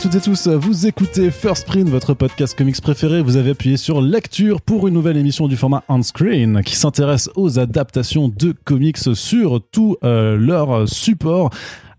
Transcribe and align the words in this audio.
Toutes 0.00 0.14
et 0.14 0.20
tous, 0.20 0.48
vous 0.48 0.86
écoutez 0.86 1.30
First 1.30 1.66
Print, 1.66 1.86
votre 1.90 2.14
podcast 2.14 2.56
comics 2.56 2.80
préféré. 2.80 3.20
Vous 3.20 3.36
avez 3.36 3.50
appuyé 3.50 3.76
sur 3.76 4.00
lecture 4.00 4.62
pour 4.62 4.88
une 4.88 4.94
nouvelle 4.94 5.18
émission 5.18 5.46
du 5.46 5.58
format 5.58 5.84
on-screen 5.90 6.62
qui 6.62 6.74
s'intéresse 6.74 7.28
aux 7.36 7.58
adaptations 7.58 8.28
de 8.28 8.54
comics 8.64 8.96
sur 8.96 9.60
tous 9.70 9.98
euh, 10.02 10.38
leurs 10.38 10.88
supports. 10.88 11.50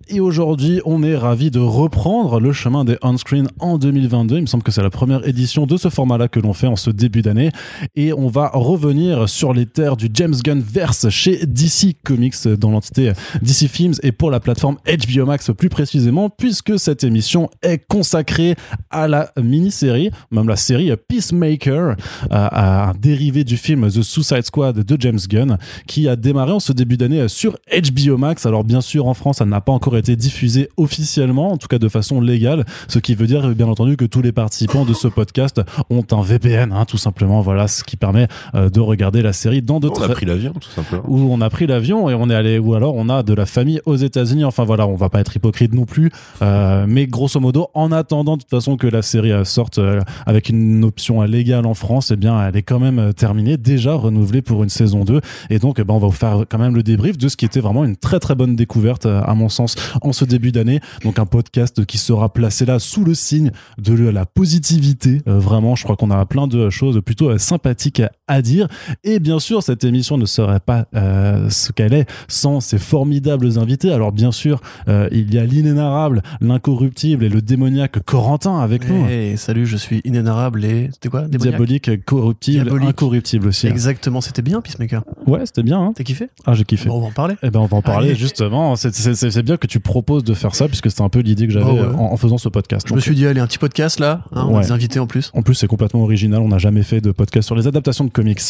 Et 0.08 0.20
aujourd'hui, 0.20 0.82
on 0.86 1.04
est 1.04 1.16
ravi 1.16 1.52
de 1.52 1.60
reprendre 1.60 2.40
le 2.40 2.54
chemin 2.54 2.84
des 2.86 2.98
on-screen 3.02 3.48
en 3.60 3.78
2022. 3.78 4.38
Il 4.38 4.42
me 4.42 4.46
semble 4.46 4.64
que 4.64 4.72
c'est 4.72 4.82
la 4.82 4.90
première 4.90 5.28
édition 5.28 5.66
de 5.66 5.78
ce 5.78 5.90
format-là 5.90 6.28
que 6.28 6.40
l'on 6.40 6.54
fait 6.54 6.68
en 6.68 6.76
ce 6.76 6.90
début 6.90 7.22
d'année. 7.22 7.52
Et 7.96 8.14
on 8.14 8.28
va 8.28 8.50
revenir 8.54 9.30
sur 9.30 9.54
les 9.54 9.66
terres 9.66 9.98
du 9.98 10.10
James 10.14 10.36
Gunn 10.44 10.62
verse 10.62 11.10
chez 11.10 11.46
DC 11.46 11.96
Comics 12.04 12.48
dans 12.48 12.72
l'entité 12.72 13.14
DC 13.42 13.68
Films 13.68 13.94
et 14.04 14.12
pour 14.12 14.32
la 14.32 14.40
plateforme 14.40 14.78
HBO 14.86 15.26
Max 15.26 15.52
plus 15.58 15.70
précisément, 15.70 16.30
puisque 16.30 16.80
cette 16.80 17.04
émission 17.04 17.50
est 17.62 17.86
consacrée 17.88 18.56
à 18.90 19.08
la 19.08 19.32
mini-série, 19.42 20.12
même 20.32 20.48
la 20.48 20.56
série 20.56 20.92
Peacemaker, 21.08 21.96
à 22.30 22.90
un 22.90 22.94
dérivé 22.94 23.44
du 23.44 23.58
film 23.58 23.90
The 23.90 24.02
Suicide 24.02 24.44
Squad 24.44 24.80
de 24.80 24.98
James 25.00 25.20
Gunn, 25.30 25.58
qui 25.88 26.08
a 26.08 26.16
démarré 26.16 26.52
en 26.52 26.60
ce 26.60 26.74
début 26.74 26.98
d'année 26.98 27.28
sur 27.28 27.58
HBO 27.72 28.18
Max. 28.18 28.46
Alors 28.46 28.64
bien 28.64 28.82
sûr, 28.82 29.08
en 29.08 29.14
France, 29.14 29.38
ça 29.38 29.46
n'a 29.46 29.62
pas 29.62 29.72
encore 29.72 29.91
été 29.98 30.02
été 30.02 30.16
diffusé 30.16 30.70
officiellement, 30.78 31.52
en 31.52 31.58
tout 31.58 31.68
cas 31.68 31.78
de 31.78 31.88
façon 31.88 32.22
légale, 32.22 32.66
ce 32.88 33.00
qui 33.00 33.16
veut 33.16 33.28
dire 33.28 33.48
bien 33.50 33.68
entendu 33.68 33.98
que 33.98 34.06
tous 34.06 34.22
les 34.22 34.32
participants 34.32 34.84
de 34.84 34.94
ce 34.94 35.08
podcast 35.08 35.62
ont 35.90 36.06
un 36.12 36.22
VPN, 36.22 36.74
hein, 36.74 36.86
tout 36.86 36.98
simplement. 36.98 37.42
Voilà, 37.42 37.68
ce 37.68 37.84
qui 37.84 37.98
permet 37.98 38.28
euh, 38.56 38.70
de 38.70 38.80
regarder 38.80 39.22
la 39.22 39.34
série 39.34 39.62
dans 39.62 39.80
d'autres. 39.80 40.02
On 40.02 40.10
a 40.10 40.14
pris 40.14 40.26
l'avion, 40.26 40.54
tout 40.54 40.70
simplement. 40.70 41.04
Où 41.08 41.32
on 41.32 41.40
a 41.42 41.50
pris 41.50 41.68
l'avion 41.68 42.10
et 42.10 42.16
on 42.16 42.30
est 42.30 42.36
allé, 42.36 42.60
ou 42.60 42.74
alors 42.74 42.96
on 42.96 43.10
a 43.10 43.24
de 43.24 43.34
la 43.34 43.46
famille 43.46 43.80
aux 43.86 43.96
États-Unis. 43.96 44.44
Enfin 44.44 44.64
voilà, 44.64 44.88
on 44.88 44.96
va 44.96 45.10
pas 45.10 45.20
être 45.20 45.36
hypocrite 45.36 45.74
non 45.74 45.86
plus, 45.86 46.12
euh, 46.42 46.86
mais 46.88 47.08
grosso 47.08 47.40
modo, 47.40 47.68
en 47.74 47.92
attendant 47.92 48.38
de 48.38 48.42
toute 48.42 48.50
façon 48.50 48.78
que 48.78 48.88
la 48.88 49.02
série 49.02 49.32
euh, 49.32 49.46
sorte 49.46 49.80
avec 50.26 50.50
une 50.50 50.84
option 50.84 51.22
légale 51.22 51.66
en 51.66 51.74
France, 51.74 52.12
eh 52.12 52.16
bien, 52.16 52.42
elle 52.46 52.56
est 52.56 52.64
quand 52.64 52.80
même 52.80 53.14
terminée, 53.14 53.58
déjà 53.58 53.94
renouvelée 53.94 54.42
pour 54.42 54.64
une 54.64 54.70
saison 54.70 55.04
2. 55.04 55.22
Et 55.50 55.60
donc, 55.60 55.78
eh 55.80 55.84
ben, 55.84 55.94
on 55.94 56.00
va 56.00 56.08
vous 56.08 56.14
faire 56.14 56.46
quand 56.50 56.58
même 56.58 56.76
le 56.76 56.84
débrief 56.84 57.18
de 57.18 57.28
ce 57.28 57.38
qui 57.38 57.46
était 57.46 57.60
vraiment 57.60 57.84
une 57.84 57.96
très 57.96 58.20
très 58.20 58.36
bonne 58.36 58.56
découverte, 58.56 59.06
à 59.06 59.34
mon 59.36 59.50
sens, 59.50 59.76
en 60.02 60.14
ce 60.14 60.26
début 60.26 60.52
d'année. 60.52 60.80
Donc 61.04 61.20
un 61.20 61.26
podcast 61.26 61.86
qui 61.86 61.98
sera 61.98 62.32
placé 62.32 62.66
là 62.66 62.80
sous 62.80 63.04
le 63.04 63.14
signe 63.14 63.52
de 63.78 63.94
la 64.10 64.26
positivité. 64.26 65.22
Euh, 65.28 65.40
vraiment, 65.40 65.76
je 65.76 65.84
crois 65.84 65.96
qu'on 65.96 66.12
a 66.12 66.26
plein 66.26 66.48
de 66.48 66.70
choses 66.70 67.02
plutôt 67.04 67.30
euh, 67.30 67.38
sympathiques 67.38 68.02
à, 68.28 68.42
dire. 68.42 68.68
Et 69.04 69.20
bien 69.20 69.40
sûr, 69.40 69.62
cette 69.62 69.84
émission 69.84 70.18
ne 70.18 70.26
serait 70.26 70.60
pas 70.60 70.88
euh, 70.96 71.50
ce 71.50 71.72
qu'elle 71.72 71.94
est 71.94 72.10
sans 72.28 72.60
ces 72.60 72.78
formidables 72.78 73.60
invités. 73.60 73.92
Alors 73.92 74.12
bien 74.12 74.32
sûr, 74.32 74.62
il 74.88 75.34
y 75.34 75.38
a 75.38 75.46
l'inénarrable, 75.46 76.22
l'incorruptible 76.40 77.24
et 77.24 77.30
le 77.30 77.42
démoniaque 77.42 78.00
Corentin 78.04 78.60
avec 78.60 78.90
nous. 78.90 79.06
Salut, 79.36 79.66
je 79.66 79.78
suis 79.78 80.02
inénarrable 80.06 80.64
et 80.66 80.90
c'était 80.94 81.10
quoi 81.10 81.28
Diabolique, 81.28 82.06
corruptible, 82.06 82.72
incorruptible 82.84 83.48
aussi. 83.48 83.68
Hein. 83.68 83.72
Exactement, 83.72 84.22
c'était 84.22 84.42
bien 84.42 84.62
Peacemaker. 84.62 85.04
Ouais, 85.26 85.46
c'était 85.46 85.64
bien. 85.64 85.80
Hein. 85.80 85.94
T'as 85.96 86.04
kiffé? 86.04 86.28
Ah, 86.46 86.54
j'ai 86.54 86.64
kiffé. 86.64 86.90
Bon, 86.90 86.98
on 86.98 87.02
va 87.02 87.08
en 87.08 87.12
parler. 87.12 87.36
Eh 87.44 87.50
ben, 87.50 87.60
on 87.60 87.66
va 87.66 87.78
en 87.78 87.82
parler 87.82 88.16
justement. 88.16 88.76
C'est 88.76 89.44
bien 89.44 89.58
que 89.58 89.68
tu 89.72 89.80
proposes 89.80 90.26
de 90.26 90.34
faire 90.34 90.54
ça 90.54 90.68
puisque 90.68 90.90
c'était 90.90 91.02
un 91.02 91.08
peu 91.08 91.20
l'idée 91.20 91.48
que 91.48 91.54
j'avais 91.54 91.80
oh, 91.80 91.96
en, 91.98 92.18
faisant 92.18 92.38
ce 92.38 92.50
podcast. 92.50 92.86
Je 92.90 92.94
me 92.94 93.00
suis 93.00 93.16
dit, 93.16 93.26
allez, 93.26 93.40
un 93.40 93.48
petit 93.48 93.58
podcast 93.58 94.02
là, 94.02 94.26
hein, 94.34 94.46
on 94.50 94.56
va 94.56 94.64
des 94.64 94.74
invités 94.74 95.00
en 95.00 95.08
plus. 95.08 95.32
En 95.34 95.44
plus, 95.44 95.56
c'est 95.56 95.68
complètement 95.68 96.04
original. 96.04 96.42
On 96.42 96.50
n'a 96.50 96.58
jamais 96.58 96.84
fait 96.84 97.00
de 97.00 97.12
podcast 97.12 97.46
sur 97.46 97.56
les 97.56 97.68
adaptations 97.68 98.04
de 98.04 98.10
comics. 98.10 98.42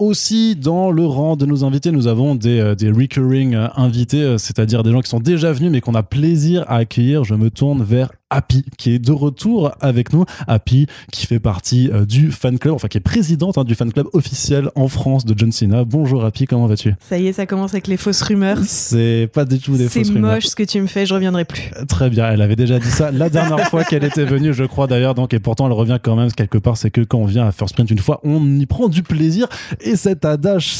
Aussi, 0.00 0.56
dans 0.56 0.90
le 0.90 1.06
rang 1.06 1.36
de 1.36 1.46
nos 1.46 1.64
invités, 1.64 1.92
nous 1.92 2.08
avons 2.08 2.34
des, 2.34 2.58
euh, 2.58 2.74
des 2.74 2.90
recurring 2.90 3.54
euh, 3.54 3.68
invités, 3.76 4.22
euh, 4.22 4.38
c'est-à-dire 4.38 4.82
des 4.82 4.90
gens 4.90 5.00
qui 5.00 5.08
sont 5.08 5.20
déjà 5.20 5.52
venus 5.52 5.70
mais 5.70 5.80
qu'on 5.80 5.94
a 5.94 6.02
plaisir 6.02 6.64
à 6.66 6.78
accueillir. 6.78 7.22
Je 7.22 7.36
me 7.36 7.48
tourne 7.48 7.84
vers 7.84 8.10
Happy, 8.34 8.64
qui 8.76 8.94
est 8.94 8.98
de 8.98 9.12
retour 9.12 9.70
avec 9.80 10.12
nous. 10.12 10.24
Happy, 10.48 10.86
qui 11.12 11.26
fait 11.26 11.38
partie 11.38 11.88
du 12.08 12.32
fan 12.32 12.58
club, 12.58 12.74
enfin 12.74 12.88
qui 12.88 12.98
est 12.98 13.00
présidente 13.00 13.58
hein, 13.58 13.64
du 13.64 13.76
fan 13.76 13.92
club 13.92 14.08
officiel 14.12 14.70
en 14.74 14.88
France 14.88 15.24
de 15.24 15.38
John 15.38 15.52
Cena. 15.52 15.84
Bonjour 15.84 16.24
Happy, 16.24 16.46
comment 16.46 16.66
vas-tu? 16.66 16.94
Ça 17.08 17.16
y 17.16 17.28
est, 17.28 17.32
ça 17.32 17.46
commence 17.46 17.72
avec 17.72 17.86
les 17.86 17.96
fausses 17.96 18.22
rumeurs. 18.22 18.58
C'est 18.64 19.30
pas 19.32 19.44
du 19.44 19.60
tout 19.60 19.76
des 19.76 19.88
fausses 19.88 20.08
rumeurs. 20.08 20.30
C'est 20.30 20.34
moche 20.36 20.46
ce 20.46 20.56
que 20.56 20.64
tu 20.64 20.80
me 20.80 20.88
fais, 20.88 21.06
je 21.06 21.14
reviendrai 21.14 21.44
plus. 21.44 21.70
Très 21.88 22.10
bien, 22.10 22.28
elle 22.28 22.42
avait 22.42 22.56
déjà 22.56 22.78
dit 22.78 22.90
ça 22.90 23.12
la 23.12 23.30
dernière 23.30 23.68
fois 23.68 23.84
qu'elle 23.84 24.04
était 24.04 24.24
venue, 24.24 24.52
je 24.52 24.64
crois 24.64 24.86
d'ailleurs, 24.86 25.14
donc 25.14 25.32
et 25.32 25.38
pourtant 25.38 25.66
elle 25.66 25.72
revient 25.72 25.98
quand 26.02 26.16
même 26.16 26.32
quelque 26.32 26.58
part, 26.58 26.76
c'est 26.76 26.90
que 26.90 27.02
quand 27.02 27.18
on 27.18 27.26
vient 27.26 27.46
à 27.46 27.52
First 27.52 27.74
Print 27.74 27.90
une 27.90 27.98
fois, 27.98 28.20
on 28.24 28.58
y 28.58 28.66
prend 28.66 28.88
du 28.88 29.02
plaisir 29.02 29.46
et 29.80 29.96
cet 29.96 30.24
adage 30.24 30.74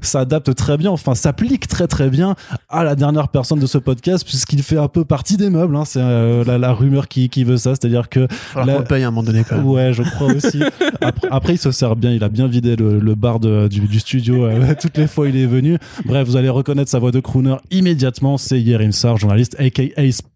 s'adapte 0.00 0.54
très 0.54 0.76
bien, 0.76 0.90
enfin 0.90 1.14
s'applique 1.14 1.66
très 1.66 1.88
très 1.88 2.08
bien 2.08 2.36
à 2.68 2.84
la 2.84 2.94
dernière 2.94 3.28
personne 3.28 3.58
de 3.58 3.66
ce 3.66 3.78
podcast 3.78 4.24
puisqu'il 4.24 4.62
fait 4.62 4.78
un 4.78 4.88
peu 4.88 5.04
partie 5.04 5.36
des 5.36 5.50
meubles. 5.50 5.76
Hein. 5.76 5.84
C'est 5.84 6.00
euh, 6.00 6.44
la, 6.44 6.67
rumeur 6.72 7.08
qui, 7.08 7.28
qui 7.28 7.44
veut 7.44 7.56
ça, 7.56 7.70
c'est-à-dire 7.70 8.08
que. 8.08 8.26
La... 8.54 8.82
paye 8.82 9.04
à 9.04 9.08
un 9.08 9.10
moment 9.10 9.22
donné 9.22 9.44
quand 9.48 9.56
même. 9.56 9.66
Ouais, 9.66 9.92
je 9.92 10.02
crois 10.02 10.32
aussi. 10.32 10.60
après, 11.30 11.54
il 11.54 11.58
se 11.58 11.70
sert 11.70 11.96
bien, 11.96 12.12
il 12.12 12.22
a 12.24 12.28
bien 12.28 12.46
vidé 12.46 12.76
le, 12.76 13.14
bar 13.14 13.40
de, 13.40 13.68
du, 13.68 13.98
studio 13.98 14.44
euh, 14.44 14.74
toutes 14.80 14.96
les 14.96 15.06
fois 15.06 15.28
il 15.28 15.36
est 15.36 15.46
venu. 15.46 15.78
Bref, 16.04 16.26
vous 16.26 16.36
allez 16.36 16.48
reconnaître 16.48 16.90
sa 16.90 16.98
voix 16.98 17.10
de 17.10 17.20
crooner 17.20 17.56
immédiatement. 17.70 18.38
C'est 18.38 18.60
Yerim 18.60 18.92
Sar, 18.92 19.16
journaliste, 19.16 19.56
aka 19.58 19.82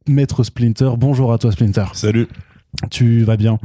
Maître 0.06 0.42
Splinter. 0.42 0.90
Bonjour 0.98 1.32
à 1.32 1.38
toi 1.38 1.52
Splinter. 1.52 1.84
Salut. 1.92 2.28
Tu 2.90 3.22
vas 3.24 3.36
bien? 3.36 3.58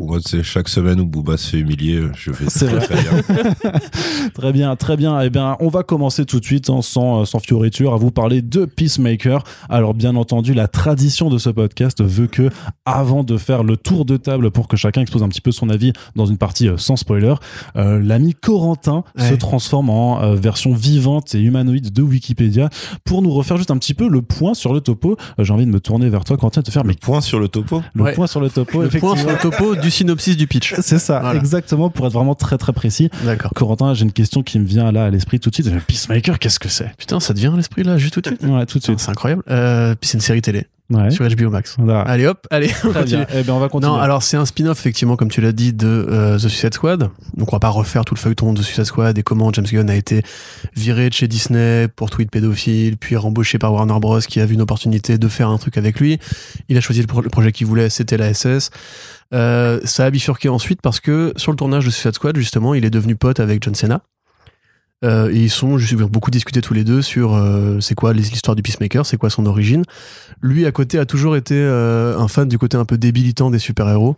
Moi, 0.00 0.18
c'est 0.24 0.42
chaque 0.42 0.68
semaine 0.68 1.00
où 1.00 1.06
Booba 1.06 1.36
se 1.36 1.50
fait 1.50 1.58
humilier, 1.58 2.02
je 2.14 2.32
fais 2.32 2.46
très, 2.46 2.80
très 2.80 3.02
bien. 3.02 3.72
très 4.34 4.52
bien, 4.52 4.76
très 4.76 4.96
bien. 4.96 5.20
Eh 5.20 5.30
bien, 5.30 5.56
on 5.60 5.68
va 5.68 5.82
commencer 5.82 6.24
tout 6.26 6.40
de 6.40 6.44
suite, 6.44 6.70
hein, 6.70 6.80
sans, 6.82 7.24
sans 7.24 7.38
fioriture, 7.38 7.94
à 7.94 7.96
vous 7.96 8.10
parler 8.10 8.42
de 8.42 8.64
Peacemaker. 8.64 9.42
Alors, 9.68 9.94
bien 9.94 10.16
entendu, 10.16 10.54
la 10.54 10.68
tradition 10.68 11.30
de 11.30 11.38
ce 11.38 11.50
podcast 11.50 12.02
veut 12.02 12.26
que, 12.26 12.50
avant 12.84 13.24
de 13.24 13.36
faire 13.36 13.64
le 13.64 13.76
tour 13.76 14.04
de 14.04 14.16
table 14.16 14.50
pour 14.50 14.68
que 14.68 14.76
chacun 14.76 15.00
expose 15.02 15.22
un 15.22 15.28
petit 15.28 15.40
peu 15.40 15.52
son 15.52 15.68
avis 15.70 15.92
dans 16.16 16.26
une 16.26 16.38
partie 16.38 16.68
euh, 16.68 16.76
sans 16.76 16.96
spoiler, 16.96 17.34
euh, 17.76 18.00
l'ami 18.02 18.34
Corentin 18.34 19.04
se 19.16 19.34
transforme 19.34 19.90
en 19.90 20.22
euh, 20.22 20.34
version 20.34 20.72
vivante 20.72 21.34
et 21.34 21.40
humanoïde 21.40 21.92
de 21.92 22.02
Wikipédia 22.02 22.68
pour 23.04 23.22
nous 23.22 23.30
refaire 23.30 23.56
juste 23.56 23.70
un 23.70 23.78
petit 23.78 23.94
peu 23.94 24.08
le 24.08 24.22
point 24.22 24.54
sur 24.54 24.72
le 24.72 24.80
topo. 24.80 25.16
J'ai 25.38 25.52
envie 25.52 25.66
de 25.66 25.70
me 25.70 25.80
tourner 25.80 26.08
vers 26.08 26.24
toi, 26.24 26.36
Corentin, 26.36 26.60
et 26.60 26.64
te 26.64 26.70
faire 26.70 26.84
le 26.84 26.94
point 26.94 27.20
sur 27.20 27.38
le 27.38 27.48
topo. 27.48 27.82
Le 27.94 28.12
point 28.12 28.26
sur 28.26 28.40
le 28.40 28.50
topo. 28.50 28.82
Le 28.82 28.88
point 28.88 29.16
sur 29.16 29.30
le 29.30 29.38
topo 29.38 29.74
du 29.82 29.90
synopsis 29.90 30.36
du 30.36 30.46
pitch. 30.46 30.74
C'est 30.80 30.98
ça, 30.98 31.34
exactement, 31.34 31.90
pour 31.90 32.06
être 32.06 32.12
vraiment 32.12 32.34
très 32.34 32.58
très 32.58 32.72
précis. 32.72 33.10
D'accord. 33.24 33.50
Corentin, 33.54 33.94
j'ai 33.94 34.04
une 34.04 34.12
question 34.12 34.42
qui 34.42 34.58
me 34.58 34.66
vient 34.66 34.90
là 34.92 35.06
à 35.06 35.10
l'esprit 35.10 35.40
tout 35.40 35.50
de 35.50 35.54
suite. 35.54 35.70
Peacemaker, 35.86 36.38
qu'est-ce 36.38 36.58
que 36.58 36.68
c'est? 36.68 36.90
Putain, 36.96 37.20
ça 37.20 37.34
te 37.34 37.38
vient 37.38 37.52
à 37.52 37.56
l'esprit 37.56 37.82
là, 37.82 37.98
juste 37.98 38.14
tout 38.14 38.20
de 38.20 38.28
suite? 38.28 38.42
Ouais, 38.42 38.66
tout 38.66 38.78
de 38.78 38.84
suite. 38.84 39.00
C'est 39.00 39.10
incroyable. 39.10 39.42
Euh, 39.50 39.94
puis 39.94 40.08
c'est 40.08 40.16
une 40.16 40.22
série 40.22 40.42
télé 40.42 40.66
sur 41.10 41.28
HBO 41.28 41.50
Max. 41.50 41.76
Allez 42.06 42.26
hop, 42.26 42.46
allez, 42.50 42.70
on 42.84 42.92
continue. 42.92 43.24
Eh 43.34 43.42
ben, 43.42 43.54
on 43.54 43.58
va 43.58 43.68
continuer. 43.68 43.92
Non, 43.92 43.98
alors 43.98 44.22
c'est 44.22 44.36
un 44.36 44.44
spin-off 44.44 44.78
effectivement, 44.78 45.16
comme 45.16 45.30
tu 45.30 45.40
l'as 45.40 45.52
dit, 45.52 45.72
de 45.72 45.86
euh, 45.86 46.36
The 46.36 46.48
Suicide 46.48 46.74
Squad. 46.74 47.10
Donc 47.36 47.52
on 47.52 47.56
va 47.56 47.60
pas 47.60 47.68
refaire 47.68 48.04
tout 48.04 48.14
le 48.14 48.20
feuilleton 48.20 48.52
de 48.52 48.62
Suicide 48.62 48.84
Squad 48.84 49.16
et 49.16 49.22
comment 49.22 49.52
James 49.52 49.66
Gunn 49.66 49.88
a 49.88 49.94
été 49.94 50.22
viré 50.74 51.08
de 51.08 51.14
chez 51.14 51.28
Disney 51.28 51.88
pour 51.88 52.10
tweet 52.10 52.30
pédophile, 52.30 52.96
puis 52.96 53.16
rembauché 53.16 53.58
par 53.58 53.72
Warner 53.72 53.98
Bros. 54.00 54.20
qui 54.20 54.40
a 54.40 54.46
vu 54.46 54.54
une 54.54 54.62
opportunité 54.62 55.18
de 55.18 55.28
faire 55.28 55.48
un 55.48 55.58
truc 55.58 55.78
avec 55.78 55.98
lui. 55.98 56.18
Il 56.68 56.76
a 56.76 56.80
choisi 56.80 57.00
le, 57.00 57.06
projet 57.06 57.52
qu'il 57.52 57.66
voulait, 57.66 57.88
c'était 57.88 58.16
la 58.16 58.32
SS. 58.32 58.70
Euh, 59.32 59.80
ça 59.84 60.04
a 60.04 60.10
bifurqué 60.10 60.48
ensuite 60.48 60.82
parce 60.82 61.00
que 61.00 61.32
sur 61.36 61.52
le 61.52 61.56
tournage 61.56 61.86
de 61.86 61.90
Suicide 61.90 62.14
Squad, 62.14 62.36
justement, 62.36 62.74
il 62.74 62.84
est 62.84 62.90
devenu 62.90 63.16
pote 63.16 63.40
avec 63.40 63.62
John 63.62 63.74
Cena. 63.74 64.02
Euh, 65.04 65.30
et 65.30 65.36
ils 65.36 65.50
sont, 65.50 65.78
je 65.78 65.86
suis 65.86 65.96
beaucoup 65.96 66.30
discuté 66.30 66.60
tous 66.60 66.74
les 66.74 66.84
deux 66.84 67.02
sur 67.02 67.34
euh, 67.34 67.80
c'est 67.80 67.94
quoi 67.94 68.12
l'histoire 68.12 68.54
du 68.54 68.62
Peacemaker, 68.62 69.04
c'est 69.04 69.16
quoi 69.16 69.30
son 69.30 69.46
origine. 69.46 69.84
Lui, 70.40 70.64
à 70.66 70.72
côté, 70.72 70.98
a 70.98 71.06
toujours 71.06 71.36
été 71.36 71.54
euh, 71.56 72.18
un 72.18 72.28
fan 72.28 72.48
du 72.48 72.58
côté 72.58 72.76
un 72.76 72.84
peu 72.84 72.98
débilitant 72.98 73.50
des 73.50 73.58
super-héros. 73.58 74.16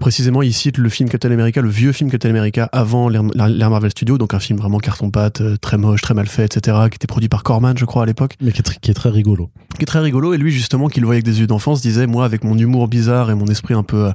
précisément, 0.00 0.42
il 0.42 0.52
cite 0.52 0.78
le 0.78 0.88
film 0.88 1.08
Captain 1.08 1.30
America, 1.32 1.60
le 1.60 1.68
vieux 1.68 1.92
film 1.92 2.10
Captain 2.10 2.30
America 2.30 2.68
avant 2.72 3.08
l'ère 3.08 3.70
Marvel 3.70 3.90
Studios, 3.90 4.18
donc 4.18 4.34
un 4.34 4.38
film 4.38 4.58
vraiment 4.58 4.78
carton-pâte, 4.78 5.42
très 5.60 5.78
moche, 5.78 6.02
très 6.02 6.14
mal 6.14 6.26
fait, 6.28 6.56
etc., 6.56 6.76
qui 6.90 6.96
était 6.96 7.06
produit 7.06 7.28
par 7.28 7.42
Corman, 7.42 7.76
je 7.76 7.84
crois, 7.84 8.04
à 8.04 8.06
l'époque. 8.06 8.36
Mais 8.40 8.52
qui 8.52 8.60
est, 8.60 8.78
qui 8.80 8.90
est, 8.90 8.94
très 8.94 9.10
rigolo. 9.10 9.50
Qui 9.76 9.82
est 9.82 9.86
très 9.86 10.00
rigolo, 10.00 10.32
et 10.32 10.38
lui, 10.38 10.52
justement, 10.52 10.88
qui 10.88 11.00
le 11.00 11.06
voyait 11.06 11.18
avec 11.18 11.24
des 11.24 11.40
yeux 11.40 11.46
d'enfance, 11.48 11.82
disait, 11.82 12.06
moi, 12.06 12.24
avec 12.24 12.44
mon 12.44 12.56
humour 12.56 12.86
bizarre 12.86 13.30
et 13.30 13.34
mon 13.34 13.46
esprit 13.46 13.74
un 13.74 13.82
peu 13.82 14.12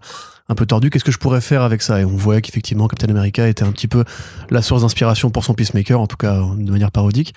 un 0.49 0.55
peu 0.55 0.65
tordu. 0.65 0.89
Qu'est-ce 0.89 1.03
que 1.03 1.11
je 1.11 1.17
pourrais 1.17 1.41
faire 1.41 1.61
avec 1.61 1.81
ça? 1.81 2.01
Et 2.01 2.05
on 2.05 2.17
voyait 2.17 2.41
qu'effectivement 2.41 2.87
Captain 2.87 3.09
America 3.09 3.47
était 3.47 3.63
un 3.63 3.71
petit 3.71 3.87
peu 3.87 4.03
la 4.49 4.61
source 4.61 4.81
d'inspiration 4.81 5.29
pour 5.29 5.43
son 5.43 5.53
Peacemaker, 5.53 5.99
en 5.99 6.07
tout 6.07 6.17
cas 6.17 6.41
de 6.57 6.71
manière 6.71 6.91
parodique. 6.91 7.33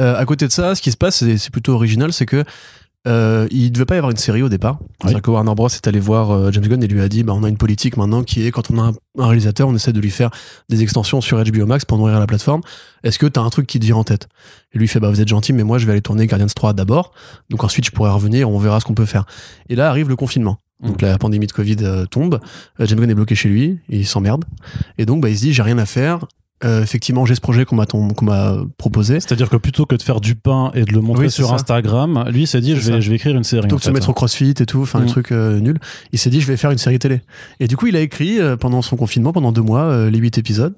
Euh, 0.00 0.16
à 0.16 0.24
côté 0.24 0.46
de 0.46 0.52
ça, 0.52 0.74
ce 0.74 0.82
qui 0.82 0.90
se 0.90 0.96
passe, 0.96 1.24
c'est 1.36 1.50
plutôt 1.50 1.74
original, 1.74 2.12
c'est 2.12 2.26
que 2.26 2.44
euh, 3.06 3.46
il 3.52 3.70
devait 3.70 3.84
pas 3.84 3.94
y 3.94 3.98
avoir 3.98 4.10
une 4.10 4.16
série 4.16 4.42
au 4.42 4.48
départ. 4.48 4.78
C'est-à-dire 5.00 5.22
que 5.22 5.30
Warner 5.30 5.54
Bros 5.54 5.68
est 5.68 5.86
allé 5.86 6.00
voir 6.00 6.32
euh, 6.32 6.50
James 6.50 6.66
Gunn 6.66 6.82
et 6.82 6.88
lui 6.88 7.00
a 7.00 7.08
dit 7.08 7.22
bah, 7.22 7.34
on 7.34 7.44
a 7.44 7.48
une 7.48 7.56
politique 7.56 7.96
maintenant 7.96 8.24
qui 8.24 8.44
est 8.46 8.50
quand 8.50 8.70
on 8.70 8.78
a 8.78 8.92
un, 9.18 9.26
réalisateur, 9.26 9.68
on 9.68 9.74
essaie 9.74 9.92
de 9.92 10.00
lui 10.00 10.10
faire 10.10 10.30
des 10.68 10.82
extensions 10.82 11.20
sur 11.20 11.42
HBO 11.42 11.66
Max 11.66 11.84
pour 11.84 11.98
nourrir 11.98 12.18
la 12.18 12.26
plateforme. 12.26 12.62
Est-ce 13.04 13.18
que 13.18 13.26
tu 13.26 13.38
as 13.38 13.42
un 13.42 13.50
truc 13.50 13.68
qui 13.68 13.78
te 13.78 13.84
vient 13.84 13.96
en 13.96 14.04
tête? 14.04 14.28
Et 14.72 14.78
lui 14.78 14.88
fait 14.88 14.98
bah 14.98 15.08
vous 15.08 15.20
êtes 15.20 15.28
gentil, 15.28 15.52
mais 15.52 15.62
moi 15.62 15.78
je 15.78 15.86
vais 15.86 15.92
aller 15.92 16.02
tourner 16.02 16.26
Guardians 16.26 16.48
3 16.52 16.72
d'abord. 16.72 17.12
Donc 17.48 17.62
ensuite 17.62 17.84
je 17.84 17.92
pourrais 17.92 18.10
revenir, 18.10 18.50
on 18.50 18.58
verra 18.58 18.80
ce 18.80 18.84
qu'on 18.84 18.94
peut 18.94 19.06
faire. 19.06 19.24
Et 19.68 19.76
là 19.76 19.88
arrive 19.88 20.08
le 20.08 20.16
confinement. 20.16 20.58
Donc 20.82 21.00
la 21.02 21.16
pandémie 21.18 21.46
de 21.46 21.52
Covid 21.52 21.76
euh, 21.82 22.04
tombe, 22.06 22.38
euh, 22.80 22.86
James 22.86 23.00
Gunn 23.00 23.10
est 23.10 23.14
bloqué 23.14 23.34
chez 23.34 23.48
lui, 23.48 23.78
il 23.88 24.06
s'emmerde, 24.06 24.44
et 24.98 25.06
donc 25.06 25.22
bah, 25.22 25.30
il 25.30 25.36
se 25.36 25.42
dit 25.42 25.52
j'ai 25.52 25.62
rien 25.62 25.78
à 25.78 25.86
faire, 25.86 26.26
Euh, 26.64 26.82
effectivement, 26.82 27.26
j'ai 27.26 27.34
ce 27.34 27.40
projet 27.42 27.66
qu'on 27.66 27.76
m'a 27.76 28.56
proposé. 28.78 29.20
C'est-à-dire 29.20 29.50
que 29.50 29.58
plutôt 29.58 29.84
que 29.84 29.94
de 29.94 30.02
faire 30.02 30.22
du 30.22 30.34
pain 30.36 30.70
et 30.74 30.84
de 30.84 30.92
le 30.92 31.02
montrer 31.02 31.26
Oui, 31.26 31.30
sur 31.30 31.48
ça. 31.48 31.54
Instagram, 31.56 32.24
lui 32.30 32.44
il 32.44 32.46
s'est 32.46 32.62
dit 32.62 32.70
je 32.74 32.80
vais, 32.80 32.92
ça. 32.92 33.00
je 33.00 33.10
vais 33.10 33.16
écrire 33.16 33.36
une 33.36 33.44
série. 33.44 33.60
Plutôt 33.60 33.76
que 33.76 33.82
de 33.82 33.84
se 33.84 33.90
mettre 33.90 34.08
au 34.08 34.14
crossfit 34.14 34.54
et 34.58 34.64
tout, 34.66 34.80
enfin 34.80 35.04
trucs 35.04 35.32
euh, 35.32 35.60
nuls, 35.60 35.78
il 36.12 36.18
s'est 36.18 36.30
dit 36.30 36.40
je 36.40 36.46
vais 36.46 36.56
faire 36.56 36.70
une 36.70 36.78
série 36.78 36.98
télé. 36.98 37.20
Et 37.60 37.68
du 37.68 37.76
coup, 37.76 37.88
il 37.88 37.96
a 37.96 38.00
écrit 38.00 38.40
euh, 38.40 38.56
pendant 38.56 38.80
son 38.80 38.96
confinement, 38.96 39.34
pendant 39.34 39.52
deux 39.52 39.60
mois, 39.60 39.82
euh, 39.82 40.08
les 40.10 40.18
huit 40.18 40.38
épisodes. 40.38 40.74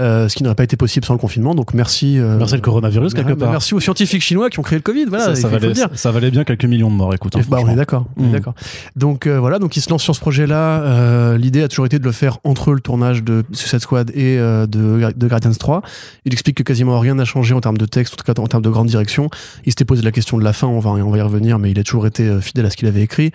Euh, 0.00 0.28
ce 0.28 0.34
qui 0.34 0.42
n'aurait 0.42 0.54
pas 0.54 0.64
été 0.64 0.76
possible 0.76 1.04
sans 1.04 1.12
le 1.12 1.18
confinement. 1.18 1.54
Donc 1.54 1.74
merci. 1.74 2.18
euh, 2.18 2.38
Merci 2.38 2.54
le 2.54 2.60
coronavirus 2.62 3.12
quelque 3.14 3.34
part. 3.34 3.50
Merci 3.50 3.74
aux 3.74 3.80
scientifiques 3.80 4.22
chinois 4.22 4.48
qui 4.50 4.58
ont 4.58 4.62
créé 4.62 4.78
le 4.78 4.82
Covid. 4.82 5.04
Voilà, 5.06 5.26
ça, 5.26 5.30
il 5.32 5.36
ça 5.36 5.48
le 5.48 5.58
valait, 5.58 5.72
dire. 5.74 5.88
ça 5.94 6.10
valait 6.10 6.30
bien 6.30 6.44
quelques 6.44 6.64
millions 6.64 6.90
de 6.90 6.94
morts, 6.96 7.12
écoute. 7.14 7.36
hein, 7.36 7.40
bah, 7.48 7.58
on 7.62 7.68
est 7.68 7.74
d'accord, 7.76 8.06
on 8.16 8.24
est 8.24 8.28
Mm. 8.28 8.32
d'accord. 8.32 8.54
Donc 8.96 9.26
euh, 9.26 9.38
voilà, 9.38 9.58
donc 9.58 9.76
il 9.76 9.80
se 9.82 9.90
lance 9.90 10.02
sur 10.02 10.14
ce 10.14 10.20
projet-là. 10.20 10.82
Euh, 10.82 11.36
L'idée 11.38 11.62
a 11.62 11.68
toujours 11.68 11.86
été 11.86 11.98
de 11.98 12.04
le 12.04 12.12
faire 12.12 12.38
entre 12.44 12.72
le 12.72 12.80
tournage 12.80 13.22
de 13.22 13.44
Suicide 13.52 13.80
Squad 13.80 14.10
et 14.14 14.38
euh, 14.38 14.66
de, 14.66 15.12
de 15.14 15.28
Guardians 15.28 15.52
3. 15.52 15.82
Il 16.24 16.32
explique 16.32 16.56
que 16.56 16.62
quasiment 16.62 16.98
rien 16.98 17.14
n'a 17.16 17.24
changé 17.24 17.54
en 17.54 17.60
termes 17.60 17.78
de 17.78 17.86
texte, 17.86 18.14
en 18.14 18.16
tout 18.16 18.32
cas 18.32 18.40
en 18.40 18.46
termes 18.46 18.62
de 18.62 18.70
grande 18.70 18.86
direction. 18.88 19.28
Il 19.66 19.72
s'était 19.72 19.84
posé 19.84 20.02
la 20.02 20.12
question 20.12 20.38
de 20.38 20.44
la 20.44 20.52
fin, 20.52 20.66
on 20.66 20.80
va, 20.80 20.90
on 20.90 21.10
va 21.10 21.18
y 21.18 21.22
revenir, 21.22 21.58
mais 21.58 21.70
il 21.70 21.78
a 21.78 21.82
toujours 21.82 22.06
été 22.06 22.40
fidèle 22.40 22.66
à 22.66 22.70
ce 22.70 22.76
qu'il 22.76 22.88
avait 22.88 23.02
écrit. 23.02 23.32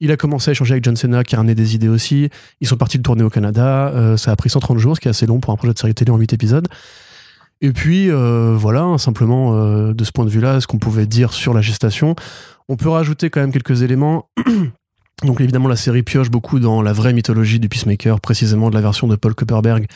Il 0.00 0.10
a 0.10 0.16
commencé 0.16 0.50
à 0.50 0.52
échanger 0.52 0.72
avec 0.72 0.84
John 0.84 0.96
Cena, 0.96 1.24
qui 1.24 1.34
a 1.34 1.38
ramené 1.38 1.54
des 1.54 1.74
idées 1.74 1.88
aussi. 1.88 2.28
Ils 2.60 2.66
sont 2.66 2.76
partis 2.76 2.98
de 2.98 3.02
tourner 3.02 3.22
au 3.22 3.30
Canada. 3.30 3.88
Euh, 3.88 4.16
ça 4.16 4.30
a 4.30 4.36
pris 4.36 4.50
130 4.50 4.78
jours, 4.78 4.96
ce 4.96 5.00
qui 5.00 5.08
est 5.08 5.10
assez 5.10 5.26
long 5.26 5.40
pour 5.40 5.52
un 5.52 5.56
projet 5.56 5.72
de 5.72 5.78
série 5.78 5.94
télé 5.94 6.10
en 6.10 6.18
8 6.18 6.32
épisodes. 6.34 6.68
Et 7.62 7.72
puis 7.72 8.10
euh, 8.10 8.54
voilà, 8.56 8.82
hein, 8.82 8.98
simplement 8.98 9.54
euh, 9.54 9.94
de 9.94 10.04
ce 10.04 10.12
point 10.12 10.26
de 10.26 10.30
vue-là, 10.30 10.60
ce 10.60 10.66
qu'on 10.66 10.78
pouvait 10.78 11.06
dire 11.06 11.32
sur 11.32 11.54
la 11.54 11.62
gestation. 11.62 12.14
On 12.68 12.76
peut 12.76 12.90
rajouter 12.90 13.30
quand 13.30 13.40
même 13.40 13.52
quelques 13.52 13.82
éléments. 13.82 14.28
Donc 15.24 15.40
évidemment, 15.40 15.68
la 15.68 15.76
série 15.76 16.02
pioche 16.02 16.30
beaucoup 16.30 16.58
dans 16.58 16.82
la 16.82 16.92
vraie 16.92 17.14
mythologie 17.14 17.58
du 17.58 17.70
Peacemaker, 17.70 18.20
précisément 18.20 18.68
de 18.68 18.74
la 18.74 18.82
version 18.82 19.06
de 19.06 19.16
Paul 19.16 19.34
Kupperberg, 19.34 19.86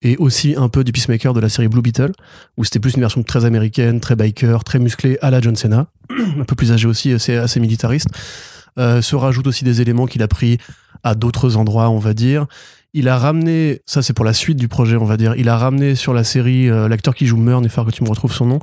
et 0.00 0.16
aussi 0.16 0.54
un 0.56 0.70
peu 0.70 0.82
du 0.82 0.92
Peacemaker 0.92 1.34
de 1.34 1.40
la 1.40 1.50
série 1.50 1.68
Blue 1.68 1.82
Beetle, 1.82 2.12
où 2.56 2.64
c'était 2.64 2.80
plus 2.80 2.94
une 2.94 3.02
version 3.02 3.22
très 3.22 3.44
américaine, 3.44 4.00
très 4.00 4.16
biker, 4.16 4.64
très 4.64 4.78
musclée 4.78 5.18
à 5.20 5.30
la 5.30 5.42
John 5.42 5.56
Cena, 5.56 5.88
un 6.10 6.44
peu 6.44 6.54
plus 6.54 6.72
âgé 6.72 6.88
aussi, 6.88 7.12
c'est 7.18 7.36
assez 7.36 7.60
militariste. 7.60 8.08
Euh, 8.78 9.02
se 9.02 9.16
rajoute 9.16 9.46
aussi 9.46 9.64
des 9.64 9.80
éléments 9.80 10.06
qu'il 10.06 10.22
a 10.22 10.28
pris 10.28 10.58
à 11.04 11.14
d'autres 11.14 11.56
endroits, 11.56 11.90
on 11.90 11.98
va 11.98 12.14
dire. 12.14 12.46
Il 12.94 13.08
a 13.08 13.18
ramené, 13.18 13.80
ça 13.86 14.02
c'est 14.02 14.12
pour 14.12 14.24
la 14.24 14.32
suite 14.32 14.58
du 14.58 14.68
projet, 14.68 14.96
on 14.96 15.04
va 15.04 15.16
dire, 15.16 15.34
il 15.36 15.48
a 15.48 15.56
ramené 15.56 15.94
sur 15.94 16.12
la 16.14 16.24
série 16.24 16.70
euh, 16.70 16.88
l'acteur 16.88 17.14
qui 17.14 17.26
joue 17.26 17.36
Murn, 17.36 17.64
il 17.64 17.70
que 17.70 17.90
tu 17.90 18.04
me 18.04 18.08
retrouves 18.08 18.32
son 18.32 18.46
nom, 18.46 18.60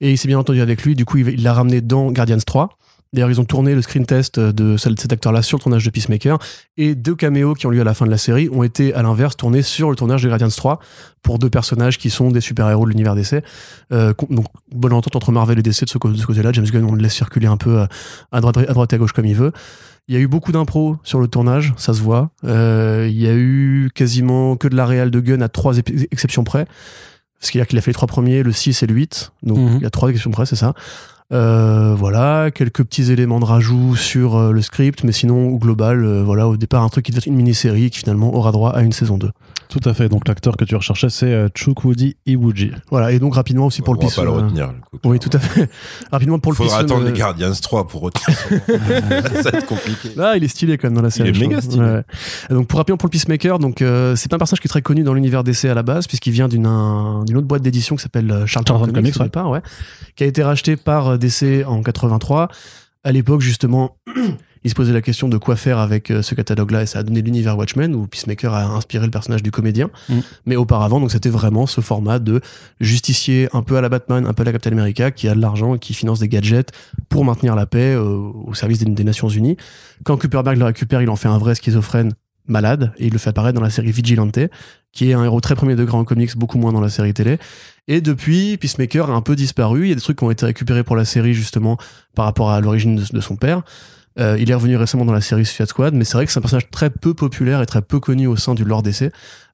et 0.00 0.10
il 0.10 0.18
s'est 0.18 0.28
bien 0.28 0.38
entendu 0.38 0.60
avec 0.60 0.82
lui, 0.84 0.94
du 0.94 1.04
coup 1.04 1.18
il 1.18 1.42
l'a 1.42 1.54
ramené 1.54 1.80
dans 1.80 2.10
Guardians 2.10 2.38
3. 2.44 2.76
D'ailleurs, 3.12 3.30
ils 3.30 3.40
ont 3.40 3.44
tourné 3.44 3.74
le 3.74 3.82
screen 3.82 4.06
test 4.06 4.40
de 4.40 4.78
celle- 4.78 4.94
de 4.94 5.00
cet 5.00 5.12
acteur-là 5.12 5.42
sur 5.42 5.58
le 5.58 5.62
tournage 5.62 5.84
de 5.84 5.90
Peacemaker, 5.90 6.38
et 6.78 6.94
deux 6.94 7.14
caméos 7.14 7.52
qui 7.54 7.66
ont 7.66 7.70
lieu 7.70 7.82
à 7.82 7.84
la 7.84 7.92
fin 7.92 8.06
de 8.06 8.10
la 8.10 8.16
série 8.16 8.48
ont 8.50 8.62
été 8.62 8.94
à 8.94 9.02
l'inverse 9.02 9.36
tournés 9.36 9.60
sur 9.60 9.90
le 9.90 9.96
tournage 9.96 10.22
de 10.22 10.28
Guardians 10.28 10.48
3 10.48 10.80
pour 11.20 11.38
deux 11.38 11.50
personnages 11.50 11.98
qui 11.98 12.08
sont 12.08 12.30
des 12.30 12.40
super-héros 12.40 12.86
de 12.86 12.90
l'univers 12.90 13.14
DC. 13.14 13.42
Euh, 13.92 14.14
donc, 14.30 14.46
bonne 14.74 14.94
entente 14.94 15.14
entre 15.14 15.30
Marvel 15.30 15.58
et 15.58 15.62
DC 15.62 15.84
de 15.84 15.90
ce, 15.90 15.98
ce 16.16 16.26
côté-là. 16.26 16.52
James 16.52 16.64
Gunn, 16.64 16.84
on 16.84 16.94
le 16.94 17.02
laisse 17.02 17.12
circuler 17.14 17.46
un 17.48 17.58
peu 17.58 17.80
euh, 17.80 17.86
à 18.32 18.40
droite, 18.40 18.56
à 18.56 18.72
droite 18.72 18.92
et 18.94 18.96
à 18.96 18.98
gauche 18.98 19.12
comme 19.12 19.26
il 19.26 19.36
veut. 19.36 19.52
Il 20.08 20.14
y 20.14 20.18
a 20.18 20.20
eu 20.20 20.26
beaucoup 20.26 20.50
d'impro 20.50 20.96
sur 21.04 21.20
le 21.20 21.28
tournage, 21.28 21.74
ça 21.76 21.92
se 21.92 22.00
voit. 22.00 22.30
Euh, 22.44 23.06
il 23.10 23.20
y 23.20 23.28
a 23.28 23.34
eu 23.34 23.90
quasiment 23.94 24.56
que 24.56 24.68
de 24.68 24.74
la 24.74 24.86
réal 24.86 25.10
de 25.10 25.20
Gunn 25.20 25.42
à 25.42 25.48
trois 25.50 25.76
exceptions 26.10 26.44
près. 26.44 26.66
C'est-à-dire 27.40 27.66
qu'il 27.66 27.78
a 27.78 27.82
fait 27.82 27.90
les 27.90 27.94
trois 27.94 28.06
premiers, 28.08 28.42
le 28.44 28.52
6 28.52 28.82
et 28.82 28.86
le 28.86 28.94
8. 28.94 29.32
Donc, 29.42 29.58
Mhm. 29.58 29.76
il 29.78 29.82
y 29.82 29.86
a 29.86 29.90
trois 29.90 30.08
exceptions 30.10 30.30
près, 30.30 30.46
c'est 30.46 30.56
ça. 30.56 30.74
Euh, 31.32 31.94
voilà, 31.96 32.50
quelques 32.50 32.82
petits 32.84 33.10
éléments 33.10 33.40
de 33.40 33.44
rajout 33.46 33.96
sur 33.96 34.36
euh, 34.36 34.52
le 34.52 34.60
script, 34.60 35.02
mais 35.04 35.12
sinon, 35.12 35.48
au 35.48 35.58
global, 35.58 36.04
euh, 36.04 36.22
voilà, 36.22 36.46
au 36.46 36.56
départ, 36.58 36.82
un 36.82 36.88
truc 36.90 37.06
qui 37.06 37.10
devait 37.12 37.18
être 37.20 37.26
une 37.26 37.36
mini-série 37.36 37.90
qui 37.90 38.00
finalement 38.00 38.34
aura 38.34 38.52
droit 38.52 38.70
à 38.72 38.82
une 38.82 38.92
saison 38.92 39.16
2. 39.16 39.30
Tout 39.70 39.80
à 39.86 39.94
fait. 39.94 40.10
Donc 40.10 40.28
l'acteur 40.28 40.58
que 40.58 40.66
tu 40.66 40.76
recherchais, 40.76 41.08
c'est 41.08 41.32
euh, 41.32 41.48
Chukwudi 41.54 42.16
Iwuji. 42.26 42.72
Voilà, 42.90 43.10
et 43.12 43.18
donc 43.18 43.34
rapidement 43.34 43.64
aussi 43.64 43.80
pour 43.80 43.92
on 43.92 43.94
le 43.94 44.00
va 44.00 44.04
piste. 44.04 44.16
pas 44.16 44.24
le 44.24 44.28
euh, 44.28 44.32
retenir. 44.32 44.66
le 44.66 44.98
coup. 44.98 45.08
Oui, 45.08 45.18
tout 45.18 45.30
à 45.32 45.38
fait. 45.38 45.70
rapidement 46.12 46.38
pour 46.38 46.52
le 46.52 46.56
Faudra 46.56 46.80
piste, 46.80 46.90
attendre 46.90 47.06
euh, 47.06 47.10
les 47.10 47.18
Guardians 47.18 47.52
3 47.52 47.88
pour 47.88 48.02
retenir. 48.02 48.28
Ça 49.42 49.50
va 49.50 49.58
être 49.58 49.66
compliqué. 49.66 50.10
Là, 50.14 50.36
il 50.36 50.44
est 50.44 50.48
stylé 50.48 50.76
quand 50.76 50.88
même 50.88 50.96
dans 50.96 51.00
la 51.02 51.08
série. 51.10 51.30
est 51.30 51.34
je 51.34 51.40
méga 51.40 51.62
stylé. 51.62 51.82
Ouais. 51.82 52.02
Donc 52.50 52.66
pour 52.66 52.76
rapidement 52.76 52.98
pour 52.98 53.06
le 53.06 53.12
Peacemaker, 53.12 53.58
donc 53.58 53.80
euh, 53.80 54.14
c'est 54.14 54.34
un 54.34 54.36
personnage 54.38 54.60
qui 54.60 54.66
est 54.66 54.68
très 54.68 54.82
connu 54.82 55.04
dans 55.04 55.14
l'univers 55.14 55.42
DC 55.42 55.64
à 55.64 55.74
la 55.74 55.82
base 55.82 56.06
puisqu'il 56.06 56.32
vient 56.32 56.48
d'une 56.48 56.66
un- 56.66 57.24
d'une 57.24 57.38
autre 57.38 57.46
boîte 57.46 57.62
d'édition 57.62 57.96
qui 57.96 58.02
s'appelle 58.02 58.30
euh, 58.30 58.46
Charlton, 58.46 58.78
Comics, 58.78 58.94
Comics, 58.94 59.16
au 59.16 59.20
ouais. 59.20 59.24
départ, 59.24 59.48
ouais, 59.48 59.62
qui 60.16 60.24
a 60.24 60.26
été 60.26 60.42
racheté 60.42 60.76
par 60.76 61.16
euh, 61.24 61.62
DC 61.62 61.66
en 61.66 61.82
83. 61.82 62.48
À 63.04 63.12
l'époque 63.12 63.40
justement, 63.40 63.96
il 64.64 64.70
se 64.70 64.74
posait 64.74 64.92
la 64.92 65.02
question 65.02 65.28
de 65.28 65.36
quoi 65.36 65.56
faire 65.56 65.78
avec 65.78 66.10
euh, 66.10 66.22
ce 66.22 66.34
catalogue-là 66.34 66.82
et 66.82 66.86
ça 66.86 67.00
a 67.00 67.02
donné 67.02 67.20
l'univers 67.20 67.58
Watchmen 67.58 67.94
où 67.94 68.06
Peacemaker 68.06 68.54
a 68.54 68.64
inspiré 68.64 69.04
le 69.04 69.10
personnage 69.10 69.42
du 69.42 69.50
comédien. 69.50 69.90
Mm. 70.08 70.18
Mais 70.46 70.56
auparavant, 70.56 71.00
donc 71.00 71.10
c'était 71.10 71.30
vraiment 71.30 71.66
ce 71.66 71.80
format 71.80 72.18
de 72.18 72.40
justicier 72.80 73.48
un 73.52 73.62
peu 73.62 73.76
à 73.76 73.80
la 73.80 73.88
Batman, 73.88 74.26
un 74.26 74.32
peu 74.32 74.42
à 74.42 74.44
la 74.44 74.52
Captain 74.52 74.72
America 74.72 75.10
qui 75.10 75.28
a 75.28 75.34
de 75.34 75.40
l'argent 75.40 75.74
et 75.74 75.78
qui 75.78 75.94
finance 75.94 76.20
des 76.20 76.28
gadgets 76.28 76.70
pour 77.08 77.24
maintenir 77.24 77.56
la 77.56 77.66
paix 77.66 77.94
euh, 77.94 78.30
au 78.46 78.54
service 78.54 78.78
des, 78.78 78.90
des 78.90 79.04
Nations 79.04 79.28
Unies. 79.28 79.56
Quand 80.04 80.16
Kuperberg 80.16 80.58
le 80.58 80.64
récupère, 80.64 81.02
il 81.02 81.10
en 81.10 81.16
fait 81.16 81.28
un 81.28 81.38
vrai 81.38 81.54
schizophrène 81.54 82.12
malade 82.46 82.92
et 82.98 83.06
il 83.06 83.12
le 83.12 83.18
fait 83.18 83.30
apparaître 83.30 83.54
dans 83.54 83.64
la 83.64 83.70
série 83.70 83.92
Vigilante, 83.92 84.38
qui 84.92 85.10
est 85.10 85.14
un 85.14 85.24
héros 85.24 85.40
très 85.40 85.54
premier 85.54 85.76
degré 85.76 85.96
en 85.96 86.04
comics, 86.04 86.36
beaucoup 86.36 86.58
moins 86.58 86.72
dans 86.72 86.80
la 86.80 86.90
série 86.90 87.14
télé. 87.14 87.38
Et 87.88 88.00
depuis, 88.00 88.56
Peacemaker 88.56 89.10
a 89.10 89.14
un 89.14 89.22
peu 89.22 89.36
disparu. 89.36 89.86
Il 89.86 89.88
y 89.88 89.92
a 89.92 89.94
des 89.94 90.00
trucs 90.00 90.18
qui 90.18 90.24
ont 90.24 90.30
été 90.30 90.46
récupérés 90.46 90.84
pour 90.84 90.96
la 90.96 91.04
série 91.04 91.34
justement 91.34 91.78
par 92.14 92.24
rapport 92.24 92.50
à 92.50 92.60
l'origine 92.60 92.96
de, 92.96 93.20
son 93.20 93.36
père. 93.36 93.62
Euh, 94.18 94.36
il 94.38 94.50
est 94.50 94.54
revenu 94.54 94.76
récemment 94.76 95.04
dans 95.04 95.12
la 95.12 95.22
série 95.22 95.46
Suicide 95.46 95.66
Squad, 95.66 95.94
mais 95.94 96.04
c'est 96.04 96.14
vrai 96.14 96.26
que 96.26 96.32
c'est 96.32 96.38
un 96.38 96.42
personnage 96.42 96.70
très 96.70 96.90
peu 96.90 97.14
populaire 97.14 97.62
et 97.62 97.66
très 97.66 97.80
peu 97.80 97.98
connu 97.98 98.26
au 98.26 98.36
sein 98.36 98.54
du 98.54 98.64
lore 98.64 98.82
DC. 98.82 99.10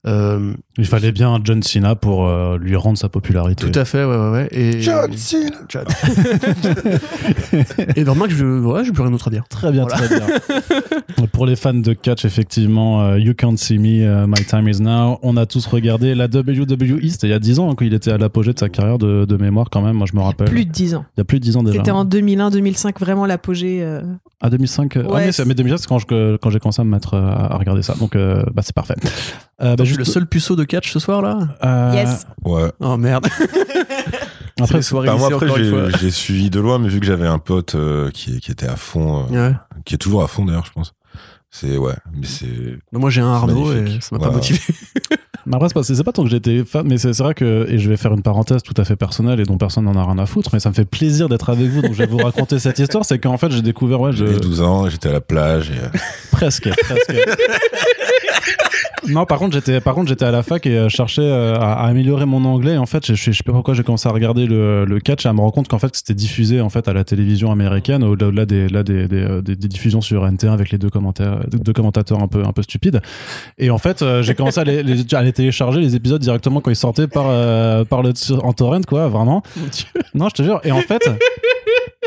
Euh, 0.08 0.52
Il 0.78 0.86
fallait 0.86 1.12
bien 1.12 1.32
un 1.34 1.40
John 1.44 1.62
Cena 1.62 1.94
pour 1.94 2.26
euh, 2.26 2.56
lui 2.58 2.74
rendre 2.76 2.98
sa 2.98 3.08
popularité. 3.08 3.70
tout 3.70 3.78
à 3.78 3.84
fait, 3.84 4.04
ouais, 4.04 4.16
ouais, 4.16 4.30
ouais. 4.30 4.48
Et, 4.52 4.80
John 4.80 5.12
Cena. 5.16 5.56
John. 5.68 5.84
et 7.96 8.04
donc, 8.04 8.16
moi, 8.16 8.26
je, 8.28 8.44
ouais, 8.44 8.84
j'ai 8.84 8.92
plus 8.92 9.02
rien 9.02 9.10
d'autre 9.10 9.28
à 9.28 9.30
dire. 9.30 9.44
Très 9.48 9.72
bien, 9.72 9.86
Voilà. 9.86 10.06
très 10.06 10.16
bien. 10.16 10.26
Pour 11.32 11.46
les 11.46 11.56
fans 11.56 11.74
de 11.74 11.92
catch, 11.92 12.24
effectivement, 12.24 13.02
euh, 13.02 13.18
You 13.18 13.34
Can't 13.34 13.56
See 13.56 13.78
Me, 13.78 14.26
My 14.26 14.44
Time 14.44 14.68
Is 14.68 14.80
Now, 14.80 15.18
on 15.22 15.36
a 15.36 15.46
tous 15.46 15.66
regardé 15.66 16.14
la 16.14 16.26
WWE, 16.26 17.08
c'était 17.08 17.28
il 17.28 17.30
y 17.30 17.34
a 17.34 17.38
10 17.38 17.58
ans 17.58 17.70
hein, 17.70 17.74
qu'il 17.76 17.92
était 17.94 18.12
à 18.12 18.18
l'apogée 18.18 18.52
de 18.52 18.58
sa 18.58 18.68
carrière 18.68 18.98
de, 18.98 19.24
de 19.24 19.36
mémoire 19.36 19.68
quand 19.70 19.82
même, 19.82 19.96
moi 19.96 20.06
je 20.10 20.16
me 20.16 20.22
rappelle. 20.22 20.48
Plus 20.48 20.64
de 20.64 20.70
10 20.70 20.94
ans. 20.96 21.04
Il 21.16 21.20
y 21.20 21.22
a 21.22 21.24
plus 21.24 21.38
de 21.40 21.44
10 21.44 21.56
ans 21.56 21.62
déjà. 21.62 21.78
C'était 21.78 21.90
en 21.90 22.04
2001-2005, 22.04 22.98
vraiment 22.98 23.26
l'apogée. 23.26 23.78
euh. 23.82 24.02
À 24.40 24.50
2005 24.50 24.96
euh, 24.96 25.02
Ah 25.08 25.12
Ouais, 25.12 25.26
mais 25.26 25.32
c'est 25.32 25.44
mais 25.44 25.54
2005 25.54 25.78
c'est 25.78 25.88
quand 25.88 25.98
je- 25.98 26.36
quand 26.36 26.50
j'ai 26.50 26.60
commencé 26.60 26.80
à 26.80 26.84
me 26.84 26.90
mettre 26.90 27.14
à 27.14 27.54
à 27.54 27.56
regarder 27.56 27.82
ça. 27.82 27.94
Donc 27.98 28.14
euh, 28.14 28.42
bah 28.54 28.62
c'est 28.64 28.74
parfait. 28.74 28.94
Euh, 29.60 29.74
bah, 29.74 29.82
le 29.98 30.04
seul 30.04 30.26
puceau 30.26 30.56
de 30.56 30.64
catch 30.64 30.90
ce 30.92 30.98
soir 30.98 31.20
là 31.22 31.38
euh, 31.64 31.92
Yes. 31.94 32.26
Ouais. 32.44 32.72
Oh 32.80 32.96
merde. 32.96 33.26
Après 34.60 34.76
les 34.78 34.82
soirées 34.82 35.06
Bah, 35.06 35.14
moi, 35.16 35.28
après, 35.32 35.46
encore 35.46 35.58
une 35.58 35.64
j'ai 35.64 35.70
fois. 35.70 35.90
j'ai 36.00 36.10
suivi 36.10 36.50
de 36.50 36.58
loin, 36.58 36.78
mais 36.78 36.88
vu 36.88 36.98
que 37.00 37.06
j'avais 37.06 37.26
un 37.28 37.38
pote 37.38 37.74
euh, 37.76 38.10
qui, 38.10 38.40
qui 38.40 38.50
était 38.50 38.66
à 38.66 38.74
fond, 38.76 39.26
euh, 39.32 39.50
Ouais. 39.50 39.54
qui 39.84 39.94
est 39.94 39.98
toujours 39.98 40.22
à 40.22 40.26
fond 40.28 40.44
d'ailleurs, 40.44 40.66
je 40.66 40.72
pense. 40.72 40.94
C'est, 41.50 41.76
ouais, 41.78 41.94
mais 42.14 42.26
c'est. 42.26 42.46
Bah, 42.92 42.98
moi 42.98 43.10
j'ai 43.10 43.20
un 43.22 43.32
Arnaud 43.32 43.72
et 43.72 43.98
ça 44.00 44.08
m'a 44.16 44.18
pas 44.18 44.30
motivé. 44.30 44.58
Mais 45.46 45.54
après, 45.56 45.68
c'est 45.68 45.74
pas, 45.74 45.82
c'est 45.82 46.04
pas 46.04 46.12
tant 46.12 46.24
que 46.24 46.28
j'étais 46.28 46.62
fan, 46.62 46.86
mais 46.86 46.98
c'est 46.98 47.14
c'est 47.14 47.22
vrai 47.22 47.32
que, 47.32 47.66
et 47.70 47.78
je 47.78 47.88
vais 47.88 47.96
faire 47.96 48.12
une 48.12 48.20
parenthèse 48.20 48.62
tout 48.62 48.74
à 48.76 48.84
fait 48.84 48.96
personnelle 48.96 49.40
et 49.40 49.44
dont 49.44 49.56
personne 49.56 49.84
n'en 49.84 49.94
a 49.96 50.04
rien 50.04 50.18
à 50.18 50.26
foutre, 50.26 50.50
mais 50.52 50.60
ça 50.60 50.68
me 50.68 50.74
fait 50.74 50.84
plaisir 50.84 51.30
d'être 51.30 51.48
avec 51.48 51.68
vous, 51.70 51.80
donc 51.80 51.92
je 51.94 51.98
vais 51.98 52.06
vous 52.06 52.18
raconter 52.18 52.58
cette 52.58 52.78
histoire. 52.78 53.02
C'est 53.06 53.18
qu'en 53.18 53.38
fait, 53.38 53.50
j'ai 53.50 53.62
découvert, 53.62 53.98
ouais, 53.98 54.12
je, 54.12 54.26
J'avais 54.26 54.40
12 54.40 54.60
ans, 54.60 54.90
j'étais 54.90 55.08
à 55.08 55.12
la 55.12 55.22
plage 55.22 55.70
et. 55.70 55.74
euh, 55.82 55.88
presque, 56.32 56.68
presque. 56.68 57.14
non, 59.08 59.24
par 59.24 59.38
contre, 59.38 59.54
j'étais, 59.54 59.80
par 59.80 59.94
contre, 59.94 60.08
j'étais 60.08 60.24
à 60.26 60.30
la 60.30 60.42
fac 60.42 60.66
et 60.66 60.76
euh, 60.76 60.88
je 60.90 60.96
cherchais 60.96 61.22
euh, 61.22 61.54
à, 61.54 61.72
à 61.74 61.86
améliorer 61.88 62.26
mon 62.26 62.44
anglais. 62.44 62.76
En 62.76 62.84
fait, 62.86 63.06
je, 63.06 63.14
je, 63.14 63.30
je 63.32 63.36
sais 63.38 63.42
pas 63.42 63.52
pourquoi 63.52 63.72
j'ai 63.72 63.82
commencé 63.84 64.06
à 64.08 64.12
regarder 64.12 64.46
le, 64.46 64.84
le 64.84 65.00
catch 65.00 65.24
et 65.24 65.28
à 65.28 65.32
me 65.32 65.40
rendre 65.40 65.54
compte 65.54 65.68
qu'en 65.68 65.78
fait, 65.78 65.94
c'était 65.96 66.14
diffusé 66.14 66.60
en 66.60 66.68
fait 66.68 66.88
à 66.88 66.92
la 66.92 67.04
télévision 67.04 67.50
américaine, 67.50 68.04
au-delà 68.04 68.44
des, 68.44 68.68
là, 68.68 68.82
des, 68.82 69.08
des, 69.08 69.40
des- 69.42 69.56
des 69.56 69.68
diffusions 69.68 70.00
sur 70.02 70.26
NT1 70.26 70.50
avec 70.50 70.70
les 70.70 70.78
deux 70.78 70.90
commentaires, 70.90 71.37
deux 71.50 71.72
commentateurs 71.72 72.22
un 72.22 72.28
peu, 72.28 72.42
un 72.44 72.52
peu 72.52 72.62
stupides. 72.62 73.00
Et 73.58 73.70
en 73.70 73.78
fait, 73.78 74.02
euh, 74.02 74.22
j'ai 74.22 74.34
commencé 74.34 74.60
à 74.60 74.64
les, 74.64 74.82
les- 74.82 75.14
à 75.14 75.22
les 75.22 75.32
télécharger 75.32 75.80
les 75.80 75.94
épisodes 75.96 76.20
directement 76.20 76.60
quand 76.60 76.70
ils 76.70 76.76
sortaient 76.76 77.08
par, 77.08 77.26
euh, 77.28 77.84
par 77.84 78.02
le, 78.02 78.12
en 78.42 78.52
torrent, 78.52 78.80
quoi, 78.86 79.08
vraiment. 79.08 79.42
Non, 80.14 80.28
je 80.28 80.34
te 80.34 80.42
jure. 80.42 80.60
Et 80.64 80.72
en 80.72 80.80
fait, 80.80 81.02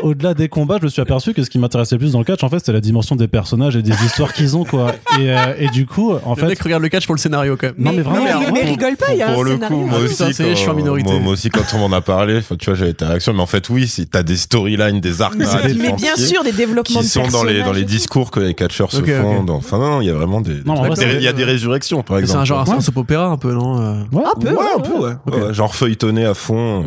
au-delà 0.02 0.34
des 0.34 0.48
combats, 0.48 0.76
je 0.80 0.84
me 0.84 0.88
suis 0.90 1.00
aperçu 1.02 1.32
que 1.34 1.42
ce 1.42 1.50
qui 1.50 1.58
m'intéressait 1.58 1.94
le 1.94 1.98
plus 2.00 2.12
dans 2.12 2.18
le 2.18 2.24
catch, 2.24 2.42
en 2.44 2.48
fait, 2.48 2.58
c'était 2.58 2.72
la 2.72 2.80
dimension 2.80 3.16
des 3.16 3.28
personnages 3.28 3.76
et 3.76 3.82
des 3.82 3.92
histoires 4.04 4.32
qu'ils 4.32 4.56
ont, 4.56 4.64
quoi. 4.64 4.92
Et, 5.20 5.30
euh, 5.30 5.54
et 5.58 5.68
du 5.68 5.86
coup, 5.86 6.12
en 6.24 6.34
Le 6.34 6.40
fait, 6.40 6.46
mec 6.48 6.60
regarde 6.62 6.82
le 6.82 6.88
catch 6.88 7.06
pour 7.06 7.14
le 7.14 7.20
scénario 7.20 7.56
quand 7.56 7.68
même. 7.68 7.74
Non, 7.78 7.92
mais 7.92 8.02
vraiment, 8.02 8.24
mais, 8.46 8.52
mais 8.52 8.70
rigole 8.70 8.96
pas, 8.96 9.12
il 9.12 9.18
y 9.18 9.22
a 9.22 9.32
pour 9.32 9.40
un 9.40 9.44
le 9.44 9.50
scénario. 9.52 9.76
coup, 9.78 9.86
moi 9.86 9.98
aussi, 10.00 10.08
putain, 10.24 10.26
quand- 10.44 10.50
je 10.50 10.54
suis 10.54 10.68
en 10.68 10.74
minorité. 10.74 11.10
Moi, 11.10 11.20
moi 11.20 11.32
aussi, 11.32 11.50
quand 11.50 11.62
on 11.74 11.78
m'en 11.88 11.96
a 11.96 12.00
parlé, 12.00 12.40
tu 12.58 12.64
vois, 12.66 12.74
j'avais 12.74 12.90
été 12.90 13.04
à 13.04 13.08
réaction, 13.08 13.32
mais 13.32 13.42
en 13.42 13.46
fait, 13.46 13.68
oui, 13.70 13.86
si 13.86 14.06
t'as 14.06 14.22
des 14.22 14.36
storylines, 14.36 15.00
des 15.00 15.22
arcs 15.22 15.34
Mais, 15.36 15.44
narratifs 15.44 15.78
mais 15.80 15.92
bien 15.92 16.16
sûr, 16.16 16.42
des 16.44 16.52
développements 16.52 17.00
qui 17.00 17.06
de 17.06 17.10
sont 17.10 17.28
dans 17.28 17.44
les 17.44 17.62
dans 17.62 17.72
les 17.72 17.84
discours 17.84 18.30
que 18.30 18.40
les 18.40 18.54
catcheurs 18.54 18.90
se 18.92 19.02
font. 19.02 19.44
dans- 19.44 19.56
Enfin, 19.56 19.78
non, 19.78 20.00
il 20.00 20.06
y 20.06 20.10
a 20.10 20.14
vraiment 20.14 20.40
des. 20.40 20.62
Non, 20.64 20.94
c'est- 20.94 21.14
il 21.14 21.22
y 21.22 21.28
a 21.28 21.32
des 21.32 21.44
résurrections, 21.44 22.02
par 22.02 22.16
C'est 22.16 22.22
exemple. 22.22 22.40
un 22.40 22.44
genre 22.44 22.70
un 22.72 22.80
soap 22.80 22.96
opéra 22.96 23.26
un 23.26 23.36
peu, 23.36 23.52
non 23.52 23.76
ouais, 24.12 24.22
Un 24.24 24.40
peu, 24.40 24.48
un 24.48 24.80
peu. 24.80 25.38
Ouais, 25.46 25.54
genre 25.54 25.74
feuilletonné 25.74 26.24
à 26.24 26.34
fond. 26.34 26.84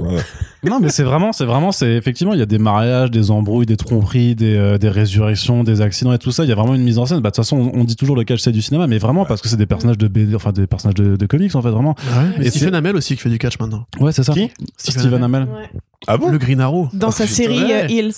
Non, 0.70 0.80
mais 0.80 0.90
c'est 0.90 1.04
vraiment, 1.04 1.32
c'est 1.34 1.46
vraiment, 1.46 1.72
c'est 1.72 1.94
effectivement, 1.94 2.34
il 2.34 2.40
y 2.40 2.42
a 2.42 2.46
des 2.46 2.58
mariages, 2.58 3.12
des 3.12 3.32
embrouilles, 3.32 3.66
des 3.66 3.78
tromperies, 3.78 4.36
des, 4.36 4.56
euh, 4.56 4.78
des 4.78 4.90
résurrections, 4.90 5.64
des 5.64 5.82
accidents 5.82 6.14
et 6.14 6.18
tout 6.20 6.32
ça. 6.32 6.44
Il 6.44 6.50
y 6.50 6.52
a 6.52 6.56
vraiment 6.56 6.76
une 6.76 6.84
mise 6.84 6.98
en 7.00 7.06
scène. 7.06 7.20
Bah, 7.20 7.30
de 7.30 7.36
toute 7.36 7.44
façon, 7.44 7.58
on, 7.58 7.82
on 7.82 7.84
dit 7.84 7.96
toujours 7.96 8.16
le 8.16 8.24
catch 8.24 8.42
c'est 8.42 8.52
du 8.52 8.62
cinéma, 8.62 8.88
mais 8.88 8.98
vraiment 8.98 9.26
parce 9.26 9.42
que 9.42 9.48
c'est 9.48 9.58
des 9.58 9.66
personnages 9.66 9.98
de 9.98 10.08
BD, 10.08 10.36
enfin 10.36 10.52
des 10.52 10.68
personnages 10.68 10.96
de, 10.96 11.16
de 11.16 11.26
comics 11.26 11.56
en 11.56 11.62
fait, 11.62 11.70
vraiment. 11.70 11.96
Et 12.40 12.50
Stephen 12.50 12.76
Amell 12.76 12.96
aussi 12.96 13.16
qui 13.16 13.22
fait 13.22 13.30
du 13.30 13.38
catch 13.38 13.60
maintenant. 13.60 13.86
Ouais, 14.00 14.12
c'est 14.12 14.24
ça. 14.24 14.34
Qui? 14.34 14.52
Steven 14.78 15.24
Amell. 15.24 15.44
Ouais. 15.44 15.70
Ah 16.08 16.18
bon? 16.18 16.30
Le 16.30 16.38
Green 16.38 16.60
Arrow. 16.62 16.90
Dans 16.94 17.08
Oh, 17.08 17.12
sa 17.12 17.28
série 17.28 17.64
Ouais. 17.64 17.84
euh, 17.84 17.88
Hills. 17.88 18.14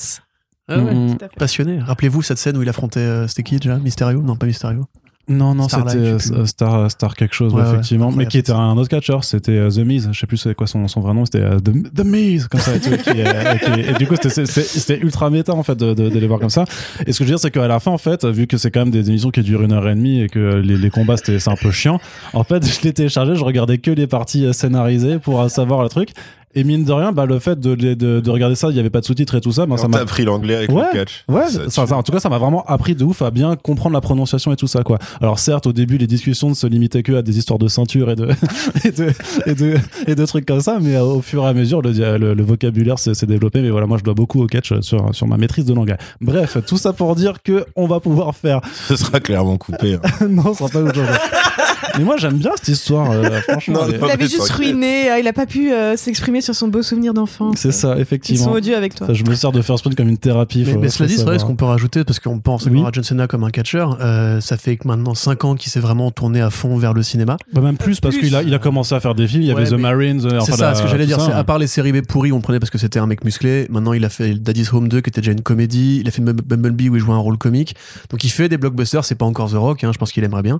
Ah 0.70 0.78
ouais. 0.80 0.94
Mm. 0.94 1.18
Passionné. 1.38 1.80
Rappelez-vous 1.80 2.22
cette 2.22 2.38
scène 2.40 2.58
où 2.58 2.62
il 2.62 2.68
affrontait, 2.70 3.00
euh, 3.00 3.28
c'était 3.28 3.44
qui 3.44 3.56
déjà? 3.58 3.78
Mysterio? 3.78 4.22
Non, 4.22 4.36
pas 4.36 4.46
Mysterio. 4.46 4.86
Non, 5.30 5.54
non, 5.56 5.68
c'était 5.68 6.14
je 6.14 6.18
sais 6.20 6.30
plus. 6.32 6.40
euh, 6.42 6.46
Star, 6.46 6.90
Star 6.92 7.16
quelque 7.16 7.36
chose, 7.36 7.54
Ouais, 7.54 7.60
ouais, 7.62 7.66
ouais, 7.68 7.74
effectivement. 7.74 8.12
mais 8.12 8.26
qui 8.28 8.38
était 8.38 8.54
un 8.54 8.78
autre 8.78 8.90
catcheur, 8.90 9.24
c'était 9.26 9.52
euh, 9.52 9.70
The 9.70 9.80
Miz. 9.80 10.10
Je 10.14 10.18
sais 10.20 10.26
plus 10.28 10.38
c'est 10.38 10.56
quoi 10.56 10.68
son, 10.68 10.88
son 10.88 11.02
vrai 11.02 11.14
nom, 11.14 11.26
c'était 11.26 11.42
euh, 11.42 11.60
The, 11.60 11.94
The 11.94 12.06
Miz, 12.06 12.48
comme 12.48 12.62
ça. 12.62 12.76
Et, 12.76 12.80
tout, 12.80 12.92
qui, 12.92 13.10
euh, 13.22 13.56
qui- 13.56 13.80
et 13.82 13.94
du 13.94 14.08
coup, 14.08 14.16
c'était- 14.22 15.00
ultra 15.00 15.30
méta, 15.30 15.54
en 15.54 15.64
fait, 15.64 15.76
de, 15.76 15.94
de, 15.94 16.10
de 16.10 16.20
les 16.20 16.28
voir 16.28 16.40
comme 16.40 16.50
ça. 16.50 16.64
Et 17.06 17.12
ce 17.12 17.20
que 17.20 17.24
je 17.26 17.30
veux 17.30 17.36
dire, 17.36 17.40
c'est 17.40 17.52
qu'à 17.52 17.68
la 17.68 17.80
fin, 17.80 17.92
en 17.92 17.98
fait, 17.98 18.26
vu 18.26 18.48
que 18.48 18.58
c'est 18.58 18.72
quand 18.72 18.80
même 18.82 18.92
des 18.92 19.10
émissions 19.10 19.30
qui 19.32 19.42
durent 19.42 19.64
une 19.64 19.74
heure 19.74 19.88
et 19.90 19.96
demie 19.96 20.22
et 20.22 20.30
que 20.30 20.40
les, 20.64 20.78
les 20.78 20.90
combats, 20.90 21.18
c'était 21.18 21.40
c'est 21.40 21.52
un 21.52 21.56
peu 21.56 21.72
chiant, 21.72 22.00
en 22.34 22.44
fait, 22.46 22.66
je 22.66 22.82
l'ai 22.84 22.94
téléchargé, 22.94 23.36
je 23.36 23.44
regardais 23.44 23.80
que 23.80 23.92
les 23.92 24.08
parties 24.08 24.46
euh, 24.46 24.54
scénarisées 24.54 25.20
pour 25.20 25.42
euh, 25.42 25.50
savoir 25.50 25.84
le 25.84 25.90
truc. 25.90 26.10
Et 26.60 26.64
mine 26.64 26.84
de 26.84 26.92
rien, 26.92 27.12
bah, 27.12 27.28
le 27.28 27.38
fait 27.38 27.60
de, 27.60 27.76
de, 27.76 27.94
de 28.20 28.30
regarder 28.32 28.56
ça, 28.56 28.70
il 28.70 28.74
n'y 28.74 28.80
avait 28.80 28.90
pas 28.90 29.00
de 29.02 29.06
sous-titres 29.06 29.36
et 29.36 29.42
tout 29.42 29.52
ça, 29.52 29.68
bah, 29.68 29.78
ça 29.78 29.88
m'a 29.88 30.00
appris 30.00 30.26
l'anglais 30.26 30.56
avec 30.56 30.72
Ouais, 30.72 30.82
le 30.92 30.98
catch. 30.98 31.24
Ouais, 31.30 31.44
Ça 31.48 31.70
ça- 31.70 31.84
tue. 31.84 31.90
ça- 31.90 31.96
en 31.96 32.02
tout 32.02 32.12
cas, 32.12 32.20
ça 32.20 32.30
m'a 32.30 32.40
vraiment 32.40 32.66
appris 32.66 32.96
de 32.96 33.04
ouf 33.04 33.22
à 33.22 33.30
bien 33.30 33.56
comprendre 33.56 33.94
la 33.94 34.02
prononciation 34.02 34.52
et 34.52 34.56
tout 34.56 34.66
ça, 34.66 34.82
quoi. 34.82 34.98
Alors, 35.22 35.38
certes, 35.38 35.68
au 35.68 35.74
début, 35.74 35.98
les 36.00 36.08
discussions 36.08 36.50
ne 36.50 36.56
se 36.56 36.66
limitaient 36.66 37.04
que 37.04 37.14
à 37.14 37.22
des 37.22 37.38
histoires 37.38 37.60
de 37.60 37.68
ceinture 37.68 38.10
et 38.10 38.16
de, 38.16 38.30
et 38.86 38.92
de, 38.92 39.12
et 39.46 39.54
de, 39.54 39.76
et 40.08 40.16
de 40.16 40.26
trucs 40.26 40.46
comme 40.48 40.62
ça, 40.62 40.80
mais 40.82 40.96
euh, 40.96 41.04
au 41.04 41.22
fur 41.22 41.44
et 41.44 41.48
à 41.48 41.54
mesure, 41.54 41.82
le, 41.84 41.92
le, 42.18 42.34
le 42.34 42.44
vocabulaire 42.44 42.98
s'est 42.98 43.14
développé. 43.28 43.62
Mais 43.62 43.70
voilà, 43.70 43.86
moi, 43.86 44.00
je 44.00 44.04
dois 44.04 44.16
beaucoup 44.16 44.42
au 44.42 44.48
catch 44.48 44.74
sur, 44.82 45.14
sur 45.14 45.28
ma 45.28 45.38
maîtrise 45.38 45.66
de 45.66 45.74
l'anglais. 45.76 45.98
Bref, 46.22 46.58
tout 46.66 46.78
ça 46.78 46.92
pour 46.92 47.16
dire 47.16 47.44
que 47.44 47.66
on 47.76 47.86
va 47.86 48.00
pouvoir 48.00 48.36
faire. 48.36 48.62
Ce 48.88 48.96
sera 48.96 49.20
clairement 49.20 49.58
coupé. 49.58 49.96
hein. 49.96 50.28
non, 50.30 50.54
ce 50.54 50.68
sera 50.68 50.70
pas 50.70 50.92
chose. 50.94 51.06
Mais 51.98 52.04
moi, 52.04 52.16
j'aime 52.18 52.38
bien 52.38 52.52
cette 52.56 52.68
histoire, 52.70 53.12
euh, 53.12 53.30
franchement. 53.48 53.74
Non, 53.82 53.88
elle 53.88 53.96
est- 53.96 53.98
non. 54.00 54.08
Il 54.08 54.12
avait 54.12 54.28
juste 54.28 54.50
ruiné, 54.52 55.12
euh, 55.12 55.20
il 55.20 55.28
a 55.28 55.34
pas 55.34 55.46
pu 55.46 55.72
euh, 55.72 55.96
s'exprimer 55.98 56.42
sur 56.42 56.56
son 56.56 56.68
beau 56.68 56.82
souvenir 56.82 57.14
d'enfance. 57.14 57.58
C'est 57.58 57.72
ça, 57.72 57.90
Ils 57.90 57.96
sont 57.96 58.02
effectivement. 58.02 58.52
odieux 58.52 58.76
avec 58.76 58.96
toi. 58.96 59.08
Ça, 59.08 59.14
je 59.14 59.24
me 59.24 59.34
sers 59.36 59.52
de 59.52 59.62
First 59.62 59.84
Print 59.84 59.96
comme 59.96 60.10
une 60.10 60.18
thérapie. 60.18 60.64
Mais, 60.66 60.74
faut- 60.74 60.80
mais 60.80 60.88
faut 60.88 60.94
cela 60.98 61.08
dit, 61.08 61.14
c'est 61.16 61.22
vrai, 61.24 61.34
savoir. 61.34 61.40
ce 61.42 61.46
qu'on 61.46 61.56
peut 61.56 61.66
rajouter, 61.66 62.04
parce 62.04 62.20
qu'on 62.20 62.40
pense 62.40 62.66
Oui. 62.66 62.76
encore 62.78 62.88
à 62.88 62.92
John 62.94 63.04
Cena 63.04 63.28
comme 63.28 63.44
un 63.44 63.50
catcheur, 63.52 63.98
euh, 64.02 64.40
ça 64.42 64.58
fait 64.58 64.78
que 64.78 64.88
maintenant 64.88 65.14
5 65.16 65.44
ans 65.46 65.56
qu'il 65.56 65.72
s'est 65.72 65.80
vraiment 65.80 66.12
tourné 66.12 66.42
à 66.42 66.50
fond 66.50 66.78
vers 66.78 66.94
le 66.94 67.04
cinéma. 67.04 67.38
Bah, 67.54 67.62
même 67.62 67.78
plus, 67.78 68.00
parce 68.00 68.16
Plus. 68.16 68.26
qu'il 68.28 68.36
a, 68.36 68.44
il 68.44 68.54
a 68.54 68.60
commencé 68.60 68.96
à 68.96 69.00
faire 69.00 69.16
des 69.16 69.28
films. 69.28 69.44
Il 69.44 69.48
y 69.48 69.52
avait 69.52 69.64
Ouais, 69.64 69.68
The 69.70 69.74
mais 69.74 69.78
Marines. 69.78 70.26
euh, 70.26 70.30
c'est 70.30 70.54
enfin, 70.54 70.56
ça, 70.58 70.70
la- 70.70 70.76
ce 70.76 70.84
que 70.84 70.88
j'allais 70.88 71.04
tout 71.04 71.08
dire. 71.10 71.20
ça, 71.20 71.26
C'est 71.28 71.32
hein. 71.34 71.38
à 71.38 71.44
part 71.44 71.60
les 71.60 71.68
séries 71.68 71.92
B 71.92 72.02
pourries, 72.06 72.32
on 72.32 72.42
prenait 72.42 72.60
parce 72.60 72.70
que 72.70 72.78
c'était 72.78 73.00
un 73.00 73.08
mec 73.08 73.24
musclé. 73.24 73.68
Maintenant, 73.70 73.94
il 73.94 74.04
a 74.06 74.10
fait 74.10 74.34
Daddy's 74.36 74.72
Home 74.74 74.88
2, 74.88 75.02
qui 75.02 75.10
était 75.10 75.22
déjà 75.22 75.32
une 75.32 75.42
comédie. 75.42 76.00
Il 76.02 76.08
a 76.08 76.12
fait 76.12 76.22
Bum- 76.22 76.36
Bumblebee, 76.46 76.90
où 76.90 76.96
il 76.96 77.02
jouait 77.02 77.14
un 77.14 77.18
rôle 77.18 77.38
comique. 77.38 77.76
Donc, 78.10 78.24
il 78.24 78.30
fait 78.30 78.50
des 78.50 78.58
blockbusters. 78.58 79.04
C'est 79.06 79.16
pas 79.16 79.26
encore 79.26 79.50
The 79.52 79.56
Rock, 79.56 79.84
hein, 79.84 79.92
je 79.94 79.98
pense 79.98 80.12
qu'il 80.12 80.24
aimerait 80.24 80.44
bien. 80.44 80.60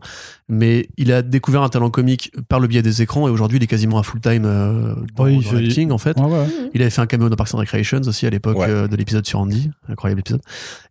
Mais 0.50 0.88
il 0.98 1.07
a 1.12 1.22
découvert 1.22 1.62
un 1.64 1.70
talent 1.70 1.90
comique 1.90 2.32
par 2.50 2.60
le 2.60 2.68
biais 2.68 2.82
des 2.82 3.02
écrans. 3.02 3.28
Et 3.28 3.32
aujourd'hui, 3.32 3.58
il 3.58 3.64
est 3.64 3.68
quasiment 3.68 4.00
à 4.00 4.04
full 4.04 4.20
time 4.22 4.44
euh, 4.46 4.94
dans, 5.16 5.28
il 5.28 5.36
dans 5.36 5.42
fait- 5.42 5.62
l'acting, 5.62 5.92
en 5.92 5.98
fait. 5.98 6.18
Ouais, 6.20 6.26
ouais. 6.26 6.48
Il 6.74 6.82
avait 6.82 6.90
fait 6.92 7.02
un 7.02 7.06
caméo 7.08 7.30
dans 7.30 7.36
Parks 7.36 7.54
and 7.54 7.60
Recreations 7.60 8.02
aussi 8.08 8.26
à 8.26 8.30
l'époque 8.30 8.58
Ouais. 8.58 8.68
euh, 8.70 8.88
de 8.88 8.96
l'épisode 8.96 9.26
sur 9.26 9.40
Andy, 9.40 9.70
incroyable 9.90 10.20
épisode. 10.22 10.42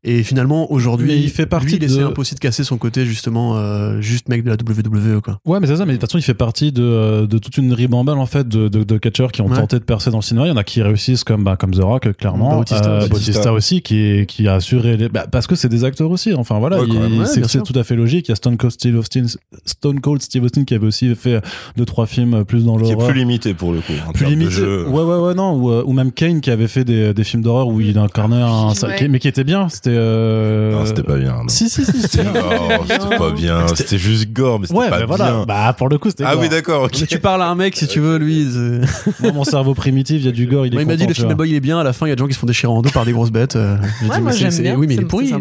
Et 0.04 0.23
finalement 0.23 0.70
aujourd'hui, 0.73 1.08
Mais 1.08 1.18
il 1.20 1.30
fait 1.30 1.46
partie 1.46 1.66
lui, 1.66 1.75
il 1.75 1.78
de- 1.80 1.85
essaie 1.87 2.02
un 2.02 2.12
peu 2.12 2.20
aussi 2.20 2.35
de 2.35 2.40
casser 2.40 2.62
son 2.64 2.78
côté 2.78 3.04
justement 3.06 3.56
euh, 3.56 4.00
juste 4.00 4.28
mec 4.28 4.44
de 4.44 4.50
la 4.50 4.56
WWE 4.56 5.20
quoi. 5.20 5.40
Ouais, 5.44 5.58
mais 5.61 5.66
c'est 5.66 5.76
ça, 5.76 5.85
mais 5.87 5.94
de 5.94 5.99
toute 5.99 6.08
façon, 6.08 6.18
il 6.18 6.23
fait 6.23 6.35
partie 6.35 6.70
de, 6.73 6.82
euh, 6.82 7.26
de 7.26 7.38
toute 7.38 7.56
une 7.56 7.73
ribambelle, 7.73 8.14
en 8.18 8.26
fait, 8.26 8.46
de, 8.46 8.68
de, 8.68 8.85
de 8.85 8.99
catcheurs 8.99 9.32
qui 9.32 9.42
ont 9.42 9.49
Ouais. 9.49 9.56
tenté 9.56 9.78
de 9.78 9.85
percer 9.85 10.11
dans 10.11 10.18
le 10.18 10.23
cinéma. 10.23 10.46
Il 10.46 10.50
y 10.50 10.52
en 10.52 10.56
a 10.56 10.64
qui 10.64 10.80
réussissent, 10.82 11.25
comme, 11.25 11.42
bah, 11.44 11.56
comme 11.56 11.73
The 11.73 11.80
Rock, 11.82 12.12
clairement. 12.16 12.56
Bautista 12.58 12.88
Euh, 12.90 13.00
aussi. 13.00 13.08
Bautista 13.11 13.52
aussi, 13.52 13.82
qui, 13.82 13.96
est- 13.99 14.26
qui 14.26 14.46
a 14.49 14.54
assuré 14.54 14.96
les... 14.96 15.08
bah, 15.08 15.26
parce 15.30 15.46
que 15.46 15.54
c'est 15.56 15.68
des 15.68 15.85
acteurs 15.85 16.11
aussi. 16.11 16.35
Enfin, 16.35 16.58
voilà, 16.58 16.78
il- 16.87 17.26
c'est 17.26 17.62
tout 17.62 17.76
à 17.78 17.82
fait 17.85 17.96
logique. 17.96 18.28
Il 18.28 18.30
y 18.30 18.32
a 18.32 18.37
Stone 18.37 18.56
Cold 18.56 18.73
Steve 18.73 18.96
Austin, 18.99 19.25
Stone 19.64 20.00
Cold 20.06 20.22
Steve 20.22 20.44
Austin 20.44 20.62
qui 20.64 20.72
avait 20.75 20.86
aussi 20.86 21.12
fait 21.16 21.40
deux, 21.76 21.84
trois 21.84 22.06
films 22.06 22.44
plus 22.44 22.64
dans 22.64 22.76
Qui 22.76 22.84
est 22.90 22.92
l'horreur. 22.92 23.08
plus 23.08 23.18
limité 23.18 23.54
pour 23.54 23.72
le 23.72 23.80
coup. 23.80 23.92
En 24.08 24.12
Plus 24.12 24.25
de 24.26 24.30
limité. 24.30 24.52
jeu. 24.52 24.86
Ouais, 24.88 25.02
ouais, 25.02 25.16
ouais, 25.18 25.34
non. 25.34 25.54
Ou, 25.56 25.70
euh, 25.72 25.82
ou 25.84 25.92
même 25.92 26.12
Kane 26.12 26.40
qui 26.40 26.50
avait 26.52 26.68
fait 26.68 26.84
des, 26.84 27.12
des 27.12 27.25
films 27.25 27.42
d'horreur 27.42 27.66
où 27.66 27.80
il 27.80 27.98
incarnait 27.98 28.40
un. 28.40 28.72
ça- 28.75 28.86
Ouais. 28.86 28.94
qui- 28.96 29.08
mais 29.08 29.18
qui 29.18 29.26
était 29.26 29.42
bien. 29.42 29.68
C'était. 29.68 29.90
euh, 29.92 30.72
Non, 30.78 30.86
c'était 30.86 31.02
pas 31.02 31.16
bien. 31.16 31.32
non. 31.42 31.48
Si, 31.48 31.68
si, 31.68 31.84
si. 31.84 32.00
C'était 32.02 32.22
bien. 32.22 32.32
Non, 32.32 32.84
c'était 32.88 33.16
pas 33.18 33.30
bien. 33.32 33.66
C'était- 33.75 33.98
juste 33.98 34.32
gore, 34.32 34.60
mais 34.60 34.66
c'était 34.68 34.78
Ouais, 34.78 34.88
pas 34.90 35.00
mais 35.00 35.06
bien. 35.06 35.16
voilà. 35.16 35.44
Bah, 35.44 35.72
pour 35.76 35.88
le 35.88 35.98
coup, 35.98 36.08
c'était. 36.10 36.22
Ah 36.25 36.34
gore. 36.34 36.42
oui, 36.42 36.48
d'accord, 36.48 36.84
ok. 36.84 36.92
Mais 37.00 37.06
tu 37.08 37.18
parles 37.18 37.42
à 37.42 37.48
un 37.48 37.54
mec 37.56 37.75
si 37.76 37.88
tu 37.88 37.98
veux 37.98 38.16
lui. 38.18 38.46
c'est- 38.48 39.20
Moi, 39.22 39.32
mon 39.32 39.42
cerveau 39.44 39.75
primitif, 39.75 40.18
il 40.20 40.26
y 40.26 40.28
a 40.28 40.32
du 40.32 40.46
gore, 40.46 40.66
il 40.66 40.72
est 40.72 40.76
Moi, 40.76 40.82
il 40.82 40.86
m'a 40.86 40.96
dit 40.96 41.06
le 41.06 41.14
film. 41.14 41.34
Boy 41.34 41.50
il 41.50 41.56
est 41.56 41.60
bien. 41.60 41.78
À 41.80 41.84
la 41.84 41.92
fin 41.92 42.06
il 42.06 42.10
y 42.10 42.12
a 42.12 42.14
des 42.16 42.20
gens 42.20 42.28
qui 42.28 42.34
se 42.34 42.38
font 42.38 42.46
déchirer 42.46 42.72
en 42.72 42.80
deux 42.82 42.90
par 42.90 43.04
des 43.04 43.12
grosses 43.12 43.32
bêtes. 43.32 43.56
euh, 43.56 43.76
Ouais, 43.76 43.88
dit, 44.02 44.20
moi 44.22 44.30
mais 44.40 44.48
bien. 44.62 44.76
Oui 44.76 44.86
mais 44.86 44.94
il 44.94 45.00
est 45.00 45.04
pourri. 45.04 45.32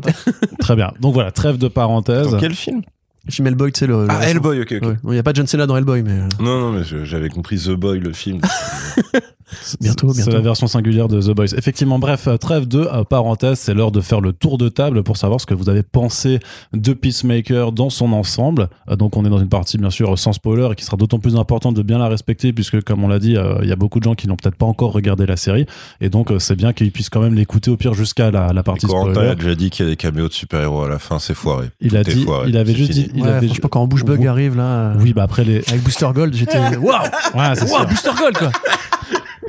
Très 0.59 0.75
bien. 0.75 0.91
Donc 0.99 1.13
voilà, 1.13 1.29
trêve 1.31 1.57
de 1.59 1.67
parenthèse. 1.67 2.31
Dans 2.31 2.37
quel 2.39 2.55
film? 2.55 2.81
Film 3.29 3.47
Hellboy 3.47 3.71
tu 3.71 3.79
sais 3.79 3.87
le. 3.87 4.05
Ah. 4.09 4.21
Hellboy, 4.27 4.61
ok, 4.61 4.73
ok. 4.81 4.87
Ouais. 4.87 4.97
Il 5.05 5.09
n'y 5.11 5.17
a 5.17 5.23
pas 5.23 5.33
John 5.33 5.47
Cena 5.47 5.65
dans 5.65 5.75
Hellboy 5.75 6.03
mais 6.03 6.11
euh, 6.11 6.27
Non, 6.39 6.59
non, 6.59 6.71
mais 6.71 6.83
j'avais 6.83 7.29
compris 7.29 7.57
The 7.57 7.71
Boy, 7.71 7.99
le 7.99 8.13
film. 8.13 8.41
bientôt 9.81 10.09
C'est 10.13 10.21
bientôt. 10.23 10.31
la 10.37 10.41
version 10.41 10.67
singulière 10.67 11.07
de 11.07 11.21
The 11.21 11.31
Boys. 11.35 11.53
Effectivement, 11.57 11.99
bref, 11.99 12.27
euh, 12.27 12.37
trêve 12.37 12.67
de 12.67 12.79
euh, 12.81 13.03
parenthèse, 13.03 13.59
c'est 13.59 13.73
l'heure 13.73 13.91
de 13.91 14.01
faire 14.01 14.21
le 14.21 14.33
tour 14.33 14.57
de 14.57 14.69
table 14.69 15.03
pour 15.03 15.17
savoir 15.17 15.39
ce 15.41 15.45
que 15.45 15.53
vous 15.53 15.69
avez 15.69 15.83
pensé 15.83 16.39
de 16.73 16.93
Peacemaker 16.93 17.71
dans 17.71 17.89
son 17.89 18.11
ensemble. 18.13 18.69
Euh, 18.89 18.95
donc 18.95 19.17
on 19.17 19.25
est 19.25 19.29
dans 19.29 19.39
une 19.39 19.49
partie 19.49 19.77
bien 19.77 19.89
sûr 19.89 20.17
sans 20.17 20.33
spoiler 20.33 20.69
et 20.71 20.75
qui 20.75 20.83
sera 20.85 20.97
d'autant 20.97 21.19
plus 21.19 21.35
importante 21.35 21.75
de 21.75 21.81
bien 21.83 21.97
la 21.97 22.07
respecter 22.07 22.53
puisque 22.53 22.81
comme 22.83 23.03
on 23.03 23.07
l'a 23.07 23.19
dit, 23.19 23.37
euh, 23.37 23.55
il 23.61 23.69
y 23.69 23.71
a 23.71 23.75
beaucoup 23.75 23.99
de 23.99 24.03
gens 24.05 24.15
qui 24.15 24.27
n'ont 24.27 24.35
peut-être 24.35 24.55
pas 24.55 24.65
encore 24.65 24.91
regardé 24.91 25.25
la 25.25 25.37
série 25.37 25.65
et 26.01 26.09
donc 26.09 26.31
euh, 26.31 26.39
c'est 26.39 26.55
bien 26.55 26.73
qu'ils 26.73 26.91
puissent 26.91 27.09
quand 27.09 27.21
même 27.21 27.33
l'écouter 27.35 27.71
au 27.71 27.77
pire 27.77 27.93
jusqu'à 27.93 28.31
la, 28.31 28.53
la 28.53 28.63
partie 28.63 28.85
Corentin 28.87 29.11
spoiler. 29.11 29.29
a 29.29 29.35
déjà 29.35 29.55
dit 29.55 29.69
qu'il 29.69 29.85
y 29.85 29.87
a 29.87 29.91
des 29.91 29.95
caméos 29.97 30.27
de 30.27 30.33
super-héros 30.33 30.83
à 30.83 30.89
la 30.89 30.99
fin, 30.99 31.19
c'est 31.19 31.33
foiré. 31.33 31.67
Il 31.81 31.95
a 31.97 32.03
Tout 32.03 32.11
dit, 32.11 32.23
foiré, 32.23 32.49
il 32.49 32.57
avait 32.57 32.71
c'est 32.71 32.77
juste 32.77 32.93
fini. 32.93 33.05
dit, 33.05 33.11
il 33.15 33.21
Ouais, 33.23 33.29
avait 33.29 33.47
franchement 33.47 33.69
quand 33.69 33.87
Bushbug 33.87 34.25
arrive 34.27 34.55
là. 34.55 34.93
Oui, 34.99 35.13
bah 35.13 35.23
après 35.23 35.43
les, 35.43 35.61
Avec 35.69 35.83
Booster 35.83 36.07
Gold, 36.13 36.33
j'étais 36.33 36.57
waouh, 36.77 36.91
ouais, 37.35 37.55
c'est 37.55 37.65
Booster 37.87 38.11
Gold 38.17 38.37
quoi. 38.37 38.51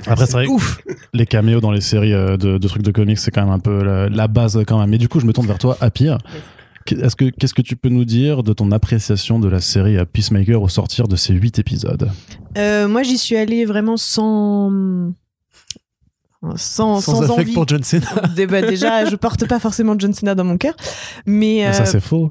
Après, 0.06 0.26
c'est 0.26 0.32
vrai 0.32 0.46
que 0.46 0.50
Ouf. 0.50 0.80
les 1.14 1.26
caméos 1.26 1.60
dans 1.60 1.70
les 1.70 1.80
séries 1.80 2.12
euh, 2.12 2.36
de, 2.36 2.58
de 2.58 2.68
trucs 2.68 2.82
de 2.82 2.90
comics, 2.90 3.18
c'est 3.18 3.30
quand 3.30 3.42
même 3.42 3.52
un 3.52 3.58
peu 3.58 3.82
la, 3.82 4.08
la 4.08 4.28
base 4.28 4.62
quand 4.66 4.78
même. 4.78 4.90
Mais 4.90 4.98
du 4.98 5.08
coup, 5.08 5.20
je 5.20 5.26
me 5.26 5.32
tourne 5.32 5.46
vers 5.46 5.58
toi, 5.58 5.76
Apir. 5.80 6.18
Est-ce 6.88 7.16
que 7.16 7.24
qu'est-ce 7.30 7.54
que 7.54 7.62
tu 7.62 7.74
peux 7.74 7.88
nous 7.88 8.04
dire 8.04 8.42
de 8.44 8.52
ton 8.52 8.70
appréciation 8.70 9.40
de 9.40 9.48
la 9.48 9.60
série 9.60 9.96
Peacemaker 10.12 10.62
au 10.62 10.68
sortir 10.68 11.08
de 11.08 11.16
ces 11.16 11.34
huit 11.34 11.58
épisodes? 11.58 12.10
Euh, 12.56 12.86
moi, 12.86 13.02
j'y 13.02 13.18
suis 13.18 13.36
allée 13.36 13.64
vraiment 13.64 13.96
sans. 13.96 14.70
Sans, 16.54 17.00
Sans, 17.00 17.22
sans, 17.26 17.30
envie. 17.32 17.52
pour 17.54 17.66
John 17.66 17.82
Cena. 17.82 18.06
Bah, 18.48 18.62
déjà, 18.68 19.04
je 19.06 19.16
porte 19.16 19.48
pas 19.48 19.58
forcément 19.58 19.96
John 19.98 20.12
Cena 20.14 20.34
dans 20.36 20.44
mon 20.44 20.58
cœur. 20.58 20.74
Mais. 21.26 21.64
Mais 21.66 21.72
Ça, 21.72 21.82
euh, 21.82 21.86
c'est 21.86 22.00
faux. 22.00 22.30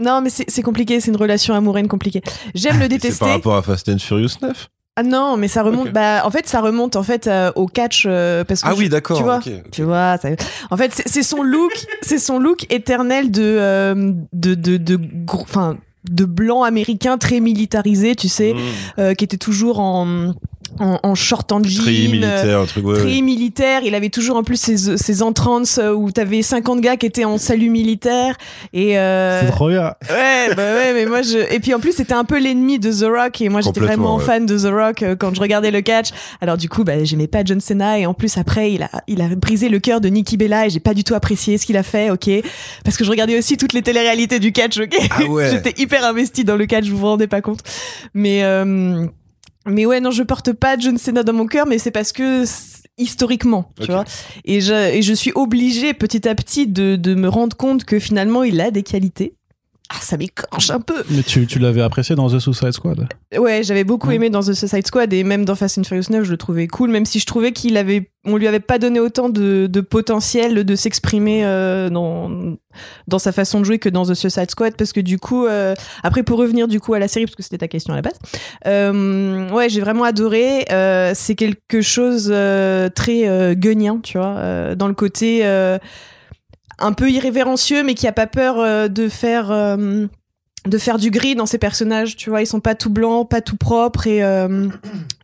non, 0.00 0.20
mais 0.22 0.30
c'est 0.30 0.46
c'est 0.50 0.62
compliqué, 0.62 0.98
c'est 0.98 1.10
une 1.12 1.16
relation 1.16 1.54
amoureuse 1.54 1.86
compliquée. 1.86 2.22
J'aime 2.56 2.76
le 2.78 2.82
C'est 2.82 2.88
détester. 2.88 3.18
par 3.24 3.28
rapport 3.34 3.54
à 3.54 3.62
Fast 3.62 3.88
and 3.88 3.98
Furious 3.98 4.30
9 4.42 4.68
Ah 4.96 5.02
non, 5.02 5.36
mais 5.36 5.48
ça 5.48 5.62
remonte. 5.62 5.90
Bah, 5.90 6.22
en 6.24 6.30
fait, 6.30 6.46
ça 6.46 6.60
remonte 6.60 6.94
en 6.94 7.02
fait 7.02 7.26
euh, 7.26 7.50
au 7.56 7.66
catch 7.66 8.04
euh, 8.06 8.44
parce 8.44 8.62
que. 8.62 8.68
Ah 8.68 8.74
oui, 8.76 8.88
d'accord. 8.88 9.16
Tu 9.16 9.24
vois, 9.24 9.40
tu 9.72 9.82
vois. 9.82 10.16
ça- 10.18 10.28
En 10.70 10.76
fait, 10.76 11.02
c'est 11.04 11.22
son 11.24 11.42
look, 11.42 11.72
c'est 12.02 12.18
son 12.18 12.38
look 12.38 12.64
éternel 12.70 13.30
de 13.32 13.42
euh, 13.42 14.12
de 14.32 14.54
de 14.54 14.76
de 14.76 15.00
enfin 15.32 15.76
de 16.08 16.24
blanc 16.26 16.62
américain 16.62 17.16
très 17.18 17.40
militarisé, 17.40 18.14
tu 18.14 18.28
sais, 18.28 18.52
Mmh. 18.54 18.58
euh, 19.00 19.14
qui 19.14 19.24
était 19.24 19.38
toujours 19.38 19.80
en 19.80 20.34
en, 20.78 20.98
en 21.02 21.14
short 21.14 21.50
en 21.52 21.62
jean. 21.62 21.82
Treillis 21.82 22.06
euh, 22.06 22.10
militaire, 22.10 22.60
un 22.60 22.66
truc, 22.66 22.84
ouais, 22.86 23.00
ouais. 23.02 23.20
militaire, 23.20 23.82
il 23.84 23.94
avait 23.94 24.08
toujours 24.10 24.36
en 24.36 24.42
plus 24.42 24.56
ses, 24.60 24.96
ses 24.96 25.22
entrances 25.22 25.78
euh, 25.78 25.92
où 25.92 26.10
t'avais 26.10 26.42
50 26.42 26.80
gars 26.80 26.96
qui 26.96 27.06
étaient 27.06 27.24
en 27.24 27.38
salut 27.38 27.70
militaire 27.70 28.36
et 28.72 28.98
euh, 28.98 29.40
C'est 29.40 29.50
trop 29.52 29.68
bien. 29.68 29.94
ouais 30.10 30.54
bah 30.54 30.74
ouais 30.74 30.92
mais 30.94 31.06
moi 31.06 31.22
je 31.22 31.38
et 31.54 31.60
puis 31.60 31.74
en 31.74 31.80
plus 31.80 31.92
c'était 31.92 32.14
un 32.14 32.24
peu 32.24 32.38
l'ennemi 32.38 32.78
de 32.78 32.90
The 32.92 33.06
Rock 33.08 33.40
et 33.40 33.48
moi 33.48 33.60
j'étais 33.60 33.80
vraiment 33.80 34.16
ouais. 34.16 34.24
fan 34.24 34.46
de 34.46 34.58
The 34.58 34.72
Rock 34.72 35.02
euh, 35.02 35.16
quand 35.16 35.34
je 35.34 35.40
regardais 35.40 35.70
le 35.70 35.80
catch 35.80 36.08
alors 36.40 36.56
du 36.56 36.68
coup 36.68 36.84
bah 36.84 37.02
j'aimais 37.04 37.26
pas 37.28 37.44
John 37.44 37.60
Cena 37.60 37.98
et 37.98 38.06
en 38.06 38.14
plus 38.14 38.36
après 38.36 38.72
il 38.72 38.82
a 38.82 38.90
il 39.06 39.20
a 39.22 39.28
brisé 39.34 39.68
le 39.68 39.78
cœur 39.78 40.00
de 40.00 40.08
Nikki 40.08 40.36
Bella 40.36 40.66
et 40.66 40.70
j'ai 40.70 40.80
pas 40.80 40.94
du 40.94 41.04
tout 41.04 41.14
apprécié 41.14 41.58
ce 41.58 41.66
qu'il 41.66 41.76
a 41.76 41.82
fait 41.82 42.10
ok 42.10 42.28
parce 42.84 42.96
que 42.96 43.04
je 43.04 43.10
regardais 43.10 43.38
aussi 43.38 43.56
toutes 43.56 43.72
les 43.72 43.82
téléréalités 43.82 44.38
du 44.40 44.52
catch 44.52 44.78
ok 44.78 44.96
Ah 45.10 45.24
ouais. 45.24 45.50
j'étais 45.52 45.80
hyper 45.80 46.04
investie 46.04 46.44
dans 46.44 46.56
le 46.56 46.66
catch 46.66 46.86
vous 46.86 46.96
vous 46.98 47.06
rendez 47.06 47.26
pas 47.26 47.40
compte 47.40 47.60
mais 48.14 48.42
euh, 48.44 49.06
mais 49.66 49.86
ouais 49.86 50.00
non 50.00 50.10
je 50.10 50.22
porte 50.22 50.52
pas 50.52 50.76
John 50.78 50.98
Cena 50.98 51.22
dans 51.22 51.32
mon 51.32 51.46
cœur 51.46 51.66
mais 51.66 51.78
c'est 51.78 51.90
parce 51.90 52.12
que 52.12 52.44
historiquement 52.98 53.72
tu 53.80 53.90
vois. 53.90 54.04
Et 54.44 54.60
je 54.60 54.72
et 54.72 55.02
je 55.02 55.12
suis 55.12 55.32
obligée 55.34 55.94
petit 55.94 56.28
à 56.28 56.34
petit 56.34 56.66
de 56.66 56.96
de 56.96 57.14
me 57.14 57.28
rendre 57.28 57.56
compte 57.56 57.84
que 57.84 57.98
finalement 57.98 58.42
il 58.42 58.60
a 58.60 58.70
des 58.70 58.82
qualités 58.82 59.34
ah, 59.94 59.98
ça 60.00 60.16
m'écorche 60.16 60.70
un 60.70 60.80
peu. 60.80 61.02
Mais 61.10 61.22
tu, 61.22 61.46
tu 61.46 61.58
l'avais 61.58 61.82
apprécié 61.82 62.16
dans 62.16 62.28
The 62.28 62.38
Suicide 62.40 62.72
Squad 62.72 63.06
Ouais, 63.38 63.62
j'avais 63.62 63.84
beaucoup 63.84 64.08
Ouais. 64.08 64.16
aimé 64.16 64.30
dans 64.30 64.40
The 64.42 64.52
Suicide 64.54 64.86
Squad 64.86 65.12
et 65.12 65.22
même 65.24 65.44
dans 65.44 65.54
Fast 65.54 65.78
and 65.78 65.84
Furious 65.84 66.10
9, 66.10 66.24
je 66.24 66.30
le 66.30 66.36
trouvais 66.36 66.66
cool, 66.66 66.90
même 66.90 67.04
si 67.06 67.18
je 67.20 67.26
trouvais 67.26 67.52
qu'il 67.52 67.76
avait, 67.76 68.10
on 68.24 68.36
lui 68.36 68.46
avait 68.48 68.60
pas 68.60 68.78
donné 68.78 68.98
autant 69.00 69.28
de, 69.28 69.66
de 69.66 69.80
potentiel 69.80 70.64
de 70.64 70.74
s'exprimer 70.76 71.44
euh, 71.44 71.90
dans 71.90 72.56
dans 73.06 73.20
sa 73.20 73.30
façon 73.30 73.60
de 73.60 73.64
jouer 73.64 73.78
que 73.78 73.88
dans 73.88 74.04
The 74.04 74.14
Suicide 74.14 74.50
Squad, 74.50 74.74
parce 74.76 74.92
que 74.92 74.98
du 75.00 75.18
coup, 75.20 75.46
euh, 75.46 75.74
après 76.02 76.24
pour 76.24 76.38
revenir 76.40 76.66
du 76.66 76.80
coup 76.80 76.92
à 76.94 76.98
la 76.98 77.06
série, 77.06 77.24
parce 77.26 77.36
que 77.36 77.44
c'était 77.44 77.58
ta 77.58 77.68
question 77.68 77.92
à 77.92 77.96
la 77.96 78.02
base, 78.02 78.18
euh, 78.66 79.48
ouais, 79.50 79.68
j'ai 79.68 79.80
vraiment 79.80 80.02
adoré. 80.02 80.64
C'est 81.14 81.36
quelque 81.36 81.82
chose 81.82 82.24
très 82.94 83.54
guignien, 83.56 84.00
tu 84.02 84.18
vois, 84.18 84.74
dans 84.74 84.88
le 84.88 84.94
côté 84.94 85.42
un 86.78 86.92
peu 86.92 87.10
irrévérencieux, 87.10 87.82
mais 87.82 87.94
qui 87.94 88.06
a 88.06 88.12
pas 88.12 88.26
peur 88.26 88.58
euh, 88.58 88.88
de 88.88 89.08
faire. 89.08 89.50
euh, 89.50 90.06
de 90.66 90.78
faire 90.78 90.96
du 90.96 91.10
gris 91.10 91.34
dans 91.34 91.44
ces 91.44 91.58
personnages, 91.58 92.16
tu 92.16 92.30
vois, 92.30 92.40
ils 92.40 92.46
sont 92.46 92.60
pas 92.60 92.74
tout 92.74 92.88
blancs, 92.88 93.28
pas 93.28 93.42
tout 93.42 93.58
propres 93.58 94.06
et, 94.06 94.24
euh, 94.24 94.68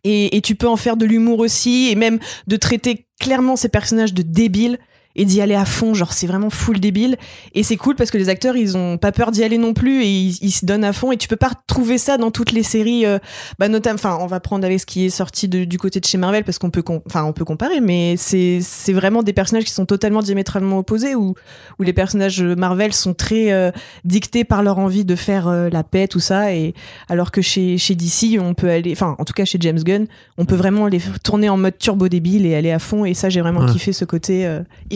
et 0.05 0.39
tu 0.43 0.55
peux 0.55 0.69
en 0.69 0.77
faire 0.77 0.99
de 0.99 1.07
l'humour 1.07 1.39
aussi 1.39 1.89
et 1.89 1.95
même 1.95 2.19
de 2.47 2.57
traiter 2.57 3.07
clairement 3.19 3.57
ces 3.57 3.71
personnages 3.71 4.13
de 4.13 4.21
débiles 4.21 4.79
et 5.17 5.25
d'y 5.25 5.41
aller 5.41 5.55
à 5.57 5.65
fond, 5.65 5.93
genre 5.95 6.13
c'est 6.13 6.27
vraiment 6.29 6.51
full 6.51 6.79
débile. 6.81 7.17
Et 7.55 7.63
c'est 7.63 7.77
cool 7.77 7.97
parce 7.97 8.11
que 8.11 8.19
les 8.19 8.29
acteurs 8.29 8.57
ils 8.57 8.77
ont 8.77 8.97
pas 8.97 9.11
peur 9.13 9.33
d'y 9.33 9.43
aller 9.43 9.59
non 9.59 9.75
plus 9.75 10.03
et 10.03 10.09
ils, 10.09 10.39
ils 10.41 10.51
se 10.53 10.65
donnent 10.65 10.85
à 10.85 10.93
fond. 10.93 11.11
Et 11.13 11.17
tu 11.17 11.27
peux 11.29 11.37
pas 11.37 11.51
trouver 11.67 11.99
ça 11.99 12.17
dans 12.17 12.31
toutes 12.31 12.53
les 12.53 12.63
séries 12.63 13.07
euh, 13.07 13.19
bah 13.59 13.69
notamment 13.69 13.95
enfin 13.97 14.19
on 14.21 14.27
va 14.27 14.39
prendre 14.41 14.65
avec 14.65 14.79
ce 14.81 14.87
qui 14.87 15.05
est 15.07 15.11
sorti 15.11 15.49
de- 15.49 15.65
du 15.65 15.79
côté 15.79 15.99
de 16.01 16.05
chez 16.05 16.17
Marvel 16.19 16.45
parce 16.45 16.59
qu'on 16.59 16.71
peut 16.71 16.85
enfin 17.07 17.25
on 17.25 17.33
peut 17.33 17.45
comparer 17.45 17.81
mais 17.81 18.15
c'est 18.17 18.61
c'est 18.63 18.93
vraiment 18.93 19.23
des 19.23 19.33
personnages 19.33 19.65
qui 19.65 19.73
sont 19.73 19.87
totalement 19.87 20.21
diamétralement 20.23 20.79
opposés 20.79 21.15
où 21.15 21.35
où 21.79 21.83
les 21.83 21.93
personnages 21.93 22.43
Marvel 22.43 22.93
sont 22.93 23.15
très 23.15 23.53
euh, 23.53 23.71
dictés 24.05 24.45
par 24.45 24.63
leur 24.63 24.79
envie 24.79 25.05
de 25.05 25.17
faire 25.17 25.49
euh, 25.49 25.69
la 25.71 25.83
paix 25.83 26.07
tout 26.09 26.21
ça. 26.21 26.55
Et 26.55 26.75
alors 27.09 27.31
que 27.33 27.43
chez 27.43 27.79
chez 27.79 27.95
DC 27.97 28.39
on 28.41 28.55
peut 28.55 28.71
aller 28.71 28.93
enfin 28.93 29.17
en 29.19 29.25
tout 29.25 29.33
cas 29.33 29.45
chez 29.45 29.59
James 29.61 29.83
Gunn 29.83 30.07
on 30.39 30.45
peut 30.45 30.55
vraiment 30.57 30.87
les 30.87 31.01
tourner 31.25 31.49
en 31.49 31.57
mode 31.57 31.77
turbo 31.79 32.09
débile 32.09 32.47
et 32.47 32.55
aller 32.55 32.71
à 32.71 32.79
fond. 32.79 33.05
Et 33.05 33.15
ça 33.15 33.29
j'ai 33.29 33.41
vraiment 33.41 33.61
Ouais. 33.61 33.73
kiffé 33.73 33.93
ce 33.93 34.05
côté 34.07 34.47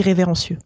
irrévérencieux 0.05 0.59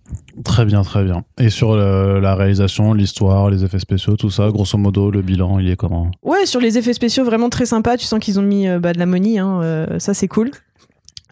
Très 0.45 0.65
bien, 0.65 0.83
très 0.83 1.05
bien. 1.05 1.25
Et 1.39 1.51
sur 1.51 1.77
le- 1.77 2.21
la 2.21 2.35
réalisation, 2.35 2.93
l'histoire, 2.95 3.51
les 3.51 3.65
effets 3.65 3.79
spéciaux, 3.79 4.17
tout 4.17 4.31
ça, 4.31 4.49
grosso 4.51 4.77
modo, 4.79 5.11
le 5.11 5.23
bilan, 5.23 5.59
il 5.59 5.69
est 5.71 5.77
comment? 5.77 6.11
Ouais, 6.23 6.47
sur 6.47 6.61
les 6.61 6.79
effets 6.79 6.93
spéciaux, 6.93 7.25
vraiment 7.25 7.49
très 7.49 7.67
sympa. 7.67 7.97
Tu 7.97 8.05
sens 8.07 8.19
qu'ils 8.21 8.39
ont 8.39 8.43
mis 8.43 8.69
euh, 8.69 8.79
bah, 8.79 8.93
de 8.93 8.99
la 8.99 9.07
money, 9.07 9.39
hein, 9.39 9.61
euh, 9.63 9.99
ça 9.99 10.15
c'est 10.15 10.29
cool. 10.29 10.51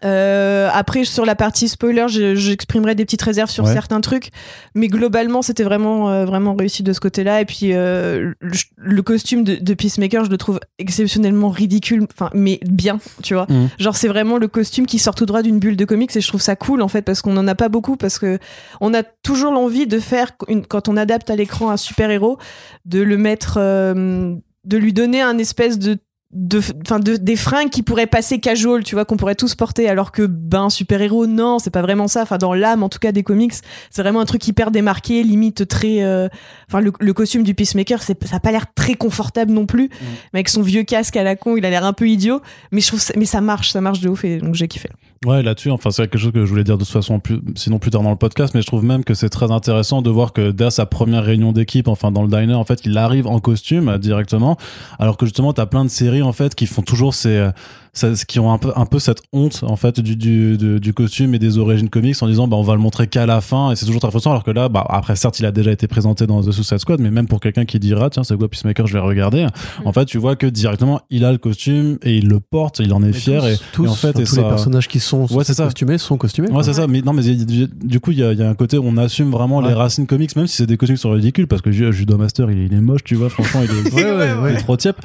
Euh, 0.05 0.69
après, 0.71 1.05
sur 1.05 1.25
la 1.25 1.35
partie 1.35 1.67
spoiler, 1.67 2.05
je- 2.07 2.35
j'exprimerai 2.35 2.93
des 2.95 3.03
petites 3.05 3.21
réserves 3.21 3.49
sur 3.49 3.63
Ouais. 3.65 3.73
certains 3.73 3.99
trucs, 4.01 4.29
mais 4.75 4.87
globalement, 4.87 5.41
c'était 5.41 5.63
vraiment, 5.63 6.09
euh, 6.09 6.25
vraiment 6.25 6.55
réussi 6.55 6.83
de 6.83 6.93
ce 6.93 6.99
côté-là. 6.99 7.41
Et 7.41 7.45
puis, 7.45 7.73
euh, 7.73 8.33
le, 8.39 8.51
le 8.77 9.01
costume 9.01 9.43
de, 9.43 9.55
de 9.55 9.73
Peacemaker, 9.73 10.25
je 10.25 10.29
le 10.29 10.37
trouve 10.37 10.59
exceptionnellement 10.77 11.49
ridicule, 11.49 12.05
enfin, 12.13 12.29
mais 12.33 12.59
bien, 12.65 12.99
tu 13.23 13.33
vois. 13.33 13.47
Mhm. 13.49 13.69
Genre, 13.79 13.95
c'est 13.95 14.07
vraiment 14.07 14.37
le 14.37 14.47
costume 14.47 14.85
qui 14.85 14.99
sort 14.99 15.15
tout 15.15 15.25
droit 15.25 15.41
d'une 15.41 15.59
bulle 15.59 15.77
de 15.77 15.85
comics, 15.85 16.15
et 16.15 16.21
je 16.21 16.27
trouve 16.27 16.41
ça 16.41 16.55
cool 16.55 16.81
en 16.81 16.87
fait, 16.87 17.01
parce 17.01 17.21
qu'on 17.21 17.35
en 17.37 17.47
a 17.47 17.55
pas 17.55 17.69
beaucoup, 17.69 17.97
parce 17.97 18.19
que 18.19 18.37
on 18.81 18.93
a 18.93 19.03
toujours 19.03 19.51
l'envie 19.51 19.87
de 19.87 19.99
faire, 19.99 20.31
une, 20.47 20.65
quand 20.65 20.87
on 20.89 20.97
adapte 20.97 21.29
à 21.29 21.35
l'écran 21.35 21.71
un 21.71 21.77
super 21.77 22.11
héros, 22.11 22.37
de 22.85 23.01
le 23.01 23.17
mettre, 23.17 23.57
euh, 23.59 24.35
de 24.63 24.77
lui 24.77 24.93
donner 24.93 25.21
un 25.21 25.37
espèce 25.37 25.79
de 25.79 25.97
de 26.33 26.59
enfin 26.81 26.99
de, 26.99 27.15
des 27.15 27.37
fringues 27.37 27.69
qui 27.69 27.83
pourraient 27.83 28.05
passer 28.05 28.39
casual 28.39 28.83
tu 28.83 28.95
vois 28.95 29.05
qu'on 29.05 29.15
pourrait 29.15 29.35
tous 29.35 29.55
porter 29.55 29.87
alors 29.87 30.11
que 30.11 30.23
ben 30.25 30.69
super 30.69 31.01
héros 31.01 31.25
non 31.25 31.57
c'est 31.57 31.69
pas 31.69 31.81
vraiment 31.81 32.07
ça. 32.09 32.23
Enfin 32.23 32.37
dans 32.37 32.53
l'âme 32.53 32.83
en 32.83 32.89
tout 32.89 32.99
cas 32.99 33.13
des 33.13 33.23
comics 33.23 33.53
c'est 33.89 34.01
vraiment 34.01 34.19
un 34.19 34.25
truc 34.25 34.45
hyper 34.45 34.71
démarqué 34.71 35.23
limite 35.23 35.67
très 35.67 36.03
euh, 36.03 36.27
enfin 36.67 36.81
le, 36.81 36.91
le 36.99 37.13
costume 37.13 37.43
du 37.43 37.53
peacemaker 37.53 38.03
c'est 38.03 38.21
ça 38.27 38.37
a 38.37 38.39
pas 38.39 38.51
l'air 38.51 38.65
très 38.73 38.95
confortable 38.95 39.51
non 39.51 39.65
plus. 39.65 39.89
Mais 40.33 40.39
avec 40.39 40.49
son 40.49 40.61
vieux 40.61 40.83
casque 40.83 41.15
à 41.15 41.23
la 41.23 41.35
con 41.35 41.55
il 41.55 41.65
a 41.65 41.69
l'air 41.69 41.85
un 41.85 41.93
peu 41.93 42.09
idiot. 42.09 42.41
Mais 42.71 42.81
je 42.81 42.87
trouve 42.87 42.99
ça, 42.99 43.13
mais 43.17 43.25
ça 43.25 43.41
marche 43.41 43.71
ça 43.71 43.81
marche 43.81 44.01
de 44.01 44.09
ouf 44.09 44.25
et 44.25 44.37
donc 44.37 44.55
j'ai 44.55 44.67
kiffé. 44.67 44.89
Ouais, 45.25 45.41
là-dessus, 45.41 45.71
enfin, 45.71 45.89
c'est 45.89 46.03
quelque 46.03 46.19
chose 46.19 46.31
que 46.31 46.45
je 46.45 46.49
voulais 46.49 46.63
dire 46.63 46.77
de 46.77 46.83
toute 46.83 46.93
façon, 46.93 47.19
plus, 47.19 47.39
sinon 47.55 47.79
plus 47.79 47.89
tard 47.89 48.03
dans 48.03 48.11
le 48.11 48.17
podcast, 48.17 48.53
mais 48.53 48.61
je 48.61 48.67
trouve 48.67 48.83
même 48.83 49.03
que 49.03 49.15
c'est 49.15 49.29
très 49.29 49.51
intéressant 49.51 50.01
de 50.03 50.09
voir 50.11 50.31
que 50.31 50.51
dès 50.51 50.69
sa 50.69 50.85
première 50.85 51.23
réunion 51.23 51.53
d'équipe, 51.53 51.87
enfin, 51.87 52.11
dans 52.11 52.21
le 52.21 52.27
diner, 52.27 52.53
en 52.53 52.63
fait, 52.63 52.81
il 52.85 52.97
arrive 52.97 53.25
en 53.25 53.39
costume 53.39 53.89
euh, 53.89 53.97
directement, 53.97 54.57
alors 54.99 55.17
que 55.17 55.25
justement, 55.25 55.53
t'as 55.53 55.65
plein 55.65 55.83
de 55.85 55.89
séries, 55.89 56.16
en 56.21 56.33
fait, 56.33 56.55
qui 56.55 56.65
font 56.65 56.81
toujours 56.81 57.13
ces, 57.13 57.35
euh, 57.35 57.51
ça- 57.97 58.13
qui 58.27 58.39
ont 58.39 58.51
un 58.51 58.57
peu, 58.57 58.71
un 58.75 58.85
peu 58.85 58.99
cette 58.99 59.21
honte, 59.33 59.63
en 59.63 59.75
fait, 59.75 59.99
du, 59.99 60.15
du, 60.15 60.57
du, 60.57 60.79
du 60.79 60.93
costume 60.93 61.33
et 61.33 61.39
des 61.39 61.57
origines 61.57 61.89
comics 61.89 62.15
en 62.21 62.27
disant, 62.27 62.47
bah, 62.47 62.57
on 62.57 62.61
va 62.63 62.73
le 62.73 62.79
montrer 62.79 63.07
qu'à 63.07 63.25
la 63.25 63.41
fin, 63.41 63.71
et 63.71 63.75
c'est 63.75 63.85
toujours 63.85 64.01
très 64.01 64.09
frustrant, 64.11 64.31
alors 64.31 64.43
que 64.43 64.51
là, 64.51 64.69
bah, 64.69 64.85
après, 64.89 65.15
certes, 65.15 65.39
il 65.39 65.45
a 65.45 65.51
déjà 65.51 65.71
été 65.71 65.87
présenté 65.87 66.27
dans 66.27 66.41
The 66.41 66.51
Suicide 66.51 66.77
Squad, 66.79 66.99
mais 66.99 67.11
même 67.11 67.27
pour 67.27 67.39
quelqu'un 67.39 67.65
qui 67.65 67.79
dira, 67.79 68.09
tiens, 68.09 68.23
c'est 68.23 68.37
quoi 68.37 68.47
Peacemaker, 68.47 68.87
je 68.87 68.93
vais 68.93 68.99
regarder, 68.99 69.47
en 69.85 69.91
fait, 69.93 70.05
tu 70.05 70.17
vois 70.17 70.35
que 70.35 70.47
directement, 70.47 71.01
il 71.09 71.25
a 71.25 71.31
le 71.31 71.37
costume 71.37 71.97
et 72.03 72.17
il 72.17 72.27
le 72.27 72.39
porte, 72.39 72.79
il 72.79 72.93
en 72.93 73.03
est 73.03 73.13
fier, 73.13 73.45
et, 73.45 73.57
tous, 73.73 73.85
et 73.85 73.89
en 73.89 73.93
fait, 73.95 74.09
enfin, 74.09 74.19
et 74.19 74.23
tous 74.23 74.35
ça- 74.35 74.41
les 74.43 74.47
personnages 74.47 74.87
qui 74.87 74.99
sont 74.99 75.25
Ouais, 75.33 75.43
ça. 75.43 75.63
costumés 75.65 75.97
sont 75.97 76.17
costumés. 76.17 76.49
Ouais, 76.49 76.63
c'est 76.63 76.73
ça. 76.73 76.87
Mais 76.87 77.01
non, 77.01 77.13
mais 77.13 77.23
du 77.23 77.99
coup, 77.99 78.11
il 78.11 78.19
y 78.19 78.23
a, 78.23 78.31
il 78.33 78.39
y 78.39 78.43
a 78.43 78.49
un 78.49 78.53
côté 78.55 78.77
où 78.77 78.83
on 78.85 78.97
assume 78.97 79.31
vraiment 79.31 79.61
les 79.61 79.73
racines 79.73 80.05
comics, 80.07 80.35
même 80.35 80.47
si 80.47 80.55
c'est 80.57 80.65
des 80.65 80.77
costumes 80.77 80.95
qui 80.95 81.01
sont 81.01 81.11
ridicules, 81.11 81.47
parce 81.47 81.61
que 81.61 81.71
Ju- 81.71 81.91
Judo 81.91 82.17
Master, 82.17 82.49
il 82.51 82.59
est, 82.59 82.65
il 82.67 82.73
est 82.73 82.81
moche, 82.81 83.03
tu 83.03 83.15
vois. 83.15 83.29
Franchement, 83.29 83.61
il 83.63 83.69
est, 83.71 83.93
Ouais, 83.97 84.03
ouais, 84.03 84.33
ouais. 84.33 84.51
il 84.53 84.55
est 84.57 84.61
trop 84.61 84.77
tiep. 84.77 84.95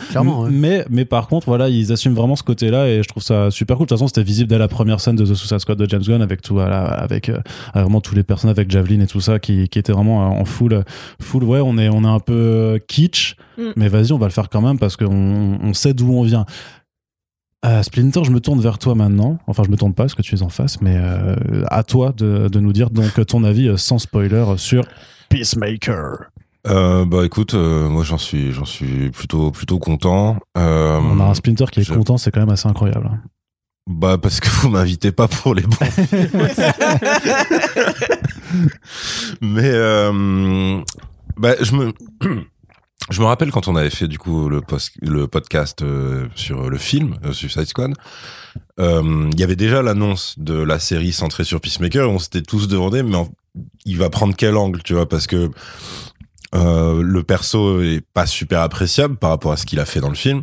Mais, 0.50 0.84
mais 0.90 1.04
par 1.04 1.28
contre, 1.28 1.46
voilà, 1.46 1.68
ils 1.68 1.92
assument 1.92 2.14
vraiment 2.14 2.36
ce 2.36 2.42
et 2.88 3.02
je 3.02 3.08
trouve 3.08 3.22
ça 3.22 3.50
super 3.50 3.76
cool. 3.76 3.86
De 3.86 3.88
toute 3.88 3.98
façon, 3.98 4.06
c'était 4.08 4.22
visible 4.22 4.48
dès 4.48 4.58
la 4.58 4.68
première 4.68 5.00
scène 5.00 5.16
de 5.16 5.24
The 5.24 5.34
Suicide 5.34 5.58
Squad 5.58 5.78
de 5.78 5.88
James 5.88 6.02
Gunn 6.02 6.22
avec 6.22 6.42
tout, 6.42 6.54
voilà, 6.54 6.84
avec 6.84 7.28
euh, 7.28 7.38
vraiment 7.74 8.00
tous 8.00 8.14
les 8.14 8.22
personnages 8.22 8.56
avec 8.58 8.70
Javelin 8.70 9.00
et 9.00 9.06
tout 9.06 9.20
ça 9.20 9.38
qui, 9.38 9.68
qui 9.68 9.78
étaient 9.78 9.92
vraiment 9.92 10.22
euh, 10.22 10.40
en 10.40 10.44
full, 10.44 10.84
full. 11.20 11.44
Ouais, 11.44 11.60
on 11.62 11.78
est, 11.78 11.88
on 11.88 12.04
est 12.04 12.08
un 12.08 12.20
peu 12.20 12.32
euh, 12.32 12.78
kitsch, 12.86 13.36
Mm. 13.58 13.72
mais 13.76 13.88
vas-y, 13.88 14.12
on 14.12 14.18
va 14.18 14.26
le 14.26 14.32
faire 14.32 14.48
quand 14.48 14.62
même 14.62 14.78
parce 14.78 14.96
qu'on 14.96 15.58
on 15.62 15.74
sait 15.74 15.92
d'où 15.94 16.12
on 16.12 16.22
vient. 16.22 16.46
Euh, 17.64 17.82
Splinter, 17.82 18.24
je 18.24 18.30
me 18.30 18.40
tourne 18.40 18.60
vers 18.60 18.78
toi 18.78 18.94
maintenant. 18.94 19.38
Enfin, 19.46 19.62
je 19.64 19.70
me 19.70 19.76
tourne 19.76 19.94
pas 19.94 20.04
parce 20.04 20.14
que 20.14 20.22
tu 20.22 20.34
es 20.34 20.42
en 20.42 20.48
face, 20.48 20.80
mais 20.80 20.96
euh, 20.96 21.36
à 21.68 21.84
toi 21.84 22.12
de, 22.16 22.48
de 22.48 22.60
nous 22.60 22.72
dire 22.72 22.90
donc 22.90 23.24
ton 23.26 23.44
avis 23.44 23.68
euh, 23.68 23.76
sans 23.76 23.98
spoiler 23.98 24.44
sur 24.56 24.84
Peacemaker. 25.28 26.30
Euh, 26.68 27.04
bah 27.04 27.24
écoute, 27.24 27.54
euh, 27.54 27.88
moi 27.88 28.04
j'en 28.04 28.18
suis, 28.18 28.52
j'en 28.52 28.64
suis 28.64 29.10
plutôt, 29.10 29.50
plutôt 29.50 29.78
content. 29.80 30.38
Euh, 30.56 30.98
On 31.02 31.18
a 31.20 31.24
un 31.24 31.34
Splinter 31.34 31.64
qui 31.72 31.80
est 31.80 31.84
je- 31.84 31.92
content, 31.92 32.18
c'est 32.18 32.30
quand 32.30 32.38
même 32.40 32.50
assez 32.50 32.68
incroyable. 32.68 33.10
Bah 33.90 34.16
parce 34.16 34.38
que 34.38 34.48
vous 34.48 34.68
m'invitez 34.68 35.10
pas 35.10 35.26
pour 35.26 35.56
les 35.56 35.62
bons. 35.62 35.76
Mais 39.40 39.72
bah 41.36 41.54
je 41.60 41.74
me 41.74 41.92
je 43.10 43.20
me 43.20 43.26
rappelle 43.26 43.50
quand 43.50 43.66
on 43.68 43.74
avait 43.74 43.90
fait 43.90 44.06
du 44.06 44.18
coup 44.18 44.48
le 44.48 44.60
post, 44.60 44.92
le 45.00 45.26
podcast 45.26 45.82
euh, 45.82 46.28
sur 46.36 46.70
le 46.70 46.78
film 46.78 47.16
euh, 47.24 47.32
Suicide 47.32 47.66
Squad. 47.66 47.92
euh, 48.78 49.28
Il 49.32 49.40
y 49.40 49.42
avait 49.42 49.56
déjà 49.56 49.82
l'annonce 49.82 50.38
de 50.38 50.54
la 50.54 50.78
série 50.78 51.12
centrée 51.12 51.42
sur 51.44 51.60
Peacemaker. 51.60 52.04
Et 52.04 52.08
on 52.08 52.18
s'était 52.20 52.42
tous 52.42 52.68
demandé, 52.68 53.02
mais 53.02 53.16
en- 53.16 53.28
il 53.84 53.98
va 53.98 54.08
prendre 54.10 54.34
quel 54.36 54.56
angle, 54.56 54.82
tu 54.82 54.94
vois, 54.94 55.08
parce 55.08 55.26
que 55.26 55.50
euh, 56.54 57.02
le 57.02 57.22
perso 57.22 57.80
est 57.82 58.02
pas 58.12 58.26
super 58.26 58.60
appréciable 58.60 59.16
par 59.16 59.30
rapport 59.30 59.52
à 59.52 59.56
ce 59.56 59.66
qu'il 59.66 59.80
a 59.80 59.84
fait 59.84 60.00
dans 60.00 60.08
le 60.08 60.14
film. 60.14 60.42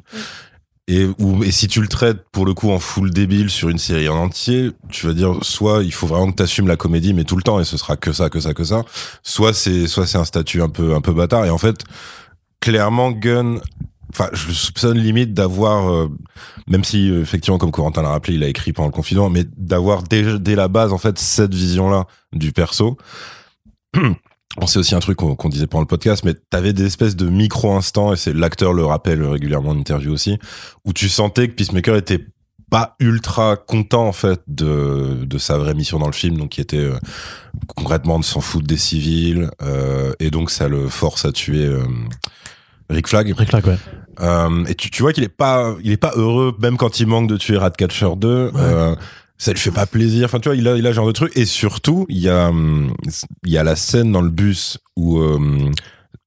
Et, 0.87 1.07
ou, 1.19 1.43
et 1.43 1.51
si 1.51 1.67
tu 1.67 1.81
le 1.81 1.87
traites 1.87 2.25
pour 2.31 2.47
le 2.47 2.55
coup 2.55 2.71
en 2.71 2.79
full 2.79 3.11
débile 3.11 3.51
sur 3.51 3.69
une 3.69 3.77
série 3.77 4.09
en 4.09 4.15
entier, 4.17 4.71
tu 4.89 5.05
vas 5.05 5.13
dire 5.13 5.35
soit 5.43 5.83
il 5.83 5.93
faut 5.93 6.07
vraiment 6.07 6.31
que 6.31 6.37
t'assumes 6.37 6.67
la 6.67 6.77
comédie 6.77 7.13
mais 7.13 7.25
tout 7.25 7.35
le 7.35 7.43
temps 7.43 7.59
et 7.59 7.63
ce 7.63 7.77
sera 7.77 7.95
que 7.95 8.11
ça, 8.11 8.31
que 8.31 8.39
ça, 8.39 8.55
que 8.55 8.63
ça. 8.63 8.83
Soit 9.21 9.53
c'est 9.53 9.85
soit 9.85 10.07
c'est 10.07 10.17
un 10.17 10.25
statut 10.25 10.63
un 10.63 10.69
peu 10.69 10.95
un 10.95 11.01
peu 11.01 11.13
bâtard 11.13 11.45
et 11.45 11.51
en 11.51 11.59
fait 11.59 11.83
clairement 12.59 13.11
Gunn, 13.11 13.61
enfin 14.09 14.29
je 14.33 14.47
le 14.47 14.53
soupçonne 14.53 14.97
limite 14.97 15.31
d'avoir 15.31 15.93
euh, 15.93 16.09
même 16.65 16.83
si 16.83 17.11
euh, 17.11 17.21
effectivement 17.21 17.59
comme 17.59 17.69
Corentin 17.69 18.01
l'a 18.01 18.09
rappelé 18.09 18.33
il 18.33 18.43
a 18.43 18.47
écrit 18.47 18.73
pendant 18.73 18.87
le 18.87 18.93
confinement 18.93 19.29
mais 19.29 19.45
d'avoir 19.57 20.01
dès 20.01 20.39
dès 20.39 20.55
la 20.55 20.69
base 20.69 20.91
en 20.91 20.97
fait 20.97 21.19
cette 21.19 21.53
vision 21.53 21.91
là 21.91 22.07
du 22.33 22.51
perso. 22.51 22.97
On 24.57 24.65
sait 24.65 24.79
aussi 24.79 24.95
un 24.95 24.99
truc 24.99 25.17
qu'on 25.17 25.49
disait 25.49 25.67
pendant 25.67 25.83
le 25.83 25.87
podcast, 25.87 26.23
mais 26.25 26.33
t'avais 26.49 26.73
des 26.73 26.85
espèces 26.85 27.15
de 27.15 27.29
micro-instants, 27.29 28.13
et 28.13 28.15
c'est 28.17 28.33
l'acteur 28.33 28.73
le 28.73 28.83
rappelle 28.83 29.23
régulièrement 29.23 29.71
en 29.71 29.77
interview 29.77 30.11
aussi, 30.11 30.39
où 30.85 30.93
tu 30.93 31.07
sentais 31.07 31.47
que 31.47 31.53
Peacemaker 31.53 31.95
était 31.95 32.25
pas 32.71 32.95
ultra 32.99 33.57
content 33.57 34.07
en 34.07 34.11
fait 34.11 34.41
de, 34.47 35.23
de 35.23 35.37
sa 35.37 35.57
vraie 35.57 35.73
mission 35.73 35.99
dans 35.99 36.07
le 36.07 36.13
film, 36.13 36.37
donc 36.37 36.49
qui 36.49 36.61
était 36.61 36.77
euh, 36.77 36.97
concrètement 37.75 38.19
de 38.19 38.25
s'en 38.25 38.41
foutre 38.41 38.65
des 38.65 38.77
civils, 38.77 39.49
euh, 39.61 40.13
et 40.19 40.31
donc 40.31 40.49
ça 40.49 40.67
le 40.67 40.87
force 40.87 41.25
à 41.25 41.31
tuer 41.31 41.65
euh, 41.65 41.83
Rick 42.89 43.07
Flag. 43.07 43.33
Rick 43.37 43.49
Flag, 43.49 43.67
ouais. 43.67 43.77
Euh, 44.21 44.65
et 44.65 44.75
tu, 44.75 44.89
tu 44.89 45.01
vois 45.01 45.13
qu'il 45.13 45.23
est 45.23 45.29
pas, 45.29 45.75
il 45.83 45.91
est 45.91 45.97
pas 45.97 46.11
heureux, 46.15 46.55
même 46.59 46.77
quand 46.77 46.99
il 46.99 47.07
manque 47.07 47.29
de 47.29 47.37
tuer 47.37 47.57
Ratcatcher 47.57 48.09
2. 48.17 48.51
Euh, 48.55 48.95
ça 49.39 49.51
lui 49.53 49.59
fait 49.59 49.71
pas 49.71 49.87
plaisir. 49.87 50.25
Enfin, 50.25 50.39
tu 50.39 50.49
vois, 50.49 50.55
il 50.55 50.67
a, 50.67 50.75
il 50.75 50.85
a 50.85 50.89
ce 50.91 50.95
genre 50.95 51.07
de 51.07 51.11
truc. 51.13 51.31
Et 51.35 51.45
surtout, 51.45 52.05
il 52.09 52.19
y 52.19 52.29
a, 52.29 52.49
hum, 52.49 52.93
il 53.45 53.51
y 53.51 53.57
a 53.57 53.63
la 53.63 53.75
scène 53.75 54.11
dans 54.11 54.21
le 54.21 54.29
bus 54.29 54.77
où 54.95 55.17
euh, 55.19 55.71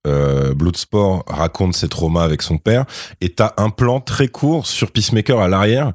euh, 0.07 0.53
Bloodsport 0.53 1.23
raconte 1.27 1.75
ses 1.75 1.87
traumas 1.87 2.23
avec 2.23 2.41
son 2.41 2.57
père. 2.57 2.85
Et 3.21 3.29
t'as 3.29 3.53
un 3.57 3.69
plan 3.69 4.01
très 4.01 4.27
court 4.27 4.67
sur 4.67 4.91
Peacemaker 4.91 5.39
à 5.39 5.47
l'arrière. 5.47 5.93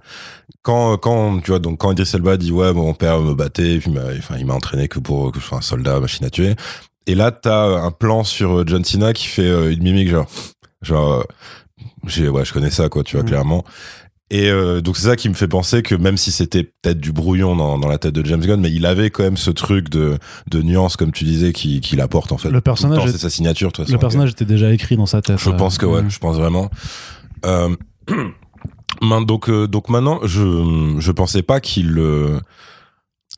Quand, 0.63 0.97
quand, 0.97 1.41
tu 1.41 1.51
vois, 1.51 1.59
donc 1.61 1.79
quand 1.79 1.93
Idris 1.93 2.11
Elba 2.15 2.37
dit 2.37 2.53
ouais, 2.53 2.73
mon 2.73 2.95
père 2.95 3.21
me 3.21 3.35
battait, 3.35 3.79
puis 3.79 3.93
enfin, 4.19 4.37
il 4.39 4.47
m'a 4.47 4.55
entraîné 4.55 4.89
que 4.89 4.99
pour 4.99 5.33
que 5.33 5.41
je 5.41 5.45
sois 5.45 5.59
un 5.59 5.63
soldat, 5.63 5.99
machine 6.01 6.25
à 6.27 6.31
tuer. 6.31 6.55
et 7.07 7.15
là 7.15 7.31
t'as 7.31 7.65
un 7.81 7.91
plan 7.91 8.23
sur 8.23 8.59
euh, 8.61 8.65
John 8.67 8.85
Cena 8.85 9.13
qui 9.15 9.27
fait 9.29 9.43
euh, 9.49 9.73
une 9.73 9.83
mimique 9.83 10.11
genre 10.11 10.27
genre 10.83 11.13
euh, 11.13 11.23
j'ai 12.07 12.29
ouais 12.29 12.45
je 12.45 12.53
connais 12.53 12.71
ça 12.71 12.89
quoi 12.91 13.03
tu 13.03 13.17
vois 13.17 13.23
Mhm. 13.23 13.29
clairement 13.31 13.65
et 14.31 14.51
euh, 14.51 14.81
donc 14.81 14.97
c'est 14.97 15.07
ça 15.07 15.17
qui 15.17 15.29
me 15.29 15.35
fait 15.35 15.49
penser 15.49 15.83
que 15.83 15.95
même 15.95 16.17
si 16.17 16.31
c'était 16.33 16.65
peut-être 16.65 17.01
du 17.01 17.13
brouillon 17.13 17.57
dans, 17.57 17.79
dans 17.79 17.89
la 17.89 17.99
tête 17.99 18.15
de 18.15 18.25
James 18.25 18.41
Gunn 18.41 18.61
mais 18.61 18.71
il 18.71 18.87
avait 18.87 19.11
quand 19.11 19.23
même 19.23 19.37
ce 19.37 19.51
truc 19.51 19.89
de 19.89 20.19
de 20.51 20.63
nuance 20.63 20.97
comme 20.97 21.13
tu 21.13 21.25
disais 21.25 21.53
qui 21.53 21.81
qui 21.81 21.97
l'apporte 21.97 22.33
en 22.33 22.39
fait 22.39 22.51
Le 22.51 22.61
personnage 22.61 23.11
c'est 23.11 23.19
sa 23.19 23.31
signature 23.31 23.73
toute 23.73 23.89
Le 23.89 23.99
personnage 23.99 24.31
était 24.31 24.45
déjà 24.45 24.73
écrit 24.73 24.97
dans 24.97 25.07
sa 25.07 25.23
tête. 25.23 25.39
Je 25.39 25.51
euh, 25.51 25.53
pense 25.53 25.79
que 25.79 25.87
ouais, 25.87 26.01
euh, 26.01 26.09
je 26.09 26.19
pense 26.19 26.37
vraiment. 26.37 26.71
Euh, 27.47 27.75
donc 29.27 29.49
euh, 29.49 29.67
donc 29.67 29.89
maintenant, 29.89 30.21
je 30.25 30.97
je 30.99 31.13
pensais 31.13 31.43
pas 31.43 31.61
qu'il 31.61 31.99
euh, 31.99 32.41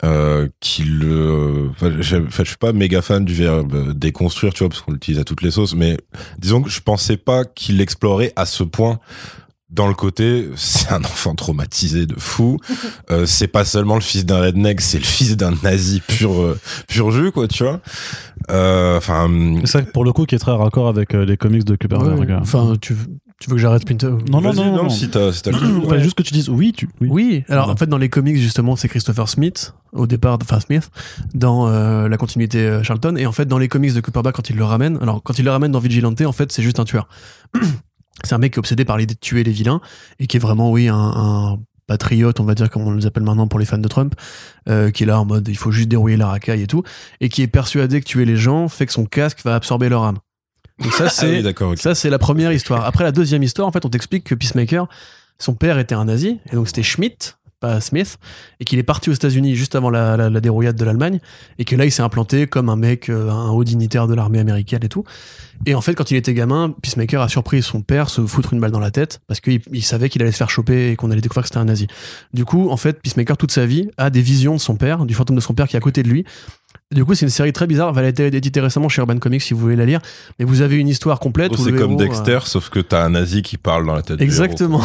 euh, 0.05 0.49
qu'il 0.61 1.01
euh, 1.05 1.69
enfin, 1.71 1.93
je 2.01 2.17
je 2.29 2.43
suis 2.45 2.57
pas 2.57 2.73
méga 2.73 3.03
fan 3.03 3.25
du 3.25 3.35
verbe 3.35 3.75
euh, 3.75 3.95
déconstruire, 3.95 4.55
tu 4.55 4.61
vois, 4.61 4.69
parce 4.69 4.81
qu'on 4.81 4.93
l'utilise 4.93 5.21
à 5.21 5.25
toutes 5.25 5.43
les 5.43 5.51
sauces, 5.51 5.75
mais 5.75 5.99
disons 6.39 6.63
que 6.63 6.71
je 6.71 6.81
pensais 6.81 7.17
pas 7.17 7.45
qu'il 7.45 7.79
l'explorait 7.79 8.33
à 8.37 8.47
ce 8.47 8.63
point. 8.63 8.99
Dans 9.71 9.87
le 9.87 9.95
côté, 9.95 10.49
c'est 10.57 10.91
un 10.91 11.01
enfant 11.05 11.35
traumatisé 11.35 12.07
de 12.07 12.15
fou. 12.19 12.59
Euh, 13.11 13.27
c'est 13.27 13.49
pas 13.49 13.65
seulement 13.65 13.97
le 13.97 14.01
fils 14.01 14.25
d'un 14.25 14.41
redneck, 14.41 14.81
c'est 14.81 14.99
le 14.99 15.05
fils 15.05 15.37
d'un 15.37 15.53
nazi 15.65 16.01
pur 16.01 16.41
euh, 16.41 16.59
pur 16.87 17.11
jus, 17.11 17.33
quoi, 17.33 17.49
tu 17.49 17.65
vois. 17.65 17.81
Euh, 18.51 18.97
Enfin, 18.97 19.29
C'est 19.63 19.67
ça, 19.67 19.83
pour 19.83 20.05
le 20.05 20.13
coup, 20.13 20.27
qui 20.27 20.35
est 20.37 20.39
très 20.39 20.53
raccord 20.53 20.87
avec 20.89 21.15
euh, 21.15 21.25
les 21.25 21.37
comics 21.37 21.65
de 21.65 21.75
Kuperberg. 21.75 22.19
Ouais, 22.21 22.31
euh. 22.31 22.39
Enfin, 22.41 22.75
tu, 22.81 22.95
veux- 22.95 23.07
tu 23.41 23.51
veux 23.51 23.57
que 23.57 23.63
j'arrête 23.63 23.85
Pinto 23.87 24.19
Non, 24.31 24.41
non, 24.41 24.53
non, 24.53 24.85
non. 24.85 24.89
si 24.91 25.09
t'as 25.09 25.33
si 25.33 25.43
juste 25.99 26.15
que 26.17 26.23
tu 26.23 26.33
dises 26.33 26.49
oui, 26.49 26.73
tu. 26.73 26.89
Oui. 27.01 27.09
Oui, 27.11 27.45
alors 27.49 27.69
en 27.71 27.77
fait 27.77 27.87
dans 27.87 27.99
les 27.99 28.09
comics 28.11 28.37
justement 28.37 28.77
c'est 28.77 28.89
Christopher 28.89 29.29
Smith 29.29 29.73
au 29.93 30.07
départ, 30.07 30.39
enfin 30.41 30.61
Smith, 30.61 30.91
dans 31.35 31.67
euh, 31.69 32.09
la 32.09 32.17
continuité 32.17 32.59
euh, 32.59 32.83
Charlton, 32.85 33.17
et 33.17 33.27
en 33.27 33.33
fait 33.33 33.47
dans 33.47 33.59
les 33.59 33.67
comics 33.69 33.93
de 33.95 34.01
Cooperback 34.01 34.37
quand 34.37 34.51
il 34.51 34.57
le 34.57 34.65
ramène, 34.65 34.99
alors 35.03 35.21
quand 35.23 35.39
il 35.39 35.45
le 35.45 35.51
ramène 35.51 35.73
dans 35.73 35.81
Vigilante 35.81 36.21
en 36.21 36.33
fait 36.33 36.53
c'est 36.53 36.63
juste 36.63 36.79
un 36.79 36.85
tueur. 36.85 37.09
c'est 38.25 38.35
un 38.35 38.39
mec 38.39 38.53
qui 38.53 38.59
est 38.59 38.61
obsédé 38.61 38.85
par 38.85 38.97
l'idée 38.97 39.15
de 39.15 39.21
tuer 39.21 39.45
les 39.45 39.53
vilains 39.53 39.81
et 40.19 40.27
qui 40.27 40.37
est 40.37 40.41
vraiment 40.41 40.71
oui 40.71 40.89
un, 40.89 40.97
un 40.97 41.59
patriote 41.87 42.39
on 42.39 42.45
va 42.45 42.55
dire 42.55 42.71
comme 42.71 42.87
on 42.87 42.93
les 42.93 43.07
appelle 43.07 43.25
maintenant 43.25 43.49
pour 43.49 43.59
les 43.59 43.67
fans 43.67 43.79
de 43.79 43.89
Trump, 43.89 44.15
euh, 44.69 44.91
qui 44.91 45.03
est 45.03 45.07
là 45.07 45.21
en 45.21 45.25
mode 45.25 45.49
il 45.49 45.57
faut 45.57 45.73
juste 45.73 45.89
dérouiller 45.89 46.17
la 46.17 46.29
racaille 46.29 46.63
et 46.63 46.67
tout, 46.67 46.83
et 47.21 47.29
qui 47.29 47.43
est 47.43 47.49
persuadé 47.49 48.01
que 48.01 48.07
tuer 48.07 48.25
les 48.25 48.37
gens 48.37 48.69
fait 48.69 48.87
que 48.87 48.93
son 48.93 49.05
casque 49.05 49.41
va 49.45 49.55
absorber 49.55 49.89
leur 49.89 50.05
âme. 50.05 50.19
Donc 50.83 50.93
ça 50.93 51.05
Ah 51.07 51.11
c'est 51.11 51.43
oui, 51.43 51.77
ça, 51.77 51.95
c'est 51.95 52.09
la 52.11 52.19
première 52.19 52.53
histoire. 52.53 52.87
Après, 52.87 53.05
la 53.05 53.13
deuxième 53.13 53.43
histoire, 53.43 53.69
en 53.69 53.73
fait, 53.73 53.85
on 53.85 53.91
t'explique 53.91 54.25
que 54.25 54.35
Peacemaker, 54.35 54.89
son 55.39 55.55
père 55.55 55.79
était 55.79 55.95
un 55.95 56.07
nazi, 56.07 56.39
et 56.51 56.55
donc 56.55 56.69
c'était 56.69 56.83
Schmidt, 56.83 57.35
pas 57.61 57.81
Smith, 57.81 58.19
et 58.59 58.65
qu'il 58.65 58.79
est 58.79 58.83
parti 58.85 59.11
aux 59.11 59.13
États-Unis 59.13 59.55
juste 59.55 59.75
avant 59.75 59.91
la, 59.91 60.17
la, 60.17 60.31
la 60.31 60.41
dérouillade 60.41 60.77
de 60.77 60.85
l'Allemagne, 60.85 61.21
et 61.59 61.65
que 61.65 61.77
là, 61.77 61.85
il 61.85 61.93
s'est 61.93 62.03
implanté 62.03 62.47
comme 62.47 62.69
un 62.69 62.77
mec, 62.77 63.09
euh, 63.09 63.31
un 63.31 63.51
haut 63.51 63.65
dignitaire 63.65 64.09
de 64.09 64.15
l'armée 64.15 64.39
américaine 64.39 64.81
et 64.83 64.89
tout. 64.89 65.05
Et 65.67 65.75
en 65.75 65.83
fait, 65.83 65.95
quand 65.95 66.11
il 66.11 66.17
était 66.17 66.33
gamin, 66.33 66.75
Peacemaker 66.83 67.21
a 67.21 67.29
surpris 67.29 67.63
son 67.63 67.83
père 67.83 68.09
se 68.09 68.25
foutre 68.27 68.55
une 68.55 68.61
balle 68.61 68.71
dans 68.71 68.81
la 68.81 68.91
tête, 68.91 69.21
parce 69.27 69.41
qu'il 69.41 69.61
il 69.73 69.85
savait 69.85 70.09
qu'il 70.09 70.23
allait 70.23 70.33
se 70.33 70.39
faire 70.39 70.51
choper 70.51 70.91
et 70.91 70.97
qu'on 70.97 71.11
allait 71.11 71.21
découvrir 71.21 71.43
que 71.43 71.49
c'était 71.49 71.59
un 71.59 71.67
nazi. 71.67 71.87
Du 72.33 72.45
coup, 72.45 72.71
en 72.71 72.77
fait, 72.77 73.01
Peacemaker, 73.03 73.37
toute 73.37 73.53
sa 73.53 73.67
vie, 73.67 73.91
a 73.99 74.09
des 74.11 74.23
visions 74.23 74.55
de 74.55 74.61
son 74.61 74.77
père, 74.77 75.05
du 75.05 75.15
fantôme 75.15 75.37
de 75.37 75.41
son 75.41 75.55
père 75.55 75.69
qui 75.69 75.77
est 75.77 75.79
à 75.79 75.83
côté 75.83 76.03
de 76.03 76.09
lui. 76.09 76.25
Du 76.93 77.05
coup, 77.05 77.15
c'est 77.15 77.25
une 77.25 77.31
série 77.31 77.53
très 77.53 77.69
bizarre. 77.69 77.97
Elle 77.97 78.05
a 78.05 78.09
été 78.09 78.27
éditée 78.27 78.61
récemment 78.61 78.89
chez 78.89 79.01
Urban 79.01 79.17
Comics 79.19 79.43
si 79.43 79.55
vous 79.55 79.61
voulez 79.61 79.77
la 79.77 79.87
lire. 79.87 80.01
Mais 80.41 80.45
vous 80.45 80.61
avez 80.61 80.75
une 80.75 80.89
histoire 80.89 81.21
complète. 81.21 81.53
Oh, 81.55 81.57
c'est 81.57 81.71
comme 81.71 81.93
héros, 81.93 82.01
euh, 82.01 82.05
Dexter, 82.05 82.41
sauf 82.47 82.69
que 82.69 82.81
t'as 82.81 83.05
un 83.05 83.11
nazi 83.11 83.43
qui 83.43 83.59
parle 83.59 83.87
dans 83.87 83.95
la 83.95 84.03
tête 84.03 84.21
Exactement. 84.21 84.83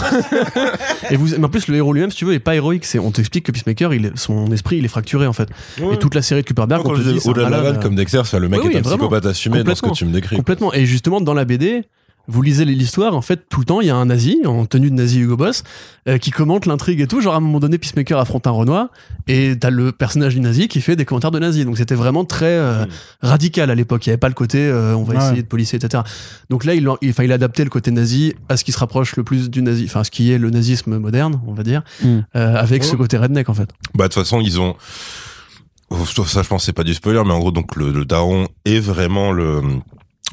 et 1.09 1.15
vous, 1.15 1.29
mais 1.39 1.45
en 1.45 1.49
plus, 1.49 1.67
le 1.67 1.77
héros 1.77 1.93
lui-même, 1.93 2.11
si 2.11 2.17
tu 2.17 2.25
veux, 2.25 2.33
est 2.35 2.39
pas 2.39 2.53
héroïque. 2.53 2.85
C'est, 2.85 2.99
on 2.99 3.09
t'explique 3.09 3.47
que 3.47 3.51
Peacemaker, 3.51 3.91
il 3.95 4.05
est- 4.05 4.17
son 4.17 4.51
esprit, 4.51 4.77
il 4.77 4.85
est 4.85 4.87
fracturé 4.87 5.25
en 5.25 5.33
fait. 5.33 5.49
du 5.77 5.81
héros. 5.81 5.93
Et 5.93 5.97
toute 5.97 6.13
la 6.13 6.21
série 6.21 6.43
de 6.43 6.45
Kuperberg, 6.45 6.85
on 6.87 6.93
te 6.93 7.01
dit, 7.01 7.19
au-delà 7.27 7.47
de 7.47 7.51
la 7.51 7.61
vanne, 7.61 7.79
comme 7.79 7.95
Dexter, 7.95 8.21
c'est 8.25 8.39
le 8.39 8.49
mec 8.49 8.59
Oui, 8.59 8.67
est 8.67 8.69
oui, 8.69 8.75
un 8.77 8.81
vraiment. 8.81 8.97
psychopathe 8.97 9.25
assumé 9.25 9.63
dans 9.63 9.73
ce 9.73 9.81
que 9.81 9.89
tu 9.89 10.05
me 10.05 10.11
décris. 10.13 10.35
Complètement. 10.35 10.71
Et 10.75 10.85
justement, 10.85 11.21
dans 11.21 11.33
la 11.33 11.43
BD, 11.45 11.85
vous 12.27 12.41
lisez 12.41 12.65
l'histoire, 12.65 13.15
en 13.15 13.21
fait, 13.21 13.47
tout 13.49 13.59
le 13.59 13.65
temps, 13.65 13.81
il 13.81 13.87
y 13.87 13.89
a 13.89 13.95
un 13.95 14.05
nazi, 14.05 14.39
en 14.45 14.65
tenue 14.65 14.89
de 14.89 14.95
nazi 14.95 15.19
Hugo 15.19 15.37
Boss, 15.37 15.63
euh, 16.07 16.17
qui 16.17 16.31
commente 16.31 16.65
l'intrigue 16.65 16.99
et 17.01 17.07
tout. 17.07 17.21
Genre, 17.21 17.33
à 17.33 17.37
un 17.37 17.41
moment 17.41 17.59
donné, 17.59 17.77
Peacemaker 17.77 18.17
affronte 18.19 18.47
un 18.47 18.51
Renoir, 18.51 18.87
et 19.27 19.55
t'as 19.59 19.69
le 19.69 19.91
personnage 19.91 20.33
du 20.35 20.39
nazi 20.41 20.67
qui 20.67 20.81
fait 20.81 20.95
des 20.95 21.05
commentaires 21.05 21.31
de 21.31 21.39
nazi. 21.39 21.65
Donc, 21.65 21.77
c'était 21.77 21.95
vraiment 21.95 22.25
très 22.25 22.45
euh, 22.45 22.85
Mm. 22.85 22.87
radical 23.21 23.69
à 23.69 23.75
l'époque. 23.75 24.05
Il 24.05 24.09
n'y 24.09 24.13
avait 24.13 24.19
pas 24.19 24.27
le 24.29 24.33
côté, 24.33 24.59
euh, 24.65 24.95
on 24.95 25.03
va 25.03 25.13
Ouais. 25.15 25.23
essayer 25.25 25.41
de 25.43 25.47
policer, 25.47 25.77
etc. 25.77 26.03
Donc 26.49 26.65
là, 26.65 26.73
il, 26.75 26.87
il, 27.01 27.13
il 27.17 27.31
a 27.31 27.35
adapté 27.35 27.63
le 27.63 27.69
côté 27.69 27.91
nazi 27.91 28.33
à 28.49 28.57
ce 28.57 28.63
qui 28.63 28.71
se 28.71 28.77
rapproche 28.79 29.15
le 29.15 29.23
plus 29.23 29.49
du 29.49 29.61
nazi, 29.61 29.85
enfin, 29.85 30.03
ce 30.03 30.11
qui 30.11 30.31
est 30.31 30.37
le 30.37 30.49
nazisme 30.49 30.97
moderne, 30.97 31.39
on 31.47 31.53
va 31.53 31.63
dire, 31.63 31.83
Mm. 32.03 32.19
euh, 32.35 32.55
avec 32.55 32.83
Oh. 32.83 32.87
ce 32.91 32.95
côté 32.95 33.17
redneck, 33.17 33.49
en 33.49 33.53
fait. 33.53 33.69
Bah, 33.93 34.07
de 34.07 34.13
toute 34.13 34.23
façon, 34.23 34.41
ils 34.41 34.59
ont. 34.59 34.75
Oh, 35.91 35.97
Ça, 36.25 36.41
je 36.41 36.47
pense, 36.47 36.65
c'est 36.65 36.73
pas 36.73 36.83
du 36.83 36.93
spoiler, 36.95 37.21
mais 37.25 37.31
en 37.33 37.39
gros, 37.39 37.51
donc, 37.51 37.75
le, 37.75 37.91
le 37.91 38.05
daron 38.05 38.47
est 38.65 38.79
vraiment 38.79 39.31
le 39.31 39.61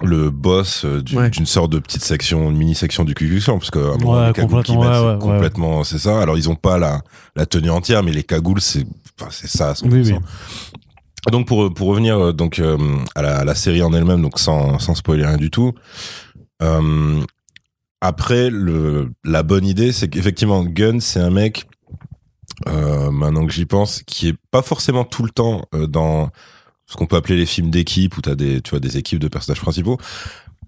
le 0.03 0.31
boss 0.31 0.85
euh, 0.85 1.03
d'une 1.03 1.19
Ouais. 1.19 1.31
sorte 1.45 1.71
de 1.71 1.79
petite 1.79 2.03
section, 2.03 2.51
une 2.51 2.57
mini 2.57 2.75
section 2.75 3.05
du 3.05 3.15
Ku 3.15 3.27
Klux 3.29 3.41
Klan, 3.41 3.59
parce 3.59 3.71
que 3.71 3.79
à 3.79 3.93
un 3.95 3.99
moment, 3.99 4.13
Ouais, 4.21 4.27
les 4.29 4.33
cagoules 4.33 4.63
qu'ils 4.63 4.79
mettent, 4.79 4.89
ouais, 4.89 5.13
c'est 5.13 5.19
complètement, 5.19 5.85
c'est 5.85 5.99
ça. 5.99 6.21
Alors, 6.23 6.39
ils 6.39 6.49
ont 6.49 6.55
pas 6.57 6.79
la 6.79 7.03
la 7.37 7.45
tenue 7.47 7.71
entière, 7.71 8.03
mais 8.03 8.13
les 8.13 8.23
cagoules, 8.25 8.61
c'est 8.61 8.87
enfin, 9.21 9.31
c'est 9.31 9.49
ça. 9.49 9.71
à 9.71 9.73
100%. 9.75 9.91
Oui, 9.93 10.03
oui. 10.13 10.19
Donc 11.31 11.47
pour 11.47 11.73
pour 11.73 11.89
revenir 11.89 12.19
euh, 12.19 12.33
donc 12.33 12.59
euh, 12.59 12.77
à, 13.15 13.23
la, 13.23 13.39
à 13.39 13.45
la 13.45 13.55
série 13.55 13.83
en 13.83 13.93
elle-même, 13.93 14.23
donc 14.23 14.39
sans 14.41 14.79
sans 14.81 14.95
spoiler 14.97 15.25
rien 15.25 15.37
du 15.37 15.51
tout. 15.51 15.73
euh, 16.63 17.21
après 18.01 18.51
le 18.51 19.13
la 19.23 19.43
bonne 19.45 19.65
idée, 19.65 19.93
c'est 19.93 20.09
qu'effectivement 20.09 20.65
Gunn 20.65 21.01
c'est 21.01 21.21
un 21.21 21.31
mec 21.31 21.67
euh, 22.69 23.11
maintenant 23.13 23.47
que 23.47 23.53
j'y 23.53 23.67
pense 23.67 24.03
qui 24.03 24.29
est 24.29 24.37
pas 24.51 24.63
forcément 24.63 25.05
tout 25.05 25.23
le 25.23 25.31
temps 25.31 25.63
dans 25.89 26.31
ce 26.93 26.97
qu'on 26.97 27.07
peut 27.07 27.17
appeler 27.17 27.37
les 27.37 27.47
films 27.47 27.71
d'équipe 27.71 28.17
où 28.19 28.21
t'as 28.21 28.35
des 28.35 28.61
tu 28.61 28.71
vois 28.71 28.81
des 28.81 28.99
équipes 28.99 29.19
de 29.19 29.29
personnages 29.29 29.61
principaux. 29.61 29.99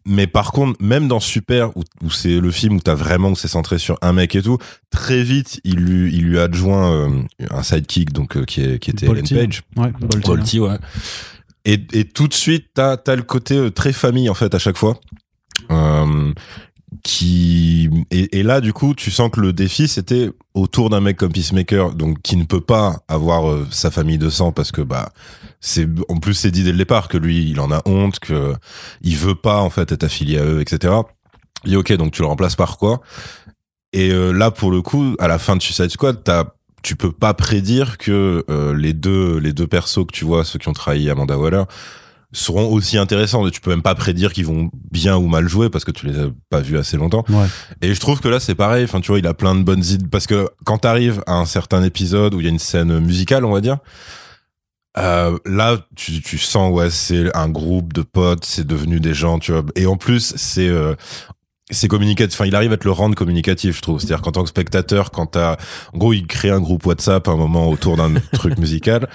Mais 0.07 0.27
par 0.27 0.53
contre, 0.53 0.83
même 0.83 1.07
dans 1.09 1.21
Super, 1.21 1.77
où, 1.77 1.83
où 2.03 2.11
c'est 2.11 2.39
le 2.41 2.51
film 2.51 2.77
où 2.77 2.81
t'as 2.81 2.95
vraiment 2.95 3.31
où 3.31 3.37
c'est 3.37 3.49
centré 3.49 3.79
sur 3.79 3.99
un 4.03 4.13
mec 4.15 4.35
et 4.35 4.43
tout, 4.43 4.59
très 4.91 5.23
vite 5.23 5.61
il 5.65 5.77
lui 5.77 6.15
il 6.15 6.25
lui 6.25 6.39
adjoint 6.39 6.93
euh, 6.93 7.23
un 7.51 7.63
sidekick 7.63 8.13
donc 8.13 8.37
euh, 8.37 8.45
qui 8.45 8.63
est 8.63 8.79
qui 8.79 8.91
était 8.91 9.07
Ellen 9.07 9.17
Bolty. 9.17 9.35
Page. 9.35 9.63
Ouais, 9.77 9.93
Bolty. 10.01 10.27
Bolty, 10.27 10.61
ouais. 10.61 10.79
Et, 11.67 11.81
et 11.93 12.05
tout 12.05 12.29
de 12.29 12.35
suite, 12.35 12.69
t'as 12.75 12.97
as 13.07 13.17
le 13.17 13.23
côté 13.23 13.57
euh, 13.57 13.71
très 13.71 13.93
famille 13.93 14.31
en 14.31 14.35
fait 14.35 14.55
à 14.55 14.59
chaque 14.59 14.79
fois. 14.79 14.99
Euh, 15.71 16.33
qui 17.03 17.91
et, 18.11 18.39
et 18.39 18.43
là 18.43 18.61
du 18.61 18.73
coup 18.73 18.95
tu 18.95 19.11
sens 19.11 19.31
que 19.31 19.41
le 19.41 19.53
défi 19.53 19.89
c'était 19.89 20.31
autour 20.55 20.91
d'un 20.91 21.01
mec 21.01 21.17
comme 21.17 21.33
Peacemaker 21.33 21.95
donc 21.95 22.21
qui 22.23 22.37
ne 22.37 22.45
peut 22.45 22.61
pas 22.61 22.97
avoir 23.09 23.51
euh, 23.51 23.67
sa 23.71 23.91
famille 23.91 24.19
de 24.19 24.29
sang 24.29 24.53
parce 24.53 24.73
que 24.73 24.81
bah 24.81 25.11
c'est 25.61 25.89
en 26.09 26.19
plus 26.19 26.35
c'est 26.35 26.51
dit 26.51 26.63
dès 26.63 26.73
le 26.73 26.79
départ 26.79 27.09
que 27.09 27.17
lui 27.17 27.51
il 27.51 27.61
en 27.61 27.71
a 27.73 27.83
honte 27.87 28.19
que 28.19 28.55
il 29.03 29.17
veut 29.17 29.35
pas 29.35 29.61
en 29.61 29.71
fait 29.71 29.93
être 29.93 30.05
affilié 30.05 30.39
à 30.39 30.45
eux 30.45 30.61
etc 30.61 30.95
dit 31.65 31.77
ok 31.77 31.93
donc 31.95 32.13
tu 32.13 32.23
le 32.23 32.29
remplaces 32.29 32.57
par 32.57 32.79
quoi? 32.79 33.01
Et 33.93 34.11
euh, 34.11 34.33
là 34.33 34.51
pour 34.51 34.71
le 34.71 34.83
coup 34.83 35.15
à 35.19 35.29
la 35.29 35.39
fin 35.39 35.57
de 35.57 35.63
Suicide 35.63 35.91
Squad 35.91 36.23
t'as 36.25 36.45
tu 36.83 36.97
peux 36.97 37.13
pas 37.13 37.33
prédire 37.33 37.97
que 37.97 38.45
euh, 38.51 38.75
les 38.75 38.93
deux 38.93 39.39
les 39.39 39.53
deux 39.53 39.67
persos 39.67 40.07
que 40.07 40.13
tu 40.13 40.25
vois 40.25 40.45
ceux 40.45 40.59
qui 40.59 40.69
ont 40.69 40.73
trahi 40.73 41.09
Amanda 41.09 41.39
Waller 41.39 41.65
seront 42.35 42.71
aussi 42.71 42.99
intéressants. 42.99 43.49
Tu 43.49 43.61
peux 43.61 43.71
même 43.71 43.83
pas 43.83 43.95
prédire 43.95 44.33
qu'ils 44.33 44.47
vont 44.47 44.71
bien 44.91 45.17
ou 45.17 45.27
mal 45.27 45.49
jouer 45.49 45.71
parce 45.71 45.85
que 45.85 45.91
tu 45.93 46.07
les 46.07 46.19
as 46.19 46.29
pas 46.51 46.61
vus 46.61 46.77
assez 46.77 46.97
longtemps. 46.97 47.25
Ouais. 47.31 47.47
et 47.81 47.95
je 47.95 48.01
trouve 48.01 48.21
que 48.21 48.29
là 48.29 48.41
c'est 48.41 48.55
pareil. 48.55 48.85
Enfin 48.85 49.01
tu 49.01 49.09
vois 49.09 49.19
il 49.19 49.27
a 49.27 49.35
plein 49.35 49.55
de 49.55 49.63
bonnes 49.63 49.85
idées. 49.85 50.09
Parce 50.11 50.27
que 50.27 50.49
quand 50.65 50.79
t'arrives 50.79 51.23
à 51.27 51.35
un 51.35 51.47
certain 51.47 51.83
épisode 51.83 52.35
où 52.35 52.41
il 52.41 52.45
y 52.45 52.47
a 52.47 52.51
une 52.51 52.59
scène 52.59 52.99
musicale 52.99 53.45
on 53.45 53.53
va 53.53 53.61
dire 53.61 53.79
euh, 54.97 55.37
là 55.45 55.79
tu, 55.97 56.23
tu 56.23 56.39
sens 56.39 56.73
ouais 56.73 56.89
c'est 56.89 57.35
un 57.37 57.49
groupe 57.49 57.93
de 57.93 58.03
potes 58.03 58.45
c'est 58.45 58.67
devenu 58.67 59.01
des 59.01 59.15
gens 59.15 59.39
tu 59.39 59.53
vois. 59.53 59.63
Et 59.77 59.87
en 59.87 59.97
plus 59.97 60.35
c'est 60.37 60.69
euh, 60.69 60.95
c'est 61.71 61.89
communicatif. 61.89 62.39
Enfin 62.39 62.47
il 62.47 62.55
arrive 62.55 62.73
à 62.73 62.77
te 62.77 62.85
le 62.85 62.93
rendre 62.93 63.15
communicatif 63.15 63.77
je 63.77 63.83
trouve. 63.83 64.01
C'est 64.01 64.07
à 64.07 64.09
dire 64.09 64.23
qu'en 64.23 64.33
tant 64.33 64.43
que 64.43 64.49
spectateur 64.49 65.11
quand 65.11 65.27
t'as 65.27 65.57
en 65.93 65.99
gros 65.99 66.13
il 66.13 66.27
crée 66.27 66.51
un 66.51 66.61
groupe 66.61 66.85
WhatsApp 66.87 67.27
à 67.29 67.31
un 67.31 67.37
moment 67.37 67.69
autour 67.71 67.97
d'un 67.97 68.15
truc 68.33 68.59
musical 68.59 69.09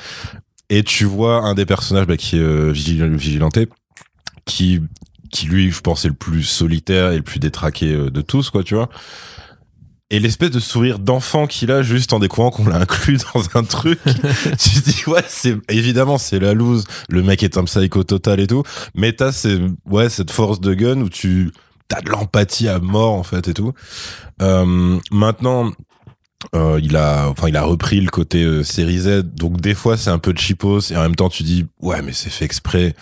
et 0.70 0.84
tu 0.84 1.06
vois 1.06 1.42
un 1.42 1.54
des 1.56 1.66
personnages 1.66 2.06
bah, 2.06 2.18
qui 2.18 2.38
est 2.38 2.42
euh, 2.42 2.74
qui 4.46 4.80
qui 5.32 5.46
lui 5.46 5.72
je 5.72 5.82
pense 5.82 6.06
est 6.06 6.10
le 6.10 6.14
plus 6.14 6.44
solitaire 6.44 7.12
et 7.12 7.18
le 7.18 7.24
plus 7.24 7.40
détraqué 7.40 7.94
euh, 7.94 8.10
de 8.10 8.22
tous 8.22 8.50
quoi 8.50 8.64
tu 8.64 8.76
vois. 8.76 8.90
Et 10.12 10.20
l'espèce 10.20 10.50
de 10.50 10.60
sourire 10.60 10.98
d'enfant 10.98 11.46
qu'il 11.46 11.70
a 11.70 11.84
juste 11.84 12.14
en 12.14 12.20
découvrant 12.20 12.50
qu'on 12.50 12.68
l'a 12.68 12.78
inclus 12.78 13.20
dans 13.34 13.44
un 13.54 13.64
truc 13.64 14.00
tu 14.04 14.82
te 14.82 14.90
dis 14.90 15.04
ouais 15.08 15.24
c'est 15.28 15.56
évidemment 15.70 16.18
c'est 16.18 16.40
la 16.40 16.54
loose. 16.54 16.86
Le 17.10 17.22
mec 17.24 17.44
est 17.44 17.58
un 17.58 17.64
psycho 17.64 18.04
total 18.04 18.40
et 18.40 18.48
tout. 18.48 18.64
Mais 18.96 19.14
t'as 19.14 19.32
c'est 19.32 19.60
ouais 19.86 20.10
cette 20.10 20.32
force 20.32 20.60
de 20.60 20.74
gun 20.74 21.02
où 21.02 21.10
tu 21.10 21.52
t'as 21.88 22.02
de 22.02 22.10
l'empathie 22.10 22.68
à 22.68 22.80
mort 22.80 23.14
en 23.14 23.24
fait 23.24 23.48
et 23.48 23.54
tout. 23.54 23.74
Euh, 24.42 25.00
maintenant 25.12 25.72
euh, 26.56 26.80
il 26.82 26.96
a 26.96 27.28
enfin 27.30 27.50
il 27.50 27.58
a 27.58 27.64
repris 27.64 28.00
le 28.00 28.10
côté 28.10 28.44
euh, 28.44 28.64
série 28.64 29.00
Z. 29.00 29.24
Donc 29.36 29.60
des 29.60 29.74
fois 29.74 29.98
c'est 29.98 30.10
un 30.10 30.20
peu 30.20 30.34
cheapos 30.36 30.92
et 30.92 30.98
en 30.98 31.02
même 31.02 31.16
temps 31.16 31.30
tu 31.30 31.44
dis 31.44 31.68
ouais 31.82 32.02
mais 32.02 32.14
c'est 32.14 32.30
fait 32.30 32.46
exprès 32.46 32.96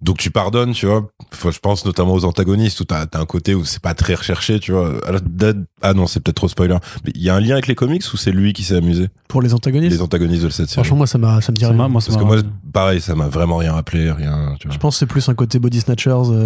Donc 0.00 0.18
tu 0.18 0.30
pardonnes, 0.30 0.72
tu 0.72 0.86
vois. 0.86 1.08
Enfin, 1.32 1.50
je 1.50 1.58
pense 1.60 1.84
notamment 1.86 2.12
aux 2.12 2.24
antagonistes 2.26 2.80
où 2.80 2.84
t'as 2.84 3.06
as 3.10 3.18
un 3.18 3.24
côté 3.24 3.54
où 3.54 3.64
c'est 3.64 3.80
pas 3.80 3.94
très 3.94 4.14
recherché, 4.14 4.60
tu 4.60 4.72
vois. 4.72 4.92
Ah, 5.82 5.94
non, 5.94 6.06
c'est 6.06 6.20
peut-être 6.20 6.36
trop 6.36 6.48
spoiler. 6.48 6.76
Mais 7.04 7.12
il 7.14 7.22
y 7.22 7.30
a 7.30 7.34
un 7.34 7.40
lien 7.40 7.52
avec 7.54 7.66
les 7.68 7.74
comics 7.74 8.02
ou 8.12 8.16
c'est 8.16 8.30
lui 8.32 8.52
qui 8.52 8.64
s'est 8.64 8.76
amusé? 8.76 9.08
Pour 9.28 9.40
les 9.40 9.54
antagonistes? 9.54 9.92
Les 9.96 10.02
antagonistes 10.02 10.44
de 10.44 10.48
cette 10.50 10.68
série. 10.68 10.74
Franchement, 10.84 10.98
moi, 10.98 11.06
ça, 11.06 11.16
m'a, 11.18 11.40
ça 11.40 11.52
me 11.52 11.56
dit 11.56 11.62
Ça 11.62 11.68
rien. 11.68 11.76
m'a- 11.76 11.88
moi, 11.88 12.00
ça 12.00 12.08
Parce 12.12 12.22
que 12.22 12.26
moi, 12.26 12.36
pareil, 12.72 13.00
ça 13.00 13.14
m'a 13.14 13.28
vraiment 13.28 13.56
rien 13.56 13.72
rappelé, 13.72 14.10
rien, 14.10 14.54
tu 14.60 14.66
vois. 14.68 14.74
Je 14.74 14.78
pense 14.78 14.94
que 14.96 14.98
c'est 14.98 15.06
plus 15.06 15.26
un 15.28 15.34
côté 15.34 15.58
body 15.58 15.80
snatchers, 15.80 16.10
euh, 16.10 16.44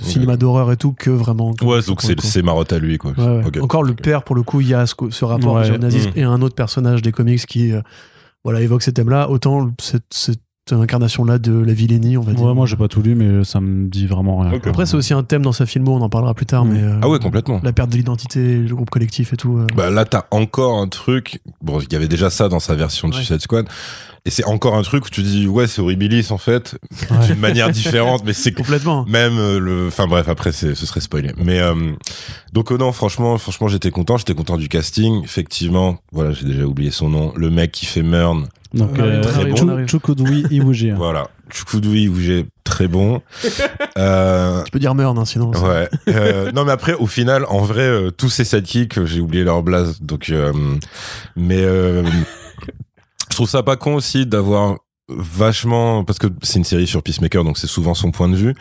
cinéma 0.00 0.36
d'horreur 0.36 0.72
et 0.72 0.76
tout, 0.76 0.92
que 0.92 1.10
vraiment. 1.10 1.54
Ouais, 1.62 1.82
donc 1.82 2.02
c'est 2.02 2.42
marotte 2.42 2.72
à 2.72 2.78
lui, 2.78 2.98
quoi. 2.98 3.12
Ouais, 3.16 3.24
ouais. 3.24 3.44
Ok. 3.46 3.58
Encore 3.62 3.82
le 3.84 3.94
père, 3.94 4.24
pour 4.24 4.34
le 4.34 4.42
coup, 4.42 4.60
il 4.60 4.68
y 4.68 4.74
a 4.74 4.84
ce, 4.86 4.94
ce 5.10 5.24
rapport 5.24 5.54
Ouais. 5.54 5.70
au 5.70 5.78
nazisme 5.78 6.10
Mm. 6.10 6.18
et 6.18 6.22
un 6.24 6.42
autre 6.42 6.54
personnage 6.54 7.02
des 7.02 7.12
comics 7.12 7.44
qui 7.46 7.72
euh, 7.72 7.80
voilà, 8.44 8.60
évoque 8.60 8.82
ces 8.82 8.92
thèmes-là. 8.92 9.28
Autant 9.30 9.70
cette, 9.80 10.04
cette 10.12 10.40
incarnation-là 10.74 11.38
de 11.38 11.52
la 11.52 11.72
vilainie, 11.72 12.16
on 12.16 12.22
va 12.22 12.32
dire. 12.32 12.42
Ouais, 12.44 12.54
moi 12.54 12.66
j'ai 12.66 12.76
pas 12.76 12.88
tout 12.88 13.02
lu, 13.02 13.14
mais 13.14 13.44
ça 13.44 13.60
me 13.60 13.88
dit 13.88 14.06
vraiment 14.06 14.38
rien. 14.40 14.52
Après, 14.64 14.84
c'est 14.86 14.96
aussi 14.96 15.14
un 15.14 15.22
thème 15.22 15.42
dans 15.42 15.52
sa 15.52 15.64
filmo, 15.66 15.92
on 15.94 16.00
en 16.00 16.08
parlera 16.08 16.34
plus 16.34 16.46
tard, 16.46 16.64
Mm. 16.64 16.72
mais 16.72 16.82
euh, 16.82 16.98
Ah 17.02 17.08
ouais, 17.08 17.18
complètement. 17.18 17.60
la 17.62 17.72
perte 17.72 17.90
de 17.90 17.96
l'identité, 17.96 18.56
le 18.56 18.74
groupe 18.74 18.90
collectif 18.90 19.32
et 19.32 19.36
tout. 19.36 19.58
euh. 19.58 19.66
Bah 19.76 19.90
là, 19.90 20.04
t'as 20.04 20.24
encore 20.30 20.78
un 20.80 20.88
truc. 20.88 21.40
Bon, 21.62 21.80
il 21.80 21.92
y 21.92 21.96
avait 21.96 22.08
déjà 22.08 22.30
ça 22.30 22.48
dans 22.48 22.60
sa 22.60 22.74
version 22.74 23.08
de 23.08 23.14
Ouais. 23.14 23.20
Suicide 23.20 23.40
Squad. 23.40 23.66
Et 24.24 24.30
c'est 24.30 24.44
encore 24.44 24.74
un 24.74 24.82
truc 24.82 25.06
où 25.06 25.08
tu 25.08 25.22
dis, 25.22 25.46
ouais, 25.46 25.68
c'est 25.68 25.80
Horribilis 25.80 26.26
en 26.32 26.38
fait, 26.38 26.76
Ouais. 27.12 27.26
d'une 27.28 27.38
manière 27.38 27.70
différente, 27.70 28.24
mais 28.26 28.32
c'est 28.32 28.50
Complètement. 28.56 29.04
même 29.06 29.38
euh, 29.38 29.60
le. 29.60 29.86
Enfin 29.86 30.08
bref, 30.08 30.28
après, 30.28 30.50
c'est- 30.50 30.74
ce 30.74 30.84
serait 30.84 31.00
spoilé. 31.00 31.30
Mais 31.36 31.60
euh, 31.60 31.92
donc, 32.52 32.72
euh, 32.72 32.76
non, 32.76 32.90
franchement, 32.90 33.38
franchement, 33.38 33.68
j'étais 33.68 33.92
content. 33.92 34.16
J'étais 34.16 34.34
content 34.34 34.56
du 34.56 34.68
casting. 34.68 35.22
Effectivement, 35.22 35.98
voilà, 36.10 36.32
j'ai 36.32 36.44
déjà 36.44 36.64
oublié 36.64 36.90
son 36.90 37.08
nom. 37.08 37.32
Le 37.36 37.50
mec 37.50 37.70
qui 37.70 37.86
fait 37.86 38.02
Murn. 38.02 38.48
Donc, 38.76 38.98
euh, 38.98 39.22
on 39.24 39.28
arrive, 39.40 39.56
Chu- 39.56 39.62
on 39.64 39.68
arrive. 39.68 39.86
Chukudwi 39.88 40.46
Iwuji. 40.50 40.90
hein. 40.90 40.94
Voilà. 40.96 41.28
Chukudui, 41.50 42.08
où 42.08 42.16
j'ai 42.20 42.46
très 42.64 42.88
bon. 42.88 43.22
Euh, 43.98 44.62
Tu 44.64 44.70
peux 44.72 44.78
dire 44.78 44.94
Murn, 44.94 45.16
hein, 45.18 45.24
sinon. 45.24 45.50
Ouais. 45.52 45.88
Euh, 46.08 46.52
non, 46.52 46.64
mais 46.66 46.72
après, 46.72 46.92
au 46.94 47.06
final, 47.06 47.46
en 47.48 47.60
vrai, 47.60 47.80
euh, 47.82 48.10
tous 48.10 48.28
ces 48.28 48.44
sidekicks, 48.44 49.02
j'ai 49.06 49.20
oublié 49.20 49.42
leur 49.42 49.62
blase. 49.62 50.00
Donc, 50.02 50.28
euh, 50.28 50.52
mais 51.34 51.62
euh, 51.62 52.02
je 53.30 53.34
trouve 53.34 53.48
ça 53.48 53.62
pas 53.62 53.76
con 53.76 53.94
aussi 53.94 54.26
d'avoir 54.26 54.76
vachement, 55.08 56.04
parce 56.04 56.18
que 56.18 56.26
c'est 56.42 56.58
une 56.58 56.64
série 56.64 56.86
sur 56.86 57.02
Peacemaker, 57.02 57.42
donc 57.44 57.56
c'est 57.58 57.66
souvent 57.66 57.94
son 57.94 58.10
point 58.10 58.28
de 58.28 58.36
vue. 58.36 58.54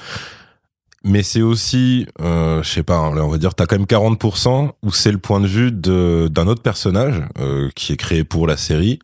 Mais 1.04 1.21
c'est 1.21 1.41
aussi, 1.41 2.08
euh, 2.21 2.63
je 2.63 2.69
sais 2.69 2.84
pas, 2.84 2.97
hein, 2.97 3.13
là, 3.13 3.23
on 3.25 3.30
va 3.30 3.38
dire, 3.38 3.54
t'as 3.56 3.65
quand 3.65 3.78
même 3.78 3.86
40% 3.88 4.71
où 4.84 4.91
c'est 4.91 5.12
le 5.12 5.17
point 5.17 5.39
de 5.39 5.47
vue 5.47 5.71
de 5.71 6.28
d'un 6.32 6.47
autre 6.47 6.62
personnage 6.63 7.21
euh, 7.39 7.69
qui 7.75 7.91
est 7.93 7.97
créé 7.97 8.23
pour 8.23 8.47
la 8.47 8.58
série. 8.58 8.99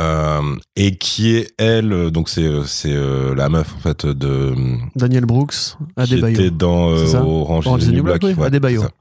Euh, 0.00 0.54
et 0.76 0.96
qui 0.96 1.34
est 1.34 1.52
elle, 1.58 2.10
donc 2.12 2.28
c'est 2.28 2.44
euh, 2.44 2.62
c'est 2.64 2.92
euh, 2.94 3.34
la 3.34 3.48
meuf 3.48 3.74
en 3.76 3.80
fait 3.80 4.06
de 4.06 4.54
Daniel 4.94 5.24
Brooks, 5.26 5.54
qui 5.54 6.14
Adebayo. 6.14 6.34
était 6.34 6.50
dans 6.50 6.90
euh, 6.90 7.14
Orange, 7.16 7.66
Orange 7.66 7.82
is 7.82 7.86
the 7.88 7.92
New 7.94 8.04
Black. 8.04 8.20
Black, 8.20 8.36
oui, 8.38 8.44
Adebayo. 8.44 8.80
c'est 8.82 8.86
ça. 8.86 8.92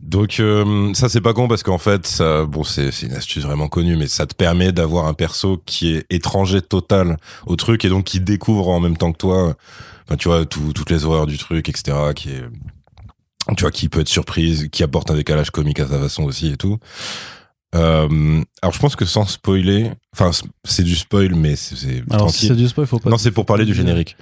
Donc 0.00 0.40
ça 0.94 1.08
c'est 1.08 1.20
pas 1.20 1.32
con 1.32 1.48
parce 1.48 1.64
qu'en 1.64 1.78
fait 1.78 2.06
ça 2.06 2.44
bon 2.44 2.62
c'est 2.62 2.92
c'est 2.92 3.06
une 3.06 3.14
astuce 3.14 3.42
vraiment 3.42 3.66
connue 3.66 3.96
mais 3.96 4.06
ça 4.06 4.24
te 4.24 4.36
permet 4.36 4.70
d'avoir 4.70 5.06
un 5.06 5.14
perso 5.14 5.60
qui 5.66 5.94
est 5.96 6.06
étranger 6.10 6.62
total 6.62 7.16
au 7.46 7.56
truc 7.56 7.84
et 7.84 7.88
donc 7.88 8.04
qui 8.04 8.20
découvre 8.20 8.68
en 8.68 8.78
même 8.78 8.96
temps 8.96 9.10
que 9.10 9.18
toi 9.18 9.56
enfin 10.06 10.16
tu 10.16 10.28
vois 10.28 10.46
tout- 10.46 10.72
toutes 10.72 10.90
les 10.90 11.04
horreurs 11.04 11.26
du 11.26 11.38
truc 11.38 11.68
etc 11.68 11.96
qui 12.14 12.28
est 12.30 12.44
tu 13.56 13.62
vois 13.64 13.72
qui 13.72 13.88
peut 13.88 13.98
être 13.98 14.08
surprise 14.08 14.68
qui 14.70 14.84
apporte 14.84 15.10
un 15.10 15.14
décalage 15.16 15.50
comique 15.50 15.80
à 15.80 15.88
sa 15.88 15.98
façon 15.98 16.22
aussi 16.22 16.52
et 16.52 16.56
tout 16.56 16.78
euh, 17.74 18.42
alors 18.62 18.72
je 18.72 18.78
pense 18.78 18.96
que 18.96 19.04
sans 19.04 19.26
spoiler 19.26 19.90
enfin 20.14 20.30
c'est 20.64 20.82
du 20.84 20.94
spoil 20.94 21.34
mais 21.34 21.56
c'est 21.56 21.76
c'est 21.76 22.02
Alors 22.10 22.30
si 22.30 22.46
c'est 22.46 22.54
du 22.56 22.68
spoil, 22.68 22.86
faut 22.86 22.98
pas. 22.98 23.10
non 23.10 23.18
c'est 23.18 23.32
pour 23.32 23.44
parler 23.46 23.64
du 23.64 23.74
générique 23.74 24.16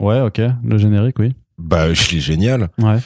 Ouais, 0.00 0.20
ok. 0.22 0.40
Le 0.64 0.78
générique, 0.78 1.18
oui. 1.18 1.34
bah 1.58 1.86
il 2.10 2.16
est 2.16 2.20
génial 2.20 2.70
Ouais. 2.78 2.96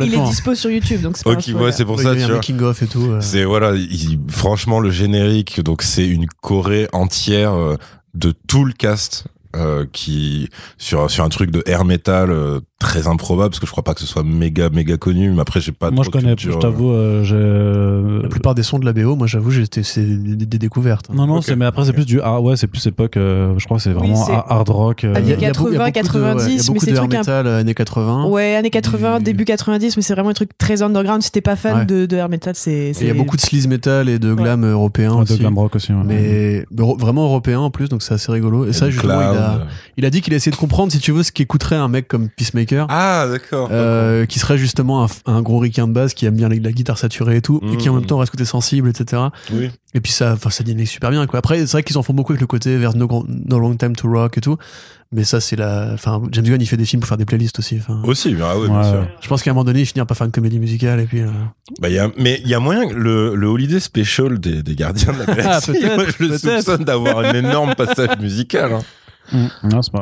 Il 0.00 0.14
est 0.14 0.24
dispo 0.24 0.54
sur 0.54 0.70
YouTube, 0.70 1.02
donc 1.02 1.18
c'est 1.18 1.28
Ok, 1.28 1.50
ouais, 1.60 1.70
c'est 1.70 1.84
pour 1.84 1.96
Ouais, 1.98 2.02
ça, 2.02 2.14
il 2.14 2.20
y 2.20 2.22
a 2.22 2.24
tu 2.24 2.24
un 2.24 2.26
vois. 2.28 2.36
making 2.36 2.60
of 2.62 2.82
et 2.82 2.86
tout. 2.86 3.10
euh. 3.10 3.20
C'est 3.20 3.44
voilà, 3.44 3.72
il- 3.76 4.18
franchement 4.28 4.80
le 4.80 4.90
générique, 4.90 5.60
donc 5.62 5.82
c'est 5.82 6.06
une 6.08 6.26
choré 6.40 6.88
entière 6.94 7.52
euh, 7.52 7.76
de 8.14 8.32
tout 8.48 8.64
le 8.64 8.72
cast 8.72 9.26
euh, 9.54 9.84
qui 9.92 10.48
sur 10.78 11.10
sur 11.10 11.24
un 11.24 11.28
truc 11.28 11.50
de 11.50 11.62
air 11.66 11.84
metal 11.84 12.30
euh, 12.30 12.60
très 12.84 13.08
improbable 13.08 13.50
parce 13.50 13.60
que 13.60 13.66
je 13.66 13.70
crois 13.72 13.82
pas 13.82 13.94
que 13.94 14.00
ce 14.00 14.06
soit 14.06 14.22
méga 14.22 14.68
méga 14.70 14.96
connu, 14.96 15.30
mais 15.30 15.40
après 15.40 15.60
j'ai 15.60 15.72
pas. 15.72 15.90
Moi 15.90 16.04
je 16.04 16.10
trop 16.10 16.18
de 16.18 16.22
connais, 16.24 16.36
culture, 16.36 16.52
je 16.54 16.58
t'avoue, 16.58 16.90
euh, 16.92 17.22
j'ai. 17.24 18.22
La 18.22 18.28
plupart 18.28 18.54
des 18.54 18.62
sons 18.62 18.78
de 18.78 18.84
la 18.84 18.92
BO, 18.92 19.16
moi 19.16 19.26
j'avoue, 19.26 19.50
j'étais 19.50 19.82
c'est 19.82 20.02
des, 20.04 20.36
des- 20.46 20.58
découvertes. 20.58 21.06
hein. 21.10 21.14
Non, 21.16 21.26
non, 21.26 21.36
Ok. 21.36 21.44
c'est, 21.44 21.56
mais 21.56 21.64
après, 21.64 21.84
c'est 21.84 21.92
plus 21.92 22.06
du. 22.06 22.20
Ah, 22.22 22.40
ouais, 22.40 22.56
c'est 22.56 22.66
plus 22.66 22.84
époque. 22.86 23.16
euh, 23.16 23.54
je 23.58 23.64
crois 23.64 23.78
que 23.78 23.82
c'est 23.82 23.92
vraiment 23.92 24.24
ha- 24.28 24.46
hard 24.48 24.68
rock. 24.68 25.04
euh, 25.04 25.12
Ah, 25.16 25.20
Il 25.20 25.28
y 25.28 25.32
a- 25.32 25.34
Années 25.34 25.42
il 25.42 25.42
y 25.42 25.46
a 25.46 25.52
beaucoup- 25.52 25.68
il 25.72 25.74
y 25.74 25.78
a 25.78 25.90
80, 25.90 26.34
beaucoup 26.34 26.40
de- 26.40 26.44
ouais, 26.44 26.50
il 26.50 26.52
y 26.52 26.54
a 26.54 26.56
90, 26.58 26.66
beaucoup 26.66 26.86
mais 26.86 26.92
c'est 26.92 26.98
un- 26.98 27.06
metal 27.06 27.46
euh, 27.46 27.60
années 27.60 27.74
80. 27.74 28.26
Ouais, 28.26 28.54
années 28.56 28.70
80, 28.70 29.18
Du- 29.18 29.24
début 29.24 29.44
90, 29.44 29.96
mais 29.96 30.02
c'est 30.02 30.14
vraiment 30.14 30.30
un 30.30 30.34
truc 30.34 30.50
très 30.58 30.82
underground. 30.82 31.22
Si 31.22 31.30
t'es 31.32 31.40
pas 31.40 31.56
fan 31.56 31.78
Ouais. 31.78 31.84
de, 31.86 32.06
de 32.06 32.16
air 32.16 32.28
metal, 32.28 32.54
c'est. 32.54 32.70
Et 32.72 32.92
Il 33.00 33.06
y 33.06 33.10
a 33.10 33.14
beaucoup 33.14 33.36
de 33.36 33.40
sleaze 33.42 33.66
metal 33.66 34.08
et 34.08 34.18
de 34.18 34.34
glam 34.34 34.64
européen 34.64 35.10
ouais, 35.12 35.18
de 35.24 35.32
aussi. 35.32 35.38
glam 35.38 35.56
rock 35.58 35.76
aussi. 35.76 35.92
ouais. 35.92 35.98
Mais 36.04 36.64
vraiment 36.98 37.24
européen 37.24 37.60
en 37.60 37.70
plus, 37.70 37.88
donc 37.88 38.02
c'est 38.02 38.14
assez 38.14 38.30
rigolo. 38.30 38.66
Et 38.66 38.72
ça, 38.72 38.86
du 38.86 38.92
justement, 38.92 39.20
il 39.20 39.38
a, 39.38 39.66
il 39.96 40.04
a 40.04 40.10
dit 40.10 40.20
qu'il 40.20 40.32
a 40.32 40.36
essayé 40.36 40.50
de 40.52 40.56
comprendre, 40.56 40.90
si 40.92 40.98
tu 40.98 41.12
veux, 41.12 41.22
ce 41.22 41.32
qu'écouterait 41.32 41.76
un 41.76 41.88
mec 41.88 42.08
comme 42.08 42.28
Peacemaker. 42.28 42.86
Ah 42.90 43.26
d'accord. 43.30 43.68
euh, 43.72 44.26
qui 44.26 44.38
serait 44.38 44.58
justement 44.58 45.04
un, 45.04 45.08
un 45.26 45.42
gros 45.42 45.58
ricain 45.58 45.86
de 45.88 45.92
base 45.92 46.14
qui 46.14 46.26
aime 46.26 46.36
bien 46.36 46.48
la, 46.48 46.56
la 46.56 46.72
guitare 46.72 46.98
saturée 46.98 47.36
et 47.36 47.42
tout, 47.42 47.60
et 47.72 47.76
qui 47.76 47.88
en 47.88 47.94
même 47.94 48.06
temps 48.06 48.18
reste 48.18 48.32
côté 48.32 48.44
sensible, 48.44 48.88
etc. 48.88 49.22
Oui. 49.52 49.70
Et 49.94 50.00
puis 50.00 50.10
ça, 50.12 50.32
enfin, 50.32 50.50
ça 50.50 50.64
dynamique 50.64 50.88
super 50.88 51.10
bien. 51.10 51.26
Quoi. 51.26 51.38
Après, 51.38 51.58
c'est 51.60 51.70
vrai 51.72 51.82
qu'ils 51.84 51.96
en 51.98 52.02
font 52.02 52.14
beaucoup 52.14 52.32
avec 52.32 52.40
le 52.40 52.46
côté 52.48 52.76
vers 52.76 52.96
no, 52.96 53.24
no 53.28 53.58
Long 53.58 53.76
Time 53.76 53.94
to 53.94 54.08
Rock 54.10 54.38
et 54.38 54.40
tout. 54.40 54.56
Mais 55.12 55.22
ça, 55.22 55.40
c'est 55.40 55.54
la. 55.54 55.90
Enfin, 55.94 56.20
James 56.32 56.44
Gunn, 56.44 56.60
il 56.60 56.66
fait 56.66 56.76
des 56.76 56.84
films 56.86 56.98
pour 57.00 57.06
faire 57.08 57.18
des 57.18 57.24
playlists 57.24 57.60
aussi. 57.60 57.76
Enfin, 57.78 58.02
Aussi, 58.04 58.34
ah 58.42 58.58
ouais, 58.58 58.66
bien 58.66 58.78
Ouais, 58.78 58.84
sûr. 58.90 59.06
je 59.20 59.28
pense 59.28 59.44
qu'à 59.44 59.50
un 59.52 59.54
moment 59.54 59.62
donné, 59.62 59.82
il 59.82 59.86
finira 59.86 60.04
par 60.06 60.16
faire 60.16 60.24
une 60.24 60.32
comédie 60.32 60.58
musicale 60.58 60.98
et 60.98 61.04
puis. 61.04 61.20
euh, 61.20 61.28
Bah, 61.80 61.88
y 61.88 62.00
a, 62.00 62.10
mais 62.18 62.40
il 62.42 62.48
y 62.48 62.54
a 62.54 62.58
moyen 62.58 62.88
que 62.88 62.94
le, 62.94 63.36
le 63.36 63.46
Holiday 63.46 63.78
Special 63.78 64.40
des, 64.40 64.64
des 64.64 64.74
Gardiens 64.74 65.12
de 65.12 65.18
la 65.18 65.24
Galaxie, 65.36 65.70
peut-être, 65.72 65.94
moi, 65.96 66.04
je 66.18 66.24
le 66.24 66.36
soupçonne 66.38 66.82
d'avoir 66.82 67.18
un 67.18 67.32
énorme 67.32 67.76
passage 67.76 68.18
musical. 68.18 68.72
hein. 68.72 68.80
Mm. 69.32 69.46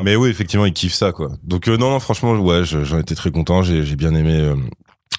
Mais 0.02 0.16
oui, 0.16 0.30
effectivement, 0.30 0.66
il 0.66 0.72
kiffe 0.72 0.94
ça, 0.94 1.12
quoi. 1.12 1.30
Donc 1.44 1.68
euh, 1.68 1.76
non, 1.76 1.90
non, 1.90 2.00
franchement, 2.00 2.32
ouais, 2.35 2.64
je- 2.64 2.85
j'en 2.85 2.98
étais 2.98 3.14
très 3.14 3.30
content. 3.30 3.62
J'ai 3.62 3.96
bien 3.96 4.14
aimé 4.14 4.35
euh, 4.38 4.56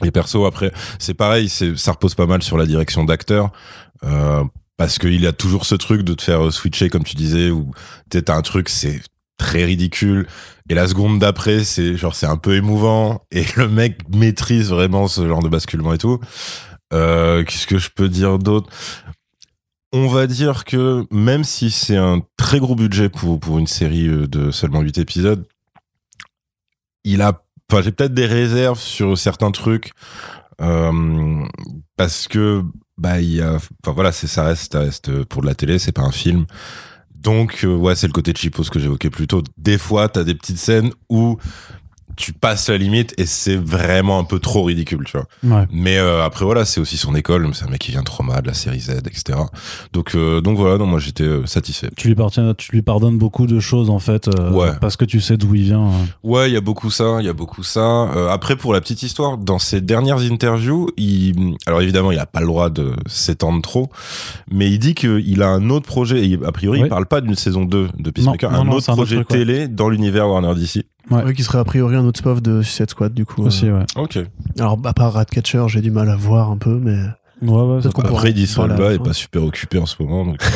les 0.02 0.12
persos. 0.12 0.46
Après, 0.46 0.72
c'est 1.00 1.14
pareil, 1.14 1.50
ça 1.50 1.92
repose 1.92 2.16
pas 2.16 2.26
mal 2.26 2.44
sur 2.44 2.58
la 2.58 2.66
direction 2.66 3.04
d'acteur. 3.06 3.52
Euh, 4.04 4.44
parce 4.78 4.98
qu'il 5.00 5.22
y 5.22 5.28
a 5.28 5.32
toujours 5.34 5.66
ce 5.66 5.76
truc 5.76 6.02
de 6.02 6.14
te 6.14 6.22
faire 6.24 6.52
switcher, 6.52 6.90
comme 6.90 7.04
tu 7.04 7.16
disais, 7.16 7.52
sais, 8.12 8.22
t'as 8.24 8.36
un 8.36 8.42
truc, 8.42 8.70
c'est 8.70 9.02
très 9.38 9.64
ridicule. 9.66 10.28
Et 10.70 10.74
la 10.74 10.88
seconde 10.88 11.20
d'après, 11.20 11.64
c'est 11.64 11.96
genre, 11.96 12.16
c'est 12.16 12.26
un 12.26 12.38
peu 12.38 12.56
émouvant. 12.56 13.22
Et 13.32 13.46
le 13.56 13.68
mec 13.70 14.00
maîtrise 14.14 14.70
vraiment 14.70 15.08
ce 15.08 15.26
genre 15.28 15.44
de 15.44 15.50
basculement 15.50 15.94
et 15.94 15.98
tout. 15.98 16.20
Qu'est-ce 16.92 17.66
que 17.66 17.78
je 17.80 17.90
peux 17.96 18.08
dire 18.10 18.38
d'autre? 18.40 18.70
On 19.94 20.08
va 20.08 20.28
dire 20.28 20.66
que 20.66 21.06
même 21.12 21.44
si 21.44 21.70
c'est 21.72 21.96
un 21.96 22.22
très 22.36 22.60
gros 22.60 22.76
budget 22.76 23.10
pour, 23.10 23.40
pour 23.40 23.60
une 23.60 23.68
série 23.68 24.08
euh, 24.08 24.28
de 24.28 24.52
seulement 24.52 24.82
8 24.82 24.98
épisodes, 24.98 25.46
il 27.04 27.22
a, 27.22 27.44
j'ai 27.82 27.92
peut-être 27.92 28.14
des 28.14 28.26
réserves 28.26 28.80
sur 28.80 29.18
certains 29.18 29.52
trucs, 29.52 29.92
euh, 30.62 31.46
parce 31.96 32.28
que, 32.28 32.64
bah, 32.98 33.22
il 33.22 33.40
ça 34.28 34.44
reste 34.44 35.24
pour 35.26 35.42
de 35.42 35.48
la 35.48 35.56
télé, 35.56 35.80
c'est 35.80 35.92
pas 35.92 36.02
un 36.02 36.12
film. 36.12 36.46
Donc, 37.24 37.64
euh, 37.64 37.76
ouais, 37.76 37.96
c'est 37.96 38.08
le 38.08 38.14
côté 38.14 38.34
cheapos 38.36 38.70
que 38.70 38.80
j'évoquais 38.80 39.10
plus 39.10 39.28
tôt. 39.28 39.44
Des 39.58 39.78
fois, 39.78 40.10
t'as 40.10 40.24
des 40.24 40.36
petites 40.36 40.58
scènes 40.58 40.92
où 41.10 41.38
tu 42.16 42.34
passes 42.34 42.70
la 42.70 42.78
limite 42.78 43.14
et 43.18 43.26
c'est 43.26 43.56
vraiment 43.56 44.20
un 44.20 44.24
peu 44.24 44.40
trop 44.40 44.64
ridicule, 44.64 45.04
tu 45.06 45.18
vois. 45.18 45.28
Ouais. 45.60 45.66
Mais 45.72 45.98
euh, 45.98 46.24
après 46.24 46.46
voilà, 46.46 46.66
c'est 46.66 46.80
aussi 46.80 46.98
son 46.98 47.16
école. 47.16 47.50
C'est 47.54 47.66
un 47.66 47.70
mec 47.70 47.80
qui 47.82 47.92
vient 47.92 48.02
de 48.02 48.06
Trauma, 48.06 48.42
de 48.42 48.48
la 48.48 48.54
série 48.54 48.80
Z, 48.80 48.92
etc. 49.06 49.40
Donc 49.94 50.16
euh, 50.16 50.42
donc 50.42 50.58
voilà, 50.58 50.78
non, 50.78 50.86
moi 50.86 51.00
j'étais 51.00 51.24
euh, 51.24 51.46
satisfait. 51.46 51.90
Tu 51.96 52.08
lui, 52.08 52.16
pardonnes, 52.16 52.54
tu 52.56 52.72
lui 52.72 52.82
pardonnes 52.82 53.18
beaucoup 53.18 53.48
de 53.48 53.60
choses 53.60 53.90
en 53.90 54.00
fait, 54.00 54.28
euh, 54.28 54.52
Ouais. 54.52 54.72
parce 54.82 54.98
que 54.98 55.06
tu 55.06 55.20
sais 55.22 55.38
d'où 55.38 55.56
il 55.56 55.64
vient. 55.64 55.88
euh. 55.88 55.92
Ouais, 56.24 56.50
il 56.50 56.54
y 56.54 56.58
a 56.58 56.62
beaucoup 56.62 56.90
ça, 56.92 57.18
il 57.20 57.26
y 57.26 57.30
a 57.30 57.34
beaucoup 57.34 57.64
ça. 57.64 57.80
Euh, 58.16 58.30
après 58.30 58.56
pour 58.56 58.74
la 58.74 58.82
petite 58.82 59.04
histoire, 59.04 59.38
dans 59.38 59.60
ses 59.60 59.82
dernières 59.82 60.20
interviews, 60.20 60.90
il 60.98 61.56
alors 61.66 61.82
évidemment 61.82 62.12
il 62.12 62.20
a 62.20 62.26
pas 62.26 62.40
le 62.42 62.48
droit 62.48 62.70
de 62.70 62.94
s'étendre 63.08 63.62
trop, 63.62 63.90
mais 64.52 64.70
il 64.72 64.80
dit 64.80 64.94
qu'il 64.96 65.42
a 65.42 65.50
un 65.50 65.70
autre 65.70 65.86
projet. 65.88 66.28
Et 66.28 66.40
a 66.46 66.52
priori, 66.52 66.80
Oui. 66.80 66.86
il 66.88 66.90
parle 66.90 67.06
pas 67.06 67.22
d'une 67.22 67.36
saison 67.36 67.66
2 67.66 67.90
de 67.98 68.12
Peacemaker, 68.12 68.52
Non, 68.52 68.60
un 68.60 68.64
non, 68.66 68.74
autre 68.74 68.92
projet 68.94 69.18
ouais. 69.18 69.24
télé 69.26 69.68
dans 69.68 69.90
l'univers 69.90 70.28
Warner 70.30 70.54
DC. 70.56 70.84
Ouais. 71.12 71.24
ouais, 71.24 71.34
qui 71.34 71.44
serait 71.44 71.60
a 71.60 71.64
priori 71.64 71.96
un 71.96 72.06
autre 72.06 72.20
spin-off 72.20 72.42
de 72.42 72.62
Suicide 72.62 72.90
Squad, 72.90 73.14
du 73.14 73.26
coup. 73.26 73.44
Aussi, 73.44 73.68
euh. 73.68 73.80
ouais. 73.80 73.86
Ok. 73.96 74.20
Alors, 74.58 74.80
à 74.84 74.94
part 74.94 75.14
Ratcatcher, 75.14 75.66
j'ai 75.68 75.82
du 75.82 75.92
mal 75.92 76.10
à 76.10 76.16
voir 76.16 76.50
un 76.50 76.58
peu, 76.58 76.80
mais. 76.82 76.98
Ouais, 77.42 77.62
ouais, 77.62 77.82
Après, 77.86 78.32
Idris 78.32 78.56
Elba 78.58 78.94
est 78.94 79.04
pas 79.04 79.14
super 79.14 79.44
occupé 79.44 79.78
en 79.78 79.86
ce 79.86 80.02
moment. 80.02 80.26
Donc... 80.26 80.42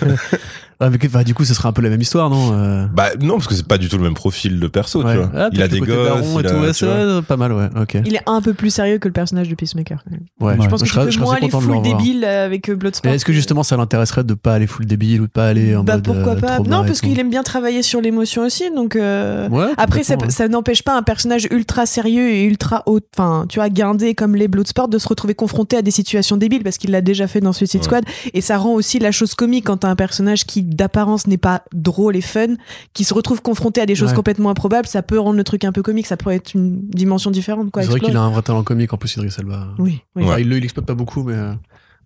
Ah, 0.80 0.90
mais 0.90 0.98
que- 0.98 1.08
bah, 1.08 1.24
du 1.24 1.34
coup, 1.34 1.44
ce 1.44 1.54
serait 1.54 1.68
un 1.68 1.72
peu 1.72 1.82
la 1.82 1.88
même 1.90 2.00
histoire, 2.00 2.30
non 2.30 2.52
euh, 2.52 2.86
Bah 2.94 3.08
non, 3.20 3.34
parce 3.34 3.48
que 3.48 3.54
c'est 3.54 3.66
pas 3.66 3.78
du 3.78 3.88
tout 3.88 3.96
le 3.96 4.04
même 4.04 4.14
profil 4.14 4.60
de 4.60 4.66
perso, 4.68 5.02
ouais. 5.02 5.12
tu 5.12 5.18
vois. 5.18 5.30
Ah, 5.34 5.48
il 5.52 5.60
a 5.60 5.66
des 5.68 5.80
gosses, 5.80 5.88
il 5.90 6.32
tout, 6.32 6.38
a- 6.38 6.68
tu 6.68 6.74
c'est 6.74 6.86
vois. 6.86 7.22
pas 7.22 7.36
mal, 7.36 7.52
ouais, 7.52 7.68
ok. 7.80 7.98
Il 8.04 8.14
est 8.14 8.22
un 8.26 8.40
peu 8.40 8.54
plus 8.54 8.70
sérieux 8.70 8.98
que 8.98 9.08
le 9.08 9.12
personnage 9.12 9.48
de 9.48 9.54
Peacemaker. 9.56 10.04
quand 10.04 10.10
même. 10.12 10.20
Ouais, 10.40 10.54
Je 10.56 10.62
Je 10.62 10.68
pense 10.68 10.80
je 10.80 10.84
que 10.84 10.90
serais- 10.90 11.06
je 11.06 11.10
serais 11.16 11.24
moins 11.24 11.34
assez 11.34 11.42
aller 11.44 11.50
content 11.50 11.62
de 11.62 11.66
le 11.68 11.74
full 11.74 11.82
revoir. 11.84 11.98
débile 12.02 12.24
avec 12.24 12.68
euh, 12.68 12.76
Bloodsport. 12.76 13.12
Est-ce 13.12 13.24
que 13.24 13.32
justement 13.32 13.62
ça 13.64 13.76
l'intéresserait 13.76 14.22
de 14.24 14.34
pas 14.34 14.54
aller 14.54 14.66
full 14.68 14.86
débile 14.86 15.20
ou 15.22 15.26
de 15.26 15.32
pas 15.32 15.48
aller 15.48 15.74
en 15.74 15.82
bah 15.82 15.94
mode 15.94 16.04
pourquoi 16.04 16.32
euh, 16.34 16.36
pas? 16.40 16.58
Non, 16.60 16.84
parce 16.84 17.00
qu'il 17.00 17.18
aime 17.18 17.30
bien 17.30 17.42
travailler 17.42 17.82
sur 17.82 18.00
l'émotion 18.00 18.42
aussi, 18.44 18.64
donc. 18.74 18.94
euh, 18.96 19.48
Ouais, 19.48 19.66
Après, 19.78 20.02
ça, 20.04 20.14
complètement, 20.14 20.26
ouais. 20.26 20.30
ça 20.32 20.48
n'empêche 20.48 20.82
pas 20.84 20.96
un 20.96 21.02
personnage 21.02 21.48
ultra 21.50 21.86
sérieux 21.86 22.28
et 22.30 22.44
ultra 22.44 22.82
haut, 22.86 23.00
enfin, 23.16 23.46
tu 23.48 23.58
vois, 23.58 23.68
guindé 23.68 24.14
comme 24.14 24.36
les 24.36 24.46
Bloodsport 24.48 24.88
de 24.88 24.98
se 24.98 25.08
retrouver 25.08 25.34
confronté 25.34 25.76
à 25.76 25.82
des 25.82 25.90
situations 25.90 26.36
débiles 26.36 26.62
parce 26.62 26.78
qu'il 26.78 26.90
l'a 26.92 27.00
déjà 27.00 27.26
fait 27.26 27.40
dans 27.40 27.52
Suicide. 27.52 27.82
Squad. 27.82 28.04
Et 28.34 28.40
ça 28.40 28.58
rend 28.58 28.74
aussi 28.74 28.98
la 29.00 29.10
chose 29.10 29.34
comique 29.34 29.64
quand 29.66 29.78
t'as 29.78 29.88
un 29.88 29.96
personnage 29.96 30.44
qui, 30.44 30.62
d'apparence, 30.74 31.26
n'est 31.26 31.38
pas 31.38 31.62
drôle 31.72 32.16
et 32.16 32.20
fun, 32.20 32.54
qui 32.92 33.04
se 33.04 33.14
retrouve 33.14 33.42
confronté 33.42 33.80
à 33.80 33.86
des 33.86 33.94
choses 33.94 34.10
Ouais. 34.10 34.16
complètement 34.16 34.50
improbables. 34.50 34.86
Ça 34.86 35.02
peut 35.02 35.18
rendre 35.18 35.36
le 35.36 35.44
truc 35.44 35.64
un 35.64 35.72
peu 35.72 35.82
comique, 35.82 36.06
ça 36.06 36.16
pourrait 36.16 36.36
être 36.36 36.54
une 36.54 36.80
dimension 36.88 37.30
différente, 37.30 37.70
C'est 37.74 37.84
vrai 37.86 38.00
qu'il 38.00 38.16
a 38.16 38.20
un 38.20 38.30
vrai 38.30 38.42
talent 38.42 38.62
comique 38.62 38.92
en 38.92 38.96
plus, 38.96 39.16
Idris 39.16 39.34
Elba. 39.38 39.68
Oui, 39.78 40.02
oui. 40.16 40.22
Ouais. 40.22 40.28
Enfin, 40.28 40.38
il 40.38 40.52
il 40.52 40.60
l'exploite 40.60 40.86
pas 40.86 40.94
beaucoup, 40.94 41.22
mais. 41.22 41.36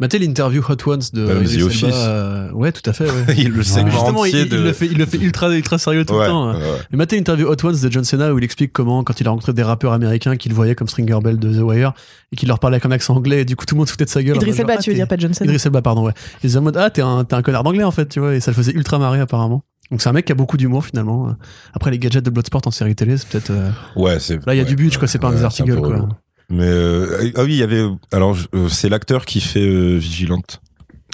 Euh, 0.03 0.07
Matez 0.07 0.19
l'interview 0.19 0.63
Hot 0.69 0.89
Ones 0.91 1.01
de 1.13 1.27
Bah, 1.27 1.35
The 1.35 1.63
Office. 1.63 1.85
euh, 1.95 2.51
Ouais, 2.53 2.73
tout 2.73 2.89
à 2.89 2.93
fait. 2.93 3.05
Ouais. 3.05 3.25
Il 3.39 3.49
le 3.51 3.63
segment 3.63 3.91
Justement, 3.91 4.25
il, 4.25 4.49
le 4.49 4.73
fait, 4.73 4.87
il 4.87 4.99
le 4.99 5.07
fait 5.07 5.17
ultra, 5.19 5.49
ultra 5.55 5.79
sérieux 5.79 6.05
tout 6.05 6.15
Ouais, 6.15 6.25
le 6.25 6.27
temps. 6.31 6.49
hein. 6.51 6.55
ouais, 6.55 6.61
ouais. 6.61 6.79
Matez 6.93 7.17
l'interview 7.17 7.47
Hot 7.49 7.65
Ones 7.65 7.77
de 7.81 7.91
John 7.91 8.05
Cena 8.05 8.33
où 8.35 8.39
il 8.39 8.45
explique 8.45 8.73
comment, 8.73 9.05
quand 9.05 9.21
il 9.21 9.27
a 9.27 9.31
rencontré 9.31 9.53
des 9.53 9.63
rappeurs 9.63 9.93
américains 9.93 10.37
qu'il 10.37 10.53
voyait 10.55 10.75
comme 10.75 10.89
Stringer 10.89 11.19
Bell 11.23 11.39
de 11.39 11.53
The 11.53 11.63
Wire 11.63 11.93
et 12.33 12.37
qu'il 12.37 12.49
leur 12.49 12.59
parlait 12.59 12.77
avec 12.77 12.87
un 12.87 12.91
accent 12.91 13.15
anglais 13.17 13.43
et 13.43 13.45
du 13.45 13.57
coup 13.57 13.65
tout 13.67 13.75
le 13.75 13.79
monde 13.79 13.87
se 13.87 13.93
foutait 13.93 14.05
de 14.05 14.11
sa 14.11 14.23
gueule. 14.23 14.37
en 14.37 14.41
Idris 14.41 14.51
mode 14.51 14.57
genre, 14.57 14.61
Elba, 14.71 14.75
ah, 14.79 14.83
tu 14.83 14.91
veux 14.91 14.97
dire 14.97 15.09
pas 15.09 15.17
Johnson 15.17 15.45
Idris 15.45 15.63
Elba, 15.65 15.83
pardon, 15.83 16.05
ouais. 16.05 16.13
Ils 16.43 16.51
étaient 16.51 16.59
en 16.59 16.63
mode, 16.63 16.77
ah, 16.77 16.91
t'es 16.91 17.03
un, 17.03 17.25
t'es 17.25 17.35
un 17.35 17.43
connard 17.43 17.63
d'anglais 17.63 17.85
en 17.85 17.91
fait, 17.91 18.09
tu 18.09 18.21
vois, 18.21 18.35
et 18.35 18.41
ça 18.41 18.51
le 18.51 18.57
faisait 18.57 18.73
ultra 18.73 18.99
marrer 18.99 19.21
apparemment. 19.21 19.63
Donc 19.91 20.01
c'est 20.01 20.09
un 20.09 20.13
mec 20.13 20.25
qui 20.25 20.33
a 20.33 20.35
beaucoup 20.35 20.57
d'humour 20.57 20.85
finalement. 20.87 21.37
Après 21.75 21.91
les 21.91 21.99
gadgets 21.99 22.25
de 22.25 22.31
Bloodsport 22.31 22.63
en 22.65 22.71
série 22.71 22.95
télé, 22.95 23.17
c'est 23.19 23.29
peut-être. 23.29 23.51
euh, 23.51 23.71
Ouais, 23.95 24.19
c'est. 24.21 24.37
Là, 24.47 24.55
il 24.55 24.57
y 24.57 24.61
a 24.61 24.63
ouais, 24.63 24.69
du 24.69 24.75
budget, 24.77 24.99
quoi, 24.99 25.07
c'est 25.07 25.19
pas 25.19 25.29
un 25.29 25.31
ouais, 25.33 25.37
des 25.37 25.45
articles, 25.45 25.77
quoi. 25.81 26.09
Mais 26.53 26.67
euh, 26.69 27.31
ah 27.37 27.43
oui, 27.45 27.55
il 27.55 27.59
y 27.59 27.63
avait. 27.63 27.85
Alors, 28.13 28.37
euh, 28.55 28.69
c'est 28.69 28.89
l'acteur 28.91 29.25
qui 29.25 29.41
fait 29.41 29.61
euh, 29.67 29.97
Vigilante. 29.97 30.61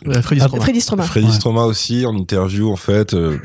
euh, 0.07 0.21
Freddy 0.21 0.41
Ah, 0.43 0.47
Stroma. 0.49 0.63
Freddy 0.65 0.81
Stroma. 0.81 1.03
Freddy 1.05 1.27
Ouais. 1.29 1.33
Stroma 1.33 1.63
aussi, 1.65 2.05
en 2.07 2.17
interview, 2.17 2.71
en 2.73 2.77
fait. 2.77 3.15
euh, 3.15 3.39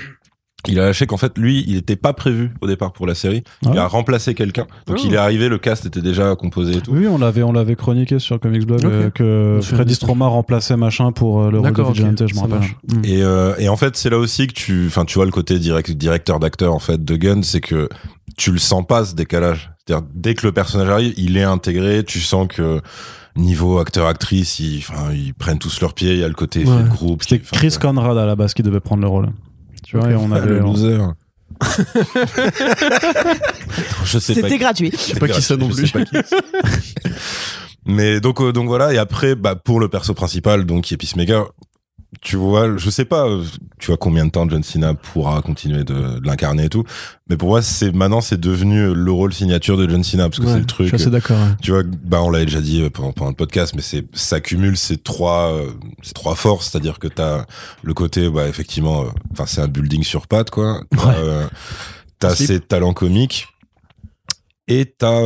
il 0.69 0.79
a 0.79 0.86
lâché 0.86 1.06
qu'en 1.08 1.17
fait, 1.17 1.38
lui, 1.38 1.65
il 1.67 1.75
était 1.75 1.97
pas 1.97 2.13
prévu 2.13 2.51
au 2.62 2.67
départ 2.67 2.93
pour 2.93 3.06
la 3.06 3.15
série. 3.15 3.43
Ah 3.65 3.71
Il 3.73 3.77
a 3.77 3.86
remplacé 3.86 4.34
quelqu'un. 4.34 4.65
Donc, 4.88 4.97
Oh. 5.01 5.03
il 5.06 5.13
est 5.13 5.17
arrivé, 5.17 5.49
le 5.49 5.58
cast 5.58 5.86
était 5.86 6.01
déjà 6.01 6.34
composé 6.38 6.77
et 6.77 6.82
tout. 6.82 6.91
Oui, 6.93 7.06
on 7.06 7.17
l'avait, 7.17 7.43
on 7.43 7.51
l'avait 7.51 7.75
chroniqué 7.75 8.17
sur 8.17 8.39
Comics 8.39 8.65
Blog 8.65 8.86
euh, 8.86 9.10
que 9.10 9.60
Freddy 9.62 9.93
Stroma 9.93 10.25
remplaçait 10.27 10.77
machin 10.77 11.12
pour 11.12 11.51
le 11.51 11.60
rôle 11.60 11.73
de 11.73 11.84
Vigilante, 11.84 12.27
je 12.27 12.34
me 12.36 12.39
rappelle. 12.39 12.62
Mm. 12.88 13.01
Et, 13.03 13.21
euh, 13.23 13.53
et 13.60 13.67
en 13.67 13.75
fait, 13.75 13.97
c'est 13.97 14.10
là 14.10 14.17
aussi 14.17 14.47
que 14.47 14.53
tu, 14.53 14.86
enfin, 14.88 15.03
tu 15.03 15.15
vois 15.15 15.25
le 15.25 15.32
côté 15.32 15.60
direct, 15.60 15.91
directeur 15.91 16.39
d'acteur 16.39 16.73
en 16.73 16.79
fait 16.79 17.03
de 17.03 17.15
Gunn, 17.17 17.43
c'est 17.43 17.60
que 17.62 17.89
tu 18.37 18.51
le 18.51 18.57
sens 18.59 18.85
pas 18.87 19.05
ce 19.05 19.15
décalage. 19.15 19.71
C'est-à-dire 19.85 20.07
dès 20.13 20.33
que 20.35 20.45
le 20.47 20.51
personnage 20.53 20.89
arrive, 20.89 21.13
il 21.17 21.37
est 21.37 21.43
intégré, 21.43 22.03
tu 22.03 22.19
sens 22.21 22.47
que 22.47 22.81
niveau 23.35 23.79
acteur-actrice, 23.79 24.59
ils, 24.59 24.79
enfin, 24.79 25.11
ils 25.13 25.33
prennent 25.33 25.59
tous 25.59 25.81
leurs 25.81 25.93
pieds. 25.93 26.13
Il 26.13 26.19
y 26.19 26.23
a 26.23 26.27
le 26.27 26.33
côté 26.33 26.59
Ouais. 26.65 26.77
fait 26.77 26.83
de 26.83 26.89
groupe. 26.89 27.23
C'était 27.23 27.43
Chris 27.51 27.75
Conrad 27.81 28.17
à 28.17 28.25
la 28.25 28.35
base 28.35 28.53
qui 28.53 28.63
devait 28.63 28.79
prendre 28.79 29.01
le 29.01 29.07
rôle. 29.07 29.29
Tu 29.83 29.97
vois, 29.97 30.09
et 30.11 30.15
on 30.15 30.31
avait. 30.31 30.47
le 30.49 30.61
on- 30.63 30.71
loser. 30.73 30.97
je 34.05 34.19
sais 34.19 34.33
pas. 34.35 34.41
C'était 34.47 34.57
gratuit. 34.57 34.91
Je 34.91 34.97
sais 34.97 35.19
pas 35.19 35.27
qui 35.27 35.41
ça 35.41 35.55
non 35.57 35.69
plus. 35.69 35.91
pas 35.91 36.03
qui. 36.05 36.15
Mais 37.85 38.19
donc 38.21 38.39
euh, 38.41 38.53
donc 38.53 38.67
voilà 38.67 38.93
et 38.93 38.97
après 38.97 39.35
bah 39.35 39.55
pour 39.55 39.79
le 39.79 39.89
perso 39.89 40.13
principal 40.13 40.65
donc 40.65 40.85
qui 40.85 40.93
est 40.93 40.97
Peacemaker 40.97 41.51
tu 42.21 42.36
vois 42.36 42.78
je 42.78 42.89
sais 42.89 43.06
pas 43.06 43.28
tu 43.80 43.88
vois 43.88 43.97
combien 43.97 44.26
de 44.26 44.32
temps 44.32 44.47
John 44.47 44.63
Cena 44.63 44.93
pourra 44.93 45.41
continuer 45.41 45.84
de, 45.84 46.19
de 46.19 46.26
l'incarner 46.28 46.65
et 46.65 46.69
tout. 46.69 46.84
Mais 47.30 47.38
pour 47.38 47.49
moi 47.49 47.62
c'est 47.62 47.91
maintenant 47.93 48.21
c'est 48.21 48.39
devenu 48.39 48.93
le 48.93 49.12
rôle 49.12 49.34
signature 49.34 49.78
de 49.78 49.89
John 49.89 50.04
Cena 50.04 50.30
parce 50.30 50.39
que 50.39 50.45
Ouais, 50.45 50.52
c'est 50.52 50.58
le 50.58 50.63
Je 50.63 50.67
truc 50.67 50.88
suis 50.88 50.95
assez 50.95 51.10
d'accord. 51.10 51.38
tu 51.62 51.71
vois 51.71 51.84
bah 51.84 52.21
on 52.21 52.30
l'avait 52.30 52.45
déjà 52.45 52.62
dit 52.62 52.82
euh, 52.84 52.89
pendant, 52.89 53.12
pendant 53.12 53.30
le 53.32 53.36
podcast 53.36 53.73
mais 53.76 53.82
c'est 53.82 54.06
ça 54.13 54.39
cumule 54.39 54.78
ces 54.78 54.97
trois 54.97 55.52
euh, 55.54 55.71
ces 56.02 56.13
trois 56.13 56.36
forces. 56.36 56.69
C'est-à-dire 56.69 56.99
que 56.99 57.08
t'as 57.08 57.45
le 57.82 57.93
côté 57.93 58.30
bah 58.30 58.47
effectivement 58.47 59.04
euh, 59.04 59.08
enfin 59.32 59.45
c'est 59.45 59.62
un 59.62 59.67
building 59.67 60.04
sur 60.04 60.28
pattes 60.28 60.49
quoi. 60.52 60.82
T'as, 60.91 61.08
Ouais. 61.08 61.15
euh, 61.17 62.36
ses 62.36 62.60
talents 62.62 62.93
comiques. 62.93 63.47
Et 64.69 64.86
t'as 64.86 65.21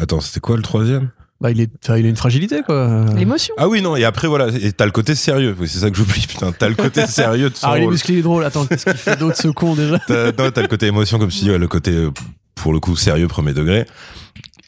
attends 0.00 0.20
c'était 0.20 0.40
quoi 0.40 0.56
le 0.56 0.62
troisième? 0.62 1.10
Bah, 1.44 1.50
il, 1.50 1.60
est, 1.60 1.70
il 1.88 2.06
a 2.06 2.08
une 2.08 2.16
fragilité, 2.16 2.62
quoi. 2.64 3.04
L'émotion. 3.14 3.54
ah 3.58 3.68
oui 3.68 3.82
non 3.82 3.96
et 3.96 4.04
après 4.04 4.28
voilà 4.28 4.48
et 4.48 4.72
t'as 4.72 4.86
le 4.86 4.92
côté 4.92 5.14
sérieux 5.14 5.54
Oui, 5.60 5.68
c'est 5.68 5.80
ça 5.80 5.90
que 5.90 5.96
j'oublie 5.98 6.24
putain 6.26 6.52
t'as 6.58 6.70
le 6.70 6.74
côté 6.74 7.06
sérieux 7.06 7.50
de 7.50 7.54
son 7.54 7.66
Ah, 7.68 7.78
il 7.78 7.84
est 7.84 7.86
musclé, 7.86 8.14
il 8.14 8.18
est 8.20 8.22
drôle. 8.22 8.46
Attends, 8.46 8.64
qu'est-ce 8.64 8.86
qu'il 8.86 8.94
fait 8.94 9.16
d'autre, 9.18 9.36
ce 9.36 9.48
con, 9.48 9.74
déjà? 9.74 9.98
T'as, 10.08 10.32
non, 10.32 10.50
t'as 10.50 10.62
le 10.62 10.68
côté 10.68 10.86
émotion, 10.86 11.18
comme 11.18 11.28
tu 11.28 11.40
dis, 11.40 11.50
ouais, 11.50 11.58
le 11.58 11.68
côté, 11.68 12.08
pour 12.54 12.72
le 12.72 12.80
coup, 12.80 12.96
sérieux, 12.96 13.28
premier 13.28 13.52
degré. 13.52 13.84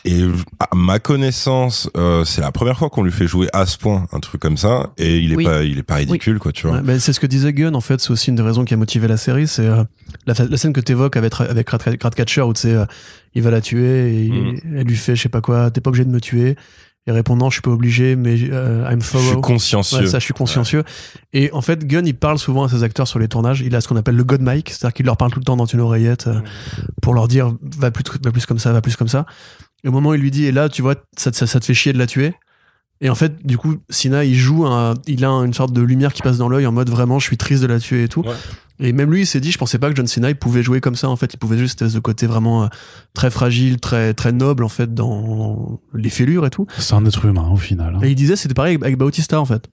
Et 0.06 0.24
à 0.60 0.68
ma 0.74 0.98
connaissance, 0.98 1.90
euh, 1.96 2.24
c'est 2.24 2.40
la 2.40 2.52
première 2.52 2.78
fois 2.78 2.88
qu'on 2.90 3.02
lui 3.02 3.12
fait 3.12 3.26
jouer 3.26 3.48
à 3.52 3.66
ce 3.66 3.76
point 3.76 4.06
un 4.12 4.20
truc 4.20 4.40
comme 4.40 4.56
ça, 4.56 4.90
et 4.98 5.18
il 5.18 5.32
est 5.32 5.36
Oui. 5.36 5.44
pas, 5.44 5.62
il 5.64 5.78
est 5.78 5.82
pas 5.82 5.96
ridicule, 5.96 6.38
quoi, 6.38 6.52
tu 6.52 6.66
vois. 6.66 6.76
Ouais, 6.76 6.82
bah, 6.82 6.98
c'est 7.00 7.12
ce 7.12 7.20
que 7.20 7.26
disait 7.26 7.52
Gunn 7.52 7.74
en 7.74 7.80
fait, 7.80 8.00
c'est 8.00 8.10
aussi 8.12 8.30
une 8.30 8.36
des 8.36 8.42
raisons 8.42 8.64
qui 8.64 8.72
a 8.74 8.76
motivé 8.76 9.08
la 9.08 9.16
série, 9.16 9.48
c'est 9.48 9.66
euh, 9.66 9.82
la, 10.26 10.34
la 10.48 10.56
scène 10.56 10.72
que 10.72 10.80
t'évoques 10.80 11.16
avec 11.16 11.32
avec 11.40 11.68
Rat- 11.68 11.78
Ratcatcher 12.02 12.42
où 12.42 12.52
tu 12.54 12.60
sais, 12.62 12.74
euh, 12.74 12.84
il 13.34 13.42
va 13.42 13.50
la 13.50 13.60
tuer 13.60 14.24
et 14.26 14.28
Mm. 14.30 14.56
elle 14.78 14.86
lui 14.86 14.96
fait 14.96 15.16
je 15.16 15.22
sais 15.22 15.28
pas 15.28 15.40
quoi, 15.40 15.70
t'es 15.70 15.80
pas 15.80 15.90
obligé 15.90 16.04
de 16.04 16.10
me 16.10 16.20
tuer. 16.20 16.56
Et 17.08 17.12
répond 17.12 17.36
non, 17.36 17.50
je 17.50 17.54
suis 17.54 17.62
pas 17.62 17.70
obligé, 17.70 18.16
mais 18.16 18.36
euh, 18.50 18.84
I'm 18.90 19.00
Je 19.00 19.06
suis 19.06 19.18
thorough. 19.28 19.40
consciencieux. 19.40 19.98
Ouais, 20.00 20.06
ça, 20.06 20.18
je 20.18 20.24
suis 20.24 20.34
consciencieux. 20.34 20.82
Et 21.32 21.52
en 21.52 21.60
fait, 21.62 21.86
Gunn, 21.86 22.04
il 22.04 22.16
parle 22.16 22.36
souvent 22.36 22.64
à 22.64 22.68
ses 22.68 22.82
acteurs 22.82 23.06
sur 23.06 23.20
les 23.20 23.28
tournages. 23.28 23.60
Il 23.60 23.76
a 23.76 23.80
ce 23.80 23.86
qu'on 23.86 23.94
appelle 23.94 24.16
le 24.16 24.24
God 24.24 24.40
Mic, 24.42 24.70
c'est-à-dire 24.70 24.92
qu'il 24.92 25.06
leur 25.06 25.16
parle 25.16 25.30
tout 25.30 25.38
le 25.38 25.44
temps 25.44 25.56
dans 25.56 25.66
une 25.66 25.78
oreillette 25.78 26.26
euh, 26.26 26.40
pour 27.02 27.14
leur 27.14 27.28
dire 27.28 27.54
va 27.78 27.92
plus, 27.92 28.02
va 28.24 28.32
plus 28.32 28.44
comme 28.44 28.58
ça, 28.58 28.72
va 28.72 28.80
plus 28.80 28.96
comme 28.96 29.06
ça. 29.06 29.24
Et 29.86 29.88
au 29.88 29.92
moment 29.92 30.10
où 30.10 30.14
il 30.14 30.20
lui 30.20 30.32
dit, 30.32 30.44
et 30.46 30.52
là, 30.52 30.68
tu 30.68 30.82
vois, 30.82 30.96
ça, 31.16 31.30
te- 31.30 31.36
ça, 31.36 31.46
ça 31.46 31.60
te 31.60 31.64
fait 31.64 31.72
chier 31.74 31.92
de 31.92 31.98
la 31.98 32.06
tuer? 32.08 32.34
Et 33.00 33.08
en 33.08 33.14
fait, 33.14 33.46
du 33.46 33.56
coup, 33.56 33.76
Sina, 33.88 34.24
il 34.24 34.34
joue, 34.34 34.66
un- 34.66 34.94
il 35.06 35.24
a 35.24 35.28
une 35.28 35.54
sorte 35.54 35.72
de 35.72 35.80
lumière 35.80 36.12
qui 36.12 36.22
passe 36.22 36.38
dans 36.38 36.48
l'œil 36.48 36.66
en 36.66 36.72
mode 36.72 36.90
vraiment, 36.90 37.18
je 37.20 37.26
suis 37.26 37.36
triste 37.36 37.62
de 37.62 37.68
la 37.68 37.78
tuer 37.78 38.02
et 38.02 38.08
tout. 38.08 38.22
Ouais. 38.22 38.34
Et 38.80 38.92
même 38.92 39.10
lui, 39.12 39.20
il 39.22 39.26
s'est 39.26 39.38
dit, 39.40 39.52
je 39.52 39.58
pensais 39.58 39.78
pas 39.78 39.88
que 39.90 39.96
John 39.96 40.06
Cena, 40.08 40.28
il 40.28 40.36
pouvait 40.36 40.62
jouer 40.64 40.80
comme 40.80 40.96
ça. 40.96 41.08
En 41.08 41.14
fait, 41.16 41.32
il 41.32 41.36
pouvait 41.38 41.56
juste 41.56 41.86
ce 41.88 41.98
côté 41.98 42.26
vraiment 42.26 42.64
euh, 42.64 42.66
très 43.14 43.30
fragile, 43.30 43.78
très 43.80 44.12
très 44.12 44.32
noble 44.32 44.64
en 44.64 44.68
fait 44.68 44.92
dans 44.92 45.80
les 45.94 46.10
fêlures 46.10 46.44
et 46.46 46.50
tout. 46.50 46.66
C'est 46.78 46.94
un 46.94 47.04
être 47.06 47.24
humain 47.24 47.48
au 47.50 47.56
final. 47.56 47.94
hein. 47.96 48.00
Et 48.02 48.10
il 48.10 48.14
disait, 48.16 48.34
c'était 48.36 48.54
pareil 48.54 48.74
avec- 48.74 48.82
avec 48.84 48.98
Bautista 48.98 49.40
en 49.40 49.44
fait. 49.46 49.68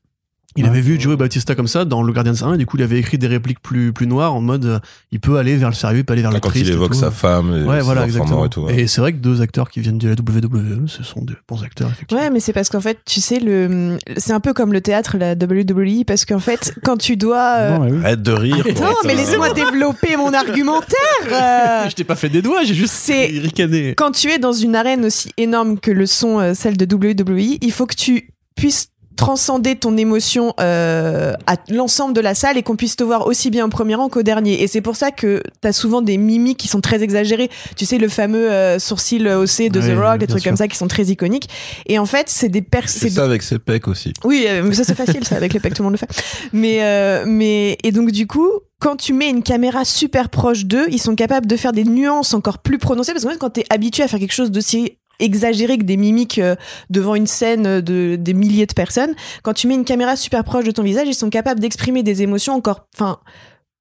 Il 0.55 0.63
Ouais. 0.65 0.69
avait 0.69 0.81
vu 0.81 0.99
jouer 0.99 1.15
Bautista 1.15 1.55
comme 1.55 1.67
ça 1.67 1.83
dans 1.85 2.03
le 2.03 2.13
Guardians 2.13 2.33
1 2.49 2.53
et 2.53 2.57
du 2.57 2.65
coup 2.65 2.77
il 2.77 2.83
avait 2.83 2.99
écrit 2.99 3.17
des 3.17 3.27
répliques 3.27 3.59
plus 3.59 3.91
plus 3.91 4.05
noires 4.07 4.33
en 4.35 4.41
mode 4.41 4.65
euh, 4.65 4.79
il 5.11 5.19
peut 5.19 5.37
aller 5.37 5.55
vers 5.55 5.69
le 5.69 5.75
sérieux, 5.75 5.99
il 5.99 6.05
peut 6.05 6.13
aller 6.13 6.21
vers 6.21 6.31
le 6.31 6.39
Quand 6.39 6.49
triste. 6.49 6.65
il 6.67 6.71
et 6.71 6.73
évoque 6.73 6.91
tout. 6.93 6.99
sa 6.99 7.11
femme 7.11 7.55
et 7.55 7.63
Ouais, 7.63 7.81
voilà, 7.81 8.05
exactement. 8.05 8.45
et 8.45 8.49
tout. 8.49 8.61
ouais. 8.61 8.81
Et 8.81 8.87
c'est 8.87 9.01
vrai 9.01 9.13
que 9.13 9.17
deux 9.17 9.41
acteurs 9.41 9.69
qui 9.69 9.79
viennent 9.79 9.97
de 9.97 10.09
la 10.09 10.13
WWE, 10.15 10.87
ce 10.87 11.03
sont 11.03 11.21
de 11.23 11.35
bons 11.47 11.63
acteurs, 11.63 11.89
effectivement. 11.91 12.21
Ouais, 12.23 12.29
mais 12.29 12.39
c'est 12.39 12.53
parce 12.53 12.69
qu'en 12.69 12.81
fait, 12.81 12.99
tu 13.05 13.19
sais, 13.21 13.39
le, 13.39 13.97
c'est 14.17 14.33
un 14.33 14.39
peu 14.39 14.53
comme 14.53 14.73
le 14.73 14.81
théâtre, 14.81 15.17
la 15.17 15.33
WWE, 15.33 16.03
parce 16.05 16.25
qu'en 16.25 16.39
fait, 16.39 16.73
quand 16.83 16.97
tu 16.97 17.17
dois. 17.17 17.55
euh, 17.57 17.77
Non, 17.77 17.85
mais 17.85 17.91
oui. 17.91 17.99
Arrête 18.03 18.21
de 18.21 18.31
rire. 18.31 18.65
Non, 18.81 18.93
mais 19.05 19.15
laisse-moi 19.15 19.53
développer 19.55 20.17
mon 20.17 20.33
argumentaire. 20.33 20.97
euh. 21.31 21.85
Je 21.89 21.95
t'ai 21.95 22.03
pas 22.03 22.15
fait 22.15 22.29
des 22.29 22.41
doigts, 22.41 22.63
j'ai 22.63 22.73
juste 22.75 22.93
C'est- 22.93 23.27
ricané. 23.41 23.93
Quand 23.95 24.11
tu 24.11 24.29
es 24.29 24.39
dans 24.39 24.53
une 24.53 24.75
arène 24.75 25.05
aussi 25.05 25.31
énorme 25.37 25.79
que 25.79 25.91
le 25.91 26.05
sont 26.05 26.39
euh, 26.39 26.53
celle 26.53 26.77
de 26.77 26.85
WWE, 26.85 27.57
il 27.61 27.71
faut 27.71 27.85
que 27.85 27.95
tu 27.95 28.29
puisses 28.55 28.89
transcender 29.23 29.75
ton 29.77 29.95
émotion 29.95 30.53
euh, 30.59 31.33
à 31.47 31.55
l'ensemble 31.69 32.13
de 32.13 32.19
la 32.21 32.35
salle 32.35 32.57
et 32.57 32.63
qu'on 32.63 32.75
puisse 32.75 32.95
te 32.97 33.03
voir 33.03 33.25
aussi 33.27 33.49
bien 33.49 33.65
au 33.65 33.69
premier 33.69 33.95
rang 33.95 34.09
qu'au 34.09 34.21
dernier. 34.23 34.61
Et 34.61 34.67
c'est 34.67 34.81
pour 34.81 34.95
ça 34.97 35.11
que 35.11 35.41
t'as 35.61 35.71
souvent 35.71 36.01
des 36.01 36.17
mimiques 36.17 36.57
qui 36.57 36.67
sont 36.67 36.81
très 36.81 37.01
exagérées. 37.03 37.49
Tu 37.77 37.85
sais, 37.85 37.97
le 37.97 38.09
fameux 38.09 38.51
euh, 38.51 38.79
sourcil 38.79 39.27
haussé 39.29 39.69
de 39.69 39.79
Oui, 39.79 39.87
The 39.87 39.97
Rock, 39.97 40.17
des 40.19 40.27
trucs 40.27 40.41
sûr. 40.41 40.51
comme 40.51 40.57
ça 40.57 40.67
qui 40.67 40.75
sont 40.77 40.87
très 40.89 41.05
iconiques. 41.05 41.47
Et 41.87 41.97
en 41.99 42.05
fait, 42.05 42.25
c'est 42.27 42.49
des 42.49 42.61
pers- 42.61 42.89
C'est 42.89 43.09
ça 43.09 43.23
avec 43.23 43.43
ses 43.43 43.59
pecs 43.59 43.87
aussi. 43.87 44.11
oui, 44.25 44.45
euh, 44.47 44.61
mais 44.63 44.73
ça 44.73 44.83
c'est 44.83 44.95
facile, 44.95 45.23
ça 45.23 45.35
avec 45.37 45.53
les 45.53 45.59
pecs 45.61 45.73
tout 45.73 45.83
le 45.83 45.89
monde 45.89 45.93
le 45.93 45.97
fait. 46.05 46.09
Mais 46.51 46.79
euh, 46.81 47.23
mais 47.25 47.77
et 47.83 47.91
donc 47.93 48.11
du 48.11 48.27
coup, 48.27 48.49
quand 48.79 48.97
tu 48.97 49.13
mets 49.13 49.29
une 49.29 49.43
caméra 49.43 49.85
super 49.85 50.27
proche 50.29 50.65
d'eux, 50.65 50.87
ils 50.91 50.99
sont 51.01 51.15
capables 51.15 51.47
de 51.47 51.55
faire 51.55 51.71
des 51.71 51.85
nuances 51.85 52.33
encore 52.33 52.57
plus 52.59 52.77
prononcées 52.77 53.13
parce 53.13 53.23
que 53.23 53.37
quand 53.37 53.51
t'es 53.51 53.63
habitué 53.69 54.03
à 54.03 54.07
faire 54.09 54.19
quelque 54.19 54.33
chose 54.33 54.51
d'aussi 54.51 54.97
exagéré 55.19 55.77
que 55.77 55.83
des 55.83 55.97
mimiques 55.97 56.39
euh, 56.39 56.55
devant 56.89 57.15
une 57.15 57.27
scène 57.27 57.81
de 57.81 58.15
des 58.15 58.33
milliers 58.33 58.65
de 58.65 58.73
personnes, 58.73 59.13
quand 59.43 59.53
tu 59.53 59.67
mets 59.67 59.75
une 59.75 59.85
caméra 59.85 60.15
super 60.15 60.43
proche 60.43 60.65
de 60.65 60.71
ton 60.71 60.83
visage, 60.83 61.07
ils 61.07 61.13
sont 61.13 61.29
capables 61.29 61.59
d'exprimer 61.59 62.03
des 62.03 62.21
émotions 62.21 62.53
encore 62.53 62.87
enfin 62.95 63.19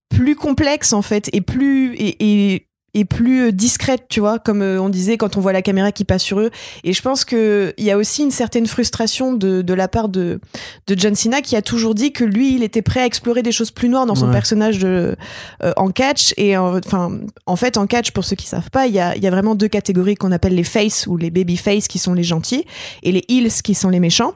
plus 0.09 0.37
complexes 0.37 0.92
en 0.92 1.03
fait 1.03 1.31
et 1.33 1.40
plus 1.40 1.95
et, 1.95 2.53
et 2.53 2.68
et 2.94 3.05
plus 3.05 3.46
euh, 3.48 3.52
discrètes, 3.52 4.05
tu 4.09 4.20
vois, 4.20 4.38
comme 4.38 4.61
euh, 4.62 4.81
on 4.81 4.88
disait 4.88 5.16
quand 5.16 5.37
on 5.37 5.40
voit 5.40 5.52
la 5.52 5.62
caméra 5.62 5.92
qui 5.92 6.05
passe 6.05 6.22
sur 6.22 6.40
eux. 6.40 6.50
Et 6.85 6.92
je 6.92 7.00
pense 7.02 7.24
que 7.24 7.72
il 7.78 7.85
y 7.85 7.90
a 7.90 7.96
aussi 7.96 8.22
une 8.22 8.31
certaine 8.31 8.66
frustration 8.66 9.33
de, 9.33 9.62
de 9.62 9.74
la 9.74 9.88
part 9.88 10.09
de, 10.09 10.40
de 10.87 10.98
John 10.98 11.14
Cena 11.14 11.40
qui 11.40 11.57
a 11.57 11.62
toujours 11.62 11.94
dit 11.94 12.12
que 12.12 12.24
lui, 12.24 12.55
il 12.55 12.62
était 12.62 12.83
prêt 12.83 13.00
à 13.00 13.07
explorer 13.07 13.42
des 13.42 13.52
choses 13.52 13.70
plus 13.70 13.88
noires 13.88 14.07
dans 14.07 14.14
son 14.14 14.26
Ouais. 14.26 14.33
personnage 14.33 14.78
de, 14.78 15.16
euh, 15.62 15.72
en 15.76 15.90
catch. 15.90 16.35
Et 16.37 16.57
en- 16.57 16.76
enfin, 16.78 17.18
en 17.46 17.57
fait, 17.57 17.76
en 17.76 17.87
catch, 17.87 18.11
pour 18.11 18.24
ceux 18.24 18.37
qui 18.37 18.46
savent 18.46 18.70
pas, 18.70 18.87
il 18.87 18.94
y 18.94 19.00
a, 19.00 19.16
il 19.16 19.22
y 19.22 19.26
a 19.26 19.31
vraiment 19.31 19.55
deux 19.55 19.68
catégories 19.68 20.14
qu'on 20.14 20.33
appelle 20.33 20.55
les 20.55 20.64
face 20.64 21.07
ou 21.07 21.16
les 21.16 21.31
baby 21.31 21.57
face 21.57 21.88
qui 21.88 21.98
sont 21.98 22.14
les 22.14 22.22
gentils 22.24 22.64
et 23.02 23.12
les 23.12 23.24
heels 23.28 23.62
qui 23.64 23.74
sont 23.74 23.88
les 23.88 24.00
méchants. 24.00 24.35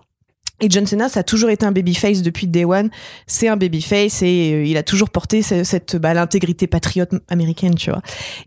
Et 0.61 0.69
John 0.71 0.87
Cena, 0.87 1.11
ça 1.11 1.21
a 1.21 1.23
toujours 1.23 1.51
été 1.51 1.67
un 1.67 1.73
babyface 1.73 2.23
depuis 2.23 2.47
day 2.47 2.65
one. 2.65 2.89
C'est 3.27 3.49
un 3.49 3.59
babyface 3.59 4.23
et 4.23 4.53
euh, 4.55 4.65
il 4.65 4.79
a 4.79 4.83
toujours 4.83 5.11
porté 5.11 5.43
ce- 5.43 5.65
cette 5.65 5.97
bah, 5.97 6.15
l'intégrité 6.15 6.67
patriote 6.67 7.11
américaine, 7.29 7.75
tu 7.75 7.91
vois. 7.91 8.01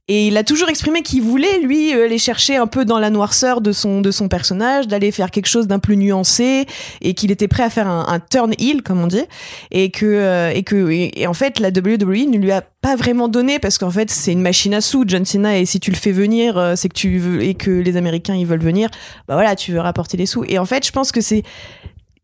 Et 0.07 0.27
il 0.27 0.35
a 0.37 0.43
toujours 0.43 0.69
exprimé 0.69 1.03
qu'il 1.03 1.21
voulait 1.21 1.59
lui 1.59 1.93
euh, 1.93 2.05
aller 2.05 2.17
chercher 2.17 2.55
un 2.55 2.65
peu 2.65 2.83
dans 2.83 2.97
la 2.97 3.11
noirceur 3.11 3.61
de 3.61 3.71
son 3.71 4.01
de 4.01 4.09
son 4.09 4.27
personnage, 4.27 4.87
d'aller 4.87 5.11
faire 5.11 5.29
quelque 5.29 5.45
chose 5.45 5.67
d'un 5.67 5.77
plus 5.77 5.97
nuancé 5.97 6.65
et 7.01 7.13
qu'il 7.13 7.29
était 7.29 7.47
prêt 7.47 7.63
à 7.63 7.69
faire 7.69 7.87
un, 7.87 8.19
turn 8.19 8.53
heel 8.57 8.81
comme 8.81 9.01
on 9.01 9.07
dit 9.07 9.25
et 9.69 9.91
que 9.91 10.05
euh, 10.05 10.49
et 10.49 10.63
que 10.63 10.89
et, 10.89 11.27
en 11.27 11.33
fait 11.33 11.59
la 11.59 11.69
WWE 11.69 12.27
ne 12.27 12.37
lui 12.37 12.51
a 12.51 12.63
pas 12.81 12.95
vraiment 12.95 13.27
donné 13.27 13.59
parce 13.59 13.77
qu'en 13.77 13.91
fait 13.91 14.09
c'est 14.09 14.31
une 14.31 14.41
machine 14.41 14.73
à 14.73 14.81
sous 14.81 15.03
John 15.05 15.25
Cena 15.25 15.59
et 15.59 15.65
si 15.65 15.79
tu 15.79 15.91
le 15.91 15.95
fais 15.97 16.11
venir 16.11 16.73
c'est 16.75 16.89
que 16.89 16.93
tu 16.93 17.19
veux 17.19 17.43
et 17.43 17.53
que 17.53 17.69
les 17.69 17.97
Américains 17.97 18.35
ils 18.35 18.45
veulent 18.45 18.63
venir 18.63 18.89
bah 19.27 19.35
voilà 19.35 19.55
tu 19.55 19.71
veux 19.71 19.79
rapporter 19.79 20.17
les 20.17 20.25
sous 20.25 20.43
et 20.45 20.57
en 20.57 20.65
fait 20.65 20.85
je 20.85 20.91
pense 20.91 21.11
que 21.11 21.21
c'est 21.21 21.43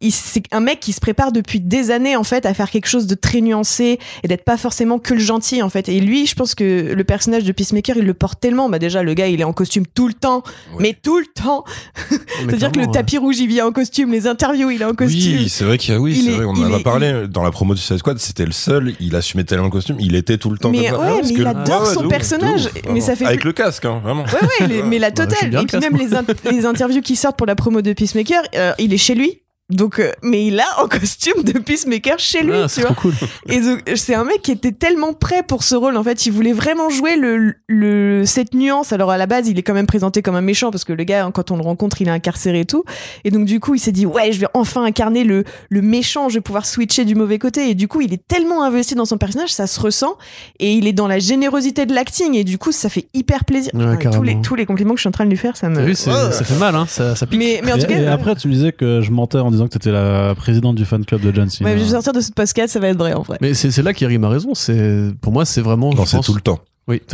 c'est 0.02 0.44
un 0.52 0.60
mec 0.60 0.80
qui 0.80 0.92
se 0.94 1.00
prépare 1.00 1.32
depuis 1.32 1.60
des 1.60 1.90
années 1.92 2.16
en 2.16 2.24
fait 2.24 2.46
à 2.46 2.54
faire 2.54 2.70
quelque 2.70 2.88
chose 2.88 3.08
de 3.08 3.16
très 3.16 3.42
nuancé 3.42 4.00
et 4.24 4.28
d'être 4.28 4.44
pas 4.44 4.58
forcément 4.58 5.00
que 5.00 5.14
le 5.14 5.20
gentil 5.20 5.62
en 5.62 5.70
fait 5.70 5.90
et 5.90 6.00
lui 6.00 6.26
je 6.28 6.36
pense 6.36 6.54
que 6.54 6.94
le 6.94 7.04
personnage 7.04 7.44
de 7.44 7.52
Peacemaker 7.52 7.98
il 7.98 8.06
le 8.06 8.14
porte 8.14 8.40
tellement 8.40 8.70
bah 8.70 8.78
déjà 8.80 9.04
le 9.04 9.14
gars 9.14 9.28
il 9.28 9.40
est 9.42 9.46
en 9.46 9.54
costume 9.54 9.86
tout 9.88 10.08
le 10.08 10.14
temps 10.14 10.44
Ouais. 10.74 10.80
mais 10.80 10.98
tout 11.02 11.18
le 11.20 11.26
temps 11.34 11.64
c'est-à-dire 12.10 12.72
que 12.72 12.80
le 12.80 12.88
tapis 12.88 13.18
rouge 13.18 13.38
il 13.40 13.48
vient 13.48 13.68
en 13.68 13.72
costume 13.72 14.12
les 14.12 14.28
interviews 14.28 14.70
il 14.70 14.82
est 14.82 14.86
en 14.86 14.94
costume 14.94 15.38
Oui, 15.38 15.50
c'est 15.50 15.64
vrai 15.64 15.78
qu'il 15.78 15.94
y 15.94 15.98
a, 15.98 16.00
oui, 16.00 16.16
c'est 16.24 16.32
est- 16.32 16.36
vrai, 16.36 16.46
on 16.46 16.52
en 16.52 16.74
a 16.74 16.78
est- 16.80 16.84
parlé 16.84 17.28
dans 17.28 17.44
la 17.44 17.52
promo 17.52 17.74
du 17.74 17.80
Suicide 17.80 17.98
Squad, 18.00 18.20
c'était 18.20 18.46
le 18.46 18.52
seul, 18.52 18.94
il 19.00 19.16
assumait 19.16 19.44
tellement 19.44 19.66
le 19.66 19.72
costume, 19.72 19.98
il 20.00 20.16
était 20.16 20.38
tout 20.38 20.50
le 20.50 20.58
temps 20.58 20.72
Mais 20.72 20.90
comme 20.90 21.00
ça. 21.02 21.16
ouais, 21.16 21.22
mais 21.24 21.30
il 21.30 21.48
adore 21.48 21.88
son 21.88 22.08
personnage, 22.08 22.66
ouf, 22.66 22.74
mais 22.94 23.00
ça 23.02 23.16
fait 23.16 23.26
Avec 23.26 23.40
plus- 23.42 23.48
le 23.50 23.54
casque, 23.54 23.86
hein, 23.86 24.02
vraiment. 24.04 24.24
Ouais, 24.24 24.48
ouais, 24.62 24.68
les- 24.68 24.84
mais 24.84 25.00
la 25.00 25.12
Bah, 25.12 25.26
totale. 25.26 25.54
et 25.62 25.66
puis 25.66 25.78
même 25.80 25.96
les, 25.96 26.14
in- 26.14 26.26
les 26.52 26.66
interviews 26.66 27.02
qui 27.02 27.16
sortent 27.16 27.38
pour 27.38 27.48
la 27.48 27.56
promo 27.56 27.82
de 27.82 27.94
Peacemaker, 27.94 28.42
euh, 28.56 28.74
il 28.80 28.94
est 28.94 28.98
chez 28.98 29.16
lui. 29.16 29.42
Donc, 29.72 29.98
euh, 30.00 30.12
mais 30.22 30.46
il 30.46 30.60
a 30.60 30.66
en 30.84 30.88
costume 30.88 31.42
de 31.44 31.54
Peacemaker 31.58 32.20
chez 32.20 32.44
lui, 32.44 32.54
Ah, 32.54 32.64
tu 32.68 32.76
c'est 32.76 32.82
vois. 32.82 32.92
trop 32.92 33.10
cool. 33.10 33.14
Et 33.50 33.60
donc, 33.60 33.80
c'est 33.96 34.14
un 34.14 34.24
mec 34.24 34.44
qui 34.44 34.52
était 34.52 34.72
tellement 34.72 35.14
prêt 35.14 35.42
pour 35.42 35.64
ce 35.64 35.74
rôle. 35.74 35.98
En 35.98 36.04
fait, 36.04 36.28
il 36.28 36.32
voulait 36.32 36.54
vraiment 36.54 36.90
jouer 36.92 37.16
le, 37.16 37.56
le 37.68 38.26
cette 38.26 38.54
nuance. 38.54 38.94
Alors 38.94 39.10
à 39.10 39.18
la 39.18 39.26
base, 39.26 39.48
il 39.48 39.58
est 39.58 39.64
quand 39.64 39.74
même 39.74 39.88
présenté 39.88 40.22
comme 40.22 40.36
un 40.36 40.42
méchant 40.42 40.70
parce 40.70 40.84
que 40.84 40.94
le 40.94 41.04
gars, 41.04 41.28
quand 41.34 41.50
on 41.50 41.56
le 41.58 41.64
rencontre, 41.64 42.00
il 42.02 42.08
est 42.08 42.12
incarcéré 42.12 42.60
et 42.60 42.66
tout. 42.66 42.84
Et 43.24 43.32
donc 43.32 43.46
du 43.46 43.60
coup, 43.60 43.74
il 43.74 43.80
s'est 43.80 43.92
dit 43.92 44.06
ouais, 44.06 44.32
je 44.32 44.40
vais 44.40 44.48
enfin 44.54 44.84
incarner 44.84 45.24
le 45.24 45.44
le 45.70 45.82
méchant. 45.82 46.30
Je 46.30 46.36
vais 46.36 46.42
pouvoir 46.42 46.68
switcher 46.68 47.04
du 47.04 47.16
mauvais 47.16 47.40
côté. 47.40 47.70
Et 47.72 47.74
du 47.74 47.88
coup, 47.88 48.02
il 48.02 48.14
est 48.14 48.22
tellement 48.28 48.64
investi 48.64 48.94
dans 48.94 49.06
son 49.06 49.18
personnage, 49.18 49.50
ça 49.52 49.66
se 49.66 49.80
ressent. 49.80 50.16
Et 50.60 50.74
il 50.74 50.86
est 50.86 50.94
dans 50.94 51.08
la 51.08 51.18
générosité 51.18 51.88
de 51.88 51.94
l'acting. 51.96 52.36
Et 52.36 52.44
du 52.44 52.60
coup, 52.60 52.72
ça 52.72 52.88
fait 52.90 53.08
hyper 53.16 53.46
plaisir. 53.46 53.72
Ouais, 53.74 53.84
Enfin, 53.98 54.12
tous 54.12 54.22
les 54.24 54.40
tous 54.42 54.54
les 54.54 54.68
compliments 54.68 54.92
que 54.94 54.98
je 55.00 55.02
suis 55.02 55.08
en 55.10 55.12
train 55.12 55.26
de 55.26 55.32
lui 55.32 55.38
faire, 55.38 55.58
ça 55.58 55.70
me. 55.70 55.82
Vu, 55.84 55.96
ça 55.96 56.32
fait 56.32 56.60
mal, 56.60 56.76
hein. 56.76 56.86
Ça, 56.88 57.16
ça 57.16 57.26
pique. 57.26 57.40
Mais 57.40 57.62
mais 57.64 57.72
en 57.74 57.78
tout 57.78 57.86
et, 57.86 57.88
cas. 57.88 57.98
et 58.00 58.08
après, 58.08 58.36
tu 58.36 58.48
me 58.48 58.54
disais 58.54 58.72
que 58.72 59.02
je 59.02 59.10
mentais 59.10 59.40
en 59.40 59.50
disant 59.56 59.68
que 59.68 59.72
tu 59.72 59.78
étais 59.78 59.92
la 59.92 60.36
présidente 60.36 60.76
du 60.76 60.86
fan 60.86 61.04
club 61.06 61.22
de 61.22 61.34
John 61.34 61.50
Cena. 61.50 61.70
Ouais, 61.70 61.78
je 61.78 61.84
vais 61.84 61.90
sortir 61.90 62.14
de 62.14 62.22
cette 62.22 62.36
podcast, 62.36 62.74
ça 62.74 62.80
va 62.80 62.88
être 62.90 62.98
vrai 62.98 63.14
en 63.14 63.22
vrai. 63.22 63.38
Mais 63.42 63.54
c'est 63.54 63.82
là 63.82 63.94
qu'Erim 63.94 64.24
a 64.24 64.30
raison. 64.30 64.54
C'est 64.54 65.12
pour 65.22 65.34
moi, 65.34 65.46
c'est 65.46 65.62
vraiment. 65.62 65.94
Non, 65.94 66.06
c'est 66.06 66.18
pense- 66.18 66.26
tout 66.26 66.36
le 66.36 66.42
temps. 66.42 66.60
Oui. 66.88 67.02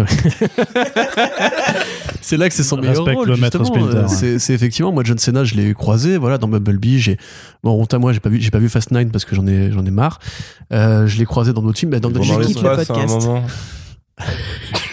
c'est 2.21 2.35
là 2.35 2.49
que 2.49 2.55
c'est 2.55 2.63
son 2.63 2.75
meilleur 2.75 3.05
rôle. 3.05 3.29
le 3.29 3.37
maître 3.37 3.61
ouais. 3.61 4.07
C'est 4.09 4.37
c'est 4.37 4.53
effectivement 4.53 4.91
moi 4.91 5.03
John 5.05 5.17
Cena, 5.17 5.45
je 5.45 5.55
l'ai 5.55 5.73
croisé, 5.73 6.17
voilà, 6.17 6.37
dans 6.37 6.49
Bumblebee. 6.49 6.99
J'ai 6.99 7.17
bon 7.63 7.79
honte 7.79 7.93
à 7.93 7.99
moi, 7.99 8.11
j'ai 8.11 8.19
pas 8.19 8.27
vu, 8.27 8.41
j'ai 8.41 8.51
pas 8.51 8.59
vu 8.59 8.67
Fast 8.67 8.91
Nine 8.91 9.11
parce 9.11 9.23
que 9.23 9.33
j'en 9.33 9.47
ai, 9.47 9.71
j'en 9.71 9.85
ai 9.85 9.91
marre. 9.91 10.19
Euh, 10.73 11.07
je 11.07 11.17
l'ai 11.17 11.25
croisé 11.25 11.53
dans 11.53 11.61
d'autres 11.61 11.79
films, 11.79 11.91
bah, 11.91 12.01
dans 12.01 12.11
d'autres 12.11 12.25
films. 12.25 12.41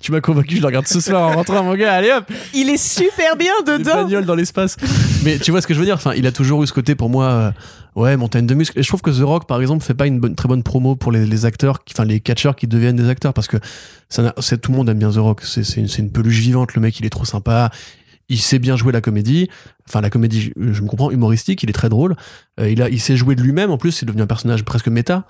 Tu 0.00 0.10
m'as 0.12 0.20
convaincu, 0.20 0.56
je 0.56 0.60
le 0.60 0.66
regarde 0.66 0.86
ce 0.88 1.00
soir 1.00 1.28
en 1.28 1.32
rentrant, 1.36 1.62
mon 1.62 1.74
gars. 1.76 1.92
Allez 1.94 2.10
hop, 2.10 2.24
Il 2.52 2.68
est 2.68 2.76
super 2.82 3.36
bien 3.36 3.52
dedans. 3.66 4.02
bagnoles 4.02 4.24
dans 4.24 4.34
l'espace. 4.34 4.76
Mais 5.24 5.38
tu 5.38 5.50
vois 5.52 5.60
ce 5.60 5.66
que 5.66 5.74
je 5.74 5.78
veux 5.78 5.84
dire? 5.84 5.94
Enfin, 5.94 6.14
il 6.16 6.26
a 6.26 6.32
toujours 6.32 6.62
eu 6.62 6.66
ce 6.66 6.72
côté 6.72 6.94
pour 6.94 7.10
moi. 7.10 7.26
euh, 7.26 7.50
Ouais, 7.96 8.16
montagne 8.16 8.46
de 8.46 8.54
muscles. 8.54 8.78
Et 8.78 8.82
je 8.84 8.88
trouve 8.88 9.00
que 9.02 9.10
The 9.10 9.22
Rock, 9.24 9.48
par 9.48 9.60
exemple, 9.60 9.84
fait 9.84 9.94
pas 9.94 10.06
une 10.06 10.20
bonne, 10.20 10.36
très 10.36 10.46
bonne 10.48 10.62
promo 10.62 10.94
pour 10.94 11.10
les, 11.10 11.26
les 11.26 11.46
acteurs, 11.46 11.82
qui- 11.84 11.94
enfin 11.96 12.04
les 12.04 12.20
catcheurs 12.20 12.54
qui 12.54 12.68
deviennent 12.68 12.94
des 12.94 13.08
acteurs, 13.08 13.34
parce 13.34 13.48
que 13.48 13.56
ça, 14.08 14.32
tout 14.60 14.70
le 14.70 14.76
monde 14.76 14.88
aime 14.88 14.98
bien 14.98 15.10
The 15.10 15.16
Rock. 15.16 15.42
C'est 15.42 15.62
une, 15.98 16.10
peluche 16.10 16.38
vivante. 16.38 16.74
Le 16.74 16.80
mec, 16.80 16.98
il 17.00 17.06
est 17.06 17.10
trop 17.10 17.24
sympa. 17.24 17.70
Il 18.28 18.38
sait 18.40 18.58
bien 18.60 18.76
jouer 18.76 18.92
la 18.92 19.00
comédie. 19.00 19.48
Enfin, 19.88 20.00
la 20.00 20.10
comédie, 20.10 20.52
je, 20.56 20.82
me 20.82 20.86
comprends, 20.86 21.10
humoristique. 21.10 21.62
Il 21.62 21.70
est 21.70 21.72
très 21.72 21.88
drôle. 21.88 22.14
Euh, 22.60 22.70
il 22.70 22.82
a, 22.82 22.88
il 22.88 23.00
sait 23.00 23.16
jouer 23.16 23.34
de 23.34 23.42
lui-même. 23.42 23.70
En 23.70 23.78
plus, 23.78 23.90
c'est 23.92 24.06
devenu 24.06 24.22
un 24.22 24.26
personnage 24.26 24.64
presque 24.64 24.88
méta. 24.88 25.24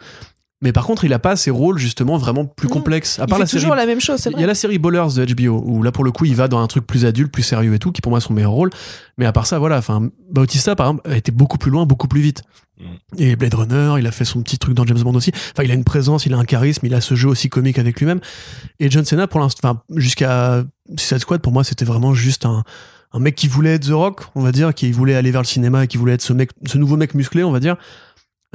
Mais 0.61 0.73
par 0.73 0.87
contre, 0.87 1.05
il 1.05 1.13
a 1.13 1.21
pas 1.21 1.37
ces 1.37 1.51
rôles 1.51 1.79
justement 1.79 2.17
vraiment 2.17 2.45
plus 2.45 2.69
complexes. 2.69 3.21
À 3.21 3.25
Il 3.25 3.27
part 3.29 3.39
fait 3.39 3.45
la 3.45 3.47
série 3.47 3.63
toujours 3.63 3.77
la 3.77 3.87
même 3.87 4.01
chose, 4.01 4.29
il 4.33 4.41
y 4.41 4.45
a 4.45 4.47
la 4.47 4.57
série 4.57 4.79
Ballers 4.79 5.15
de 5.17 5.25
HBO 5.25 5.63
où 5.65 5.83
là 5.85 5.93
pour 5.93 6.03
le 6.03 6.11
coup 6.11 6.25
il 6.25 6.35
va 6.35 6.49
dans 6.49 6.59
un 6.59 6.67
truc 6.67 6.87
plus 6.87 7.07
adulte, 7.07 7.31
plus 7.31 7.45
sérieux 7.45 7.75
et 7.75 7.79
tout, 7.79 7.93
qui 7.93 8.01
pour 8.01 8.11
moi 8.11 8.19
est 8.19 8.23
son 8.23 8.35
meilleur 8.35 8.51
rôle. 8.51 8.71
Mais 9.19 9.27
à 9.27 9.33
part 9.33 9.47
ça, 9.47 9.61
voilà, 9.61 9.79
enfin 9.79 10.09
Bautista 10.31 10.75
par 10.75 10.89
exemple 10.89 11.09
a 11.09 11.17
été 11.17 11.31
beaucoup 11.31 11.59
plus 11.59 11.71
loin, 11.71 11.87
beaucoup 11.87 12.09
plus 12.09 12.21
vite. 12.21 12.43
Mm. 12.81 12.85
Et 13.19 13.37
Blade 13.37 13.55
Runner, 13.55 13.95
il 13.99 14.07
a 14.07 14.11
fait 14.11 14.25
son 14.25 14.43
petit 14.43 14.59
truc 14.59 14.75
dans 14.75 14.85
James 14.85 15.01
Bond 15.01 15.15
aussi. 15.15 15.31
Enfin, 15.53 15.63
il 15.63 15.71
a 15.71 15.75
une 15.75 15.85
présence, 15.85 16.27
il 16.27 16.35
a 16.35 16.39
un 16.39 16.45
charisme, 16.45 16.85
il 16.87 16.95
a 16.95 17.01
ce 17.01 17.15
jeu 17.15 17.29
aussi 17.29 17.49
comique 17.49 17.79
avec 17.79 17.99
lui-même. 18.01 18.21
Et 18.81 18.91
John 18.91 19.05
Cena 19.05 19.29
pour 19.29 19.39
l'instant, 19.39 19.69
enfin 19.69 19.83
jusqu'à 19.95 20.65
Suicide 20.97 21.19
Squad 21.19 21.41
pour 21.41 21.53
moi 21.53 21.63
c'était 21.63 21.85
vraiment 21.85 22.15
juste 22.15 22.47
un 22.47 22.65
un 23.13 23.21
mec 23.21 23.35
qui 23.35 23.49
voulait 23.49 23.75
être 23.75 23.87
The 23.87 23.93
Rock, 23.93 24.25
on 24.35 24.43
va 24.43 24.53
dire, 24.53 24.75
qui 24.75 24.93
voulait 24.93 25.15
aller 25.15 25.31
vers 25.31 25.41
le 25.41 25.47
cinéma 25.47 25.85
et 25.85 25.87
qui 25.87 25.97
voulait 25.97 26.15
être 26.15 26.23
ce 26.23 26.33
mec, 26.33 26.51
ce 26.67 26.77
nouveau 26.77 26.97
mec 26.97 27.15
musclé, 27.15 27.43
on 27.43 27.53
va 27.53 27.61
dire. 27.61 27.77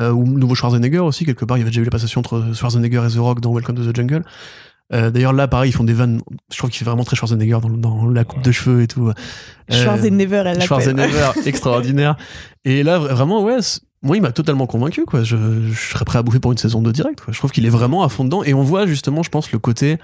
Euh, 0.01 0.11
ou 0.11 0.25
nouveau 0.25 0.55
Schwarzenegger 0.55 0.99
aussi, 0.99 1.23
quelque 1.25 1.45
part. 1.45 1.57
Il 1.57 1.59
y 1.59 1.63
avait 1.63 1.69
déjà 1.69 1.81
eu 1.81 1.85
la 1.85 1.91
passation 1.91 2.19
entre 2.19 2.43
Schwarzenegger 2.53 3.03
et 3.07 3.13
The 3.13 3.17
Rock 3.19 3.41
dans 3.41 3.53
Welcome 3.53 3.75
to 3.75 3.91
the 3.91 3.95
Jungle. 3.95 4.23
Euh, 4.91 5.11
D'ailleurs, 5.11 5.33
là, 5.33 5.47
pareil, 5.47 5.69
ils 5.69 5.73
font 5.73 5.83
des 5.83 5.93
vannes. 5.93 6.21
Je 6.51 6.57
trouve 6.57 6.69
qu'il 6.71 6.79
fait 6.79 6.85
vraiment 6.85 7.03
très 7.03 7.15
Schwarzenegger 7.15 7.59
dans, 7.61 7.69
dans 7.69 8.05
la 8.07 8.23
coupe 8.23 8.41
de 8.41 8.51
cheveux 8.51 8.81
et 8.81 8.87
tout. 8.87 9.09
Euh, 9.09 9.13
Schwarzenegger, 9.69 10.43
elle. 10.47 10.61
Schwarzenegger, 10.63 11.31
extraordinaire. 11.45 12.15
Et 12.65 12.81
là, 12.83 12.97
vra- 12.99 13.13
vraiment, 13.13 13.43
ouais, 13.43 13.57
moi, 14.01 14.17
il 14.17 14.21
m'a 14.21 14.31
totalement 14.31 14.65
convaincu, 14.67 15.05
quoi. 15.05 15.23
Je, 15.23 15.37
je 15.71 15.89
serais 15.91 16.05
prêt 16.05 16.17
à 16.19 16.23
bouffer 16.23 16.39
pour 16.39 16.51
une 16.51 16.57
saison 16.57 16.81
de 16.81 16.91
direct, 16.91 17.21
quoi. 17.21 17.31
Je 17.33 17.37
trouve 17.37 17.51
qu'il 17.51 17.65
est 17.65 17.69
vraiment 17.69 18.03
à 18.03 18.09
fond 18.09 18.23
dedans. 18.25 18.43
Et 18.43 18.53
on 18.53 18.63
voit, 18.63 18.85
justement, 18.87 19.21
je 19.23 19.29
pense, 19.29 19.51
le 19.51 19.59
côté. 19.59 19.97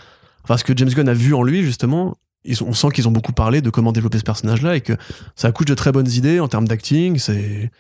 Enfin, 0.44 0.56
ce 0.58 0.64
que 0.64 0.74
James 0.78 0.90
Gunn 0.90 1.10
a 1.10 1.14
vu 1.14 1.34
en 1.34 1.44
lui, 1.44 1.64
justement. 1.64 2.16
Ils, 2.46 2.64
ont- 2.64 2.68
on 2.70 2.74
sent 2.74 2.90
qu'ils 2.94 3.08
ont 3.08 3.12
beaucoup 3.12 3.34
parlé 3.34 3.62
de 3.62 3.70
comment 3.70 3.92
développer 3.92 4.18
ce 4.20 4.24
personnage-là 4.24 4.76
et 4.78 4.82
que 4.82 4.94
ça 5.36 5.50
accouche 5.50 5.66
de 5.66 5.74
très 5.74 5.92
bonnes 5.92 6.10
idées 6.10 6.40
en 6.40 6.48
termes 6.48 6.68
d'acting. 6.68 7.18
C'est. 7.18 7.72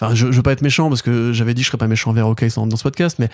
Enfin, 0.00 0.12
je, 0.14 0.26
je 0.32 0.36
veux 0.36 0.42
pas 0.42 0.50
être 0.52 0.62
méchant 0.62 0.88
parce 0.88 1.02
que 1.02 1.32
j'avais 1.32 1.54
dit 1.54 1.60
que 1.62 1.66
je 1.66 1.70
serais 1.70 1.78
pas 1.78 1.86
méchant 1.86 2.10
envers 2.10 2.26
OK 2.26 2.44
dans, 2.56 2.66
dans 2.66 2.76
ce 2.76 2.82
podcast, 2.82 3.16
mais. 3.20 3.28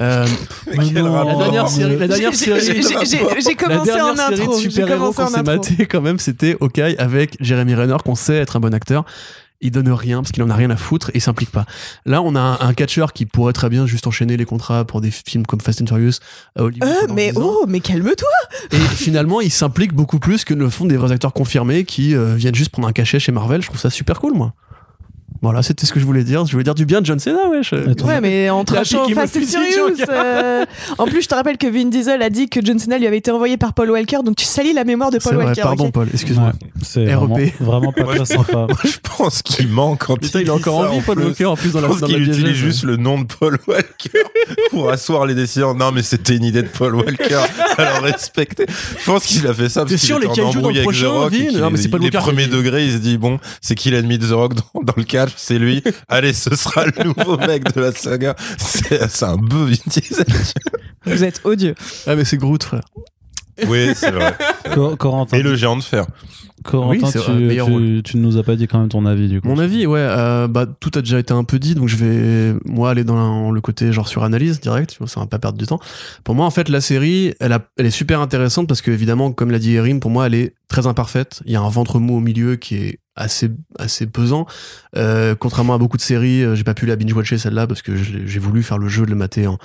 euh, 0.00 0.26
non, 0.76 1.24
la 1.24 1.34
dernière 1.36 1.68
série, 1.68 1.96
la 1.96 2.08
dernière 2.08 2.34
série, 2.34 2.60
j'ai- 2.60 3.18
la 3.20 3.54
commencé 3.54 3.92
en 3.92 4.18
intro. 4.18 4.56
de 4.56 4.60
J'ai 4.62 4.70
super-héros 4.70 5.12
commencé 5.12 5.16
qu'on 5.16 5.22
en 5.22 5.28
s'est 5.28 5.42
maté 5.42 5.86
quand 5.86 6.00
même, 6.00 6.18
c'était 6.18 6.56
Hawkeye 6.60 6.96
avec 6.98 7.36
Jeremy 7.40 7.74
Renner 7.76 7.96
qu'on 8.04 8.16
sait 8.16 8.36
être 8.38 8.56
un 8.56 8.60
bon 8.60 8.74
acteur. 8.74 9.04
Il 9.62 9.70
donne 9.72 9.90
rien 9.92 10.22
parce 10.22 10.32
qu'il 10.32 10.42
en 10.42 10.48
a 10.48 10.54
rien 10.54 10.70
à 10.70 10.76
foutre 10.76 11.10
et 11.10 11.18
il 11.18 11.20
s'implique 11.20 11.50
pas. 11.50 11.66
Là, 12.06 12.22
on 12.22 12.34
a 12.34 12.40
un, 12.40 12.58
un 12.60 12.72
catcheur 12.72 13.12
qui 13.12 13.26
pourrait 13.26 13.52
très 13.52 13.68
bien 13.68 13.86
juste 13.86 14.06
enchaîner 14.06 14.38
les 14.38 14.46
contrats 14.46 14.86
pour 14.86 15.02
des 15.02 15.10
films 15.10 15.44
comme 15.44 15.60
Fast 15.60 15.82
and 15.82 15.86
Furious 15.86 16.14
à 16.56 16.62
Hollywood. 16.62 16.88
Euh, 16.88 17.12
mais 17.14 17.30
10 17.32 17.38
ans. 17.38 17.42
oh, 17.44 17.64
mais 17.68 17.80
calme-toi. 17.80 18.28
Et 18.72 18.76
finalement, 18.78 19.42
il 19.42 19.50
s'implique 19.50 19.92
beaucoup 19.92 20.18
plus 20.18 20.46
que 20.46 20.54
ne 20.54 20.60
le 20.64 20.70
font 20.70 20.86
des 20.86 20.96
vrais 20.96 21.12
acteurs 21.12 21.34
confirmés 21.34 21.84
qui 21.84 22.16
euh, 22.16 22.34
viennent 22.36 22.54
juste 22.54 22.70
prendre 22.70 22.88
un 22.88 22.92
cachet 22.92 23.20
chez 23.20 23.32
Marvel. 23.32 23.60
Je 23.60 23.66
trouve 23.66 23.78
ça 23.78 23.90
super 23.90 24.18
cool, 24.18 24.32
moi. 24.32 24.54
Voilà, 25.42 25.62
c'était 25.62 25.86
ce 25.86 25.92
que 25.92 26.00
je 26.00 26.04
voulais 26.04 26.22
dire. 26.22 26.44
Je 26.44 26.52
voulais 26.52 26.64
dire 26.64 26.74
du 26.74 26.84
bien 26.84 27.00
de 27.00 27.06
John 27.06 27.18
Cena, 27.18 27.48
wesh. 27.48 27.70
Toi 27.96 28.06
Ouais, 28.08 28.20
mais 28.20 28.50
en 28.50 28.62
trashant 28.64 29.08
Fast 29.08 29.36
and 29.36 29.40
Furious. 29.46 29.96
Euh, 30.10 30.64
En 30.98 31.06
plus, 31.06 31.22
je 31.22 31.28
te 31.28 31.34
rappelle 31.34 31.56
que 31.56 31.66
Vin 31.66 31.86
Diesel 31.86 32.20
a 32.20 32.28
dit 32.28 32.48
que 32.50 32.60
John 32.62 32.78
Cena 32.78 32.98
lui 32.98 33.06
avait 33.06 33.16
été 33.18 33.30
envoyé 33.30 33.56
par 33.56 33.72
Paul 33.72 33.90
Walker, 33.90 34.18
donc 34.24 34.36
tu 34.36 34.44
salis 34.44 34.74
la 34.74 34.84
mémoire 34.84 35.10
de 35.10 35.18
Paul 35.18 35.36
vrai, 35.36 35.44
Walker. 35.46 35.62
pardon, 35.62 35.90
Paul, 35.90 36.08
excuse-moi. 36.12 36.48
Ouais, 36.48 36.68
c'est 36.82 37.14
REP. 37.14 37.28
vraiment, 37.28 37.46
vraiment 37.60 37.92
pas 37.92 38.04
très 38.04 38.24
sympa. 38.26 38.66
Je 38.84 38.98
pense 39.16 39.40
qu'il 39.42 39.68
ment 39.68 39.96
quand 39.96 40.16
Putain, 40.18 40.40
il 40.40 40.46
il 40.46 40.50
a 40.50 40.54
encore 40.54 40.78
envie, 40.78 40.98
en 40.98 41.02
Paul 41.02 41.16
plus. 41.16 41.24
Walker, 41.26 41.46
en 41.46 41.56
plus, 41.56 41.72
dans 41.72 41.78
Je 41.78 41.84
la 41.84 41.88
pense 41.88 42.00
dans 42.00 42.06
qu'il 42.06 42.16
la 42.26 42.32
utilise 42.32 42.54
juste 42.56 42.82
le 42.84 42.96
nom 42.96 43.20
de 43.20 43.26
Paul 43.26 43.58
Walker 43.66 44.22
pour 44.70 44.90
asseoir 44.90 45.24
les 45.26 45.34
décisions. 45.34 45.74
Non, 45.74 45.90
mais 45.92 46.02
c'était 46.02 46.36
une 46.36 46.44
idée 46.44 46.62
de 46.62 46.68
Paul 46.68 46.94
Walker. 46.96 47.40
Alors 47.78 48.02
respectez. 48.02 48.66
Je 48.98 49.04
pense 49.06 49.24
qu'il 49.24 49.46
a 49.46 49.54
fait 49.54 49.68
ça 49.68 49.84
parce 49.86 49.96
qu'il 49.96 50.14
les 50.16 50.26
en 50.26 50.48
embrouille 50.48 50.62
le 50.62 50.68
avec 50.68 50.80
The 50.80 50.82
prochain, 50.82 51.08
Rock. 51.08 51.30
qu'il- 51.32 51.58
Non, 51.58 51.70
mais 51.70 51.78
c'est 51.78 51.88
Paul 51.88 52.00
les 52.00 52.06
Walker. 52.06 52.18
premiers 52.18 52.46
degrés, 52.46 52.84
il 52.86 52.92
se 52.92 52.98
dit 52.98 53.16
bon, 53.18 53.38
c'est 53.62 53.74
qui 53.74 53.90
l'ennemi 53.90 54.18
de 54.18 54.26
The 54.26 54.32
Rock 54.32 54.54
dans, 54.54 54.92
le 54.96 55.04
C'est 55.36 55.58
lui. 55.58 55.82
Allez, 56.08 56.32
ce 56.32 56.54
sera 56.56 56.86
le 56.86 57.04
nouveau 57.04 57.36
mec 57.38 57.72
de 57.74 57.80
la 57.80 57.92
saga. 57.92 58.34
C'est 58.58 59.22
un 59.22 59.36
Diesel. 59.36 60.26
Vous 61.06 61.24
êtes 61.24 61.40
odieux. 61.44 61.74
Ah, 62.06 62.16
mais 62.16 62.24
c'est 62.24 62.36
Groot, 62.36 62.62
frère. 62.62 62.82
Oui, 63.68 63.90
c'est 63.94 64.10
vrai. 64.10 64.34
Corentin, 64.98 65.36
Et 65.36 65.42
le 65.42 65.54
géant 65.54 65.76
de 65.76 65.82
fer. 65.82 66.06
Corentin, 66.64 67.06
Oui, 67.06 67.12
tu, 67.48 67.54
tu- 67.54 67.60
rôle. 67.62 68.02
tu 68.02 68.16
ne 68.18 68.22
nous 68.22 68.36
as 68.36 68.42
pas 68.42 68.54
dit 68.54 68.66
quand 68.66 68.78
même 68.78 68.88
ton 68.90 69.06
avis 69.06 69.28
du 69.28 69.40
coup. 69.40 69.48
Mon 69.48 69.58
avis, 69.58 69.86
ouais, 69.86 69.98
euh, 70.00 70.46
bah, 70.46 70.66
tout 70.66 70.90
a 70.94 71.00
déjà 71.00 71.18
été 71.18 71.32
un 71.32 71.44
peu 71.44 71.58
dit, 71.58 71.74
donc 71.74 71.88
je 71.88 71.96
vais, 71.96 72.54
moi, 72.66 72.90
aller 72.90 73.02
dans 73.04 73.50
le 73.50 73.60
côté 73.62 73.92
genre 73.92 74.08
sur 74.08 74.24
analyse 74.24 74.60
direct, 74.60 74.98
ça 75.06 75.20
va 75.20 75.26
pas 75.26 75.38
perdre 75.38 75.58
du 75.58 75.66
temps. 75.66 75.80
Pour 76.22 76.34
moi, 76.34 76.44
en 76.46 76.50
fait, 76.50 76.68
la 76.68 76.80
série, 76.82 77.34
elle, 77.40 77.52
a, 77.52 77.60
elle 77.78 77.86
est 77.86 77.90
super 77.90 78.20
intéressante 78.20 78.66
parce 78.68 78.82
que, 78.82 78.90
évidemment, 78.90 79.32
comme 79.32 79.50
l'a 79.50 79.58
dit 79.58 79.74
Erin, 79.74 79.98
pour 80.00 80.10
moi, 80.10 80.26
elle 80.26 80.34
est 80.34 80.54
très 80.68 80.86
imparfaite. 80.86 81.40
Il 81.46 81.52
y 81.52 81.56
a 81.56 81.60
un 81.62 81.68
ventre 81.70 81.98
mou 81.98 82.16
au 82.18 82.20
milieu 82.20 82.56
qui 82.56 82.76
est 82.76 82.98
assez, 83.16 83.50
assez 83.78 84.06
pesant. 84.06 84.46
Euh, 84.96 85.34
contrairement 85.34 85.74
à 85.74 85.78
beaucoup 85.78 85.96
de 85.96 86.02
séries, 86.02 86.42
euh, 86.42 86.54
j'ai 86.54 86.64
pas 86.64 86.74
pu 86.74 86.86
la 86.86 86.96
binge-watcher 86.96 87.38
celle-là 87.38 87.66
parce 87.66 87.82
que 87.82 87.96
j'ai 87.96 88.38
voulu 88.40 88.62
faire 88.62 88.78
le 88.78 88.88
jeu 88.88 89.04
de 89.04 89.10
le 89.10 89.16
mater 89.16 89.46
en, 89.46 89.58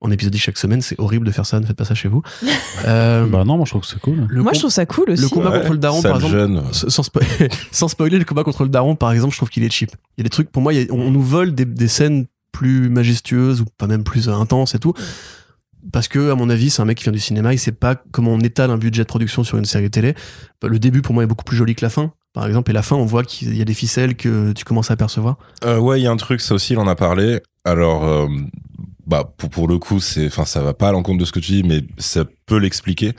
en 0.00 0.10
épisodique 0.10 0.40
chaque 0.42 0.58
semaine. 0.58 0.80
C'est 0.82 0.98
horrible 0.98 1.26
de 1.26 1.30
faire 1.32 1.46
ça, 1.46 1.60
ne 1.60 1.66
faites 1.66 1.76
pas 1.76 1.84
ça 1.84 1.94
chez 1.94 2.08
vous. 2.08 2.22
Euh, 2.86 3.26
Bah 3.26 3.44
non, 3.44 3.56
moi 3.56 3.64
je 3.64 3.70
trouve 3.70 3.82
que 3.82 3.86
c'est 3.88 4.00
cool. 4.00 4.26
le 4.28 4.42
Moi, 4.42 4.52
je 4.54 4.58
trouve 4.58 4.70
ça 4.72 4.86
cool 4.86 5.10
aussi. 5.10 5.22
le 5.22 5.28
combat 5.28 5.50
Ouais, 5.50 5.60
contre 5.60 5.72
le 5.72 5.78
daron, 5.78 6.02
par 6.02 6.16
exemple, 6.16 6.32
jeune. 6.32 6.62
sans, 6.72 7.02
spo- 7.02 7.52
sans 7.70 7.86
spoiler, 7.86 8.18
le 8.18 8.24
combat 8.24 8.42
contre 8.42 8.64
le 8.64 8.70
daron, 8.70 8.96
par 8.96 9.12
exemple, 9.12 9.32
je 9.32 9.38
trouve 9.38 9.50
qu'il 9.50 9.62
est 9.62 9.70
cheap. 9.70 9.90
Il 10.16 10.20
y 10.20 10.22
a 10.22 10.24
des 10.24 10.30
trucs, 10.30 10.50
pour 10.50 10.62
moi, 10.62 10.72
il 10.74 10.80
y 10.80 10.82
a- 10.90 10.92
on, 10.92 11.00
on 11.00 11.10
nous 11.12 11.22
vole 11.22 11.54
des, 11.54 11.64
des 11.64 11.86
scènes 11.86 12.26
plus 12.50 12.88
majestueuses 12.88 13.60
ou 13.60 13.66
pas 13.78 13.86
même 13.86 14.02
plus 14.04 14.28
intenses 14.28 14.74
et 14.74 14.78
tout. 14.80 14.94
Parce 15.92 16.08
que, 16.08 16.30
à 16.30 16.34
mon 16.34 16.48
avis, 16.50 16.70
c'est 16.70 16.82
un 16.82 16.84
mec 16.84 16.98
qui 16.98 17.04
vient 17.04 17.12
du 17.12 17.18
cinéma, 17.20 17.52
il 17.52 17.58
sait 17.58 17.72
pas 17.72 17.94
comment 18.12 18.32
on 18.32 18.40
étale 18.40 18.70
un 18.70 18.78
budget 18.78 19.02
de 19.02 19.06
production 19.08 19.42
sur 19.44 19.58
une 19.58 19.64
série 19.64 19.90
télé. 19.90 20.14
Le 20.62 20.78
début, 20.78 21.02
pour 21.02 21.14
moi, 21.14 21.22
est 21.24 21.26
beaucoup 21.26 21.44
plus 21.44 21.56
joli 21.56 21.74
que 21.74 21.84
la 21.84 21.90
fin. 21.90 22.12
Par 22.32 22.46
exemple, 22.46 22.70
et 22.70 22.74
la 22.74 22.82
fin, 22.82 22.96
on 22.96 23.04
voit 23.04 23.24
qu'il 23.24 23.54
y 23.56 23.60
a 23.60 23.64
des 23.64 23.74
ficelles 23.74 24.16
que 24.16 24.52
tu 24.52 24.64
commences 24.64 24.90
à 24.90 24.94
apercevoir. 24.94 25.36
Euh, 25.64 25.78
ouais, 25.78 26.00
il 26.00 26.04
y 26.04 26.06
a 26.06 26.10
un 26.10 26.16
truc, 26.16 26.40
ça 26.40 26.54
aussi, 26.54 26.72
il 26.72 26.78
en 26.78 26.86
a 26.86 26.94
parlé. 26.94 27.40
Alors, 27.64 28.04
euh, 28.04 28.26
bah, 29.06 29.34
pour, 29.50 29.68
le 29.68 29.78
coup, 29.78 30.00
c'est, 30.00 30.26
enfin, 30.26 30.46
ça 30.46 30.62
va 30.62 30.72
pas 30.72 30.88
à 30.88 30.92
l'encontre 30.92 31.18
de 31.18 31.24
ce 31.26 31.32
que 31.32 31.40
tu 31.40 31.52
dis, 31.52 31.62
mais 31.62 31.84
ça 31.98 32.24
peut 32.46 32.56
l'expliquer. 32.56 33.12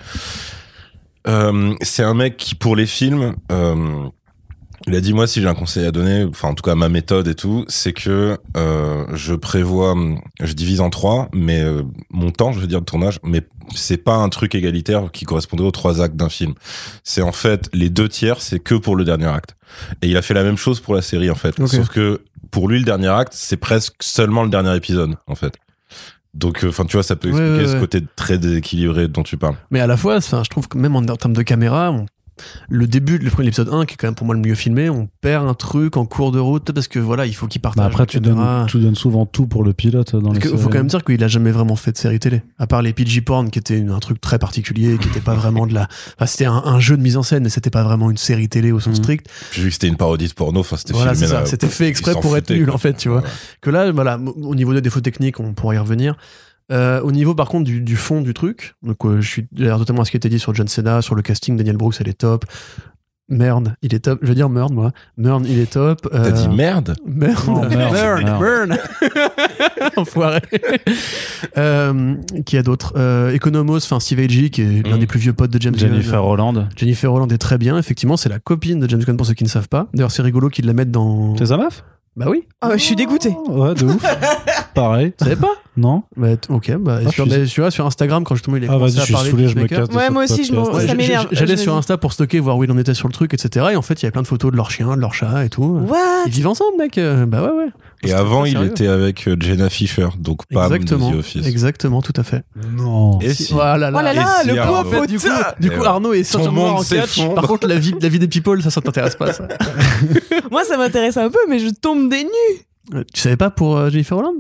Euh, 1.28 1.76
c'est 1.82 2.04
un 2.04 2.16
mec 2.16 2.38
qui, 2.38 2.56
pour 2.56 2.76
les 2.76 2.88
films, 2.88 3.36
il 4.88 4.96
a 4.96 5.02
dit 5.02 5.14
moi 5.14 5.28
si 5.28 5.42
j'ai 5.42 5.48
un 5.48 5.54
conseil 5.56 5.86
à 5.86 5.92
donner, 5.92 6.24
enfin 6.26 6.50
en 6.50 6.54
tout 6.54 6.62
cas 6.64 6.76
ma 6.76 6.90
méthode 6.90 7.28
et 7.28 7.36
tout, 7.36 7.64
c'est 7.68 7.94
que 7.94 8.38
euh, 8.58 9.06
je 9.14 9.34
prévois, 9.34 9.96
je 10.42 10.54
divise 10.54 10.82
en 10.82 10.90
trois, 10.90 11.30
mais 11.34 11.62
euh, 11.62 11.84
mon 12.10 12.32
temps, 12.32 12.52
je 12.52 12.60
veux 12.60 12.68
dire 12.68 12.80
de 12.82 12.86
tournage, 12.86 13.20
mais 13.24 13.42
c'est 13.76 13.98
pas 13.98 14.16
un 14.16 14.30
truc 14.30 14.56
égalitaire 14.56 15.10
qui 15.12 15.26
correspondrait 15.26 15.66
aux 15.68 15.72
trois 15.72 16.02
actes 16.02 16.16
d'un 16.16 16.30
film. 16.30 16.54
C'est 17.04 17.22
en 17.22 17.32
fait 17.32 17.70
les 17.74 17.90
deux 17.90 18.10
tiers, 18.10 18.42
c'est 18.42 18.60
que 18.60 18.76
pour 18.76 18.96
le 18.96 19.06
dernier 19.06 19.28
acte. 19.28 19.56
Et 20.02 20.08
il 20.10 20.18
a 20.18 20.22
fait 20.22 20.34
la 20.34 20.44
même 20.44 20.58
chose 20.58 20.80
pour 20.80 20.94
la 20.96 21.02
série 21.02 21.30
en 21.32 21.36
fait, 21.36 21.60
Ok. 21.60 21.70
sauf 21.70 21.90
que 21.90 22.22
pour 22.52 22.68
lui 22.68 22.78
le 22.80 22.86
dernier 22.86 23.08
acte, 23.08 23.34
c'est 23.36 23.58
presque 23.58 23.96
seulement 24.02 24.44
le 24.44 24.50
dernier 24.50 24.76
épisode 24.76 25.16
en 25.28 25.36
fait. 25.36 25.54
Donc, 26.34 26.66
enfin, 26.68 26.84
tu 26.86 26.94
vois, 26.98 27.04
ça 27.04 27.16
peut 27.16 27.30
Ouais, 27.32 27.40
expliquer 27.40 27.68
ouais, 27.68 27.76
ce 27.76 27.80
côté 27.80 28.02
très 28.16 28.40
déséquilibré 28.40 29.08
dont 29.08 29.22
tu 29.22 29.38
parles. 29.38 29.56
Mais 29.70 29.80
à 29.80 29.86
la 29.88 29.96
fois, 29.98 30.18
enfin, 30.18 30.44
je 30.44 30.50
trouve 30.50 30.68
que 30.68 30.80
même 30.80 30.96
en, 30.96 31.00
en 31.00 31.16
termes 31.16 31.34
de 31.34 31.44
caméra, 31.44 31.92
on- 31.92 32.08
le 32.70 32.88
début, 32.88 33.18
le 33.18 33.30
premier 33.30 33.48
épisode 33.50 33.70
1, 33.72 33.86
qui 33.86 33.94
est 33.94 33.98
quand 33.98 34.08
même 34.08 34.16
pour 34.16 34.26
moi 34.26 34.36
le 34.36 34.42
mieux 34.42 34.56
filmé, 34.56 34.90
on 34.90 35.08
perd 35.22 35.48
un 35.48 35.54
truc 35.54 35.98
en 35.98 36.06
cours 36.06 36.32
de 36.32 36.40
route 36.40 36.72
parce 36.72 36.88
que 36.88 37.00
voilà, 37.00 37.26
il 37.26 37.34
faut 37.34 37.48
qu'il 37.48 37.62
partage. 37.62 37.84
Bah 37.84 37.90
après, 37.92 38.06
tu 38.06 38.20
donnes, 38.20 38.66
tu 38.68 38.80
donnes 38.80 38.96
souvent 38.96 39.26
tout 39.26 39.48
pour 39.48 39.64
le 39.64 39.74
pilote 39.74 40.16
dans 40.16 40.32
Parce 40.32 40.36
les 40.36 40.52
que 40.52 40.58
faut 40.58 40.70
quand 40.70 40.78
même 40.78 40.88
dire 40.88 41.04
qu'il 41.04 41.24
a 41.24 41.28
jamais 41.28 41.52
vraiment 41.52 41.76
fait 41.76 41.92
de 41.92 41.98
série 41.98 42.20
télé. 42.20 42.42
À 42.60 42.68
part 42.68 42.82
les 42.82 42.94
PG 42.94 43.22
porn, 43.22 43.50
qui 43.50 43.60
était 43.60 43.78
une- 43.78 43.92
un 43.92 44.00
truc 44.00 44.20
très 44.22 44.40
particulier, 44.40 44.98
qui 44.98 45.08
était 45.08 45.20
pas 45.20 45.36
vraiment 45.36 45.68
de 45.68 45.74
la. 45.74 45.88
Enfin, 46.18 46.26
c'était 46.26 46.46
un, 46.46 46.62
un 46.66 46.80
jeu 46.80 46.98
de 46.98 47.02
mise 47.02 47.18
en 47.18 47.24
scène, 47.24 47.44
mais 47.44 47.50
c'était 47.50 47.70
pas 47.70 47.84
vraiment 47.84 48.10
une 48.12 48.18
série 48.18 48.50
télé 48.50 48.72
au 48.72 48.80
sens 48.80 48.98
Mhm. 48.98 49.04
strict. 49.04 49.28
J'ai 49.52 49.62
vu 49.62 49.68
que 49.70 49.74
c'était 49.74 49.88
une 49.88 49.98
parodie 49.98 50.28
de 50.28 50.34
porno, 50.34 50.60
enfin, 50.62 50.78
c'était 50.78 50.94
Voilà, 50.94 51.14
C'était 51.46 51.68
fait 51.68 51.88
exprès 51.88 52.14
pour 52.14 52.36
être 52.38 52.50
nul, 52.52 52.66
quoi. 52.66 52.76
en 52.76 52.78
fait, 52.78 52.94
tu 52.94 53.10
vois. 53.10 53.24
Que 53.62 53.70
là, 53.70 53.92
voilà, 53.92 54.18
au 54.42 54.56
niveau 54.56 54.74
des 54.74 54.82
défauts 54.82 55.02
techniques, 55.02 55.40
on 55.40 55.54
pourra 55.54 55.76
y 55.76 55.78
revenir. 55.78 56.16
Euh, 56.72 57.02
au 57.02 57.12
niveau, 57.12 57.36
par 57.36 57.48
contre, 57.50 57.66
du, 57.66 57.82
du 57.82 57.96
fond 57.96 58.22
du 58.22 58.34
truc, 58.34 58.76
donc 58.84 59.06
euh, 59.06 59.20
je 59.22 59.28
suis 59.28 59.48
d'ailleurs 59.52 59.80
totalement 59.80 60.02
à 60.02 60.06
ce 60.06 60.12
qui 60.12 60.18
a 60.18 60.20
été 60.20 60.30
dit 60.30 60.40
sur 60.40 60.54
John 60.56 60.68
Cena, 60.68 61.02
sur 61.02 61.14
le 61.16 61.22
casting, 61.22 61.58
Daniel 61.58 61.78
Brooks, 61.78 61.96
elle 62.00 62.08
est 62.08 62.14
top. 62.20 62.46
Merde, 63.30 63.76
il 63.82 63.94
est 63.96 64.00
top. 64.00 64.20
Je 64.22 64.28
veux 64.28 64.36
dire 64.36 64.50
merde, 64.50 64.74
moi. 64.74 64.92
Merde, 65.18 65.46
il 65.48 65.58
est 65.58 65.72
top. 65.72 66.08
T'as 66.12 66.18
Euh, 66.26 66.32
dit 66.32 66.50
merde 66.50 66.96
Merde, 67.06 67.42
merde, 67.70 67.94
merde, 67.94 68.40
merde. 68.40 68.80
Enfoiré. 69.96 70.42
euh, 71.58 72.16
qui 72.46 72.58
a 72.58 72.64
d'autres 72.64 72.94
euh, 72.98 73.34
Economos, 73.34 73.78
enfin 73.78 74.00
Steve 74.00 74.20
Agee, 74.20 74.50
qui 74.50 74.62
est 74.62 74.88
l'un 74.88 74.98
Mm. 74.98 75.00
des 75.00 75.08
plus 75.08 75.20
vieux 75.20 75.34
potes 75.34 75.52
de 75.52 75.62
James 75.62 75.76
Jennifer 75.78 76.22
Gunn. 76.22 76.30
Holland. 76.32 76.70
Jennifer 76.76 77.12
Holland 77.14 77.32
est 77.32 77.38
très 77.38 77.58
bien, 77.58 77.78
effectivement, 77.78 78.18
c'est 78.18 78.30
la 78.30 78.40
copine 78.40 78.80
de 78.80 78.90
James 78.90 79.02
Gunn 79.04 79.18
pour 79.18 79.26
ceux 79.26 79.34
qui 79.34 79.44
ne 79.46 79.50
savent 79.50 79.70
pas. 79.70 79.88
D'ailleurs, 79.94 80.12
c'est 80.12 80.22
rigolo 80.22 80.50
qu'ils 80.50 80.66
la 80.66 80.74
mettent 80.74 80.92
dans. 80.92 81.36
C'est 81.38 81.48
sa 81.48 81.58
meuf 81.58 81.84
Bah 82.18 82.26
oui, 82.30 82.44
Ah 82.62 82.70
ouais, 82.70 82.78
je 82.78 82.84
suis 82.84 82.96
dégoûtée. 82.96 83.36
Ouais, 83.48 83.74
de 83.74 83.86
ouf. 83.86 84.04
Pareil. 84.76 85.14
tu 85.18 85.24
savais 85.24 85.38
pas? 85.38 85.54
Non 85.76 86.04
bah, 86.16 86.28
Ok, 86.50 86.72
bah, 86.78 87.00
Ah, 87.06 87.10
sur, 87.12 87.26
je 87.26 87.32
suis- 87.32 87.40
bah, 87.42 87.48
tu 87.48 87.62
vois, 87.62 87.72
sur 87.72 87.86
Instagram, 87.86 88.24
quand 88.24 88.36
justement 88.36 88.58
il 88.58 88.64
est 88.66 88.68
Ah, 88.70 88.78
vas-y, 88.78 88.92
je 88.98 89.02
suis 89.02 89.16
saoulé, 89.16 89.48
je 89.48 89.56
me 89.56 89.68
casse. 89.68 89.90
de 89.90 89.96
Ouais, 89.96 90.10
moi 90.10 90.24
aussi, 90.26 90.44
je 90.44 90.54
ça 90.54 90.94
m'énerve. 90.94 91.28
J'allais 91.32 91.58
sur 91.58 91.76
Insta 91.76 91.98
pour 91.98 92.14
stocker, 92.14 92.40
voir 92.40 92.58
où 92.58 92.64
il 92.64 92.72
en 92.72 92.78
était 92.78 92.94
sur 92.94 93.08
le 93.08 93.14
truc, 93.14 93.34
etc. 93.34 93.68
Et 93.72 93.76
en 93.76 93.82
fait, 93.82 93.96
il 94.02 94.04
y 94.04 94.06
avait 94.06 94.12
plein 94.12 94.22
de 94.22 94.28
photos 94.28 94.52
de 94.52 94.56
leurs 94.58 94.70
chiens, 94.72 94.96
de 94.96 95.02
leurs 95.02 95.14
chats 95.14 95.46
et 95.46 95.50
tout. 95.50 95.64
What 95.64 95.98
Ils 96.28 96.32
vivent 96.32 96.48
ensemble, 96.48 96.78
mec. 96.78 96.98
Euh, 96.98 97.26
Bah 97.26 97.42
ouais, 97.42 97.52
ouais. 97.66 97.70
Et 98.06 98.12
avant, 98.14 98.42
pas 98.42 98.50
il 98.50 98.62
était 98.64 98.88
avec 98.88 99.28
euh, 99.28 99.38
Jenna 99.40 99.70
Fisher, 99.70 100.10
donc 100.20 100.42
Exactement, 100.52 101.10
de 101.10 101.16
The 101.16 101.20
Office. 101.20 101.48
exactement, 101.48 102.02
tout 102.02 102.14
à 102.18 102.24
fait. 102.24 102.44
Non. 102.76 103.20
Et 103.22 103.34
si 103.34 103.54
Voilà, 103.54 103.90
Oh 103.94 104.02
là 104.02 104.14
là, 104.14 104.42
si, 104.42 104.50
le 104.50 104.56
pauvre 104.56 104.80
En 104.80 104.84
fait, 104.84 105.08
du 105.08 105.18
coup, 105.18 105.24
putain 105.24 105.54
du 105.60 105.68
Et 105.68 105.70
coup. 105.72 105.84
Arnaud 105.86 106.14
est 106.14 106.38
monde 106.38 106.80
en 106.80 106.84
catch. 106.84 107.26
Par 107.34 107.48
contre, 107.48 107.66
la 107.68 107.78
vie, 107.80 107.96
la 108.02 108.10
vie 108.10 108.20
des 108.20 108.28
people, 108.28 108.62
ça, 108.62 108.70
ça 108.70 108.82
t'intéresse 108.82 109.16
pas. 109.16 109.32
Ça. 109.32 109.48
Moi, 110.52 110.64
ça 110.66 110.78
m'intéresse 110.78 111.16
un 111.18 111.30
peu, 111.30 111.40
mais 111.50 111.60
je 111.60 111.70
tombe 111.70 112.10
des 112.10 112.24
nues. 112.26 112.62
Euh, 112.94 113.04
tu 113.14 113.22
savais 113.22 113.38
pas 113.38 113.50
pour 113.50 113.78
euh, 113.78 113.90
Jennifer 113.90 114.18
Holland? 114.18 114.36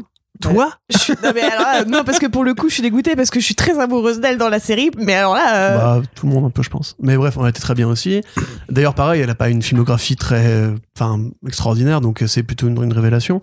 Toi 0.51 0.73
Je 0.89 0.97
suis... 0.97 1.13
non, 1.23 1.31
mais 1.33 1.41
alors 1.41 1.65
là, 1.65 1.85
non, 1.85 2.03
parce 2.03 2.19
que 2.19 2.27
pour 2.27 2.43
le 2.43 2.53
coup, 2.53 2.69
je 2.69 2.73
suis 2.75 2.83
dégoûtée 2.83 3.15
parce 3.15 3.29
que 3.29 3.39
je 3.39 3.45
suis 3.45 3.55
très 3.55 3.79
amoureuse 3.79 4.19
d'elle 4.19 4.37
dans 4.37 4.49
la 4.49 4.59
série. 4.59 4.91
Mais 4.97 5.13
alors 5.15 5.33
là, 5.35 5.55
euh, 5.55 5.77
Bah, 5.77 6.01
tout 6.15 6.27
le 6.27 6.33
monde 6.33 6.45
un 6.45 6.49
peu, 6.49 6.63
je 6.63 6.69
pense. 6.69 6.95
Mais 7.01 7.15
bref, 7.17 7.35
on 7.37 7.43
a 7.43 7.49
été 7.49 7.59
très 7.61 7.73
bien 7.73 7.87
aussi. 7.87 8.21
D'ailleurs, 8.69 8.93
pareil, 8.95 9.21
elle 9.21 9.29
a 9.29 9.35
pas 9.35 9.49
une 9.49 9.61
filmographie 9.61 10.15
très, 10.15 10.45
euh, 10.47 10.75
enfin, 10.97 11.19
extraordinaire, 11.47 12.01
donc 12.01 12.21
euh, 12.23 12.27
c'est 12.27 12.43
plutôt 12.43 12.67
une, 12.67 12.81
une 12.83 12.93
révélation. 12.93 13.39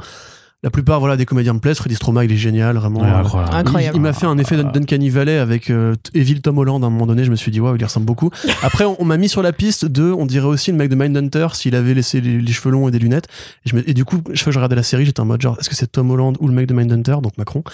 La 0.63 0.69
plupart, 0.71 1.01
voilà, 1.01 1.17
des 1.17 1.25
comédiens 1.25 1.55
me 1.55 1.59
plaisent. 1.59 1.79
Freddy 1.79 1.95
Stromae, 1.95 2.25
il 2.27 2.33
est 2.33 2.37
génial, 2.37 2.77
vraiment. 2.77 3.01
Ouais, 3.01 3.09
Euh, 3.09 3.15
incroyable. 3.21 3.55
Incroyable. 3.57 3.97
Il, 3.97 3.99
il 3.99 4.03
m'a 4.03 4.13
fait 4.13 4.27
un 4.27 4.37
effet 4.37 4.59
d'Un- 4.59 4.71
d'Uncanny 4.71 5.09
Valley 5.09 5.39
avec 5.39 5.71
euh, 5.71 5.95
Evil 6.13 6.43
Tom 6.43 6.59
Holland 6.59 6.85
à 6.85 6.87
un 6.87 6.91
moment 6.91 7.07
donné. 7.07 7.25
Je 7.25 7.31
me 7.31 7.37
suis 7.37 7.51
dit, 7.51 7.61
waouh, 7.61 7.77
il 7.77 7.81
y 7.81 7.85
ressemble 7.85 8.05
beaucoup. 8.05 8.29
Après, 8.63 8.85
on, 8.85 8.95
on 9.01 9.07
m'a 9.07 9.17
mis 9.17 9.31
sur 9.31 9.41
la 9.41 9.55
piste 9.55 9.87
de, 9.87 10.11
on 10.13 10.27
dirait 10.27 10.47
aussi 10.47 10.71
le 10.71 10.77
mec 10.77 10.91
de 10.91 10.95
Mindhunter 10.97 11.47
s'il 11.55 11.75
avait 11.75 11.95
laissé 11.95 12.21
les, 12.21 12.39
les 12.43 12.53
cheveux 12.53 12.71
longs 12.71 12.89
et 12.89 12.91
des 12.91 12.99
lunettes. 12.99 13.27
Et, 13.65 13.71
je 13.71 13.77
me- 13.77 13.89
et 13.89 13.95
du 13.95 14.05
coup, 14.05 14.17
chaque 14.35 14.37
fois 14.45 14.51
que 14.51 14.53
je 14.53 14.59
regardais 14.59 14.77
la 14.77 14.83
série, 14.83 15.07
j'étais 15.07 15.21
en 15.21 15.25
mode 15.25 15.41
genre, 15.41 15.57
est-ce 15.59 15.71
que 15.71 15.75
c'est 15.75 15.87
Tom 15.91 16.11
Holland 16.11 16.37
ou 16.41 16.47
le 16.49 16.53
mec 16.53 16.67
de 16.67 16.75
Mindhunter, 16.75 17.17
donc 17.23 17.39
Macron 17.39 17.65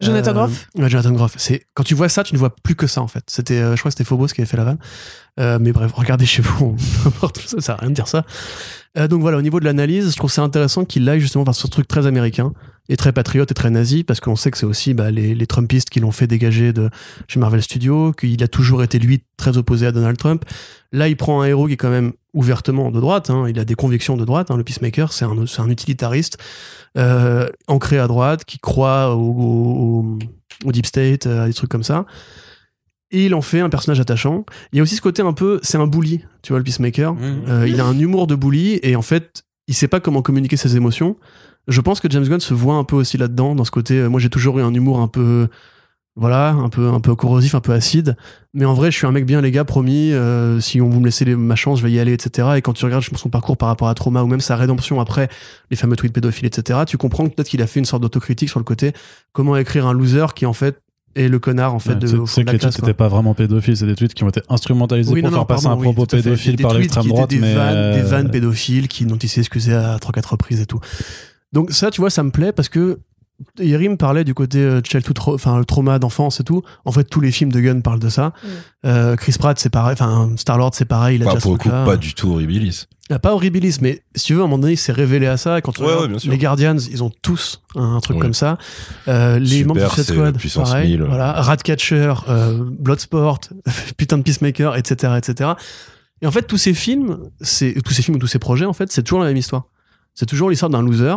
Jonathan 0.00 0.30
Euh, 0.30 0.34
Groff? 0.34 0.68
Ouais, 0.76 0.88
Jonathan 0.88 1.10
Groff. 1.12 1.32
C'est 1.38 1.66
quand 1.74 1.82
tu 1.82 1.94
vois 1.96 2.08
ça, 2.08 2.22
tu 2.22 2.34
ne 2.34 2.38
vois 2.38 2.54
plus 2.62 2.76
que 2.76 2.86
ça 2.86 3.02
en 3.02 3.08
fait. 3.08 3.24
C'était, 3.26 3.54
euh, 3.58 3.74
je 3.74 3.80
crois 3.80 3.90
que 3.90 3.94
c'était 3.98 4.04
Phobos 4.08 4.28
qui 4.28 4.40
avait 4.42 4.48
fait 4.48 4.56
la 4.56 4.64
vanne. 4.64 4.78
Euh, 5.40 5.58
mais 5.60 5.72
bref, 5.72 5.90
regardez 5.94 6.26
chez 6.26 6.42
vous, 6.42 6.76
n'importe 7.04 7.38
ça, 7.46 7.48
ça 7.56 7.60
sert 7.60 7.74
à 7.74 7.78
rien 7.78 7.90
de 7.90 7.94
dire 7.94 8.06
ça. 8.08 8.24
Euh, 8.98 9.08
donc 9.08 9.20
voilà, 9.20 9.38
au 9.38 9.42
niveau 9.42 9.60
de 9.60 9.64
l'analyse, 9.64 10.10
je 10.12 10.16
trouve 10.16 10.30
c'est 10.30 10.40
intéressant 10.40 10.84
qu'il 10.84 11.08
aille 11.08 11.20
justement 11.20 11.44
vers 11.44 11.54
ce 11.54 11.66
truc 11.66 11.86
très 11.86 12.06
américain 12.06 12.52
et 12.88 12.96
très 12.96 13.12
patriote 13.12 13.50
et 13.50 13.54
très 13.54 13.70
nazi, 13.70 14.02
parce 14.02 14.18
qu'on 14.18 14.34
sait 14.34 14.50
que 14.50 14.56
c'est 14.58 14.66
aussi 14.66 14.94
bah, 14.94 15.10
les, 15.10 15.46
Trumpistes 15.46 15.90
qui 15.90 16.00
l'ont 16.00 16.10
fait 16.10 16.26
dégager 16.26 16.72
de 16.72 16.88
chez 17.26 17.38
Marvel 17.38 17.62
Studios, 17.62 18.12
qu'il 18.12 18.42
a 18.42 18.48
toujours 18.48 18.82
été 18.82 18.98
lui 18.98 19.22
très 19.36 19.58
opposé 19.58 19.86
à 19.86 19.92
Donald 19.92 20.16
Trump. 20.16 20.44
Là, 20.92 21.08
il 21.08 21.16
prend 21.16 21.42
un 21.42 21.44
héros 21.44 21.66
qui 21.66 21.74
est 21.74 21.76
quand 21.76 21.90
même 21.90 22.12
ouvertement 22.32 22.90
de 22.90 22.98
droite, 23.00 23.28
hein, 23.30 23.44
il 23.48 23.58
a 23.58 23.64
des 23.66 23.74
convictions 23.74 24.16
de 24.16 24.24
droite, 24.24 24.50
hein, 24.50 24.56
le 24.56 24.64
Peacemaker, 24.64 25.12
c'est 25.12 25.26
un, 25.26 25.36
un 25.58 25.68
utilitariste 25.68 26.38
euh, 26.96 27.48
ancré 27.66 27.98
à 27.98 28.06
droite, 28.06 28.44
qui 28.46 28.58
croit 28.58 29.14
au- 29.14 30.18
au 30.64 30.72
Deep 30.72 30.86
State, 30.86 31.26
euh, 31.26 31.44
à 31.44 31.46
des 31.46 31.54
trucs 31.54 31.70
comme 31.70 31.84
ça. 31.84 32.06
Et 33.10 33.26
il 33.26 33.34
en 33.34 33.40
fait 33.40 33.60
un 33.60 33.70
personnage 33.70 34.00
attachant. 34.00 34.44
Il 34.72 34.76
y 34.76 34.80
a 34.80 34.82
aussi 34.82 34.96
ce 34.96 35.00
côté 35.00 35.22
un 35.22 35.32
peu, 35.32 35.60
c'est 35.62 35.78
un 35.78 35.86
bully, 35.86 36.24
tu 36.42 36.52
vois, 36.52 36.58
le 36.58 36.64
Peacemaker. 36.64 37.14
Euh, 37.48 37.66
il 37.66 37.80
a 37.80 37.84
un 37.86 37.98
humour 37.98 38.26
de 38.26 38.34
bully 38.34 38.78
et 38.82 38.96
en 38.96 39.02
fait, 39.02 39.44
il 39.66 39.74
sait 39.74 39.88
pas 39.88 40.00
comment 40.00 40.20
communiquer 40.22 40.56
ses 40.58 40.76
émotions. 40.76 41.16
Je 41.68 41.80
pense 41.80 42.00
que 42.00 42.08
James 42.10 42.24
Gunn 42.26 42.40
se 42.40 42.54
voit 42.54 42.74
un 42.74 42.84
peu 42.84 42.96
aussi 42.96 43.16
là-dedans, 43.18 43.54
dans 43.54 43.64
ce 43.64 43.70
côté. 43.70 43.94
euh, 43.94 44.08
moi, 44.08 44.20
j'ai 44.20 44.30
toujours 44.30 44.58
eu 44.58 44.62
un 44.62 44.72
humour 44.74 45.00
un 45.00 45.08
peu, 45.08 45.48
voilà, 46.16 46.50
un 46.50 46.68
peu, 46.68 46.88
un 46.88 47.00
peu 47.00 47.14
corrosif, 47.14 47.54
un 47.54 47.60
peu 47.60 47.72
acide. 47.72 48.16
Mais 48.52 48.64
en 48.64 48.74
vrai, 48.74 48.90
je 48.90 48.96
suis 48.96 49.06
un 49.06 49.12
mec 49.12 49.24
bien, 49.24 49.40
les 49.40 49.50
gars, 49.52 49.64
promis. 49.64 50.12
euh, 50.12 50.58
si 50.60 50.80
on 50.80 50.88
vous 50.88 51.00
me 51.00 51.04
laissez 51.06 51.24
les- 51.24 51.36
ma 51.36 51.54
chance, 51.56 51.78
je 51.78 51.84
vais 51.84 51.92
y 51.92 51.98
aller, 52.00 52.12
etc. 52.12 52.48
Et 52.56 52.62
quand 52.62 52.72
tu 52.72 52.84
regardes 52.84 53.04
son 53.04 53.28
parcours 53.28 53.56
par 53.56 53.68
rapport 53.68 53.88
à 53.88 53.94
Trauma 53.94 54.22
ou 54.22 54.26
même 54.26 54.40
sa 54.40 54.56
rédemption 54.56 55.00
après 55.00 55.28
les 55.70 55.76
fameux 55.76 55.96
tweets 55.96 56.12
pédophiles, 56.12 56.46
etc., 56.46 56.80
tu 56.86 56.96
comprends 56.98 57.26
que 57.28 57.34
peut-être 57.34 57.48
qu'il 57.48 57.62
a 57.62 57.66
fait 57.66 57.78
une 57.80 57.86
sorte 57.86 58.02
d'autocritique 58.02 58.48
sur 58.48 58.58
le 58.60 58.64
côté 58.64 58.92
comment 59.32 59.56
écrire 59.56 59.86
un 59.86 59.92
loser 59.92 60.26
qui 60.34 60.44
en 60.46 60.52
fait 60.54 60.80
est 61.16 61.28
le 61.28 61.38
connard 61.38 61.74
en 61.74 61.78
fait 61.78 61.90
Ouais, 61.94 61.96
de, 61.96 62.16
au 62.18 62.26
fond 62.26 62.40
que 62.42 62.46
la 62.46 62.52
les 62.52 62.58
tweets 62.58 62.80
n'étaient 62.80 62.94
pas 62.94 63.08
vraiment 63.08 63.34
pédophiles, 63.34 63.76
c'est 63.76 63.86
des 63.86 63.94
tweets 63.94 64.14
qui 64.14 64.24
ont 64.24 64.28
été 64.28 64.40
instrumentalisés 64.48 65.12
Oui, 65.12 65.20
pour 65.22 65.30
non, 65.30 65.36
faire 65.36 65.40
non, 65.42 65.46
passer 65.46 65.64
pardon, 65.64 65.80
un 65.80 65.82
propos 65.92 66.02
oui, 66.02 66.22
pédophile 66.22 66.56
Des- 66.56 66.62
par 66.62 66.72
des 66.74 66.78
l'extrême 66.80 67.06
droite, 67.06 67.32
étaient 67.32 67.40
mais 67.40 67.48
des 67.48 67.54
vannes, 67.54 67.94
des 67.94 68.00
euh, 68.00 68.04
vannes 68.04 68.30
pédophiles 68.30 68.88
qui 68.88 69.04
dont 69.06 69.16
il 69.16 69.28
s'est 69.28 69.40
excusé 69.40 69.72
à 69.74 69.98
3 69.98 70.12
quatre 70.12 70.32
reprises 70.32 70.60
et 70.60 70.66
tout. 70.66 70.80
Donc 71.52 71.72
ça, 71.72 71.90
tu 71.90 72.00
vois, 72.00 72.10
ça 72.10 72.22
me 72.22 72.30
plaît 72.30 72.52
parce 72.52 72.68
que 72.68 72.98
Yerim 73.60 73.96
parlait 73.96 74.24
du 74.24 74.34
côté 74.34 74.58
euh, 74.58 74.80
tra- 74.80 75.34
enfin 75.34 75.58
le 75.58 75.64
trauma 75.64 75.98
d'enfance 75.98 76.40
et 76.40 76.44
tout. 76.44 76.62
En 76.84 76.92
fait, 76.92 77.04
tous 77.04 77.20
les 77.20 77.30
films 77.30 77.52
de 77.52 77.60
Gunn 77.60 77.82
parlent 77.82 78.00
de 78.00 78.08
ça. 78.08 78.28
Mm. 78.42 78.46
Euh, 78.86 79.16
Chris 79.16 79.34
Pratt, 79.38 79.58
c'est 79.58 79.70
pareil. 79.70 79.92
Enfin, 79.92 80.30
Star 80.36 80.58
Lord, 80.58 80.72
c'est 80.74 80.84
pareil. 80.86 81.16
Il 81.16 81.28
a 81.28 81.32
ce 81.32 81.38
pour 81.40 81.52
le 81.52 81.58
coup, 81.58 81.68
pas 81.68 81.96
du 81.96 82.14
tout 82.14 82.32
horribilis. 82.32 82.86
Ah, 83.10 83.18
pas 83.18 83.32
horribilis, 83.32 83.78
mais 83.80 84.02
si 84.14 84.26
tu 84.26 84.34
veux, 84.34 84.40
à 84.40 84.42
un 84.42 84.46
moment 84.48 84.58
donné, 84.58 84.74
il 84.74 84.76
s'est 84.76 84.92
révélé 84.92 85.26
à 85.28 85.36
ça. 85.36 85.56
Et 85.58 85.62
quand 85.62 85.78
Ouais, 85.78 85.86
ouais, 85.86 86.08
les 86.24 86.36
Guardians, 86.38 86.76
ils 86.90 87.02
ont 87.02 87.10
tous 87.22 87.62
un, 87.74 87.94
un 87.96 88.00
truc 88.00 88.16
Ouais. 88.16 88.22
comme 88.22 88.34
ça. 88.34 88.58
Euh, 89.06 89.38
les 89.38 89.46
Super, 89.46 89.66
membres 89.68 89.80
du 89.80 89.86
Suicide 89.86 90.04
c'est 90.04 90.12
Squad, 90.14 90.36
puissance 90.36 90.70
pareil. 90.70 90.90
1000. 90.90 91.02
Voilà, 91.04 91.32
Ratcatcher, 91.32 92.12
euh, 92.28 92.58
Bloodsport, 92.78 93.40
putain 93.96 94.18
de 94.18 94.22
Peacemaker, 94.24 94.76
etc., 94.76 95.14
etc. 95.16 95.50
Et 96.20 96.26
en 96.26 96.30
fait, 96.32 96.42
tous 96.42 96.58
ces 96.58 96.74
films, 96.74 97.18
c'est 97.40 97.80
tous 97.84 97.92
ces 97.94 98.02
films 98.02 98.16
ou 98.16 98.18
tous 98.18 98.26
ces 98.26 98.38
projets, 98.40 98.66
en 98.66 98.72
fait, 98.74 98.90
c'est 98.92 99.02
toujours 99.04 99.20
la 99.20 99.26
même 99.26 99.36
histoire. 99.36 99.66
C'est 100.14 100.26
toujours 100.26 100.50
l'histoire 100.50 100.68
d'un 100.68 100.82
loser 100.82 101.14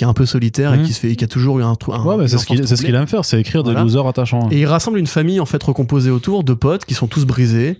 qui 0.00 0.04
est 0.04 0.06
un 0.06 0.14
peu 0.14 0.24
solitaire 0.24 0.72
et 0.72 0.78
Mhm. 0.78 0.84
qui 0.86 0.94
se 0.94 1.00
fait, 1.00 1.14
qui 1.14 1.24
a 1.24 1.26
toujours 1.26 1.60
eu 1.60 1.62
un 1.62 1.74
trou. 1.74 1.92
un- 1.92 2.02
Ouais, 2.02 2.16
bah, 2.16 2.26
c'est 2.26 2.38
ce 2.38 2.46
qu'il 2.46 2.56
enfance 2.56 2.68
c'est 2.70 2.76
ce 2.76 2.80
qu'il 2.80 2.88
troublée. 2.94 3.02
aime 3.02 3.06
faire, 3.06 3.22
c'est 3.26 3.38
écrire 3.38 3.62
des 3.62 3.72
Voilà. 3.72 3.82
losers 3.84 4.06
attachants. 4.06 4.48
Et 4.50 4.60
il 4.60 4.64
rassemble 4.64 4.98
une 4.98 5.06
famille 5.06 5.40
en 5.40 5.44
fait 5.44 5.62
recomposée 5.62 6.10
autour 6.10 6.42
de 6.42 6.54
potes 6.54 6.86
qui 6.86 6.94
sont 6.94 7.06
tous 7.06 7.26
brisés 7.26 7.78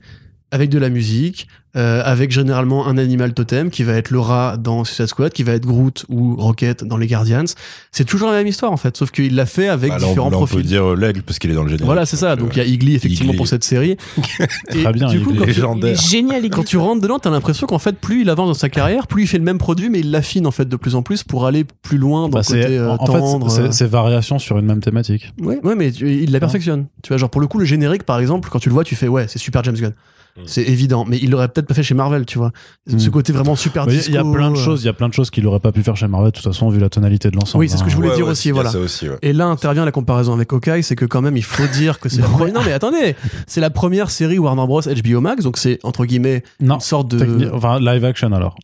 avec 0.50 0.68
de 0.68 0.78
la 0.78 0.90
musique, 0.90 1.48
euh, 1.76 2.02
avec 2.04 2.32
généralement 2.32 2.86
un 2.88 2.98
animal 2.98 3.32
totem 3.32 3.70
qui 3.70 3.84
va 3.84 3.92
être 3.92 4.10
le 4.10 4.18
rat 4.18 4.56
dans 4.56 4.82
Suicide 4.84 5.06
Squad, 5.06 5.32
qui 5.32 5.42
va 5.44 5.52
être 5.52 5.64
Groot 5.66 6.04
ou 6.08 6.34
Rocket 6.36 6.82
dans 6.84 6.96
les 6.96 7.06
Guardians. 7.06 7.44
C'est 7.92 8.04
toujours 8.04 8.28
la 8.30 8.36
même 8.38 8.46
histoire 8.48 8.72
en 8.72 8.76
fait, 8.76 8.96
sauf 8.96 9.10
qu'il 9.12 9.34
l'a 9.36 9.46
fait 9.46 9.68
avec 9.68 9.90
Bah, 9.92 9.98
là, 9.98 10.04
on- 10.04 10.08
différents 10.08 10.30
là, 10.30 10.36
on 10.36 10.40
profils. 10.40 10.56
peut 10.58 10.62
dire 10.64 10.84
euh, 10.84 10.96
l'aigle 10.96 11.22
parce 11.22 11.38
qu'il 11.38 11.50
est 11.50 11.54
dans 11.54 11.62
le 11.62 11.68
générique. 11.68 11.86
Voilà, 11.86 12.06
c'est 12.06 12.16
ça. 12.16 12.34
Donc 12.36 12.56
il 12.56 12.58
y 12.58 12.62
a 12.62 12.64
Igly 12.64 12.94
effectivement 12.96 13.28
Igly. 13.30 13.36
pour 13.36 13.46
cette 13.46 13.62
série. 13.64 13.96
Et 14.74 14.82
Très 14.82 14.92
bien, 14.92 15.08
Du 15.08 15.20
coup, 15.22 15.32
quand 15.34 15.44
légendaire. 15.46 15.96
génial, 15.96 16.44
il 16.44 16.50
quand 16.50 16.64
tu 16.64 16.76
rentres 16.76 17.02
dedans, 17.02 17.18
t'as 17.18 17.30
l'impression 17.30 17.66
qu'en 17.66 17.78
fait, 17.78 17.96
plus 17.96 18.22
il 18.22 18.30
avance 18.30 18.48
dans 18.48 18.54
sa 18.54 18.68
carrière, 18.68 19.06
plus 19.06 19.22
il 19.22 19.26
fait 19.26 19.38
le 19.38 19.44
même 19.44 19.58
produit, 19.58 19.90
mais 19.90 20.00
il 20.00 20.10
l'affine 20.10 20.46
en 20.46 20.50
fait 20.50 20.68
de 20.68 20.76
plus 20.76 20.94
en 20.96 21.02
plus 21.02 21.22
pour 21.22 21.46
aller 21.46 21.64
plus 21.82 21.98
loin 21.98 22.22
dans 22.22 22.28
Bah, 22.30 22.40
le 22.40 22.44
côté 22.46 22.62
c'est 22.62 22.78
euh, 22.78 22.90
en 22.90 22.98
tendre. 22.98 23.50
fait 23.50 23.66
c'est- 23.66 23.72
c'est 23.72 23.86
variation 23.86 24.38
sur 24.38 24.58
une 24.58 24.66
même 24.66 24.80
thématique. 24.80 25.32
Ouais, 25.40 25.60
ouais, 25.62 25.74
mais 25.76 25.92
tu- 25.92 26.12
il 26.12 26.32
la 26.32 26.40
perfectionne. 26.40 26.86
Tu 27.02 27.08
vois, 27.08 27.16
genre 27.16 27.30
pour 27.30 27.40
le 27.40 27.46
coup, 27.46 27.58
le 27.58 27.64
générique, 27.64 28.02
par 28.02 28.18
exemple, 28.18 28.48
quand 28.50 28.58
tu 28.58 28.68
le 28.68 28.72
vois, 28.74 28.82
tu 28.84 28.96
fais 28.96 29.06
ouais, 29.08 29.26
c'est 29.28 29.38
super 29.38 29.62
James 29.62 29.76
Gunn. 29.76 29.92
Mm. 30.36 30.40
C'est 30.46 30.62
évident, 30.62 31.04
mais 31.08 31.18
il 31.20 31.30
l'aurait 31.30 31.48
peut-être 31.60 31.68
pas 31.68 31.74
fait 31.74 31.82
chez 31.82 31.94
Marvel, 31.94 32.26
tu 32.26 32.38
vois. 32.38 32.52
Ce 32.88 32.94
Mm. 33.08 33.10
côté 33.10 33.32
vraiment 33.32 33.56
super 33.56 33.84
Il 33.86 33.92
y 33.92 33.94
a- 33.94 33.98
disco. 33.98 34.10
il 34.12 34.14
y 34.14 34.18
a 34.18 34.24
plein 34.24 34.50
de 34.50 34.56
euh, 34.56 34.60
choses, 34.60 34.82
il 34.82 34.86
y 34.86 34.88
a 34.88 34.92
plein 34.92 35.08
de 35.08 35.14
choses 35.14 35.30
qu'il 35.30 35.46
aurait 35.46 35.60
pas 35.60 35.72
pu 35.72 35.82
faire 35.82 35.96
chez 35.96 36.08
Marvel 36.08 36.30
de 36.30 36.36
toute 36.36 36.44
façon 36.44 36.68
vu 36.70 36.78
la 36.80 36.88
tonalité 36.88 37.30
de 37.30 37.36
l'ensemble. 37.36 37.60
Oui, 37.62 37.68
c'est 37.68 37.76
ce 37.76 37.82
que 37.82 37.88
hein. 37.88 37.90
je 37.90 37.96
voulais 37.96 38.08
Ouais, 38.10 38.16
dire 38.16 38.24
ouais, 38.26 38.32
aussi, 38.32 38.50
voilà. 38.50 38.70
Ça 38.70 38.78
aussi, 38.78 39.08
ouais. 39.08 39.18
Et 39.22 39.32
là 39.32 39.46
intervient 39.46 39.84
la 39.84 39.92
comparaison 39.92 40.32
avec 40.34 40.52
Hawkeye, 40.52 40.82
c'est 40.82 40.96
que 40.96 41.04
quand 41.04 41.22
même 41.22 41.36
il 41.36 41.44
faut 41.44 41.66
dire 41.72 41.98
que 42.00 42.08
c'est 42.08 42.20
la 42.20 42.28
Non, 42.28 42.34
première. 42.36 42.54
Non 42.54 42.60
mais 42.64 42.72
attendez, 42.72 43.14
c'est 43.46 43.60
la 43.60 43.70
première 43.70 44.10
série 44.10 44.38
Warner 44.38 44.66
Bros 44.66 44.82
HBO 44.82 45.20
Max, 45.20 45.44
donc 45.44 45.56
c'est 45.58 45.78
entre 45.82 46.04
guillemets 46.04 46.42
Non, 46.60 46.76
une 46.76 46.80
sorte 46.80 47.08
de. 47.14 47.50
enfin 47.52 47.78
live 47.80 48.04
action 48.04 48.32
alors. 48.32 48.56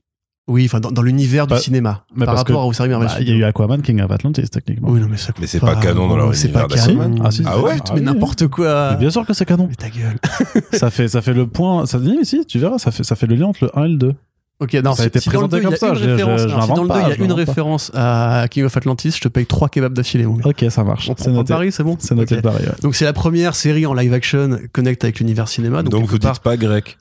Oui, 0.49 0.65
enfin 0.67 0.79
dans, 0.79 0.93
dans 0.93 1.03
l'univers 1.03 1.47
Bah, 1.49 1.57
du 1.57 1.63
cinéma, 1.63 2.05
mais 2.15 2.25
par 2.25 2.35
parce 2.37 2.45
que- 2.47 2.53
rapport 2.53 2.67
aux 2.69 2.73
séries 2.73 2.89
Marvel. 2.89 3.09
Bah, 3.09 3.17
Il 3.21 3.29
y 3.29 3.33
a 3.33 3.35
eu 3.35 3.43
Aquaman 3.45 3.83
King 3.83 4.01
of 4.01 4.11
Atlantis 4.13 4.49
techniquement. 4.49 4.89
Oui, 4.91 5.01
non 5.01 5.09
mais 5.11 5.17
ça. 5.17 5.33
Mais 5.41 5.47
c'est 5.49 5.59
pas 5.59 5.75
canon 5.75 6.07
dans 6.07 6.17
leur 6.17 6.35
C'est 6.37 6.49
pas 6.51 6.67
canon. 6.69 7.17
Ah, 7.25 7.31
si, 7.33 7.43
Ah 7.45 7.59
ouais 7.61 7.75
Mais 7.75 7.95
oui, 7.95 8.01
n'importe 8.03 8.47
quoi. 8.47 8.93
Mais 8.93 8.99
bien 8.99 9.11
sûr 9.11 9.27
que 9.27 9.35
c'est 9.35 9.45
canon. 9.45 9.67
Mais 9.69 9.75
ta 9.75 9.89
gueule. 9.89 10.19
ça 10.73 10.91
fait 10.91 11.09
ça 11.09 11.21
fait 11.21 11.33
le 11.35 11.49
point. 11.49 11.85
Ça 11.87 11.99
dit 11.99 12.17
ici, 12.23 12.45
tu 12.47 12.61
verras, 12.61 12.79
ça 12.79 12.93
fait 12.93 13.03
ça 13.03 13.17
fait 13.17 13.27
le 13.27 13.35
lien 13.35 13.47
entre 13.47 13.65
le 13.65 13.77
1 13.77 13.85
et 13.85 13.89
le 13.89 13.97
2. 13.97 14.15
Ok, 14.59 14.73
non, 14.75 14.93
Ça 14.95 15.03
a 15.03 15.03
si- 15.03 15.09
été 15.09 15.19
si 15.21 15.29
dans 15.29 15.43
le 15.43 15.49
présenté 15.49 15.57
deux, 15.57 15.59
il 15.59 15.63
y 15.63 15.65
comme 15.65 15.75
a 15.75 15.77
ça, 15.77 15.87
si 15.89 15.93
dans 15.93 15.99
le 16.01 16.59
l'invente 16.61 16.89
deux, 16.89 16.95
il 17.13 17.19
y 17.19 17.23
a 17.23 17.25
une 17.27 17.33
référence 17.33 17.91
à 17.95 18.47
King 18.51 18.65
of 18.65 18.75
Atlantis, 18.77 19.11
je 19.11 19.21
te 19.21 19.29
paye 19.29 19.45
trois 19.45 19.69
kebabs 19.69 19.93
d'affilée. 19.93 20.25
Ok, 20.27 20.65
ça 20.71 20.83
marche. 20.83 21.11
On 21.11 21.15
C'est 21.17 21.25
prend 21.25 21.33
noté. 21.33 21.53
Paris, 21.53 21.73
c'est 21.73 21.83
bon 21.83 21.97
C'est 21.99 22.15
noté 22.15 22.37
Ok. 22.37 22.41
de 22.43 22.49
Paris. 22.49 22.65
ouais. 22.65 22.73
Donc 22.83 22.95
c'est 22.95 23.05
la 23.05 23.13
première 23.13 23.55
série 23.57 23.85
en 23.85 23.93
live 23.93 24.15
action 24.15 24.59
connecte 24.73 25.03
avec 25.05 25.19
l'univers 25.19 25.49
cinéma. 25.49 25.83
Donc, 25.83 26.07
vous 26.07 26.19
part, 26.19 26.33
dites 26.35 26.43
pas 26.43 26.57
grec. 26.57 26.97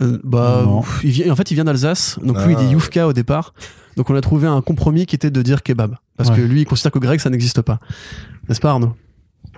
Euh, 0.00 0.18
bah, 0.24 0.64
il 1.02 1.10
vient, 1.10 1.32
en 1.32 1.36
fait, 1.36 1.50
il 1.50 1.54
vient 1.54 1.64
d'Alsace. 1.64 2.18
Donc 2.22 2.36
lui, 2.44 2.52
il 2.52 2.56
Ah. 2.58 2.62
dit 2.64 2.72
Yufka 2.72 3.06
au 3.06 3.12
départ. 3.12 3.54
Donc 3.96 4.10
on 4.10 4.14
a 4.14 4.20
trouvé 4.20 4.46
un 4.46 4.60
compromis 4.62 5.06
qui 5.06 5.16
était 5.16 5.30
de 5.30 5.42
dire 5.42 5.62
kebab. 5.62 5.96
Parce 6.16 6.30
Ouais. 6.30 6.36
que 6.36 6.40
lui, 6.42 6.60
il 6.62 6.64
considère 6.66 6.92
que 6.92 6.98
grec, 7.00 7.20
ça 7.20 7.30
n'existe 7.30 7.62
pas. 7.62 7.78
N'est-ce 8.48 8.60
pas, 8.60 8.70
Arnaud? 8.70 8.94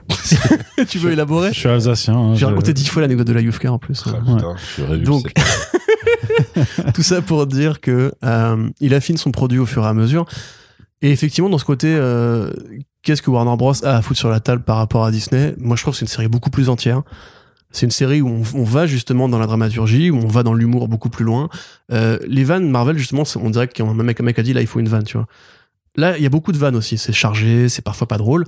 Tu 0.88 0.98
veux 0.98 1.12
élaborer? 1.12 1.52
Je 1.52 1.58
suis 1.58 1.68
alsacien. 1.68 2.16
hein, 2.16 2.32
J'ai 2.34 2.40
je- 2.40 2.46
raconté 2.46 2.72
dix 2.72 2.88
fois 2.88 3.02
l'anecdote 3.02 3.26
de 3.26 3.32
la 3.32 3.40
Yufka 3.42 3.70
en 3.70 3.78
plus. 3.78 4.02
Ah, 4.06 4.12
putain, 4.18 4.54
je 4.56 4.82
suis. 4.94 5.02
Donc, 5.02 5.32
tout 6.94 7.02
ça 7.02 7.22
pour 7.22 7.46
dire 7.46 7.80
que 7.80 8.12
euh, 8.24 8.68
il 8.80 8.94
affine 8.94 9.16
son 9.16 9.30
produit 9.30 9.58
au 9.58 9.66
fur 9.66 9.84
et 9.84 9.86
à 9.88 9.94
mesure. 9.94 10.24
Et 11.02 11.10
effectivement, 11.12 11.48
dans 11.48 11.58
ce 11.58 11.64
côté, 11.64 11.88
euh, 11.94 12.50
qu'est-ce 13.02 13.22
que 13.22 13.30
Warner 13.30 13.56
Bros 13.56 13.72
a 13.84 13.96
à 13.96 14.02
foutre 14.02 14.18
sur 14.18 14.28
la 14.30 14.40
table 14.40 14.62
par 14.62 14.76
rapport 14.76 15.04
à 15.04 15.10
Disney? 15.10 15.54
Moi, 15.58 15.76
je 15.76 15.82
trouve 15.82 15.94
que 15.94 15.98
c'est 15.98 16.04
une 16.04 16.08
série 16.10 16.28
beaucoup 16.28 16.50
plus 16.50 16.68
entière. 16.68 17.02
C'est 17.72 17.86
une 17.86 17.92
série 17.92 18.20
où 18.20 18.42
on, 18.54 18.64
va 18.64 18.86
justement 18.86 19.28
dans 19.28 19.38
la 19.38 19.46
dramaturgie, 19.46 20.10
où 20.10 20.16
on 20.16 20.26
va 20.26 20.42
dans 20.42 20.54
l'humour 20.54 20.88
beaucoup 20.88 21.08
plus 21.08 21.24
loin. 21.24 21.48
Euh, 21.92 22.18
les 22.26 22.42
vannes 22.42 22.68
Marvel, 22.68 22.98
justement, 22.98 23.22
on 23.36 23.50
dirait 23.50 23.68
qu'un 23.68 23.94
mec, 23.94 24.20
un 24.20 24.24
mec 24.24 24.38
a 24.38 24.42
dit 24.42 24.52
là, 24.52 24.60
il 24.60 24.66
faut 24.66 24.80
une 24.80 24.88
vanne, 24.88 25.04
tu 25.04 25.16
vois. 25.16 25.26
Là, 25.96 26.16
il 26.16 26.22
y 26.22 26.26
a 26.26 26.30
beaucoup 26.30 26.52
de 26.52 26.58
vannes 26.58 26.76
aussi. 26.76 26.98
C'est 26.98 27.12
chargé, 27.12 27.68
c'est 27.68 27.82
parfois 27.82 28.08
pas 28.08 28.18
drôle. 28.18 28.44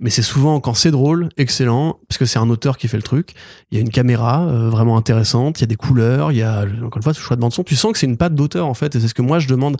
Mais 0.00 0.10
c'est 0.10 0.22
souvent, 0.22 0.58
quand 0.58 0.74
c'est 0.74 0.90
drôle, 0.90 1.28
excellent, 1.36 2.00
parce 2.08 2.18
que 2.18 2.24
c'est 2.24 2.40
un 2.40 2.50
auteur 2.50 2.78
qui 2.78 2.88
fait 2.88 2.96
le 2.96 3.02
truc. 3.02 3.34
Il 3.70 3.76
y 3.76 3.78
a 3.78 3.80
une 3.80 3.90
caméra 3.90 4.44
euh, 4.44 4.68
vraiment 4.68 4.96
intéressante, 4.96 5.60
il 5.60 5.62
y 5.62 5.64
a 5.64 5.68
des 5.68 5.76
couleurs, 5.76 6.32
il 6.32 6.38
y 6.38 6.42
a, 6.42 6.64
encore 6.82 6.96
une 6.96 7.02
fois, 7.02 7.14
ce 7.14 7.20
choix 7.20 7.36
de 7.36 7.40
bande-son. 7.40 7.62
Tu 7.62 7.76
sens 7.76 7.92
que 7.92 7.98
c'est 7.98 8.06
une 8.06 8.16
patte 8.16 8.34
d'auteur, 8.34 8.66
en 8.66 8.74
fait, 8.74 8.96
et 8.96 9.00
c'est 9.00 9.06
ce 9.06 9.14
que 9.14 9.22
moi, 9.22 9.38
je 9.38 9.46
demande 9.46 9.76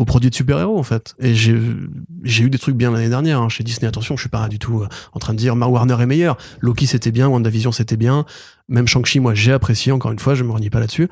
aux 0.00 0.04
produits 0.06 0.30
de 0.30 0.34
super-héros, 0.34 0.78
en 0.78 0.82
fait. 0.82 1.14
Et 1.20 1.34
j'ai 1.34 1.52
eu 1.52 2.50
des 2.50 2.58
trucs 2.58 2.74
bien 2.76 2.90
l'année 2.90 3.08
dernière, 3.10 3.40
hein, 3.40 3.48
chez 3.48 3.62
Disney. 3.62 3.86
Attention, 3.86 4.16
je 4.16 4.22
suis 4.22 4.30
pas 4.30 4.48
du 4.48 4.58
tout 4.58 4.80
euh, 4.80 4.88
en 5.12 5.18
train 5.18 5.34
de 5.34 5.38
dire 5.38 5.54
Mar 5.56 5.70
Warner 5.70 5.96
est 6.00 6.06
meilleur. 6.06 6.38
Loki, 6.60 6.86
c'était 6.86 7.10
bien, 7.12 7.28
WandaVision, 7.28 7.70
c'était 7.70 7.98
bien. 7.98 8.24
Même 8.68 8.88
Shang-Chi, 8.88 9.20
moi, 9.20 9.34
j'ai 9.34 9.52
apprécié, 9.52 9.92
encore 9.92 10.10
une 10.12 10.18
fois, 10.18 10.34
je 10.34 10.42
me 10.42 10.52
renie 10.52 10.70
pas 10.70 10.80
là-dessus. 10.80 11.08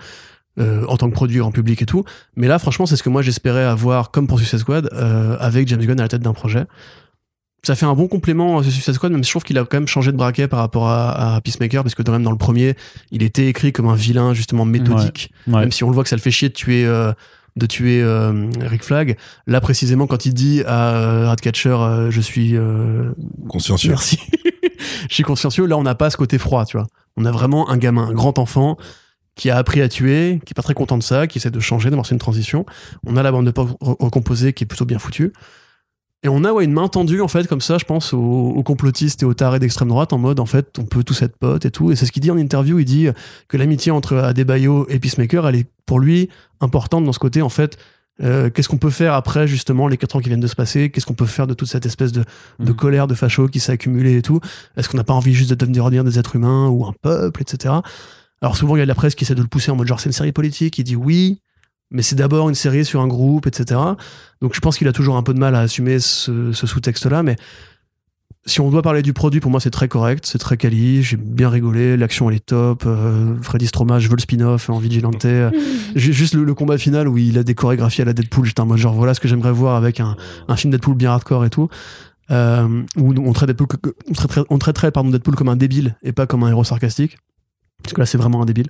euh, 0.58 0.84
en 0.88 0.96
tant 0.96 1.08
que 1.08 1.14
produit 1.14 1.40
en 1.40 1.52
public 1.52 1.82
et 1.82 1.86
tout. 1.86 2.02
Mais 2.34 2.48
là, 2.48 2.58
franchement, 2.58 2.84
c'est 2.86 2.96
ce 2.96 3.02
que 3.04 3.08
moi 3.10 3.22
j'espérais 3.22 3.62
avoir 3.62 4.10
comme 4.10 4.26
pour 4.26 4.38
Suicide 4.40 4.58
Squad, 4.58 4.88
euh, 4.92 5.36
avec 5.38 5.68
James 5.68 5.84
Gunn 5.84 6.00
à 6.00 6.02
la 6.04 6.08
tête 6.08 6.22
d'un 6.22 6.32
projet 6.32 6.64
ça 7.64 7.74
fait 7.74 7.86
un 7.86 7.94
bon 7.94 8.06
complément 8.08 8.58
à 8.58 8.62
ce 8.62 8.70
Suicide 8.70 8.94
Squad, 8.94 9.12
même 9.12 9.22
si 9.24 9.28
je 9.28 9.32
trouve 9.32 9.42
qu'il 9.44 9.58
a 9.58 9.64
quand 9.64 9.76
même 9.78 9.88
changé 9.88 10.10
de 10.12 10.16
braquet 10.16 10.46
par 10.48 10.60
rapport 10.60 10.88
à, 10.88 11.34
à 11.34 11.40
Peacemaker, 11.40 11.82
parce 11.82 11.94
que 11.94 12.02
quand 12.02 12.12
même 12.12 12.22
dans 12.22 12.30
le 12.30 12.38
premier, 12.38 12.74
il 13.10 13.22
était 13.22 13.46
écrit 13.48 13.72
comme 13.72 13.88
un 13.88 13.94
vilain 13.96 14.32
justement 14.32 14.64
méthodique, 14.64 15.32
Ouais. 15.48 15.60
même 15.60 15.72
si 15.72 15.82
on 15.84 15.88
le 15.90 15.94
voit 15.94 16.02
que 16.04 16.08
ça 16.08 16.16
le 16.16 16.22
fait 16.22 16.30
chier 16.30 16.48
de 16.48 16.54
tuer, 16.54 16.86
euh, 16.86 17.12
de 17.58 17.66
tuer 17.66 18.02
euh, 18.02 18.48
Rick 18.60 18.82
Flag. 18.82 19.16
Là 19.46 19.60
précisément, 19.60 20.06
quand 20.06 20.26
il 20.26 20.34
dit 20.34 20.62
à 20.66 20.94
euh, 20.94 21.26
Ratcatcher, 21.26 21.70
euh, 21.70 22.10
je 22.10 22.20
suis 22.20 22.56
euh, 22.56 23.12
Consciencieux. 23.48 23.90
Merci. 23.90 24.18
je 25.08 25.14
suis 25.14 25.24
consciencieux. 25.24 25.66
Là, 25.66 25.76
on 25.76 25.82
n'a 25.82 25.94
pas 25.94 26.10
ce 26.10 26.16
côté 26.16 26.38
froid, 26.38 26.64
tu 26.64 26.76
vois. 26.76 26.86
On 27.16 27.24
a 27.24 27.30
vraiment 27.30 27.68
un 27.68 27.76
gamin, 27.76 28.08
un 28.08 28.14
grand 28.14 28.38
enfant 28.38 28.76
qui 29.34 29.50
a 29.50 29.56
appris 29.56 29.80
à 29.80 29.88
tuer, 29.88 30.40
qui 30.44 30.52
est 30.52 30.54
pas 30.54 30.62
très 30.62 30.74
content 30.74 30.98
de 30.98 31.02
ça, 31.02 31.26
qui 31.26 31.38
essaie 31.38 31.50
de 31.50 31.60
changer, 31.60 31.90
d'amorcer 31.90 32.14
une 32.14 32.18
transition. 32.18 32.66
On 33.06 33.16
a 33.16 33.22
la 33.22 33.30
bande 33.30 33.46
de 33.46 33.52
recomposée 33.80 34.52
qui 34.52 34.64
est 34.64 34.66
plutôt 34.66 34.84
bien 34.84 34.98
foutue. 34.98 35.32
Et 36.24 36.28
on 36.28 36.42
a 36.42 36.52
ouais, 36.52 36.64
une 36.64 36.72
main 36.72 36.88
tendue, 36.88 37.20
en 37.20 37.28
fait, 37.28 37.46
comme 37.46 37.60
ça, 37.60 37.78
je 37.78 37.84
pense, 37.84 38.12
aux, 38.12 38.18
aux 38.18 38.62
complotistes 38.64 39.22
et 39.22 39.26
aux 39.26 39.34
tarés 39.34 39.60
d'extrême 39.60 39.88
droite, 39.88 40.12
en 40.12 40.18
mode, 40.18 40.40
en 40.40 40.46
fait, 40.46 40.76
on 40.78 40.84
peut 40.84 41.04
tous 41.04 41.22
être 41.22 41.36
potes 41.36 41.64
et 41.64 41.70
tout. 41.70 41.92
Et 41.92 41.96
c'est 41.96 42.06
ce 42.06 42.12
qu'il 42.12 42.22
dit 42.22 42.30
en 42.32 42.36
interview. 42.36 42.80
Il 42.80 42.84
dit 42.84 43.06
que 43.46 43.56
l'amitié 43.56 43.92
entre 43.92 44.16
Adebayo 44.16 44.86
et 44.88 44.98
Peacemaker, 44.98 45.46
elle 45.46 45.54
est 45.54 45.66
pour 45.86 46.00
lui 46.00 46.28
importante 46.60 47.04
dans 47.04 47.12
ce 47.12 47.20
côté, 47.20 47.40
en 47.40 47.48
fait, 47.48 47.78
euh, 48.20 48.50
qu'est-ce 48.50 48.68
qu'on 48.68 48.78
peut 48.78 48.90
faire 48.90 49.14
après, 49.14 49.46
justement, 49.46 49.86
les 49.86 49.96
quatre 49.96 50.16
ans 50.16 50.20
qui 50.20 50.28
viennent 50.28 50.40
de 50.40 50.48
se 50.48 50.56
passer? 50.56 50.90
Qu'est-ce 50.90 51.06
qu'on 51.06 51.14
peut 51.14 51.24
faire 51.24 51.46
de 51.46 51.54
toute 51.54 51.68
cette 51.68 51.86
espèce 51.86 52.10
de, 52.10 52.24
de 52.58 52.70
Mhm. 52.70 52.74
colère, 52.74 53.06
de 53.06 53.14
facho 53.14 53.46
qui 53.46 53.60
s'est 53.60 53.70
accumulée 53.70 54.16
et 54.16 54.22
tout? 54.22 54.40
Est-ce 54.76 54.88
qu'on 54.88 54.96
n'a 54.96 55.04
pas 55.04 55.14
envie 55.14 55.34
juste 55.34 55.50
de 55.50 55.54
devenir 55.54 56.02
des 56.02 56.18
êtres 56.18 56.34
humains 56.34 56.66
ou 56.68 56.84
un 56.84 56.94
peuple, 57.00 57.42
etc. 57.42 57.74
Alors 58.42 58.56
souvent, 58.56 58.74
il 58.74 58.80
y 58.80 58.82
a 58.82 58.86
de 58.86 58.88
la 58.88 58.96
presse 58.96 59.14
qui 59.14 59.22
essaie 59.22 59.36
de 59.36 59.42
le 59.42 59.46
pousser 59.46 59.70
en 59.70 59.76
mode 59.76 59.86
genre 59.86 60.00
c'est 60.00 60.08
une 60.08 60.12
série 60.12 60.32
politique. 60.32 60.78
Il 60.78 60.84
dit 60.84 60.96
oui, 60.96 61.38
mais 61.90 62.02
c'est 62.02 62.16
d'abord 62.16 62.48
une 62.48 62.54
série 62.54 62.84
sur 62.84 63.00
un 63.00 63.06
groupe, 63.08 63.46
etc. 63.46 63.80
Donc 64.40 64.54
je 64.54 64.60
pense 64.60 64.76
qu'il 64.78 64.88
a 64.88 64.92
toujours 64.92 65.16
un 65.16 65.22
peu 65.22 65.34
de 65.34 65.38
mal 65.38 65.54
à 65.54 65.60
assumer 65.60 65.98
ce, 66.00 66.52
ce 66.52 66.66
sous-texte-là, 66.66 67.22
mais 67.22 67.36
si 68.46 68.60
on 68.60 68.70
doit 68.70 68.82
parler 68.82 69.02
du 69.02 69.12
produit, 69.12 69.40
pour 69.40 69.50
moi 69.50 69.60
c'est 69.60 69.70
très 69.70 69.88
correct, 69.88 70.24
c'est 70.24 70.38
très 70.38 70.56
quali, 70.56 71.02
j'ai 71.02 71.16
bien 71.18 71.50
rigolé, 71.50 71.96
l'action 71.96 72.30
elle 72.30 72.36
est 72.36 72.46
top, 72.46 72.84
euh, 72.86 73.36
Freddy 73.42 73.66
Stroma, 73.66 73.98
je 73.98 74.08
veux 74.08 74.16
le 74.16 74.20
spin-off 74.22 74.70
en 74.70 74.78
vigilante, 74.78 75.24
euh, 75.26 75.50
ju- 75.96 76.12
juste 76.14 76.34
le, 76.34 76.44
le 76.44 76.54
combat 76.54 76.78
final 76.78 77.08
où 77.08 77.18
il 77.18 77.36
a 77.36 77.42
des 77.42 77.54
chorégraphies 77.54 78.02
à 78.02 78.04
la 78.06 78.12
Deadpool, 78.14 78.46
j'étais 78.46 78.60
en 78.60 78.66
mode 78.66 78.78
genre 78.78 78.94
voilà 78.94 79.12
ce 79.14 79.20
que 79.20 79.28
j'aimerais 79.28 79.52
voir 79.52 79.76
avec 79.76 80.00
un, 80.00 80.16
un 80.48 80.56
film 80.56 80.70
Deadpool 80.70 80.94
bien 80.94 81.10
hardcore 81.10 81.44
et 81.44 81.50
tout. 81.50 81.68
Euh, 82.30 82.82
où 82.98 83.14
on 83.18 83.32
traite 83.32 83.48
Deadpool, 83.48 83.66
que- 83.68 83.94
on 84.08 84.12
traiterait, 84.12 84.42
on 84.50 84.58
traiterait 84.58 84.90
pardon, 84.92 85.10
Deadpool 85.10 85.34
comme 85.34 85.48
un 85.48 85.56
débile 85.56 85.96
et 86.02 86.12
pas 86.12 86.26
comme 86.26 86.42
un 86.44 86.48
héros 86.50 86.64
sarcastique. 86.64 87.16
Parce 87.82 87.94
que 87.94 88.00
là, 88.00 88.06
c'est 88.06 88.18
vraiment 88.18 88.42
un 88.42 88.44
débile. 88.44 88.66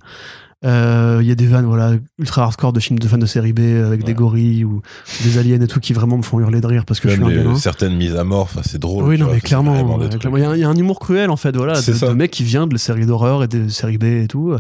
Euh, 0.65 1.19
Il 1.23 1.29
y 1.29 1.31
a 1.31 1.35
des 1.37 1.47
vannes 1.47 1.67
voilà, 1.67 1.93
ultra 2.19 2.43
hardcore 2.43 2.73
de 2.73 2.81
films 2.81 2.99
de 2.99 3.07
fans 3.07 3.19
de 3.19 3.27
série 3.27 3.53
B 3.53 3.61
avec 3.85 4.03
des 4.05 4.15
gorilles 4.15 4.65
ou 4.65 4.83
des 5.23 5.39
aliens 5.39 5.61
et 5.61 5.67
tout 5.69 5.79
qui 5.81 5.93
vraiment 5.93 6.17
me 6.17 6.23
font 6.23 6.41
hurler 6.41 6.61
de 6.61 6.67
rire 6.67 6.85
parce 6.85 6.99
que 6.99 7.09
je 7.09 7.17
Même 7.17 7.29
suis 7.31 7.39
un 7.39 7.43
gamin. 7.45 7.57
certaines 7.57 7.95
mises 7.97 8.17
à 8.17 8.25
mort, 8.25 8.51
c'est 8.65 8.79
drôle. 8.79 9.05
Oui, 9.05 9.19
non, 9.19 9.27
vois, 9.27 9.35
mais 9.35 9.41
clairement. 9.41 9.99
des 9.99 10.07
ouais. 10.07 10.21
Il 10.37 10.41
y, 10.41 10.45
a 10.45 10.51
un- 10.51 10.55
il 10.57 10.61
y 10.61 10.65
a 10.65 10.69
un 10.69 10.75
humour 10.77 10.99
cruel, 10.99 11.31
en 11.31 11.37
fait, 11.37 11.57
voilà, 11.57 11.75
de, 11.75 11.79
C'est 11.81 11.93
ça. 11.95 12.09
de 12.09 12.15
mec 12.15 12.31
qui 12.33 12.43
vient 12.43 12.67
de 12.67 12.77
séries 12.77 13.07
d'horreur 13.07 13.45
et 13.45 13.49
de 13.49 13.69
séries 13.69 13.99
B 13.99 14.05
et 14.05 14.27
tout. 14.29 14.55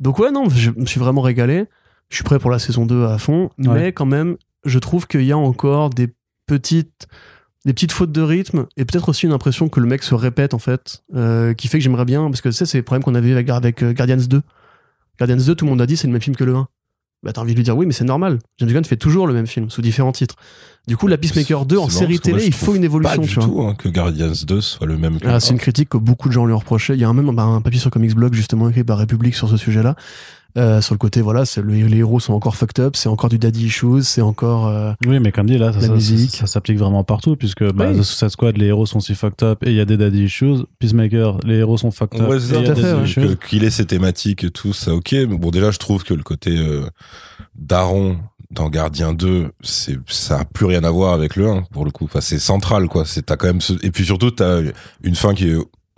Donc, 0.00 0.18
ouais, 0.18 0.30
non, 0.30 0.48
je 0.48 0.70
me 0.76 0.86
suis 0.86 1.00
vraiment 1.00 1.20
régalé. 1.22 1.64
Je 2.08 2.16
suis 2.16 2.24
prêt 2.24 2.38
pour 2.38 2.50
la 2.50 2.58
saison 2.58 2.86
2 2.86 3.04
à 3.04 3.18
fond. 3.18 3.50
Ouais. 3.58 3.68
Mais 3.68 3.92
quand 3.92 4.06
même, 4.06 4.36
je 4.64 4.78
trouve 4.78 5.06
qu'il 5.06 5.22
y 5.24 5.32
a 5.32 5.38
encore 5.38 5.90
des 5.90 6.08
petites, 6.46 7.08
des 7.64 7.72
petites 7.74 7.92
fautes 7.92 8.12
de 8.12 8.22
rythme 8.22 8.66
et 8.76 8.84
peut-être 8.84 9.08
aussi 9.08 9.26
une 9.26 9.32
impression 9.32 9.68
que 9.68 9.80
le 9.80 9.86
mec 9.86 10.02
se 10.02 10.14
répète, 10.14 10.54
en 10.54 10.58
fait, 10.58 11.02
euh, 11.14 11.52
qui 11.54 11.68
fait 11.68 11.78
que 11.78 11.84
j'aimerais 11.84 12.04
bien. 12.04 12.24
Parce 12.26 12.40
que 12.40 12.48
tu 12.48 12.54
sais, 12.54 12.64
c'est 12.66 12.78
le 12.78 12.84
problème 12.84 13.02
qu'on 13.02 13.14
avait 13.14 13.32
avec, 13.32 13.48
avec 13.50 13.82
euh, 13.82 13.92
Guardians 13.92 14.16
2. 14.28 14.40
Guardians 15.18 15.36
2, 15.36 15.54
tout 15.54 15.64
le 15.64 15.70
monde 15.70 15.80
a 15.80 15.86
dit 15.86 15.96
c'est 15.96 16.06
le 16.06 16.12
même 16.12 16.22
film 16.22 16.36
que 16.36 16.44
le 16.44 16.54
1. 16.54 16.68
Bah, 17.22 17.32
t'as 17.32 17.40
envie 17.40 17.52
de 17.52 17.56
lui 17.56 17.64
dire 17.64 17.76
oui, 17.76 17.86
mais 17.86 17.92
c'est 17.92 18.04
normal. 18.04 18.38
James 18.58 18.70
Gunn 18.70 18.84
fait 18.84 18.96
toujours 18.96 19.26
le 19.26 19.32
même 19.32 19.46
film 19.46 19.70
sous 19.70 19.82
différents 19.82 20.12
titres. 20.12 20.36
Du 20.86 20.96
coup, 20.96 21.08
la 21.08 21.18
Peacemaker 21.18 21.66
2 21.66 21.78
en 21.78 21.88
série 21.88 22.20
télé, 22.20 22.44
il 22.46 22.52
faut 22.52 22.74
une 22.74 22.84
évolution, 22.84 23.22
Pas 23.22 23.26
tu 23.26 23.34
du 23.34 23.40
vois. 23.40 23.44
tout 23.44 23.62
hein, 23.62 23.74
que 23.74 23.88
Guardians 23.88 24.32
2 24.46 24.60
soit 24.60 24.86
le 24.86 24.96
même 24.96 25.18
que 25.18 25.26
Ah, 25.26 25.40
c'est 25.40 25.52
une 25.52 25.58
critique 25.58 25.88
que 25.88 25.96
beaucoup 25.96 26.28
de 26.28 26.34
gens 26.34 26.46
lui 26.46 26.52
ont 26.52 26.58
reproché. 26.58 26.94
Il 26.94 27.00
y 27.00 27.04
a 27.04 27.08
un 27.08 27.14
même 27.14 27.34
bah, 27.34 27.42
un 27.42 27.60
papier 27.62 27.80
sur 27.80 27.90
Comics 27.90 28.14
Blog 28.14 28.34
justement 28.34 28.68
écrit 28.68 28.84
par 28.84 28.98
République 28.98 29.34
sur 29.34 29.48
ce 29.48 29.56
sujet-là. 29.56 29.96
Euh, 30.56 30.80
sur 30.80 30.94
le 30.94 30.98
côté, 30.98 31.20
voilà, 31.20 31.44
c'est 31.44 31.60
le- 31.60 31.72
les 31.74 31.98
héros 31.98 32.18
sont 32.18 32.32
encore 32.32 32.56
fucked 32.56 32.82
up, 32.82 32.96
c'est 32.96 33.08
encore 33.10 33.28
du 33.28 33.38
daddy 33.38 33.66
issues, 33.66 34.02
c'est 34.02 34.22
encore. 34.22 34.66
euh, 34.68 34.92
Oui, 35.06 35.20
mais 35.20 35.30
comme 35.32 35.46
dit, 35.46 35.58
là, 35.58 35.72
ça, 35.72 35.80
La 35.80 35.86
ça- 35.88 35.92
musique. 35.92 36.30
ça- 36.30 36.38
ça 36.40 36.46
s'applique 36.46 36.78
vraiment 36.78 37.04
partout, 37.04 37.36
puisque 37.36 37.62
bah, 37.72 37.88
Oui. 37.90 37.98
The 37.98 38.02
Suicide 38.02 38.28
Squad, 38.30 38.56
les 38.56 38.66
héros 38.66 38.86
sont 38.86 39.00
si 39.00 39.14
fucked 39.14 39.42
up 39.46 39.62
et 39.66 39.70
il 39.70 39.76
y 39.76 39.80
a 39.80 39.84
des 39.84 39.96
daddy 39.96 40.24
issues. 40.24 40.64
Peacemaker, 40.78 41.38
les 41.44 41.56
héros 41.56 41.76
sont 41.76 41.90
fucked 41.90 42.20
up 42.20 42.28
Ouais, 42.30 42.36
et 42.38 42.52
y 42.62 42.68
a 42.70 42.74
fait, 42.74 43.04
issues. 43.04 43.36
Qu'il 43.48 43.64
ait 43.64 43.70
ses 43.70 43.84
thématiques 43.84 44.44
et 44.44 44.50
tout, 44.50 44.72
ça 44.72 44.94
ok. 44.94 45.12
Mais 45.12 45.26
bon, 45.26 45.50
déjà, 45.50 45.70
je 45.70 45.78
trouve 45.78 46.04
que 46.04 46.14
le 46.14 46.22
côté 46.22 46.56
euh, 46.56 46.86
daron 47.54 48.16
dans 48.50 48.68
Gardien 48.70 49.12
2, 49.12 49.50
c'est, 49.62 49.98
ça 50.08 50.38
a 50.40 50.44
plus 50.44 50.66
rien 50.66 50.84
à 50.84 50.90
voir 50.90 51.12
avec 51.12 51.36
le 51.36 51.48
1, 51.50 51.62
pour 51.72 51.84
le 51.84 51.90
coup. 51.90 52.04
Enfin, 52.04 52.20
c'est 52.20 52.38
central, 52.38 52.86
quoi. 52.88 53.04
C'est, 53.04 53.22
t'as 53.26 53.36
quand 53.36 53.48
même 53.48 53.60
ce- 53.60 53.74
Et 53.84 53.90
puis 53.90 54.04
surtout, 54.04 54.30
t'as 54.30 54.60
une 55.02 55.16
fin 55.16 55.34
qui 55.34 55.48
est 55.48 55.56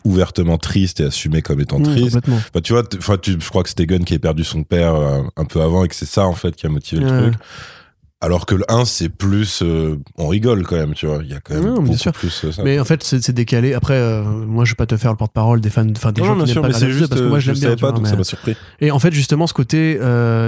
ouvertement 0.09 0.59
triste 0.59 1.01
et 1.01 1.05
assumé 1.05 1.43
comme 1.43 1.61
étant 1.61 1.81
triste. 1.81 2.19
Enfin, 2.27 2.61
tu 2.63 2.73
vois, 2.73 2.83
enfin, 2.99 3.17
tu, 3.21 3.37
je 3.39 3.49
crois 3.49 3.63
que 3.63 3.69
c'était 3.69 3.87
Gunn 3.87 4.05
qui 4.05 4.15
a 4.15 4.19
perdu 4.19 4.45
son 4.45 4.63
père 4.65 4.95
euh, 4.95 5.21
un 5.37 5.45
peu 5.45 5.61
avant 5.61 5.85
et 5.85 5.89
que 5.89 5.95
c'est 5.95 6.07
ça 6.07 6.27
en 6.27 6.35
fait 6.35 6.57
qui 6.57 6.67
a 6.67 6.71
motivé 6.71 7.05
Ouais. 7.05 7.11
le 7.11 7.23
truc. 7.31 7.35
Alors 8.21 8.47
que 8.47 8.57
le 8.57 8.65
1, 8.69 8.85
c'est 8.85 9.11
plus. 9.11 9.61
euh, 9.63 9.97
on 10.17 10.27
rigole 10.27 10.65
quand 10.67 10.75
même, 10.75 10.93
tu 10.93 11.07
vois. 11.07 11.21
Il 11.23 11.31
y 11.31 11.35
a 11.35 11.39
quand 11.39 11.55
même 11.55 11.63
Non, 11.63 11.75
bien 11.75 11.83
beaucoup 11.85 11.99
sûr. 11.99 12.11
plus 12.11 12.45
euh, 12.45 12.51
ça. 12.51 12.65
Mais 12.65 12.81
en 12.81 12.85
fait, 12.85 13.05
c'est 13.05 13.31
décalé. 13.31 13.75
Après, 13.75 13.95
euh, 13.95 14.25
moi, 14.25 14.65
je 14.65 14.73
vais 14.73 14.75
pas 14.75 14.87
te 14.87 14.97
faire 14.97 15.13
le 15.13 15.17
porte-parole 15.17 15.61
des 15.61 15.71
fans, 15.71 15.87
enfin 15.97 16.11
des 16.11 16.23
non, 16.23 16.27
gens 16.27 16.33
non, 16.35 16.39
bien 16.39 16.47
qui 16.47 16.51
sûr, 16.53 16.63
n'aiment 16.63 16.69
mais 16.71 16.73
pas 16.73 16.79
c'est 16.81 16.87
Gravity, 16.87 16.99
juste. 16.99 17.11
parce 17.11 17.21
que 17.21 17.27
moi, 17.29 17.39
je 17.39 17.53
l'aime 17.53 17.61
bien. 17.61 17.71
pas, 17.71 17.77
vois, 17.77 17.93
donc 17.93 18.03
mais- 18.03 18.11
ça 18.11 18.17
m'a 18.17 18.25
surpris. 18.25 18.57
Et 18.81 18.91
en 18.91 18.99
fait, 18.99 19.13
justement, 19.13 19.47
ce 19.47 19.55
côté, 19.55 20.01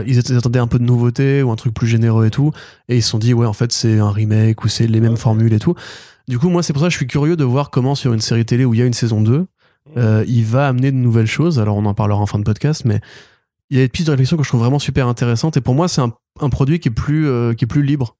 ils 0.06 0.36
attendaient 0.36 0.58
un 0.58 0.66
peu 0.66 0.80
de 0.80 0.84
nouveauté 0.84 1.44
ou 1.44 1.52
un 1.52 1.56
truc 1.56 1.72
plus 1.72 1.86
généreux 1.86 2.26
et 2.26 2.30
tout, 2.30 2.50
et 2.88 2.96
ils 2.96 3.02
se 3.04 3.10
sont 3.10 3.18
dit, 3.18 3.34
ouais, 3.34 3.46
en 3.46 3.52
fait, 3.52 3.70
c'est 3.70 4.00
un 4.00 4.10
remake 4.10 4.64
ou 4.64 4.68
c'est 4.68 4.88
les 4.88 5.00
mêmes 5.00 5.16
formules 5.16 5.52
et 5.52 5.60
tout. 5.60 5.76
Du 6.28 6.38
coup, 6.38 6.48
moi, 6.48 6.62
c'est 6.62 6.72
pour 6.72 6.82
ça 6.82 6.88
que 6.88 6.92
je 6.92 6.96
suis 6.96 7.06
curieux 7.06 7.36
de 7.36 7.44
voir 7.44 7.70
comment 7.70 7.94
sur 7.94 8.12
une 8.12 8.20
série 8.20 8.44
télé 8.44 8.64
où 8.64 8.74
il 8.74 8.80
y 8.80 8.82
a 8.82 8.86
une 8.86 8.92
saison 8.92 9.20
2, 9.20 9.46
euh, 9.96 10.24
il 10.28 10.44
va 10.44 10.68
amener 10.68 10.92
de 10.92 10.96
nouvelles 10.96 11.26
choses. 11.26 11.58
Alors, 11.58 11.76
on 11.76 11.84
en 11.86 11.94
parlera 11.94 12.20
en 12.20 12.26
fin 12.26 12.38
de 12.38 12.44
podcast, 12.44 12.84
mais 12.84 13.00
il 13.70 13.78
y 13.78 13.80
a 13.80 13.84
des 13.84 13.88
pistes 13.88 14.06
de 14.06 14.12
réflexion 14.12 14.36
que 14.36 14.42
je 14.42 14.48
trouve 14.48 14.60
vraiment 14.60 14.78
super 14.78 15.08
intéressantes. 15.08 15.56
Et 15.56 15.60
pour 15.60 15.74
moi, 15.74 15.88
c'est 15.88 16.00
un, 16.00 16.12
un 16.40 16.50
produit 16.50 16.80
qui 16.80 16.88
est 16.88 16.92
plus, 16.92 17.28
euh, 17.28 17.54
qui 17.54 17.64
est 17.64 17.68
plus 17.68 17.82
libre 17.82 18.16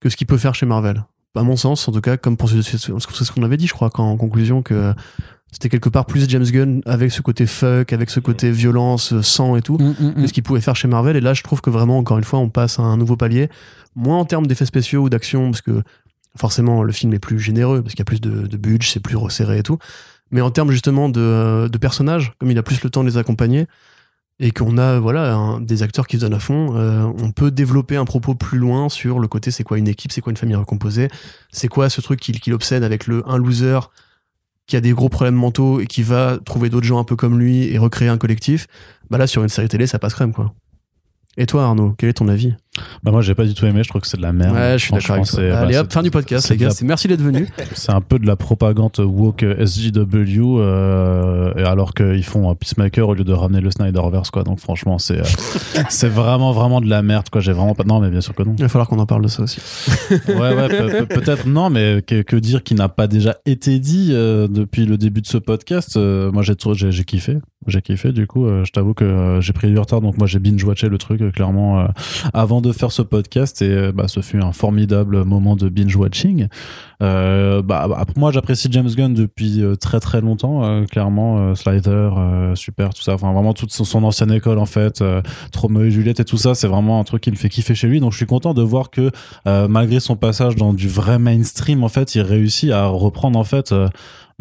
que 0.00 0.08
ce 0.08 0.16
qu'il 0.16 0.26
peut 0.26 0.38
faire 0.38 0.54
chez 0.54 0.66
Marvel. 0.66 1.04
À 1.34 1.42
mon 1.42 1.56
sens, 1.56 1.86
en 1.86 1.92
tout 1.92 2.00
cas, 2.00 2.16
comme 2.16 2.36
pour 2.36 2.48
ce, 2.48 2.62
c'est 2.62 2.78
ce 2.78 3.32
qu'on 3.32 3.42
avait 3.42 3.58
dit, 3.58 3.66
je 3.66 3.74
crois, 3.74 3.90
en 3.98 4.16
conclusion, 4.16 4.62
que 4.62 4.94
c'était 5.52 5.68
quelque 5.68 5.88
part 5.88 6.06
plus 6.06 6.28
James 6.28 6.44
Gunn 6.44 6.82
avec 6.86 7.12
ce 7.12 7.22
côté 7.22 7.46
fuck, 7.46 7.92
avec 7.92 8.10
ce 8.10 8.20
côté 8.20 8.50
violence, 8.50 9.12
euh, 9.12 9.22
sang 9.22 9.56
et 9.56 9.62
tout, 9.62 9.78
que 9.78 10.26
ce 10.26 10.32
qu'il 10.32 10.42
pouvait 10.42 10.60
faire 10.60 10.76
chez 10.76 10.88
Marvel. 10.88 11.16
Et 11.16 11.20
là, 11.20 11.34
je 11.34 11.42
trouve 11.42 11.60
que 11.60 11.70
vraiment, 11.70 11.98
encore 11.98 12.18
une 12.18 12.24
fois, 12.24 12.38
on 12.38 12.48
passe 12.48 12.78
à 12.78 12.82
un 12.82 12.96
nouveau 12.96 13.16
palier. 13.16 13.48
Moins 13.94 14.18
en 14.18 14.24
termes 14.24 14.46
d'effets 14.46 14.66
spéciaux 14.66 15.02
ou 15.02 15.08
d'action, 15.08 15.50
parce 15.50 15.62
que 15.62 15.82
forcément, 16.36 16.82
le 16.82 16.92
film 16.92 17.12
est 17.14 17.18
plus 17.18 17.38
généreux, 17.38 17.82
parce 17.82 17.94
qu'il 17.94 18.00
y 18.00 18.02
a 18.02 18.06
plus 18.06 18.20
de, 18.20 18.46
de 18.46 18.56
budget, 18.56 18.90
c'est 18.92 19.00
plus 19.00 19.16
resserré 19.16 19.58
et 19.58 19.62
tout. 19.62 19.78
Mais 20.30 20.40
en 20.40 20.50
termes 20.50 20.70
justement 20.70 21.08
de, 21.08 21.68
personnages, 21.80 22.32
comme 22.38 22.50
il 22.50 22.58
a 22.58 22.62
plus 22.62 22.82
le 22.82 22.90
temps 22.90 23.04
de 23.04 23.08
les 23.08 23.16
accompagner, 23.16 23.66
et 24.38 24.50
qu'on 24.50 24.76
a 24.76 24.98
voilà 24.98 25.58
des 25.60 25.82
acteurs 25.82 26.06
qui 26.06 26.16
se 26.16 26.22
donnent 26.22 26.34
à 26.34 26.38
fond, 26.38 26.76
euh, 26.76 27.04
on 27.18 27.30
peut 27.30 27.50
développer 27.50 27.96
un 27.96 28.04
propos 28.04 28.34
plus 28.34 28.58
loin 28.58 28.90
sur 28.90 29.18
le 29.18 29.28
côté 29.28 29.50
c'est 29.50 29.64
quoi 29.64 29.78
une 29.78 29.88
équipe, 29.88 30.12
c'est 30.12 30.20
quoi 30.20 30.30
une 30.30 30.36
famille 30.36 30.56
recomposée, 30.56 31.08
c'est 31.50 31.68
quoi 31.68 31.88
ce 31.88 32.02
truc 32.02 32.20
qui, 32.20 32.32
qui 32.32 32.50
l'obsède 32.50 32.84
avec 32.84 33.06
le 33.06 33.26
un 33.26 33.38
loser 33.38 33.78
qui 34.66 34.76
a 34.76 34.82
des 34.82 34.92
gros 34.92 35.08
problèmes 35.08 35.36
mentaux 35.36 35.80
et 35.80 35.86
qui 35.86 36.02
va 36.02 36.38
trouver 36.44 36.68
d'autres 36.68 36.86
gens 36.86 36.98
un 36.98 37.04
peu 37.04 37.16
comme 37.16 37.38
lui 37.38 37.72
et 37.72 37.78
recréer 37.78 38.08
un 38.08 38.18
collectif. 38.18 38.66
Bah 39.08 39.16
là 39.16 39.26
sur 39.26 39.42
une 39.42 39.48
série 39.48 39.68
télé 39.68 39.86
ça 39.86 39.98
passe 39.98 40.12
crème 40.12 40.34
quoi. 40.34 40.52
Et 41.38 41.46
toi 41.46 41.64
Arnaud, 41.64 41.94
quel 41.96 42.10
est 42.10 42.14
ton 42.14 42.28
avis? 42.28 42.54
Bah 43.02 43.10
moi 43.10 43.22
j'ai 43.22 43.34
pas 43.34 43.44
du 43.44 43.54
tout 43.54 43.66
aimé, 43.66 43.82
je 43.82 43.88
trouve 43.88 44.00
que 44.02 44.06
c'est 44.08 44.16
de 44.16 44.22
la 44.22 44.32
merde. 44.32 44.54
Ouais, 44.54 44.72
je 44.78 44.84
suis 44.84 44.92
d'accord 44.92 45.16
avec 45.16 45.26
toi. 45.26 45.42
bah, 45.48 45.58
Allez 45.60 45.72
c'est- 45.74 45.78
hop, 45.80 45.92
fin 45.92 46.02
du 46.02 46.10
podcast 46.10 46.46
c'est 46.46 46.54
les 46.54 46.58
gars. 46.60 46.68
la- 46.68 46.74
Merci 46.86 47.08
d'être 47.08 47.22
venu. 47.22 47.48
C'est 47.74 47.92
un 47.92 48.00
peu 48.00 48.18
de 48.18 48.26
la 48.26 48.36
propagande 48.36 48.98
woke 48.98 49.44
SJW, 49.44 50.58
euh, 50.60 51.52
alors 51.64 51.94
qu'ils 51.94 52.24
font 52.24 52.50
un 52.50 52.54
Peacemaker 52.54 53.08
au 53.08 53.14
lieu 53.14 53.24
de 53.24 53.32
ramener 53.32 53.60
le 53.60 53.70
Snyderverse, 53.70 54.30
quoi. 54.30 54.42
Donc 54.44 54.60
franchement, 54.60 54.98
c'est 54.98 55.18
euh, 55.20 55.24
c'est 55.88 56.08
vraiment, 56.08 56.52
vraiment 56.52 56.80
de 56.80 56.88
la 56.88 57.02
merde, 57.02 57.28
quoi. 57.30 57.40
J'ai 57.40 57.52
vraiment 57.52 57.74
pas. 57.74 57.84
Non, 57.84 58.00
mais 58.00 58.10
bien 58.10 58.20
sûr 58.20 58.34
que 58.34 58.42
non. 58.42 58.54
Il 58.58 58.62
va 58.62 58.68
falloir 58.68 58.88
qu'on 58.88 58.98
en 58.98 59.06
parle 59.06 59.22
de 59.22 59.28
ça 59.28 59.42
aussi. 59.42 59.60
Ouais, 60.28 60.54
ouais, 60.54 60.68
pe- 60.68 61.04
pe- 61.06 61.14
peut-être 61.20 61.46
non, 61.46 61.70
mais 61.70 62.02
que, 62.06 62.22
que 62.22 62.36
dire 62.36 62.62
qui 62.62 62.74
n'a 62.74 62.88
pas 62.88 63.06
déjà 63.06 63.36
été 63.46 63.78
dit 63.78 64.10
euh, 64.12 64.48
depuis 64.48 64.86
le 64.86 64.96
début 64.98 65.20
de 65.20 65.26
ce 65.26 65.38
podcast 65.38 65.96
euh, 65.96 66.30
Moi, 66.32 66.42
j'ai 66.42 66.54
j'ai 66.74 66.90
j'ai 66.90 67.04
kiffé. 67.04 67.38
J'ai 67.66 67.82
kiffé, 67.82 68.12
du 68.12 68.26
coup, 68.28 68.46
euh, 68.46 68.64
je 68.64 68.70
t'avoue 68.70 68.94
que 68.94 69.04
euh, 69.04 69.40
j'ai 69.40 69.52
pris 69.52 69.68
du 69.68 69.76
retard, 69.78 70.00
donc 70.00 70.18
moi 70.18 70.28
j'ai 70.28 70.38
binge-watché 70.38 70.88
le 70.88 70.98
truc, 70.98 71.20
euh, 71.20 71.32
clairement, 71.32 71.80
euh, 71.80 71.86
avant 72.32 72.60
de 72.60 72.65
faire 72.72 72.92
ce 72.92 73.02
podcast, 73.02 73.62
et 73.62 73.70
euh, 73.70 73.92
bah, 73.92 74.08
ce 74.08 74.20
fut 74.20 74.40
un 74.42 74.52
formidable 74.52 75.24
moment 75.24 75.56
de 75.56 75.68
binge-watching. 75.68 76.48
Euh, 77.02 77.62
bah, 77.62 77.86
bah, 77.88 78.04
moi, 78.16 78.32
j'apprécie 78.32 78.68
James 78.70 78.88
Gunn 78.88 79.14
depuis 79.14 79.62
euh, 79.62 79.76
très 79.76 80.00
très 80.00 80.20
longtemps, 80.20 80.84
clairement, 80.86 81.54
Slider, 81.54 82.10
super, 82.54 82.94
tout 82.94 83.02
ça, 83.02 83.14
enfin 83.14 83.32
vraiment 83.32 83.54
toute 83.54 83.72
son, 83.72 84.04
ancienne 84.04 84.32
école, 84.32 84.58
en 84.58 84.66
fait, 84.66 85.02
Romeo 85.54 85.84
et 85.84 85.90
Juliette 85.90 86.20
et 86.20 86.24
tout 86.24 86.38
ça, 86.38 86.54
c'est 86.54 86.68
vraiment 86.68 87.00
un 87.00 87.04
truc 87.04 87.22
qui 87.22 87.30
me 87.30 87.36
fait 87.36 87.48
kiffer 87.48 87.74
chez 87.74 87.88
lui, 87.88 88.00
donc 88.00 88.12
je 88.12 88.16
suis 88.16 88.26
content 88.26 88.54
de 88.54 88.62
voir 88.62 88.90
que 88.90 89.10
malgré 89.44 90.00
son 90.00 90.16
passage 90.16 90.56
dans 90.56 90.72
du 90.72 90.88
vrai 90.88 91.18
mainstream, 91.18 91.84
en 91.84 91.88
fait, 91.88 92.14
il 92.14 92.22
réussit 92.22 92.70
à 92.70 92.86
reprendre, 92.86 93.38
en 93.38 93.44
fait, 93.44 93.72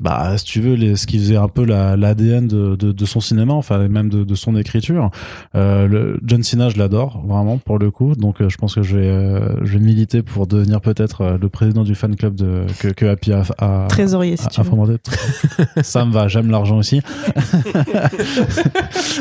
bah, 0.02 0.38
si 0.38 0.44
tu 0.46 0.60
veux, 0.62 0.74
les, 0.74 0.96
ce 0.98 1.08
qui 1.08 1.18
faisait 1.18 1.38
un 1.38 1.48
peu 1.48 1.64
la- 1.64 1.96
l'ADN 1.96 2.48
de, 2.48 2.76
de, 2.76 2.92
de 2.92 3.06
son 3.06 3.22
cinéma, 3.22 3.54
enfin, 3.54 3.86
et 3.86 3.88
même 3.88 4.10
de, 4.10 4.24
de 4.26 4.36
son 4.36 4.56
écriture. 4.58 5.10
Euh, 5.56 5.88
le, 5.88 6.20
John 6.24 6.44
Cena, 6.44 6.68
je 6.70 6.78
l'adore, 6.78 7.24
vraiment, 7.26 7.58
pour 7.60 7.80
le 7.80 7.90
coup. 7.92 8.14
Donc, 8.16 8.42
euh, 8.42 8.50
je 8.50 8.58
pense 8.58 8.76
que 8.76 8.84
je 8.84 8.98
vais, 8.98 9.08
euh, 9.08 9.56
je 9.66 9.74
vais 9.78 9.84
militer 9.84 10.22
pour 10.22 10.48
devenir 10.48 10.82
peut-être 10.82 11.22
euh, 11.22 11.38
le 11.42 11.48
président 11.50 11.84
du 11.84 11.96
fan 11.96 12.16
club 12.16 12.36
de, 12.36 12.66
que, 12.80 12.90
que 12.90 13.06
Happy 13.06 13.32
a, 13.32 13.44
a, 13.58 13.88
Trésorier, 13.88 14.36
si 14.36 14.46
a- 14.46 14.50
tu 14.50 14.60
a 14.60 14.64
veux. 14.64 14.98
ça 15.84 16.04
me 16.06 16.12
va, 16.12 16.28
j'aime 16.28 16.52
l'argent 16.52 16.78
aussi. 16.78 17.02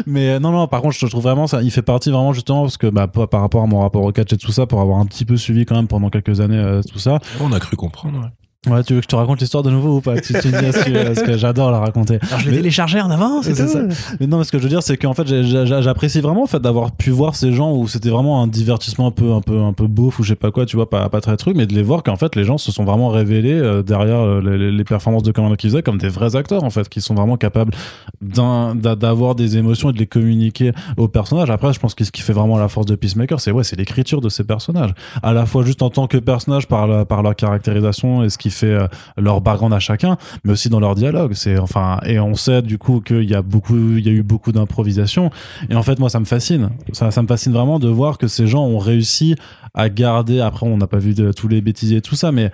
Mais 0.07 0.31
euh, 0.31 0.39
non, 0.41 0.51
non, 0.53 0.67
par 0.67 0.83
contre, 0.83 0.97
je 0.99 1.07
trouve 1.07 1.23
vraiment 1.23 1.47
ça, 1.47 1.63
il 1.63 1.71
fait 1.71 1.83
partie 1.83 2.11
vraiment 2.11 2.33
justement 2.33 2.63
parce 2.63 2.77
que 2.77 2.87
bah, 2.89 3.07
par 3.07 3.29
par 3.29 3.41
rapport 3.41 3.63
à 3.63 3.67
mon 3.67 3.81
rapport 3.81 4.03
au 4.03 4.13
catch 4.13 4.33
et 4.33 4.37
tout 4.37 4.53
ça, 4.53 4.67
pour 4.67 4.81
avoir 4.81 4.99
un 4.99 5.07
petit 5.07 5.25
peu 5.25 5.37
suivi 5.37 5.65
quand 5.65 5.77
même 5.77 5.87
pendant 5.89 6.11
quelques 6.11 6.41
années 6.41 6.59
euh, 6.59 6.83
tout 6.83 6.99
ça. 6.99 7.19
On 7.41 7.53
a 7.53 7.61
cru 7.61 7.77
comprendre. 7.77 8.19
ouais. 8.21 8.27
Ouais, 8.67 8.83
tu 8.83 8.95
veux 8.95 9.01
que 9.01 9.05
je 9.05 9.09
te 9.09 9.17
raconte 9.17 9.41
l'histoire 9.41 9.63
de 9.63 9.71
nouveau 9.71 9.97
ou 9.97 10.01
pas? 10.01 10.19
Tu, 10.21 10.33
tu 10.33 10.49
me 10.49 10.59
dis 10.59 10.65
est-ce 10.67 10.85
que, 10.85 11.27
que 11.27 11.37
j'adore 11.37 11.71
la 11.71 11.81
raconter. 11.81 12.19
Alors 12.29 12.41
je 12.41 12.49
Mais- 12.51 12.57
télécharger 12.57 13.01
en 13.01 13.11
avant, 13.11 13.43
c'est 13.43 13.55
ça. 13.55 13.81
Mais 14.21 14.27
non, 14.27 14.39
mais 14.39 14.45
ce 14.45 14.53
que 14.53 14.59
je 14.59 14.63
veux 14.63 14.69
dire, 14.69 14.83
c'est 14.83 14.97
qu'en 14.97 15.13
fait, 15.15 15.27
j'apprécie 15.27 16.21
vraiment 16.21 16.45
en 16.45 16.47
fait 16.47 16.61
d'avoir 16.61 16.93
pu 16.93 17.11
voir 17.11 17.35
ces 17.37 17.53
gens 17.53 17.73
où 17.73 17.87
c'était 17.89 18.09
vraiment 18.11 18.43
un 18.43 18.47
divertissement 18.47 19.09
un 19.09 19.11
peu, 19.11 19.33
un 19.33 19.41
peu, 19.41 19.61
un 19.61 19.73
peu 19.73 19.87
beauf 19.87 20.19
ou 20.19 20.23
je 20.23 20.31
sais 20.31 20.35
pas 20.37 20.51
quoi, 20.51 20.65
tu 20.67 20.77
vois, 20.77 20.89
pas, 20.89 21.09
pas 21.09 21.21
très 21.21 21.37
truc, 21.37 21.57
mais 21.57 21.67
de 21.67 21.75
les 21.75 21.83
voir 21.83 22.03
qu'en 22.03 22.17
fait, 22.17 22.37
les 22.37 22.45
gens 22.45 22.57
se 22.59 22.73
sont 22.73 22.85
vraiment 22.85 23.09
révélés 23.09 23.53
euh, 23.53 23.83
derrière 23.83 24.21
euh, 24.21 24.41
les, 24.41 24.71
les 24.73 24.85
performances 24.85 25.23
de 25.25 25.33
commande 25.33 25.57
qu'ils 25.57 25.71
faisaient 25.71 25.83
comme 25.83 25.99
des 25.99 26.09
vrais 26.09 26.37
acteurs 26.37 26.65
en 26.65 26.71
fait, 26.71 26.89
qui 26.89 27.01
sont 27.01 27.15
vraiment 27.15 27.37
capables 27.37 27.73
d'avoir 28.21 29.35
des 29.35 29.57
émotions 29.57 29.91
et 29.91 29.93
de 29.93 29.99
les 29.99 30.07
communiquer 30.07 30.73
aux 30.97 31.09
personnages. 31.09 31.51
Après, 31.51 31.73
je 31.73 31.81
pense 31.81 31.95
que 31.95 32.05
ce 32.05 32.13
qui 32.13 32.23
fait 32.23 32.33
vraiment 32.33 32.57
la 32.59 32.69
force 32.69 32.87
de 32.87 32.95
Peacemaker, 32.95 33.41
c'est 33.41 33.51
ouais, 33.51 33.65
c'est 33.65 33.77
l'écriture 33.77 34.21
de 34.21 34.29
ces 34.29 34.45
personnages, 34.45 34.93
à 35.23 35.33
la 35.33 35.47
fois 35.47 35.65
juste 35.65 35.83
en 35.83 35.91
tant 35.91 36.07
que 36.07 36.17
personnage 36.19 36.67
par 36.69 36.87
la, 36.87 37.05
par 37.05 37.23
leur 37.23 37.35
caractérisation 37.37 38.23
et 38.25 38.31
ce 38.31 38.39
qui 38.39 38.51
fait 38.55 38.67
euh, 38.67 38.87
leur 39.17 39.41
background 39.41 39.75
à 39.75 39.81
chacun, 39.81 40.17
mais 40.45 40.53
aussi 40.53 40.69
dans 40.69 40.81
leur 40.81 40.95
dialogue. 40.95 41.35
C'est 41.35 41.59
enfin 41.59 41.99
et 42.05 42.19
on 42.19 42.35
sait 42.35 42.63
du 42.63 42.79
coup 42.79 43.01
qu'il 43.01 43.29
y 43.29 43.35
a 43.35 43.43
beaucoup, 43.43 43.77
il 43.77 44.07
y 44.07 44.09
a 44.09 44.13
eu 44.13 44.23
beaucoup 44.23 44.53
d'improvisation. 44.53 45.31
Et 45.69 45.75
en 45.75 45.83
fait, 45.83 45.99
moi, 45.99 46.09
ça 46.09 46.21
me 46.21 46.25
fascine. 46.25 46.71
Ça, 46.93 47.11
ça 47.11 47.23
me 47.23 47.27
fascine 47.27 47.53
vraiment 47.53 47.79
de 47.79 47.89
voir 47.89 48.19
que 48.19 48.27
ces 48.27 48.47
gens 48.47 48.65
ont 48.65 48.79
réussi 48.79 49.37
à 49.75 49.89
garder. 49.89 50.41
Après, 50.41 50.67
on 50.67 50.77
n'a 50.77 50.87
pas 50.87 50.99
vu 50.99 51.15
de, 51.15 51.33
tous 51.33 51.49
les 51.49 51.61
bêtisiers 51.61 51.99
et 51.99 52.03
tout 52.03 52.17
ça, 52.17 52.33
mais 52.33 52.51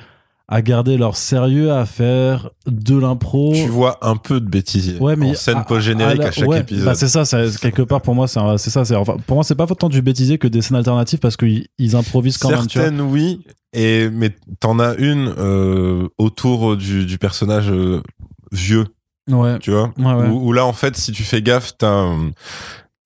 à 0.52 0.62
garder 0.62 0.96
leur 0.96 1.16
sérieux, 1.16 1.70
à 1.70 1.86
faire 1.86 2.50
de 2.66 2.96
l'impro. 2.96 3.52
Tu 3.54 3.68
vois 3.68 3.98
un 4.02 4.16
peu 4.16 4.40
de 4.40 4.48
bêtisier 4.48 4.98
Ouais, 4.98 5.14
mais 5.14 5.30
en 5.30 5.34
scène 5.34 5.62
post-générique 5.66 6.22
à 6.22 6.32
chaque 6.32 6.48
ouais, 6.48 6.60
épisode. 6.60 6.86
bah, 6.86 6.94
c'est 6.96 7.06
ça, 7.06 7.22
quelque 7.60 7.82
part 7.82 8.00
pour 8.00 8.16
moi, 8.16 8.26
c'est 8.26 8.70
ça. 8.70 8.82
Enfin, 8.98 9.16
pour 9.26 9.36
moi, 9.36 9.44
c'est 9.44 9.54
pas 9.54 9.70
autant 9.70 9.88
du 9.88 10.02
bêtisier 10.02 10.38
que 10.38 10.48
des 10.48 10.60
scènes 10.60 10.76
alternatives 10.76 11.20
parce 11.20 11.36
qu'ils 11.36 11.68
ils 11.78 11.94
improvisent 11.94 12.38
quand 12.38 12.50
même. 12.50 12.66
Tu 12.66 12.78
vois. 12.78 12.88
Certaines, 12.88 13.00
oui, 13.00 13.42
et, 13.72 14.08
mais 14.10 14.34
t'en 14.60 14.78
as 14.78 14.94
une 14.96 15.34
euh, 15.38 16.08
autour 16.18 16.76
du, 16.76 17.06
du 17.06 17.18
personnage 17.18 17.70
euh, 17.70 18.02
vieux, 18.52 18.86
Ouais. 19.30 19.58
tu 19.60 19.70
vois, 19.70 19.92
Ouais, 19.98 20.12
ouais. 20.14 20.28
Où, 20.28 20.48
où 20.48 20.52
là, 20.52 20.64
en 20.66 20.72
fait, 20.72 20.96
si 20.96 21.12
tu 21.12 21.22
fais 21.22 21.40
gaffe, 21.42 21.76
t'as 21.78 22.08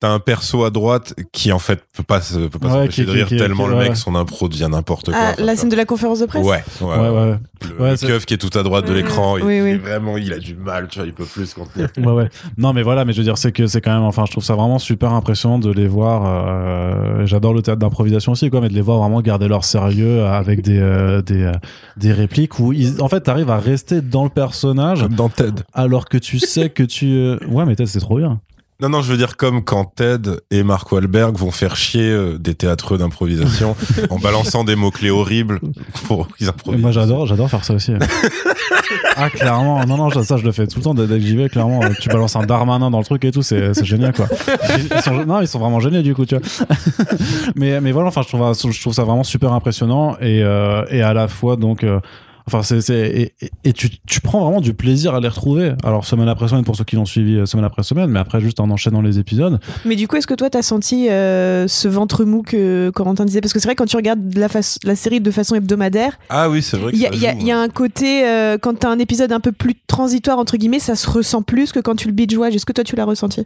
t'as 0.01 0.09
un 0.11 0.19
perso 0.19 0.63
à 0.65 0.69
droite 0.71 1.13
qui, 1.31 1.51
en 1.51 1.59
fait, 1.59 1.81
peut 1.95 2.03
pas, 2.03 2.19
se- 2.21 2.47
peut 2.47 2.59
pas 2.59 2.67
Ouais, 2.67 2.73
s'empêcher 2.73 3.03
qui- 3.03 3.07
de 3.07 3.11
rire 3.13 3.27
qui- 3.27 3.35
qui- 3.35 3.39
tellement 3.41 3.63
qui- 3.63 3.69
le 3.71 3.75
ouais. 3.77 3.87
mec, 3.89 3.97
son 3.97 4.13
impro 4.15 4.49
devient 4.49 4.67
n'importe 4.69 5.05
quoi. 5.11 5.15
Ah, 5.19 5.31
Enfin, 5.33 5.43
la 5.43 5.55
scène 5.55 5.69
de 5.69 5.75
la 5.75 5.85
conférence 5.85 6.19
de 6.19 6.25
presse. 6.25 6.45
Ouais, 6.45 6.63
ouais, 6.81 6.87
Ouais, 6.87 6.97
ouais. 6.97 7.09
ouais. 7.09 7.37
Le, 7.77 7.81
Ouais, 7.81 7.91
le 7.91 7.97
keuf 8.07 8.25
qui 8.25 8.33
est 8.33 8.37
tout 8.37 8.55
à 8.59 8.61
droite 8.63 8.85
de 8.85 8.91
Mm, 8.91 8.95
l'écran, 8.95 9.37
il, 9.37 9.43
oui, 9.45 9.61
oui. 9.61 9.69
il 9.69 9.75
est 9.75 9.77
vraiment, 9.77 10.17
il 10.17 10.31
a 10.33 10.37
du 10.37 10.55
mal, 10.55 10.87
tu 10.89 10.99
vois, 10.99 11.07
il 11.07 11.13
peut 11.13 11.23
plus 11.25 11.45
se 11.47 11.55
contenir. 11.55 11.87
ouais 11.97 12.11
ouais 12.11 12.29
non 12.57 12.73
mais 12.73 12.83
voilà 12.83 13.05
mais 13.05 13.13
je 13.13 13.17
veux 13.19 13.23
dire 13.23 13.37
c'est 13.37 13.51
que 13.51 13.65
c'est 13.67 13.81
quand 13.81 13.93
même 13.93 14.03
enfin 14.03 14.25
je 14.27 14.31
trouve 14.31 14.43
ça 14.43 14.53
vraiment 14.55 14.77
super 14.77 15.13
impressionnant 15.13 15.57
de 15.57 15.71
les 15.71 15.87
voir 15.87 16.23
euh, 16.59 17.25
j'adore 17.25 17.53
le 17.53 17.61
théâtre 17.61 17.79
d'improvisation 17.79 18.33
aussi 18.33 18.49
quoi 18.49 18.61
mais 18.61 18.69
de 18.69 18.73
les 18.73 18.81
voir 18.81 18.99
vraiment 18.99 19.21
garder 19.21 19.47
leur 19.47 19.63
sérieux 19.63 20.25
avec 20.25 20.61
des 20.61 20.79
euh, 20.79 21.21
des 21.21 21.43
euh, 21.43 21.51
des 21.97 22.11
répliques 22.11 22.59
où 22.59 22.73
ils, 22.73 23.01
en 23.01 23.07
fait 23.07 23.21
t'arrives 23.21 23.49
à 23.49 23.57
rester 23.57 24.01
dans 24.01 24.23
le 24.23 24.29
personnage 24.29 25.01
Comme 25.01 25.13
dans 25.15 25.29
Ted. 25.29 25.61
alors 25.73 26.05
que 26.05 26.17
tu 26.17 26.39
sais 26.39 26.69
que 26.69 26.83
tu 26.83 27.07
euh, 27.13 27.37
ouais 27.49 27.65
mais 27.65 27.75
Ted, 27.75 27.87
c'est 27.89 27.99
trop 27.99 28.17
bien 28.17 28.41
Non, 28.81 28.89
non, 28.89 29.01
je 29.01 29.09
veux 29.09 29.17
dire 29.17 29.37
comme 29.37 29.63
quand 29.63 29.85
Ted 29.85 30.29
et 30.51 30.63
Mark 30.63 30.91
Wahlberg 30.91 31.37
vont 31.37 31.51
faire 31.51 31.77
chier 31.77 32.09
euh, 32.09 32.37
des 32.37 32.55
théâtreux 32.55 32.97
d'improvisation 32.97 33.73
en 34.09 34.19
balançant 34.19 34.65
des 34.65 34.75
mots-clés 34.75 35.11
horribles 35.11 35.61
pour 36.07 36.27
qu'ils 36.35 36.49
improvisent. 36.49 36.81
moi 36.81 36.91
j'adore 36.91 37.25
j'adore 37.25 37.49
faire 37.49 37.63
ça 37.63 37.73
aussi. 37.73 37.93
Ah 39.17 39.29
clairement. 39.29 39.83
Non 39.85 39.97
non 39.97 40.09
ça 40.23 40.37
je 40.37 40.43
le 40.43 40.51
fais 40.51 40.67
tout 40.67 40.79
le 40.79 40.83
temps 40.83 40.93
dès 40.93 41.07
que 41.07 41.19
j'y 41.19 41.35
vais 41.37 41.47
clairement. 41.49 41.81
Euh, 41.83 41.89
tu 41.99 42.09
balances 42.09 42.35
un 42.35 42.45
Darmanin 42.45 42.91
dans 42.91 42.99
le 42.99 43.05
truc 43.05 43.23
et 43.23 43.31
tout 43.31 43.41
c'est 43.41 43.73
c'est 43.73 43.85
génial 43.85 44.13
quoi. 44.13 44.27
Ils 44.77 45.01
sont, 45.01 45.25
non 45.25 45.41
ils 45.41 45.47
sont 45.47 45.57
vraiment 45.59 45.79
géniaux 45.79 46.01
du 46.01 46.13
coup 46.13 46.25
tu 46.25 46.35
vois. 46.35 46.43
Mais 47.55 47.79
mais 47.81 47.91
voilà 47.93 48.09
enfin 48.09 48.21
je 48.23 48.27
trouve 48.27 48.73
je 48.73 48.81
trouve 48.81 48.93
ça 48.93 49.03
vraiment 49.03 49.23
super 49.23 49.53
impressionnant 49.53 50.17
et 50.19 50.43
euh, 50.43 50.83
et 50.89 51.01
à 51.01 51.13
la 51.13 51.27
fois 51.29 51.55
donc 51.55 51.83
euh, 51.83 51.99
Enfin, 52.47 52.61
c'est, 52.61 52.79
c'est 52.81 53.09
et, 53.41 53.49
et- 53.63 53.73
tu, 53.73 53.89
tu 54.05 54.21
prends 54.21 54.41
vraiment 54.43 54.61
du 54.61 54.73
plaisir 54.75 55.15
à 55.15 55.19
les 55.19 55.27
retrouver. 55.27 55.73
Alors 55.83 56.05
semaine 56.05 56.27
après 56.29 56.47
semaine 56.47 56.63
pour 56.63 56.75
ceux 56.75 56.83
qui 56.83 56.95
l'ont 56.95 57.05
suivi 57.05 57.37
euh, 57.37 57.45
semaine 57.47 57.65
après 57.65 57.81
semaine, 57.81 58.09
mais 58.09 58.19
après 58.19 58.39
juste 58.39 58.59
en 58.59 58.69
enchaînant 58.69 59.01
les 59.01 59.17
épisodes. 59.17 59.59
Mais 59.83 59.95
du 59.95 60.07
coup, 60.07 60.15
est-ce 60.17 60.27
que 60.27 60.35
toi, 60.35 60.49
t'as 60.49 60.61
senti 60.61 61.09
euh, 61.09 61.67
ce 61.67 61.87
ventre 61.87 62.23
mou 62.23 62.43
que 62.43 62.91
Corentin 62.91 63.25
disait? 63.25 63.41
Parce 63.41 63.51
que 63.53 63.59
c'est 63.59 63.67
vrai, 63.67 63.75
quand 63.75 63.87
tu 63.87 63.95
regardes 63.95 64.35
la, 64.37 64.47
face- 64.47 64.77
la 64.83 64.95
série 64.95 65.21
de 65.21 65.31
façon 65.31 65.55
hebdomadaire, 65.55 66.19
Ah 66.29 66.49
oui, 66.49 66.61
c'est 66.61 66.77
vrai 66.77 66.91
que 66.91 66.97
il 66.97 67.01
y, 67.01 67.07
a- 67.07 67.09
ça 67.09 67.15
il 67.15 67.41
y 67.41 67.45
y 67.47 67.51
a 67.51 67.59
un 67.59 67.69
côté, 67.69 68.27
euh, 68.27 68.57
quand 68.59 68.77
t'as 68.79 68.89
un 68.91 68.99
épisode 68.99 69.31
un 69.31 69.39
peu 69.39 69.51
plus 69.51 69.73
transitoire, 69.87 70.37
entre 70.37 70.57
guillemets, 70.57 70.79
ça 70.79 70.95
se 70.95 71.09
ressent 71.09 71.41
plus 71.41 71.71
que 71.71 71.79
quand 71.79 71.95
tu 71.95 72.07
le 72.07 72.13
binge-watch. 72.13 72.53
Est-ce 72.53 72.65
que 72.67 72.73
toi, 72.73 72.83
tu 72.83 72.95
l'as 72.95 73.05
ressenti? 73.05 73.43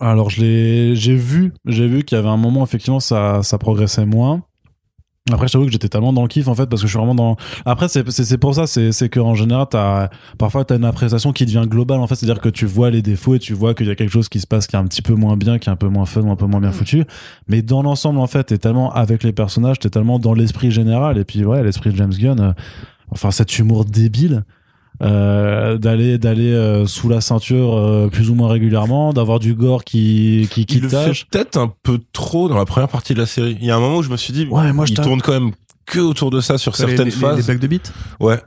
Alors 0.00 0.30
je 0.30 0.40
l'ai, 0.40 0.96
j'ai 0.96 1.16
vu, 1.16 1.52
j'ai 1.66 1.88
vu 1.88 2.04
qu'il 2.04 2.16
y 2.16 2.18
avait 2.18 2.28
un 2.28 2.36
moment 2.36 2.62
effectivement 2.62 3.00
ça, 3.00 3.40
ça 3.42 3.58
progressait 3.58 4.06
moins. 4.06 4.42
Après, 5.32 5.48
je 5.48 5.52
t'avoue 5.52 5.66
que 5.66 5.72
j'étais 5.72 5.88
tellement 5.88 6.12
dans 6.12 6.22
le 6.22 6.28
kiff 6.28 6.48
en 6.48 6.54
fait 6.54 6.66
parce 6.66 6.82
que 6.82 6.86
je 6.88 6.92
suis 6.92 6.98
vraiment 6.98 7.14
dans. 7.14 7.36
Après, 7.64 7.88
c'est 7.88 8.38
pour 8.38 8.54
ça, 8.54 8.66
c'est 8.66 8.92
c'est 8.92 9.08
que 9.08 9.20
en 9.20 9.34
général, 9.34 9.66
t'as 9.70 10.08
parfois 10.38 10.64
t'as 10.64 10.76
une 10.76 10.84
appréciation 10.84 11.32
qui 11.32 11.46
devient 11.46 11.64
globale 11.66 12.00
en 12.00 12.06
fait, 12.06 12.14
c'est-à-dire 12.14 12.40
que 12.42 12.48
tu 12.48 12.66
vois 12.66 12.90
les 12.90 13.02
défauts 13.02 13.34
et 13.34 13.38
tu 13.38 13.54
vois 13.54 13.74
qu'il 13.74 13.86
y 13.86 13.90
a 13.90 13.94
quelque 13.94 14.10
chose 14.12 14.28
qui 14.28 14.40
se 14.40 14.46
passe 14.46 14.66
qui 14.66 14.76
est 14.76 14.78
un 14.78 14.84
petit 14.86 15.02
peu 15.02 15.14
moins 15.14 15.36
bien, 15.36 15.58
qui 15.58 15.68
est 15.68 15.72
un 15.72 15.76
peu 15.76 15.88
moins 15.88 16.06
fun 16.06 16.22
ou 16.22 16.30
un 16.30 16.36
peu 16.36 16.46
moins 16.46 16.60
bien 16.60 16.70
Mm. 16.70 16.74
foutu. 16.74 17.04
Mais 17.48 17.62
dans 17.62 17.82
l'ensemble, 17.82 18.18
en 18.18 18.26
fait, 18.26 18.44
t'es 18.44 18.58
tellement 18.58 18.92
avec 18.92 19.22
les 19.22 19.32
personnages, 19.32 19.78
t'es 19.78 19.90
tellement 19.90 20.18
dans 20.18 20.34
l'esprit 20.34 20.70
général 20.70 21.18
et 21.18 21.24
puis 21.24 21.44
ouais, 21.44 21.62
l'esprit 21.62 21.90
de 21.90 21.96
James 21.96 22.12
Gunn. 22.18 22.40
euh, 22.40 22.52
enfin, 23.10 23.30
cet 23.30 23.58
humour 23.58 23.84
débile. 23.84 24.44
Euh, 25.02 25.78
d'aller 25.78 26.18
d'aller 26.18 26.52
euh, 26.52 26.86
sous 26.86 27.08
la 27.08 27.20
ceinture 27.20 27.74
euh, 27.76 28.08
plus 28.08 28.30
ou 28.30 28.34
moins 28.34 28.48
régulièrement 28.48 29.12
d'avoir 29.12 29.38
du 29.38 29.54
gore 29.54 29.84
qui 29.84 30.48
qui, 30.50 30.66
qui 30.66 30.76
Il 30.76 30.82
le 30.82 30.88
fait 30.88 31.24
peut-être 31.30 31.56
un 31.56 31.72
peu 31.82 32.00
trop 32.12 32.48
dans 32.48 32.56
la 32.56 32.64
première 32.64 32.88
partie 32.88 33.14
de 33.14 33.18
la 33.20 33.26
série. 33.26 33.56
Il 33.60 33.66
y 33.66 33.70
a 33.70 33.76
un 33.76 33.80
moment 33.80 33.98
où 33.98 34.02
je 34.02 34.10
me 34.10 34.16
suis 34.16 34.32
dit, 34.32 34.46
Ouais, 34.50 34.72
moi, 34.72 34.86
je 34.86 34.92
il 34.92 34.96
t'a- 34.96 35.02
tourne 35.04 35.20
quand 35.22 35.32
même 35.32 35.52
que 35.88 35.98
autour 36.00 36.30
de 36.30 36.40
ça 36.40 36.58
sur 36.58 36.72
Les- 36.72 36.76
certaines 36.78 37.04
les, 37.06 37.10
phases. 37.10 37.36
les 37.36 37.42
blagues 37.42 37.58
de 37.58 37.66
beat. 37.66 37.92
Ouais. 38.20 38.38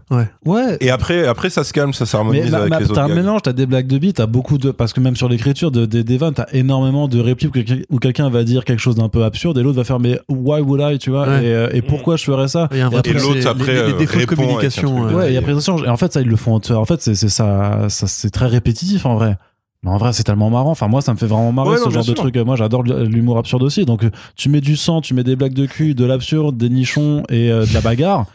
ouais 0.46 0.78
Et 0.80 0.90
après, 0.90 1.26
après 1.28 1.50
ça 1.50 1.64
se 1.64 1.74
calme, 1.74 1.94
ça 1.94 2.04
mais 2.04 2.08
s'harmonise 2.10 2.54
avec 2.54 2.70
ma- 2.70 2.80
les 2.80 2.86
autres. 2.86 2.94
t'as 2.96 3.04
un 3.04 3.08
gags. 3.08 3.18
mélange, 3.18 3.42
t'as 3.44 3.54
des 3.54 3.66
blagues 3.66 3.88
de 3.88 3.98
beat, 3.98 4.18
t'as 4.18 4.26
beaucoup 4.26 4.58
de 4.58 4.72
parce 4.72 4.94
que 4.94 5.00
même 5.00 5.16
sur 5.16 5.28
l'écriture 5.30 5.72
de, 5.72 5.86
des 5.86 6.04
des 6.04 6.18
vannes, 6.18 6.34
t'as 6.34 6.46
énormément 6.54 7.08
de 7.08 7.20
répliques 7.20 7.52
où 7.90 8.00
quelqu'un- 8.00 8.30
va 8.30 8.44
dire 8.44 8.64
quelque 8.66 8.80
chose 8.80 8.96
d'un 8.96 9.10
peu 9.10 9.24
absurde 9.24 9.58
et 9.58 9.64
l'autre 9.64 9.78
va 9.78 9.84
faire 9.84 10.00
mais 10.00 10.20
why 10.30 10.62
would 10.62 10.82
I, 10.82 10.98
tu 11.00 11.10
vois, 11.10 11.28
Ouais. 11.28 11.46
et, 11.46 11.54
euh, 11.54 11.70
et 11.74 11.82
pourquoi 11.82 12.16
je 12.18 12.24
ferais 12.24 12.48
ça? 12.48 12.68
Il 12.72 12.78
y 12.78 12.82
a 12.82 12.86
un 12.86 12.90
vrai 12.90 13.00
après, 13.00 13.12
Et 13.12 13.16
truc, 13.16 13.36
l'autre, 13.36 13.48
après, 13.48 13.66
les, 13.68 13.74
les 13.88 13.94
euh, 13.94 13.98
défauts 13.98 14.20
de 14.20 14.26
communication. 14.26 14.96
truc. 14.96 15.12
euh, 15.12 15.18
Ouais, 15.18 15.26
et 15.28 15.30
il 15.32 15.34
y 15.34 15.38
a- 15.38 15.40
après 15.40 15.54
ça 15.56 15.62
change. 15.62 15.84
Et 15.84 15.90
en 15.90 15.98
fait, 15.98 16.14
ça, 16.14 16.22
ils 16.22 16.28
le 16.28 16.36
font. 16.36 16.60
En 16.70 16.86
fait, 16.86 17.02
c'est 17.02 17.16
c'est 17.16 17.30
ça, 17.30 17.88
ça 17.90 18.08
c'est 18.08 18.30
très 18.30 18.48
répétitif 18.48 19.06
en 19.06 19.16
vrai. 19.16 19.38
Mais 19.84 19.90
en 19.90 19.98
vrai, 19.98 20.14
c'est 20.14 20.24
tellement 20.24 20.50
marrant. 20.52 20.70
Enfin, 20.72 20.88
moi, 20.88 21.02
ça 21.02 21.12
me 21.12 21.18
fait 21.18 21.26
vraiment 21.26 21.52
marrer 21.52 21.72
Ouais, 21.72 21.78
ce 21.78 21.86
non, 21.86 21.90
genre 21.90 22.02
de 22.04 22.06
sûr. 22.06 22.14
truc. 22.16 22.36
Moi, 22.38 22.56
j'adore 22.56 22.84
l'humour 22.84 23.38
absurde 23.40 23.64
aussi. 23.64 23.84
Donc, 23.86 24.04
euh, 24.04 24.12
tu 24.36 24.50
mets 24.50 24.62
du 24.62 24.76
sang, 24.76 25.02
tu 25.02 25.14
mets 25.16 25.24
des 25.24 25.36
blagues 25.36 25.54
de 25.56 25.66
cul, 25.66 25.96
de 25.96 26.06
l'absurde, 26.06 26.56
des 26.56 26.70
nichons 26.70 27.24
et 27.30 27.52
euh, 27.52 27.66
de 27.66 27.74
la 27.74 27.82
bagarre. 27.82 28.26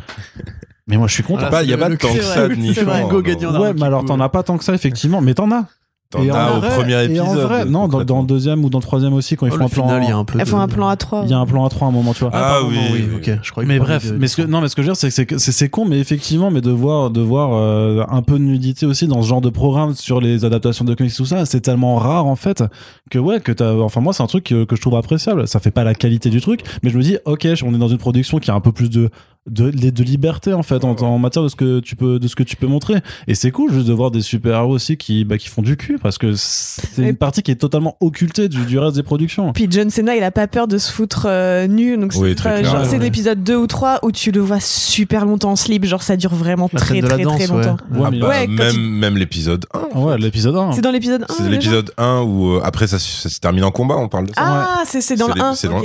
Mais 0.89 0.97
moi, 0.97 1.07
je 1.07 1.15
suis 1.15 1.23
content. 1.23 1.49
Pas- 1.49 1.63
il 1.63 1.71
y 1.71 1.73
a 1.73 1.77
c'est 1.77 1.81
pas 1.83 1.89
le- 1.89 1.99
tant 1.99 2.09
que 2.13 2.15
c'est 2.21 2.23
ça 2.23 2.49
de 2.49 2.55
nichons, 2.55 2.85
d'un 2.85 3.61
Ouais, 3.61 3.73
mais 3.75 3.83
alors 3.85 4.05
t'en 4.05 4.19
as 4.21 4.29
pas 4.29 4.43
tant 4.43 4.59
que 4.59 4.65
ça, 4.65 4.75
effectivement. 4.75 5.21
Mais 5.21 5.35
t'en 5.35 5.51
as. 5.53 5.67
T'en 6.09 6.21
as 6.21 6.53
au 6.57 6.61
vrai- 6.61 6.69
premier 6.77 7.03
et 7.03 7.05
épisode. 7.07 7.27
en 7.27 7.35
vrai, 7.35 7.65
non, 7.65 7.89
dans, 7.89 8.21
le 8.21 8.27
deuxième 8.27 8.65
ou 8.65 8.71
dans 8.71 8.79
le 8.79 8.83
troisième 8.83 9.13
aussi, 9.13 9.35
quand 9.35 9.47
ils 9.47 9.53
Oh, 9.53 9.57
font 9.59 9.65
un 9.65 9.69
plan. 9.69 9.87
final, 9.89 10.03
il 10.05 10.09
y 10.09 10.13
a 10.13 10.17
un 10.17 10.25
peu. 10.25 10.39
Elles 10.39 10.45
de- 10.45 10.51
font 10.51 10.61
un 10.61 10.69
plan 10.69 10.87
à 10.89 10.97
3. 10.97 11.23
il 11.25 11.31
y 11.31 11.35
a 11.35 11.39
un 11.39 11.47
plan 11.47 11.65
à 11.65 11.69
trois 11.69 11.87
à 11.87 11.91
un 11.91 11.93
moment, 11.93 12.13
tu 12.15 12.21
vois. 12.21 12.31
Ah 12.33 12.39
pardon, 12.61 12.69
oui, 12.71 12.79
oui, 12.93 13.05
oui. 13.11 13.17
ok. 13.17 13.39
Je 13.43 13.51
croyais 13.51 13.67
que 13.67 13.73
Mais 13.73 13.79
bref, 13.81 14.07
de- 14.13 14.17
mais 14.17 14.29
ce 14.29 14.37
que, 14.37 14.43
non, 14.43 14.61
mais 14.61 14.69
ce 14.69 14.77
que 14.77 14.83
je 14.83 14.87
veux 14.87 14.93
dire, 14.93 14.97
c'est 14.97 15.09
que 15.09 15.15
c'est 15.15 15.27
que 15.27 15.39
c'est 15.39 15.51
c'est 15.53 15.69
con, 15.69 15.85
mais 15.85 15.99
effectivement, 15.99 16.51
mais 16.53 16.61
de 16.61 16.71
voir, 16.71 17.11
de 17.11 17.21
voir 17.21 17.51
euh, 17.55 18.05
un 18.09 18.23
peu 18.23 18.35
de 18.39 18.45
nudité 18.45 18.87
aussi 18.87 19.09
dans 19.09 19.21
ce 19.21 19.27
genre 19.29 19.41
de 19.41 19.51
programme 19.51 19.95
sur 19.95 20.21
les 20.21 20.45
adaptations 20.45 20.85
de 20.85 20.95
comics, 20.95 21.13
tout 21.13 21.27
ça, 21.27 21.45
c'est 21.45 21.61
tellement 21.61 21.97
rare 21.97 22.27
en 22.27 22.37
fait 22.37 22.63
que 23.11 23.19
ouais, 23.19 23.41
que 23.41 23.51
t'as, 23.51 23.75
enfin 23.75 24.01
moi, 24.01 24.13
c'est 24.13 24.23
un 24.23 24.27
truc 24.29 24.45
que, 24.45 24.63
que 24.65 24.77
je 24.77 24.81
trouve 24.81 24.95
appréciable. 24.95 25.49
Ça 25.49 25.59
fait 25.59 25.73
pas 25.73 25.83
la 25.83 25.95
qualité 25.95 26.31
du 26.31 26.41
truc, 26.41 26.61
mais 26.85 26.91
je 26.91 26.97
me 26.99 27.03
dis, 27.03 27.17
ok, 27.25 27.49
on 27.65 27.75
est 27.75 27.79
dans 27.79 27.89
une 27.89 27.99
production 27.99 28.39
qui 28.39 28.51
a 28.53 28.55
un 28.55 28.61
peu 28.61 28.71
plus 28.71 28.91
de 28.91 29.11
de, 29.51 29.71
de 29.71 30.03
liberté 30.03 30.53
en 30.53 30.63
fait 30.63 30.85
en, 30.85 30.95
en 30.97 31.19
matière 31.19 31.43
de 31.43 31.49
ce 31.49 31.57
que 31.57 31.81
tu 31.81 31.97
peux 31.97 32.19
de 32.19 32.29
ce 32.29 32.35
que 32.35 32.43
tu 32.43 32.57
peux 32.57 32.67
montrer 32.67 32.95
et 33.29 33.35
c'est 33.35 33.51
cool 33.51 33.73
juste 33.73 33.87
de 33.87 33.93
voir 33.93 34.11
des 34.11 34.21
super 34.23 34.55
héros 34.57 34.73
aussi 34.75 34.97
qui 34.97 35.25
bah, 35.25 35.39
qui 35.39 35.49
font 35.49 35.63
du 35.63 35.77
cul 35.77 35.99
parce 36.03 36.19
que 36.19 36.33
c'est 36.35 37.03
une 37.03 37.17
partie 37.17 37.43
qui 37.43 37.51
est 37.51 37.57
totalement 37.57 37.97
occultée 38.01 38.49
du, 38.49 38.65
du 38.65 38.79
reste 38.79 38.97
des 38.97 39.03
productions 39.03 39.53
Puis 39.53 39.69
John 39.71 39.91
Cena, 39.91 40.17
il 40.17 40.23
a 40.23 40.31
pas 40.31 40.47
peur 40.47 40.67
de 40.69 40.79
se 40.79 40.91
foutre 40.93 41.27
euh, 41.29 41.67
nu. 41.67 41.97
Donc 41.97 42.13
Oui, 42.17 42.35
c'est 42.41 42.65
genre, 42.65 42.81
ouais. 42.81 42.85
c'est 42.89 42.99
l'épisode 42.99 43.43
2 43.43 43.57
ou 43.57 43.67
3 43.67 44.01
où 44.03 44.13
tu 44.13 44.31
le 44.31 44.41
vois 44.41 44.59
super 44.61 45.25
longtemps 45.27 45.53
en 45.53 45.57
slip. 45.57 45.85
Genre, 45.85 46.03
ça 46.03 46.17
dure 46.17 46.35
vraiment 46.35 46.69
La 46.73 46.81
très, 46.81 47.01
très, 47.01 47.09
très 47.17 47.23
danse, 47.25 47.49
longtemps. 47.49 47.77
Ouais, 47.93 48.07
Ah 48.07 48.11
bah, 48.11 48.47
même, 48.49 48.77
même 48.81 49.17
l'épisode 49.17 49.67
1. 49.95 49.99
ouais 50.01 50.19
l'épisode 50.19 50.57
1 50.57 50.73
C'est 50.73 50.81
dans 50.81 50.91
l'épisode 50.91 51.25
1 51.29 51.35
C'est 51.35 51.49
l'épisode 51.49 51.93
1 51.99 52.21
où 52.23 52.55
euh, 52.57 52.61
après 52.65 52.87
ça, 52.87 52.99
ça 52.99 53.29
se 53.29 53.41
termine 53.41 53.65
en 53.65 53.71
combat, 53.71 53.97
on 53.97 54.09
parle 54.09 54.27
de 54.27 54.33
ça. 54.35 54.41
Ah, 54.45 54.83
c'est 54.87 55.01
c'est 55.01 55.17
dans 55.17 55.29
le 55.29 55.35
les- 55.35 55.41
1. 55.41 55.55
c'est 55.55 55.69
dans 55.69 55.79
le 55.81 55.85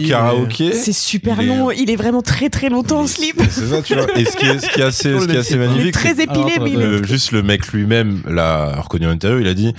est- 0.00 0.08
karaoké. 0.08 0.72
C'est 0.72 0.92
super 0.92 1.42
long. 1.42 1.70
Il 1.70 1.90
est 1.90 1.96
vraiment 1.96 2.22
très, 2.28 2.50
très 2.50 2.68
longtemps 2.68 3.00
en 3.00 3.06
slip. 3.06 3.40
C'est 3.50 3.66
ça, 3.66 3.82
tu 3.82 3.94
vois. 3.94 4.06
Et 4.18 4.24
ce 4.24 4.36
qui 4.36 4.46
est, 4.46 4.58
ce 4.60 4.68
qui 4.70 4.80
est 4.80 4.84
assez, 4.84 5.18
ce 5.18 5.26
qui 5.26 5.34
est 5.34 5.38
assez 5.38 5.54
hein. 5.54 5.58
Il 5.58 5.62
est 5.62 5.68
magnifique, 5.68 5.94
très 5.94 6.14
c'est 6.14 6.24
épilé, 6.24 6.52
Alors, 6.54 6.64
mais 6.64 6.70
il 6.72 6.80
est- 6.80 7.04
juste 7.06 7.32
le 7.32 7.42
mec 7.42 7.66
lui-même 7.72 8.22
l'a 8.28 8.80
reconnu 8.80 9.06
en 9.06 9.10
interview, 9.10 9.40
il 9.40 9.48
a 9.48 9.54
dit 9.54 9.74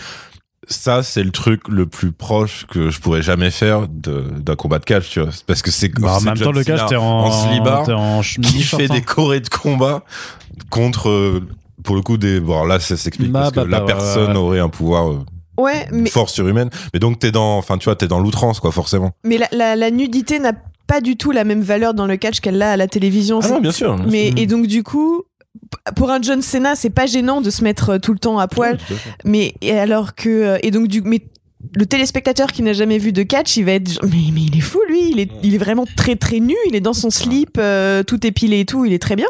ça 0.68 1.02
c'est 1.02 1.24
le 1.24 1.32
truc 1.32 1.68
le 1.68 1.86
plus 1.88 2.12
proche 2.12 2.66
que 2.70 2.90
je 2.92 3.00
pourrais 3.00 3.22
jamais 3.24 3.50
faire 3.50 3.88
d'un 3.88 4.56
combat 4.56 4.78
de 4.80 4.86
catch, 4.86 5.10
tu 5.10 5.20
vois. 5.22 5.30
Parce 5.48 5.62
que 5.62 5.72
c'est 5.72 5.90
Bah, 6.00 6.18
en 6.18 6.22
même 6.22 6.36
John 6.36 6.48
temps, 6.48 6.52
le 6.60 6.64
catch, 6.64 6.86
t'es 6.88 6.96
en, 6.96 7.04
en 7.04 7.32
slibard 7.32 7.86
t'es 7.86 7.94
en 7.94 8.22
ch- 8.22 8.40
qui 8.42 8.62
fait 8.64 8.90
hein. 8.92 8.94
des 8.94 9.02
chorés 9.02 9.40
de 9.40 9.50
combat 9.50 10.04
contre 10.70 11.10
euh, 11.10 11.42
pour 11.84 11.96
le 11.96 12.02
coup 12.02 12.18
des 12.18 12.40
bon 12.40 12.66
là 12.66 12.80
ça 12.80 12.98
s'explique 12.98 13.32
Bah, 13.32 13.40
parce 13.42 13.52
que 13.52 13.60
bah, 13.62 13.66
la 13.70 13.80
bah, 13.80 13.86
personne 13.88 14.32
ouais. 14.32 14.38
aurait 14.38 14.60
un 14.60 14.70
pouvoir 14.70 15.10
euh, 15.10 15.20
Ouais, 15.58 15.88
mais, 15.92 16.10
force 16.10 16.34
surhumaine 16.34 16.70
mais 16.94 17.00
donc 17.02 17.20
t'es 17.20 17.32
dans 17.32 17.58
enfin 17.58 17.78
tu 17.78 17.86
vois 17.86 17.96
t'es 17.98 18.08
dans 18.08 18.20
l'outrance 18.22 18.62
quoi 18.62 18.72
forcément 18.72 19.12
mais 19.26 19.38
la, 19.38 19.48
la, 19.52 19.76
la 19.76 19.92
nudité 19.92 20.40
n'a 20.40 20.54
pas 20.90 21.02
du 21.02 21.16
tout 21.18 21.30
la 21.30 21.44
même 21.44 21.62
valeur 21.62 21.94
dans 21.94 22.08
le 22.08 22.18
catch 22.18 22.40
qu'elle 22.40 22.60
a 22.64 22.72
à 22.72 22.78
la 22.78 22.88
télévision. 22.88 23.40
ah 23.44 23.48
non 23.48 23.62
bien 23.62 23.72
sûr 23.72 23.96
mais, 24.08 24.34
et 24.36 24.48
donc, 24.48 24.66
du 24.66 24.82
coup, 24.82 25.22
pour 25.96 26.10
un 26.10 26.20
John 26.20 26.42
Cena, 26.42 26.76
c'est 26.76 26.90
pas 26.90 27.06
gênant 27.06 27.42
de 27.42 27.52
se 27.52 27.64
mettre 27.64 27.92
euh, 27.92 28.00
tout 28.00 28.12
le 28.12 28.20
temps 28.20 28.40
à 28.40 28.48
poil. 28.48 28.80
Mais 29.24 29.54
et 29.62 29.78
alors 29.78 30.16
que 30.16 30.30
euh, 30.30 30.58
et 30.64 30.72
donc 30.72 30.88
du 30.88 31.02
mais 31.02 31.22
le 31.76 31.86
téléspectateur 31.86 32.54
qui 32.54 32.64
n'a 32.64 32.74
jamais 32.74 32.98
vu 32.98 33.12
de 33.12 33.22
catch, 33.22 33.58
il 33.58 33.66
va 33.66 33.74
être 33.74 33.92
genre, 33.92 34.04
mais, 34.06 34.32
mais 34.34 34.42
il 34.44 34.58
est 34.58 34.62
fou 34.62 34.80
lui, 34.88 35.12
il 35.12 35.20
est, 35.20 35.30
il 35.44 35.54
est 35.54 35.58
vraiment 35.60 35.86
très 35.98 36.16
très 36.16 36.40
nu, 36.40 36.56
il 36.68 36.76
est 36.76 36.82
dans 36.82 36.94
son 36.94 37.10
slip, 37.10 37.58
euh, 37.60 38.02
tout 38.02 38.26
épilé 38.26 38.62
et 38.62 38.66
tout, 38.66 38.86
il 38.86 38.94
est 38.94 39.02
très 39.02 39.16
bien. 39.16 39.28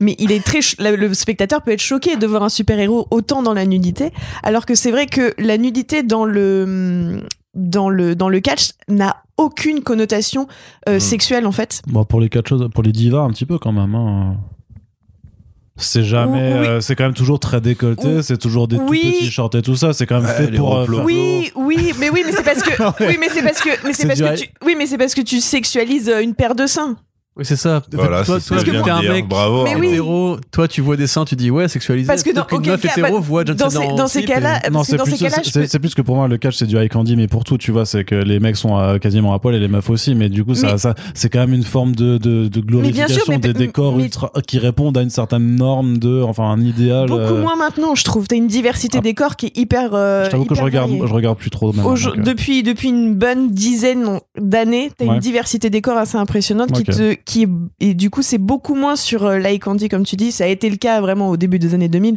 Mais 0.00 0.14
il 0.18 0.30
est 0.30 0.44
très 0.44 0.60
le 0.78 1.14
spectateur 1.14 1.62
peut 1.62 1.70
être 1.70 1.80
choqué 1.80 2.16
de 2.16 2.26
voir 2.26 2.42
un 2.42 2.48
super 2.48 2.78
héros 2.78 3.06
autant 3.10 3.42
dans 3.42 3.54
la 3.54 3.64
nudité, 3.64 4.10
alors 4.42 4.66
que 4.66 4.74
c'est 4.74 4.90
vrai 4.90 5.06
que 5.06 5.32
la 5.38 5.56
nudité 5.56 6.02
dans 6.02 6.26
le 6.26 7.22
dans 7.54 7.88
le 7.88 8.14
dans 8.14 8.28
le 8.28 8.40
catch 8.40 8.72
n'a 8.88 9.22
aucune 9.38 9.82
connotation 9.82 10.46
euh, 10.88 10.96
Mm. 10.96 11.00
sexuelle 11.00 11.46
en 11.46 11.52
fait. 11.52 11.80
Bon, 11.86 12.04
pour 12.04 12.20
les 12.20 12.28
catcheuses, 12.28 12.68
pour 12.74 12.82
les 12.82 12.92
divas, 12.92 13.20
un 13.20 13.30
petit 13.30 13.46
peu 13.46 13.58
quand 13.58 13.72
même. 13.72 13.94
hein. 13.94 14.36
C'est 15.80 16.02
jamais, 16.02 16.54
Oui. 16.58 16.66
euh, 16.66 16.80
c'est 16.80 16.96
quand 16.96 17.04
même 17.04 17.14
toujours 17.14 17.38
très 17.38 17.60
décolleté, 17.60 18.16
Oui. 18.16 18.22
c'est 18.24 18.36
toujours 18.36 18.66
des 18.66 18.76
Oui. 18.78 19.00
tout 19.00 19.06
petits 19.20 19.30
shorts 19.30 19.50
et 19.54 19.62
tout 19.62 19.76
ça. 19.76 19.92
C'est 19.92 20.06
quand 20.06 20.16
même 20.20 20.24
Ouais, 20.28 20.46
fait 20.46 20.50
pour. 20.56 20.76
euh, 20.76 20.86
Oui, 21.04 21.52
oui, 21.54 21.92
mais 22.00 22.10
oui, 22.10 22.24
mais 22.26 22.32
c'est 22.32 22.42
parce 22.42 22.64
que 22.64 22.70
oui, 23.06 23.16
mais 23.20 23.28
c'est 23.28 23.42
parce 23.44 23.60
que 23.62 23.68
mais 23.86 23.92
c'est 23.92 24.02
C'est 24.02 24.08
parce 24.08 24.18
du 24.40 24.46
que 24.48 24.50
tu 24.50 24.50
oui, 24.66 24.74
mais 24.76 24.86
c'est 24.86 24.98
parce 24.98 25.14
que 25.14 25.20
tu 25.20 25.38
sexualises 25.40 26.08
euh, 26.08 26.20
une 26.20 26.34
paire 26.34 26.56
de 26.56 26.66
seins. 26.66 26.96
Oui, 27.38 27.44
c'est 27.44 27.54
ça. 27.56 27.82
voilà 27.92 28.24
toi, 28.24 28.40
c'est 28.40 28.48
toi, 28.48 28.58
je 28.58 28.64
t'es 28.70 28.90
un 28.90 29.02
mec 29.02 29.28
bravo 29.28 29.62
Mais 29.62 29.76
oui. 29.76 29.88
hétéro, 29.88 30.38
toi, 30.50 30.66
tu 30.66 30.80
vois 30.80 30.96
des 30.96 31.06
seins, 31.06 31.24
tu 31.24 31.36
dis 31.36 31.50
ouais, 31.52 31.68
sexualisé. 31.68 32.08
Parce 32.08 32.24
que 32.24 32.34
dans 32.34 32.42
auquel 32.42 32.72
meuf 32.72 32.82
cas, 32.82 32.88
hétéro 32.90 33.18
bah, 33.18 33.24
voit 33.24 33.44
John 33.44 33.56
dans 33.56 33.68
dans 33.94 34.08
ces 34.08 34.20
et- 34.20 34.70
Non, 34.72 34.82
c'est 34.82 34.96
dans 34.96 35.04
plus, 35.04 35.12
ces 35.16 35.24
cas-là, 35.24 35.36
je 35.44 35.50
c'est- 35.50 35.60
peux- 35.60 35.66
c'est 35.68 35.78
plus 35.78 35.94
que 35.94 36.02
pour 36.02 36.16
moi 36.16 36.26
le 36.26 36.36
catch 36.36 36.56
c'est 36.56 36.66
du 36.66 36.76
high 36.76 36.88
candy, 36.90 37.14
mais 37.14 37.28
pour 37.28 37.44
tout, 37.44 37.56
tu 37.56 37.70
vois, 37.70 37.86
c'est 37.86 38.02
que 38.04 38.16
les 38.16 38.40
mecs 38.40 38.56
sont 38.56 38.76
euh, 38.76 38.98
quasiment 38.98 39.32
à 39.34 39.38
poil 39.38 39.54
et 39.54 39.60
les 39.60 39.68
meufs 39.68 39.88
aussi, 39.88 40.16
mais 40.16 40.28
du 40.28 40.44
coup, 40.44 40.54
ça, 40.56 40.72
Mais- 40.72 40.78
ça, 40.78 40.94
c'est 41.14 41.28
quand 41.28 41.38
même 41.38 41.52
une 41.54 41.62
forme 41.62 41.94
de, 41.94 42.18
de, 42.18 42.48
de 42.48 42.60
glorification 42.60 43.22
mais- 43.28 43.38
des 43.38 43.52
décors 43.52 43.96
mais- 43.96 44.04
ultra, 44.04 44.32
qui 44.46 44.58
répondent 44.58 44.98
à 44.98 45.02
une 45.02 45.10
certaine 45.10 45.54
norme 45.54 45.98
de, 45.98 46.22
enfin, 46.22 46.44
un 46.50 46.60
idéal. 46.60 47.06
beaucoup 47.08 47.20
euh, 47.20 47.40
moins 47.40 47.54
maintenant, 47.56 47.94
je 47.94 48.02
trouve. 48.02 48.26
T'as 48.26 48.34
une 48.36 48.48
diversité 48.48 48.98
Ah. 48.98 49.02
des 49.02 49.14
corps 49.14 49.36
qui 49.36 49.46
est 49.46 49.56
hyper. 49.56 49.90
euh, 49.94 50.24
je 50.24 50.30
t'avoue 50.30 50.44
que 50.44 50.56
je 50.56 50.60
hyper 50.60 50.64
regarde, 50.84 51.06
je 51.06 51.12
regarde 51.14 51.38
plus 51.38 51.50
trop. 51.50 51.70
euh, 51.72 51.94
depuis, 52.16 52.64
depuis 52.64 52.88
une 52.88 53.14
bonne 53.14 53.52
dizaine 53.52 54.18
d'années, 54.40 54.90
t'as 54.98 55.04
une 55.04 55.20
diversité 55.20 55.70
des 55.70 55.80
corps 55.80 55.98
assez 55.98 56.16
impressionnante 56.16 56.72
qui 56.72 56.80
Ok. 56.82 56.86
te, 56.96 57.14
qui, 57.28 57.46
et 57.78 57.92
du 57.94 58.08
coup, 58.08 58.22
c'est 58.22 58.38
beaucoup 58.38 58.74
moins 58.74 58.96
sur 58.96 59.26
euh, 59.26 59.38
Like 59.38 59.62
Candy, 59.64 59.88
comme 59.90 60.04
tu 60.04 60.16
dis. 60.16 60.32
Ça 60.32 60.44
a 60.44 60.46
été 60.46 60.70
le 60.70 60.76
cas 60.76 61.00
vraiment 61.02 61.28
au 61.28 61.36
début 61.36 61.58
des 61.58 61.74
années 61.74 61.88
2000, 61.88 62.16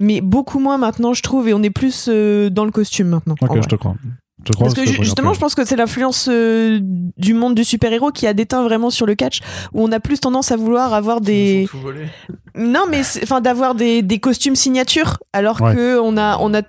mais 0.00 0.20
beaucoup 0.20 0.58
moins 0.58 0.76
maintenant, 0.76 1.14
je 1.14 1.22
trouve, 1.22 1.48
et 1.48 1.54
on 1.54 1.62
est 1.62 1.70
plus 1.70 2.06
euh, 2.08 2.50
dans 2.50 2.64
le 2.64 2.72
costume 2.72 3.08
maintenant. 3.08 3.36
en 3.40 3.46
Ok, 3.46 3.58
je 3.62 3.68
te 3.68 3.76
crois. 3.76 3.94
Je 4.42 4.44
te 4.44 4.52
crois 4.54 4.68
Parce 4.68 4.74
que 4.74 4.86
justement, 4.90 5.34
je 5.34 5.38
pense 5.38 5.54
que 5.54 5.66
c'est 5.66 5.76
l'influence 5.76 6.26
euh, 6.32 6.80
du 6.82 7.34
monde 7.34 7.54
du 7.54 7.62
super-héros 7.62 8.10
qui 8.10 8.26
a 8.26 8.32
déteint 8.32 8.62
vraiment 8.64 8.88
sur 8.88 9.04
le 9.04 9.14
catch, 9.14 9.40
où 9.74 9.82
on 9.84 9.92
a 9.92 10.00
plus 10.00 10.18
tendance 10.18 10.50
à 10.50 10.56
vouloir 10.56 10.94
avoir 10.94 11.20
des, 11.20 11.68
non, 12.56 12.86
mais 12.90 13.02
enfin 13.22 13.40
d'avoir 13.42 13.74
des, 13.74 14.00
des 14.02 14.18
costumes 14.18 14.56
signatures, 14.56 15.18
alors 15.34 15.60
Ouais. 15.60 15.74
que 15.74 16.00
on 16.00 16.16
a 16.16 16.38
on 16.40 16.54
a 16.54 16.62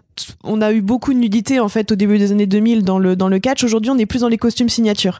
on 0.43 0.61
a 0.61 0.73
eu 0.73 0.81
beaucoup 0.81 1.13
de 1.13 1.19
nudité 1.19 1.61
en 1.61 1.69
fait 1.69 1.93
au 1.93 1.95
début 1.95 2.17
des 2.19 2.33
années 2.33 2.45
2000 2.45 2.83
dans 2.83 2.99
le 2.99 3.15
dans 3.15 3.29
le 3.29 3.39
catch. 3.39 3.63
Aujourd'hui, 3.63 3.89
on 3.89 3.97
est 3.97 4.05
plus 4.05 4.19
dans 4.19 4.27
les 4.27 4.37
costumes 4.37 4.67
signatures, 4.69 5.19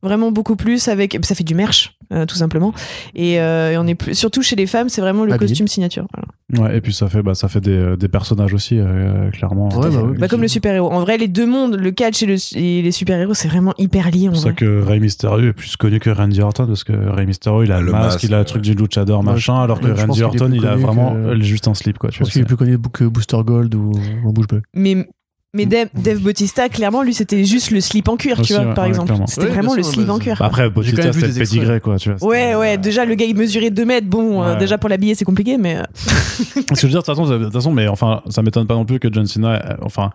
vraiment 0.00 0.30
beaucoup 0.30 0.54
plus 0.54 0.86
avec. 0.86 1.18
Ça 1.24 1.34
fait 1.34 1.42
du 1.42 1.56
merch. 1.56 1.97
Euh, 2.12 2.26
tout 2.26 2.36
simplement. 2.36 2.72
Et, 3.14 3.40
euh, 3.40 3.72
et 3.72 3.78
on 3.78 3.86
est 3.86 3.94
plus, 3.94 4.14
surtout 4.14 4.42
chez 4.42 4.56
les 4.56 4.66
femmes, 4.66 4.88
c'est 4.88 5.00
vraiment 5.00 5.24
le 5.24 5.36
costume 5.36 5.68
signature. 5.68 6.06
Voilà. 6.14 6.28
Ouais, 6.70 6.78
et 6.78 6.80
puis 6.80 6.92
ça 6.94 7.08
fait, 7.08 7.22
bah, 7.22 7.34
ça 7.34 7.48
fait 7.48 7.60
des, 7.60 7.70
euh, 7.76 7.96
des 7.96 8.08
personnages 8.08 8.54
aussi, 8.54 8.78
euh, 8.78 9.30
clairement. 9.30 9.68
Ouais, 9.68 9.90
bah 9.90 10.02
oui. 10.04 10.16
Bah, 10.18 10.28
comme 10.28 10.40
le 10.40 10.48
super-héros. 10.48 10.90
En 10.90 11.00
vrai, 11.00 11.18
les 11.18 11.28
deux 11.28 11.46
mondes, 11.46 11.74
le 11.78 11.90
catch 11.90 12.22
et, 12.22 12.26
le, 12.26 12.36
et 12.56 12.80
les 12.82 12.90
super-héros, 12.92 13.34
c'est 13.34 13.48
vraiment 13.48 13.74
hyper 13.78 14.10
lié. 14.10 14.28
en 14.28 14.34
C'est 14.34 14.34
pour 14.34 14.38
ça 14.40 14.44
vrai. 14.48 14.54
que 14.54 14.82
Rey 14.82 14.98
Mysterio 15.00 15.48
est 15.48 15.52
plus 15.52 15.76
connu 15.76 16.00
que 16.00 16.08
Randy 16.10 16.40
Orton 16.40 16.66
parce 16.66 16.84
que 16.84 16.92
Rey 16.92 17.26
Mysterio 17.26 17.62
il 17.64 17.72
a 17.72 17.76
Ah, 17.76 17.80
le, 17.82 17.92
masque, 17.92 18.04
masque, 18.04 18.22
il 18.24 18.34
a 18.34 18.38
le 18.38 18.44
truc 18.46 18.62
du 18.62 18.74
luchador 18.74 19.20
Ouais, 19.20 19.26
machin, 19.32 19.60
alors 19.62 19.80
que 19.80 19.88
Randy 19.88 20.22
Orton 20.22 20.50
il 20.52 20.66
a 20.66 20.76
vraiment 20.76 21.12
que- 21.14 21.40
juste 21.42 21.68
un 21.68 21.74
slip 21.74 21.98
quoi. 21.98 22.08
Tu 22.10 22.16
Je 22.16 22.20
pense 22.24 22.32
qu'il 22.32 22.40
est 22.42 22.44
plus 22.46 22.56
connu 22.56 22.78
que 22.92 23.04
Booster 23.04 23.38
Gold 23.44 23.74
ou 23.74 23.92
en 24.24 24.32
bouche 24.32 24.46
bée. 24.48 24.60
Mais, 24.74 25.06
mais 25.54 25.64
Dave, 25.66 25.88
Dave 25.94 26.18
Bautista, 26.18 26.68
clairement, 26.68 27.02
lui, 27.02 27.14
c'était 27.14 27.44
juste 27.44 27.70
le 27.70 27.80
slip 27.80 28.08
en 28.08 28.16
cuir, 28.16 28.38
Aussi, 28.38 28.48
tu 28.48 28.52
vois, 28.54 28.68
ouais, 28.68 28.74
par 28.74 28.84
ouais, 28.84 28.90
exemple. 28.90 29.14
C'était 29.26 29.46
Ouais, 29.46 29.48
vraiment 29.52 29.74
le 29.74 29.82
slip 29.82 30.06
bah, 30.06 30.12
en 30.14 30.18
cuir. 30.18 30.36
Bah, 30.38 30.46
après 30.46 30.68
Bautista 30.68 31.12
c'était 31.12 31.28
des 31.28 31.32
le 31.40 31.46
pédigré 31.46 31.80
quoi. 31.80 31.96
Tu 31.96 32.12
vois, 32.12 32.28
Ouais, 32.28 32.54
ouais, 32.54 32.76
déjà 32.76 33.04
le 33.06 33.14
gars 33.14 33.24
il 33.26 33.34
mesurait 33.36 33.70
2 33.70 33.84
mètres, 33.86 34.06
bon, 34.06 34.42
euh, 34.42 34.56
déjà 34.56 34.76
pour 34.78 34.88
l'habiller 34.90 35.14
c'est 35.14 35.24
compliqué, 35.24 35.56
mais. 35.56 35.76
euh, 35.78 35.82
Ce 35.96 36.60
que 36.60 36.76
je 36.76 36.86
veux 36.86 36.88
dire, 36.90 37.00
de 37.00 37.06
toute 37.06 37.16
façon, 37.16 37.26
de 37.26 37.50
façon, 37.50 37.72
mais 37.72 37.88
enfin, 37.88 38.20
ça 38.28 38.42
m'étonne 38.42 38.66
pas 38.66 38.74
non 38.74 38.84
plus 38.84 39.00
que 39.00 39.08
John 39.12 39.26
Cena, 39.26 39.54
euh, 39.70 39.76
enfin, 39.82 40.10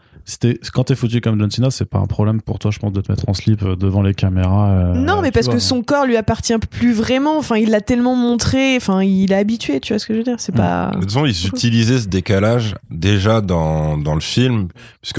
quand 0.73 0.83
t'es 0.85 0.95
foutu 0.95 1.19
comme 1.19 1.39
John 1.39 1.49
Cena, 1.51 1.71
c'est 1.71 1.85
pas 1.85 1.97
un 1.99 2.05
problème 2.05 2.39
pour 2.41 2.59
toi, 2.59 2.69
je 2.71 2.79
pense, 2.79 2.93
de 2.93 3.01
te 3.01 3.11
mettre 3.11 3.27
en 3.27 3.33
slip 3.33 3.63
euh, 3.63 3.75
devant 3.75 4.01
les 4.03 4.13
caméras. 4.13 4.69
euh, 4.69 4.93
non, 4.93 5.21
mais 5.21 5.31
parce 5.31 5.47
vois. 5.47 5.55
que 5.55 5.59
son 5.59 5.81
corps 5.81 6.05
lui 6.05 6.15
appartient 6.15 6.53
plus 6.69 6.93
vraiment, 6.93 7.37
enfin 7.39 7.57
il 7.57 7.71
l'a 7.71 7.81
tellement 7.81 8.15
montré, 8.15 8.75
enfin 8.77 9.01
il 9.03 9.31
est 9.31 9.35
habitué, 9.35 9.79
tu 9.79 9.93
vois 9.93 9.99
ce 9.99 10.05
que 10.05 10.13
je 10.13 10.19
veux 10.19 10.23
dire, 10.23 10.35
c'est 10.37 10.53
Mm. 10.53 10.57
pas. 10.57 10.91
De 10.93 10.99
toute 11.01 11.11
façon, 11.11 11.25
ils 11.25 11.47
utilisaient 11.47 11.99
ce 11.99 12.07
décalage 12.07 12.75
déjà 12.91 13.41
dans, 13.41 13.97
dans 13.97 14.13
le 14.13 14.21
film, 14.21 14.67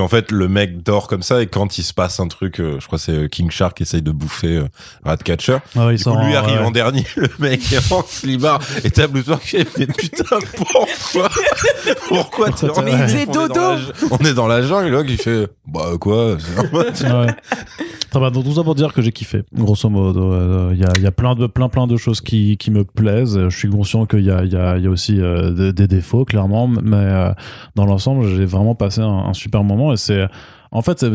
puisqu'en 0.05 0.17
fait, 0.17 0.31
le 0.33 0.49
mec 0.49 0.83
dort 0.83 1.07
comme 1.09 1.23
ça 1.23 1.43
et 1.43 1.47
quand 1.47 1.79
il 1.79 1.83
se 1.83 1.93
passe 1.95 2.21
un 2.21 2.29
truc, 2.29 2.61
euh, 2.61 2.77
je 2.81 2.87
crois 2.87 2.99
que 2.99 3.05
c'est 3.05 3.13
euh, 3.13 3.29
King 3.29 3.51
Shark 3.51 3.77
qui 3.77 3.83
essaye 3.85 4.03
de 4.03 4.11
bouffer 4.11 4.57
euh, 4.59 4.69
Ratcatcher. 5.05 5.59
Ah 5.77 5.93
Du 5.93 6.03
coup, 6.03 6.11
lui 6.11 6.35
en- 6.37 6.39
arrive 6.39 6.61
ouais. 6.61 6.67
en 6.67 6.71
dernier, 6.71 7.05
le 7.17 7.29
mec 7.39 7.73
est 7.73 7.93
en 7.93 8.03
slibard 8.07 8.61
et 8.85 8.91
t'as 8.91 9.07
Blue 9.07 9.23
Spark 9.23 9.43
qui 9.43 9.65
fait 9.65 9.87
putain, 9.87 10.39
pourquoi? 10.57 11.29
Pourquoi 12.09 12.51
t'es 12.51 12.71
en 12.71 12.83
Mais 12.83 12.93
il 13.09 13.17
est 13.17 13.27
dans 13.27 13.47
dodo. 13.49 13.61
On 14.11 14.19
est 14.25 14.35
dans 14.35 14.47
la 14.47 14.63
jungle, 14.63 14.89
et 14.89 14.91
là, 14.91 15.03
il 15.07 15.17
fait 15.19 15.49
bah 15.67 15.91
quoi? 16.01 16.37
Très 18.11 18.21
bien, 18.21 18.31
donc 18.31 18.45
tout 18.45 18.55
ça 18.55 18.63
pour 18.63 18.75
dire 18.75 18.93
que 18.93 19.03
j'ai 19.03 19.13
kiffé, 19.13 19.43
grosso 19.53 19.89
modo. 19.89 20.33
Euh, 20.33 20.71
Il 20.73 20.79
y, 20.81 20.85
a, 20.85 20.89
il 20.97 21.03
y 21.03 21.07
a 21.07 21.11
plein 21.11 21.35
de, 21.35 21.47
plein, 21.47 21.69
plein 21.69 21.87
de 21.87 21.97
choses 21.97 22.21
qui, 22.21 22.57
qui 22.57 22.71
me 22.71 22.85
plaisent. 22.85 23.49
Je 23.49 23.57
suis 23.57 23.69
conscient 23.69 24.07
qu'il 24.07 24.21
y 24.25 24.31
a, 24.31 24.45
il 24.45 24.53
y, 24.53 24.57
a, 24.57 24.77
il 24.77 24.85
y 24.85 24.87
a 24.87 24.91
aussi 24.91 25.21
euh, 25.21 25.51
des, 25.51 25.73
des 25.73 25.87
défauts, 25.89 26.25
clairement, 26.25 26.69
mais 26.69 26.97
euh, 26.97 27.33
dans 27.75 27.87
l'ensemble, 27.87 28.27
j'ai 28.29 28.45
vraiment 28.45 28.75
passé 28.75 29.01
un, 29.01 29.07
un 29.09 29.35
super 29.35 29.65
moment 29.65 29.93
c'est. 29.97 30.27
En 30.75 30.83
fait, 30.83 31.07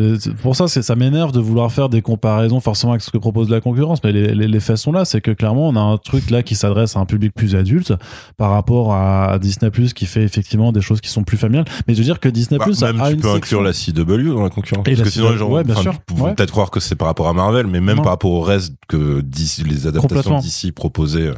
pour 0.41 0.55
ça, 0.55 0.67
ça 0.67 0.95
m'énerve 0.95 1.31
de 1.31 1.39
vouloir 1.39 1.71
faire 1.71 1.89
des 1.89 2.01
comparaisons 2.01 2.59
forcément 2.61 2.93
avec 2.93 3.01
ce 3.03 3.11
que 3.11 3.17
propose 3.17 3.49
la 3.49 3.59
concurrence, 3.61 3.99
mais 4.03 4.11
les, 4.11 4.33
les, 4.33 4.47
les 4.47 4.59
faits 4.59 4.77
sont 4.77 4.91
là. 4.91 5.05
C'est 5.05 5.21
que 5.21 5.31
clairement, 5.31 5.67
on 5.67 5.75
a 5.75 5.79
un 5.81 5.97
truc 5.97 6.29
là 6.31 6.41
qui 6.43 6.55
s'adresse 6.55 6.95
à 6.95 6.99
un 7.01 7.05
public 7.05 7.33
plus 7.35 7.55
adulte 7.55 7.93
par 8.37 8.51
rapport 8.51 8.93
à 8.93 9.37
Disney 9.39 9.69
Plus 9.69 9.93
qui 9.93 10.05
fait 10.05 10.23
effectivement 10.23 10.71
des 10.71 10.81
choses 10.81 11.01
qui 11.01 11.09
sont 11.09 11.23
plus 11.23 11.37
familiales. 11.37 11.65
Mais 11.87 11.93
je 11.93 11.99
veux 11.99 12.05
dire 12.05 12.19
que 12.19 12.29
Disney 12.29 12.57
Bah, 12.57 12.65
Plus 12.65 12.81
même 12.81 12.99
a 13.01 13.09
tu 13.09 13.15
une 13.15 13.21
peux 13.21 13.33
section- 13.33 13.59
inclure 13.59 13.61
la 13.61 13.73
CW 13.73 14.33
dans 14.33 14.43
la 14.43 14.49
concurrence. 14.49 14.87
Et 14.87 14.91
Parce 14.91 14.99
la 14.99 15.03
que 15.03 15.09
sinon, 15.11 15.31
les 15.31 15.37
gens 15.37 15.49
ouais, 15.49 15.63
vont 15.63 16.25
Ouais. 16.25 16.33
peut-être 16.33 16.51
croire 16.51 16.71
que 16.71 16.79
c'est 16.79 16.95
par 16.95 17.07
rapport 17.09 17.27
à 17.27 17.33
Marvel, 17.33 17.67
mais 17.67 17.81
même 17.81 17.97
Non. 17.97 18.01
par 18.03 18.13
rapport 18.13 18.31
au 18.31 18.41
reste 18.41 18.73
que 18.87 19.19
DC, 19.21 19.63
les 19.67 19.87
adaptations 19.87 20.39
d'ici 20.39 20.71
proposées 20.71 21.27
euh, 21.27 21.33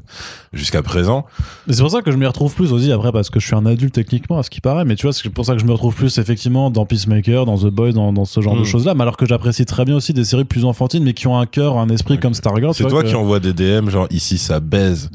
jusqu'à 0.54 0.84
présent. 0.84 1.26
C'est 1.68 1.82
pour 1.82 1.90
ça 1.92 2.02
que 2.02 2.12
je 2.12 2.18
m'y 2.18 2.26
retrouve 2.28 2.54
plus 2.54 2.72
aussi 2.72 2.92
après 2.92 3.12
parce 3.12 3.30
que 3.32 3.40
je 3.40 3.48
suis 3.48 3.56
un 3.56 3.66
adulte 3.66 3.96
techniquement 3.96 4.38
à 4.38 4.44
ce 4.44 4.50
qui 4.50 4.62
paraît 4.62 4.86
mais 4.86 4.96
tu 4.96 5.06
vois 5.08 5.14
c'est 5.14 5.30
pour 5.30 5.46
ça 5.46 5.54
que 5.54 5.60
je 5.60 5.66
me 5.66 5.72
retrouve 5.72 5.96
plus 5.96 6.18
effectivement 6.18 6.70
dans 6.70 6.86
Peacemaker 6.86 7.46
dans 7.46 7.58
The 7.58 7.68
Boys 7.68 7.92
dans, 7.94 8.11
dans 8.14 8.26
ce 8.26 8.41
genre 8.41 8.55
de 8.55 8.62
Mm. 8.62 8.66
choses 8.66 8.86
là 8.86 8.93
mais 8.95 9.01
alors 9.03 9.18
que 9.18 9.26
j'apprécie 9.26 9.66
très 9.66 9.86
bien 9.86 9.95
aussi 9.95 10.14
des 10.14 10.24
séries 10.24 10.45
plus 10.45 10.66
enfantines 10.66 11.03
mais 11.03 11.14
qui 11.14 11.28
ont 11.28 11.38
un 11.39 11.45
cœur 11.45 11.78
un 11.78 11.89
esprit 11.89 12.20
comme 12.20 12.34
Stargirl 12.34 12.74
C'est 12.74 12.86
toi 12.88 13.03
que- 13.03 13.07
qui 13.09 13.16
envoie 13.16 13.39
des 13.39 13.53
DM, 13.53 13.89
genre 13.89 14.07
ici 14.12 14.38
ça 14.38 14.59
baise. 14.59 15.09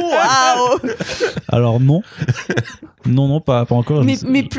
Waouh 0.00 0.78
alors 1.48 1.80
non 1.80 2.02
non 3.06 3.28
non 3.28 3.40
pas, 3.40 3.64
pas 3.66 3.74
encore 3.76 4.02
mais, 4.04 4.16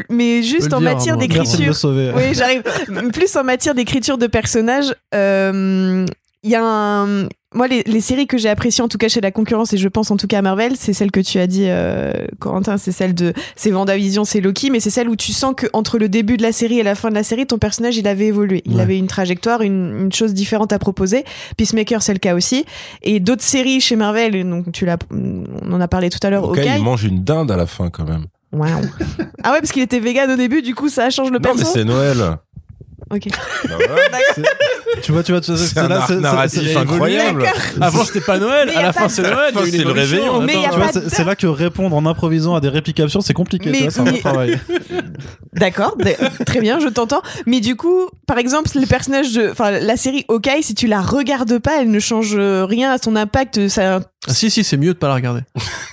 mais, 0.09 0.41
juste 0.41 0.73
en 0.73 0.79
dire, 0.79 0.93
matière 0.93 1.17
d'écriture. 1.17 1.73
Oui, 2.15 2.33
j'arrive. 2.33 2.63
Plus 3.11 3.35
en 3.35 3.43
matière 3.43 3.75
d'écriture 3.75 4.17
de 4.17 4.25
personnages, 4.27 4.95
euh, 5.13 6.05
il 6.43 6.49
y 6.49 6.55
a 6.55 6.63
un. 6.63 7.27
Moi, 7.55 7.67
les, 7.69 7.81
les 7.83 8.01
séries 8.01 8.27
que 8.27 8.37
j'ai 8.37 8.49
appréciées, 8.49 8.83
en 8.83 8.89
tout 8.89 8.97
cas 8.97 9.07
chez 9.07 9.21
la 9.21 9.31
concurrence, 9.31 9.71
et 9.71 9.77
je 9.77 9.87
pense 9.87 10.11
en 10.11 10.17
tout 10.17 10.27
cas 10.27 10.39
à 10.39 10.41
Marvel, 10.41 10.73
c'est 10.75 10.91
celle 10.91 11.11
que 11.11 11.21
tu 11.21 11.39
as 11.39 11.47
dit, 11.47 11.63
euh, 11.67 12.11
Corentin, 12.39 12.77
c'est 12.77 12.91
celle 12.91 13.15
de. 13.15 13.31
C'est 13.55 13.71
WandaVision, 13.71 14.25
c'est 14.25 14.41
Loki, 14.41 14.69
mais 14.69 14.81
c'est 14.81 14.89
celle 14.89 15.07
où 15.07 15.15
tu 15.15 15.31
sens 15.31 15.53
que 15.55 15.65
entre 15.71 15.97
le 15.97 16.09
début 16.09 16.35
de 16.35 16.43
la 16.43 16.51
série 16.51 16.77
et 16.79 16.83
la 16.83 16.93
fin 16.93 17.09
de 17.09 17.15
la 17.15 17.23
série, 17.23 17.47
ton 17.47 17.57
personnage, 17.57 17.95
il 17.95 18.05
avait 18.05 18.25
évolué. 18.27 18.63
Il 18.65 18.75
Ouais. 18.75 18.81
avait 18.81 18.97
une 18.97 19.07
trajectoire, 19.07 19.61
une, 19.61 19.97
une 19.97 20.11
chose 20.11 20.33
différente 20.33 20.73
à 20.73 20.79
proposer. 20.79 21.23
Peacemaker, 21.55 22.01
c'est 22.03 22.11
le 22.13 22.19
cas 22.19 22.35
aussi. 22.35 22.65
Et 23.01 23.21
d'autres 23.21 23.43
séries 23.43 23.79
chez 23.79 23.95
Marvel, 23.95 24.47
donc 24.49 24.71
tu 24.73 24.85
l'as, 24.85 24.97
on 25.11 25.71
en 25.71 25.79
a 25.79 25.87
parlé 25.87 26.09
tout 26.09 26.19
à 26.23 26.29
l'heure, 26.29 26.43
Ok, 26.49 26.59
il 26.63 26.83
mange 26.83 27.05
une 27.05 27.23
dinde 27.23 27.49
à 27.49 27.55
la 27.55 27.65
fin 27.65 27.89
quand 27.89 28.03
même. 28.05 28.25
Waouh. 28.51 28.69
ah 29.43 29.51
ouais, 29.53 29.59
parce 29.59 29.71
qu'il 29.71 29.83
était 29.83 29.99
vegan 29.99 30.29
au 30.31 30.35
début, 30.35 30.61
du 30.61 30.75
coup, 30.75 30.89
ça 30.89 31.09
change 31.09 31.31
le 31.31 31.39
Non, 31.39 31.49
mais 31.53 31.57
perso. 31.59 31.71
c'est 31.73 31.83
Noël. 31.85 32.17
Ok. 33.09 33.27
Bah 33.69 33.75
tu 35.01 35.11
vois 35.11 35.23
tu 35.23 35.31
vois 35.31 35.41
tu 35.41 35.51
vois, 35.51 35.57
C'est 35.57 35.77
un 35.79 35.87
là, 35.87 35.97
arc 35.99 36.07
c'est- 36.07 36.15
c'est- 36.15 36.19
narratif 36.19 36.61
c'est- 36.63 36.75
incroyable. 36.77 37.45
Avant, 37.81 38.03
c'était 38.03 38.21
pas 38.21 38.37
Noël. 38.37 38.69
À 38.75 38.81
la 38.81 38.93
fin, 38.93 39.07
c'est 39.09 39.21
Noël. 39.21 39.53
C'est 39.69 39.77
le 39.83 39.91
réveillon. 39.91 40.45
C'est 41.09 41.23
là 41.23 41.35
que 41.35 41.47
répondre 41.47 41.95
en 41.95 42.05
improvisant 42.05 42.55
à 42.55 42.61
des 42.61 42.69
réplications 42.69 43.21
c'est 43.21 43.33
compliqué 43.33 43.71
c'est 43.89 43.99
un 44.01 44.13
travail 44.13 44.59
D'accord, 45.53 45.95
très 46.45 46.59
bien, 46.61 46.79
je 46.79 46.87
t'entends. 46.87 47.21
Mais 47.45 47.59
du 47.61 47.75
coup, 47.75 48.09
par 48.27 48.37
exemple, 48.37 48.69
les 48.75 48.85
personnages 48.85 49.31
de, 49.33 49.49
enfin, 49.51 49.71
la 49.71 49.95
série 49.97 50.25
Hawkeye, 50.27 50.61
si 50.61 50.75
tu 50.75 50.85
la 50.85 51.01
regardes 51.01 51.57
pas, 51.59 51.81
elle 51.81 51.89
ne 51.89 51.99
change 51.99 52.35
euh, 52.35 52.65
rien 52.65 52.91
à 52.91 52.97
son 52.97 53.15
impact. 53.15 53.69
Ça, 53.69 54.01
Ah, 54.27 54.33
si, 54.33 54.51
si, 54.51 54.63
c'est 54.65 54.75
mieux 54.77 54.93
de 54.93 54.97
pas 54.99 55.07
la 55.07 55.15
regarder. 55.15 55.41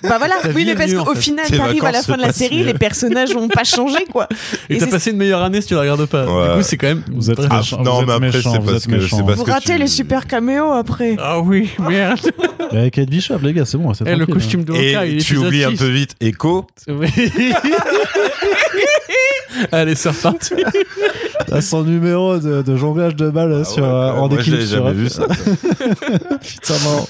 bah 0.03 0.17
voilà. 0.19 0.35
Oui, 0.55 0.65
mais 0.67 0.75
parce 0.75 0.93
en 0.95 1.05
qu'au 1.05 1.15
fait. 1.15 1.21
final, 1.21 1.47
t'arrives 1.49 1.85
à 1.85 1.93
la 1.93 2.03
fin 2.03 2.17
de 2.17 2.23
la 2.23 2.33
série, 2.33 2.59
mieux. 2.59 2.65
les 2.67 2.75
personnages 2.75 3.33
n'ont 3.35 3.47
pas 3.49 3.63
changé, 3.65 3.99
quoi. 4.11 4.29
Et 4.69 4.75
Et 4.75 4.79
t'as 4.79 4.89
passé 4.89 5.13
une 5.13 5.17
meilleure 5.17 5.43
année 5.45 5.61
si 5.61 5.69
tu 5.69 5.75
la 5.75 5.81
regardes 5.83 6.07
pas. 6.07 6.27
Ouais. 6.27 6.49
Du 6.51 6.55
coup, 6.57 6.63
c'est 6.63 6.77
quand 6.77 6.89
même. 6.89 7.05
vous 7.13 7.31
êtes. 7.31 7.39
Ah, 7.49 7.59
méchant, 7.59 7.81
non, 7.83 8.01
vous 8.01 8.07
mais 8.07 8.29
êtes 8.29 8.35
après, 8.35 8.43
c'est 8.43 8.59
vous 8.59 8.65
parce 8.67 8.87
que- 8.87 9.35
Vous 9.37 9.45
que 9.45 9.51
ratez 9.53 9.73
tu- 9.75 9.79
les 9.79 9.87
super 9.87 10.27
caméos 10.27 10.73
après. 10.73 11.15
Ah 11.21 11.39
oui, 11.41 11.71
merde. 11.79 12.19
Mais 12.73 12.79
avec 12.81 12.95
Kate 12.95 13.09
Bishop 13.11 13.39
les 13.43 13.53
gars 13.53 13.65
c'est 13.65 13.79
bon 13.79 13.95
c'est 13.95 14.05
Eh, 14.07 14.11
le 14.17 14.27
tranquille, 14.27 14.35
costume 14.35 14.65
de 14.65 14.73
Hawkeye, 14.73 15.17
Et 15.19 15.21
tu 15.21 15.37
oublies 15.37 15.63
un 15.65 15.75
peu 15.77 15.87
vite 15.89 16.17
Echo. 16.21 16.67
Oui. 16.89 17.09
Allez, 19.71 19.95
c'est 19.95 20.09
reparti. 20.09 20.55
À 21.53 21.61
son 21.61 21.83
numéro 21.85 22.39
de, 22.39 22.63
de 22.63 22.77
jonglage 22.77 23.17
de 23.17 23.31
balles 23.31 23.59
Ah 23.61 23.65
sur, 23.65 23.83
ouais, 23.83 23.89
euh, 23.89 24.13
en 24.13 24.29
équipe 24.31 24.55
sur 24.61 24.85
jamais 24.85 24.93
vu 24.93 25.09
ça. 25.09 25.27
Putain, 26.43 26.75
non. 26.85 27.07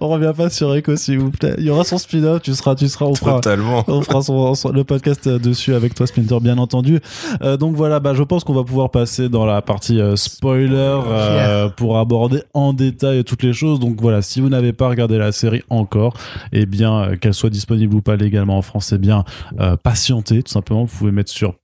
On 0.00 0.08
revient 0.08 0.32
pas 0.36 0.50
sur 0.50 0.74
Echo, 0.74 0.96
s'il 0.96 1.18
vous 1.18 1.30
plaît. 1.30 1.54
Il 1.58 1.64
y 1.64 1.70
aura 1.70 1.84
son 1.84 1.98
spin-off, 1.98 2.42
tu 2.42 2.54
seras, 2.54 2.74
tu 2.74 2.88
seras, 2.88 3.06
on 3.06 3.14
fera. 3.14 3.40
On 3.88 4.02
fera 4.02 4.22
son- 4.22 4.54
son- 4.54 4.70
le 4.70 4.84
podcast 4.84 5.26
euh, 5.26 5.38
dessus 5.38 5.74
avec 5.74 5.94
toi, 5.94 6.06
Splinter, 6.06 6.38
bien 6.40 6.58
entendu. 6.58 7.00
Euh, 7.42 7.56
donc 7.56 7.74
voilà, 7.76 8.00
bah, 8.00 8.14
je 8.14 8.22
pense 8.22 8.44
qu'on 8.44 8.54
va 8.54 8.64
pouvoir 8.64 8.90
passer 8.90 9.28
dans 9.28 9.46
la 9.46 9.62
partie 9.62 10.00
euh, 10.00 10.16
spoiler 10.16 10.76
euh, 10.76 11.68
pour 11.68 11.98
aborder 11.98 12.42
en 12.54 12.72
détail 12.72 13.24
toutes 13.24 13.42
les 13.42 13.52
choses. 13.52 13.80
Donc 13.80 14.00
voilà, 14.00 14.22
si 14.22 14.40
vous 14.40 14.48
n'avez 14.48 14.72
pas 14.72 14.88
regardé 14.88 15.18
la 15.18 15.32
série 15.32 15.62
encore, 15.70 16.14
eh 16.52 16.66
bien, 16.66 17.12
qu'elle 17.20 17.34
soit 17.34 17.50
disponible 17.50 17.94
ou 17.94 18.00
pas 18.02 18.16
légalement 18.16 18.58
en 18.58 18.62
France, 18.62 18.92
eh 18.94 18.98
bien, 18.98 19.24
euh, 19.60 19.76
patientez, 19.76 20.42
tout 20.42 20.52
simplement. 20.52 20.84
Vous 20.84 20.96
pouvez 20.98 21.12
mettre 21.12 21.30
sur 21.30 21.54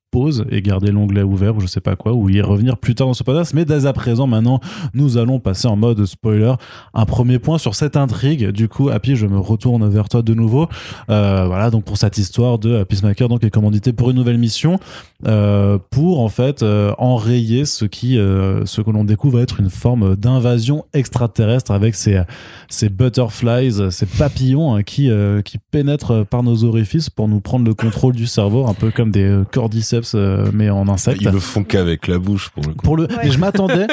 et 0.51 0.63
garder 0.63 0.91
l'onglet 0.91 1.23
ouvert 1.23 1.57
ou 1.57 1.61
je 1.61 1.67
sais 1.67 1.81
pas 1.81 1.97
quoi 1.97 2.13
ou 2.13 2.29
y 2.29 2.41
revenir 2.41 2.77
plus 2.77 2.95
tard 2.95 3.09
dans 3.09 3.15
ce 3.15 3.23
podcast. 3.23 3.53
Mais 3.55 3.65
dès 3.65 3.87
à 3.87 3.93
présent 3.93 4.27
maintenant 4.27 4.61
nous 4.95 5.19
allons 5.19 5.41
passer 5.41 5.69
en 5.69 5.77
mode 5.77 6.05
spoiler. 6.07 6.55
Un 6.95 7.05
premier 7.05 7.39
point 7.39 7.59
sur 7.59 7.75
cette 7.75 7.97
intrigue. 7.97 8.51
Du 8.51 8.69
coup 8.69 8.89
Happy 8.89 9.17
je 9.17 9.27
me 9.27 9.39
retourne 9.39 9.89
vers 9.89 10.09
toi 10.09 10.23
de 10.23 10.35
nouveau. 10.35 10.69
Euh, 11.11 11.45
voilà 11.47 11.71
donc 11.71 11.85
pour 11.85 11.99
cette 11.99 12.19
histoire 12.19 12.59
de 12.59 12.83
Peacemaker 12.85 13.29
donc 13.29 13.45
est 13.45 13.51
commandité 13.51 13.93
pour 13.93 14.11
une 14.11 14.17
nouvelle 14.17 14.39
mission 14.39 14.79
euh, 15.27 15.79
pour 15.91 16.21
en 16.21 16.29
fait 16.29 16.63
euh, 16.63 16.93
enrayer 16.99 17.65
ce 17.65 17.85
qui 17.85 18.15
ce 18.17 18.81
que 18.81 18.91
l'on 18.91 19.05
découvre 19.05 19.41
être 19.41 19.61
une 19.61 19.71
forme 19.71 20.17
d'invasion 20.17 20.85
extraterrestre 20.95 21.71
avec 21.71 21.95
ces 21.95 22.23
ces 22.69 22.89
butterflies 22.89 23.91
ces 23.91 24.07
papillons 24.07 24.75
hein, 24.75 24.83
qui 24.83 25.11
qui 25.45 25.59
pénètrent 25.71 26.25
par 26.25 26.43
nos 26.43 26.65
orifices 26.65 27.11
pour 27.11 27.29
nous 27.29 27.41
prendre 27.41 27.65
le 27.65 27.75
contrôle 27.75 28.15
du 28.15 28.27
cerveau 28.27 28.67
un 28.67 28.75
peu 28.75 28.91
comme 28.91 29.11
des 29.11 29.43
cordyceps 29.53 30.06
euh, 30.15 30.51
mais 30.53 30.71
en 30.71 30.89
insectes 30.89 31.21
Ils 31.23 31.31
le 31.31 31.41
font 31.41 31.65
qu'avec 31.65 32.07
la 32.07 32.19
bouche 32.19 32.51
pour 32.51 32.65
le 32.65 32.75
coup. 32.75 32.83
pour 32.85 32.97
le 32.97 33.09
mais 33.23 33.31
je 33.31 33.39
m'attendais 33.39 33.87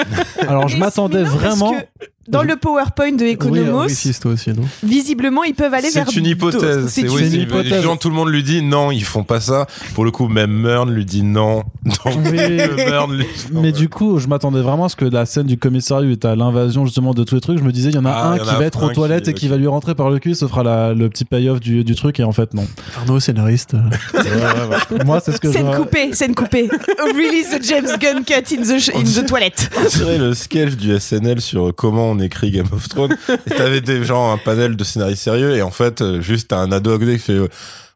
alors 0.48 0.68
je 0.68 0.78
Et 0.78 0.80
m'attendais 0.80 1.24
vraiment 1.24 1.74
que 2.23 2.23
Dans 2.28 2.44
le 2.44 2.56
PowerPoint 2.56 3.12
de 3.12 3.24
Oui, 3.26 3.32
Economos, 3.32 3.72
Maurice, 3.72 4.20
toi 4.22 4.32
aussi, 4.32 4.52
non? 4.52 4.64
visiblement, 4.82 5.44
ils 5.44 5.54
peuvent 5.54 5.74
aller 5.74 5.90
vers. 5.90 6.06
C'est 6.10 6.16
une 6.20 6.26
hypothèse. 6.26 6.88
C'est 6.88 7.02
une 7.02 7.34
hypothèse. 7.42 7.84
Genre, 7.84 8.00
tout 8.00 8.10
le 8.10 8.16
monde 8.16 8.30
lui 8.30 8.44
dit 8.44 8.62
non, 8.62 8.92
ils 8.92 9.04
font 9.04 9.24
pas 9.24 9.42
ça. 9.42 9.68
Pour 9.94 10.06
le 10.06 10.12
coup, 10.12 10.28
même 10.30 10.52
Mern 10.52 10.90
lui 10.90 11.04
dit 11.06 11.22
non. 11.24 11.64
Donc, 11.84 11.98
Oui. 12.32 12.38
Mern 12.78 13.14
lui- 13.14 13.26
Mais 13.52 13.72
du 13.74 13.90
coup, 13.90 14.20
je 14.20 14.28
m'attendais 14.28 14.62
vraiment 14.62 14.86
à 14.86 14.90
ce 14.90 14.96
que 14.96 15.06
la 15.06 15.26
scène 15.26 15.48
du 15.48 15.58
commissariat 15.58 16.10
est 16.10 16.24
à 16.26 16.36
l'invasion 16.36 16.86
justement 16.86 17.14
de 17.14 17.24
tous 17.26 17.36
les 17.36 17.42
trucs. 17.42 17.60
Je 17.60 17.64
me 17.64 17.72
disais, 17.74 17.90
il 17.90 17.96
y 17.96 18.00
en 18.00 18.06
a 18.06 18.12
Ah, 18.12 18.32
un 18.32 18.38
qui 18.38 18.50
a 18.50 18.54
va 18.58 18.66
être 18.66 18.84
aux 18.84 18.90
qui- 18.90 18.96
toilettes 18.96 19.28
et 19.28 19.34
qui 19.34 19.48
va 19.50 19.58
lui 19.58 19.68
rentrer 19.68 19.94
par 19.96 20.10
le 20.10 20.20
cul, 20.20 20.34
ce 20.36 20.48
fera 20.48 20.64
la- 20.64 20.94
le 20.94 21.10
petit 21.10 21.26
payoff 21.26 21.60
du, 21.60 21.84
du 21.84 21.96
truc 21.96 22.20
et 22.20 22.24
en 22.24 22.32
fait 22.32 22.54
non. 22.54 22.66
Arnaud, 22.98 23.20
scénariste. 23.20 23.76
Moi, 25.06 25.20
c'est 25.24 25.32
ce 25.34 25.40
que 25.40 25.52
Scène 25.52 25.68
je. 25.72 25.78
coupée, 25.78 26.14
scène 26.14 26.36
coupée. 26.36 26.70
Release 27.00 27.50
the 27.50 27.64
James 27.64 27.88
Gunn 28.00 28.24
cut 28.24 28.56
in 28.56 28.62
the, 28.64 28.96
in 28.96 29.04
the 29.04 29.26
toilet. 29.28 29.52
On 29.78 29.98
dirait 29.98 30.18
le 30.18 30.34
sketch 30.34 30.74
du 30.76 30.98
SNL 31.00 31.42
sur 31.42 31.74
comment 31.76 32.13
on 32.14 32.20
écrit 32.20 32.52
Game 32.52 32.68
of 32.72 32.88
Thrones. 32.90 33.16
et 33.48 33.50
t'avais 33.52 33.82
des 33.82 34.04
gens, 34.04 34.32
un 34.32 34.38
panel 34.38 34.76
de 34.76 34.84
scénaristes 34.84 35.24
sérieux, 35.24 35.56
et 35.56 35.62
en 35.62 35.72
fait, 35.72 36.02
euh, 36.02 36.22
juste 36.22 36.50
t'as 36.50 36.58
un 36.60 36.72
ado 36.72 36.94
à 36.94 37.00
côté 37.00 37.14
qui 37.14 37.20
fait, 37.24 37.34
euh, 37.34 37.48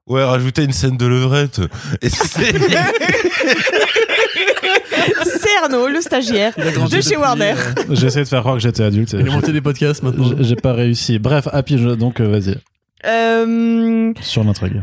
ouais, 0.07 0.23
rajouter 0.23 0.63
une 0.63 0.73
scène 0.73 0.97
de 0.97 1.05
levrette. 1.05 1.61
Et 2.01 2.09
c'est, 2.09 2.53
C'est 5.23 5.57
Arnaud, 5.63 5.87
le 5.87 6.01
stagiaire 6.01 6.53
de 6.55 7.01
chez 7.01 7.17
Warner. 7.17 7.55
J'ai 7.91 8.07
essayé 8.07 8.23
de 8.23 8.29
faire 8.29 8.41
croire 8.41 8.55
que 8.55 8.61
j'étais 8.61 8.83
adulte. 8.83 9.13
et 9.13 9.17
Il 9.19 9.29
a 9.29 9.31
monté 9.31 9.51
des 9.51 9.61
podcasts 9.61 10.03
maintenant. 10.03 10.31
j'ai- 10.39 10.55
pas 10.55 10.73
réussi. 10.73 11.19
Bref, 11.19 11.47
Happy, 11.51 11.75
donc 11.97 12.19
euh, 12.19 12.27
vas-y, 12.27 12.55
Euh, 13.05 14.13
sur 14.21 14.43
l'intrigue. 14.43 14.81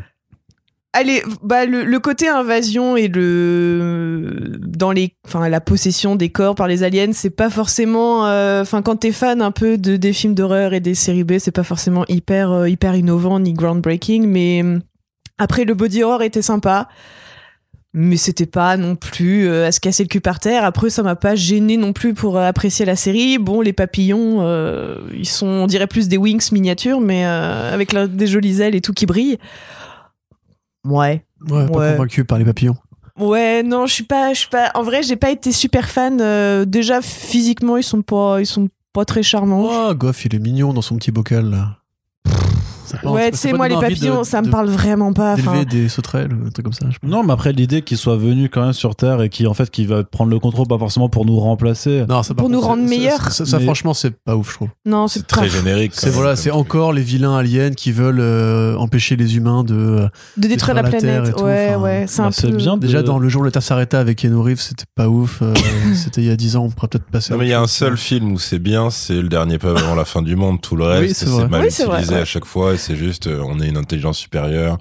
Allez, 0.97 1.25
bah 1.43 1.67
le, 1.67 1.83
le 1.83 1.99
côté 1.99 2.29
invasion 2.29 2.97
et 2.97 3.09
le 3.09 4.59
dans 4.61 4.93
les, 4.93 5.13
enfin 5.27 5.49
la 5.49 5.61
possession 5.61 6.15
des 6.15 6.29
corps 6.29 6.55
par 6.55 6.69
les 6.69 6.85
aliens, 6.85 7.11
c'est 7.13 7.31
pas 7.31 7.51
forcément, 7.51 8.29
euh, 8.29 8.63
enfin 8.63 8.81
quand 8.81 8.95
t'es 8.95 9.11
fan 9.11 9.43
un 9.43 9.51
peu 9.51 9.77
de 9.77 9.97
des 9.97 10.13
films 10.13 10.35
d'horreur 10.35 10.73
et 10.73 10.79
des 10.79 10.95
séries 10.95 11.25
B, 11.25 11.39
c'est 11.39 11.51
pas 11.51 11.65
forcément 11.65 12.05
hyper 12.09 12.53
euh, 12.53 12.69
hyper 12.69 12.95
innovant 12.95 13.41
ni 13.41 13.55
groundbreaking, 13.55 14.29
mais 14.29 14.63
après 15.37 15.65
le 15.65 15.75
body 15.75 16.05
horror 16.05 16.23
était 16.23 16.43
sympa, 16.43 16.89
mais 17.93 18.17
c'était 18.17 18.47
pas 18.47 18.77
non 18.77 18.95
plus 18.95 19.49
euh, 19.49 19.67
à 19.67 19.73
se 19.73 19.81
casser 19.81 20.05
le 20.05 20.09
cul 20.09 20.21
par 20.21 20.39
terre. 20.39 20.65
Après 20.65 20.91
ça 20.91 21.03
m'a 21.03 21.17
pas 21.17 21.35
gêné 21.35 21.77
non 21.77 21.93
plus 21.93 22.15
pour 22.15 22.39
euh, 22.39 22.47
apprécier 22.47 22.87
la 22.87 22.95
série. 22.95 23.39
Bon 23.39 23.63
les 23.63 23.73
papillons, 23.73 24.45
ils 25.13 25.29
sont 25.29 25.49
on 25.49 25.67
dirait 25.67 25.89
plus 25.89 26.07
des 26.07 26.19
wings 26.19 26.53
miniatures, 26.53 27.01
mais 27.01 27.25
avec 27.25 27.93
des 28.15 28.29
jolies 28.29 28.63
ailes 28.63 28.77
et 28.77 28.81
tout 28.81 28.93
qui 28.93 29.07
brille. 29.07 29.39
Ouais. 30.85 31.24
Ouais, 31.49 31.66
pas 31.66 31.78
Ouais. 31.78 31.93
convaincu 31.93 32.24
par 32.24 32.39
les 32.39 32.45
papillons. 32.45 32.76
Ouais, 33.18 33.62
non, 33.62 33.87
je 33.87 33.95
suis 33.95 34.05
pas, 34.05 34.32
je 34.35 34.41
suis 34.41 34.49
pas. 34.49 34.70
En 34.74 34.82
vrai, 34.82 35.03
j'ai 35.03 35.16
pas 35.16 35.30
été 35.30 35.53
super 35.53 35.89
fan. 35.89 36.20
euh, 36.20 36.64
déjà 36.64 37.01
physiquement, 37.01 37.76
ils 37.76 37.82
sont 37.85 38.03
pas, 38.03 38.41
ils 38.41 38.47
sont 38.47 38.68
pas 38.93 39.05
très 39.05 39.22
charmants. 39.22 39.66
Oh, 39.68 39.95
Goff, 39.95 40.24
il 40.24 40.35
est 40.35 40.39
mignon 40.41 40.72
dans 40.72 40.82
son 40.82 40.97
petit 40.97 41.12
bocal 41.12 41.51
là. 41.51 41.78
Ça 43.03 43.11
ouais, 43.11 43.31
tu 43.31 43.37
sais, 43.39 43.53
moi 43.53 43.69
les 43.69 43.75
papillons, 43.77 44.21
de- 44.21 44.25
ça 44.27 44.43
me 44.43 44.51
parle 44.51 44.69
vraiment 44.69 45.13
pas. 45.13 45.35
enfin. 45.35 45.53
D'élever 45.53 45.65
des 45.65 45.89
sauterelles, 45.89 46.31
un 46.47 46.51
truc 46.51 46.65
comme 46.65 46.73
ça. 46.73 46.87
je. 46.91 46.97
Non, 47.09 47.23
mais 47.23 47.33
après 47.33 47.53
l'idée 47.53 47.83
qu'il 47.83 47.97
soit 47.97 48.17
venu 48.17 48.49
quand 48.49 48.63
même 48.63 48.73
sur 48.73 48.95
Terre 48.97 49.23
et 49.23 49.29
qui 49.29 49.47
en 49.47 49.55
fait 49.55 49.71
qui 49.71 49.87
va 49.87 50.05
prendre 50.05 50.31
le 50.31 50.39
contrôle, 50.39 50.67
pas 50.67 50.79
forcément 50.79 51.09
pour 51.09 51.27
nous 51.27 51.39
remplacer. 51.39 52.05
Non, 52.09 52.23
ça, 52.23 52.35
par 52.35 52.43
Pour 52.45 52.49
nous 52.51 52.57
contre, 52.61 52.69
rendre 52.69 52.89
meilleurs. 52.89 53.21
Ça, 53.21 53.31
ça- 53.31 53.47
ça, 53.47 53.59
Mais- 53.59 53.65
franchement, 53.65 53.95
c'est 53.95 54.11
pas 54.25 54.37
ouf, 54.37 54.51
je 54.51 54.55
trouve. 54.55 54.69
Non, 54.87 55.09
c'est 55.09 55.27
très 55.27 55.49
générique. 55.49 55.93
C'est 55.95 56.11
voilà, 56.11 56.37
c'est 56.37 56.51
encore 56.51 56.93
les 56.93 57.03
vilains 57.03 57.37
aliens 57.37 57.71
qui 57.73 57.93
veulent 57.93 58.21
euh, 58.21 58.77
empêcher 58.77 59.17
les 59.17 59.37
humains 59.37 59.65
de. 59.65 59.75
euh, 59.75 60.09
de 60.37 60.49
détruire 60.49 60.75
la, 60.75 60.83
la 60.83 60.89
planète. 60.91 61.35
tout, 61.37 61.45
ouais, 61.45 61.75
ouais, 61.77 62.05
c'est 62.09 62.23
bah, 62.23 62.29
un 62.29 62.31
c'est 62.31 62.51
peu. 62.51 62.57
bien. 62.57 62.77
Déjà 62.77 63.03
dans 63.03 63.19
le 63.19 63.29
jour 63.29 63.43
où 63.43 63.45
le 63.45 63.51
Terre 63.51 63.63
s'arrêta 63.63 63.99
avec 64.01 64.19
Keanu 64.19 64.37
Reeves, 64.39 64.61
c'était 64.61 64.85
pas 64.95 65.09
ouf. 65.09 65.41
euh, 65.43 65.53
c'était 65.95 66.21
il 66.23 66.27
y 66.27 66.31
a 66.31 66.37
10 66.37 66.57
ans, 66.57 66.65
on 66.65 66.71
pourrait 66.71 66.89
peut-être 66.89 67.05
passer. 67.11 67.33
Non, 67.33 67.39
mais 67.39 67.47
il 67.47 67.51
y 67.51 67.55
a 67.55 67.61
un 67.61 67.67
seul 67.67 67.97
film 67.97 68.33
où 68.33 68.39
c'est 68.39 68.59
bien, 68.59 68.91
c'est 68.91 69.21
le 69.21 69.29
dernier 69.29 69.59
peu 69.59 69.75
avant 69.77 69.95
la 69.95 70.05
fin 70.05 70.23
du 70.23 70.37
monde. 70.37 70.61
Tout 70.61 70.77
le 70.77 70.85
reste, 70.85 71.15
c'est 71.27 71.49
mal 71.49 71.65
utilisé 71.67 72.17
à 72.17 72.25
chaque 72.25 72.45
fois 72.45 72.73
c'est 72.85 72.97
juste, 72.97 73.26
euh, 73.26 73.43
on 73.47 73.61
est 73.61 73.68
une 73.68 73.76
intelligence 73.76 74.18
supérieure, 74.18 74.78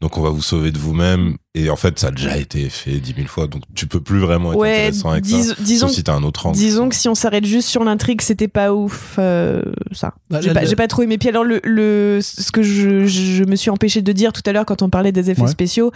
donc 0.00 0.18
on 0.18 0.22
va 0.22 0.30
vous 0.30 0.42
sauver 0.42 0.70
de 0.72 0.78
vous-même. 0.78 1.36
Et 1.56 1.70
en 1.70 1.76
fait, 1.76 1.98
ça 2.00 2.08
a 2.08 2.10
déjà 2.10 2.36
été 2.36 2.68
fait 2.68 2.98
dix 2.98 3.14
mille 3.16 3.28
fois, 3.28 3.46
donc 3.46 3.62
tu 3.76 3.86
peux 3.86 4.00
plus 4.00 4.18
vraiment 4.18 4.52
être 4.52 4.58
Ouais, 4.58 4.72
intéressant 4.88 5.10
avec 5.10 5.22
dis- 5.22 5.44
ça. 5.44 5.54
disons, 5.60 5.86
Sauf 5.86 5.94
si 5.96 6.02
t'as 6.02 6.14
un 6.14 6.24
autre 6.24 6.46
angle. 6.46 6.56
disons 6.58 6.88
que 6.88 6.96
si 6.96 7.08
on 7.08 7.14
s'arrête 7.14 7.44
juste 7.44 7.68
sur 7.68 7.84
l'intrigue, 7.84 8.20
c'était 8.22 8.48
pas 8.48 8.72
ouf. 8.74 9.14
euh, 9.18 9.62
ça. 9.92 10.14
Bah, 10.30 10.40
J'ai 10.40 10.52
pas, 10.52 10.64
j'ai 10.64 10.74
pas 10.76 10.88
trop 10.88 11.02
aimé. 11.02 11.16
Puis 11.16 11.28
alors, 11.28 11.44
le, 11.44 11.60
le, 11.62 12.18
ce 12.22 12.50
que 12.50 12.62
je, 12.62 13.06
je 13.06 13.44
me 13.44 13.54
suis 13.54 13.70
empêché 13.70 14.02
de 14.02 14.10
dire 14.12 14.32
tout 14.32 14.42
à 14.46 14.52
l'heure 14.52 14.66
quand 14.66 14.82
on 14.82 14.90
parlait 14.90 15.12
des 15.12 15.30
effets 15.30 15.42
Ouais. 15.42 15.48
spéciaux, 15.48 15.92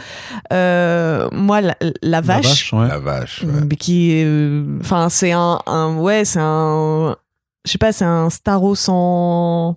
euh, 0.53 1.29
moi, 1.33 1.61
la, 1.61 1.77
la 1.81 1.93
La 2.03 2.21
vache, 2.21 2.73
ouais. 2.73 2.87
La 2.89 2.99
vache. 2.99 3.45
qui 3.81 4.23
euh, 4.25 4.65
enfin, 4.81 5.09
c'est 5.09 5.33
un, 5.33 5.59
un, 5.67 5.97
ouais, 5.97 6.25
c'est 6.25 6.41
un, 6.41 7.17
je 7.65 7.73
sais 7.73 7.79
pas, 7.79 7.93
c'est 7.93 8.05
un 8.05 8.31
Starro 8.31 8.75
sans, 8.77 9.77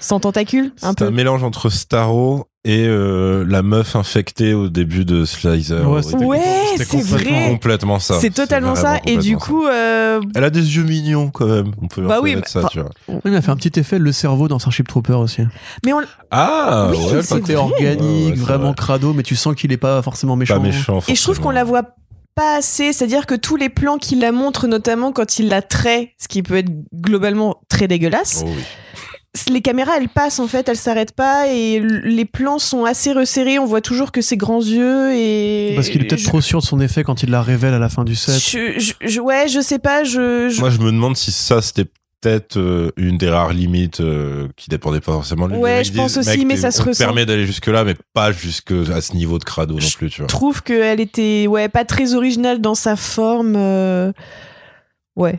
sans 0.00 0.20
tentacules, 0.20 0.72
un 0.82 0.90
C'est 0.90 0.98
peu. 0.98 1.06
un 1.06 1.10
mélange 1.10 1.42
entre 1.44 1.70
Starro 1.70 2.46
et 2.64 2.84
euh, 2.86 3.44
la 3.48 3.62
meuf 3.62 3.96
infectée 3.96 4.52
au 4.52 4.68
début 4.68 5.04
de 5.04 5.24
Slicer. 5.24 5.74
Ouais, 5.88 6.02
c'est 6.02 6.12
complètement- 6.12 7.02
vrai. 7.02 7.48
complètement 7.48 7.98
ça. 7.98 8.18
C'est 8.20 8.30
totalement 8.30 8.74
ça. 8.74 8.98
Et 9.06 9.16
du 9.16 9.36
coup, 9.36 9.66
euh, 9.66 10.20
elle 10.34 10.44
a 10.44 10.50
des 10.50 10.76
yeux 10.76 10.82
mignons 10.82 11.30
quand 11.30 11.46
même. 11.46 11.72
On 11.80 11.88
peut 11.88 12.02
Bah 12.02 12.18
oui, 12.22 12.36
mais- 12.36 12.42
ça, 12.46 12.64
tu 12.70 12.80
vois. 12.80 12.90
Oui, 13.08 13.20
il 13.26 13.34
a 13.34 13.40
fait 13.42 13.50
un 13.50 13.56
petit 13.56 13.78
effet 13.80 13.98
le 13.98 14.12
cerveau 14.12 14.48
dans 14.48 14.58
Starship 14.58 14.86
Trooper 14.88 15.14
aussi. 15.14 15.42
mais 15.84 15.92
on, 15.92 16.00
Ah, 16.30 16.88
Oui, 16.90 16.98
ouais, 16.98 17.22
c'est 17.22 17.38
vrai. 17.40 17.54
organique, 17.54 18.00
Ouais, 18.00 18.24
ouais, 18.26 18.32
c'est 18.34 18.40
vraiment 18.42 18.64
vrai. 18.66 18.74
crado, 18.76 19.14
mais 19.14 19.22
tu 19.22 19.34
sens 19.34 19.54
qu'il 19.54 19.72
est 19.72 19.78
pas 19.78 20.02
forcément 20.02 20.36
méchant. 20.36 20.56
Pas 20.56 20.62
méchant. 20.62 21.00
Et 21.08 21.14
je 21.14 21.22
trouve 21.22 21.40
qu'on 21.40 21.50
la 21.50 21.64
voit 21.64 21.84
pas 22.34 22.58
assez, 22.58 22.92
c'est-à-dire 22.92 23.24
que 23.26 23.34
tous 23.34 23.56
les 23.56 23.68
plans 23.70 23.96
qu'il 23.98 24.20
la 24.20 24.30
montre, 24.30 24.66
notamment 24.68 25.10
quand 25.10 25.38
il 25.38 25.48
la 25.48 25.62
trait, 25.62 26.12
ce 26.22 26.28
qui 26.28 26.42
peut 26.42 26.56
être 26.58 26.70
globalement 26.94 27.56
très 27.68 27.88
dégueulasse, 27.88 28.42
Oh 28.44 28.50
oui. 28.54 28.62
Les 29.50 29.60
caméras 29.60 29.92
elles 29.98 30.08
passent 30.08 30.38
en 30.40 30.48
fait, 30.48 30.68
elles 30.68 30.76
s'arrêtent 30.76 31.12
pas 31.14 31.48
et 31.48 31.80
les 31.80 32.24
plans 32.24 32.58
sont 32.58 32.84
assez 32.84 33.12
resserrés, 33.12 33.58
on 33.58 33.66
voit 33.66 33.80
toujours 33.82 34.10
que 34.12 34.20
ses 34.20 34.36
grands 34.36 34.60
yeux 34.62 35.14
et. 35.14 35.72
Parce 35.76 35.88
qu'il 35.90 36.00
est 36.02 36.04
peut-être 36.06 36.20
je- 36.20 36.26
trop 36.28 36.40
sûr 36.40 36.60
de 36.60 36.64
son 36.64 36.80
effet 36.80 37.04
quand 37.04 37.22
il 37.22 37.30
la 37.30 37.42
révèle 37.42 37.74
à 37.74 37.78
la 37.78 37.88
fin 37.88 38.04
du 38.04 38.14
set. 38.16 38.34
je, 38.38 38.78
je- 38.78 38.94
je- 39.06 39.20
ouais, 39.20 39.46
je 39.48 39.60
sais 39.60 39.78
pas, 39.78 40.02
je. 40.04 40.48
je- 40.48 40.60
Moi, 40.60 40.70
je 40.70 40.78
me 40.78 40.90
demande 40.90 41.16
si 41.16 41.30
ça, 41.30 41.60
c'était 41.62 41.84
peut-être 42.20 42.56
euh, 42.56 42.90
une 42.96 43.16
des 43.16 43.28
rares 43.28 43.52
limites 43.52 44.00
euh, 44.00 44.48
qui 44.56 44.70
dépendait 44.70 45.00
pas 45.00 45.12
forcément 45.12 45.46
de 45.46 45.52
lui. 45.52 45.60
Ouais, 45.60 45.84
je 45.84 45.92
pense 45.92 46.18
disent, 46.18 46.28
aussi, 46.28 46.44
mais 46.44 46.56
ça 46.56 46.72
se 46.72 46.82
ressent. 46.82 47.04
permet 47.04 47.24
d'aller 47.26 47.46
jusque-là, 47.46 47.84
mais 47.84 47.94
pas 48.14 48.32
jusque 48.32 48.72
à 48.92 49.00
ce 49.00 49.14
niveau 49.14 49.38
de 49.38 49.44
crado 49.44 49.74
non 49.74 49.80
Je 49.80 49.96
plus, 49.96 50.10
tu 50.10 50.22
vois. 50.22 50.26
trouve 50.26 50.62
qu'elle 50.64 50.98
était 51.00 51.46
ouais 51.46 51.68
pas 51.68 51.84
très 51.84 52.14
originale 52.14 52.60
dans 52.60 52.74
sa 52.74 52.96
forme. 52.96 53.54
euh, 53.56 54.12
Ouais. 55.16 55.38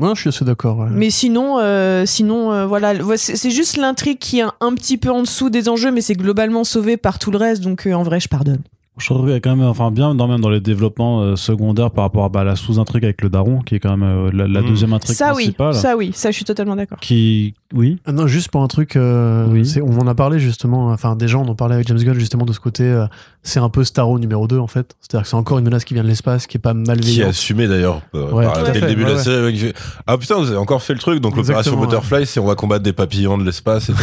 Ouais, 0.00 0.10
je 0.14 0.20
suis 0.20 0.28
assez 0.28 0.44
d'accord. 0.44 0.78
ouais. 0.78 0.88
Mais 0.90 1.10
sinon, 1.10 1.58
euh, 1.58 2.04
sinon, 2.06 2.52
euh, 2.52 2.66
voilà, 2.66 2.94
c'est 3.16 3.50
juste 3.50 3.76
l'intrigue 3.76 4.18
qui 4.18 4.40
est 4.40 4.44
un, 4.60 4.74
petit 4.74 4.96
peu 4.96 5.10
en 5.10 5.22
dessous 5.22 5.50
des 5.50 5.68
enjeux, 5.68 5.92
mais 5.92 6.00
c'est 6.00 6.14
globalement 6.14 6.64
sauvé 6.64 6.96
par 6.96 7.18
tout 7.18 7.30
le 7.30 7.36
reste, 7.38 7.62
donc 7.62 7.86
euh, 7.86 7.92
en 7.92 8.02
vrai, 8.02 8.18
je 8.20 8.28
pardonne. 8.28 8.60
Je 8.98 9.06
trouve 9.06 9.22
qu'il 9.22 9.30
y 9.32 9.36
a 9.36 9.40
quand 9.40 9.56
même, 9.56 9.66
enfin 9.66 9.90
bien 9.90 10.14
dans, 10.14 10.28
même 10.28 10.40
dans 10.40 10.50
les 10.50 10.60
développements 10.60 11.20
euh, 11.22 11.34
secondaires 11.36 11.90
par 11.90 12.04
rapport 12.04 12.24
à 12.24 12.28
bah, 12.28 12.44
la 12.44 12.54
sous-intrigue 12.56 13.04
avec 13.04 13.22
le 13.22 13.30
daron, 13.30 13.60
qui 13.60 13.76
est 13.76 13.78
quand 13.78 13.96
même 13.96 14.02
euh, 14.08 14.30
la, 14.32 14.46
la 14.46 14.60
Mm. 14.60 14.66
deuxième 14.68 14.92
intrigue 14.92 15.16
Ça 15.16 15.28
oui, 15.34 15.52
principale. 15.52 15.74
ça 15.74 15.96
oui, 15.96 16.10
ça 16.12 16.30
je 16.30 16.36
suis 16.36 16.44
totalement 16.44 16.76
d'accord. 16.76 16.98
Qui, 17.00 17.54
oui, 17.74 17.98
Ah 18.06 18.12
non, 18.12 18.26
juste 18.26 18.50
pour 18.50 18.62
un 18.62 18.68
truc, 18.68 18.96
euh, 18.96 19.46
Oui. 19.48 19.70
on 19.82 19.98
en 19.98 20.06
a 20.06 20.14
parlé 20.14 20.38
justement, 20.40 20.88
enfin 20.88 21.14
des 21.16 21.28
gens 21.28 21.42
en 21.42 21.48
ont 21.48 21.54
parlé 21.54 21.74
avec 21.74 21.86
James 21.88 21.98
Gunn 21.98 22.14
justement 22.14 22.44
de 22.44 22.52
ce 22.52 22.58
côté, 22.60 22.82
euh, 22.84 23.06
c'est 23.42 23.60
un 23.60 23.68
peu 23.68 23.84
Starro 23.84 24.18
numéro 24.18 24.48
2 24.48 24.58
en 24.58 24.66
fait. 24.66 24.96
C'est-à-dire 25.00 25.22
que 25.24 25.28
c'est 25.28 25.36
encore 25.36 25.58
une 25.58 25.64
menace 25.64 25.84
qui 25.84 25.94
vient 25.94 26.02
de 26.02 26.08
l'espace, 26.08 26.46
qui 26.46 26.56
est 26.56 26.60
pas 26.60 26.72
Qui 26.74 26.80
est 26.80 26.86
malveillante. 26.86 27.28
assumé 27.30 27.68
d'ailleurs 27.68 28.02
euh, 28.14 28.30
Ouais, 28.32 28.46
dès 28.66 28.72
fait, 28.74 28.80
le 28.80 28.86
début 28.88 29.02
ouais, 29.04 29.08
de 29.08 29.12
la 29.12 29.16
ouais. 29.18 29.22
série. 29.24 29.58
fait, 29.58 29.74
ah 30.06 30.18
putain, 30.18 30.36
vous 30.36 30.48
avez 30.48 30.56
encore 30.56 30.82
fait 30.82 30.94
le 30.94 30.98
truc, 30.98 31.20
donc 31.20 31.36
l'opération 31.36 31.76
Butterfly, 31.80 32.26
c'est 32.26 32.40
on 32.40 32.46
va 32.46 32.54
combattre 32.56 32.82
des 32.82 32.92
papillons 32.92 33.38
de 33.38 33.44
l'espace 33.44 33.88
et 33.88 33.92
tout 33.92 34.00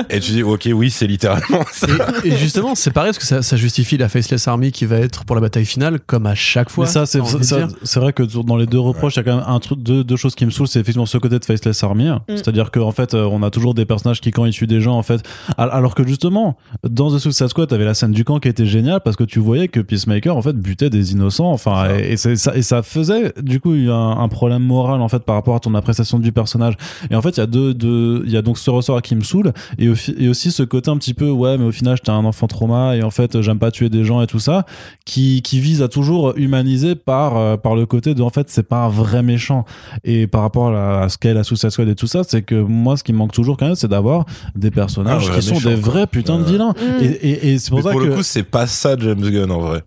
et 0.10 0.20
tu 0.20 0.30
dis, 0.32 0.42
ok, 0.42 0.68
oui, 0.72 0.90
c'est 0.90 1.06
littéralement 1.06 1.64
ça. 1.72 1.86
Et, 2.24 2.28
et 2.28 2.36
justement, 2.36 2.74
c'est 2.74 2.92
pareil 2.92 3.10
parce 3.10 3.18
que 3.18 3.26
ça, 3.26 3.42
ça 3.42 3.56
justifie 3.56 3.96
la 3.98 4.08
Faceless 4.08 4.46
Army 4.48 4.70
qui 4.72 4.86
va 4.86 4.96
être 4.98 5.24
pour 5.24 5.34
la 5.34 5.40
bataille 5.42 5.66
finale, 5.66 5.98
comme 6.06 6.26
à 6.26 6.34
chaque 6.34 6.70
fois. 6.70 6.84
mais 6.86 6.90
ça, 6.90 7.04
c'est 7.06 8.00
vrai 8.00 8.12
que 8.12 8.22
dans 8.22 8.56
les 8.56 8.66
deux 8.66 8.78
reproches, 8.80 9.14
il 9.16 9.18
y 9.18 9.20
a 9.20 9.24
quand 9.24 9.36
même 9.36 9.44
un 9.46 9.58
truc, 9.58 9.80
deux, 9.82 10.04
deux 10.04 10.16
choses 10.16 10.34
qui 10.34 10.46
me 10.46 10.50
saoulent, 10.50 10.68
c'est 10.68 10.80
effectivement 10.80 11.06
ce 11.06 11.18
côté 11.18 11.38
de 11.38 11.44
Faceless 11.44 11.82
Army, 11.84 12.08
c'est-à-dire 12.28 12.70
qu'en 12.92 13.02
fait, 13.02 13.14
euh, 13.14 13.28
on 13.30 13.42
a 13.42 13.50
toujours 13.50 13.74
des 13.74 13.84
personnages 13.84 14.20
qui 14.20 14.30
quand 14.30 14.44
ils 14.44 14.52
tuent 14.52 14.66
des 14.66 14.80
gens, 14.80 14.96
en 14.96 15.02
fait, 15.02 15.22
al- 15.56 15.70
alors 15.72 15.94
que 15.94 16.06
justement, 16.06 16.56
dans 16.88 17.10
The 17.10 17.18
Suicide 17.18 17.48
Squad, 17.48 17.68
t'avais 17.68 17.84
la 17.84 17.94
scène 17.94 18.12
du 18.12 18.24
camp 18.24 18.38
qui 18.38 18.48
était 18.48 18.66
géniale 18.66 19.00
parce 19.04 19.16
que 19.16 19.24
tu 19.24 19.38
voyais 19.40 19.68
que 19.68 19.80
Peacemaker, 19.80 20.36
en 20.36 20.42
fait, 20.42 20.54
butait 20.56 20.90
des 20.90 21.12
innocents, 21.12 21.50
enfin, 21.50 21.88
et, 21.96 22.16
ça, 22.16 22.30
et 22.54 22.62
ça 22.62 22.82
faisait, 22.82 23.32
du 23.42 23.60
coup, 23.60 23.72
un, 23.72 24.16
un 24.18 24.28
problème 24.28 24.62
moral, 24.62 25.00
en 25.00 25.08
fait, 25.08 25.20
par 25.24 25.34
rapport 25.36 25.54
à 25.56 25.60
ton 25.60 25.74
appréciation 25.74 26.18
du 26.18 26.32
personnage. 26.32 26.74
Et 27.10 27.14
en 27.14 27.22
fait, 27.22 27.30
il 27.30 27.38
y 27.38 27.42
a 27.42 27.46
deux, 27.46 27.74
deux, 27.74 28.22
il 28.26 28.32
y 28.32 28.36
a 28.36 28.42
donc 28.42 28.58
ce 28.58 28.70
ressort 28.70 29.00
qui 29.02 29.14
me 29.16 29.22
saoule, 29.22 29.52
et, 29.78 29.88
au 29.88 29.94
fi- 29.94 30.14
et 30.18 30.28
aussi 30.28 30.50
ce 30.52 30.62
côté 30.62 30.90
un 30.90 30.96
petit 30.96 31.14
peu, 31.14 31.30
ouais, 31.30 31.58
mais 31.58 31.64
au 31.64 31.72
final, 31.72 31.96
j'étais 31.96 32.10
un 32.10 32.24
enfant 32.24 32.46
trauma, 32.46 32.96
et 32.96 33.02
en 33.02 33.10
fait, 33.10 33.40
j'aime 33.40 33.58
pas 33.58 33.70
tuer 33.70 33.88
des 33.88 34.04
gens 34.04 34.20
et 34.22 34.26
tout 34.26 34.38
ça, 34.38 34.64
qui, 35.04 35.42
qui 35.42 35.60
vise 35.60 35.82
à 35.82 35.88
toujours 35.88 36.34
humaniser 36.36 36.94
par, 36.94 37.36
euh, 37.36 37.56
par 37.56 37.74
le 37.74 37.86
côté 37.86 38.14
de, 38.14 38.22
en 38.22 38.30
fait, 38.30 38.48
c'est 38.50 38.68
pas 38.68 38.84
un 38.84 38.88
vrai 38.88 39.22
méchant. 39.22 39.64
Et 40.04 40.26
par 40.26 40.42
rapport 40.42 40.68
à, 40.68 40.72
la- 40.72 41.00
à 41.02 41.08
ce 41.08 41.18
qu'est 41.18 41.34
la 41.34 41.44
Suicide 41.44 41.70
Squad 41.70 41.88
et 41.88 41.94
tout 41.94 42.06
ça, 42.06 42.22
c'est 42.24 42.42
que 42.42 42.54
moi, 42.82 42.96
ce 42.96 43.04
qui 43.04 43.12
me 43.12 43.18
manque 43.18 43.32
toujours 43.32 43.56
quand 43.56 43.66
même, 43.66 43.74
c'est 43.74 43.88
d'avoir 43.88 44.26
des 44.54 44.70
personnages 44.70 45.26
vrai 45.28 45.40
qui 45.40 45.46
sont 45.46 45.54
méchant, 45.54 45.68
des 45.70 45.80
quoi. 45.80 45.90
vrais 45.90 46.06
putains 46.06 46.38
de 46.38 46.44
vilains. 46.44 46.70
Mm. 46.72 47.02
Et, 47.02 47.06
et, 47.06 47.52
et 47.52 47.58
c'est 47.58 47.70
pour 47.70 47.78
Mais 47.78 47.84
ça 47.84 47.90
pour 47.92 48.00
que. 48.00 48.06
le 48.06 48.14
coup, 48.16 48.22
c'est 48.22 48.42
pas 48.42 48.66
ça 48.66 48.96
James 48.98 49.20
Gunn 49.20 49.50
en 49.50 49.60
vrai. 49.60 49.82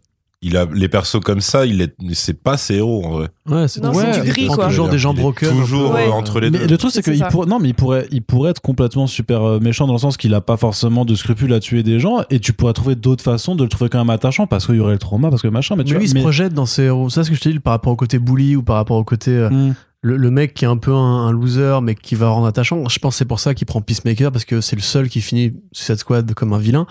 Il 0.48 0.58
a 0.58 0.66
les 0.74 0.88
persos 0.88 1.20
comme 1.22 1.42
ça, 1.42 1.66
il 1.66 1.82
est, 1.82 1.96
c'est 2.14 2.42
pas 2.42 2.56
ses 2.58 2.76
héros 2.76 3.04
en 3.06 3.10
vrai. 3.12 3.28
Ouais, 3.50 3.68
c'est 3.68 3.82
Non, 3.82 3.92
ouais, 3.94 4.14
c'est 4.14 4.22
du 4.22 4.28
gris, 4.30 4.48
quoi. 4.48 4.68
toujours 4.68 4.90
des 4.90 4.98
gens 5.00 5.14
broken. 5.14 5.50
Toujours 5.50 5.92
Ouais. 5.94 6.08
euh, 6.08 6.12
entre 6.12 6.40
les 6.40 6.52
mais 6.52 6.60
deux. 6.60 6.68
le 6.68 6.78
truc 6.78 6.92
c'est 6.92 7.04
C'est 7.04 7.12
qu'il 7.14 7.26
non 7.48 7.58
mais 7.60 7.70
il 7.70 7.74
pourrait 7.74 8.08
il 8.12 8.22
pourrait 8.22 8.52
être 8.52 8.62
complètement 8.62 9.08
super 9.08 9.42
euh, 9.44 9.60
méchant 9.60 9.88
dans 9.88 9.94
le 9.94 10.00
sens 10.00 10.18
qu'il 10.18 10.34
a 10.34 10.42
pas 10.42 10.58
forcément 10.58 11.04
de 11.04 11.16
scrupules 11.16 11.52
à 11.54 11.60
tuer 11.60 11.82
des 11.84 12.00
gens 12.00 12.20
et 12.30 12.40
tu 12.40 12.54
pourrais 12.54 12.74
trouver 12.74 12.96
d'autres 12.96 13.24
façons 13.24 13.56
de 13.56 13.64
le 13.64 13.70
trouver 13.70 13.90
quand 13.90 13.98
même 13.98 14.10
attachant 14.12 14.46
parce 14.48 14.66
qu'il 14.68 14.76
y 14.76 14.80
aurait 14.80 14.94
le 14.94 15.00
trauma 15.00 15.30
parce 15.30 15.42
que 15.42 15.48
machin 15.48 15.76
mais 15.76 15.84
tu 15.84 15.94
Mais 15.94 16.00
lui, 16.00 16.06
il 16.06 16.10
se 16.10 16.16
projette 16.16 16.54
dans 16.54 16.66
ses 16.68 16.84
héros. 16.84 17.10
C'est 17.10 17.16
ça 17.16 17.24
ce 17.24 17.30
que 17.32 17.36
je 17.36 17.42
te 17.42 17.50
dis 17.50 17.60
par 17.60 17.72
rapport 17.72 17.92
au 17.94 17.96
côté 17.98 18.20
bully 18.20 18.56
ou 18.56 18.62
par 18.64 18.76
rapport 18.76 18.98
au 18.98 19.04
côté. 19.04 19.32
euh, 19.32 19.50
Hmm. 19.50 19.74
le, 20.02 20.18
le 20.18 20.30
mec 20.32 20.54
qui 20.54 20.66
est 20.66 20.68
un 20.68 20.78
peu 20.78 20.92
un, 20.94 21.26
un 21.28 21.32
loser 21.32 21.80
mais 21.82 21.96
qui 21.96 22.14
va 22.14 22.30
rendre 22.30 22.46
attachant. 22.46 22.88
Je 22.88 23.00
pense 23.00 23.16
que 23.16 23.18
c'est 23.18 23.26
pour 23.26 23.40
ça 23.40 23.56
qu'il 23.56 23.66
prend 23.66 23.82
Peacemaker 23.82 24.32
parce 24.32 24.46
que 24.46 24.62
c'est 24.62 24.76
le 24.76 24.82
seul 24.84 25.10
qui 25.10 25.22
finit 25.22 25.54
cette 25.72 25.98
squad 26.00 26.32
comme 26.36 26.54
un 26.54 26.60
vilain. 26.60 26.86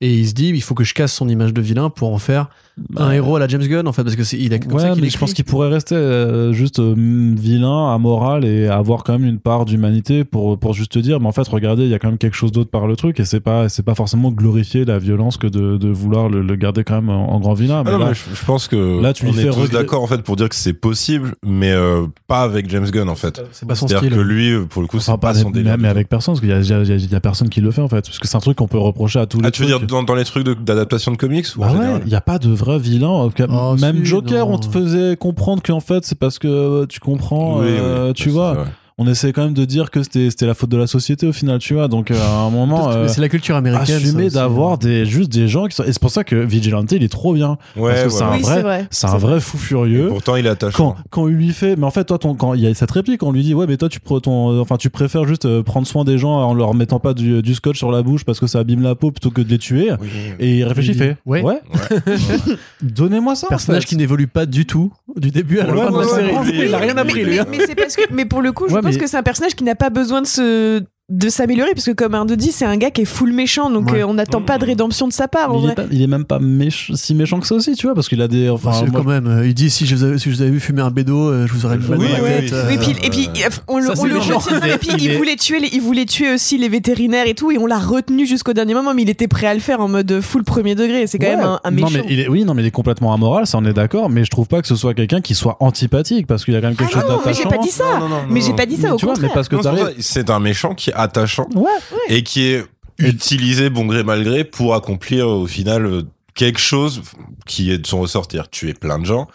Et 0.00 0.14
il 0.14 0.28
se 0.28 0.32
dit, 0.34 0.48
il 0.48 0.62
faut 0.62 0.74
que 0.74 0.84
je 0.84 0.94
casse 0.94 1.12
son 1.12 1.28
image 1.28 1.52
de 1.52 1.60
vilain 1.60 1.90
pour 1.90 2.12
en 2.14 2.18
faire 2.18 2.48
un 2.96 3.10
héros 3.12 3.36
à 3.36 3.38
la 3.40 3.48
James 3.48 3.62
Gunn 3.66 3.86
en 3.86 3.92
fait 3.92 4.02
parce 4.04 4.16
que 4.16 4.24
c'est 4.24 4.38
il 4.38 4.52
a 4.54 4.58
comme 4.58 4.72
Ouais, 4.72 4.80
ça 4.82 4.90
qu'il 4.90 5.02
mais 5.02 5.10
je 5.10 5.18
pense 5.18 5.32
qu'il 5.34 5.44
pourrait 5.44 5.68
rester 5.68 5.94
euh, 5.94 6.52
juste 6.52 6.78
euh, 6.78 6.94
vilain, 6.96 7.92
amoral 7.94 8.44
et 8.44 8.66
avoir 8.68 9.04
quand 9.04 9.18
même 9.18 9.28
une 9.28 9.38
part 9.38 9.64
d'humanité 9.64 10.24
pour 10.24 10.58
pour 10.58 10.74
juste 10.74 10.92
te 10.92 10.98
dire, 10.98 11.20
mais 11.20 11.26
en 11.26 11.32
fait, 11.32 11.46
regardez, 11.48 11.84
il 11.84 11.90
y 11.90 11.94
a 11.94 11.98
quand 11.98 12.08
même 12.08 12.18
quelque 12.18 12.36
chose 12.36 12.52
d'autre 12.52 12.70
par 12.70 12.86
le 12.86 12.96
truc 12.96 13.20
et 13.20 13.24
c'est 13.24 13.40
pas 13.40 13.68
c'est 13.68 13.82
pas 13.82 13.94
forcément 13.94 14.30
glorifier 14.30 14.84
la 14.84 14.98
violence 14.98 15.36
que 15.36 15.46
de, 15.46 15.76
de 15.76 15.88
vouloir 15.88 16.28
le, 16.28 16.42
le 16.42 16.56
garder 16.56 16.84
quand 16.84 16.96
même 16.96 17.10
en, 17.10 17.32
en 17.34 17.40
grand 17.40 17.54
vilain. 17.54 17.78
Ah 17.80 17.82
Mais 17.84 17.92
non, 17.92 17.98
là, 17.98 18.06
mais 18.08 18.14
je, 18.14 18.22
je 18.34 18.44
pense 18.44 18.68
que 18.68 19.00
là, 19.00 19.12
tu 19.12 19.24
lui 19.24 19.32
on 19.32 19.38
est 19.38 19.42
fais 19.44 19.50
tous 19.50 19.70
d'accord 19.70 20.02
en 20.02 20.06
fait 20.06 20.22
pour 20.22 20.36
dire 20.36 20.48
que 20.48 20.54
c'est 20.54 20.72
possible, 20.74 21.34
mais 21.44 21.72
euh, 21.72 22.06
pas 22.26 22.42
avec 22.42 22.68
James 22.70 22.88
Gunn 22.90 23.08
en 23.08 23.14
fait. 23.14 23.42
c'est 23.52 23.66
pas 23.66 23.74
son 23.74 23.88
C'est-à-dire 23.88 24.10
style 24.10 24.18
que 24.22 24.24
lui, 24.26 24.66
pour 24.66 24.82
le 24.82 24.88
coup, 24.88 24.98
Enfin, 24.98 25.12
c'est 25.14 25.20
pas 25.20 25.32
pas 25.32 25.34
son 25.34 25.50
délire. 25.50 25.76
mais, 25.78 25.88
avec 25.88 26.08
personne, 26.08 26.34
parce 26.34 26.40
qu'il 26.40 26.50
y 26.50 26.52
a, 26.52 26.60
y 26.82 26.98
y 26.98 27.14
y 27.14 27.20
personne 27.20 27.48
qui 27.48 27.60
le 27.60 27.70
fait 27.70 27.82
en 27.82 27.88
fait, 27.88 28.02
parce 28.04 28.18
que 28.18 28.26
c'est 28.28 28.36
un 28.36 28.40
truc 28.40 28.56
qu'on 28.58 28.68
peut 28.68 28.78
reprocher 28.78 29.18
à 29.20 29.26
tous 29.26 29.40
les. 29.40 29.46
Ah, 29.46 29.50
tu 29.50 29.62
veux 29.62 29.68
dire 29.68 29.78
trucs. 29.78 29.88
dans, 29.90 30.02
dans 30.02 30.14
les 30.14 30.24
trucs 30.24 30.44
d'adaptation 30.46 31.12
de, 31.12 31.16
comics 31.16 31.46
ou 31.56 31.62
en 31.62 31.72
Bah 31.72 31.78
ouais, 31.78 32.00
il 32.04 32.08
n'y 32.08 32.14
a 32.14 32.20
pas 32.20 32.38
de 32.38 32.50
vrai 32.50 32.67
vilain. 32.76 33.30
Cas, 33.30 33.46
Oh, 33.48 33.76
même 33.80 33.98
si, 33.98 34.04
Joker, 34.04 34.46
non. 34.46 34.56
on 34.56 34.58
te 34.58 34.66
faisait 34.66 35.16
comprendre 35.16 35.62
qu'en 35.62 35.80
fait, 35.80 36.04
c'est 36.04 36.18
parce 36.18 36.38
que 36.38 36.48
euh, 36.48 36.86
tu 36.86 37.00
comprends, 37.00 37.60
Oui, 37.60 37.66
euh, 37.68 38.08
oui, 38.08 38.12
tu 38.12 38.28
vois. 38.28 38.66
On 39.00 39.06
essaie 39.06 39.32
quand 39.32 39.44
même 39.44 39.54
de 39.54 39.64
dire 39.64 39.90
que 39.92 40.02
c'était 40.02 40.28
c'était 40.28 40.46
la 40.46 40.54
faute 40.54 40.70
de 40.70 40.76
la 40.76 40.88
société 40.88 41.26
au 41.28 41.32
final, 41.32 41.58
tu 41.60 41.74
vois. 41.74 41.86
Donc 41.86 42.10
euh, 42.10 42.20
à 42.20 42.40
un 42.40 42.50
moment, 42.50 42.84
Parce 42.84 42.94
que 42.96 43.00
euh, 43.00 43.08
c'est 43.08 43.20
la 43.20 43.28
culture 43.28 43.54
américaine 43.54 43.96
assumer 43.96 44.24
aussi. 44.26 44.34
d'avoir 44.34 44.76
des 44.76 45.06
juste 45.06 45.30
des 45.30 45.46
gens 45.46 45.66
qui 45.66 45.76
sont. 45.76 45.84
Et 45.84 45.92
c'est 45.92 46.00
pour 46.00 46.10
ça 46.10 46.24
que 46.24 46.34
Vigilante, 46.34 46.90
il 46.92 47.04
est 47.04 47.08
trop 47.08 47.32
bien. 47.32 47.58
Ouais, 47.76 47.92
Parce 47.92 48.02
que 48.04 48.08
c'est 48.10 48.22
un 48.24 48.32
Oui, 48.32 48.42
vrai- 48.42 48.54
c'est 48.56 48.62
vrai. 48.62 48.86
C'est 48.90 49.06
un 49.06 49.16
vrai 49.18 49.40
fou 49.40 49.56
furieux. 49.56 50.08
Pourtant, 50.08 50.34
il 50.34 50.46
est 50.46 50.48
Quand, 50.48 50.52
attachant. 50.52 50.96
quand 51.10 51.28
il 51.28 51.34
lui 51.34 51.50
fait, 51.52 51.76
mais 51.76 51.84
en 51.86 51.90
fait, 51.92 52.04
toi, 52.06 52.18
ton, 52.18 52.34
quand 52.34 52.54
il 52.54 52.60
y 52.62 52.66
a 52.66 52.74
cette 52.74 52.90
réplique, 52.90 53.22
on 53.22 53.30
lui 53.30 53.42
dit, 53.44 53.54
ouais, 53.54 53.66
mais 53.68 53.76
toi, 53.76 53.88
tu, 53.88 54.00
ton, 54.00 54.60
enfin, 54.60 54.76
tu 54.76 54.90
préfères 54.90 55.26
juste 55.28 55.44
euh, 55.44 55.62
prendre 55.62 55.86
soin 55.86 56.04
des 56.04 56.18
gens 56.18 56.32
en 56.32 56.52
leur 56.54 56.74
mettant 56.74 56.98
pas 56.98 57.14
du, 57.14 57.40
du 57.40 57.54
scotch 57.54 57.78
sur 57.78 57.92
la 57.92 58.02
bouche 58.02 58.24
parce 58.24 58.40
que 58.40 58.46
ça 58.48 58.58
abîme 58.58 58.82
la 58.82 58.96
peau 58.96 59.12
plutôt 59.12 59.30
que 59.30 59.42
de 59.42 59.48
les 59.48 59.58
tuer. 59.58 59.90
Oui. 60.00 60.08
Et 60.40 60.58
il 60.58 60.64
réfléchit, 60.64 60.90
il 60.90 60.96
fait, 60.98 61.16
ouais. 61.24 61.42
ouais, 61.42 61.60
donnez-moi 62.82 63.34
ça. 63.34 63.46
en 63.46 63.50
personnage 63.50 63.82
fait. 63.82 63.88
qui 63.90 63.96
n'évolue 63.96 64.26
pas 64.26 64.46
du 64.46 64.66
tout 64.66 64.92
du 65.16 65.30
début 65.30 65.60
à 65.60 65.66
la 65.66 65.72
Ouais, 65.74 65.84
fin 65.84 65.90
de 65.90 65.98
la 65.98 66.06
ouais, 66.06 66.44
série. 66.44 66.66
Il 66.66 66.74
a 66.74 66.78
rien 66.78 66.96
appris 66.96 67.14
mais, 67.24 67.24
lui 67.24 67.38
hein. 67.38 67.46
mais- 67.50 67.58
mais 67.58 67.66
c'est 67.66 67.74
parce 67.74 67.96
que, 67.96 68.02
mais 68.12 68.24
pour 68.24 68.42
le 68.42 68.52
coup, 68.52 68.68
je 68.68 68.74
Ouais, 68.74 68.80
pense 68.82 68.94
mais- 68.94 69.00
que 69.00 69.06
c'est 69.06 69.16
un 69.16 69.22
personnage 69.22 69.54
qui 69.54 69.64
n'a 69.64 69.74
pas 69.74 69.90
besoin 69.90 70.20
de 70.22 70.26
se 70.26 70.82
de 71.10 71.30
s'améliorer 71.30 71.70
parce 71.74 71.86
que 71.86 71.92
comme 71.92 72.14
un 72.14 72.26
de 72.26 72.34
dit, 72.34 72.52
c'est 72.52 72.66
un 72.66 72.76
gars 72.76 72.90
qui 72.90 73.00
est 73.00 73.06
full 73.06 73.32
méchant, 73.32 73.70
donc 73.70 73.90
Ouais. 73.90 74.02
euh, 74.02 74.06
on 74.06 74.12
n'attend 74.14 74.42
pas 74.42 74.58
de 74.58 74.66
rédemption 74.66 75.08
de 75.08 75.12
sa 75.14 75.26
part. 75.26 75.50
En 75.54 75.58
il, 75.58 75.62
est 75.62 75.66
vrai. 75.68 75.74
pas- 75.74 75.84
il 75.90 76.02
est 76.02 76.06
même 76.06 76.26
pas 76.26 76.38
méch- 76.38 76.94
si 76.96 77.14
méchant 77.14 77.40
que 77.40 77.46
ça 77.46 77.54
aussi, 77.54 77.72
tu 77.76 77.86
vois, 77.86 77.94
parce 77.94 78.10
qu'il 78.10 78.20
a 78.20 78.28
des. 78.28 78.50
Enfin, 78.50 78.72
moi- 78.72 78.88
quand 78.92 79.04
même, 79.08 79.26
euh, 79.26 79.46
il 79.46 79.54
dit 79.54 79.70
si 79.70 79.86
je 79.86 79.96
vous 79.96 80.04
avais, 80.04 80.18
si 80.18 80.30
je 80.30 80.36
vous 80.36 80.42
avais 80.42 80.50
vu 80.50 80.60
fumer 80.60 80.82
un 80.82 80.90
bédo, 80.90 81.30
euh, 81.30 81.46
je 81.46 81.52
vous 81.54 81.64
aurais 81.64 81.78
mis 81.78 81.84
Oui, 81.88 81.96
dans 81.96 82.02
la 82.02 82.08
oui, 82.08 82.28
tête. 82.28 82.42
oui. 82.42 82.48
euh, 82.52 82.64
Oui, 82.68 82.76
puis, 82.78 83.06
et 83.06 83.08
puis 83.10 83.28
on, 83.68 83.78
le- 83.78 83.86
ça, 83.86 83.92
on 83.92 84.02
c'est 84.02 84.08
le 84.08 84.14
méchant. 84.16 84.38
retient. 84.38 84.60
Il 84.62 84.68
est- 84.70 84.74
Et 84.74 84.78
puis 84.78 84.88
il 84.98 85.02
il 85.04 85.10
est- 85.12 85.16
voulait 85.16 85.36
tuer, 85.36 85.60
les, 85.60 85.68
il 85.72 85.80
voulait 85.80 86.04
tuer 86.04 86.34
aussi 86.34 86.58
les 86.58 86.68
vétérinaires 86.68 87.26
et 87.26 87.34
tout, 87.34 87.50
et 87.50 87.56
on 87.56 87.64
l'a 87.64 87.78
retenu 87.78 88.26
jusqu'au 88.26 88.52
dernier 88.52 88.74
moment, 88.74 88.92
mais 88.92 89.00
il 89.02 89.08
était 89.08 89.28
prêt 89.28 89.46
à 89.46 89.54
le 89.54 89.60
faire 89.60 89.80
en 89.80 89.88
mode 89.88 90.20
full 90.20 90.44
premier 90.44 90.74
degré. 90.74 91.06
C'est 91.06 91.18
quand 91.18 91.26
Ouais. 91.26 91.36
même 91.36 91.44
un, 91.46 91.60
un 91.64 91.70
méchant. 91.70 91.86
Non, 91.90 91.92
mais 91.94 92.04
il 92.12 92.20
est, 92.20 92.28
oui, 92.28 92.44
non, 92.44 92.52
mais 92.52 92.62
il 92.62 92.66
est 92.66 92.70
complètement 92.70 93.14
amoral, 93.14 93.46
ça 93.46 93.56
on 93.56 93.64
est 93.64 93.72
d'accord, 93.72 94.10
mais 94.10 94.24
je 94.26 94.30
trouve 94.30 94.46
pas 94.46 94.60
que 94.60 94.68
ce 94.68 94.76
soit 94.76 94.92
quelqu'un 94.92 95.22
qui 95.22 95.34
soit 95.34 95.56
antipathique 95.60 96.26
parce 96.26 96.44
qu'il 96.44 96.52
y 96.52 96.56
a 96.58 96.60
quand 96.60 96.66
même 96.66 96.76
quelque 96.76 96.90
Ah 96.94 97.00
chose 97.00 97.08
non, 97.10 97.20
mais 97.24 97.32
j'ai 97.32 97.44
d'attachant. 97.44 97.56
pas 97.62 97.64
dit 97.66 97.70
ça. 97.72 97.84
Non, 97.98 98.00
non, 98.00 98.08
non, 98.10 98.22
mais 98.28 98.42
j'ai 98.42 98.52
pas 98.52 98.66
dit 98.66 98.76
ça 98.76 98.92
au 98.92 98.96
tu 98.98 99.06
vois, 99.06 99.14
contraire. 99.14 99.30
mais 99.30 99.34
parce 99.34 99.48
que 99.48 99.56
Non, 99.56 99.88
c'est 100.00 100.28
un 100.28 100.40
méchant 100.40 100.74
qui 100.74 100.90
est 100.90 100.97
attachant 100.98 101.48
Ouais. 101.54 101.70
et 102.08 102.22
qui 102.22 102.42
est 102.46 102.64
utilisé 102.98 103.70
bon 103.70 103.86
gré 103.86 104.02
mal 104.02 104.24
gré 104.24 104.44
pour 104.44 104.74
accomplir 104.74 105.28
au 105.28 105.46
final 105.46 105.86
euh, 105.86 106.02
quelque 106.34 106.60
chose 106.60 107.02
qui 107.46 107.70
est 107.72 107.78
de 107.78 107.86
son 107.86 108.00
ressort, 108.00 108.26
c'est-à-dire 108.28 108.50
tuer 108.50 108.74
plein 108.74 108.98
de 108.98 109.06
gens. 109.06 109.26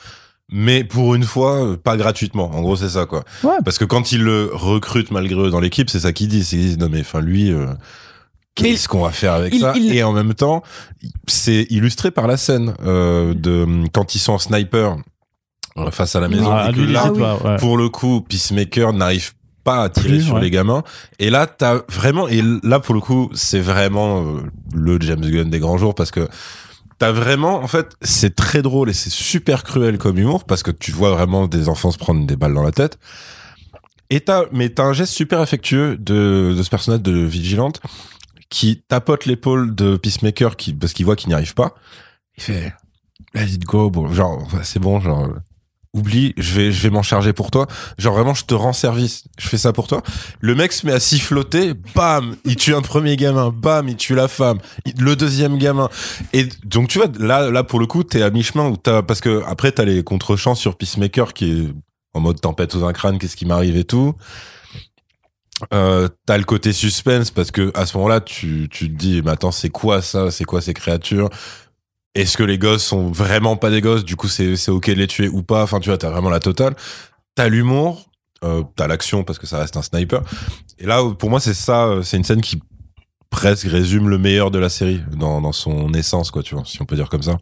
Mais 0.52 0.84
pour 0.84 1.16
une 1.16 1.24
fois, 1.24 1.64
euh, 1.66 1.78
pas 1.78 1.98
gratuitement. 1.98 2.52
En 2.54 2.62
gros, 2.62 2.76
c'est 2.76 2.90
ça, 2.90 3.06
quoi. 3.06 3.24
Ouais. 3.44 3.56
Parce 3.66 3.78
que 3.78 3.86
quand 3.86 4.12
il 4.12 4.22
le 4.24 4.50
recrute 4.54 5.10
malgré 5.10 5.40
eux 5.40 5.50
dans 5.50 5.60
l'équipe, 5.62 5.90
c'est 5.90 6.02
ça 6.02 6.12
qu'il 6.14 6.28
dit. 6.28 6.44
C'est 6.44 6.58
qu'ils 6.58 6.66
disent, 6.68 6.78
non, 6.78 6.90
mais 6.92 7.00
enfin, 7.00 7.22
lui, 7.22 7.52
euh, 7.52 7.68
qu'est-ce 8.56 8.88
qu'on 8.88 9.02
va 9.04 9.12
faire 9.12 9.34
avec 9.34 9.54
il- 9.54 9.62
ça 9.62 9.74
il- 9.76 9.96
Et 9.96 10.04
en 10.04 10.12
même 10.12 10.34
temps, 10.34 10.62
c'est 11.28 11.66
illustré 11.70 12.12
par 12.12 12.28
la 12.28 12.38
scène 12.38 12.76
euh, 12.86 13.34
de 13.34 13.66
quand 13.94 14.14
ils 14.16 14.20
sont 14.20 14.34
en 14.34 14.38
sniper 14.38 14.98
euh, 15.78 15.90
face 15.92 16.16
à 16.16 16.20
la 16.20 16.28
maison. 16.28 16.52
Ah, 16.52 16.70
et 16.70 16.74
que 16.74 16.82
là, 16.82 17.10
pas, 17.18 17.38
ouais. 17.38 17.58
pour 17.58 17.78
le 17.78 17.90
coup, 17.90 18.22
Peacemaker 18.22 18.94
n'arrive 18.94 19.32
pas 19.64 19.84
à 19.84 19.90
tirer 19.90 20.20
sur 20.20 20.36
ouais. 20.36 20.42
les 20.42 20.52
gamins. 20.52 20.84
Et 21.20 21.30
là, 21.30 21.48
t'as 21.48 21.82
vraiment, 21.90 22.28
et 22.28 22.42
là, 22.64 22.80
pour 22.80 22.94
le 22.94 23.02
coup, 23.02 23.30
c'est 23.34 23.60
vraiment 23.60 24.24
euh, 24.24 24.42
le 24.74 25.00
James 25.02 25.22
Gunn 25.22 25.50
des 25.50 25.60
grands 25.60 25.78
jours 25.78 25.96
parce 25.96 26.12
que 26.12 26.28
t'as 27.00 27.12
vraiment, 27.12 27.56
en 27.56 27.68
fait, 27.68 27.96
c'est 28.02 28.36
très 28.36 28.62
drôle 28.62 28.90
et 28.90 28.94
c'est 28.94 29.12
super 29.12 29.64
cruel 29.64 29.98
comme 29.98 30.18
humour 30.18 30.44
parce 30.46 30.64
que 30.64 30.72
tu 30.72 30.92
vois 30.92 31.12
vraiment 31.12 31.48
des 31.48 31.70
enfants 31.70 31.92
se 31.92 31.98
prendre 31.98 32.26
des 32.26 32.36
balles 32.36 32.54
dans 32.54 32.64
la 32.64 32.72
tête. 32.72 32.98
Et 34.10 34.20
t'as, 34.20 34.44
mais 34.52 34.70
t'as 34.70 34.84
un 34.84 34.94
geste 34.94 35.14
super 35.14 35.40
affectueux 35.40 35.98
de, 35.98 36.54
de 36.56 36.64
ce 36.64 36.70
personnage 36.70 37.02
de 37.02 37.14
Vigilante 37.14 37.82
qui 38.50 38.84
tapote 38.88 39.26
l'épaule 39.26 39.74
de 39.74 39.98
Peacemaker 39.98 40.56
qui, 40.56 40.74
parce 40.74 40.94
qu'il 40.94 41.06
voit 41.06 41.16
qu'il 41.16 41.30
n'y 41.30 41.34
arrive 41.34 41.56
pas. 41.56 41.74
Il 42.38 42.44
fait, 42.44 42.74
let 43.34 43.46
it 43.46 43.66
go, 43.66 43.90
bon, 43.90 44.12
genre, 44.14 44.48
c'est 44.64 44.80
bon, 44.80 45.00
genre, 45.00 45.30
oublie, 45.94 46.34
je 46.38 46.54
vais, 46.54 46.72
je 46.72 46.82
vais 46.82 46.90
m'en 46.90 47.04
charger 47.04 47.34
pour 47.34 47.52
toi. 47.52 47.68
Genre 47.98 48.14
vraiment, 48.14 48.34
je 48.34 48.46
te 48.46 48.54
rends 48.54 48.74
service. 48.74 49.26
Je 49.38 49.48
fais 49.48 49.58
ça 49.58 49.74
pour 49.74 49.88
toi. 49.88 50.02
Le 50.42 50.56
mec 50.56 50.74
se 50.74 50.86
met 50.86 50.94
à 50.94 51.00
siffloter, 51.00 51.74
bam, 51.96 52.36
il 52.46 52.56
tue 52.56 52.74
un 52.74 52.82
premier 52.82 53.16
gamin, 53.16 53.50
bam, 53.56 53.88
il 53.88 53.96
tue 53.96 54.16
la 54.16 54.28
femme, 54.28 54.58
le 54.98 55.16
deuxième 55.16 55.58
gamin. 55.58 55.90
Et 56.34 56.48
donc 56.66 56.88
tu 56.88 56.98
vois, 56.98 57.08
là, 57.20 57.50
là 57.50 57.64
pour 57.64 57.80
le 57.80 57.86
coup, 57.86 58.04
t'es 58.04 58.22
à 58.22 58.30
mi-chemin 58.30 58.74
parce 59.08 59.22
que 59.22 59.44
après 59.46 59.72
t'as 59.72 59.86
les 59.86 60.04
contre-champs 60.04 60.56
sur 60.56 60.76
Peacemaker 60.76 61.34
qui 61.34 61.52
est 61.52 61.68
en 62.14 62.20
mode 62.20 62.42
tempête 62.42 62.72
sous 62.72 62.86
un 62.86 62.94
crâne, 62.94 63.18
qu'est-ce 63.20 63.36
qui 63.36 63.46
m'arrive 63.46 63.78
et 63.78 63.84
tout. 63.84 64.16
Euh, 65.74 66.10
t'as 66.26 66.38
le 66.38 66.44
côté 66.44 66.74
suspense 66.74 67.32
parce 67.32 67.52
que 67.52 67.72
à 67.76 67.86
ce 67.86 67.96
moment-là, 67.98 68.20
tu, 68.22 68.68
tu 68.70 68.90
te 68.90 68.96
dis, 68.96 69.22
mais 69.24 69.32
attends, 69.32 69.52
c'est 69.52 69.70
quoi 69.70 70.02
ça? 70.02 70.32
C'est 70.32 70.44
quoi 70.44 70.62
ces 70.62 70.74
créatures? 70.74 71.30
Est-ce 72.16 72.38
que 72.38 72.44
les 72.44 72.60
gosses 72.60 72.84
sont 72.84 73.12
vraiment 73.12 73.58
pas 73.58 73.70
des 73.72 73.82
gosses? 73.82 74.06
Du 74.06 74.16
coup, 74.16 74.28
c'est 74.28 74.70
ok 74.70 74.88
de 74.90 74.94
les 74.94 75.08
tuer 75.08 75.28
ou 75.28 75.42
pas? 75.42 75.64
Enfin, 75.64 75.80
tu 75.80 75.90
vois, 75.90 75.98
t'as 75.98 76.12
vraiment 76.12 76.30
la 76.30 76.40
totale. 76.40 76.76
T'as 77.36 77.48
l'humour, 77.48 78.12
euh, 78.44 78.64
t'as 78.76 78.88
l'action 78.88 79.24
parce 79.24 79.40
que 79.40 79.48
ça 79.48 79.58
reste 79.58 79.78
un 79.78 79.82
sniper. 79.82 80.22
Et 80.78 80.86
là, 80.86 81.02
pour 81.18 81.30
moi, 81.32 81.40
c'est 81.40 81.56
ça, 81.56 81.86
euh, 81.86 82.04
c'est 82.04 82.18
une 82.18 82.24
scène 82.24 82.42
qui 82.42 82.62
presque 83.32 83.66
résume 83.68 84.10
le 84.10 84.20
meilleur 84.20 84.52
de 84.52 84.60
la 84.60 84.70
série 84.70 85.02
dans, 85.18 85.42
dans 85.42 85.52
son 85.52 85.92
essence, 85.96 86.30
quoi, 86.30 86.44
tu 86.44 86.54
vois, 86.54 86.64
si 86.66 86.80
on 86.82 86.86
peut 86.86 86.96
dire 86.96 87.10
comme 87.10 87.24
ça. 87.24 87.38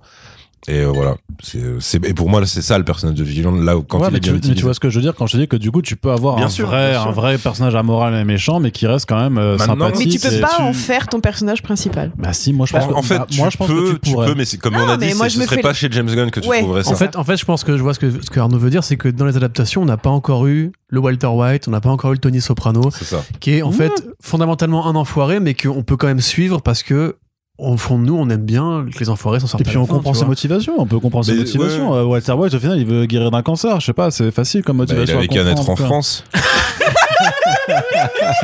Et 0.67 0.81
euh, 0.81 0.91
voilà, 0.93 1.15
c'est 1.41 1.59
c'est- 1.79 2.05
et 2.07 2.13
pour 2.13 2.29
moi, 2.29 2.45
c'est 2.45 2.61
ça 2.61 2.77
le 2.77 2.83
personnage 2.83 3.15
de 3.17 3.23
Vigilant. 3.23 3.51
Là, 3.51 3.77
où- 3.77 3.81
quand 3.81 3.99
Ouais, 3.99 4.07
il 4.09 4.11
mais, 4.11 4.17
est 4.17 4.21
tu, 4.21 4.31
bien 4.31 4.49
mais 4.49 4.55
tu 4.55 4.61
vois 4.63 4.73
ce 4.75 4.79
que 4.79 4.89
je 4.91 4.95
veux 4.97 5.01
dire 5.01 5.15
quand 5.15 5.25
je 5.25 5.33
te 5.33 5.37
dis 5.37 5.47
que 5.47 5.55
du 5.55 5.71
coup 5.71 5.81
tu 5.81 5.95
peux 5.95 6.11
avoir 6.11 6.35
Bien 6.35 6.45
un, 6.45 6.49
sûr, 6.49 6.67
vrai, 6.67 6.93
un 6.95 7.09
vrai 7.11 7.37
personnage 7.39 7.73
amoral 7.75 8.13
et 8.13 8.23
méchant 8.23 8.59
mais 8.59 8.69
qui 8.71 8.85
reste 8.85 9.07
quand 9.09 9.19
même 9.19 9.37
euh, 9.39 9.57
sympathique. 9.57 10.07
Mais 10.23 10.29
tu 10.29 10.35
peux 10.35 10.39
pas 10.41 10.55
tu- 10.57 10.61
en 10.61 10.73
faire 10.73 11.07
ton 11.07 11.19
personnage 11.19 11.63
principal. 11.63 12.11
Bah 12.17 12.33
si, 12.33 12.53
moi 12.53 12.67
je 12.67 12.73
pense 12.73 12.83
en, 12.83 12.87
que, 12.89 12.93
en 12.93 13.01
fait, 13.01 13.17
bah, 13.17 13.27
tu 13.29 13.37
moi 13.39 13.49
je 13.49 13.57
pense 13.57 13.67
peux, 13.67 13.93
que 13.93 13.97
tu 13.97 14.11
pourrais. 14.11 14.35
mais 14.35 14.45
c'est 14.45 14.57
comme 14.57 14.75
Non, 14.75 14.81
on 14.85 14.89
a 14.89 14.97
mais 14.97 15.09
dit, 15.09 15.13
moi, 15.15 15.27
je 15.29 15.33
ce 15.35 15.39
me 15.39 15.45
serait 15.45 15.61
pas 15.61 15.69
le- 15.69 15.73
chez 15.73 15.87
James 15.91 16.05
Gunn 16.13 16.29
que 16.29 16.39
tu 16.39 16.47
Ouais, 16.47 16.59
trouverais 16.59 16.83
ça. 16.83 16.91
En 16.91 16.95
fait, 16.95 17.15
en 17.15 17.23
fait, 17.23 17.37
je 17.37 17.45
pense 17.45 17.63
que 17.63 17.75
je 17.75 17.81
vois 17.81 17.93
ce 17.95 17.99
que, 17.99 18.11
ce 18.23 18.29
que 18.29 18.39
Arnaud 18.39 18.59
veut 18.59 18.69
dire, 18.69 18.83
c'est 18.83 18.97
que 18.97 19.07
dans 19.09 19.25
les 19.25 19.37
adaptations, 19.37 19.81
on 19.81 19.85
n'a 19.85 19.97
pas 19.97 20.09
encore 20.11 20.45
eu 20.45 20.71
le 20.89 20.99
Walter 20.99 21.27
White, 21.27 21.67
on 21.67 21.71
n'a 21.71 21.81
pas 21.81 21.89
encore 21.89 22.11
eu 22.11 22.15
le 22.15 22.19
Tony 22.19 22.39
Soprano, 22.39 22.89
c'est 22.91 23.05
ça. 23.05 23.23
qui 23.39 23.55
est 23.55 23.61
en 23.63 23.71
fait 23.71 23.91
fondamentalement 24.21 24.85
un 24.87 24.95
enfoiré, 24.95 25.39
mais 25.39 25.53
qu'on 25.55 25.81
peut 25.83 25.97
quand 25.97 26.07
même 26.07 26.21
suivre 26.21 26.61
parce 26.61 26.83
que 26.83 27.15
au 27.61 27.77
fond 27.77 27.99
de 27.99 28.05
nous, 28.05 28.15
on 28.17 28.29
aime 28.29 28.41
bien 28.41 28.85
que 28.93 28.99
les 28.99 29.09
enfoirés 29.09 29.39
s'en 29.39 29.47
sortent. 29.47 29.61
Et 29.61 29.63
puis 29.63 29.77
on 29.77 29.85
fin, 29.85 29.93
comprend 29.95 30.13
ses 30.13 30.25
motivations, 30.25 30.73
on 30.77 30.85
peut 30.85 30.99
comprendre 30.99 31.25
ses 31.25 31.35
motivations. 31.35 31.91
ouais. 31.91 31.97
Euh, 31.99 32.03
Walter 32.05 32.33
White 32.33 32.53
au 32.55 32.59
final 32.59 32.79
il 32.79 32.85
veut 32.85 33.05
guérir 33.05 33.31
d'un 33.31 33.41
cancer, 33.41 33.79
je 33.79 33.85
sais 33.85 33.93
pas, 33.93 34.11
c'est 34.11 34.31
facile 34.31 34.63
comme 34.63 34.77
Bah, 34.77 34.85
il 34.87 34.93
motivation. 34.95 35.17
avait 35.19 35.27
qu'à 35.27 35.43
naître 35.43 35.69
en 35.69 35.75
quoi. 35.75 35.85
France. 35.85 36.23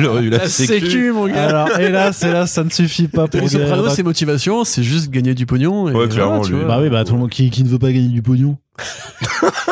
il 0.00 0.06
aurait 0.06 0.22
eu 0.22 0.30
la, 0.30 0.38
La 0.38 0.48
sécu. 0.48 0.80
sécu, 0.86 1.12
mon 1.12 1.26
gars. 1.26 1.48
Alors, 1.48 1.78
hélas, 1.80 2.22
hélas, 2.22 2.52
ça 2.52 2.64
ne 2.64 2.70
suffit 2.70 3.08
pas 3.08 3.26
pour 3.26 3.48
Soprano, 3.48 3.88
ses 3.88 4.02
motivations, 4.02 4.64
c'est 4.64 4.82
juste 4.82 5.10
gagner 5.10 5.34
du 5.34 5.46
pognon. 5.46 5.88
Et 5.88 5.92
Ouais, 5.92 6.08
clairement, 6.08 6.36
voilà, 6.36 6.46
tu 6.46 6.52
lui. 6.52 6.60
vois. 6.60 6.68
Bah 6.68 6.78
oui, 6.82 6.88
bah 6.88 7.04
tout 7.04 7.14
le 7.14 7.20
monde 7.20 7.30
qui, 7.30 7.50
qui 7.50 7.64
ne 7.64 7.68
veut 7.68 7.78
pas 7.78 7.92
gagner 7.92 8.08
du 8.08 8.22
pognon. 8.22 8.56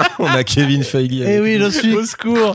On 0.18 0.26
a 0.26 0.44
Kevin 0.44 0.82
Feige. 0.82 1.22
Eh 1.26 1.40
oui, 1.40 1.58
je 1.60 1.68
suis. 1.70 1.94
Au 1.94 2.04
secours. 2.04 2.54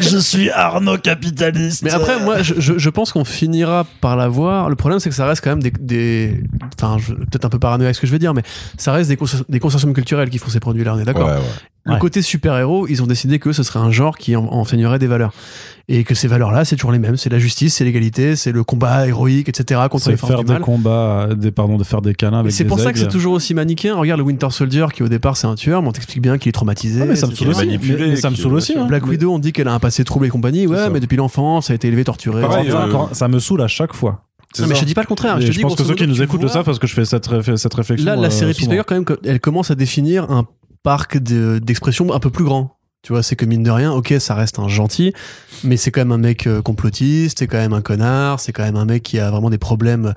je 0.00 0.18
suis 0.18 0.50
Arnaud 0.50 0.98
capitaliste. 0.98 1.82
Mais 1.82 1.90
après, 1.92 2.20
moi, 2.20 2.42
je, 2.42 2.54
je- 2.58 2.78
je 2.78 2.90
pense 2.90 3.12
qu'on 3.12 3.24
finira 3.24 3.86
par 4.00 4.16
la 4.16 4.28
voir. 4.28 4.68
Le 4.68 4.76
problème, 4.76 5.00
c'est 5.00 5.08
que 5.10 5.14
ça 5.14 5.26
reste 5.26 5.42
quand 5.42 5.50
même 5.50 5.62
des. 5.62 5.72
des- 5.78 6.42
Enfin, 6.80 6.96
peut-être 7.06 7.44
un 7.44 7.48
peu 7.50 7.58
paranoïaque 7.58 7.94
ce 7.94 8.00
que 8.00 8.06
je 8.06 8.12
veux 8.12 8.18
dire, 8.18 8.34
mais 8.34 8.42
ça 8.78 8.92
reste 8.92 9.08
des, 9.08 9.16
cons- 9.16 9.26
des 9.48 9.60
consortiums 9.60 9.94
culturels 9.94 10.28
qui 10.30 10.38
font 10.38 10.50
ces 10.50 10.60
produits-là, 10.60 10.92
on 10.94 10.96
est 10.96 11.00
Ouais, 11.00 11.04
d'accord 11.04 11.28
ouais. 11.28 11.34
Le 11.86 11.92
Ouais. 11.92 11.98
côté 11.98 12.22
super-héros, 12.22 12.86
ils 12.88 13.02
ont 13.02 13.06
décidé 13.06 13.38
que 13.38 13.52
ce 13.52 13.62
serait 13.62 13.78
un 13.78 13.90
genre 13.90 14.16
qui 14.16 14.34
en- 14.36 14.46
enseignerait 14.46 14.98
des 14.98 15.06
valeurs. 15.06 15.34
Et 15.88 16.02
que 16.02 16.14
ces 16.14 16.28
valeurs-là, 16.28 16.64
c'est 16.64 16.76
toujours 16.76 16.92
les 16.92 16.98
mêmes. 16.98 17.18
C'est 17.18 17.28
la 17.28 17.38
justice, 17.38 17.74
c'est 17.74 17.84
l'égalité, 17.84 18.36
c'est 18.36 18.52
le 18.52 18.64
combat 18.64 19.06
héroïque, 19.06 19.50
etc. 19.50 19.82
contre 19.90 20.08
les 20.08 20.16
forces 20.16 20.30
faire 20.32 20.38
du 20.40 20.46
des 20.46 20.52
mal. 20.54 20.62
combats, 20.62 21.26
euh, 21.30 21.34
des, 21.34 21.50
pardon, 21.50 21.76
de 21.76 21.84
faire 21.84 22.00
des 22.00 22.14
câlins 22.14 22.38
Et 22.38 22.40
avec 22.40 22.52
c'est 22.52 22.64
des 22.64 22.68
pour 22.68 22.80
ça 22.80 22.90
que 22.90 22.98
c'est 22.98 23.08
toujours 23.08 23.34
aussi 23.34 23.52
manichéen. 23.52 23.96
Regarde 23.96 24.18
le 24.20 24.24
Winter 24.24 24.48
Soldier 24.50 24.86
qui 24.94 25.02
au 25.02 25.08
départ 25.08 25.36
c'est 25.36 25.46
un 25.46 25.56
tueur, 25.56 25.82
mais 25.82 25.88
on 25.88 25.92
t'explique 25.92 26.22
bien 26.22 26.38
qu'il 26.38 26.48
est 26.48 26.52
traumatisé. 26.52 27.02
Ah, 27.02 27.04
mais 27.04 27.16
ça 27.16 27.26
me 27.26 27.34
saoule 27.34 27.48
aussi. 27.48 27.66
manipulé, 27.66 27.98
Mais, 28.04 28.08
mais 28.12 28.16
ça 28.16 28.30
me 28.30 28.34
qui- 28.36 28.40
saoule 28.40 28.54
aussi. 28.54 28.74
hein. 28.78 28.86
Black 28.86 29.06
Widow, 29.06 29.30
on 29.34 29.38
dit 29.38 29.52
qu'elle 29.52 29.68
a 29.68 29.74
un 29.74 29.78
passé 29.78 30.04
trouble 30.04 30.24
et 30.24 30.30
compagnie. 30.30 30.66
Ouais, 30.66 30.88
mais 30.88 31.00
depuis 31.00 31.18
l'enfance, 31.18 31.66
ça 31.66 31.74
a 31.74 31.76
été 31.76 31.88
élevé, 31.88 32.02
torturé. 32.04 32.40
Pareil, 32.40 32.64
etc. 32.66 32.78
euh, 32.86 32.90
Quand- 32.90 33.12
ça 33.12 33.28
me 33.28 33.38
saoule 33.38 33.60
à 33.60 33.68
chaque 33.68 33.92
fois. 33.92 34.22
Non, 34.58 34.68
mais 34.68 34.74
je 34.76 34.80
te 34.80 34.84
dis 34.86 34.94
pas 34.94 35.02
le 35.02 35.06
contraire. 35.08 35.38
Je, 35.38 35.46
Je, 35.46 35.50
te 35.52 35.56
dis, 35.56 35.62
pense 35.62 35.74
que 35.74 35.84
ceux 35.84 35.94
qui 35.96 36.06
nous 36.06 36.22
écoutent 36.22 36.40
le 36.42 36.48
savent 36.48 36.64
parce 36.64 36.78
que 36.78 36.86
je 36.86 36.94
fais 36.94 37.04
cette, 37.04 37.28
réf- 37.28 37.56
cette 37.56 37.74
réflexion. 37.74 38.06
Là, 38.06 38.16
la 38.16 38.28
euh, 38.28 38.30
série 38.30 38.54
souvent. 38.54 38.68
Peacemaker, 38.70 38.86
quand 38.86 38.94
même, 38.94 39.18
elle 39.24 39.40
commence 39.40 39.70
à 39.70 39.74
définir 39.74 40.30
un 40.30 40.46
parc 40.84 41.18
de- 41.18 41.58
d'expression 41.58 42.12
un 42.12 42.20
peu 42.20 42.30
plus 42.30 42.44
grand. 42.44 42.76
Tu 43.02 43.12
vois, 43.12 43.22
c'est 43.22 43.36
que 43.36 43.44
mine 43.44 43.62
de 43.64 43.70
rien, 43.70 43.92
ok, 43.92 44.14
ça 44.18 44.34
reste 44.34 44.58
un 44.58 44.68
gentil, 44.68 45.12
mais 45.62 45.76
c'est 45.76 45.90
quand 45.90 46.00
même 46.00 46.12
un 46.12 46.18
mec 46.18 46.46
euh, 46.46 46.62
complotiste, 46.62 47.40
c'est 47.40 47.46
quand 47.48 47.58
même 47.58 47.72
un 47.74 47.82
connard, 47.82 48.40
c'est 48.40 48.52
quand 48.52 48.62
même 48.62 48.76
un 48.76 48.86
mec 48.86 49.02
qui 49.02 49.18
a 49.18 49.30
vraiment 49.30 49.50
des 49.50 49.58
problèmes 49.58 50.14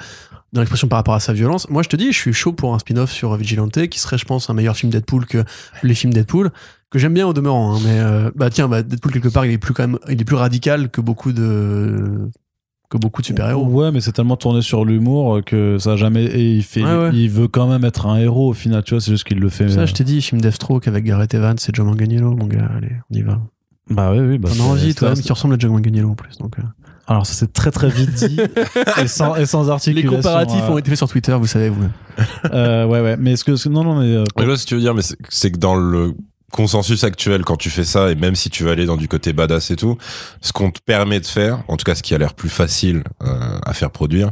dans 0.54 0.62
l'expression 0.62 0.88
par 0.88 0.98
rapport 0.98 1.14
à 1.16 1.20
sa 1.20 1.34
violence. 1.34 1.70
Moi, 1.70 1.84
je 1.84 1.90
te 1.90 1.98
dis, 1.98 2.14
je 2.14 2.18
suis 2.18 2.32
chaud 2.34 2.54
pour 2.54 2.74
un 2.74 2.80
spin-off 2.80 3.12
sur 3.12 3.36
Vigilante 3.36 3.88
qui 3.88 4.00
serait, 4.00 4.18
je 4.18 4.24
pense, 4.24 4.50
un 4.50 4.54
meilleur 4.54 4.78
film 4.78 4.90
Deadpool 4.92 5.26
que 5.26 5.44
les 5.84 5.96
films 5.96 6.14
Deadpool 6.14 6.52
que 6.90 7.00
j'aime 7.00 7.14
bien 7.14 7.28
au 7.28 7.34
demeurant. 7.34 7.76
hein, 7.76 7.80
mais 7.84 8.00
euh, 8.00 8.32
bah 8.36 8.50
tiens, 8.50 8.70
bah, 8.70 8.82
Deadpool 8.84 9.12
quelque 9.12 9.28
part, 9.28 9.46
il 9.46 9.52
est 9.52 9.58
plus 9.58 9.74
quand 9.74 9.86
même, 9.86 10.00
il 10.08 10.22
est 10.22 10.26
plus 10.26 10.38
radical 10.38 10.90
que 10.90 11.02
beaucoup 11.02 11.34
de 11.34 12.30
que 12.90 12.98
beaucoup 12.98 13.22
de 13.22 13.28
super-héros. 13.28 13.66
Ouais, 13.66 13.92
mais 13.92 14.00
c'est 14.02 14.12
tellement 14.14 14.38
tourné 14.38 14.62
sur 14.62 14.86
l'humour 14.86 15.42
que 15.46 15.78
ça 15.78 15.92
a 15.94 15.96
jamais. 15.98 16.24
Et 16.26 16.54
il 16.54 16.64
fait, 16.64 16.84
Ouais, 16.84 16.98
ouais. 16.98 17.10
il 17.14 17.30
veut 17.30 17.48
quand 17.48 17.68
même 17.68 17.84
être 17.86 18.06
un 18.06 18.18
héros 18.18 18.50
au 18.50 18.54
final. 18.54 18.84
Tu 18.84 18.94
vois, 18.94 19.02
c'est 19.02 19.12
juste 19.12 19.26
qu'il 19.26 19.40
le 19.40 19.50
fait. 19.50 19.68
Ça, 19.70 19.82
euh, 19.82 19.86
je 19.86 19.94
t'ai 19.94 20.04
dit, 20.04 20.22
film 20.22 20.40
Deathstroke 20.42 20.88
avec 20.88 21.04
Gareth 21.04 21.34
Evans 21.34 21.56
et 21.58 21.72
John 21.74 21.86
Manganiello, 21.88 22.36
mon 22.36 22.46
gars. 22.48 22.70
Allez, 22.78 22.92
on 23.12 23.16
y 23.16 23.22
va. 23.24 23.40
Bah 23.90 24.12
oui, 24.14 24.20
oui. 24.20 24.38
Bah, 24.38 24.50
T'en 24.58 24.64
as 24.66 24.68
envie, 24.68 24.96
toi, 24.96 25.14
mais 25.16 25.22
qui 25.22 25.32
ressemble 25.32 25.56
à 25.56 25.58
John 25.60 25.72
Manganiello 25.72 26.10
en 26.12 26.16
plus. 26.16 26.38
Donc, 26.38 26.60
euh. 26.60 26.64
Alors 27.10 27.26
ça 27.26 27.32
c'est 27.36 27.54
très 27.54 27.72
très 27.72 27.88
vite 27.90 28.14
dit 28.16 28.38
et 29.02 29.08
sans 29.08 29.38
et 29.38 29.46
sans 29.46 29.64
Les 29.64 29.70
articulation. 29.70 30.12
comparatifs 30.18 30.62
euh, 30.62 30.74
ont 30.74 30.78
été 30.78 30.90
faits 30.90 30.98
sur 30.98 31.08
Twitter, 31.08 31.32
vous 31.40 31.48
savez 31.48 31.70
vous-même. 31.70 31.92
euh, 32.52 32.86
ouais 32.86 33.00
ouais. 33.00 33.16
Mais 33.18 33.32
est-ce 33.32 33.46
que 33.46 33.56
ce 33.56 33.70
que- 33.70 33.74
non 33.74 33.86
non 33.86 34.00
mais 34.02 34.14
euh, 34.14 34.26
Mais 34.38 34.46
là, 34.46 34.58
ce 34.58 34.64
que 34.66 34.68
tu 34.68 34.76
veux 34.76 34.82
dire, 34.82 34.94
mais 34.94 35.02
c'est 35.30 35.52
que 35.52 35.58
dans 35.58 35.76
le 35.76 36.16
consensus 36.52 37.04
actuel, 37.04 37.44
quand 37.44 37.58
tu 37.58 37.70
fais 37.70 37.84
ça, 37.84 38.12
et 38.12 38.16
même 38.16 38.36
si 38.36 38.50
tu 38.50 38.64
veux 38.64 38.72
aller 38.72 38.86
dans 38.86 38.98
du 38.98 39.08
côté 39.08 39.34
badass 39.34 39.72
et 39.72 39.76
tout, 39.76 39.98
ce 40.42 40.54
qu'on 40.54 40.72
te 40.72 40.80
permet 40.80 41.20
de 41.20 41.26
faire, 41.26 41.64
en 41.68 41.78
tout 41.78 41.84
cas 41.84 41.96
ce 41.96 42.04
qui 42.04 42.16
a 42.16 42.18
l'air 42.18 42.34
plus 42.34 42.50
facile 42.50 43.04
euh, 43.24 43.60
à 43.66 43.74
faire 43.74 43.92
produire, 43.92 44.32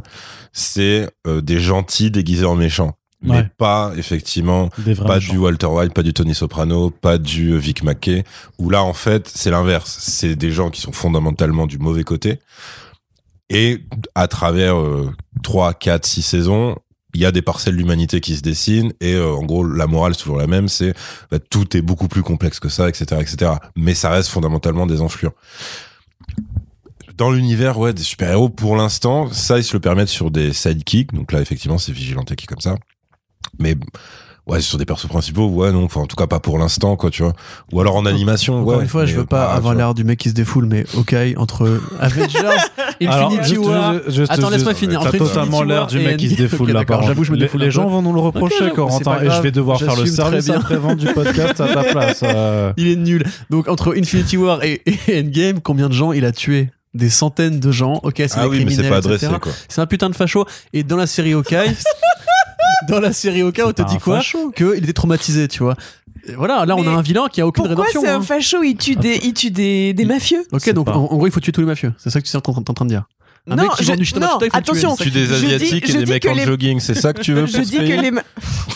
c'est 0.52 1.08
euh, 1.26 1.40
des 1.40 1.60
gentils 1.60 2.10
déguisés 2.10 2.46
en 2.46 2.56
méchants. 2.56 2.96
Mais 3.22 3.48
pas, 3.58 3.92
effectivement, 3.96 4.68
pas 4.68 5.16
méchants. 5.16 5.32
du 5.32 5.38
Walter 5.38 5.66
White, 5.66 5.94
pas 5.94 6.02
du 6.02 6.12
Tony 6.12 6.34
Soprano, 6.34 6.90
pas 6.90 7.18
du 7.18 7.52
euh, 7.52 7.56
Vic 7.56 7.82
Mackey, 7.82 8.24
où 8.58 8.70
là, 8.70 8.82
en 8.82 8.92
fait, 8.92 9.28
c'est 9.32 9.50
l'inverse. 9.50 9.96
C'est 10.00 10.36
des 10.36 10.52
gens 10.52 10.70
qui 10.70 10.80
sont 10.80 10.92
fondamentalement 10.92 11.66
du 11.66 11.78
mauvais 11.78 12.04
côté. 12.04 12.38
Et 13.48 13.84
à 14.14 14.28
travers 14.28 14.76
euh, 14.78 15.12
3, 15.42 15.74
4, 15.74 16.04
6 16.04 16.22
saisons, 16.22 16.76
il 17.16 17.22
y 17.22 17.24
a 17.24 17.32
des 17.32 17.40
parcelles 17.40 17.76
d'humanité 17.76 18.20
qui 18.20 18.36
se 18.36 18.42
dessinent 18.42 18.92
et 19.00 19.14
euh, 19.14 19.32
en 19.32 19.42
gros 19.42 19.64
la 19.64 19.86
morale 19.86 20.14
c'est 20.14 20.22
toujours 20.22 20.36
la 20.36 20.46
même 20.46 20.68
c'est 20.68 20.92
bah, 21.30 21.38
tout 21.38 21.74
est 21.74 21.80
beaucoup 21.80 22.08
plus 22.08 22.22
complexe 22.22 22.60
que 22.60 22.68
ça 22.68 22.90
etc 22.90 23.20
etc 23.20 23.52
mais 23.74 23.94
ça 23.94 24.10
reste 24.10 24.28
fondamentalement 24.28 24.86
des 24.86 25.00
enflures. 25.00 25.32
Dans 27.16 27.30
l'univers 27.30 27.78
ouais 27.78 27.94
des 27.94 28.02
super 28.02 28.30
héros 28.30 28.50
pour 28.50 28.76
l'instant 28.76 29.32
ça 29.32 29.56
ils 29.56 29.64
se 29.64 29.72
le 29.72 29.80
permettent 29.80 30.08
sur 30.08 30.30
des 30.30 30.52
sidekicks. 30.52 31.14
Donc 31.14 31.32
là 31.32 31.40
effectivement 31.40 31.78
c'est 31.78 31.92
Vigilante 31.92 32.34
qui 32.34 32.44
est 32.44 32.46
comme 32.46 32.60
ça. 32.60 32.76
Mais 33.58 33.76
ouais 34.46 34.60
sur 34.60 34.78
des 34.78 34.84
persos 34.84 35.06
principaux 35.08 35.48
ouais 35.48 35.72
non 35.72 35.84
enfin 35.84 36.00
en 36.02 36.06
tout 36.06 36.14
cas 36.16 36.26
pas 36.28 36.38
pour 36.38 36.56
l'instant 36.58 36.94
quoi 36.96 37.10
tu 37.10 37.22
vois 37.22 37.32
ou 37.72 37.80
alors 37.80 37.96
en 37.96 38.06
animation 38.06 38.60
Encore 38.60 38.76
ouais 38.76 38.82
une 38.84 38.88
fois, 38.88 39.04
je 39.06 39.16
veux 39.16 39.26
pas 39.26 39.48
tu 39.50 39.56
avoir 39.56 39.74
l'air 39.74 39.92
du 39.94 40.04
mec 40.04 40.18
qui 40.18 40.28
se 40.28 40.34
défoule, 40.34 40.66
mais 40.66 40.84
ok, 40.94 41.14
entre 41.36 41.80
Avengers, 42.00 42.38
Infinity 43.02 43.58
War. 43.58 43.94
Attends, 44.28 44.50
laisse-moi 44.50 44.74
finir. 44.74 45.00
T'as 45.02 45.12
totalement 45.12 45.62
l'air 45.62 45.86
du 45.86 45.98
mec 45.98 46.16
qui 46.16 46.30
se 46.30 46.34
défoule 46.36 46.68
là. 46.72 46.80
d'accord, 46.80 46.86
par 46.86 46.98
contre. 47.00 47.08
j'avoue, 47.08 47.24
je 47.24 47.32
me 47.32 47.36
Les- 47.36 47.42
défoule 47.42 47.60
Les 47.60 47.70
gens 47.70 47.88
vont 47.88 48.02
nous 48.02 48.12
le 48.12 48.20
reprocher, 48.20 48.70
Corentin, 48.70 49.20
et 49.22 49.30
je 49.30 49.40
vais 49.42 49.50
devoir 49.50 49.78
faire 49.80 49.96
le 49.96 50.06
service 50.06 50.44
bien. 50.46 50.56
après-vente 50.58 50.98
du 50.98 51.06
podcast 51.12 51.60
à 51.60 51.68
ta 51.74 51.82
place. 51.92 52.20
euh. 52.22 52.72
Il 52.76 52.88
est 52.88 52.96
nul. 52.96 53.24
Donc 53.50 53.68
entre 53.68 53.96
Infinity 53.98 54.36
War 54.36 54.62
et, 54.62 54.82
Endgame, 55.10 55.60
combien 55.60 55.88
de 55.88 55.94
gens 55.94 56.12
il 56.12 56.24
a 56.24 56.32
tué? 56.32 56.70
Des 56.94 57.10
centaines 57.10 57.60
de 57.60 57.70
gens. 57.72 58.00
Ok, 58.04 58.14
c'est 58.16 58.30
ah 58.36 58.42
des 58.44 58.48
oui 58.48 58.58
mais 58.64 58.70
c'est 58.70 58.76
criminels, 58.76 58.90
pas 58.90 58.96
adressé 58.98 59.28
C'est 59.68 59.80
un 59.82 59.86
putain 59.86 60.08
de 60.08 60.14
facho. 60.14 60.46
Et 60.72 60.82
dans 60.82 60.96
la 60.96 61.06
série 61.06 61.32
Hawkeye, 61.34 61.74
dans 62.88 63.00
la 63.00 63.12
série 63.12 63.42
Hawkeye, 63.42 63.62
on 63.62 63.72
te 63.72 63.76
C'est 63.78 63.84
pas 63.84 63.90
dit 63.90 63.98
quoi 63.98 64.16
facho. 64.18 64.50
Qu'il 64.50 64.74
était 64.76 64.92
traumatisé, 64.92 65.48
tu 65.48 65.62
vois. 65.62 65.74
Et 66.28 66.32
Voilà, 66.34 66.64
là 66.66 66.74
on 66.76 66.86
a 66.86 66.90
un 66.90 67.02
vilain 67.02 67.28
qui 67.30 67.40
a 67.40 67.46
aucune 67.46 67.64
Pourquoi 67.66 67.84
rédemption. 67.84 68.00
c'est 68.02 68.08
un 68.08 68.18
hein. 68.18 68.22
facho? 68.22 68.62
Il 68.62 68.76
tue 68.76 68.96
des, 68.96 69.20
il 69.22 69.32
tue 69.32 69.50
des, 69.50 69.92
des 69.94 70.04
mafieux. 70.04 70.44
Ok, 70.52 70.70
donc 70.72 70.86
pas- 70.86 70.96
en, 70.96 71.04
en 71.04 71.16
gros 71.16 71.26
il 71.26 71.32
faut 71.32 71.40
tuer 71.40 71.52
tous 71.52 71.60
les 71.60 71.66
mafieux. 71.66 71.92
C'est 71.98 72.10
ça 72.10 72.20
que 72.20 72.26
tu 72.26 72.32
es 72.32 72.36
en 72.36 72.40
train 72.40 72.52
en 72.56 72.62
train 72.62 72.84
de 72.84 72.90
dire. 72.90 73.04
Un 73.48 73.54
non, 73.54 73.62
mec 73.62 73.72
qui 73.74 73.84
je- 73.84 73.92
du 73.92 74.12
non, 74.18 74.38
il 74.42 74.50
faut 74.50 74.56
attention. 74.56 74.96
tu 74.96 75.08
des 75.12 75.24
Je 75.26 75.34
dis- 75.36 75.54
asiatiques 75.54 75.86
je 75.86 75.92
et 75.94 75.98
des 75.98 76.04
dis 76.04 76.10
mecs 76.12 76.26
en 76.26 76.34
les- 76.34 76.42
jogging 76.44 76.80
c'est 76.80 76.94
ça 76.94 77.12
que 77.12 77.20
tu 77.20 77.32
veux 77.32 77.46
Je 77.46 77.52
pour 77.52 77.60
dis 77.60 77.76
ce 77.76 77.76
que 77.76 77.82
les. 78.00 78.10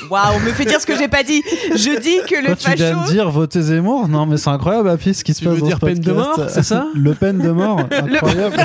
Waouh, 0.09 0.33
on 0.37 0.39
me 0.39 0.53
fait 0.53 0.65
dire 0.65 0.81
ce 0.81 0.87
que 0.87 0.97
j'ai 0.97 1.09
pas 1.09 1.25
dit. 1.25 1.43
Je 1.75 1.99
dis 2.01 2.19
que 2.29 2.41
Quoi, 2.41 2.51
le 2.51 2.57
tu 2.57 2.71
viens 2.77 2.91
de 2.93 2.97
facho. 3.01 3.11
dire 3.13 3.29
votez 3.33 3.63
Zemmour 3.63 4.07
Non, 4.07 4.27
mais 4.27 4.37
c'est 4.37 4.49
incroyable, 4.51 4.89
Happy, 4.91 5.13
ce 5.13 5.25
qui 5.25 5.35
se 5.35 5.41
Tu 5.41 5.47
passe 5.47 5.55
veux 5.55 5.61
dans 5.63 5.67
dire 5.67 5.79
ce 5.81 5.87
peine 5.87 5.99
de 5.99 6.13
mort, 6.13 6.41
c'est 6.49 6.63
ça 6.63 6.87
Le 6.95 7.15
peine 7.15 7.39
de 7.39 7.51
mort 7.51 7.81
Incroyable. 7.91 8.57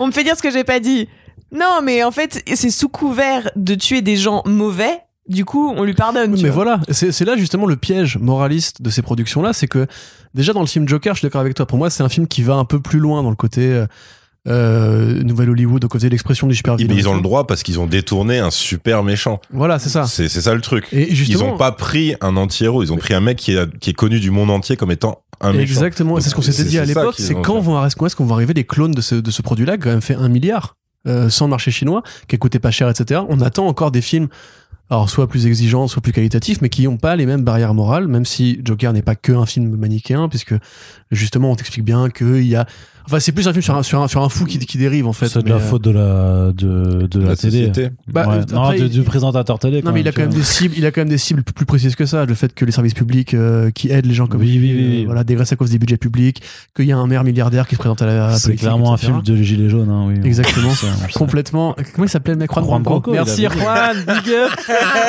On 0.00 0.06
me 0.08 0.12
fait 0.12 0.24
dire 0.24 0.36
ce 0.36 0.42
que 0.42 0.50
j'ai 0.50 0.64
pas 0.64 0.80
dit. 0.80 1.08
Non, 1.52 1.80
mais 1.82 2.02
en 2.04 2.10
fait, 2.10 2.42
c'est 2.54 2.70
sous 2.70 2.88
couvert 2.88 3.50
de 3.56 3.74
tuer 3.74 4.02
des 4.02 4.16
gens 4.16 4.42
mauvais. 4.46 4.98
Du 5.28 5.44
coup, 5.46 5.72
on 5.74 5.84
lui 5.84 5.94
pardonne. 5.94 6.34
tu 6.34 6.42
Mais 6.42 6.50
vois. 6.50 6.64
voilà, 6.64 6.80
c'est 6.90 7.24
là 7.24 7.34
justement 7.36 7.64
le 7.66 7.76
piège 7.76 8.18
moraliste 8.18 8.82
de 8.82 8.90
ces 8.90 9.00
productions-là, 9.00 9.54
c'est 9.54 9.68
que 9.68 9.86
déjà 10.34 10.52
dans 10.52 10.60
le 10.60 10.66
film 10.66 10.86
Joker, 10.86 11.14
je 11.14 11.20
suis 11.20 11.26
d'accord 11.26 11.40
avec 11.40 11.54
toi, 11.54 11.64
pour 11.64 11.78
moi 11.78 11.88
c'est 11.88 12.02
un 12.02 12.10
film 12.10 12.26
qui 12.28 12.42
va 12.42 12.56
un 12.56 12.66
peu 12.66 12.78
plus 12.78 12.98
loin 12.98 13.22
dans 13.22 13.30
le 13.30 13.36
côté 13.36 13.62
euh, 13.72 13.86
euh, 14.46 15.22
Nouvelle 15.22 15.48
Hollywood, 15.48 15.82
au 15.82 15.88
côté 15.88 16.06
de 16.06 16.10
l'expression 16.10 16.46
du 16.46 16.54
super 16.54 16.76
vilain. 16.76 16.94
ils 16.94 17.08
ont 17.08 17.14
le 17.16 17.22
droit 17.22 17.46
parce 17.46 17.62
qu'ils 17.62 17.80
ont 17.80 17.86
détourné 17.86 18.38
un 18.38 18.50
super 18.50 19.02
méchant. 19.02 19.40
Voilà, 19.50 19.78
c'est 19.78 19.88
ça. 19.88 20.04
C'est 20.04 20.28
c'est 20.28 20.42
ça 20.42 20.54
le 20.54 20.60
truc. 20.60 20.88
Et 20.92 21.10
Ils 21.10 21.42
ont 21.42 21.56
pas 21.56 21.72
pris 21.72 22.14
un 22.20 22.36
anti-héros, 22.36 22.82
ils 22.82 22.92
ont 22.92 22.98
pris 22.98 23.14
un 23.14 23.20
mec 23.20 23.38
qui 23.38 23.54
est, 23.54 23.78
qui 23.78 23.88
est 23.90 23.94
connu 23.94 24.20
du 24.20 24.30
monde 24.30 24.50
entier 24.50 24.76
comme 24.76 24.90
étant 24.90 25.22
un 25.40 25.52
méchant. 25.52 25.62
exactement, 25.62 26.18
et 26.18 26.20
c'est 26.20 26.28
ce 26.28 26.34
qu'on 26.34 26.42
s'était 26.42 26.64
dit 26.64 26.78
à 26.78 26.84
l'époque, 26.84 27.14
c'est 27.16 27.34
quand, 27.34 27.60
vont, 27.60 27.82
est-ce 27.82 28.14
qu'on 28.14 28.26
va 28.26 28.34
arriver 28.34 28.52
les 28.52 28.64
clones 28.64 28.92
de 28.92 29.00
ce, 29.00 29.14
de 29.14 29.30
ce 29.30 29.40
produit-là, 29.40 29.78
qui 29.78 29.82
a 29.82 29.84
quand 29.84 29.90
même 29.90 30.02
fait 30.02 30.14
un 30.16 30.28
milliard, 30.28 30.76
euh, 31.06 31.28
sans 31.28 31.48
marché 31.48 31.70
chinois, 31.70 32.02
qui 32.28 32.36
a 32.36 32.38
coûté 32.38 32.58
pas 32.58 32.70
cher, 32.70 32.88
etc. 32.88 33.22
On 33.28 33.40
attend 33.40 33.66
encore 33.66 33.90
des 33.90 34.02
films 34.02 34.28
alors 34.90 35.08
soit 35.08 35.28
plus 35.28 35.46
exigeants, 35.46 35.88
soit 35.88 36.02
plus 36.02 36.12
qualitatifs, 36.12 36.60
mais 36.60 36.68
qui 36.68 36.84
n'ont 36.84 36.98
pas 36.98 37.16
les 37.16 37.26
mêmes 37.26 37.42
barrières 37.42 37.74
morales, 37.74 38.06
même 38.06 38.26
si 38.26 38.60
Joker 38.62 38.92
n'est 38.92 39.02
pas 39.02 39.16
que 39.16 39.32
un 39.32 39.46
film 39.46 39.76
manichéen, 39.76 40.28
puisque 40.28 40.54
justement 41.10 41.50
on 41.50 41.56
t'explique 41.56 41.84
bien 41.84 42.10
qu'il 42.10 42.46
y 42.46 42.54
a... 42.54 42.66
Enfin 43.06 43.20
c'est 43.20 43.32
plus 43.32 43.46
un 43.48 43.52
film 43.52 43.62
sur 43.62 43.76
un, 43.76 43.82
sur 43.82 44.00
un, 44.02 44.08
sur 44.08 44.22
un 44.22 44.28
fou 44.28 44.44
qui, 44.46 44.58
qui 44.58 44.78
dérive 44.78 45.06
en 45.06 45.12
fait. 45.12 45.28
C'est 45.28 45.42
de 45.42 45.48
la 45.48 45.56
euh, 45.56 45.58
faute 45.58 45.82
de 45.82 45.90
la, 45.90 46.52
de, 46.52 47.06
de 47.06 47.20
la, 47.20 47.28
La 47.30 47.36
télé. 47.36 47.66
société. 47.66 47.90
Bah, 48.08 48.26
Ouais. 48.28 48.36
euh, 48.36 48.44
non, 48.54 48.70
du, 48.70 48.76
il- 48.78 48.88
du 48.88 49.02
présentateur 49.02 49.58
télé. 49.58 49.82
Non 49.82 49.92
mais 49.92 50.00
il 50.00 50.08
a 50.08 50.12
quand 50.12 50.22
même 50.22 50.32
des 50.32 50.42
cibles, 50.42 50.74
il 50.78 50.86
a 50.86 50.90
quand 50.90 51.00
même 51.02 51.08
des 51.08 51.18
cibles 51.18 51.42
plus 51.42 51.66
précises 51.66 51.96
que 51.96 52.06
ça. 52.06 52.24
Le 52.24 52.34
fait 52.34 52.54
que 52.54 52.64
les 52.64 52.72
services 52.72 52.94
publics 52.94 53.34
euh, 53.34 53.70
qui 53.70 53.90
aident 53.90 54.06
les 54.06 54.14
gens 54.14 54.26
comme 54.26 54.40
Oui, 54.40 54.58
oui, 54.58 54.72
oui, 54.74 54.86
oui. 54.90 55.02
euh, 55.02 55.04
voilà, 55.06 55.24
dégraissent 55.24 55.52
à 55.52 55.56
cause 55.56 55.70
des 55.70 55.78
budgets 55.78 55.96
publics, 55.96 56.42
qu'il 56.74 56.86
y 56.86 56.92
a 56.92 56.96
un 56.96 57.06
maire 57.06 57.24
milliardaire 57.24 57.66
qui 57.68 57.74
se 57.74 57.80
présente 57.80 58.00
à 58.02 58.06
la, 58.06 58.34
C'est 58.36 58.54
clairement 58.56 58.92
un 58.92 58.96
film 58.96 59.20
de 59.22 59.36
Gilets 59.36 59.68
jaunes. 59.68 59.90
Hein, 59.90 60.06
oui. 60.08 60.14
Exactement. 60.24 60.70
Complètement. 61.14 61.76
Comment 61.94 62.06
il 62.06 62.08
s'appelait 62.10 62.34
le 62.34 62.40
mec 62.40 62.50
Juan, 62.52 62.64
Juan 62.64 62.82
Branco. 62.82 63.12
Merci. 63.12 63.42
Juan, 63.46 63.96
big 64.06 64.32
up. 64.32 64.50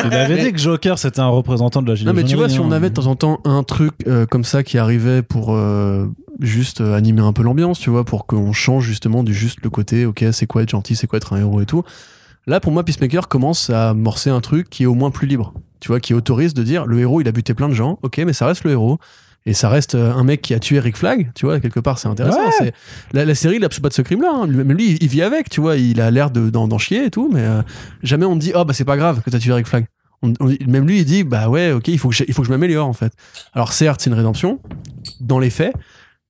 Il 0.06 0.14
avait 0.14 0.44
dit 0.44 0.52
que 0.52 0.60
Joker 0.60 0.98
c'était 1.00 1.20
un 1.22 1.28
représentant 1.28 1.82
de 1.82 1.88
la 1.88 1.96
Gilet 1.96 2.10
Non 2.12 2.16
mais 2.16 2.24
tu 2.24 2.36
vois, 2.36 2.50
si 2.50 2.60
on 2.60 2.72
hein. 2.72 2.72
avait 2.74 2.90
de 2.90 2.96
temps 2.96 3.08
en 3.08 3.16
temps 3.16 3.40
un 3.46 3.64
truc 3.64 3.94
euh, 4.08 4.26
comme 4.26 4.44
ça 4.44 4.64
qui 4.64 4.78
arrivait 4.78 5.22
pour 5.22 5.54
euh, 5.56 6.06
juste 6.42 6.82
euh, 6.82 6.96
animer 6.96 7.22
un 7.22 7.34
peu 7.34 7.44
l'ambiance, 7.44 7.80
tu 7.86 7.92
vois, 7.92 8.04
pour 8.04 8.26
qu'on 8.26 8.52
change 8.52 8.84
justement 8.86 9.22
du 9.24 9.32
juste 9.36 9.60
le 9.62 9.70
côté, 9.70 10.08
ok, 10.08 10.26
c'est 10.32 10.48
quoi 10.48 10.64
être 10.64 10.70
gentil, 10.72 10.96
c'est 10.96 11.06
quoi 11.06 11.18
être 11.18 11.34
un 11.34 11.38
héros 11.38 11.62
et 11.62 11.68
tout. 11.68 11.84
Là, 12.48 12.60
pour 12.60 12.72
moi, 12.72 12.84
Peacemaker 12.84 13.28
commence 13.28 13.70
à 13.70 13.90
amorcer 13.92 14.32
un 14.32 14.42
truc 14.42 14.72
qui 14.72 14.82
est 14.84 14.86
au 14.88 14.96
moins 14.96 15.12
plus 15.12 15.28
libre, 15.28 15.54
tu 15.80 15.90
vois, 15.90 16.00
qui 16.00 16.16
autorise 16.16 16.56
de 16.56 16.64
dire 16.64 16.88
le 16.88 17.00
héros, 17.00 17.22
il 17.22 17.28
a 17.28 17.32
buté 17.32 17.54
plein 17.54 17.70
de 17.70 17.76
gens, 17.76 18.00
ok, 18.02 18.18
mais 18.26 18.34
ça 18.34 18.48
reste 18.48 18.64
le 18.64 18.72
héros. 18.72 18.98
Et 19.46 19.54
ça 19.54 19.70
reste 19.70 19.94
euh, 19.94 20.12
un 20.12 20.24
mec 20.24 20.42
qui 20.42 20.56
a 20.56 20.60
tué 20.60 20.80
Rick 20.80 20.98
Flag, 20.98 21.32
tu 21.36 21.46
vois, 21.46 21.60
quelque 21.60 21.80
part, 21.80 22.00
c'est 22.00 22.08
intéressant. 22.08 22.40
Ouais. 22.44 22.50
C'est- 22.58 22.74
La, 23.14 23.24
la 23.26 23.36
série, 23.36 23.58
il 23.58 23.62
pas 23.80 23.90
de 23.90 23.94
ce 23.94 24.02
crime-là. 24.02 24.32
hein. 24.34 24.48
Lui- 24.48 24.64
Même 24.64 24.76
lui, 24.76 24.98
il 25.00 25.08
vit 25.08 25.22
avec, 25.22 25.52
tu 25.52 25.62
vois, 25.62 25.76
il 25.78 26.02
a 26.02 26.10
l'air 26.10 26.32
de- 26.32 26.50
d'en 26.50 26.68
d'en 26.68 26.80
chier 26.80 27.06
et 27.06 27.12
tout, 27.12 27.30
mais 27.32 27.42
euh, 27.42 27.62
jamais 28.02 28.26
on 28.26 28.34
me 28.34 28.40
dit, 28.40 28.52
oh 28.56 28.66
bah 28.66 28.74
c'est 28.74 28.86
pas 28.86 28.98
grave 28.98 29.22
que 29.22 29.30
t'as 29.30 29.38
tué 29.38 29.54
Rick 29.54 29.68
Flag. 29.68 29.86
On- 30.24 30.34
on- 30.40 30.48
même 30.68 30.88
lui, 30.88 30.98
il 31.02 31.06
dit, 31.06 31.24
bah 31.24 31.48
ouais, 31.50 31.72
ok, 31.74 31.88
il 31.90 32.00
faut 32.00 32.10
que 32.10 32.16
je, 32.16 32.24
il 32.28 32.34
faut 32.34 32.42
que 32.42 32.48
je 32.48 32.52
m'améliore 32.52 32.88
en 32.88 32.94
fait. 32.94 33.14
Alors 33.54 33.72
certes, 33.74 34.02
c'est 34.02 34.10
une 34.10 34.16
rédemption 34.16 34.60
dans 35.22 35.38
les 35.38 35.52
faits, 35.52 35.76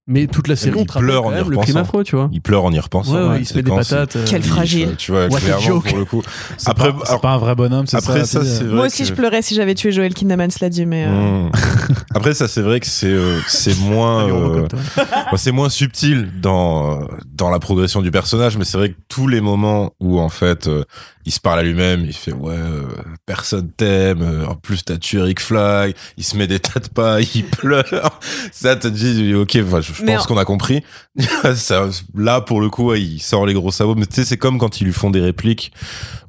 mais 0.07 0.27
toute 0.27 0.48
la 0.48 0.56
série, 0.56 0.76
Il 0.77 0.82
on 0.82 0.86
te 0.86 0.91
rappelle 0.94 1.07
pleure 1.10 1.23
quand 1.23 1.30
en 1.30 1.32
y 1.32 1.36
le 1.38 1.44
crime 1.44 1.56
repensant. 1.57 1.80
affreux, 1.80 2.03
tu 2.03 2.15
vois. 2.15 2.30
Il 2.32 2.41
pleure 2.41 2.64
en 2.64 2.72
y 2.72 2.80
repensant. 2.80 3.14
Ouais, 3.15 3.22
ouais, 3.22 3.27
Ouais, 3.30 3.40
il 3.41 3.45
se 3.45 3.56
met 3.56 3.64
des 3.64 3.72
patates. 3.72 4.15
euh, 4.15 4.26
Quel 4.27 4.41
il- 4.41 4.48
fragile. 4.48 4.95
Tu 4.98 5.11
vois, 5.11 5.27
What 5.27 5.38
a 5.38 5.41
clairement, 5.41 5.61
joke. 5.61 5.88
pour 5.90 5.98
le 5.98 6.06
coup. 6.06 6.22
C'est 6.57 6.69
Après, 6.69 6.91
pas, 6.91 6.99
c'est 7.03 7.10
alors- 7.10 7.22
pas 7.22 7.32
un 7.32 7.38
vrai 7.38 7.56
bonhomme, 7.56 7.88
c'est 7.88 7.98
après 7.98 8.19
ça. 8.26 8.44
ça, 8.44 8.45
c'est 8.45 8.64
vrai. 8.65 8.76
Moi 8.76 8.86
aussi, 8.86 9.03
que- 9.03 9.10
je 9.10 9.14
pleurais 9.14 9.41
si 9.41 9.56
j'avais 9.56 9.73
tué 9.76 9.91
Joel 9.91 10.14
Kinnaman, 10.14 10.52
cela 10.52 10.69
dit, 10.69 10.86
mais. 10.86 11.06
euh, 11.07 11.10
Mmh. 11.48 11.52
Après 12.15 12.34
ça 12.34 12.48
c'est 12.48 12.61
vrai 12.61 12.80
que 12.80 12.88
c'est 12.88 13.07
euh, 13.07 13.40
c'est 13.48 13.77
moins 13.77 14.27
euh, 14.30 14.68
c'est 15.36 15.52
moins 15.52 15.69
subtil 15.69 16.30
dans 16.41 17.02
euh, 17.02 17.06
dans 17.34 17.49
la 17.49 17.60
progression 17.60 18.02
du 18.02 18.10
personnage, 18.10 18.57
mais 18.57 18.64
c'est 18.64 18.77
vrai 18.77 18.90
que 18.90 18.95
tous 19.10 19.27
les 19.27 19.41
moments 19.41 19.91
où 19.99 20.19
en 20.19 20.30
fait 20.30 20.68
euh, 20.68 20.84
il 21.26 21.31
se 21.31 21.39
parle 21.39 21.60
à 21.60 21.64
lui-même, 21.64 22.06
il 22.06 22.14
fait 22.14 22.31
ouais 22.31 22.56
euh, 22.56 22.84
personne 23.26 23.72
t'aime, 23.72 24.22
euh, 24.22 24.45
en 24.45 24.56
plus 24.56 24.85
t'as 24.85 24.97
tué 24.97 25.22
Rick 25.22 25.39
Flag, 25.39 25.95
il 26.18 26.23
se 26.23 26.38
met 26.38 26.47
des 26.47 26.60
tas 26.60 26.80
de 26.80 26.88
pas, 26.88 27.19
il 27.35 27.45
pleure. 27.45 28.19
Ça 28.52 28.76
te 28.76 28.88
dit 28.88 29.34
ok, 29.34 29.57
enfin, 29.65 29.81
je, 29.81 29.91
pense 30.03 30.23
en- 30.23 30.27
qu'on 30.27 30.38
a 30.38 30.45
compris. 30.45 30.84
Ça, 31.56 31.89
là 32.14 32.41
pour 32.41 32.61
le 32.61 32.69
coup, 32.69 32.85
ouais, 32.85 33.02
il 33.02 33.19
sort 33.19 33.45
les 33.45 33.53
gros 33.53 33.72
sabots, 33.72 33.95
mais 33.95 34.06
tu 34.06 34.15
sais 34.15 34.26
c'est 34.26 34.38
comme 34.38 34.57
quand 34.60 34.81
ils 34.81 34.85
lui 34.85 34.93
font 34.93 35.10
des 35.10 35.22
répliques 35.22 35.72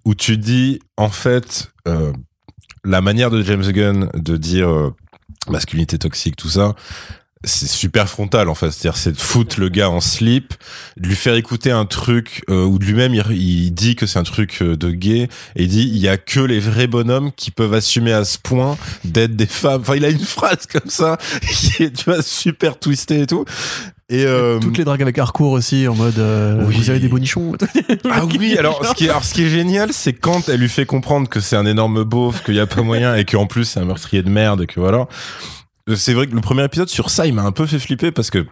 où 0.05 0.15
tu 0.15 0.39
dis 0.39 0.81
en 0.97 1.11
fait 1.11 1.71
euh, 1.87 2.13
la 2.85 3.01
manière 3.01 3.31
de 3.31 3.43
James 3.43 3.71
Gunn 3.71 4.09
de 4.15 4.37
dire 4.37 4.69
euh, 4.71 4.95
masculinité 5.49 5.99
toxique 5.99 6.37
tout 6.37 6.49
ça 6.49 6.75
c'est 7.47 7.69
super 7.69 8.09
frontal 8.09 8.49
en 8.49 8.55
fait 8.55 8.71
c'est-à-dire 8.71 8.97
c'est 8.99 9.13
de 9.13 9.21
foutre 9.21 9.59
le 9.59 9.69
gars 9.69 9.89
en 9.89 10.01
slip 10.01 10.53
de 10.97 11.09
lui 11.09 11.15
faire 11.17 11.35
écouter 11.35 11.71
un 11.71 11.87
truc 11.87 12.43
euh, 12.51 12.65
où 12.65 12.79
de 12.79 12.85
lui-même 12.85 13.15
il, 13.15 13.25
il 13.31 13.71
dit 13.73 13.97
que 13.97 14.05
c'est 14.05 14.19
un 14.19 14.25
truc 14.25 14.59
euh, 14.63 14.77
de 14.77 14.91
gay 14.91 15.29
et 15.55 15.63
il 15.63 15.69
dit 15.69 15.89
il 15.91 15.99
y 15.99 16.09
a 16.09 16.17
que 16.19 16.41
les 16.41 16.59
vrais 16.61 16.87
bonhommes 16.89 17.31
qui 17.33 17.51
peuvent 17.51 17.73
assumer 17.75 18.13
à 18.13 18.25
ce 18.25 18.39
point 18.39 18.77
d'être 19.05 19.37
des 19.37 19.47
femmes 19.47 19.81
enfin 19.81 19.95
il 19.97 20.05
a 20.05 20.11
une 20.11 20.19
phrase 20.37 20.67
comme 20.71 20.91
ça 20.91 21.17
qui 21.49 21.85
est 21.85 21.91
tu 21.97 22.05
vois 22.11 22.23
super 22.23 22.79
twistée 22.79 23.23
et 23.23 23.27
tout 23.27 23.45
Et 24.09 24.25
euh, 24.25 24.61
Toutes 24.61 24.79
les 24.79 24.85
dragues 24.85 25.03
avec 25.03 25.19
Harcourt 25.19 25.51
aussi, 25.53 25.89
en 25.89 25.95
mode 25.97 26.19
euh, 26.19 26.63
Oui. 26.67 26.77
vous 26.77 26.91
avez 26.91 27.01
des 27.01 27.09
bonichons. 27.09 27.55
ah 28.11 28.25
oui, 28.25 28.57
alors 28.57 28.85
ce 28.87 28.95
qui 28.95 29.07
est, 29.07 29.09
alors 29.09 29.25
ce 29.25 29.35
qui 29.35 29.43
est 29.43 29.49
génial, 29.49 29.93
c'est 29.93 30.13
quand 30.13 30.49
elle 30.49 30.61
lui 30.61 30.69
fait 30.69 30.87
comprendre 30.87 31.29
que 31.29 31.41
c'est 31.41 31.57
un 31.57 31.67
énorme 31.67 32.05
beauf, 32.05 32.45
qu'il 32.45 32.55
y 32.55 32.61
a 32.61 32.67
pas 32.67 32.83
moyen 32.83 33.17
et 33.17 33.25
qu'en 33.25 33.47
plus 33.47 33.65
c'est 33.65 33.81
un 33.81 33.85
meurtrier 33.85 34.23
de 34.23 34.31
merde 34.31 34.63
et 34.63 34.67
que 34.69 34.79
voilà. 34.79 35.09
Euh, 35.89 35.97
C'est 35.97 36.15
vrai 36.15 36.27
que 36.27 36.35
le 36.35 36.41
premier 36.41 36.65
épisode 36.65 36.89
sur 36.89 37.11
ça, 37.11 37.27
il 37.27 37.35
m'a 37.35 37.43
un 37.43 37.53
peu 37.53 37.67
fait 37.67 37.79
flipper 37.79 38.13
parce 38.13 38.31
que 38.31 38.47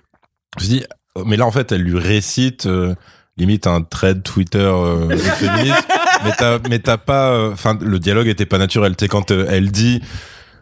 je 0.59 0.65
me 0.65 0.69
dis, 0.69 0.85
mais 1.25 1.37
là 1.37 1.47
en 1.47 1.51
fait, 1.51 1.73
elle 1.73 1.83
lui 1.83 1.99
récite 1.99 2.67
euh, 2.67 2.95
limite 3.37 3.67
un 3.67 3.83
thread 3.83 4.23
Twitter 4.23 4.59
euh, 4.59 5.17
féministe, 5.17 5.89
mais 6.25 6.33
t'as 6.39 6.59
mais 6.69 6.79
t'as 6.79 6.97
pas, 6.99 7.31
euh, 7.33 7.53
enfin 7.53 7.77
le 7.81 7.99
dialogue 7.99 8.29
était 8.29 8.47
pas 8.47 8.59
naturel. 8.59 8.97
Tu 8.97 9.05
sais 9.05 9.09
quand 9.09 9.31
euh, 9.31 9.47
elle 9.51 9.71
dit. 9.71 10.01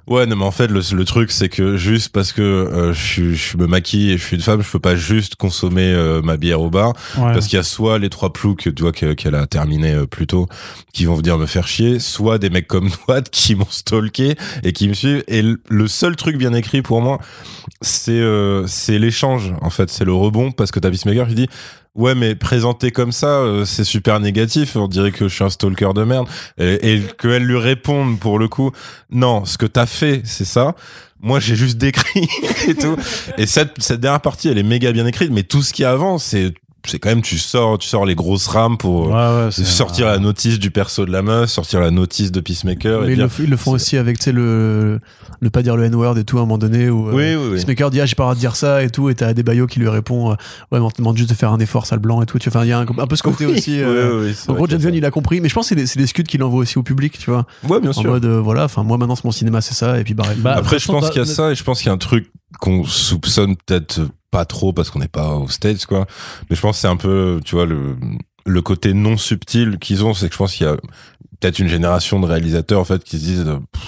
Ouais, 0.09 0.27
non, 0.27 0.35
mais 0.37 0.45
en 0.45 0.51
fait, 0.51 0.66
le, 0.66 0.81
le 0.95 1.05
truc, 1.05 1.31
c'est 1.31 1.49
que 1.49 1.77
juste 1.77 2.09
parce 2.12 2.33
que 2.33 2.43
euh, 2.43 2.93
je, 2.93 3.33
je 3.35 3.57
me 3.57 3.66
maquille 3.66 4.11
et 4.11 4.19
je 4.19 4.24
suis 4.24 4.37
une 4.37 4.43
femme, 4.43 4.61
je 4.61 4.69
peux 4.70 4.81
pas 4.81 4.97
juste 4.97 5.37
consommer 5.37 5.93
euh, 5.93 6.20
ma 6.23 6.37
bière 6.37 6.61
au 6.61 6.70
bar. 6.70 6.89
Ouais. 7.16 7.33
Parce 7.33 7.47
qu'il 7.47 7.57
y 7.57 7.61
a 7.61 7.62
soit 7.62 7.99
les 8.01 8.11
trois 8.11 8.33
ploucs, 8.33 8.69
tu 8.74 8.83
vois, 8.83 8.91
que- 8.93 9.12
qu'elle 9.15 9.37
a 9.37 9.47
terminé 9.47 9.93
euh, 9.95 10.07
plus 10.07 10.27
tôt, 10.27 10.49
qui 10.93 11.05
vont 11.05 11.15
venir 11.15 11.39
me 11.39 11.47
faire 11.47 11.69
chier, 11.69 12.01
soit 12.01 12.39
des 12.39 12.51
mecs 12.51 12.66
comme 12.66 12.91
toi 12.91 13.20
qui 13.31 13.55
m'ont 13.55 13.66
stalké 13.70 14.35
et 14.65 14.73
qui 14.73 14.89
me 14.89 14.95
suivent. 14.95 15.23
Et 15.29 15.41
le- 15.41 15.61
le 15.69 15.87
seul 15.87 16.16
truc 16.16 16.37
bien 16.37 16.53
écrit 16.53 16.83
pour 16.83 17.01
moi, 17.01 17.19
c'est 17.81 18.11
euh, 18.12 18.66
c'est 18.66 18.99
l'échange, 18.99 19.55
en 19.61 19.70
fait, 19.70 19.89
c'est 19.89 20.05
le 20.05 20.12
rebond, 20.12 20.51
parce 20.51 20.73
que 20.73 20.81
t'as 20.81 20.91
Peacemaker 20.91 21.29
qui 21.29 21.35
dit 21.37 21.49
Ouais, 21.94 22.14
mais 22.14 22.35
présenté 22.35 22.90
comme 22.90 23.12
ça, 23.12 23.40
euh, 23.40 23.66
c'est 23.66 23.85
super 23.85 24.19
négatif. 24.19 24.77
On 24.77 24.89
dirait 24.89 25.12
que 25.12 25.28
je 25.28 25.35
suis 25.35 25.44
un 25.44 25.51
stalker 25.51 25.93
de 25.94 26.05
merde. 26.05 26.27
Et, 26.56 26.94
et 26.94 27.02
qu'elle 27.19 27.44
lui 27.44 27.59
réponde 27.59 28.19
pour 28.19 28.39
le 28.39 28.48
coup, 28.48 28.70
non, 29.10 29.44
ce 29.44 29.59
que 29.59 29.66
t'as 29.66 29.86
fait, 29.86 30.23
c'est 30.24 30.47
ça. 30.47 30.74
Moi, 31.20 31.39
j'ai 31.39 31.55
juste 31.55 31.78
décrit 31.78 32.28
et 32.69 32.74
tout. 32.74 32.97
Et 33.39 33.47
cette, 33.47 33.81
cette 33.81 34.01
dernière 34.01 34.23
partie, 34.23 34.48
elle 34.48 34.59
est 34.59 34.64
méga 34.64 34.90
bien 34.90 35.06
écrite, 35.06 35.31
mais 35.31 35.44
tout 35.44 35.62
ce 35.62 35.73
qui 35.73 35.85
avant, 35.85 36.19
c'est 36.19 36.52
c'est 36.87 36.99
quand 36.99 37.09
même 37.11 37.23
tu 37.23 37.39
sors 37.39 37.79
tu 37.79 37.89
sors 37.89 38.05
les 38.05 38.15
grosses 38.15 38.47
rames 38.49 38.77
pour 38.77 39.07
Ouais, 39.09 39.13
ouais, 39.15 39.49
c'est- 39.51 39.65
sortir 39.65 40.07
la 40.07 40.19
notice 40.19 40.59
du 40.59 40.71
perso 40.71 41.05
de 41.07 41.13
la 41.13 41.23
meuf, 41.23 41.49
sortir 41.51 41.81
la 41.81 41.91
notice 41.91 42.33
de 42.33 42.41
Peacemaker 42.41 43.03
Mais 43.03 43.09
et 43.09 43.11
ils, 43.13 43.17
dire 43.17 43.29
le, 43.39 43.45
ils 43.45 43.51
le 43.51 43.57
font 43.57 43.73
aussi 43.73 43.97
avec 43.97 44.19
tu 44.19 44.25
sais, 44.25 44.33
le, 44.33 44.99
le 45.41 45.51
pas 45.51 45.63
dire 45.63 45.77
le 45.77 45.85
N-word 45.85 46.19
et 46.19 46.25
tout 46.25 46.39
à 46.39 46.41
un 46.41 46.45
moment 46.45 46.59
donné 46.59 46.91
où 46.91 47.09
euh, 47.09 47.13
oui 47.13 47.51
oui. 47.51 47.55
Peacemaker 47.57 47.91
dit 47.91 48.01
ah 48.01 48.07
j'ai 48.07 48.15
pas 48.15 48.25
le 48.25 48.27
droit 48.27 48.35
de 48.35 48.41
dire 48.41 48.57
ça 48.57 48.83
et 48.83 48.91
tout 48.91 49.09
et 49.11 49.15
t'as 49.15 49.33
des 49.33 49.43
baillots 49.43 49.67
qui 49.67 49.79
lui 49.81 49.89
répond 49.89 50.31
euh, 50.31 50.35
ouais 50.73 50.79
mais 50.79 50.81
on 50.81 50.91
te 50.91 50.99
demande 50.99 51.17
juste 51.17 51.31
de 51.31 51.35
faire 51.35 51.53
un 51.53 51.59
effort 51.61 51.87
sale 51.87 51.99
blanc 52.01 52.21
et 52.23 52.27
tout 52.27 52.39
tu 52.39 52.51
vois, 52.51 52.61
enfin 52.61 52.67
il 52.67 52.71
y 52.71 52.73
a 52.73 52.79
un, 52.79 52.83
un 52.83 53.07
peu 53.07 53.17
ce 53.17 53.23
côté 53.23 53.47
Oui, 53.47 53.53
aussi 53.59 53.73
oui, 53.77 53.81
euh, 53.83 54.33
en 54.49 54.55
gros 54.55 54.67
James 54.69 54.81
Gunn 54.81 54.95
il 54.95 55.05
a 55.05 55.11
compris 55.11 55.41
mais 55.41 55.49
je 55.49 55.55
pense 55.55 55.67
que 55.67 55.69
c'est 55.71 55.75
des, 55.77 55.87
c'est 55.87 55.99
des 55.99 56.07
scuds 56.07 56.25
qu'il 56.25 56.43
envoie 56.43 56.61
aussi 56.61 56.79
au 56.79 56.83
public 56.83 57.17
tu 57.19 57.31
vois. 57.31 57.47
Ouais 57.69 57.81
bien 57.81 57.91
en 57.91 57.93
sûr. 57.93 58.11
mode 58.11 58.25
euh, 58.25 58.41
voilà 58.41 58.65
enfin 58.65 58.83
moi 58.83 58.99
maintenant 58.99 59.15
c'est 59.17 59.25
mon 59.25 59.31
cinéma 59.33 59.61
c'est 59.61 59.75
ça 59.75 59.99
et 60.01 60.05
puis 60.05 60.15
bah, 60.15 60.25
Bah, 60.39 60.55
après 60.57 60.79
je 60.79 60.87
pense 60.87 61.11
qu'il 61.11 61.21
y 61.21 61.23
a 61.23 61.27
t'as- 61.27 61.33
ça 61.33 61.51
et 61.53 61.55
je 61.55 61.63
pense 61.63 61.79
qu'il 61.79 61.87
y 61.87 61.91
a 61.91 61.95
un 61.95 61.99
truc 61.99 62.31
qu'on 62.61 62.85
soupçonne 62.85 63.57
peut-être 63.57 64.01
pas 64.31 64.45
trop 64.45 64.73
parce 64.73 64.91
qu'on 64.91 64.99
n'est 65.01 65.09
pas 65.09 65.35
aux 65.35 65.49
States 65.49 65.85
quoi 65.87 66.07
mais 66.49 66.57
je 66.57 66.61
pense 66.61 66.77
que 66.77 66.81
c'est 66.83 66.89
un 66.89 66.97
peu 66.97 67.41
tu 67.45 67.55
vois 67.55 67.66
le 67.66 67.97
le 68.47 68.62
côté 68.62 68.95
non 68.95 69.16
subtil 69.16 69.79
qu'ils 69.79 70.05
ont 70.05 70.15
c'est 70.15 70.29
que 70.29 70.33
je 70.35 70.39
pense 70.39 70.55
qu'il 70.55 70.66
y 70.66 70.70
a 70.70 70.77
peut-être 71.41 71.59
une 71.59 71.69
génération 71.69 72.19
de 72.20 72.27
réalisateurs 72.27 72.81
en 72.81 72.85
fait 72.85 73.05
qui 73.05 73.19
se 73.19 73.24
disent 73.24 73.45
pff, 73.73 73.83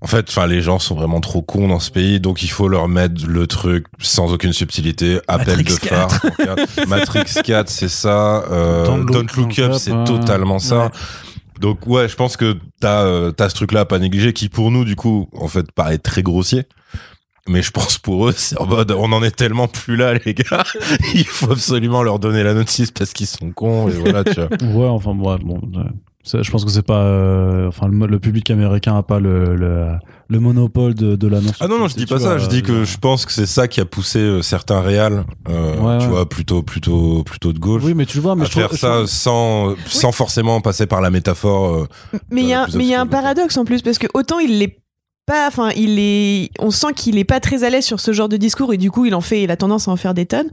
en 0.00 0.06
fait, 0.06 0.26
enfin, 0.28 0.46
les 0.46 0.60
gens 0.62 0.78
sont 0.78 0.94
vraiment 0.94 1.20
trop 1.20 1.42
cons 1.42 1.66
dans 1.66 1.80
ce 1.80 1.90
pays, 1.90 2.20
donc 2.20 2.44
il 2.44 2.48
faut 2.50 2.68
leur 2.68 2.86
mettre 2.86 3.26
le 3.26 3.48
truc 3.48 3.86
sans 3.98 4.32
aucune 4.32 4.52
subtilité. 4.52 5.18
Appel 5.26 5.56
Matrix 5.56 5.74
de 5.74 5.88
phare. 5.88 6.20
Matrix 6.86 7.24
4, 7.42 7.68
c'est 7.68 7.88
ça. 7.88 8.44
Euh, 8.48 8.86
Don't 8.86 9.26
Look- 9.36 9.58
Up, 9.58 9.72
c'est 9.76 9.90
ouais. 9.90 10.04
totalement 10.04 10.60
ça. 10.60 10.84
Ouais. 10.84 10.90
Donc 11.60 11.84
ouais, 11.88 12.08
je 12.08 12.14
pense 12.14 12.36
que 12.36 12.56
t'as 12.80 13.02
euh, 13.06 13.32
t'as 13.32 13.48
ce 13.48 13.56
truc-là 13.56 13.80
à 13.80 13.84
pas 13.86 13.98
négliger, 13.98 14.32
qui 14.32 14.48
pour 14.48 14.70
nous, 14.70 14.84
du 14.84 14.94
coup, 14.94 15.28
en 15.36 15.48
fait, 15.48 15.72
paraît 15.72 15.98
très 15.98 16.22
grossier. 16.22 16.62
Mais 17.48 17.62
je 17.62 17.70
pense 17.70 17.98
pour 17.98 18.28
eux, 18.28 18.34
c'est 18.36 18.58
en 18.60 18.66
mode, 18.66 18.92
on 18.92 19.10
en 19.12 19.22
est 19.22 19.34
tellement 19.34 19.68
plus 19.68 19.96
là, 19.96 20.14
les 20.24 20.34
gars. 20.34 20.64
Il 21.14 21.26
faut 21.26 21.50
absolument 21.52 22.02
leur 22.02 22.18
donner 22.18 22.42
la 22.42 22.54
notice 22.54 22.90
parce 22.90 23.12
qu'ils 23.12 23.26
sont 23.26 23.50
cons 23.52 23.88
et 23.88 23.92
voilà, 23.92 24.22
tu 24.24 24.34
vois. 24.34 24.48
Ouais, 24.62 24.88
enfin, 24.88 25.12
ouais, 25.16 25.38
bon. 25.42 25.60
Je 26.24 26.50
pense 26.50 26.62
que 26.66 26.70
c'est 26.70 26.82
pas. 26.82 27.04
euh, 27.04 27.68
enfin, 27.68 27.88
le, 27.88 28.06
le 28.06 28.18
public 28.18 28.50
américain 28.50 28.94
a 28.98 29.02
pas 29.02 29.18
le, 29.18 29.54
le, 29.56 29.86
le 30.28 30.40
monopole 30.40 30.92
de, 30.92 31.16
de 31.16 31.26
l'annonce. 31.26 31.54
Ah 31.60 31.68
non 31.68 31.78
non, 31.78 31.88
je 31.88 31.94
dis 31.94 32.04
pas 32.04 32.18
ça. 32.18 32.36
Je 32.36 32.46
dis 32.48 32.60
que 32.62 32.84
je 32.84 32.98
pense 32.98 33.24
que 33.24 33.32
c'est 33.32 33.46
ça 33.46 33.66
qui 33.66 33.80
a 33.80 33.86
poussé 33.86 34.18
euh, 34.18 34.42
certains 34.42 34.82
réals, 34.82 35.24
euh, 35.48 35.76
Ouais, 35.78 35.96
tu 35.98 36.04
ouais. 36.04 36.10
vois, 36.10 36.28
plutôt 36.28 36.62
plutôt 36.62 37.22
plutôt 37.24 37.54
de 37.54 37.58
gauche. 37.58 37.82
Oui, 37.82 37.94
mais 37.94 38.04
tu 38.04 38.18
vois, 38.20 38.36
mais 38.36 38.42
à 38.42 38.44
je 38.44 38.50
trouve- 38.50 38.62
faire 38.64 38.72
je 38.72 38.76
ça 38.76 38.88
trouve- 38.96 39.06
sans 39.06 39.74
sans 39.86 40.12
forcément 40.12 40.60
passer 40.60 40.86
par 40.86 41.00
la 41.00 41.08
métaphore. 41.08 41.76
euh, 41.76 41.86
Mais 42.30 42.42
il 42.42 42.48
y 42.48 42.52
a, 42.52 42.64
plus 42.64 42.76
mais 42.76 42.84
il 42.84 42.90
y 42.90 42.94
a 42.94 43.00
un 43.00 43.06
paradoxe 43.06 43.56
en 43.56 43.64
plus 43.64 43.80
parce 43.80 43.96
que 43.96 44.08
autant 44.12 44.38
il 44.38 44.58
l'est 44.58 44.76
pas, 45.28 45.46
enfin 45.46 45.70
il 45.76 45.98
est, 46.00 46.50
on 46.58 46.70
sent 46.72 46.92
qu'il 46.96 47.18
est 47.18 47.24
pas 47.24 47.38
très 47.38 47.62
à 47.62 47.70
l'aise 47.70 47.84
sur 47.84 48.00
ce 48.00 48.12
genre 48.12 48.28
de 48.28 48.36
discours 48.36 48.72
et 48.72 48.78
du 48.78 48.90
coup 48.90 49.04
il 49.06 49.14
en 49.14 49.20
fait, 49.20 49.42
il 49.44 49.50
a 49.52 49.56
tendance 49.56 49.86
à 49.86 49.90
en 49.92 49.96
faire 49.96 50.14
des 50.14 50.26
tonnes. 50.26 50.50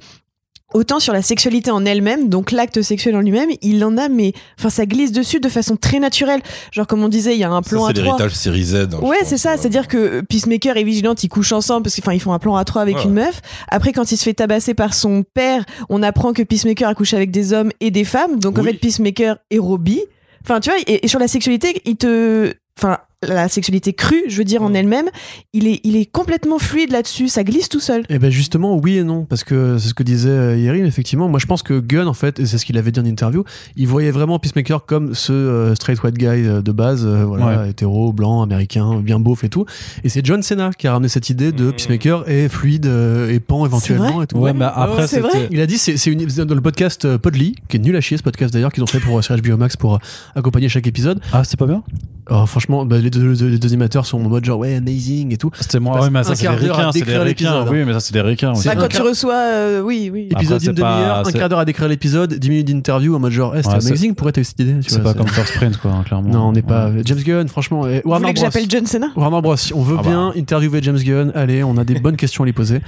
Autant 0.74 1.00
sur 1.00 1.14
la 1.14 1.22
sexualité 1.22 1.72
en 1.72 1.86
elle-même, 1.86 2.28
donc 2.28 2.52
l'acte 2.52 2.82
sexuel 2.82 3.16
en 3.16 3.22
lui-même, 3.22 3.50
il 3.62 3.86
en 3.86 3.98
a, 3.98 4.10
mais 4.10 4.34
enfin 4.60 4.70
ça 4.70 4.86
glisse 4.86 5.12
dessus 5.14 5.40
de 5.40 5.48
façon 5.48 5.78
très 5.78 6.00
naturelle. 6.00 6.42
Genre 6.74 6.86
comme 6.88 7.02
on 7.04 7.08
disait, 7.08 7.34
il 7.36 7.40
y 7.40 7.44
a 7.46 7.50
un 7.52 7.62
plan 7.62 7.86
c'est 7.86 7.92
à 7.92 7.94
trois. 7.94 8.04
l'héritage 8.04 8.34
série 8.34 8.64
Z. 8.64 8.76
hein, 8.76 9.00
Ouais, 9.02 9.20
c'est 9.24 9.38
ça. 9.38 9.54
euh. 9.54 9.58
C'est-à-dire 9.58 9.88
que 9.88 10.22
Peacemaker 10.22 10.76
et 10.76 10.84
Vigilante, 10.84 11.24
ils 11.24 11.30
couchent 11.30 11.54
ensemble 11.54 11.84
parce 11.84 11.96
qu'ils 11.96 12.20
font 12.20 12.34
un 12.34 12.40
plan 12.40 12.56
à 12.58 12.66
trois 12.66 12.82
avec 12.82 12.98
Ouais. 12.98 13.04
une 13.06 13.14
meuf. 13.14 13.42
Après, 13.70 13.94
quand 13.94 14.12
il 14.12 14.18
se 14.18 14.24
fait 14.24 14.34
tabasser 14.34 14.74
par 14.74 14.94
son 14.96 15.24
père, 15.34 15.64
on 15.88 16.04
apprend 16.04 16.34
que 16.34 16.42
Peacemaker 16.42 16.90
a 16.90 16.96
couché 16.96 17.16
avec 17.16 17.32
des 17.32 17.54
hommes 17.54 17.72
et 17.80 17.92
des 17.92 18.04
femmes. 18.04 18.40
Donc, 18.40 18.60
en 18.60 18.64
fait, 18.64 18.74
Peacemaker 18.74 19.38
est 19.52 19.60
Robbie. 19.60 20.02
Enfin, 20.44 20.60
tu 20.60 20.72
vois, 20.72 20.80
et, 20.88 21.06
et 21.06 21.08
sur 21.08 21.20
la 21.20 21.28
sexualité, 21.30 21.82
il 21.86 21.96
te. 21.96 22.54
Enfin, 22.78 22.98
la 23.28 23.48
sexualité 23.50 23.94
crue, 23.94 24.24
je 24.28 24.38
veux 24.38 24.44
dire, 24.44 24.62
en 24.64 24.70
Mm. 24.70 24.76
elle-même, 24.76 25.06
il 25.54 25.68
est, 25.68 25.80
il 25.84 25.96
est 25.96 26.06
complètement 26.06 26.60
fluide 26.60 26.92
là-dessus. 26.92 27.28
Ça 27.28 27.44
glisse 27.44 27.70
tout 27.70 27.80
seul. 27.80 28.04
Et 28.10 28.20
ben 28.20 28.30
justement, 28.30 28.76
oui 28.78 28.98
et 28.98 29.04
non, 29.04 29.26
parce 29.26 29.44
que 29.44 29.78
c'est 29.78 29.90
ce 29.90 29.94
que 29.94 30.04
disait 30.04 30.30
euh, 30.30 30.58
Yerim, 30.58 30.86
effectivement. 30.86 31.28
Moi, 31.30 31.40
je 31.40 31.46
pense 31.46 31.64
que 31.64 31.80
Gunn, 31.80 32.08
en 32.08 32.14
fait, 32.14 32.40
et 32.40 32.46
c'est 32.46 32.58
ce 32.58 32.66
qu'il 32.66 32.78
avait 32.78 32.92
dit 32.92 33.00
en 33.00 33.06
interview, 33.06 33.44
il 33.76 33.88
voyait 33.88 34.12
vraiment 34.12 34.40
Peacemaker 34.40 34.86
comme 34.86 35.14
ce 35.14 35.32
euh, 35.34 35.76
straight 35.76 36.02
white 36.04 36.16
guy 36.18 36.26
euh, 36.28 36.62
de 36.62 36.72
base, 36.72 37.06
euh, 37.06 37.26
voilà, 37.26 37.46
Ouais. 37.64 37.70
hétéro, 37.70 38.12
blanc, 38.14 38.42
américain, 38.42 39.00
bien 39.02 39.20
beauf 39.20 39.44
et 39.44 39.50
tout. 39.50 39.66
Et 40.04 40.10
c'est 40.10 40.26
John 40.26 40.42
Cena 40.44 40.72
qui 40.78 40.88
a 40.88 40.92
ramené 40.94 41.10
cette 41.10 41.30
idée 41.30 41.52
de 41.52 41.66
Mhm. 41.66 41.72
Peacemaker 41.74 42.30
est 42.30 42.50
fluide 42.50 42.86
euh, 42.86 43.30
et 43.32 43.40
pan 43.40 43.66
éventuellement 43.66 44.22
et 44.24 44.28
tout. 44.28 44.38
Ouais, 44.38 44.54
mais 44.54 44.66
après, 44.66 45.02
ouais, 45.04 45.08
c'est 45.08 45.20
vrai. 45.20 45.30
c'était- 45.32 45.48
Il 45.52 45.62
a 45.62 45.68
dit, 45.68 45.78
c'est 45.78 45.98
c'est 45.98 46.12
une, 46.12 46.26
dans 46.26 46.56
le 46.56 46.62
podcast 46.62 47.06
euh, 47.06 47.18
Podly, 47.18 47.56
qui 47.70 47.78
est 47.78 47.80
nul 47.80 47.96
à 47.96 48.02
chier 48.02 48.18
ce 48.18 48.24
podcast 48.24 48.54
d'ailleurs, 48.54 48.72
qu'ils 48.72 48.84
ont 48.84 48.88
fait 48.88 49.00
pour 49.00 49.18
euh, 49.18 49.22
sur 49.22 49.36
HBO 49.38 49.58
Max 49.58 49.76
pour 49.78 49.96
euh, 49.96 50.00
accompagner 50.36 50.70
chaque 50.70 50.88
épisode. 50.88 51.20
Ah, 51.32 51.44
c'est 51.44 51.58
pas 51.58 51.66
bien? 51.68 51.84
Oh, 52.30 52.46
franchement, 52.46 52.86
bah, 52.86 52.98
les, 52.98 53.10
deux, 53.10 53.34
les 53.48 53.60
deux 53.60 53.68
animateurs 53.68 54.06
sont 54.06 54.18
en 54.18 54.28
mode 54.30 54.44
genre, 54.46 54.58
ouais, 54.60 54.76
amazing 54.76 55.34
et 55.34 55.38
tout. 55.38 55.52
C'était 55.60 55.80
moi. 55.80 56.00
Oui, 56.02 56.10
mais 56.12 56.24
ça, 56.24 56.36
c'est 56.36 56.44
des 56.48 56.56
ricains. 56.56 56.92
C'est 56.92 57.02
des 57.06 57.18
ricains. 57.18 57.54
hein. 57.62 57.66
Oui, 57.70 57.84
mais 57.86 57.94
ça, 57.94 58.00
c'est 58.00 58.14
des 58.14 58.22
ricains 58.22 58.52
aussi. 58.52 58.62
C'est 58.64 58.70
Ah, 58.70 58.74
un 58.74 58.76
quand 58.76 58.88
tu 58.88 59.02
reçois. 59.02 59.34
euh, 59.36 59.82
oui, 59.82 60.10
oui. 60.12 60.28
Épisode 60.32 60.60
d'une 60.62 60.72
demi-heure, 60.74 61.24
un 61.28 61.32
quart 61.32 61.50
d'heure 61.50 61.60
à 61.60 61.66
décrire 61.66 61.88
l'épisode, 61.88 62.34
10 62.34 62.50
minutes 62.50 62.68
d'interview 62.68 63.16
en 63.16 63.20
mode 63.20 63.32
genre, 63.32 63.54
eh, 63.56 63.62
c'était 63.62 63.76
Ouais, 63.76 63.82
c'est- 63.82 63.88
amazing, 63.90 64.16
pourquoi 64.16 64.32
t'as 64.32 64.42
eu 64.42 64.44
cette 64.44 64.60
idée 64.60 64.76
C'est 64.88 65.04
pas 65.04 65.14
comme 65.14 65.28
First 65.28 65.54
Print, 65.56 65.78
quoi, 65.78 65.92
hein, 65.92 66.04
clairement. 66.06 66.30
Non, 66.30 66.48
on 66.48 66.52
n'est 66.52 66.62
pas. 66.62 66.90
Ouais. 66.90 67.02
James 67.06 67.20
Gunn, 67.24 67.48
franchement. 67.48 67.88
et 67.88 68.02
Vous 68.04 68.10
Warner 68.10 68.24
voulez 68.26 68.34
que 68.34 68.40
j'appelle 68.40 68.66
John 68.70 68.86
Cena? 68.86 69.08
Warner 69.16 69.42
Bros. 69.42 69.56
On 69.76 69.82
veut 69.82 69.98
Ah 70.00 70.02
bah. 70.04 70.10
bien 70.10 70.34
interviewer 70.36 70.80
James 70.82 70.98
Gunn. 70.98 71.32
Allez, 71.36 71.64
on 71.64 71.78
a 71.78 71.84
des 71.84 72.00
bonnes 72.00 72.18
questions 72.18 72.44
à 72.44 72.46
lui 72.48 72.54
poser. 72.54 72.82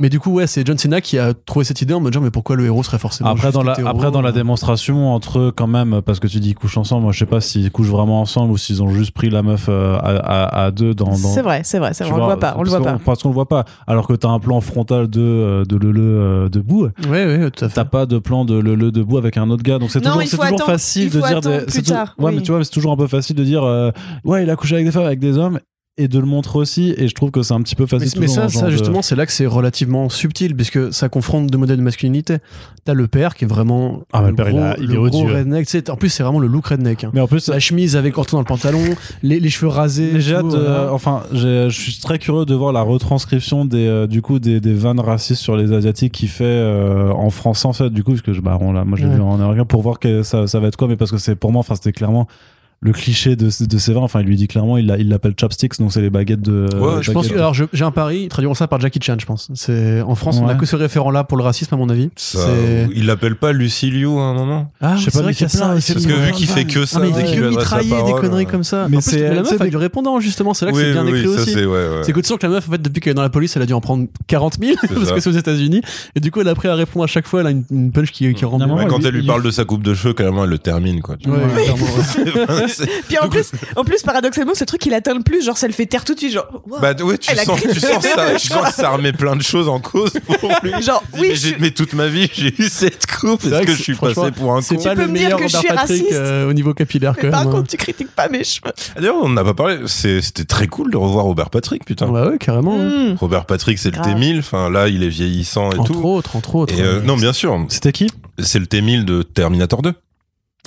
Mais 0.00 0.08
du 0.08 0.18
coup, 0.20 0.32
ouais, 0.32 0.46
c'est 0.46 0.66
John 0.66 0.78
Cena 0.78 1.00
qui 1.00 1.18
a 1.18 1.34
trouvé 1.34 1.64
cette 1.64 1.82
idée 1.82 1.92
en 1.94 2.00
mode 2.00 2.12
genre, 2.14 2.22
mais 2.22 2.30
pourquoi 2.30 2.56
le 2.56 2.64
héros 2.64 2.82
serait 2.82 2.98
forcément. 2.98 3.30
Après 3.30 3.52
dans, 3.52 3.62
la, 3.62 3.72
hétéro 3.72 3.88
après, 3.88 4.10
dans 4.10 4.22
la 4.22 4.32
démonstration 4.32 5.12
entre 5.12 5.38
eux, 5.40 5.52
quand 5.54 5.66
même, 5.66 6.00
parce 6.04 6.20
que 6.20 6.26
tu 6.26 6.40
dis 6.40 6.50
ils 6.50 6.54
couchent 6.54 6.78
ensemble, 6.78 7.02
moi 7.02 7.12
je 7.12 7.18
sais 7.18 7.26
pas 7.26 7.40
s'ils 7.40 7.70
couchent 7.70 7.88
vraiment 7.88 8.20
ensemble 8.20 8.52
ou 8.52 8.56
s'ils 8.56 8.77
ont 8.82 8.88
juste 8.90 9.12
pris 9.12 9.30
la 9.30 9.42
meuf 9.42 9.66
euh, 9.68 9.96
à, 9.96 10.16
à, 10.16 10.64
à 10.66 10.70
deux 10.70 10.94
dans. 10.94 11.06
dans 11.06 11.14
C'est 11.16 11.42
vrai, 11.42 11.60
c'est 11.64 11.78
vrai. 11.78 11.94
c'est 11.94 12.04
vrai, 12.04 12.12
On 12.12 12.16
le 12.18 12.24
voit 12.24 12.38
pas. 12.38 12.54
On 12.56 12.62
le 12.62 12.70
parce 12.70 12.82
voit 12.82 12.92
qu'on- 12.92 12.98
pas. 12.98 13.04
Parce 13.04 13.22
qu'on 13.22 13.28
le 13.28 13.34
voit 13.34 13.48
pas. 13.48 13.64
Alors 13.86 14.06
que 14.06 14.12
t'as 14.14 14.28
un 14.28 14.38
plan 14.38 14.60
frontal 14.60 15.08
de, 15.08 15.20
euh, 15.20 15.64
de 15.64 15.76
Lele 15.76 15.96
euh, 16.00 16.48
debout. 16.48 16.88
Ouais, 17.08 17.24
ouais, 17.26 17.50
tout 17.50 17.64
à 17.64 17.68
fait. 17.68 17.74
T'as 17.74 17.84
pas 17.84 18.06
de 18.06 18.18
plan 18.18 18.44
de 18.44 18.58
Lele 18.58 18.90
debout 18.90 19.18
avec 19.18 19.36
un 19.36 19.48
autre 19.50 19.62
gars. 19.62 19.78
Donc 19.78 19.90
c'est 19.90 20.00
toujours, 20.00 20.22
il 20.22 20.28
c'est 20.28 20.36
faut 20.36 20.42
toujours 20.42 20.56
attendre- 20.60 20.70
facile 20.72 21.04
il 21.04 21.10
de 21.10 21.20
dire. 21.26 21.40
des- 21.40 21.66
plus 21.66 21.82
tard, 21.82 22.14
Ouais, 22.18 22.26
oui. 22.30 22.36
mais 22.36 22.42
tu 22.42 22.52
vois, 22.52 22.64
c'est 22.64 22.70
toujours 22.70 22.92
un 22.92 22.96
peu 22.96 23.06
facile 23.06 23.36
de 23.36 23.44
dire. 23.44 23.62
euh, 23.64 23.90
ouais, 24.24 24.42
il 24.44 24.50
a 24.50 24.56
couché 24.56 24.74
avec 24.74 24.86
des 24.86 24.92
femmes, 24.92 25.04
avec 25.06 25.18
des 25.20 25.36
hommes. 25.38 25.58
Et 26.00 26.06
de 26.08 26.18
le 26.20 26.26
montrer 26.26 26.58
aussi. 26.58 26.94
Et 26.96 27.08
je 27.08 27.14
trouve 27.14 27.30
que 27.32 27.42
c'est 27.42 27.54
un 27.54 27.60
petit 27.60 27.74
peu 27.74 27.82
Mais, 27.90 27.98
facile. 27.98 28.20
mais 28.20 28.26
toujours 28.28 28.44
ça, 28.50 28.60
ça 28.60 28.66
de- 28.66 28.70
justement, 28.70 29.02
c'est 29.02 29.16
là 29.16 29.26
que 29.26 29.32
c'est 29.32 29.46
relativement 29.46 30.08
subtil, 30.08 30.54
puisque 30.54 30.92
ça 30.92 31.08
confronte 31.08 31.48
deux 31.50 31.58
modèles 31.58 31.78
de 31.78 31.82
masculinité. 31.82 32.38
T'as 32.84 32.94
le 32.94 33.08
père 33.08 33.34
qui 33.34 33.44
est 33.44 33.48
vraiment. 33.48 34.04
Ah, 34.12 34.20
mais 34.20 34.26
le 34.26 34.30
le 34.30 34.36
père, 34.36 34.48
il 34.48 34.52
gros, 34.54 34.62
a- 34.62 34.76
il 34.78 34.86
le 34.86 34.94
est 34.94 35.10
gros 35.10 35.24
redneck. 35.26 35.66
Tu 35.66 35.72
sais, 35.72 35.90
en 35.90 35.96
plus, 35.96 36.08
c'est 36.08 36.22
vraiment 36.22 36.38
le 36.38 36.46
look 36.46 36.68
redneck. 36.68 37.04
hein. 37.04 37.10
Mais 37.12 37.20
en 37.20 37.26
plus, 37.26 37.48
La 37.48 37.58
chemise 37.58 37.96
avec 37.96 38.16
orteil 38.16 38.32
dans 38.34 38.38
le 38.40 38.44
pantalon, 38.44 38.80
les, 39.22 39.40
les 39.40 39.50
cheveux 39.50 39.68
rasés. 39.70 40.10
Mais 40.14 40.20
j'ai 40.20 40.36
hâte, 40.36 40.46
voilà. 40.46 40.92
enfin, 40.92 41.22
je 41.32 41.68
suis 41.68 41.98
très 41.98 42.18
curieux 42.18 42.44
de 42.46 42.54
voir 42.54 42.72
la 42.72 42.82
retranscription 42.82 43.64
des, 43.64 43.86
euh, 43.86 44.06
du 44.06 44.22
coup, 44.22 44.38
des, 44.38 44.60
des 44.60 44.74
vannes 44.74 45.00
racistes 45.00 45.42
sur 45.42 45.56
les 45.56 45.72
asiatiques 45.72 46.12
qui 46.12 46.28
fait 46.28 46.44
euh, 46.44 47.10
en 47.10 47.30
français 47.30 47.66
en 47.66 47.72
fait, 47.72 47.90
du 47.90 48.04
coup, 48.04 48.12
parce 48.12 48.22
que 48.22 48.32
je, 48.32 48.40
bah, 48.40 48.56
on 48.60 48.72
l'a- 48.72 48.84
moi 48.84 48.96
j'ai 48.96 49.06
Ouais. 49.06 49.16
vu 49.16 49.20
en 49.20 49.34
américain 49.40 49.64
pour 49.64 49.82
voir 49.82 49.98
que 49.98 50.22
ça, 50.22 50.46
ça 50.46 50.60
va 50.60 50.68
être 50.68 50.76
quoi, 50.76 50.86
mais 50.86 50.96
parce 50.96 51.10
que 51.10 51.18
c'est 51.18 51.34
pour 51.34 51.50
moi, 51.50 51.60
enfin, 51.60 51.74
c'était 51.74 51.92
clairement 51.92 52.28
le 52.80 52.92
cliché 52.92 53.34
de, 53.34 53.48
de 53.66 53.78
Séverin. 53.78 54.04
Enfin, 54.04 54.20
il 54.20 54.26
lui 54.26 54.36
dit 54.36 54.46
clairement, 54.46 54.78
il 54.78 54.86
l'a- 54.86 54.98
il 54.98 55.08
l'appelle 55.08 55.34
chopsticks, 55.38 55.78
donc 55.80 55.92
c'est 55.92 56.00
les 56.00 56.10
baguettes 56.10 56.40
de. 56.42 56.68
Ouais, 56.76 57.02
Je 57.02 57.10
pense 57.10 57.26
que, 57.26 57.34
alors 57.34 57.52
j'ai 57.54 57.84
un 57.84 57.90
pari, 57.90 58.22
ils 58.24 58.28
traduiront 58.28 58.54
ça 58.54 58.68
par 58.68 58.78
Jackie 58.80 59.00
Chan, 59.02 59.16
je 59.18 59.26
pense. 59.26 59.48
C'est 59.54 60.00
en 60.02 60.14
France, 60.14 60.38
on 60.40 60.46
a 60.46 60.52
Ouais. 60.52 60.58
que 60.58 60.64
ce 60.66 60.76
référent-là 60.76 61.24
pour 61.24 61.36
le 61.38 61.42
racisme, 61.44 61.74
à 61.74 61.76
mon 61.78 61.88
avis. 61.88 62.10
Ça, 62.16 62.38
C'est- 62.46 62.88
il 62.94 63.06
l'appelle 63.06 63.34
pas 63.36 63.50
Lucy 63.52 63.90
Liu 63.90 64.06
à 64.18 64.22
un 64.22 64.34
moment? 64.34 64.72
Ah, 64.80 64.94
Je 64.96 65.06
sais 65.06 65.10
pas, 65.10 65.22
vrai 65.22 65.34
qu'il 65.34 65.46
plein, 65.48 65.58
ça. 65.58 65.68
Parce 65.70 66.06
que 66.06 66.26
vu 66.26 66.32
qu'il 66.32 66.46
fait 66.46 66.64
que 66.66 66.84
ça, 66.86 66.98
Ah, 66.98 67.02
mais 67.02 67.08
il 67.08 67.14
dès 67.14 67.24
qu'il 67.24 67.34
que 67.34 67.40
lui 67.40 67.46
adresse 67.48 67.70
la 67.72 67.78
mitrailler 67.82 68.12
des 68.12 68.20
conneries 68.20 68.44
euh, 68.44 68.48
comme 68.48 68.62
ça. 68.64 68.86
Mais 68.88 69.00
c'est- 69.00 69.34
la 69.34 69.42
meuf 69.42 69.52
avec 69.60 69.70
du 69.70 69.76
répondant, 69.76 70.20
justement, 70.20 70.54
c'est 70.54 70.66
là 70.66 70.70
que 70.72 70.78
c'est 70.78 70.92
bien 70.92 71.06
écrit 71.06 71.24
ça 71.24 71.30
aussi. 71.42 71.54
c'est 72.04 72.12
que 72.12 72.20
tu 72.20 72.28
sens 72.28 72.38
que 72.38 72.46
la 72.46 72.52
meuf, 72.52 72.68
en 72.68 72.72
fait, 72.72 72.82
depuis 72.82 73.00
qu'elle 73.00 73.10
est 73.10 73.14
dans 73.14 73.22
la 73.22 73.28
police, 73.30 73.56
elle 73.56 73.62
a 73.62 73.66
dû 73.66 73.72
en 73.72 73.80
prendre 73.80 74.06
40 74.28 74.58
000 74.60 74.74
parce 74.94 75.04
ça. 75.06 75.14
que 75.14 75.20
c'est 75.20 75.30
aux 75.30 75.32
États-Unis. 75.32 75.82
Et 76.14 76.20
du 76.20 76.30
coup, 76.30 76.40
elle 76.40 76.48
a 76.48 76.52
appris 76.52 76.68
à 76.68 76.74
répondre 76.76 77.02
à 77.04 77.08
chaque 77.08 77.26
fois. 77.26 77.40
Elle 77.40 77.46
a 77.48 77.50
une, 77.50 77.90
punch 77.90 78.12
qui, 78.12 78.32
qui 78.34 78.44
rend 78.44 78.58
quand 78.88 79.04
elle 79.04 79.14
lui 79.14 79.26
parle 79.26 79.42
de 79.42 79.50
sa 79.50 79.64
coupe 79.64 79.82
de 79.82 79.94
cheveux, 79.94 80.14
carrément, 80.14 80.44
elle 80.44 80.50
le 80.50 80.58
termine, 80.58 81.00
quoi. 81.00 81.16
C'est- 82.68 82.86
Puis 83.08 83.18
en 83.18 83.28
plus, 83.28 83.50
en 83.76 83.84
plus, 83.84 84.02
paradoxalement, 84.02 84.54
ce 84.54 84.64
truc 84.64 84.84
il 84.86 84.94
atteint 84.94 85.14
le 85.14 85.22
plus, 85.22 85.44
genre 85.44 85.56
ça 85.58 85.66
le 85.66 85.72
fait 85.72 85.86
taire 85.86 86.04
tout 86.04 86.14
de 86.14 86.18
suite, 86.18 86.32
genre. 86.32 86.62
wow. 86.68 86.78
bah 86.80 86.92
ouais, 87.02 87.18
tu 87.18 87.34
sens, 87.34 87.60
tu 87.60 87.80
sens 87.80 88.04
ça, 88.04 88.38
sens 88.38 88.68
que 88.68 88.74
ça 88.74 88.90
remet 88.90 89.12
plein 89.12 89.36
de 89.36 89.42
choses 89.42 89.68
en 89.68 89.80
cause 89.80 90.12
pour 90.26 90.50
lui. 90.62 90.72
Genre, 90.82 91.02
oui, 91.14 91.28
mais, 91.30 91.34
je 91.36 91.68
toute 91.70 91.92
ma 91.94 92.06
vie, 92.08 92.28
j'ai 92.34 92.54
eu 92.58 92.68
cette 92.68 93.06
coupe. 93.06 93.40
C'est 93.42 93.48
Est-ce 93.50 93.60
que 93.60 93.66
que 93.66 93.72
je 93.72 93.82
suis 93.82 93.94
passé 93.94 94.30
pour 94.36 94.54
un 94.54 94.60
C'est 94.62 94.76
con 94.76 94.82
pas 94.84 94.94
peux 94.94 95.02
le 95.02 95.08
me 95.08 95.12
dire 95.18 95.22
meilleur 95.24 95.38
que 95.38 95.48
je 95.48 95.56
suis 95.56 95.68
Patrick 95.68 95.80
raciste 95.80 96.12
euh, 96.12 96.48
au 96.48 96.52
niveau 96.52 96.74
capillaire, 96.74 97.14
quand 97.16 97.24
Mais 97.24 97.30
par 97.30 97.40
même. 97.44 97.48
hein. 97.48 97.56
contre, 97.58 97.68
tu 97.68 97.76
critiques 97.76 98.10
pas 98.14 98.28
mes 98.28 98.44
cheveux. 98.44 98.72
D'ailleurs, 98.96 99.16
on 99.22 99.28
n'a 99.28 99.44
pas 99.44 99.54
parlé. 99.54 99.78
c'est- 99.86 100.20
C'était 100.20 100.44
très 100.44 100.66
cool 100.66 100.90
de 100.90 100.96
revoir 100.96 101.24
Robert 101.24 101.50
Patrick, 101.50 101.84
putain. 101.84 102.08
Ouais, 102.08 102.22
ouais, 102.28 102.38
carrément. 102.38 102.76
ouais. 102.76 103.12
Hmm. 103.12 103.16
Robert 103.20 103.44
Patrick, 103.46 103.78
c'est 103.78 103.90
le 103.94 104.00
Grave. 104.00 104.14
T1000. 104.18 104.38
Enfin, 104.40 104.70
là, 104.70 104.88
il 104.88 105.02
est 105.02 105.08
vieillissant 105.08 105.70
et 105.72 105.78
Entre 105.78 105.92
tout. 105.92 106.02
autres, 106.06 106.36
entre 106.36 106.54
autres. 106.56 106.74
Et 106.78 106.82
euh, 106.82 107.00
non, 107.02 107.16
bien 107.16 107.32
sûr, 107.32 107.58
C'était 107.68 107.92
qui? 107.92 108.08
C'est 108.38 108.58
le 108.58 108.66
T1000 108.66 109.04
de 109.04 109.22
Terminator 109.22 109.82
2. 109.82 109.92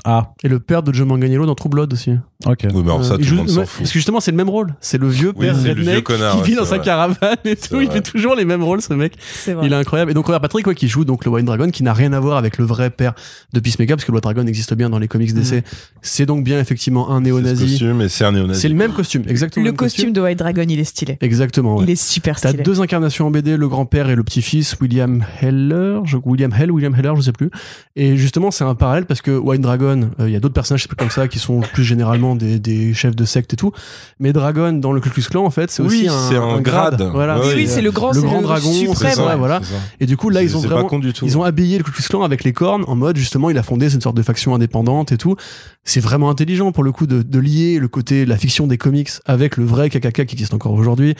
Ah, 0.03 0.33
Et 0.43 0.47
le 0.47 0.59
père 0.59 0.81
de 0.81 0.91
Joe 0.91 1.05
Manganiello 1.05 1.45
dans 1.45 1.53
True 1.53 1.69
Blood 1.69 1.93
aussi. 1.93 2.11
ok. 2.47 2.65
Oui, 2.73 2.81
mais 2.83 2.89
alors 2.91 3.05
ça, 3.05 3.13
Euh, 3.13 3.17
tout 3.17 3.29
le 3.29 3.35
monde 3.35 3.49
s'en 3.49 3.65
fout. 3.65 3.79
Parce 3.81 3.91
que 3.91 3.99
justement, 3.99 4.19
c'est 4.19 4.31
le 4.31 4.37
même 4.37 4.49
rôle. 4.49 4.73
C'est 4.79 4.97
le 4.97 5.07
vieux 5.07 5.31
Oui, 5.35 5.45
père 5.45 5.55
c'est 5.55 5.67
le 5.75 5.79
redneck 5.81 5.93
vieux 5.93 6.01
connard, 6.01 6.37
qui 6.41 6.49
vit 6.49 6.55
dans 6.55 6.65
sa 6.65 6.77
vrai. 6.77 6.85
caravane 6.85 7.37
et 7.45 7.55
tout. 7.55 7.79
Il 7.81 7.91
fait 7.91 8.01
toujours 8.01 8.33
les 8.33 8.43
mêmes 8.45 8.63
rôles, 8.63 8.81
ce 8.81 8.93
mec. 8.95 9.13
C'est 9.19 9.53
vrai. 9.53 9.67
Il 9.67 9.73
est 9.73 9.75
incroyable. 9.75 10.09
Et 10.09 10.13
donc 10.15 10.25
Robert 10.25 10.41
Patrick, 10.41 10.65
ouais, 10.65 10.73
qui 10.73 10.87
joue 10.87 11.05
donc 11.05 11.23
le 11.23 11.29
Wine 11.29 11.45
Dragon, 11.45 11.69
qui 11.69 11.83
n'a 11.83 11.93
rien 11.93 12.13
à 12.13 12.19
voir 12.19 12.37
avec 12.37 12.57
le 12.57 12.65
vrai 12.65 12.89
père 12.89 13.13
de 13.53 13.59
Peacemaker, 13.59 13.95
parce 13.95 14.05
que 14.05 14.11
le 14.11 14.15
White 14.15 14.23
Dragon 14.23 14.47
existe 14.47 14.73
bien 14.73 14.89
dans 14.89 14.97
les 14.97 15.07
comics 15.07 15.33
DC. 15.35 15.63
C'est 16.01 16.25
donc 16.25 16.43
bien 16.43 16.59
effectivement 16.59 17.11
un 17.11 17.19
C'est 17.19 17.29
ce 17.29 17.33
néo-nazi. 17.35 17.65
costume 17.67 18.01
et 18.01 18.09
c'est 18.09 18.25
un 18.25 18.31
néo-nazi. 18.31 18.59
C'est 18.59 18.69
le 18.69 18.75
même 18.75 18.93
costume, 18.93 19.23
exactement. 19.27 19.65
Le 19.67 19.71
costume 19.73 20.13
de 20.13 20.21
White 20.21 20.39
Dragon, 20.39 20.65
il 20.67 20.79
est 20.79 20.83
stylé. 20.83 21.19
Exactement. 21.21 21.75
ouais. 21.77 21.83
Il 21.83 21.89
est 21.91 21.95
super 22.01 22.39
T'as 22.41 22.49
stylé. 22.49 22.63
deux 22.63 22.81
incarnations 22.81 23.27
en 23.27 23.31
BD, 23.31 23.55
le 23.55 23.67
grand-père 23.67 24.09
et 24.09 24.15
le 24.15 24.23
petit-fils, 24.23 24.77
William 24.81 25.23
Heller, 25.41 25.99
je, 26.05 26.17
William 26.25 26.51
Hell, 26.57 26.71
William 26.71 26.95
Heller, 26.95 27.15
je 27.17 27.21
sais 27.21 27.33
plus. 27.33 27.51
Et 27.95 28.17
justement, 28.17 28.49
c'est 28.49 28.63
un 28.63 28.73
parallèle 28.73 29.05
parce 29.05 29.21
que 29.21 29.37
White 29.37 29.61
Dragon, 29.61 29.80
euh, 29.85 30.27
il 30.27 30.31
y 30.31 30.35
a 30.35 30.39
d'autres 30.39 30.53
personnages 30.53 30.87
comme 30.97 31.09
ça 31.09 31.27
qui 31.27 31.39
sont 31.39 31.59
plus 31.61 31.83
généralement 31.83 32.35
des, 32.35 32.59
des 32.59 32.93
chefs 32.93 33.15
de 33.15 33.25
secte 33.25 33.53
et 33.53 33.57
tout. 33.57 33.71
Mais 34.19 34.33
Dragon 34.33 34.73
dans 34.73 34.91
le 34.91 35.01
Ku 35.01 35.09
Klux 35.09 35.23
Klan, 35.29 35.45
en 35.45 35.49
fait, 35.49 35.71
c'est 35.71 35.81
Oui, 35.81 35.87
aussi 35.87 36.07
un, 36.07 36.29
c'est 36.29 36.35
un 36.37 36.61
grade. 36.61 37.01
Voilà. 37.13 37.39
Oui, 37.39 37.47
oui, 37.55 37.67
c'est 37.67 37.81
le 37.81 37.91
grand, 37.91 38.11
le 38.13 38.21
grand 38.21 38.41
dragon, 38.41 38.71
C'est 38.71 38.87
suprême. 38.87 39.13
ça, 39.15 39.25
ouais, 39.27 39.35
voilà. 39.35 39.59
c'est 39.63 39.73
ça. 39.73 39.79
Et 39.99 40.05
du 40.05 40.17
coup, 40.17 40.29
là, 40.29 40.43
ils 40.43 40.55
ont 40.57 40.59
vraiment 40.61 40.83
pas 40.83 40.89
con 40.89 40.99
du 40.99 41.13
tout. 41.13 41.25
ils 41.25 41.37
ont 41.37 41.43
habillé 41.43 41.77
le 41.77 41.83
Ku 41.83 41.91
Klux 41.91 42.03
Klan 42.09 42.21
avec 42.23 42.43
les 42.43 42.53
cornes 42.53 42.83
en 42.87 42.95
mode 42.95 43.17
justement 43.17 43.49
il 43.49 43.57
a 43.57 43.63
fondé 43.63 43.89
cette 43.89 44.03
sorte 44.03 44.15
de 44.17 44.21
faction 44.23 44.53
indépendante 44.55 45.11
et 45.11 45.17
tout. 45.17 45.35
C'est 45.83 45.99
vraiment 45.99 46.29
intelligent 46.29 46.71
pour 46.71 46.83
le 46.83 46.91
coup 46.91 47.07
de, 47.07 47.21
de 47.23 47.39
lier 47.39 47.79
le 47.79 47.87
côté 47.87 48.25
la 48.25 48.37
fiction 48.37 48.67
des 48.67 48.77
comics 48.77 49.09
avec 49.25 49.57
le 49.57 49.65
vrai 49.65 49.89
KKK 49.89 50.25
qui 50.25 50.35
existe 50.35 50.53
encore 50.53 50.73
aujourd'hui, 50.73 51.15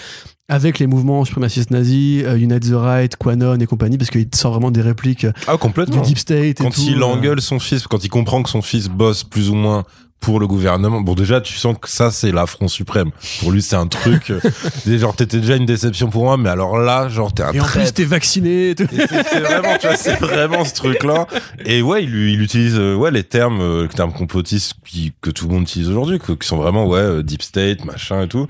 avec 0.50 0.80
les 0.80 0.88
mouvements 0.88 1.24
suprémacistes 1.26 1.72
nazis, 1.72 2.24
euh, 2.26 2.36
Unite 2.36 2.70
the 2.70 2.74
Right, 2.74 3.16
Quanon 3.16 3.58
et 3.60 3.66
compagnie, 3.66 3.98
parce 3.98 4.10
qu'il 4.10 4.28
sort 4.36 4.52
vraiment 4.54 4.72
des 4.72 4.82
répliques 4.82 5.26
euh, 5.26 5.32
Ah, 5.48 5.54
du 5.54 5.58
complètement. 5.60 6.02
Deep 6.02 6.18
State 6.20 6.40
et 6.40 6.54
Quand 6.56 6.72
tout. 6.72 6.82
il 6.88 7.02
euh. 7.02 7.06
engueule 7.06 7.42
son 7.42 7.60
fils, 7.60 7.88
quand 7.88 8.04
il 8.04 8.10
comprend 8.10 8.44
que 8.44 8.50
son 8.50 8.62
fils 8.62 8.88
bosse 8.90 9.24
plus 9.24 9.50
ou 9.50 9.56
moins 9.56 9.84
pour 10.20 10.40
le 10.40 10.46
gouvernement, 10.46 11.02
bon 11.02 11.16
déjà 11.16 11.42
tu 11.42 11.56
sens 11.56 11.76
que 11.82 11.90
ça 11.90 12.12
c'est 12.12 12.32
l'affront 12.32 12.68
suprême. 12.68 13.10
Pour 13.40 13.52
lui 13.52 13.64
c'est 13.64 13.76
un 13.76 13.88
truc, 13.88 14.30
euh, 14.30 14.40
genre 15.00 15.16
t'étais 15.16 15.40
déjà 15.40 15.56
une 15.56 15.66
déception 15.66 16.12
pour 16.12 16.26
moi, 16.26 16.38
mais 16.38 16.50
alors 16.50 16.78
là 16.78 17.10
genre 17.10 17.34
t'es 17.34 17.42
un 17.42 17.52
Et 17.54 17.60
en 17.60 17.66
plus, 17.66 17.92
t'es 17.92 18.04
vacciné. 18.04 18.70
et. 18.70 18.72
Et 18.74 18.78
c'est 19.08 19.40
vraiment, 19.40 19.78
tu 19.80 19.88
vois, 19.88 19.96
c'est 19.96 20.20
vraiment 20.20 20.64
ce 20.64 20.76
truc-là. 20.76 21.26
Et 21.66 21.82
ouais, 21.82 22.04
il, 22.04 22.14
il 22.14 22.40
utilise 22.42 22.76
euh, 22.78 22.94
ouais 22.94 23.10
les 23.10 23.24
termes, 23.24 23.62
euh, 23.62 23.82
les 23.84 23.88
termes 23.90 24.14
complotistes 24.14 24.76
qui, 24.86 25.12
que 25.22 25.32
tout 25.32 25.48
le 25.48 25.54
monde 25.56 25.64
utilise 25.64 25.90
aujourd'hui, 25.90 26.20
qui 26.20 26.48
sont 26.48 26.58
vraiment 26.58 26.86
ouais 26.86 27.24
deep 27.24 27.42
state, 27.42 27.84
machin 27.86 28.22
et 28.22 28.28
tout. 28.28 28.46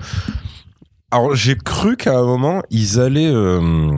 Alors 1.12 1.34
j'ai 1.34 1.56
cru 1.56 1.98
qu'à 1.98 2.18
un 2.18 2.24
moment 2.24 2.62
ils 2.70 2.98
allaient, 2.98 3.30
euh, 3.30 3.90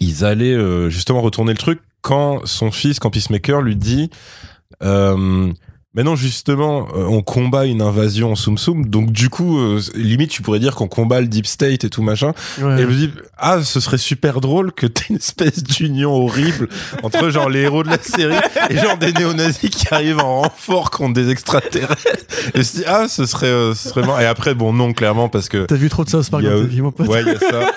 ils 0.00 0.24
allaient 0.24 0.56
euh, 0.56 0.90
justement 0.90 1.20
retourner 1.20 1.52
le 1.52 1.58
truc 1.58 1.80
quand 2.02 2.44
son 2.46 2.72
fils, 2.72 2.98
quand 2.98 3.10
Peacemaker 3.10 3.62
lui 3.62 3.76
dit. 3.76 4.10
Euh, 4.82 5.52
mais 5.92 6.04
non, 6.04 6.14
justement, 6.14 6.86
euh, 6.94 7.04
on 7.04 7.20
combat 7.20 7.66
une 7.66 7.82
invasion 7.82 8.30
en 8.30 8.36
Soum 8.36 8.58
Soum, 8.58 8.86
donc 8.86 9.10
du 9.10 9.28
coup, 9.28 9.58
euh, 9.58 9.80
limite, 9.96 10.30
tu 10.30 10.40
pourrais 10.40 10.60
dire 10.60 10.76
qu'on 10.76 10.86
combat 10.86 11.20
le 11.20 11.26
Deep 11.26 11.46
State 11.46 11.82
et 11.82 11.90
tout 11.90 12.02
machin. 12.02 12.32
Ouais. 12.60 12.78
Et 12.78 12.82
je 12.82 12.86
me 12.86 12.92
dis, 12.92 13.10
ah, 13.36 13.64
ce 13.64 13.80
serait 13.80 13.98
super 13.98 14.40
drôle 14.40 14.70
que 14.70 14.86
t'aies 14.86 15.06
une 15.10 15.16
espèce 15.16 15.64
d'union 15.64 16.12
horrible 16.12 16.68
entre 17.02 17.30
genre 17.30 17.48
les 17.48 17.62
héros 17.62 17.82
de 17.82 17.88
la 17.88 17.98
série 18.00 18.36
et 18.68 18.76
genre 18.76 18.98
des 18.98 19.12
néo-nazis 19.12 19.70
qui 19.70 19.92
arrivent 19.92 20.20
en 20.20 20.42
renfort 20.42 20.90
contre 20.90 21.14
des 21.14 21.28
extraterrestres. 21.28 22.24
Et 22.54 22.62
je 22.62 22.70
me 22.70 22.76
dis, 22.76 22.84
ah, 22.86 23.08
ce 23.08 23.26
serait, 23.26 23.46
euh, 23.46 23.74
ce 23.74 23.88
serait 23.88 24.02
marrant. 24.02 24.20
Et 24.20 24.26
après, 24.26 24.54
bon, 24.54 24.72
non, 24.72 24.92
clairement, 24.92 25.28
parce 25.28 25.48
que. 25.48 25.64
T'as 25.64 25.74
vu 25.74 25.88
trop 25.88 26.04
de 26.04 26.10
South 26.10 26.30
Park 26.30 26.44
dans 26.44 26.50
ta 26.50 26.66
vie, 26.66 26.82
mon 26.82 26.92
pote. 26.92 27.08
Ouais, 27.08 27.22
il 27.22 27.28
y 27.28 27.30
a 27.30 27.38
ça. 27.40 27.72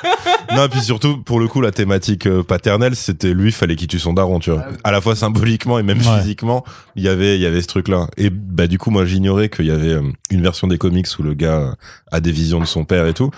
Non, 0.55 0.65
et 0.65 0.69
puis 0.69 0.81
surtout, 0.81 1.17
pour 1.17 1.39
le 1.39 1.47
coup, 1.47 1.61
la 1.61 1.71
thématique 1.71 2.27
euh, 2.27 2.43
paternelle, 2.43 2.95
c'était 2.95 3.33
lui, 3.33 3.51
fallait 3.51 3.75
qu'il 3.75 3.87
tue 3.87 3.99
son 3.99 4.13
daron, 4.13 4.39
tu 4.39 4.51
vois. 4.51 4.63
À 4.83 4.91
la 4.91 5.01
fois 5.01 5.15
symboliquement 5.15 5.79
et 5.79 5.83
même 5.83 5.97
Ouais. 5.99 6.19
physiquement, 6.19 6.63
il 6.95 7.03
y 7.03 7.07
avait, 7.07 7.35
il 7.37 7.41
y 7.41 7.45
avait 7.45 7.61
ce 7.61 7.67
truc-là. 7.67 8.07
Et 8.17 8.29
bah, 8.29 8.67
du 8.67 8.77
coup, 8.77 8.89
moi, 8.91 9.05
j'ignorais 9.05 9.49
qu'il 9.49 9.65
y 9.65 9.71
avait 9.71 9.93
euh, 9.93 10.01
une 10.29 10.41
version 10.41 10.67
des 10.67 10.77
comics 10.77 11.07
où 11.19 11.23
le 11.23 11.33
gars 11.33 11.75
a 12.11 12.19
des 12.19 12.31
visions 12.31 12.59
de 12.59 12.65
son 12.65 12.83
père 12.85 13.05
et 13.07 13.13
tout. 13.13 13.31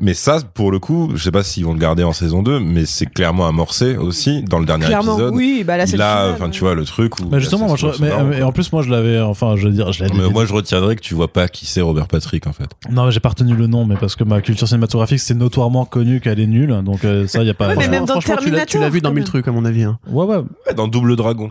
Mais 0.00 0.14
ça, 0.14 0.38
pour 0.54 0.70
le 0.72 0.78
coup, 0.78 1.10
je 1.14 1.22
sais 1.22 1.30
pas 1.30 1.42
s'ils 1.42 1.64
vont 1.64 1.72
le 1.72 1.78
garder 1.78 2.04
en 2.04 2.12
saison 2.12 2.42
2, 2.42 2.60
mais 2.60 2.86
c'est 2.86 3.06
clairement 3.06 3.46
amorcé 3.46 3.96
aussi 3.96 4.42
dans 4.42 4.58
le 4.58 4.64
dernier 4.66 4.86
Clairement, 4.86 5.14
épisode. 5.14 5.34
oui, 5.34 5.62
bah 5.66 5.76
là 5.76 5.86
c'est 5.86 5.92
il 5.92 5.98
le 5.98 6.04
a, 6.04 6.16
final, 6.22 6.34
enfin, 6.34 6.50
tu 6.50 6.60
vois, 6.60 6.74
le 6.74 6.84
truc 6.84 7.18
où. 7.20 7.24
Bah 7.26 7.38
justement, 7.38 7.66
moi, 7.66 7.76
je, 7.76 7.86
mais, 8.00 8.10
mais 8.24 8.38
quoi. 8.38 8.46
en 8.46 8.52
plus, 8.52 8.72
moi, 8.72 8.82
je 8.82 8.90
l'avais, 8.90 9.20
enfin, 9.20 9.56
je 9.56 9.68
veux 9.68 9.74
dire, 9.74 9.92
je 9.92 10.02
l'avais. 10.04 10.16
Mais 10.16 10.28
moi, 10.30 10.44
je 10.46 10.52
retiendrai 10.52 10.96
que 10.96 11.00
tu 11.02 11.14
vois 11.14 11.28
pas 11.32 11.48
qui 11.48 11.66
c'est 11.66 11.80
Robert 11.80 12.06
Patrick, 12.08 12.46
en 12.46 12.52
fait. 12.52 12.70
Non, 12.90 13.06
mais 13.06 13.12
j'ai 13.12 13.20
pas 13.20 13.30
retenu 13.30 13.54
le 13.54 13.66
nom, 13.66 13.84
mais 13.84 13.96
parce 13.96 14.16
que 14.16 14.24
ma 14.24 14.40
culture 14.40 14.66
cinématographique, 14.68 15.20
c'est 15.20 15.34
notoirement 15.34 15.84
connu 15.84 16.20
qu'elle 16.20 16.40
est 16.40 16.46
nulle, 16.46 16.80
donc 16.84 17.04
euh, 17.04 17.26
ça, 17.26 17.42
y 17.42 17.50
a 17.50 17.54
pas. 17.54 17.68
Ouais, 17.68 17.74
mais 17.76 17.82
franchement- 17.84 17.90
même 17.92 18.04
dans 18.06 18.12
Franchement, 18.20 18.36
tu 18.40 18.50
l'as- 18.50 18.64
vu 18.64 18.66
dans 18.66 18.80
Terminator, 19.10 19.12
mille 19.14 19.24
trucs, 19.24 19.48
à 19.48 19.52
mon 19.52 19.64
avis. 19.64 19.82
hein. 19.84 19.98
Ouais, 20.10 20.24
ouais. 20.24 20.36
Ouais, 20.66 20.74
dans 20.74 20.88
Double 20.88 21.16
Dragon. 21.16 21.50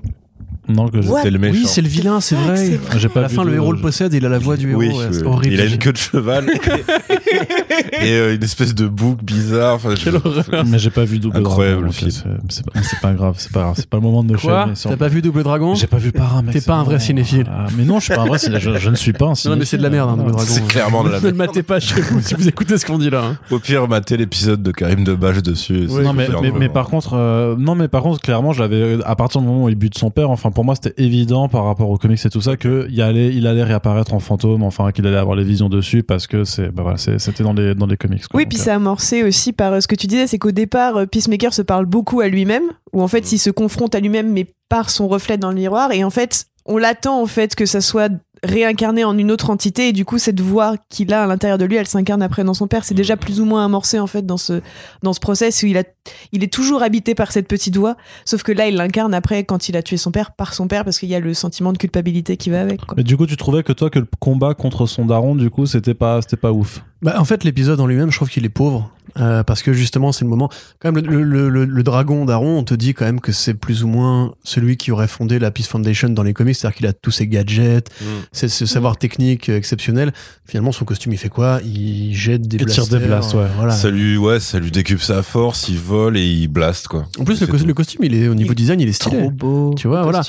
Non, 0.69 0.87
que 0.87 1.01
C'était 1.01 1.31
le 1.31 1.39
méchant. 1.39 1.57
Oui, 1.59 1.65
c'est 1.67 1.81
le 1.81 1.87
vilain, 1.87 2.19
c'est 2.21 2.35
vrai. 2.35 2.79
j'ai 2.97 3.09
À 3.15 3.21
la 3.21 3.29
fin, 3.29 3.43
de- 3.43 3.49
le 3.49 3.55
héros 3.55 3.71
le 3.73 3.79
possède, 3.79 4.13
il 4.13 4.25
a 4.25 4.29
la 4.29 4.39
voix 4.39 4.55
du 4.57 4.69
héros. 4.71 4.79
Oui, 4.79 4.89
ouais, 4.89 5.07
c'est 5.11 5.21
oui. 5.21 5.27
horrible. 5.27 5.53
il 5.55 5.61
a 5.61 5.65
une 5.65 5.77
queue 5.77 5.91
de 5.91 5.97
cheval 5.97 6.45
et 8.01 8.11
euh, 8.13 8.35
une 8.35 8.43
espèce 8.43 8.75
de 8.75 8.87
boucle 8.87 9.23
bizarre. 9.23 9.75
Enfin, 9.75 9.95
je- 9.95 10.03
Quelle 10.03 10.15
horreur. 10.15 10.45
Mais 10.65 10.79
j'ai 10.79 10.89
pas 10.89 11.05
vu 11.05 11.19
double 11.19 11.37
Incroyable, 11.37 11.81
Dragon, 11.81 11.93
le 12.01 12.09
donc 12.09 12.13
film. 12.13 12.37
C'est 12.49 12.99
pas, 13.01 13.13
grave, 13.13 13.35
c'est 13.37 13.51
pas 13.51 13.61
grave, 13.61 13.73
c'est 13.77 13.89
pas 13.89 13.97
le 13.97 14.03
moment 14.03 14.23
de 14.23 14.33
me 14.33 14.37
Quoi? 14.37 14.69
T'as 14.81 14.95
pas 14.97 15.07
vu 15.07 15.21
Double 15.21 15.43
Dragon? 15.43 15.75
J'ai 15.75 15.87
pas 15.87 15.97
vu 15.97 16.11
Parrain, 16.11 16.41
mec. 16.41 16.53
T'es 16.53 16.59
c'est 16.59 16.65
pas 16.67 16.75
un 16.75 16.83
vrai 16.83 16.99
cinéphile. 16.99 17.45
Ah, 17.49 17.67
mais 17.77 17.83
non, 17.83 17.99
je 17.99 18.05
suis 18.05 18.13
pas 18.15 18.21
un 18.21 18.25
vrai 18.25 18.37
cinéphile. 18.39 18.71
Je, 18.75 18.79
je 18.79 18.89
ne 18.89 18.95
suis 18.95 19.13
pas 19.13 19.25
un 19.25 19.29
Non, 19.29 19.35
cinéphile. 19.35 19.59
mais 19.59 19.65
c'est 19.65 19.77
de 19.77 19.83
la 19.83 19.89
merde, 19.89 20.09
hein, 20.11 20.17
Double 20.17 20.31
Dragon. 20.31 20.45
C'est 20.47 20.65
clairement 20.67 21.03
de 21.03 21.09
la 21.09 21.19
Ne 21.19 21.25
le 21.25 21.33
merde. 21.33 21.47
matez 21.49 21.63
pas 21.63 21.79
chez 21.79 21.99
vous 22.01 22.21
si 22.21 22.33
vous 22.35 22.47
écoutez 22.47 22.77
ce 22.77 22.85
qu'on 22.85 22.97
dit 22.97 23.09
là. 23.09 23.23
hein. 23.23 23.37
Au 23.51 23.59
pire, 23.59 23.87
mater 23.87 24.17
l'épisode 24.17 24.61
de 24.63 24.71
Karim 24.71 25.03
Debache 25.03 25.41
dessus. 25.43 25.87
non 26.03 26.13
mais, 26.13 26.69
par 26.69 26.87
contre 26.87 27.13
euh, 27.15 27.55
non 27.57 27.75
mais 27.75 27.87
par 27.87 28.03
contre 28.03 28.19
clairement 28.21 28.53
je 28.53 28.61
l'avais 28.61 28.97
à 29.05 29.15
partir 29.15 29.41
du 29.41 29.47
moment 29.47 29.63
où 29.65 29.69
il 29.69 29.75
bute 29.75 29.97
son 29.97 30.11
père 30.11 30.29
enfin 30.29 30.51
pour 30.59 30.65
moi 30.65 30.75
c'était 30.75 31.01
évident 31.01 31.47
par 31.47 31.63
rapport 31.63 31.89
aux 31.89 31.97
comics 31.97 32.19
et 32.25 32.29
tout 32.29 32.41
ça 32.41 32.57
que 32.57 32.85
il 32.89 33.01
allait 33.01 33.33
il 33.33 33.47
allait 33.47 33.63
réapparaître 33.63 34.13
en 34.13 34.19
fantôme 34.19 34.61
enfin 34.61 34.91
qu'il 34.91 35.07
allait 35.07 35.15
avoir 35.15 35.37
les 35.37 35.45
visions 35.45 35.69
dessus 35.69 36.03
parce 36.03 36.27
que 36.27 36.43
c'est 36.43 36.67
bah 36.67 36.83
voilà 36.83 36.97
c'était 36.97 37.43
dans 37.43 37.53
les 37.53 37.75
dans 37.75 37.85
les 37.85 37.95
comics 37.95 38.27
quoi. 38.27 38.37
Oui, 38.37 38.45
puis 38.45 38.57
euh, 38.59 38.63
c'est 38.65 38.71
amorcé 38.71 39.23
aussi 39.23 39.53
par 39.53 39.71
euh, 39.71 39.79
ce 39.79 39.87
que 39.87 39.95
tu 39.95 40.05
disais, 40.07 40.27
c'est 40.27 40.37
qu'au 40.37 40.51
départ, 40.51 40.97
euh, 40.97 41.05
Peacemaker 41.05 41.53
se 41.53 41.61
parle 41.61 41.85
beaucoup 41.85 42.19
à 42.19 42.27
lui-même, 42.27 42.63
où 42.91 43.01
en 43.01 43.05
Mm. 43.05 43.07
fait, 43.07 43.31
il 43.31 43.37
se 43.37 43.49
confronte 43.49 43.95
à 43.95 44.01
lui-même, 44.01 44.33
mais 44.33 44.47
par 44.67 44.89
son 44.89 45.07
reflet 45.07 45.37
dans 45.37 45.47
le 45.47 45.55
miroir, 45.55 45.93
et 45.93 46.03
en 46.03 46.09
fait, 46.09 46.47
on 46.65 46.77
l'attend 46.77 47.21
en 47.21 47.25
fait 47.25 47.55
que 47.55 47.65
ça 47.65 47.79
soit 47.79 48.11
réincarné 48.43 49.03
en 49.03 49.17
une 49.17 49.31
autre 49.31 49.49
entité, 49.49 49.89
et 49.89 49.93
du 49.93 50.05
coup, 50.05 50.17
cette 50.17 50.39
voix 50.39 50.75
qu'il 50.89 51.13
a 51.13 51.23
à 51.23 51.27
l'intérieur 51.27 51.57
de 51.57 51.65
lui, 51.65 51.75
elle 51.75 51.87
s'incarne 51.87 52.21
après 52.21 52.43
dans 52.43 52.53
son 52.53 52.67
père. 52.67 52.83
C'est 52.85 52.93
déjà 52.93 53.17
plus 53.17 53.39
ou 53.41 53.45
moins 53.45 53.65
amorcé 53.65 53.99
en 53.99 54.07
fait 54.07 54.25
dans 54.25 54.37
ce 54.37 54.61
dans 55.03 55.13
ce 55.13 55.19
process 55.19 55.63
où 55.63 55.67
il 55.67 55.77
a, 55.77 55.83
il 56.31 56.43
est 56.43 56.51
toujours 56.51 56.83
habité 56.83 57.15
par 57.15 57.31
cette 57.31 57.47
petite 57.47 57.77
voix, 57.77 57.95
sauf 58.25 58.43
que 58.43 58.51
là, 58.51 58.67
il 58.67 58.75
l'incarne 58.75 59.13
après 59.13 59.43
quand 59.43 59.69
il 59.69 59.77
a 59.77 59.83
tué 59.83 59.97
son 59.97 60.11
père 60.11 60.31
par 60.31 60.53
son 60.53 60.67
père, 60.67 60.83
parce 60.85 60.99
qu'il 60.99 61.09
y 61.09 61.15
a 61.15 61.19
le 61.19 61.33
sentiment 61.33 61.73
de 61.73 61.77
culpabilité 61.77 62.37
qui 62.37 62.49
va 62.49 62.61
avec. 62.61 62.85
Quoi. 62.85 62.95
mais 62.97 63.03
du 63.03 63.17
coup 63.17 63.25
tu 63.25 63.37
trouvais 63.37 63.63
que 63.63 63.73
toi 63.73 63.89
que 63.89 63.99
le 63.99 64.07
combat 64.19 64.53
contre 64.53 64.85
son 64.85 65.05
daron 65.05 65.35
du 65.35 65.49
coup 65.49 65.65
c'était 65.65 65.93
pas 65.93 66.21
c'était 66.21 66.37
pas 66.37 66.51
ouf 66.51 66.83
Bah, 67.01 67.15
en 67.17 67.25
fait, 67.25 67.43
l'épisode 67.43 67.79
en 67.79 67.87
lui-même, 67.87 68.11
je 68.11 68.15
trouve 68.15 68.29
qu'il 68.29 68.45
est 68.45 68.49
pauvre. 68.49 68.91
Euh, 69.19 69.43
parce 69.43 69.63
que 69.63 69.73
justement, 69.73 70.11
c'est 70.11 70.23
le 70.25 70.29
moment. 70.29 70.49
Quand 70.79 70.91
même, 70.91 71.03
le, 71.05 71.23
le, 71.23 71.49
le, 71.49 71.65
le 71.65 71.83
dragon 71.83 72.25
d'Aaron, 72.25 72.57
on 72.59 72.63
te 72.63 72.73
dit 72.73 72.93
quand 72.93 73.05
même 73.05 73.19
que 73.19 73.31
c'est 73.31 73.53
plus 73.53 73.83
ou 73.83 73.87
moins 73.87 74.33
celui 74.43 74.77
qui 74.77 74.91
aurait 74.91 75.07
fondé 75.07 75.39
la 75.39 75.51
Peace 75.51 75.65
Foundation 75.67 76.09
dans 76.09 76.23
les 76.23 76.33
comics, 76.33 76.55
c'est-à-dire 76.55 76.77
qu'il 76.77 76.87
a 76.87 76.93
tous 76.93 77.11
ses 77.11 77.27
gadgets, 77.27 77.89
Mm. 78.01 78.05
c'est 78.31 78.47
ce 78.47 78.65
savoir 78.65 78.97
technique 78.97 79.49
euh, 79.49 79.57
exceptionnel. 79.57 80.11
Finalement, 80.47 80.71
son 80.71 80.85
costume, 80.85 81.11
il 81.13 81.17
fait 81.17 81.29
quoi? 81.29 81.59
Il 81.65 82.13
jette 82.15 82.43
des 82.43 82.57
Il 82.57 82.65
tire 82.65 82.87
des 82.87 82.99
blasts, 82.99 83.33
ouais. 83.33 83.45
Voilà. 83.57 83.73
Ça 83.73 83.89
lui, 83.89 84.17
ouais, 84.17 84.39
ça 84.39 84.59
lui 84.59 84.71
décupe 84.71 85.01
sa 85.01 85.21
force, 85.23 85.67
il 85.69 85.77
vole 85.77 86.17
et 86.17 86.25
il 86.25 86.47
blast, 86.47 86.87
quoi. 86.87 87.05
En 87.19 87.23
plus, 87.23 87.41
le, 87.41 87.47
tout. 87.47 87.73
costume, 87.73 88.03
il 88.03 88.15
est 88.15 88.27
au 88.27 88.35
niveau 88.35 88.53
Il- 88.53 88.55
design, 88.55 88.79
il 88.79 88.87
est 88.89 88.93
stylé. 88.93 89.17
Trop 89.17 89.31
beau. 89.31 89.73
Tu 89.77 89.87
vois, 89.87 90.03
voilà. 90.03 90.21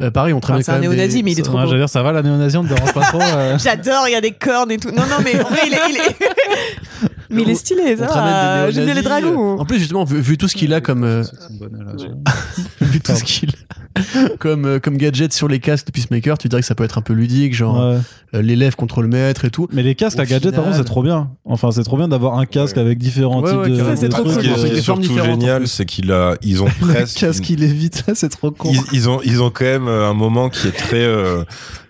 Euh, 0.00 0.10
pareil, 0.10 0.32
on 0.32 0.38
Enfin, 0.38 0.40
travaille 0.40 0.64
c'est 0.64 0.72
un 0.72 0.78
néo-nazi, 0.80 1.22
mais 1.22 1.32
il 1.32 1.38
est 1.38 1.42
trop 1.42 1.54
Ouais, 1.58 1.62
beau. 1.64 1.68
j'allais 1.70 1.82
dire, 1.82 1.88
ça 1.88 2.02
va, 2.02 2.12
la 2.12 2.22
néo-nazi, 2.22 2.56
on 2.56 2.64
te 2.64 2.68
dérange 2.72 2.92
pas 2.94 3.02
trop 3.02 3.20
euh 3.20 3.58
J'adore, 3.58 4.04
il 4.08 4.12
y 4.12 4.16
a 4.16 4.20
des 4.20 4.32
cornes 4.32 4.70
et 4.72 4.78
tout. 4.78 4.90
Non, 4.90 5.02
non, 5.02 5.16
mais 5.22 5.38
en 5.40 5.48
vrai, 5.48 5.60
il 5.66 5.74
est. 5.74 5.78
il 5.90 5.96
est- 5.96 6.16
mais 7.30 7.42
il 7.42 7.50
est 7.50 7.54
stylé, 7.54 7.96
ça. 7.96 8.70
J'aime 8.70 8.84
bien 8.86 8.94
les 8.94 9.02
dragons. 9.02 9.58
En 9.58 9.64
plus, 9.64 9.78
justement, 9.78 10.04
vu, 10.04 10.20
vu 10.20 10.36
tout 10.38 10.48
ce 10.48 10.54
qu'il 10.56 10.72
a 10.74 10.80
comme, 10.80 11.04
euh, 11.04 11.22
vu 12.80 13.00
tout 13.00 13.14
ce 13.14 13.24
qu'il 13.24 13.50
a 13.50 14.32
comme, 14.38 14.64
euh, 14.64 14.78
comme 14.78 14.96
gadget 14.96 15.32
sur 15.32 15.48
les 15.48 15.58
casques 15.58 15.86
de 15.88 15.92
Peacemaker, 15.92 16.38
tu 16.38 16.48
dirais 16.48 16.62
que 16.62 16.66
ça 16.68 16.74
peut 16.76 16.84
être 16.84 16.98
un 16.98 17.02
peu 17.02 17.12
ludique, 17.14 17.52
genre 17.54 17.76
Ouais. 17.78 17.98
euh, 18.34 18.42
l'élève 18.42 18.76
contre 18.76 19.02
le 19.02 19.08
maître 19.08 19.44
et 19.44 19.50
tout. 19.50 19.66
Mais 19.72 19.82
les 19.82 19.94
casques 19.96 20.18
Au 20.18 20.22
à 20.22 20.26
gadget, 20.26 20.54
par 20.54 20.64
contre, 20.64 20.76
c'est 20.76 20.84
trop 20.84 21.02
bien. 21.02 21.30
Enfin, 21.44 21.70
c'est 21.72 21.82
trop 21.82 21.96
bien 21.96 22.06
d'avoir 22.08 22.38
un 22.38 22.46
casque 22.46 22.76
Ouais. 22.76 22.82
avec 22.82 22.98
différents 22.98 23.42
Ouais, 23.42 23.50
types 23.50 23.60
ouais, 23.60 23.70
de. 23.70 23.90
de 23.90 23.96
c'est 23.96 24.08
trop 24.08 24.22
trucs, 24.22 24.34
Ce 24.34 24.38
qui 24.40 24.48
cool. 24.48 24.56
est- 24.56 24.60
euh, 24.60 24.66
ce 24.66 24.72
qui 24.72 24.78
est 24.78 24.82
surtout 24.82 25.14
génial, 25.24 25.66
c'est 25.68 25.84
qu'il 25.84 26.12
a, 26.12 26.36
ils 26.42 26.62
ont 26.62 26.66
Le 26.80 26.86
presque. 26.94 27.18
casque, 27.18 27.50
il 27.50 27.64
est 27.64 27.72
vite 27.72 28.04
là, 28.06 28.14
c'est 28.14 28.28
trop 28.28 28.50
con. 28.52 28.70
ils, 28.72 28.80
ils 28.92 29.08
ont 29.08 29.20
ils 29.24 29.42
ont 29.42 29.50
quand 29.50 29.64
même 29.64 29.88
euh, 29.88 30.08
un 30.08 30.14
moment 30.14 30.48
qui 30.48 30.68
est 30.68 30.72
très 30.76 31.02
euh, 31.02 31.42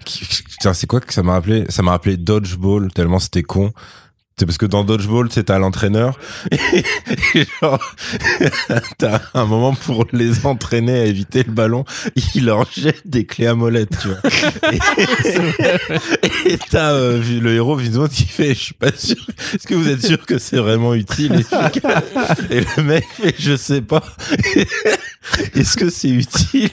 putain, 0.05 0.73
c'est 0.73 0.87
quoi 0.87 1.01
que 1.01 1.13
ça 1.13 1.23
m'a 1.23 1.33
rappelé? 1.33 1.65
Ça 1.69 1.83
m'a 1.83 1.91
rappelé 1.93 2.17
dodgeball 2.17 2.91
tellement 2.93 3.19
c'était 3.19 3.43
con 3.43 3.71
c'est 4.39 4.47
parce 4.47 4.59
que 4.59 4.67
dans 4.67 4.85
dodgeball 4.85 5.29
c'est 5.31 5.51
à 5.51 5.59
l'entraîneur. 5.59 6.19
Et, 6.53 6.85
genre 7.61 7.95
t'as 8.99 9.21
un 9.35 9.45
moment 9.45 9.75
pour 9.75 10.07
les 10.13 10.47
entraîner 10.47 11.01
à 11.01 11.05
éviter 11.05 11.43
le 11.43 11.53
ballon 11.53 11.85
il 12.35 12.45
leur 12.47 12.71
jette 12.71 13.07
des 13.07 13.25
clés 13.25 13.47
à 13.47 13.55
molette 13.55 13.91
tu 14.01 14.09
vois. 14.09 14.19
Et, 16.47 16.59
t'as 16.71 16.93
euh, 16.93 17.23
le 17.41 17.55
héros 17.55 17.77
visiblement 17.77 18.09
qui 18.09 18.27
fait 18.27 18.55
je 18.55 18.61
suis 18.61 18.75
pas 18.75 18.93
sûr. 18.97 19.17
Est-ce 19.55 19.67
que 19.67 19.75
vous 19.75 19.89
êtes 19.89 20.05
sûr 20.05 20.25
que 20.25 20.39
c'est 20.39 20.59
vraiment 20.59 20.95
utile? 20.95 21.45
Et, 22.51 22.57
et 22.57 22.61
le 22.77 22.83
mec 22.83 23.05
fait 23.13 23.35
je 23.39 23.57
sais 23.57 23.83
pas 23.83 24.03
est-ce 25.55 25.77
que 25.77 25.91
c'est 25.91 26.09
utile 26.09 26.71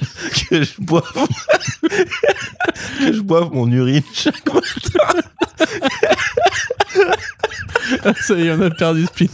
que 0.49 0.64
je 0.64 0.80
boive 0.80 1.03
que 2.99 3.14
je 3.14 3.22
mon 3.53 3.72
urine 3.72 4.03
chaque 4.14 4.53
matin 4.53 5.22
ça 8.22 8.34
y 8.36 8.48
est, 8.48 8.52
on 8.52 8.61
a 8.61 8.69
perdu 8.69 9.06
Spin. 9.06 9.27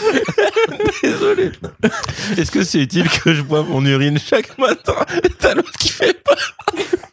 Désolé. 1.02 1.52
Est-ce 2.36 2.50
que 2.50 2.64
c'est 2.64 2.80
utile 2.80 3.08
que 3.08 3.34
je 3.34 3.42
boive 3.42 3.68
mon 3.68 3.84
urine 3.84 4.18
chaque 4.18 4.56
matin? 4.58 4.96
Et 5.22 5.28
t'as 5.30 5.54
l'autre 5.54 5.72
qui 5.78 5.88
fait 5.88 6.14
pas. 6.22 6.34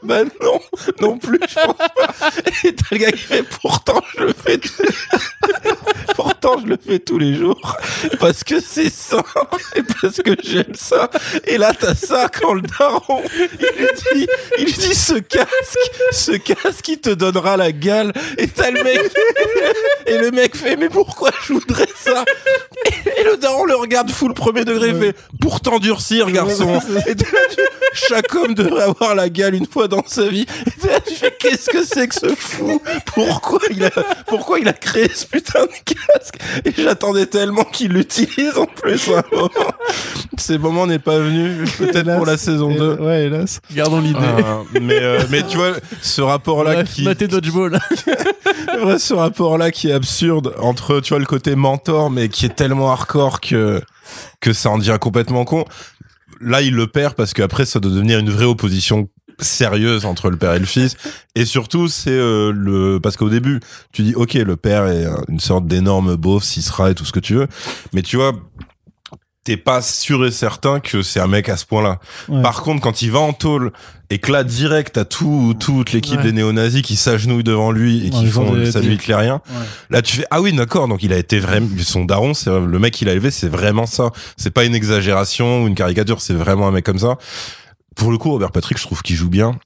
Bah 0.03 0.23
non, 0.41 0.59
non 0.99 1.17
plus, 1.19 1.39
je 1.47 1.53
pense 1.53 1.75
pas. 1.77 2.29
Et 2.63 2.73
t'as 2.73 2.85
le 2.91 2.97
gars 2.97 3.11
qui 3.11 3.19
fait 3.19 3.43
pourtant 3.43 4.01
je 4.17 4.23
le 4.23 4.33
fais 4.33 4.59
Pourtant 6.15 6.57
je 6.59 6.65
le 6.67 6.77
fais 6.83 6.97
tous 6.99 7.19
les 7.19 7.35
jours. 7.35 7.77
Parce 8.19 8.43
que 8.43 8.59
c'est 8.59 8.89
sain. 8.89 9.23
Et 9.75 9.83
parce 9.83 10.17
que 10.17 10.35
j'aime 10.43 10.73
ça. 10.73 11.09
Et 11.45 11.57
là 11.57 11.71
t'as 11.79 11.93
ça 11.93 12.29
quand 12.29 12.53
le 12.53 12.61
daron, 12.61 13.21
il 13.35 13.77
lui 13.77 13.87
dit, 14.13 14.27
il 14.57 14.65
lui 14.65 14.73
dit 14.73 14.95
ce 14.95 15.13
casque, 15.19 15.51
ce 16.11 16.31
casque 16.31 16.81
qui 16.81 16.99
te 16.99 17.11
donnera 17.11 17.55
la 17.57 17.71
gale. 17.71 18.11
Et 18.39 18.47
t'as 18.47 18.71
le 18.71 18.83
mec, 18.83 19.01
et 20.07 20.17
le 20.17 20.31
mec 20.31 20.55
fait 20.55 20.77
mais 20.77 20.89
pourquoi 20.89 21.31
je 21.45 21.53
voudrais 21.53 21.87
ça? 21.95 22.25
et 23.17 23.23
le 23.23 23.37
daron 23.37 23.65
le 23.65 23.75
regarde 23.75 24.09
full 24.11 24.33
premier 24.33 24.63
degré 24.65 24.89
et 24.89 24.93
fait 24.93 25.15
pourtant 25.41 25.77
durcir 25.79 26.31
garçon. 26.31 26.79
Et 27.07 27.15
t'es 27.15 27.25
là, 27.31 27.39
tu- 27.49 27.59
chaque 27.93 28.33
homme 28.33 28.53
devrait 28.53 28.83
avoir 28.83 29.13
la 29.15 29.27
gale 29.29 29.55
une 29.55 29.65
fois 29.67 29.89
dans 29.89 30.03
sa 30.07 30.27
vie. 30.29 30.45
Et 30.65 30.71
t'es 30.79 30.87
là, 30.87 30.99
tu 31.01 31.13
fais 31.13 31.35
qu'est-ce 31.37 31.69
que 31.69 31.83
c'est 31.83 32.07
que 32.07 32.15
ce 32.15 32.33
fou? 32.33 32.81
Pourquoi 33.07 33.59
il 33.69 33.83
a 33.83 33.89
pourquoi 34.27 34.59
il 34.59 34.67
a 34.69 34.73
créé 34.73 35.09
ce 35.13 35.25
putain 35.25 35.63
de 35.65 35.93
casque? 35.93 36.35
Et 36.65 36.71
j'attendais 36.81 37.25
tellement 37.25 37.65
qu'il 37.65 37.91
l'utilise 37.91 38.57
en 38.57 38.65
plus 38.65 39.09
à 39.09 39.19
un 39.19 39.35
moment 39.35 39.49
ces 40.37 40.57
moments 40.57 40.87
n'est 40.87 40.99
pas 40.99 41.19
venu 41.19 41.65
peut-être 41.77 42.15
pour 42.15 42.25
la 42.25 42.37
saison 42.37 42.73
2 42.73 42.95
Ouais, 42.95 43.25
hélas. 43.25 43.61
Gardons 43.73 43.99
l'idée. 43.99 44.19
Ah, 44.21 44.59
mais 44.81 44.99
euh, 45.01 45.23
mais 45.29 45.43
tu 45.45 45.57
vois 45.57 45.73
ce 46.01 46.21
rapport 46.21 46.63
là 46.63 46.73
Bref, 46.75 46.93
qui 46.93 47.03
matez 47.03 47.27
Dodgeball. 47.27 47.79
vrai, 48.81 48.99
ce 48.99 49.13
rapport-là 49.13 49.71
qui 49.71 49.89
est 49.89 49.93
absurde 49.93 50.53
entre, 50.59 50.99
tu 50.99 51.09
vois, 51.09 51.19
le 51.19 51.25
côté 51.25 51.55
mentor, 51.55 52.09
mais 52.09 52.29
qui 52.29 52.45
est 52.45 52.55
tellement 52.55 52.91
hardcore 52.91 53.41
que, 53.41 53.81
que 54.39 54.53
ça 54.53 54.69
en 54.69 54.77
devient 54.77 54.97
complètement 54.99 55.45
con. 55.45 55.65
Là, 56.39 56.61
il 56.61 56.73
le 56.73 56.87
perd 56.87 57.13
parce 57.13 57.33
qu'après, 57.33 57.65
ça 57.65 57.79
doit 57.79 57.91
devenir 57.91 58.19
une 58.19 58.29
vraie 58.29 58.45
opposition 58.45 59.09
sérieuse 59.39 60.05
entre 60.05 60.29
le 60.29 60.37
père 60.37 60.53
et 60.53 60.59
le 60.59 60.65
fils. 60.65 60.95
Et 61.35 61.45
surtout, 61.45 61.87
c'est 61.87 62.11
euh, 62.11 62.51
le, 62.51 62.99
parce 62.99 63.15
qu'au 63.17 63.29
début, 63.29 63.59
tu 63.91 64.03
dis, 64.03 64.15
ok, 64.15 64.33
le 64.33 64.57
père 64.57 64.87
est 64.87 65.05
une 65.29 65.39
sorte 65.39 65.67
d'énorme 65.67 66.15
beauf, 66.15 66.43
s'il 66.43 66.63
sera 66.63 66.91
et 66.91 66.95
tout 66.95 67.05
ce 67.05 67.11
que 67.11 67.19
tu 67.19 67.35
veux. 67.35 67.47
Mais 67.93 68.01
tu 68.01 68.17
vois, 68.17 68.33
t'es 69.43 69.57
pas 69.57 69.81
sûr 69.81 70.25
et 70.25 70.31
certain 70.31 70.79
que 70.79 71.01
c'est 71.01 71.19
un 71.19 71.27
mec 71.27 71.49
à 71.49 71.57
ce 71.57 71.65
point-là. 71.65 71.99
Ouais. 72.29 72.41
Par 72.43 72.61
contre, 72.61 72.81
quand 72.81 73.01
il 73.01 73.11
va 73.11 73.19
en 73.19 73.33
tôle 73.33 73.71
et 74.11 74.19
que 74.19 74.31
là, 74.31 74.43
direct, 74.43 74.93
t'as 74.95 75.05
tout, 75.05 75.55
toute 75.59 75.93
l'équipe 75.93 76.17
Ouais. 76.17 76.23
des 76.25 76.31
néo-nazis 76.33 76.81
qui 76.83 76.95
s'agenouillent 76.95 77.43
devant 77.43 77.71
lui 77.71 78.05
et 78.05 78.09
qui 78.11 78.27
font 78.27 78.49
ont 78.49 78.53
le 78.53 78.69
salut 78.69 78.93
hitlérien. 78.93 79.41
Là, 79.89 80.01
tu 80.01 80.17
fais, 80.17 80.25
ah 80.29 80.41
oui, 80.41 80.53
d'accord, 80.53 80.87
donc 80.87 81.01
il 81.01 81.11
a 81.13 81.17
été 81.17 81.39
vraiment, 81.39 81.69
son 81.79 82.05
daron, 82.05 82.33
c'est 82.33 82.49
le 82.51 82.79
mec 82.79 82.93
qu'il 82.93 83.09
a 83.09 83.13
élevé, 83.13 83.31
c'est 83.31 83.49
vraiment 83.49 83.85
ça. 83.85 84.11
C'est 84.37 84.51
pas 84.51 84.65
une 84.65 84.75
exagération 84.75 85.63
ou 85.63 85.67
une 85.67 85.75
caricature, 85.75 86.21
c'est 86.21 86.33
vraiment 86.33 86.67
un 86.67 86.71
mec 86.71 86.85
comme 86.85 86.99
ça. 86.99 87.17
Pour 87.95 88.11
le 88.11 88.17
coup, 88.17 88.31
Robert 88.31 88.51
Patrick, 88.51 88.77
je 88.77 88.83
trouve 88.83 89.01
qu'il 89.01 89.15
joue 89.15 89.29
bien. 89.29 89.57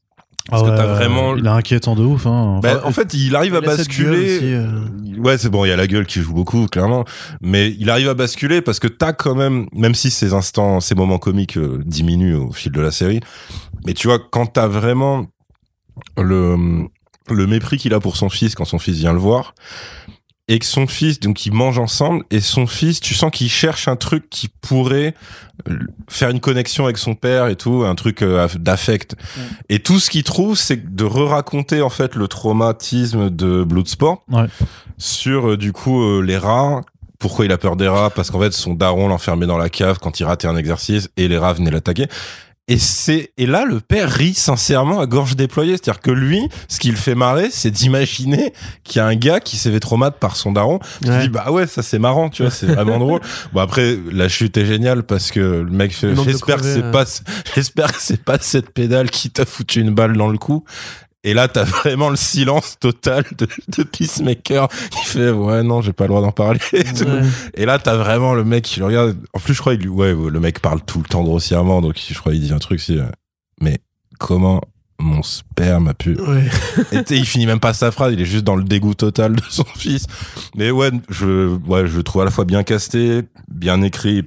Parce 0.50 0.62
Ah 0.62 0.66
que 0.66 0.72
ouais, 0.72 0.78
t'as 0.78 0.86
vraiment- 0.86 1.36
Il 1.36 1.46
est 1.46 1.50
inquiétant 1.50 1.96
de 1.96 2.04
ouf. 2.04 2.28
Hein. 2.28 2.60
Bah, 2.62 2.76
Enfin, 2.78 2.88
en 2.88 2.92
fait, 2.92 3.14
il 3.16 3.36
arrive 3.36 3.56
à 3.56 3.60
Il 3.62 3.66
basculer. 3.66 4.36
aussi, 4.38 4.54
euh. 4.54 4.80
Ouais, 5.18 5.38
c'est 5.40 5.50
bon, 5.50 5.66
il 5.66 5.70
y 5.70 5.72
a 5.72 5.76
la 5.76 5.88
gueule 5.88 6.06
qui 6.06 6.22
joue 6.22 6.34
beaucoup, 6.34 6.68
clairement. 6.68 7.04
Mais 7.42 7.74
il 7.80 7.90
arrive 7.90 8.10
à 8.10 8.14
basculer 8.14 8.62
parce 8.62 8.80
que 8.80 8.88
t'as 8.88 9.14
quand 9.14 9.34
même, 9.34 9.68
même 9.74 9.96
si 9.96 10.12
ces 10.12 10.34
instants, 10.34 10.80
ces 10.82 10.94
moments 10.94 11.18
comiques 11.18 11.58
euh, 11.58 11.82
diminuent 11.86 12.36
au 12.36 12.52
fil 12.52 12.72
de 12.72 12.82
la 12.82 12.92
série, 12.92 13.22
mais 13.88 13.94
tu 13.94 14.08
vois, 14.08 14.20
quand 14.20 14.46
t'as 14.46 14.68
vraiment 14.68 15.26
le, 16.18 16.86
le 17.30 17.48
mépris 17.48 17.78
qu'il 17.78 17.94
a 17.94 18.00
pour 18.00 18.16
son 18.18 18.30
fils 18.30 18.54
quand 18.56 18.66
son 18.66 18.78
fils 18.80 18.98
vient 18.98 19.14
le 19.14 19.20
voir, 19.20 19.56
et 20.48 20.60
que 20.60 20.66
son 20.66 20.86
fils, 20.86 21.20
donc 21.20 21.46
ils 21.48 21.52
mangent 21.54 21.80
ensemble, 21.80 22.24
et 22.30 22.40
son 22.40 22.68
fils, 22.68 23.00
tu 23.00 23.16
sens 23.16 23.32
qu'il 23.32 23.50
cherche 23.50 23.88
un 23.88 23.96
truc 23.96 24.30
qui 24.30 24.48
pourrait 24.48 25.16
euh, 25.70 25.80
faire 26.08 26.30
une 26.30 26.40
connexion 26.40 26.84
avec 26.86 26.98
son 27.00 27.16
père 27.16 27.48
et 27.48 27.56
tout, 27.56 27.84
un 27.84 27.96
truc 27.96 28.22
euh, 28.22 28.48
d'affect. 28.60 29.16
Et 29.70 29.80
tout 29.80 30.00
ce 30.00 30.10
qu'il 30.12 30.24
trouve, 30.24 30.56
c'est 30.56 30.94
de 30.96 31.04
re-raconter 31.04 31.82
en 31.82 31.90
fait 31.90 32.14
le 32.16 32.28
traumatisme 32.28 33.30
de 33.32 33.64
Bloodsport 33.64 34.24
Ouais. 34.32 34.46
sur 35.00 35.50
euh, 35.52 35.58
du 35.58 35.74
coup 35.74 36.02
euh, 36.04 36.22
les 36.22 36.38
rats. 36.38 36.82
Pourquoi 37.18 37.46
il 37.46 37.52
a 37.52 37.58
peur 37.58 37.76
des 37.76 37.88
rats? 37.88 38.12
Parce 38.12 38.30
qu'en 38.30 38.40
fait 38.40 38.54
son 38.54 38.74
daron 38.76 39.08
l'enfermait 39.08 39.48
dans 39.48 39.58
la 39.58 39.70
cave 39.70 39.98
quand 40.00 40.20
il 40.20 40.26
ratait 40.26 40.48
un 40.48 40.58
exercice 40.58 41.10
et 41.18 41.28
les 41.28 41.38
rats 41.40 41.54
venaient 41.54 41.72
l'attaquer. 41.72 42.08
Et 42.68 42.80
c'est 42.80 43.32
et 43.38 43.46
là 43.46 43.64
le 43.64 43.80
père 43.80 44.10
rit 44.10 44.34
sincèrement 44.34 45.00
à 45.00 45.06
gorge 45.06 45.36
déployée, 45.36 45.74
c'est-à-dire 45.74 46.02
que 46.02 46.10
lui, 46.10 46.50
ce 46.68 46.80
qui 46.80 46.90
le 46.90 46.98
fait 46.98 47.14
marrer, 47.14 47.50
c'est 47.52 47.70
d'imaginer 47.70 48.54
qu'il 48.84 48.98
y 48.98 49.00
a 49.02 49.06
un 49.06 49.16
gars 49.16 49.40
qui 49.40 49.58
s'est 49.58 49.72
fait 49.72 49.80
traumatisé 49.80 50.18
par 50.20 50.36
son 50.36 50.52
daron. 50.52 50.80
Ouais. 51.06 51.22
dis 51.22 51.30
bah 51.30 51.52
ouais 51.52 51.68
ça 51.68 51.84
c'est 51.84 52.00
marrant, 52.00 52.30
tu 52.30 52.42
vois, 52.42 52.52
c'est 52.52 52.68
vraiment 52.68 53.00
drôle. 53.00 53.22
Bon 53.54 53.62
après 53.62 53.98
la 54.12 54.28
chute 54.30 54.58
est 54.58 54.66
géniale 54.66 55.04
parce 55.04 55.32
que 55.32 55.40
le 55.40 55.70
mec 55.70 55.94
fait 55.94 56.16
j'espère 56.16 56.58
que 56.58 56.64
c'est 56.64 56.84
euh. 56.84 56.92
pas 56.92 57.06
j'espère 57.56 57.92
que 57.94 58.02
c'est 58.02 58.24
pas 58.24 58.38
cette 58.40 58.72
pédale 58.72 59.10
qui 59.10 59.30
t'a 59.30 59.46
foutu 59.46 59.82
une 59.82 59.94
balle 59.94 60.18
dans 60.18 60.28
le 60.28 60.38
cou. 60.38 60.64
Et 61.26 61.34
là, 61.34 61.48
t'as 61.50 61.64
vraiment 61.84 62.10
le 62.10 62.16
silence 62.16 62.78
total 62.80 63.26
de, 63.38 63.48
de 63.78 63.84
Peacemaker 63.84 64.70
qui 64.70 65.06
fait 65.06 65.32
ouais 65.32 65.64
non, 65.64 65.82
j'ai 65.82 65.92
pas 65.92 66.06
le 66.06 66.10
droit 66.10 66.22
d'en 66.22 66.32
parler. 66.32 66.60
et 66.74 66.84
tout. 66.84 67.04
Ouais. 67.04 67.24
Et 67.56 67.66
là, 67.66 67.80
t'as 67.80 67.98
vraiment 67.98 68.34
le 68.34 68.44
mec 68.46 68.64
qui 68.64 68.80
le 68.80 68.86
regarde. 68.86 69.18
En 69.34 69.40
plus, 69.40 69.54
je 69.54 69.60
crois 69.60 69.74
il 69.74 69.90
ouais, 69.90 70.14
le 70.14 70.40
mec 70.40 70.60
parle 70.60 70.82
tout 70.82 71.00
le 71.00 71.06
temps 71.06 71.24
grossièrement, 71.24 71.82
donc 71.82 71.96
je 72.08 72.18
crois 72.18 72.34
il 72.34 72.42
dit 72.42 72.54
un 72.54 72.60
truc 72.60 72.80
si. 72.80 72.98
euh, 73.00 73.06
Mais 73.60 73.80
comment 74.20 74.62
mon 75.00 75.24
sperme 75.24 75.90
a 75.90 75.94
pu 75.94 76.16
Ouais. 76.22 76.48
et 76.94 77.16
il 77.16 77.26
finit 77.26 77.46
même 77.48 77.60
pas 77.60 77.74
sa 77.74 77.92
phrase, 77.92 78.14
il 78.14 78.22
est 78.22 78.26
juste 78.26 78.44
dans 78.46 78.56
le 78.56 78.64
dégoût 78.64 78.94
total 78.94 79.36
de 79.36 79.42
son 79.50 79.66
fils. 79.76 80.06
Mais 80.56 80.72
ouais, 80.72 80.92
je, 81.10 81.48
ouais, 81.68 81.88
je 81.88 81.98
le 81.98 82.04
trouve 82.04 82.22
à 82.22 82.26
la 82.26 82.32
fois 82.32 82.46
bien 82.46 82.64
casté, 82.64 83.24
bien 83.50 83.82
écrit. 83.82 84.24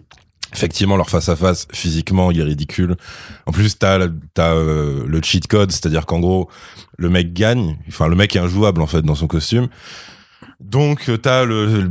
Effectivement, 0.54 0.96
leur 0.96 1.10
face 1.10 1.28
à 1.28 1.36
face, 1.36 1.68
physiquement, 1.72 2.30
il 2.30 2.40
est 2.40 2.44
ridicule. 2.44 2.96
En 3.44 3.52
plus, 3.52 3.78
t'as, 3.78 4.08
t'as 4.32 4.54
euh, 4.54 5.04
le 5.06 5.20
cheat 5.22 5.46
code, 5.46 5.70
c'est-à-dire 5.70 6.06
qu'en 6.06 6.20
gros, 6.20 6.48
le 6.98 7.08
mec 7.08 7.32
gagne. 7.32 7.78
Enfin, 7.88 8.08
le 8.08 8.16
mec 8.16 8.36
est 8.36 8.40
injouable 8.40 8.82
en 8.82 8.86
fait 8.86 9.02
dans 9.02 9.14
son 9.14 9.26
costume. 9.26 9.68
Donc, 10.60 11.09
euh, 11.09 11.16
t'as 11.16 11.44
le, 11.44 11.66
le 11.82 11.90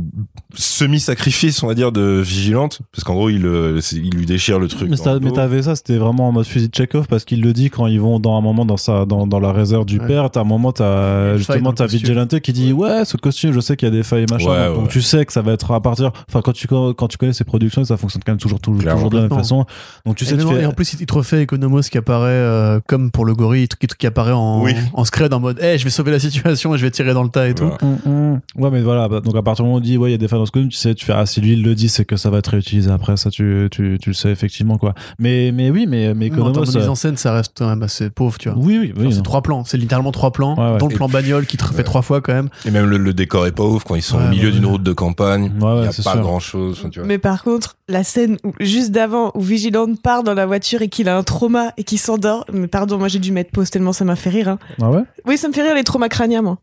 semi-sacrifice, 0.54 1.62
on 1.62 1.66
va 1.68 1.74
dire, 1.74 1.90
de 1.90 2.20
Vigilante, 2.20 2.80
parce 2.92 3.02
qu'en 3.02 3.14
gros, 3.14 3.30
il, 3.30 3.46
euh, 3.46 3.80
il 3.92 4.10
lui 4.14 4.26
déchire 4.26 4.58
le 4.58 4.68
truc. 4.68 4.90
Mais, 4.90 5.30
t'avais 5.32 5.62
ça, 5.62 5.74
c'était 5.74 5.96
vraiment 5.96 6.28
en 6.28 6.32
mode 6.32 6.46
fusil 6.46 6.68
de 6.68 6.74
Chekhov 6.74 7.06
parce 7.08 7.24
qu'il 7.24 7.40
le 7.40 7.52
dit 7.52 7.70
quand 7.70 7.86
ils 7.86 8.00
vont 8.00 8.20
dans 8.20 8.36
un 8.36 8.40
moment 8.40 8.64
dans 8.66 8.76
sa 8.76 9.04
dans, 9.06 9.26
dans 9.26 9.40
la 9.40 9.52
réserve 9.52 9.84
du 9.86 9.98
Ouais. 9.98 10.06
père. 10.06 10.30
T'as 10.30 10.40
un 10.40 10.44
moment, 10.44 10.72
t'as 10.72 11.36
justement 11.36 11.72
t'as. 11.72 11.86
Vigilante 11.86 12.38
qui 12.40 12.52
dit 12.52 12.72
ouais 12.72 13.04
ce 13.06 13.16
costume, 13.16 13.52
je 13.52 13.60
sais 13.60 13.76
qu'il 13.76 13.88
y 13.88 13.90
a 13.90 13.94
des 13.94 14.02
failles 14.02 14.24
et 14.28 14.32
machin. 14.32 14.50
Ouais, 14.50 14.66
donc, 14.74 14.82
ouais. 14.84 14.88
tu 14.88 15.00
sais 15.02 15.24
que 15.24 15.32
ça 15.32 15.40
va 15.42 15.52
être 15.52 15.70
à 15.72 15.80
partir. 15.80 16.12
Enfin 16.28 16.42
quand 16.42 16.52
tu 16.52 16.66
quand 16.68 17.08
tu 17.08 17.16
connais 17.16 17.32
ces 17.32 17.44
productions, 17.44 17.82
ça 17.84 17.96
fonctionne 17.96 18.22
quand 18.24 18.32
même 18.32 18.38
toujours 18.38 18.60
toujours, 18.60 19.08
de 19.10 19.16
la 19.16 19.22
même 19.22 19.30
façon. 19.30 19.64
Donc 20.04 20.16
tu 20.16 20.24
sais 20.26 20.34
et, 20.34 20.38
tu 20.38 20.46
fais- 20.46 20.62
et 20.62 20.66
en 20.66 20.72
plus, 20.72 20.92
il 21.00 21.06
te 21.06 21.14
refait 21.14 21.42
Economos 21.44 21.82
qui 21.90 21.96
apparaît 21.98 22.28
euh, 22.30 22.80
comme 22.86 23.10
pour 23.10 23.24
le 23.24 23.34
gorille, 23.34 23.66
qui, 23.68 23.86
qui 23.86 24.06
apparaît 24.06 24.32
en, 24.32 24.62
Oui. 24.62 24.74
en 24.92 25.04
scred 25.04 25.32
en 25.32 25.40
mode 25.40 25.58
hey, 25.60 25.78
je 25.78 25.84
vais 25.84 25.90
sauver 25.90 26.10
la 26.12 26.18
situation 26.20 26.74
et 26.74 26.78
je 26.78 26.84
vais 26.84 26.90
tirer 26.90 27.14
dans 27.14 27.22
le 27.24 27.30
tas 27.30 27.48
et 27.48 27.54
tout. 27.54 27.70
Ouais, 28.58 28.70
mais 28.70 28.80
voilà. 28.82 29.08
bah, 29.08 29.20
donc, 29.20 29.34
à 29.36 29.42
partir 29.42 29.64
du 29.64 29.68
moment 29.68 29.76
où 29.76 29.78
on 29.78 29.82
dit, 29.82 29.96
ouais, 29.96 30.08
il 30.10 30.12
y 30.12 30.14
a 30.14 30.18
des 30.18 30.28
failles 30.28 30.38
dans 30.38 30.46
ce 30.46 30.50
costume, 30.50 30.70
tu 30.70 30.76
sais, 30.76 30.94
tu 30.94 31.04
fais, 31.04 31.12
ah, 31.14 31.26
si 31.26 31.40
lui, 31.40 31.52
il 31.52 31.62
le 31.62 31.74
dit, 31.74 31.88
c'est 31.88 32.04
que 32.04 32.16
ça 32.16 32.30
va 32.30 32.38
être 32.38 32.48
réutilisé 32.48 32.90
après. 32.90 33.16
Ça, 33.16 33.30
tu, 33.30 33.68
tu, 33.70 33.98
tu 34.00 34.10
le 34.10 34.14
sais, 34.14 34.30
effectivement, 34.30 34.78
quoi. 34.78 34.94
Mais, 35.18 35.52
mais 35.52 35.70
oui, 35.70 35.86
mais, 35.88 36.14
mais 36.14 36.14
Mais 36.14 36.26
en 36.26 36.28
termes 36.36 36.48
Economos, 36.50 36.72
de 36.72 36.78
mise 36.78 36.86
euh, 36.88 36.90
en 36.90 36.94
scène, 36.94 37.16
ça 37.16 37.32
reste 37.32 37.52
quand 37.56 37.68
même 37.68 37.82
assez 37.82 38.10
pauvre, 38.10 38.36
tu 38.38 38.48
vois. 38.48 38.58
Oui, 38.58 38.92
oui, 38.96 39.12
c'est 39.12 39.22
trois 39.22 39.42
plans, 39.42 39.64
c'est 39.64 39.76
littéralement 39.78 40.12
trois 40.12 40.30
plans, 40.32 40.56
Ouais, 40.56 40.72
ouais. 40.72 40.78
dont 40.78 40.88
le 40.88 40.94
plan 40.96 41.08
bagnole 41.08 41.46
qui 41.46 41.56
te 41.56 41.64
refait 41.64 41.78
Ouais. 41.78 41.84
trois 41.84 42.02
fois 42.02 42.20
quand 42.20 42.32
même. 42.34 42.48
Et 42.66 42.70
même 42.70 42.86
le, 42.86 42.98
le 42.98 43.14
décor 43.14 43.46
est 43.46 43.52
pas 43.52 43.64
ouf 43.64 43.84
quand 43.84 43.94
ils 43.94 44.02
sont 44.02 44.18
Ouais, 44.18 44.24
au 44.26 44.28
milieu 44.30 44.46
ouais, 44.48 44.52
d'une 44.52 44.64
ouais. 44.64 44.70
route 44.72 44.82
de 44.82 44.92
campagne. 44.92 45.52
Ouais, 45.60 45.64
ouais, 45.66 45.78
il 45.78 45.84
y 45.84 45.84
a 45.84 45.86
pas 45.88 45.92
sûr. 45.92 46.20
grand 46.20 46.40
chose. 46.40 46.84
Tu 46.90 46.98
vois. 46.98 47.06
Mais 47.06 47.18
par 47.18 47.42
contre, 47.44 47.76
la 47.88 48.02
scène 48.04 48.36
où, 48.44 48.52
juste 48.60 48.90
d'avant 48.90 49.30
où 49.34 49.40
Vigilante 49.40 50.00
part 50.02 50.22
dans 50.22 50.34
la 50.34 50.46
voiture 50.46 50.82
et 50.82 50.88
qu'il 50.88 51.08
a 51.08 51.16
un 51.16 51.22
trauma 51.22 51.72
et 51.76 51.84
qu'il 51.84 51.98
s'endort, 51.98 52.44
mais 52.52 52.66
pardon, 52.66 52.98
moi 52.98 53.08
j'ai 53.08 53.18
dû 53.20 53.32
mettre 53.32 53.50
pause 53.50 53.70
tellement 53.70 53.92
ça 53.92 54.04
m'a 54.04 54.16
fait 54.16 54.30
rire. 54.30 54.48
hein. 54.48 54.58
Ah 54.82 54.90
ouais? 54.90 55.02
Oui, 55.26 55.36
ça 55.38 55.48
me 55.48 55.52
fait 55.52 55.62
rire 55.62 55.74
les 55.74 55.84
traumas 55.84 56.08
crâniens, 56.08 56.42
moi. 56.42 56.58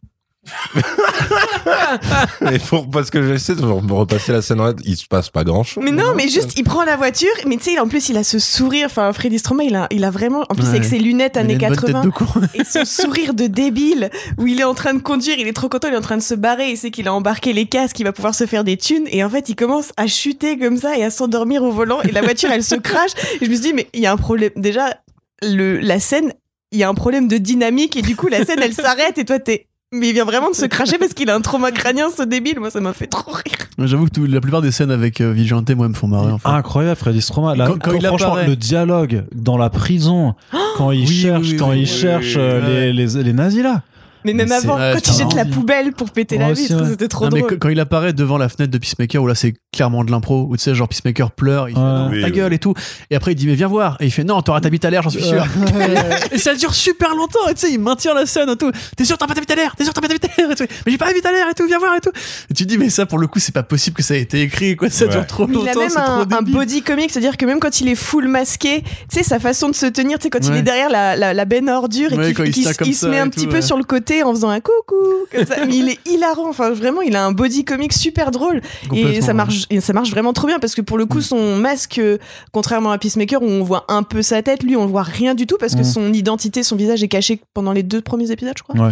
Et 2.52 2.60
pour, 2.60 2.90
parce 2.90 3.10
que 3.10 3.22
j'essaie 3.28 3.56
de 3.56 3.62
me 3.62 3.94
repasser 3.94 4.32
la 4.32 4.42
scène 4.42 4.62
en 4.62 4.74
tête, 4.74 4.84
il 4.86 4.96
se 4.98 5.06
passe 5.08 5.30
pas 5.30 5.44
grand 5.44 5.64
chose. 5.64 5.84
Mais 5.84 5.92
non, 5.92 6.14
mais 6.16 6.28
juste, 6.28 6.54
il 6.58 6.64
prend 6.64 6.84
la 6.84 6.96
voiture, 6.96 7.30
mais 7.48 7.58
tu 7.58 7.72
sais, 7.72 7.80
en 7.80 7.88
plus, 7.88 8.10
il 8.10 8.18
a 8.18 8.24
ce 8.24 8.40
sourire. 8.40 8.86
Enfin, 8.88 9.12
Freddy 9.14 9.40
Stroma, 9.40 9.64
il 9.64 9.76
a, 9.76 9.88
il 9.92 10.04
a 10.04 10.12
vraiment. 10.12 10.44
En 10.50 10.56
plus, 10.56 10.66
Ouais. 10.66 10.70
avec 10.72 10.86
ses 10.86 10.98
lunettes 11.00 11.38
années 11.38 11.54
une 11.54 11.60
bonne 11.60 11.70
tête 11.70 11.80
80 11.86 12.04
de 12.06 12.10
con. 12.10 12.26
et 12.54 12.64
son 12.64 12.86
sourire 13.04 13.34
de 13.34 13.48
débile 13.48 14.10
où 14.38 14.48
il 14.48 14.60
est 14.60 14.64
en 14.64 14.74
train 14.74 14.94
de 14.94 15.02
conduire, 15.02 15.38
il 15.38 15.48
est 15.48 15.54
trop 15.54 15.70
content, 15.70 15.88
il 15.88 15.94
est 15.94 15.98
en 15.98 16.02
train 16.02 16.18
de 16.18 16.22
se 16.24 16.34
barrer, 16.36 16.72
il 16.72 16.78
sait 16.78 16.92
qu'il 16.92 17.08
a 17.08 17.14
embarqué 17.14 17.54
les 17.54 17.66
casques, 17.68 18.00
il 18.00 18.04
va 18.04 18.12
pouvoir 18.14 18.36
se 18.36 18.46
faire 18.46 18.64
des 18.64 18.78
thunes. 18.78 19.08
Et 19.12 19.24
en 19.24 19.30
fait, 19.30 19.50
il 19.50 19.56
commence 19.56 19.92
à 19.98 20.08
chuter 20.08 20.58
comme 20.58 20.78
ça 20.78 20.98
et 20.98 21.04
à 21.04 21.10
s'endormir 21.10 21.64
au 21.64 21.72
volant. 21.72 22.02
Et 22.02 22.12
la 22.12 22.22
voiture, 22.22 22.50
elle 22.52 22.64
se 22.64 22.76
crache. 22.76 23.12
Et 23.42 23.46
je 23.46 23.50
me 23.50 23.56
suis 23.56 23.62
dit, 23.64 23.74
mais 23.74 23.88
il 23.94 24.02
y 24.02 24.06
a 24.06 24.12
un 24.12 24.18
problème. 24.18 24.52
Déjà, 24.56 24.98
le, 25.44 25.80
la 25.80 26.00
scène, 26.00 26.34
il 26.72 26.80
y 26.80 26.84
a 26.84 26.90
un 26.90 26.94
problème 26.96 27.28
de 27.28 27.38
dynamique 27.38 27.96
et 27.96 28.02
du 28.02 28.16
coup, 28.16 28.28
la 28.28 28.44
scène, 28.44 28.60
elle 28.62 28.74
s'arrête 28.74 29.18
et 29.18 29.26
toi, 29.26 29.40
t'es. 29.40 29.68
Mais 29.94 30.10
il 30.10 30.14
vient 30.14 30.26
vraiment 30.26 30.50
de 30.50 30.56
se 30.56 30.66
cracher 30.66 30.98
parce 30.98 31.14
qu'il 31.14 31.30
a 31.30 31.36
un 31.36 31.42
trauma 31.42 31.72
crânien, 31.72 32.08
ce 32.10 32.24
débile. 32.24 32.60
Moi, 32.60 32.70
ça 32.72 32.82
m'a 32.82 32.92
fait 32.94 33.08
trop 33.08 33.32
rire. 33.32 33.58
Mais 33.78 33.88
J'avoue 33.88 34.06
que 34.06 34.10
tout- 34.12 34.26
la 34.26 34.42
plupart 34.42 34.62
des 34.62 34.72
scènes 34.72 34.92
avec 34.92 35.22
euh, 35.22 35.32
Vigilante, 35.32 35.70
moi, 35.72 35.88
me 35.88 35.94
font 35.94 36.08
marrer. 36.08 36.32
En 36.32 36.38
fait. 36.40 36.48
Incroyable, 36.50 36.98
Freddy 36.98 37.22
Stroma. 37.22 37.56
Là, 37.56 37.68
Quand- 37.68 37.78
quand 37.82 37.92
il 37.94 38.06
franchement, 38.06 38.28
apparaît. 38.34 38.48
le 38.48 38.56
dialogue 38.56 39.26
dans 39.34 39.58
la 39.58 39.70
prison, 39.70 40.34
quand 40.78 40.92
il 40.92 41.02
Oui, 41.02 41.08
cherche, 41.08 41.48
oui, 41.52 41.56
quand 41.58 41.70
oui, 41.70 41.76
il 41.78 41.80
oui, 41.82 41.86
cherche 41.86 42.36
oui, 42.36 42.42
euh, 42.42 42.62
ouais. 42.62 42.94
les, 42.94 43.06
les, 43.08 43.24
les 43.24 43.34
nazis 43.34 43.62
là. 43.64 43.84
Mais 44.26 44.34
même 44.34 44.50
Mais 44.50 44.56
avant, 44.56 44.76
quand 44.78 45.08
il 45.08 45.14
jette 45.14 45.34
la 45.34 45.46
poubelle 45.46 45.94
pour 45.94 46.10
péter 46.12 46.38
la 46.38 46.52
vitre, 46.52 46.86
c'était 46.90 47.08
trop 47.08 47.30
mais 47.30 47.40
drôle. 47.40 47.52
qu- 47.52 47.58
quand 47.60 47.70
il 47.70 47.80
apparaît 47.80 48.12
devant 48.14 48.38
la 48.38 48.50
fenêtre 48.50 48.72
de 48.74 48.78
Peacemaker, 48.78 49.22
où 49.24 49.28
là 49.28 49.36
c'est 49.36 49.54
clairement 49.72 50.04
de 50.04 50.12
l'impro, 50.12 50.48
où 50.50 50.58
tu 50.58 50.64
sais, 50.64 50.76
genre 50.76 50.88
Peacemaker 50.90 51.32
pleure, 51.32 51.70
il 51.70 51.76
fait 51.76 51.80
non, 51.80 52.10
Oui, 52.12 52.22
ta 52.22 52.30
gueule 52.32 52.54
et 52.54 52.60
tout. 52.60 52.74
Et 53.12 53.16
après 53.16 53.32
il 53.34 53.36
dit, 53.36 53.46
mais 53.48 53.56
viens 53.56 53.68
voir. 53.68 53.98
Et 54.00 54.06
il 54.06 54.12
fait 54.12 54.24
non, 54.24 54.42
t'auras 54.42 54.60
ta 54.62 54.70
bite 54.70 54.84
à 54.86 54.90
l'air, 54.90 55.02
j'en 55.04 55.10
suis 55.12 55.22
sûr. 55.24 55.46
et 56.32 56.38
ça 56.38 56.56
dure 56.56 56.74
super 56.74 57.14
longtemps, 57.16 57.48
et 57.50 57.54
tu 57.54 57.62
sais, 57.62 57.72
il 57.72 57.80
maintient 57.80 58.14
la 58.14 58.26
scène 58.26 58.50
et 58.50 58.56
tout. 58.58 58.72
T'es 58.98 59.06
sûr, 59.06 59.18
t'as 59.18 59.28
pas 59.28 59.34
ta 59.36 59.42
bite 59.42 59.52
à 59.52 59.56
l'air 59.56 59.76
T'es 59.76 59.84
sûr, 59.84 59.94
t'as 59.94 60.02
pas 60.02 60.08
ta 60.08 60.14
bite 60.16 60.26
à 60.26 60.28
l'air. 60.42 60.50
Mais 60.86 60.92
j'ai 60.92 60.98
pas 60.98 61.08
la 61.08 61.14
bite 61.14 61.26
à 61.26 61.32
l'air 61.32 61.48
et 61.50 61.54
tout, 61.54 61.66
viens 61.68 61.80
voir 61.80 61.96
et 61.96 62.02
tout. 62.02 62.12
Et 62.50 62.54
tu 62.54 62.64
te 62.64 62.70
dis, 62.70 62.78
mais 62.78 62.90
ça 62.90 63.06
pour 63.06 63.20
le 63.20 63.28
coup, 63.28 63.40
c'est 63.40 63.54
pas 63.54 63.64
possible 63.64 63.96
que 63.96 64.04
ça 64.04 64.16
ait 64.16 64.22
été 64.22 64.42
écrit, 64.42 64.76
quoi. 64.76 64.90
Ça 64.90 65.06
Ouais. 65.06 65.12
dure 65.12 65.28
trop 65.28 65.46
longtemps, 65.46 65.62
il 65.66 65.98
a 65.98 66.20
même 66.20 66.28
un, 66.32 66.42
body 66.42 66.82
comic, 66.82 67.12
c'est-à-dire 67.12 67.38
que 67.38 67.46
même 67.46 67.60
quand 67.60 67.80
il 67.82 67.88
est 67.90 67.96
full 67.96 68.28
masqué, 68.28 68.82
tu 68.82 68.90
sais, 69.18 69.24
sa 69.24 69.40
façon 69.40 69.70
de 69.70 69.76
se 69.76 69.86
tenir, 69.86 70.18
tu 70.20 70.24
sais, 70.24 70.30
quand 70.30 70.46
il 70.48 70.54
est 70.56 70.62
derrière 70.64 70.90
la, 70.90 71.16
la, 71.16 71.34
la 71.34 71.46
benne 71.46 71.70
à 71.70 71.78
ordures 71.78 72.12
et 72.14 72.18
Ouais, 72.18 72.26
qu'il 72.28 72.36
quand 72.36 72.44
il 72.46 72.54
qu'il 72.54 72.96
se 72.96 73.06
met 73.08 73.18
et 73.18 73.20
un 73.20 73.30
petit 73.30 73.48
peu 73.48 73.62
sur 73.62 73.78
le 73.78 73.84
côté 73.84 74.15
en 74.24 74.32
faisant 74.34 74.50
un 74.50 74.60
coucou, 74.60 74.96
comme 75.32 75.46
ça. 75.46 75.66
Mais 75.66 75.76
il 75.76 75.90
est 75.90 76.00
hilarant, 76.08 76.50
enfin 76.50 76.72
vraiment, 76.72 77.02
il 77.02 77.16
a 77.16 77.26
un 77.26 77.32
body 77.32 77.64
comic 77.66 77.94
super 77.94 78.32
drôle. 78.32 78.62
Et 78.94 79.22
ça 79.22 79.34
marche, 79.34 79.66
et 79.70 79.82
ça 79.82 79.94
marche 79.94 80.12
vraiment 80.12 80.34
trop 80.34 80.48
bien 80.48 80.60
parce 80.60 80.76
que 80.76 80.82
pour 80.82 80.98
le 80.98 81.06
coup, 81.06 81.18
Mm. 81.20 81.22
son 81.22 81.56
masque, 81.58 81.98
euh, 82.00 82.18
contrairement 82.52 82.92
à 82.92 82.98
Peacemaker 82.98 83.42
où 83.42 83.46
on 83.46 83.64
voit 83.64 83.86
un 83.88 84.04
peu 84.04 84.22
sa 84.22 84.42
tête, 84.42 84.64
lui, 84.64 84.76
on 84.76 84.86
voit 84.86 85.04
rien 85.04 85.36
du 85.36 85.48
tout 85.48 85.58
parce 85.60 85.74
que 85.76 85.82
Mm. 85.82 85.84
son 85.86 86.14
identité, 86.14 86.64
son 86.64 86.76
visage 86.76 87.04
est 87.04 87.08
caché 87.08 87.40
pendant 87.54 87.72
les 87.72 87.84
deux 87.84 88.02
premiers 88.02 88.32
épisodes, 88.32 88.54
je 88.58 88.64
crois. 88.64 88.76
Ouais. 88.88 88.92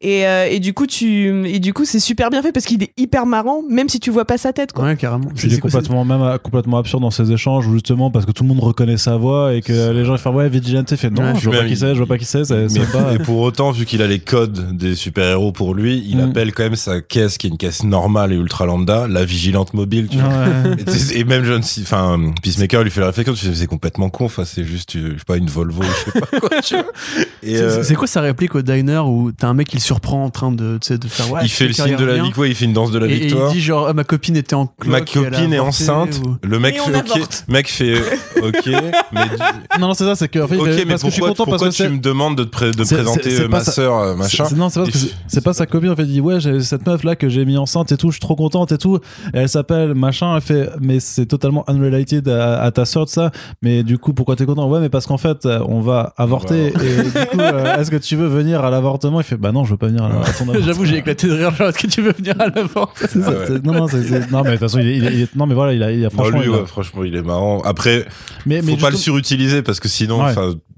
Et, 0.00 0.26
euh, 0.26 0.46
et 0.50 0.58
du 0.60 0.74
coup, 0.74 0.86
tu, 0.86 1.48
et 1.48 1.58
du 1.60 1.72
coup, 1.72 1.84
c'est 1.84 2.00
super 2.00 2.30
bien 2.30 2.42
fait 2.42 2.52
parce 2.52 2.66
qu'il 2.66 2.82
est 2.82 2.92
hyper 2.96 3.26
marrant, 3.26 3.62
même 3.68 3.88
si 3.88 4.00
tu 4.00 4.10
vois 4.10 4.24
pas 4.24 4.38
sa 4.38 4.52
tête, 4.52 4.72
quoi. 4.72 4.84
Ouais, 4.84 4.96
carrément. 4.96 5.28
Il 5.42 5.54
est 5.54 5.58
complètement, 5.58 6.04
même 6.04 6.22
euh, 6.22 6.38
complètement 6.38 6.78
absurde 6.78 7.02
dans 7.02 7.10
ses 7.10 7.30
échanges, 7.32 7.68
justement, 7.70 8.10
parce 8.10 8.26
que 8.26 8.32
tout 8.32 8.42
le 8.42 8.48
monde 8.48 8.60
reconnaît 8.60 8.96
sa 8.96 9.16
voix 9.16 9.54
et 9.54 9.60
que 9.62 9.90
les 9.92 10.04
gens 10.04 10.14
ils 10.14 10.18
font 10.18 10.32
ouais, 10.34 10.48
Vigilante, 10.48 10.90
il 10.90 10.96
fait 10.96 11.10
non, 11.10 11.22
Ouais, 11.22 11.38
je 11.38 11.44
vois 11.48 11.52
même 11.58 11.62
pas 11.64 11.68
qui 11.68 11.76
c'est, 11.76 11.92
je 11.94 11.98
vois 11.98 12.06
pas 12.06 12.18
qui 12.18 12.24
c'est, 12.24 12.50
Mais, 12.50 12.80
pas. 12.92 13.14
et 13.14 13.18
pour 13.18 13.38
autant, 13.40 13.70
vu 13.70 13.84
qu'il 13.86 14.02
a 14.02 14.06
les 14.06 14.18
codes 14.18 14.51
des 14.72 14.94
super-héros 14.94 15.52
pour 15.52 15.74
lui, 15.74 16.02
il 16.06 16.18
Mm. 16.18 16.20
appelle 16.30 16.52
quand 16.52 16.62
même 16.64 16.76
sa 16.76 17.00
caisse, 17.00 17.38
qui 17.38 17.46
est 17.46 17.50
une 17.50 17.56
caisse 17.58 17.82
normale 17.84 18.32
et 18.32 18.36
ultra 18.36 18.66
lambda, 18.66 19.06
la 19.08 19.24
vigilante 19.24 19.74
mobile. 19.74 20.08
Tu 20.10 20.18
vois. 20.18 20.28
Ouais. 20.28 20.76
Et, 21.14 21.24
même 21.24 21.44
John, 21.44 21.62
C- 21.62 21.80
enfin 21.84 22.20
Peacemaker 22.42 22.82
lui 22.82 22.90
fait 22.90 23.00
la 23.00 23.06
réflexion, 23.08 23.34
tu 23.34 23.46
sais, 23.46 23.54
c'est 23.54 23.66
complètement 23.66 24.10
con, 24.10 24.26
enfin 24.26 24.44
c'est 24.44 24.64
juste, 24.64 24.96
euh, 24.96 25.12
je 25.14 25.18
sais 25.18 25.24
pas, 25.26 25.36
une 25.36 25.48
Volvo, 25.48 25.82
je 25.82 26.10
sais 26.12 26.20
pas 26.20 26.38
quoi. 26.40 26.60
Tu 26.62 26.74
vois. 26.74 26.84
Et 27.42 27.56
C'est- 27.56 27.62
euh, 27.62 27.82
C'est 27.82 27.94
quoi 27.94 28.06
sa 28.06 28.20
réplique 28.20 28.54
au 28.54 28.62
diner 28.62 28.98
où 29.04 29.32
t'as 29.32 29.48
un 29.48 29.54
mec 29.54 29.68
qui 29.68 29.76
le 29.76 29.80
surprend 29.82 30.24
en 30.24 30.30
train 30.30 30.52
de, 30.52 30.78
tu 30.80 30.88
sais, 30.88 30.98
de 30.98 31.08
faire 31.08 31.30
ouais, 31.32 31.40
il 31.44 31.48
fait 31.48 31.66
le 31.66 31.72
signe 31.72 31.96
de 31.96 32.04
la 32.04 32.22
victoire, 32.22 32.46
il 32.46 32.54
fait 32.54 32.64
une 32.66 32.72
danse 32.72 32.90
de 32.90 32.98
la 32.98 33.06
Et- 33.06 33.12
et 33.12 33.18
victoire. 33.20 33.50
il 33.50 33.54
dit 33.54 33.60
genre 33.62 33.86
ah, 33.88 33.92
ma 33.94 34.04
copine 34.04 34.36
était 34.36 34.54
en 34.54 34.66
cloque, 34.66 34.92
Ma 34.92 35.00
copine 35.00 35.52
est 35.52 35.58
enceinte. 35.58 36.20
ou- 36.24 36.36
Le 36.46 36.58
mec 36.58 36.80
fait 36.80 36.96
ok. 36.96 37.28
Mec 37.48 37.68
fait 37.68 37.94
ok. 38.42 38.66
mais 39.12 39.24
du- 39.28 39.80
Non, 39.80 39.88
non, 39.88 39.94
c'est 39.94 40.04
ça, 40.04 40.14
c'est 40.16 40.28
que, 40.28 40.38
en 40.38 40.48
fait, 40.48 40.56
ok, 40.56 40.66
mais 40.68 40.84
parce 40.86 41.02
que 41.02 41.08
je 41.08 41.12
suis 41.12 41.20
pourquoi, 41.20 41.28
content 41.30 41.44
pourquoi 41.44 41.66
parce 41.66 41.76
que 41.76 41.82
tu 41.82 41.88
me 41.88 41.98
demandes 41.98 42.36
de 42.36 42.44
te 42.44 42.48
pré- 42.50 42.70
de 42.70 42.84
c'est- 42.84 42.94
présenter 42.96 43.40
euh, 43.40 43.48
ma 43.48 43.64
sœur 43.64 43.96
euh, 43.98 44.14
machin 44.42 44.56
Non, 44.56 44.68
c'est 44.70 44.80
parce 44.80 44.90
que 44.90 44.96
Il 44.96 45.00
c'est- 45.00 45.14
c'est 45.26 45.40
pas 45.44 45.52
sa 45.52 45.66
copine. 45.66 45.90
En 45.90 45.96
fait, 45.96 46.02
il 46.02 46.08
dit 46.12 46.20
ouais, 46.20 46.40
j'ai 46.40 46.60
cette 46.60 46.86
meuf 46.86 47.04
là 47.04 47.16
que 47.16 47.28
j'ai 47.28 47.44
mis 47.44 47.56
enceinte 47.56 47.92
et 47.92 47.96
tout, 47.96 48.08
je 48.08 48.14
suis 48.14 48.20
trop 48.20 48.36
contente 48.36 48.72
et 48.72 48.78
tout. 48.78 48.96
Et 49.34 49.38
elle 49.38 49.48
s'appelle 49.48 49.94
machin. 49.94 50.34
Elle 50.36 50.42
fait 50.42 50.70
mais 50.80 51.00
c'est 51.00 51.26
totalement 51.26 51.64
unrelated 51.68 52.28
à, 52.28 52.62
à 52.62 52.70
ta 52.70 52.84
sœur 52.84 53.04
de 53.04 53.10
ça. 53.10 53.30
Mais 53.62 53.82
du 53.82 53.98
coup, 53.98 54.12
pourquoi 54.14 54.36
t'es 54.36 54.46
content? 54.46 54.68
Ouais, 54.68 54.80
mais 54.80 54.88
parce 54.88 55.06
qu'en 55.06 55.18
fait, 55.18 55.46
on 55.66 55.80
va 55.80 56.12
avorter. 56.16 56.66
Et 56.68 57.02
du 57.02 57.10
coup, 57.10 57.40
euh, 57.40 57.76
est-ce 57.78 57.90
que 57.90 57.96
tu 57.96 58.16
veux 58.16 58.28
venir 58.28 58.64
à 58.64 58.70
l'avortement? 58.70 59.20
Il 59.20 59.24
fait 59.24 59.36
bah 59.36 59.52
non, 59.52 59.64
je 59.64 59.70
veux 59.72 59.76
pas 59.76 59.88
venir 59.88 60.02
à, 60.04 60.06
à 60.06 60.10
ton 60.10 60.16
avortement. 60.44 60.52
J'avoue, 60.66 60.84
j'ai 60.84 60.96
éclaté 60.98 61.26
de 61.28 61.32
rire. 61.34 61.54
Genre, 61.54 61.68
est-ce 61.68 61.78
que 61.78 61.86
tu 61.86 62.02
veux 62.02 62.12
venir 62.12 62.34
à 62.38 62.46
Ah 62.54 62.60
ouais. 62.60 62.86
c'est- 63.08 63.64
Non, 63.64 63.72
non, 63.72 63.88
c'est- 63.88 64.02
c'est- 64.02 64.30
non, 64.30 64.42
mais 64.42 64.50
de 64.50 64.56
toute 64.56 64.60
façon, 64.60 64.78
il 64.78 64.88
est, 64.88 64.96
il 64.96 65.04
est- 65.06 65.12
il 65.14 65.20
est- 65.22 65.36
non, 65.36 65.46
mais 65.46 65.54
voilà, 65.54 65.72
il 65.74 65.82
a, 65.82 65.92
il 65.92 66.04
a 66.04 66.08
Bah, 66.08 66.14
franchement. 66.14 66.40
lui, 66.40 66.48
il 66.48 66.54
a- 66.54 66.58
ouais, 66.60 66.66
franchement, 66.66 67.04
il 67.04 67.14
est 67.16 67.22
marrant. 67.22 67.60
Après, 67.62 68.06
mais, 68.46 68.60
faut 68.60 68.66
mais 68.66 68.76
pas 68.76 68.90
le 68.90 68.96
surutiliser 68.96 69.62
parce 69.62 69.80
que 69.80 69.88
sinon, 69.88 70.22
Ouais. 70.24 70.34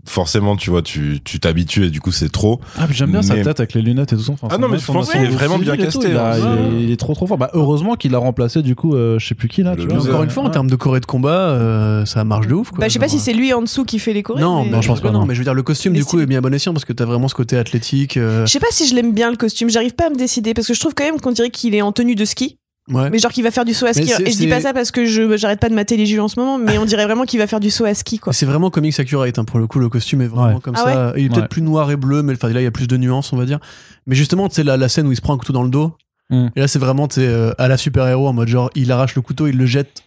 Forcément, 0.07 0.57
tu 0.57 0.71
vois, 0.71 0.83
tu 0.83 1.21
tu 1.25 1.41
t'habitues 1.41 1.87
et 1.87 1.91
du 1.91 2.01
coup, 2.01 2.13
c'est 2.13 2.31
trop. 2.31 2.61
Ah, 2.79 2.87
j'aime 2.91 3.11
bien 3.13 3.23
sa 3.23 3.35
tête 3.37 3.61
avec 3.61 3.75
les 3.75 3.83
lunettes 3.83 4.13
et 4.13 4.17
tout 4.17 4.23
ça. 4.23 4.33
Enfin, 4.33 4.49
Ah 4.51 4.59
non, 4.59 4.69
mais 4.69 4.79
je 4.79 4.87
pense 4.87 5.11
qu'il 5.11 5.21
est 5.23 5.27
vraiment 5.29 5.59
bien 5.59 5.77
casté, 5.77 6.09
Il, 6.11 6.17
a- 6.17 6.35
hein. 6.35 6.57
il 6.73 6.77
est, 6.79 6.85
il 6.85 6.91
est 6.91 6.97
trop 6.97 7.15
trop 7.15 7.27
fort. 7.27 7.39
Bah, 7.39 7.51
heureusement 7.55 7.95
qu'il 7.97 8.15
a 8.15 8.19
remplacé 8.19 8.63
du 8.63 8.75
coup, 8.75 8.95
euh, 8.95 9.19
je 9.19 9.27
sais 9.27 9.35
plus 9.35 9.49
qui 9.49 9.63
là. 9.63 9.75
Tu 9.77 9.87
Mais 9.87 9.95
vois. 9.95 10.09
Encore 10.11 10.23
une 10.25 10.31
fois, 10.31 10.43
en 10.43 10.47
Ouais. 10.47 10.53
termes 10.53 10.69
de 10.71 10.77
choré 10.77 11.01
de 11.01 11.07
combat, 11.07 11.31
euh, 11.51 12.05
ça 12.05 12.25
marche 12.25 12.47
de 12.47 12.55
ouf. 12.55 12.71
Quoi. 12.71 12.81
Bah, 12.81 12.89
je 12.89 12.93
sais 12.93 12.99
pas 12.99 13.09
si 13.09 13.19
c'est 13.19 13.33
lui 13.33 13.53
en 13.53 13.63
dessous 13.63 13.85
qui 13.85 13.99
fait 13.99 14.13
les 14.13 14.23
chorés. 14.23 14.41
Non, 14.43 14.65
mais- 14.65 14.71
bah, 14.71 14.81
je 14.81 14.89
pense 14.89 15.01
pas. 15.01 15.11
non. 15.11 15.21
Non, 15.21 15.27
mais 15.27 15.35
je 15.35 15.41
veux 15.41 15.45
dire, 15.45 15.55
le 15.55 15.63
costume 15.63 15.93
du 15.95 16.05
coup 16.05 16.21
est 16.21 16.27
bien 16.27 16.39
à 16.39 16.41
bon 16.41 16.53
escient 16.53 16.73
parce 16.73 16.85
que 16.85 16.93
t'as 16.93 17.05
vraiment 17.07 17.29
ce 17.29 17.35
côté 17.35 17.57
athlétique. 17.57 18.17
euh, 18.17 18.45
Je 18.47 18.51
sais 18.53 18.61
pas 18.61 18.67
si 18.71 18.87
je 18.89 18.95
l'aime 18.95 19.13
bien 19.13 19.31
le 19.31 19.37
costume, 19.37 19.71
j'arrive 19.71 19.95
pas 19.95 20.07
à 20.07 20.11
me 20.11 20.17
décider 20.17 20.55
parce 20.55 20.67
que 20.67 20.75
je 20.75 20.81
trouve 20.81 20.95
quand 20.95 21.05
même 21.05 21.21
qu'on 21.21 21.33
dirait 21.33 21.51
qu'il 21.51 21.75
est 21.75 21.83
en 21.83 21.93
tenue 21.93 22.15
de 22.15 22.25
ski, 22.25 22.59
Ouais. 22.93 23.09
mais 23.09 23.19
genre 23.19 23.33
qu'il 23.33 23.43
va 23.45 23.51
faire 23.51 23.65
du 23.65 23.73
saut 23.73 23.87
à 23.87 23.95
ski. 23.95 24.13
Et 24.27 24.31
je 24.31 24.37
dis 24.37 24.47
pas 24.47 24.61
ça 24.61 24.75
parce 24.75 24.91
que 24.91 25.07
je 25.07 25.37
j'arrête 25.39 25.59
pas 25.59 25.71
de 25.71 25.75
mater 25.75 25.97
les 25.97 26.05
jus 26.05 26.21
en 26.21 26.29
ce 26.29 26.39
moment, 26.39 26.59
mais 26.59 26.77
on 26.77 26.85
dirait 26.85 27.05
vraiment 27.07 27.25
qu'il 27.25 27.39
va 27.39 27.47
faire 27.47 27.61
du 27.61 27.71
saut 27.71 27.87
à 27.87 27.95
ski 27.95 28.19
quoi. 28.19 28.33
C'est 28.35 28.45
vraiment 28.45 28.69
comics 28.69 28.99
accurate 29.01 29.39
hein, 29.39 29.45
pour 29.45 29.59
le 29.59 29.67
coup. 29.67 29.79
Le 29.79 29.89
costume 29.89 30.21
est 30.21 30.27
vraiment 30.27 30.57
Ouais. 30.57 30.61
comme 30.63 30.75
Ah 30.77 30.85
ça. 30.85 31.13
Il 31.17 31.25
est 31.25 31.29
peut-être 31.29 31.41
Ouais. 31.43 31.49
plus 31.49 31.63
noir 31.63 31.91
et 31.91 31.97
bleu, 31.97 32.23
mais 32.23 32.35
enfin, 32.35 32.49
là 32.51 32.61
il 32.61 32.65
y 32.65 32.67
a 32.67 32.71
plus 32.71 32.87
de 32.87 32.97
nuances, 32.99 33.33
on 33.33 33.37
va 33.39 33.47
dire. 33.47 33.59
Mais 34.07 34.15
justement, 34.15 34.49
tu 34.49 34.57
sais 34.57 34.65
la, 34.65 34.77
la 34.77 34.89
scène 34.91 35.07
où 35.07 35.13
il 35.13 35.17
se 35.17 35.23
prend 35.23 35.33
un 35.35 35.39
couteau 35.39 35.55
dans 35.55 35.63
le 35.63 35.71
dos. 35.71 35.93
Mm. 36.31 36.49
Et 36.57 36.61
là, 36.61 36.69
c'est 36.69 36.79
vraiment 36.79 37.09
tu 37.09 37.17
sais, 37.17 37.27
euh, 37.27 37.53
à 37.59 37.69
la 37.69 37.77
super 37.79 38.07
héros 38.07 38.29
en 38.29 38.33
mode 38.33 38.49
genre 38.49 38.71
il 38.75 38.93
arrache 38.93 39.15
le 39.15 39.23
couteau, 39.23 39.47
il 39.47 39.57
le 39.57 39.67
jette 39.67 40.04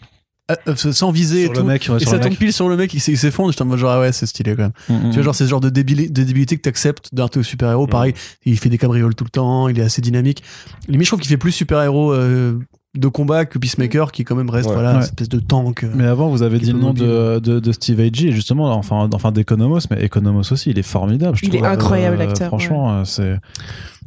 sans 0.76 1.12
viser 1.12 1.44
Sur 1.44 1.52
et 1.52 1.56
le 1.56 1.62
tout. 1.62 1.68
mec, 1.68 1.88
ouais, 1.90 1.98
et 2.02 2.06
ça 2.06 2.20
tombe 2.20 2.30
mec. 2.32 2.40
pile 2.40 2.54
sur 2.54 2.70
le 2.70 2.78
mec, 2.78 2.94
il 2.94 3.00
s'effondre. 3.00 3.52
J'étais 3.52 3.64
en 3.64 3.66
mode 3.66 3.80
genre 3.80 3.92
ah 3.92 4.00
ouais, 4.00 4.12
c'est 4.12 4.26
stylé 4.26 4.56
quand 4.56 4.64
même. 4.64 4.72
Mm, 4.90 5.08
mm. 5.08 5.10
Tu 5.10 5.16
vois, 5.16 5.24
genre, 5.24 5.36
c'est 5.36 5.44
ce 5.46 5.50
genre 5.50 5.60
de, 5.62 5.70
débili- 5.70 6.12
de 6.12 6.24
débilité 6.24 6.56
que 6.58 6.62
t'acceptes 6.62 7.14
d'un 7.14 7.28
super-héros. 7.42 7.86
Mm. 7.88 7.90
Pareil, 7.90 8.14
il 8.46 8.58
fait 8.58 8.70
des 8.70 8.78
cabrioles 8.78 9.16
tout 9.16 9.24
le 9.26 9.30
temps, 9.30 9.68
il 9.68 9.78
est 9.80 9.84
assez 9.84 10.02
dynamique. 10.02 10.44
Limite, 10.88 11.06
je 11.06 11.10
trouve 11.10 11.20
qu'il 11.20 11.30
fait 11.30 11.38
plus 11.38 11.52
super-héros 11.52 12.14
euh, 12.14 12.58
de 12.96 13.08
combat 13.10 13.46
que 13.46 13.60
Peacemaker, 13.60 14.12
qui 14.12 14.24
quand 14.24 14.36
même 14.36 14.50
reste, 14.50 14.70
Ouais. 14.70 14.74
voilà, 14.74 14.90
Ouais. 14.92 14.96
une 14.98 15.04
espèce 15.04 15.30
de 15.30 15.40
tank. 15.40 15.84
euh. 15.84 15.92
Mais 15.94 16.06
avant, 16.06 16.30
vous 16.30 16.42
avez 16.42 16.58
dit 16.60 16.72
le 16.72 16.80
nom 16.80 16.94
de, 16.94 17.40
de, 17.40 17.60
de 17.60 17.72
Steve 17.72 18.00
Agee, 18.00 18.28
et 18.30 18.32
justement, 18.32 18.74
enfin, 18.74 19.08
enfin 19.14 19.32
d'Economos, 19.32 19.82
mais 19.92 20.04
Economos 20.06 20.52
aussi, 20.52 20.72
il 20.72 20.80
est 20.80 20.84
formidable. 20.84 21.38
je 21.38 21.46
Il 21.46 21.54
est 21.56 21.58
trouve. 21.60 21.70
incroyable, 21.70 22.16
Euh, 22.16 22.26
l'acteur, 22.26 22.48
Franchement, 22.48 23.00
euh, 23.00 23.04
c'est. 23.04 23.38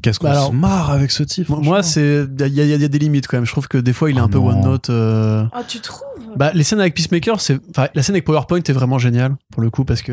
Qu'est-ce 0.02 0.18
qu'on 0.18 0.28
Bah 0.28 0.46
se 0.46 0.52
marre 0.52 0.90
avec 0.90 1.10
ce 1.10 1.22
type 1.22 1.50
Moi, 1.50 1.82
c'est 1.82 2.24
il 2.26 2.40
y, 2.40 2.60
a- 2.60 2.64
il 2.64 2.70
y 2.74 2.80
y 2.80 2.84
a 2.84 2.88
des 2.88 2.98
limites 2.98 3.26
quand 3.26 3.36
même. 3.36 3.44
Je 3.44 3.52
trouve 3.52 3.68
que 3.68 3.76
des 3.76 3.92
fois, 3.92 4.10
il 4.10 4.16
est 4.16 4.20
Oh 4.22 4.24
un 4.24 4.28
peu 4.28 4.38
non. 4.38 4.48
one 4.48 4.60
note. 4.62 4.88
euh. 4.88 5.44
Ah, 5.52 5.62
tu 5.68 5.78
trouves 5.80 6.06
Bah, 6.36 6.50
les 6.54 6.64
scènes 6.64 6.80
avec 6.80 6.94
Peacemaker, 6.94 7.40
c'est, 7.40 7.58
enfin, 7.70 7.88
la 7.94 8.02
scène 8.02 8.14
avec 8.14 8.24
PowerPoint 8.24 8.60
est 8.60 8.72
vraiment 8.72 8.98
géniale 8.98 9.34
pour 9.52 9.62
le 9.62 9.70
coup 9.70 9.84
parce 9.84 10.02
que 10.02 10.12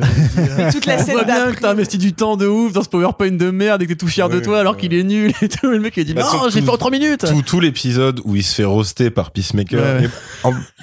Mais 0.57 0.71
toute 0.71 0.85
la 0.85 0.95
on 0.95 1.03
scène 1.03 1.13
voit 1.15 1.23
bien 1.23 1.51
que 1.51 1.59
t'as 1.61 1.71
investi 1.71 1.97
du 1.97 2.13
temps 2.13 2.37
de 2.37 2.47
ouf 2.47 2.73
dans 2.73 2.83
ce 2.83 2.89
PowerPoint 2.89 3.31
de 3.31 3.51
merde 3.51 3.81
et 3.81 3.85
que 3.85 3.91
t'es 3.93 3.97
tout 3.97 4.07
fier 4.07 4.29
de 4.29 4.35
Ouais, 4.37 4.41
toi 4.41 4.59
alors 4.59 4.73
ouais. 4.75 4.79
qu'il 4.79 4.93
est 4.93 5.03
nul 5.03 5.31
et 5.41 5.49
tout. 5.49 5.67
Le 5.69 5.79
mec 5.79 5.95
il 5.97 6.05
dit 6.05 6.13
Bah, 6.13 6.27
non, 6.33 6.49
j'ai 6.49 6.61
fait 6.61 6.69
en 6.69 6.77
3 6.77 6.91
minutes. 6.91 7.25
tout, 7.27 7.41
tout 7.41 7.59
l'épisode 7.59 8.19
où 8.25 8.35
il 8.35 8.43
se 8.43 8.55
fait 8.55 8.63
roaster 8.63 9.09
par 9.09 9.31
Peacemaker. 9.31 10.01
Et 10.03 10.09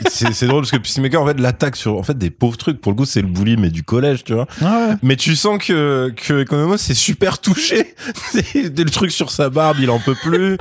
C'est 0.09 0.33
c'est 0.33 0.47
drôle 0.47 0.63
parce 0.63 0.71
que 0.73 0.77
Peacemaker 0.79 1.23
en 1.23 1.27
fait 1.27 1.41
l'attaque 1.41 1.77
sur 1.77 1.97
en 1.99 2.03
fait 2.03 2.17
des 2.19 2.31
pauvres 2.31 2.57
trucs. 2.57 2.81
Pour 2.81 2.93
le 2.93 2.97
coup, 2.97 3.05
c'est 3.05 3.23
le 3.23 3.29
bully 3.29 3.57
mais 3.57 3.71
du 3.71 3.83
collège, 3.83 4.25
tu 4.25 4.35
vois. 4.35 4.47
Ah 4.61 4.87
ouais. 4.89 4.95
Mais 5.03 5.17
tu 5.17 5.37
sens 5.37 5.59
que 5.59 6.13
que 6.17 6.43
Economos 6.43 6.77
c'est 6.79 6.95
super 6.95 7.39
touché. 7.41 7.95
Le 8.55 8.85
truc 8.91 9.11
sur 9.11 9.31
sa 9.31 9.49
barbe, 9.51 9.79
il 9.81 9.91
en 9.91 9.99
peut 9.99 10.15
plus. 10.23 10.57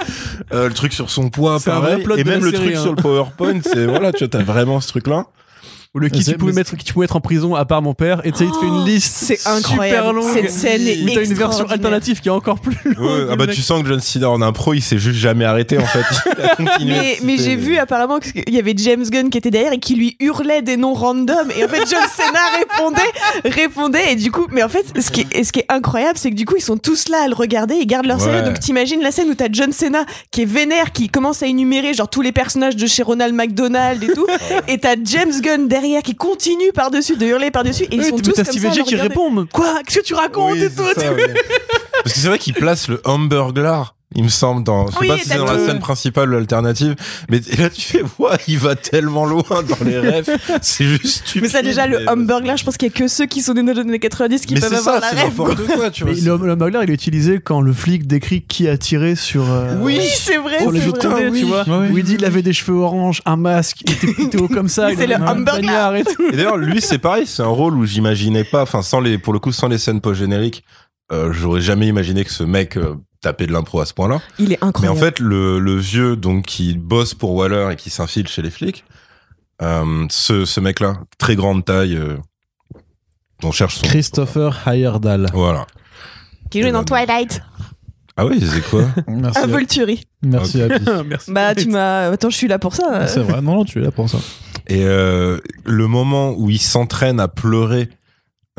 Euh, 0.54 0.68
le 0.68 0.74
truc 0.74 0.94
sur 0.94 1.10
son 1.10 1.30
poids, 1.30 1.60
pareil. 1.60 2.04
Et 2.18 2.24
même 2.24 2.44
le 2.44 2.52
série, 2.52 2.64
truc 2.64 2.76
hein. 2.76 2.82
sur 2.82 2.92
le 2.96 3.02
PowerPoint, 3.02 3.60
c'est 3.64 3.86
voilà, 3.86 4.12
tu 4.12 4.20
vois, 4.20 4.28
t'as 4.30 4.44
vraiment 4.44 4.63
ce 4.82 4.88
truc-là. 4.90 5.26
Ou 5.96 6.00
le 6.00 6.10
qui 6.10 6.24
tu 6.24 6.36
pouvais 6.38 6.54
mettre, 6.54 6.76
qui 6.76 6.84
tu 6.84 6.92
pouvais 6.94 7.04
être 7.06 7.16
en 7.16 7.22
prison 7.22 7.54
à 7.54 7.66
part 7.66 7.84
mon 7.84 7.94
père 7.94 8.22
et 8.26 8.32
tu 8.32 8.40
sais, 8.40 8.46
il 8.46 8.52
te 8.52 8.58
fait 8.58 8.66
une 8.66 8.82
Oh, 8.82 8.86
liste 8.86 9.14
c'est 9.16 9.48
incroyable. 9.48 10.08
super 10.08 10.14
longue. 10.14 10.34
Cette 10.34 10.50
scène 10.50 10.88
est 10.88 11.04
où 11.04 11.10
t'as 11.14 11.24
une 11.24 11.34
version 11.36 11.66
alternative 11.70 12.20
qui 12.20 12.30
est 12.30 12.32
encore 12.32 12.60
plus 12.60 12.96
longue. 12.96 13.00
Ouais, 13.06 13.28
ah 13.32 13.36
bah 13.36 13.46
mec- 13.46 13.54
tu 13.56 13.62
sens 13.62 13.84
que 13.84 13.88
John 13.90 14.00
Cena 14.00 14.32
en 14.32 14.42
impro, 14.42 14.74
il 14.74 14.82
s'est 14.82 14.98
juste 14.98 15.20
jamais 15.20 15.46
arrêté 15.46 15.78
en 15.78 15.86
fait. 15.86 16.00
Il 16.36 16.44
a 16.44 16.56
continué 16.56 16.94
Mais, 16.98 17.18
mais 17.24 17.38
j'ai 17.38 17.56
vu 17.56 17.78
apparemment 17.78 18.18
qu'il 18.20 18.44
y 18.52 18.58
avait 18.58 18.74
James 18.76 19.04
Gunn 19.08 19.30
qui 19.30 19.38
était 19.38 19.52
derrière 19.52 19.72
et 19.74 19.78
qui 19.80 19.94
lui 19.96 20.16
hurlait 20.20 20.64
des 20.64 20.78
noms 20.78 20.96
random 20.96 21.52
et 21.56 21.64
en 21.64 21.68
fait 21.68 21.84
John 21.88 22.02
Cena 22.18 22.40
répondait 22.58 23.52
répondait 23.62 24.14
et 24.14 24.16
du 24.16 24.32
coup 24.32 24.48
mais 24.52 24.64
en 24.64 24.70
fait 24.70 24.86
ce 25.00 25.12
qui 25.12 25.28
est, 25.32 25.44
ce 25.44 25.52
qui 25.52 25.60
est 25.60 25.66
incroyable 25.72 26.18
c'est 26.18 26.32
que 26.32 26.36
du 26.36 26.46
coup 26.46 26.56
ils 26.58 26.64
sont 26.64 26.78
tous 26.78 27.08
là 27.10 27.24
à 27.26 27.28
le 27.28 27.36
regarder 27.36 27.76
ils 27.76 27.86
gardent 27.86 28.08
leur 28.08 28.18
Ouais. 28.18 28.24
sérieux 28.26 28.42
donc 28.44 28.60
t'imagines 28.60 29.02
la 29.02 29.12
scène 29.12 29.30
où 29.30 29.36
t'as 29.36 29.48
John 29.52 29.72
Cena 29.72 30.06
qui 30.32 30.42
est 30.42 30.46
vénère 30.46 30.92
qui 30.92 31.10
commence 31.10 31.44
à 31.44 31.48
énumérer 31.48 31.94
genre 31.94 32.10
tous 32.10 32.22
les 32.22 32.32
personnages 32.32 32.76
de 32.76 32.88
chez 32.88 33.04
Ronald 33.04 33.36
McDonald 33.36 34.04
et 34.04 34.08
tout 34.14 34.26
et 34.68 34.80
t'as 34.80 34.96
James 35.04 35.40
Gunn 35.42 35.68
derrière 35.68 35.83
qui 36.02 36.16
continue 36.16 36.72
par 36.74 36.92
dessus 36.92 37.16
de 37.18 37.26
hurler 37.26 37.52
par 37.52 37.64
dessus 37.64 37.84
et 37.84 37.96
ils 37.96 38.00
Oui, 38.02 38.10
sont 38.10 38.18
tous 38.18 38.32
t'as 38.32 38.44
comme 38.44 38.52
Steve 38.54 38.64
ça 38.64 38.68
à 38.70 38.72
le 38.76 38.84
qui 38.84 38.96
regarder. 38.96 39.08
répond 39.10 39.32
Quoi? 39.52 39.82
Qu'est-ce 39.86 40.00
que 40.00 40.04
tu 40.06 40.14
racontes 40.14 40.54
Oui, 40.54 40.64
et 40.64 40.70
c'est 40.70 40.76
tout? 40.76 41.00
ça. 41.00 41.14
Parce 42.04 42.14
que 42.16 42.20
c'est 42.20 42.28
vrai 42.28 42.40
qu'il 42.40 42.54
place 42.54 42.88
le 42.88 43.02
hamburglar, 43.06 43.96
il 44.16 44.24
me 44.24 44.30
semble, 44.30 44.64
dans. 44.64 44.88
Je 44.88 44.92
sais 44.94 44.98
Oui, 45.02 45.08
pas 45.08 45.18
si 45.18 45.30
c'est 45.30 45.38
dans 45.38 45.46
la 45.46 45.60
scène 45.66 45.80
principale 45.80 46.34
ou 46.34 46.38
alternative, 46.38 46.96
mais 47.30 47.40
là 47.58 47.70
tu 47.70 47.82
fais, 47.82 48.02
ouais, 48.20 48.38
il 48.48 48.58
va 48.58 48.76
tellement 48.76 49.26
loin 49.26 49.44
dans 49.50 49.86
les 49.86 50.00
rêves, 50.00 50.30
c'est 50.62 50.86
juste 50.86 51.06
stupide. 51.06 51.42
mais 51.44 51.50
ça 51.50 51.62
déjà 51.62 51.88
le 51.88 52.08
hamburger 52.10 52.58
je 52.58 52.64
pense 52.64 52.78
qu'il 52.78 52.90
y 52.90 52.92
a 52.92 52.94
que 52.98 53.08
ceux 53.08 53.26
qui 53.26 53.42
sont 53.42 53.54
les 53.54 53.62
années 53.80 54.00
90 54.00 54.46
qui 54.46 54.54
Mais 54.56 54.60
peuvent 54.62 54.74
avoir 54.74 55.02
ça, 55.04 55.14
la 55.16 55.22
rêve 55.24 55.34
quoi. 55.36 55.50
n'importe 55.50 55.68
quoi, 55.76 55.92
tu 55.92 56.04
vois. 56.04 56.14
Mais 56.14 56.22
le, 56.22 56.38
le 56.38 56.56
Mugler, 56.56 56.80
il 56.84 56.90
est 56.92 56.94
utilisé 56.94 57.40
quand 57.40 57.62
le 57.62 57.74
flic 57.74 58.08
décrit 58.08 58.42
qui 58.42 58.68
a 58.68 58.78
tiré 58.78 59.16
sur, 59.16 59.50
euh, 59.52 59.76
oui 59.82 60.00
c'est 60.16 60.38
vrai 60.38 60.60
sur 60.62 60.72
les 60.72 60.82
c'est 60.82 60.88
autres 60.88 61.08
vrai. 61.08 61.26
côtés, 61.26 61.32
oui. 61.32 61.40
tu 61.42 61.46
vois. 61.46 61.64
Ouais. 61.68 61.90
Où 61.90 61.98
il 61.98 62.04
dit 62.04 62.16
il 62.16 62.26
avait 62.26 62.42
des 62.42 62.54
cheveux 62.54 62.78
oranges, 62.78 63.22
un 63.26 63.36
masque, 63.38 63.82
il 63.86 63.92
était 63.94 64.08
plutôt 64.14 64.48
comme 64.48 64.68
ça. 64.70 64.88
Oui, 64.90 64.96
c'est 64.98 65.08
le 65.08 65.16
hamburger. 65.16 65.96
et 65.96 66.04
tout. 66.04 66.24
Et 66.32 66.36
d'ailleurs, 66.36 66.58
lui, 66.58 66.82
c'est 66.82 66.98
pareil, 67.00 67.26
c'est 67.26 67.42
un 67.42 67.48
rôle 67.48 67.76
où 67.76 67.86
j'imaginais 67.86 68.44
pas, 68.44 68.62
enfin, 68.64 68.82
sans 68.82 69.00
les, 69.00 69.18
pour 69.18 69.34
le 69.34 69.40
coup, 69.40 69.52
sans 69.52 69.68
les 69.68 69.78
scènes 69.78 70.02
post-génériques, 70.02 70.64
euh, 71.12 71.32
j'aurais 71.32 71.62
jamais 71.62 71.88
imaginé 71.88 72.24
que 72.26 72.32
ce 72.32 72.44
mec 72.44 72.78
euh, 72.78 72.96
tapait 73.24 73.48
de 73.48 73.52
l'impro 73.52 73.80
à 73.82 73.86
ce 73.86 73.94
point-là. 73.96 74.22
il 74.38 74.54
est 74.54 74.60
Mais 74.62 74.68
incroyable 74.68 74.98
en 74.98 75.02
fait, 75.02 75.20
le, 75.20 75.58
le 75.60 75.76
vieux, 75.76 76.16
donc, 76.16 76.46
qui 76.46 76.76
bosse 76.76 77.14
pour 77.16 77.34
Waller 77.34 77.70
et 77.72 77.76
qui 77.76 77.90
s'infile 77.90 78.28
chez 78.28 78.42
les 78.44 78.52
flics, 78.52 78.84
euh, 79.62 80.06
ce, 80.10 80.46
ce 80.46 80.60
mec-là, 80.60 80.98
très 81.18 81.36
grande 81.36 81.66
taille, 81.66 81.96
euh, 81.96 82.18
on 83.44 83.52
cherche 83.52 83.76
son. 83.78 83.86
Christopher 83.88 84.68
Heyerdahl. 84.68 85.28
Voilà. 85.34 85.66
qui 86.52 86.62
joue 86.62 86.72
dans 86.72 86.84
Twilight 86.84 87.42
Ah 88.18 88.26
oui, 88.26 88.42
c'est 88.42 88.62
quoi 88.70 88.86
Merci. 89.08 89.40
à 89.40 89.48
Volturi 89.48 90.06
Merci 90.22 90.62
Happy. 90.62 90.84
Merci. 91.06 91.32
Bah, 91.32 91.56
tu 91.56 91.68
m'as. 91.68 92.12
Attends, 92.12 92.30
je 92.30 92.38
suis 92.38 92.48
là 92.48 92.60
pour 92.60 92.76
ça. 92.76 93.08
C'est 93.08 93.20
vrai. 93.22 93.42
Non, 93.42 93.56
non, 93.56 93.66
tu 93.66 93.80
es 93.80 93.82
là 93.82 93.92
pour 93.92 94.10
ça. 94.10 94.18
Et 94.68 94.86
euh, 94.86 95.40
le 95.66 95.88
moment 95.88 96.32
où 96.38 96.50
il 96.50 96.60
s'entraîne 96.62 97.20
à 97.20 97.28
pleurer 97.28 97.90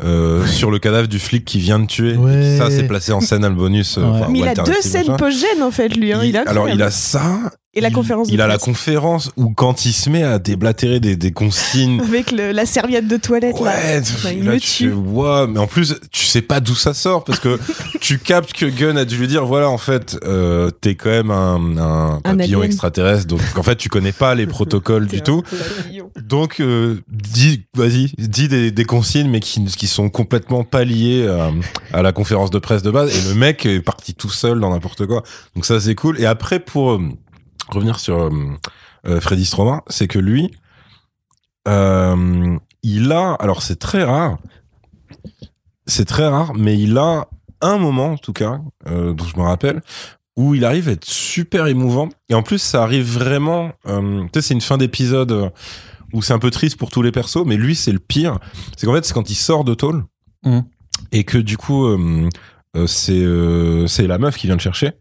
euh, 0.03 0.45
sur 0.45 0.71
le 0.71 0.79
cadavre 0.79 1.07
du 1.07 1.19
flic 1.19 1.45
qui 1.45 1.59
vient 1.59 1.79
de 1.79 1.85
tuer, 1.85 2.15
Ouais. 2.17 2.57
ça 2.57 2.69
c'est 2.69 2.83
placé 2.87 3.11
en 3.13 3.21
scène, 3.21 3.47
bonus. 3.55 3.97
euh, 3.97 4.01
Ouais. 4.01 4.07
enfin, 4.09 4.27
Mais 4.29 4.39
il 4.39 4.47
a 4.47 4.53
deux 4.53 4.81
scènes 4.81 5.15
post-gènes 5.17 5.63
en 5.63 5.71
fait, 5.71 5.89
lui. 5.95 6.11
Hein. 6.11 6.19
Il, 6.23 6.29
Il- 6.29 6.35
est 6.35 6.39
alors 6.39 6.67
il 6.67 6.71
incroyable. 6.73 6.81
a 6.83 6.91
ça. 6.91 7.39
Et 7.77 7.81
la 7.81 7.89
il- 7.89 7.93
conférence 7.93 8.29
Il 8.31 8.39
a 8.41 8.47
la 8.47 8.57
conférence 8.57 9.31
où 9.35 9.49
quand 9.51 9.85
il 9.85 9.91
se 9.93 10.09
met 10.09 10.23
à 10.23 10.39
déblatérer 10.39 10.99
des, 10.99 11.15
des 11.17 11.31
consignes. 11.31 11.99
Avec 12.07 12.31
le- 12.31 12.51
la 12.53 12.65
serviette 12.65 13.07
de 13.07 13.17
toilette 13.17 13.59
là. 13.59 13.65
Ouais, 13.75 13.99
Enfin, 14.01 14.29
il 14.31 14.45
là, 14.45 14.53
me 14.53 14.59
tu 14.59 14.67
tue. 14.67 14.89
fais, 14.89 14.95
Ouah, 14.95 15.47
mais 15.47 15.59
en 15.59 15.67
plus, 15.67 15.95
tu 16.11 16.25
sais 16.25 16.41
pas 16.41 16.59
d'où 16.61 16.73
ça 16.75 16.93
sort 16.93 17.23
parce 17.25 17.39
que 17.39 17.59
tu 18.01 18.17
captes 18.19 18.53
que 18.53 18.65
Gunn 18.65 18.97
a 18.97 19.03
dû 19.05 19.17
lui 19.17 19.27
dire 19.27 19.45
voilà, 19.45 19.69
en 19.69 19.77
fait, 19.77 20.17
euh, 20.23 20.69
t'es 20.71 20.95
quand 20.95 21.09
même 21.09 21.31
un, 21.31 21.77
un 21.77 22.19
papillon 22.21 22.59
alien. 22.59 22.63
extraterrestre, 22.71 23.27
donc 23.27 23.41
en 23.57 23.63
fait, 23.63 23.75
tu 23.75 23.89
connais 23.89 24.13
pas 24.13 24.35
les 24.35 24.47
protocoles 24.47 25.07
du 25.07 25.21
tout. 25.21 25.43
un 25.51 25.57
papillon. 25.81 26.11
Donc, 26.21 26.61
euh, 26.61 27.01
dis, 27.11 27.65
vas-y, 27.75 28.11
dis 28.17 28.47
des, 28.47 28.71
des 28.71 28.85
consignes, 28.85 29.29
mais 29.29 29.41
qui, 29.41 29.63
qui 29.65 29.87
sont 29.87 30.09
complètement 30.09 30.63
pas 30.63 30.85
liées 30.85 31.27
à, 31.27 31.51
à 31.97 32.01
la 32.01 32.13
conférence 32.13 32.51
de 32.51 32.59
presse 32.59 32.83
de 32.83 32.91
base. 32.91 33.13
Et 33.15 33.29
le 33.29 33.35
mec 33.35 33.65
est 33.65 33.81
parti 33.81 34.13
tout 34.13 34.29
seul 34.29 34.59
dans 34.61 34.69
n'importe 34.71 35.05
quoi. 35.07 35.23
Donc 35.55 35.65
ça, 35.65 35.79
c'est 35.81 35.93
cool. 35.95 36.19
Et 36.21 36.25
après, 36.25 36.59
pour 36.59 36.91
euh, 36.93 37.01
revenir 37.69 37.99
sur 37.99 38.19
euh, 38.23 38.29
euh, 39.07 39.21
Freddy 39.21 39.45
Stroman, 39.45 39.81
c'est 39.87 40.07
que 40.07 40.19
lui, 40.19 40.51
euh, 41.67 42.57
il 42.83 43.11
a, 43.11 43.33
alors 43.33 43.61
c'est 43.63 43.77
très 43.77 44.03
rare, 44.03 44.37
c'est 45.87 46.05
très 46.05 46.27
rare, 46.27 46.53
mais 46.55 46.77
il 46.79 46.97
a 46.97 47.27
un 47.61 47.77
moment, 47.77 48.11
en 48.13 48.17
tout 48.17 48.33
cas, 48.33 48.59
euh, 48.87 49.13
dont 49.13 49.25
je 49.25 49.37
me 49.37 49.43
rappelle, 49.43 49.81
où 50.37 50.53
il 50.53 50.65
arrive 50.65 50.89
à 50.89 50.91
être 50.91 51.05
super 51.05 51.67
émouvant. 51.67 52.09
Et 52.29 52.33
en 52.33 52.43
plus, 52.43 52.59
ça 52.59 52.83
arrive 52.83 53.05
vraiment, 53.05 53.71
euh, 53.87 54.23
tu 54.25 54.29
sais, 54.35 54.41
c'est 54.49 54.53
une 54.53 54.61
fin 54.61 54.77
d'épisode 54.77 55.51
où 56.13 56.21
c'est 56.21 56.33
un 56.33 56.39
peu 56.39 56.51
triste 56.51 56.77
pour 56.77 56.91
tous 56.91 57.01
les 57.01 57.11
persos, 57.11 57.45
mais 57.45 57.55
lui, 57.57 57.75
c'est 57.75 57.91
le 57.91 57.99
pire. 57.99 58.39
C'est 58.77 58.85
qu'en 58.85 58.93
fait, 58.93 59.05
c'est 59.05 59.13
quand 59.13 59.29
il 59.29 59.35
sort 59.35 59.63
de 59.63 59.73
tôle 59.73 60.03
Mhm. 60.45 60.63
et 61.11 61.23
que 61.23 61.39
du 61.39 61.57
coup, 61.57 61.87
c'est 62.85 63.13
euh, 63.13 63.87
c'est 63.87 64.05
la 64.05 64.17
meuf 64.19 64.37
qui 64.37 64.45
vient 64.47 64.55
le 64.55 64.61
chercher. 64.61 64.91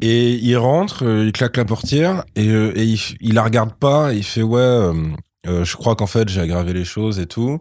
Et 0.00 0.34
il 0.34 0.56
rentre, 0.56 1.04
euh, 1.04 1.26
il 1.26 1.32
claque 1.32 1.56
la 1.56 1.64
portière 1.64 2.24
et, 2.34 2.48
euh, 2.48 2.72
et 2.74 2.84
il, 2.84 3.00
il 3.20 3.34
la 3.34 3.42
regarde 3.42 3.74
pas. 3.74 4.12
Il 4.12 4.24
fait 4.24 4.42
ouais, 4.42 4.58
euh, 4.58 5.64
je 5.64 5.76
crois 5.76 5.94
qu'en 5.94 6.06
fait 6.06 6.28
j'ai 6.28 6.40
aggravé 6.40 6.72
les 6.72 6.84
choses 6.84 7.18
et 7.18 7.26
tout. 7.26 7.60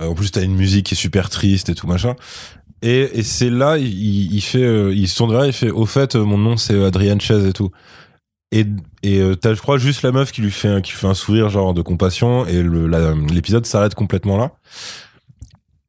En 0.00 0.14
plus 0.14 0.30
t'as 0.30 0.42
une 0.42 0.54
musique 0.54 0.86
qui 0.86 0.94
est 0.94 0.96
super 0.96 1.28
triste 1.28 1.68
et 1.68 1.74
tout 1.74 1.86
machin. 1.86 2.14
Et, 2.80 3.22
c'est 3.24 3.50
là 3.50 3.76
il, 3.76 4.32
il 4.32 4.40
fait, 4.40 4.94
il 4.94 5.08
se 5.08 5.16
tourne 5.16 5.32
vers 5.32 5.44
il 5.44 5.52
fait 5.52 5.70
au 5.70 5.84
fait 5.84 6.14
mon 6.14 6.38
nom 6.38 6.56
c'est 6.56 6.80
Adrian 6.84 7.18
Chaise 7.18 7.44
et 7.44 7.52
tout. 7.52 7.70
Et, 8.52 8.64
et 9.02 9.20
t'as 9.40 9.54
je 9.54 9.60
crois 9.60 9.76
juste 9.76 10.02
la 10.02 10.12
meuf 10.12 10.30
qui 10.30 10.40
lui 10.40 10.52
fait 10.52 10.80
qui 10.82 10.92
lui 10.92 10.98
fait 10.98 11.08
un 11.08 11.14
sourire 11.14 11.50
genre 11.50 11.74
de 11.74 11.82
compassion 11.82 12.46
et 12.46 12.62
l'épisode 12.62 13.66
s'arrête 13.66 13.94
complètement 13.94 14.38
là. 14.38 14.52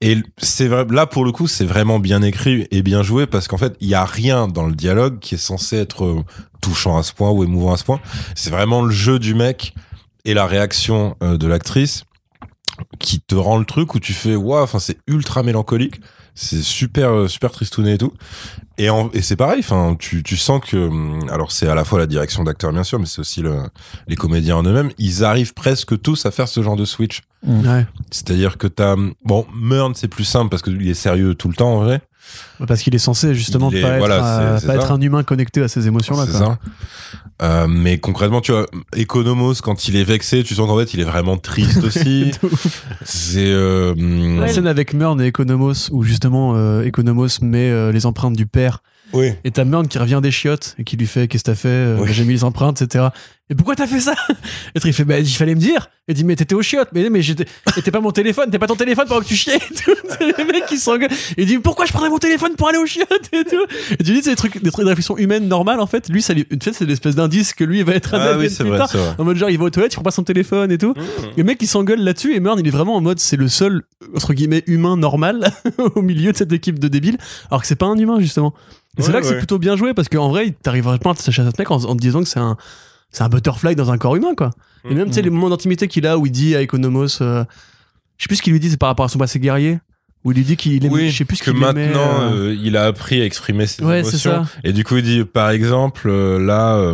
Et 0.01 0.17
c'est 0.37 0.69
là 0.69 1.05
pour 1.05 1.25
le 1.25 1.31
coup, 1.31 1.47
c'est 1.47 1.65
vraiment 1.65 1.99
bien 1.99 2.21
écrit 2.21 2.67
et 2.71 2.81
bien 2.81 3.03
joué 3.03 3.27
parce 3.27 3.47
qu'en 3.49 3.57
fait, 3.57 3.75
il 3.81 3.89
y 3.89 3.95
a 3.95 4.05
rien 4.05 4.47
dans 4.47 4.65
le 4.65 4.73
dialogue 4.73 5.19
qui 5.19 5.35
est 5.35 5.39
censé 5.39 5.77
être 5.77 6.05
euh, 6.05 6.23
touchant 6.61 6.97
à 6.97 7.03
ce 7.03 7.13
point 7.13 7.31
ou 7.31 7.43
émouvant 7.43 7.73
à 7.73 7.77
ce 7.77 7.83
point. 7.83 7.99
C'est 8.33 8.49
vraiment 8.49 8.81
le 8.81 8.91
jeu 8.91 9.19
du 9.19 9.35
mec 9.35 9.73
et 10.23 10.33
la 10.33 10.45
réaction 10.45 11.17
euh, 11.21 11.37
de 11.37 11.47
l'actrice 11.47 12.05
qui 12.99 13.19
te 13.19 13.35
rend 13.35 13.57
le 13.57 13.65
truc 13.65 13.93
où 13.93 13.99
tu 13.99 14.13
fais 14.13 14.35
waouh, 14.35 14.63
enfin 14.63 14.79
c'est 14.79 14.99
ultra 15.07 15.43
mélancolique, 15.43 15.99
c'est 16.33 16.61
super 16.61 17.11
euh, 17.11 17.27
super 17.27 17.51
tristouné 17.51 17.93
et 17.93 17.97
tout. 17.97 18.13
Et, 18.79 18.89
en- 18.89 19.11
et 19.11 19.21
c'est 19.21 19.35
pareil, 19.35 19.59
enfin 19.59 19.95
tu, 19.99 20.23
tu 20.23 20.37
sens 20.37 20.61
que 20.65 20.77
hum, 20.87 21.27
alors 21.29 21.51
c'est 21.51 21.67
à 21.67 21.75
la 21.75 21.83
fois 21.83 21.99
la 21.99 22.07
direction 22.07 22.43
d'acteur 22.43 22.71
bien 22.71 22.83
sûr, 22.83 22.97
mais 22.97 23.05
c'est 23.05 23.19
aussi 23.19 23.41
le, 23.41 23.57
les 24.07 24.15
comédiens 24.15 24.55
en 24.55 24.63
eux-mêmes, 24.63 24.89
ils 24.97 25.23
arrivent 25.25 25.53
presque 25.53 25.99
tous 26.01 26.25
à 26.25 26.31
faire 26.31 26.47
ce 26.47 26.63
genre 26.63 26.77
de 26.77 26.85
switch. 26.85 27.21
Ouais. 27.45 27.85
C'est-à-dire 28.09 28.57
que 28.57 28.67
t'as 28.67 28.95
bon 29.25 29.45
Murn 29.53 29.93
c'est 29.95 30.07
plus 30.07 30.23
simple 30.23 30.49
parce 30.49 30.61
qu'il 30.61 30.87
est 30.87 30.93
sérieux 30.93 31.35
tout 31.35 31.49
le 31.49 31.55
temps 31.55 31.73
en 31.73 31.83
vrai. 31.83 32.01
Parce 32.67 32.81
qu'il 32.81 32.93
est 32.95 32.99
censé 32.99 33.33
justement 33.33 33.71
est- 33.71 33.81
pas, 33.81 33.87
être, 33.91 33.97
voilà, 33.99 34.59
pas 34.65 34.91
un 34.93 35.01
humain 35.01 35.23
connecté 35.23 35.61
à 35.61 35.67
ses 35.67 35.87
émotions 35.87 36.17
là. 36.17 36.25
c'est 36.25 36.37
ça. 36.37 36.57
Euh, 37.41 37.67
mais 37.69 37.99
concrètement, 37.99 38.41
tu 38.41 38.51
vois, 38.51 38.65
Economos 38.97 39.55
quand 39.63 39.87
il 39.87 39.95
est 39.95 40.03
vexé, 40.03 40.43
tu 40.43 40.55
sens 40.55 40.67
qu'en 40.67 40.77
fait 40.77 40.93
il 40.93 40.99
est 40.99 41.05
vraiment 41.05 41.37
triste 41.37 41.81
aussi. 41.83 42.31
c'est 43.05 43.47
euh, 43.47 43.93
La 44.39 44.47
scène 44.49 44.67
avec 44.67 44.93
Murn 44.93 45.21
et 45.21 45.27
Economos 45.27 45.89
où 45.91 46.03
justement 46.03 46.53
euh, 46.55 46.83
Economos 46.85 47.39
met 47.41 47.91
les 47.93 48.05
empreintes 48.05 48.35
du 48.35 48.45
père 48.45 48.81
oui. 49.13 49.33
et 49.43 49.51
t'as 49.51 49.63
Murn 49.65 49.87
qui 49.87 49.97
revient 49.97 50.19
des 50.21 50.31
chiottes 50.31 50.75
et 50.79 50.83
qui 50.83 50.97
lui 50.97 51.07
fait 51.07 51.27
qu'est-ce 51.27 51.43
que 51.43 51.51
t'as 51.51 51.55
fait 51.55 51.67
Euh, 51.69 51.97
Oui. 51.99 52.09
j'ai 52.13 52.23
mis 52.25 52.33
les 52.33 52.43
empreintes 52.43 52.81
etc 52.81 53.05
et 53.51 53.55
pourquoi 53.55 53.75
t'as 53.75 53.87
fait 53.87 53.99
ça? 53.99 54.13
Et 54.75 54.79
il 54.85 54.93
fait 54.93 55.05
bah 55.05 55.17
il 55.17 55.27
fallait 55.27 55.55
me 55.55 55.59
dire. 55.59 55.89
Et 56.07 56.11
il 56.11 56.13
dit 56.13 56.23
mais 56.23 56.35
t'étais 56.35 56.53
aux 56.53 56.61
chiottes. 56.61 56.89
Mais 56.93 57.09
mais 57.09 57.23
j'étais 57.23 57.45
pas 57.91 57.99
mon 57.99 58.11
téléphone. 58.11 58.51
T'es 58.51 58.59
pas 58.59 58.67
ton 58.67 58.75
téléphone 58.75 59.07
pendant 59.07 59.21
que 59.21 59.25
tu 59.25 59.35
chiais 59.35 59.55
et 59.55 59.59
tout. 59.73 59.91
c'est 60.07 60.37
les 60.37 60.43
mecs 60.43 60.67
qui 60.67 60.77
s'engueulent 60.77 61.09
il 61.35 61.47
dit 61.47 61.57
pourquoi 61.57 61.87
je 61.87 61.91
prendrais 61.91 62.11
mon 62.11 62.19
téléphone 62.19 62.55
pour 62.55 62.69
aller 62.69 62.77
aux 62.77 62.85
chiottes 62.85 63.09
et 63.33 63.43
tout? 63.45 63.65
Et 63.93 64.03
tu 64.03 64.13
dis 64.13 64.21
c'est 64.21 64.29
des 64.29 64.35
trucs 64.35 64.61
des 64.61 64.69
trucs 64.69 64.85
de 64.85 64.89
réflexion 64.89 65.17
humaine 65.17 65.47
normale 65.47 65.79
en 65.79 65.87
fait. 65.87 66.09
Lui 66.09 66.21
ça 66.21 66.35
lui 66.35 66.45
en 66.55 66.59
fait 66.63 66.73
c'est 66.73 66.85
l'espèce 66.85 67.15
d'indice 67.15 67.55
que 67.55 67.63
lui 67.63 67.79
il 67.79 67.85
va 67.85 67.93
être 67.95 68.13
un 68.13 68.19
Ah 68.19 68.37
oui, 68.37 68.51
c'est 68.51 68.61
plus 68.63 68.69
vrai, 68.69 68.77
tard. 68.77 68.91
en 69.17 69.23
mode 69.23 69.37
genre 69.37 69.49
il 69.49 69.57
va 69.57 69.63
aux 69.65 69.69
toilettes 69.71 69.93
il 69.93 69.95
prend 69.95 70.03
pas 70.03 70.11
son 70.11 70.23
téléphone 70.23 70.71
et 70.71 70.77
tout. 70.77 70.93
Et 71.35 71.37
le 71.39 71.43
mec 71.43 71.57
il 71.59 71.67
s'engueule 71.67 72.01
là-dessus 72.03 72.35
et 72.35 72.39
Murn 72.39 72.59
il 72.59 72.67
est 72.67 72.69
vraiment 72.69 72.95
en 72.97 73.01
mode 73.01 73.17
c'est 73.19 73.35
le 73.37 73.47
seul 73.47 73.81
entre 74.15 74.35
guillemets 74.35 74.61
humain 74.67 74.95
normal 74.95 75.51
au 75.95 76.03
milieu 76.03 76.31
de 76.33 76.37
cette 76.37 76.53
équipe 76.53 76.77
de 76.77 76.87
débiles. 76.87 77.17
Alors 77.49 77.61
que 77.61 77.67
c'est 77.67 77.75
pas 77.75 77.87
un 77.87 77.97
humain 77.97 78.19
justement 78.19 78.53
Et 78.97 79.01
c'est 79.01 79.07
Ouais, 79.07 79.13
là 79.13 79.19
que 79.21 79.25
c'est 79.27 79.33
ouais. 79.33 79.37
plutôt 79.37 79.59
bien 79.59 79.75
joué 79.75 79.93
parce 79.93 80.09
qu'en 80.09 80.29
vrai, 80.29 80.51
t'arriverais 80.63 80.99
pas 80.99 81.11
à 81.11 81.15
s'attacher 81.15 81.41
à 81.43 81.45
ce 81.51 81.55
mec 81.57 81.69
en, 81.71 81.75
en 81.75 81.95
te 81.95 82.01
disant 82.01 82.21
que 82.21 82.27
c'est 82.27 82.39
un, 82.39 82.57
c'est 83.11 83.23
un 83.23 83.29
butterfly 83.29 83.75
dans 83.75 83.91
un 83.91 83.97
corps 83.97 84.15
humain, 84.15 84.33
quoi. 84.35 84.51
Et 84.89 84.93
même, 84.95 85.07
tu 85.07 85.13
sais, 85.13 85.19
Mhm. 85.21 85.25
les 85.25 85.29
moments 85.31 85.49
d'intimité 85.49 85.87
qu'il 85.87 86.05
a 86.07 86.17
où 86.17 86.25
il 86.25 86.31
dit 86.31 86.55
à 86.55 86.61
Economos, 86.63 87.21
euh, 87.21 87.43
je 88.17 88.23
sais 88.23 88.27
plus 88.27 88.37
ce 88.37 88.41
qu'il 88.41 88.53
lui 88.53 88.59
dit, 88.59 88.69
c'est 88.69 88.77
par 88.77 88.89
rapport 88.89 89.05
à 89.05 89.09
son 89.09 89.19
passé 89.19 89.39
guerrier, 89.39 89.79
où 90.23 90.31
il 90.31 90.35
lui 90.37 90.43
dit 90.43 90.57
qu'il 90.57 90.83
aime, 90.85 90.91
Oui, 90.91 91.09
je 91.11 91.17
sais 91.17 91.25
plus 91.25 91.37
ce 91.37 91.43
que 91.43 91.51
qu'il 91.51 91.61
aimait, 91.63 91.87
maintenant 91.87 92.31
euh, 92.31 92.49
euh, 92.49 92.57
il 92.61 92.75
a 92.77 92.85
appris 92.85 93.21
à 93.21 93.25
exprimer 93.25 93.67
ses 93.67 93.83
Ouais, 93.83 93.99
émotions. 93.99 94.45
ça. 94.45 94.51
Et 94.63 94.73
du 94.73 94.83
coup, 94.83 94.97
il 94.97 95.03
dit, 95.03 95.23
par 95.23 95.49
exemple, 95.51 96.07
euh, 96.09 96.39
là, 96.39 96.93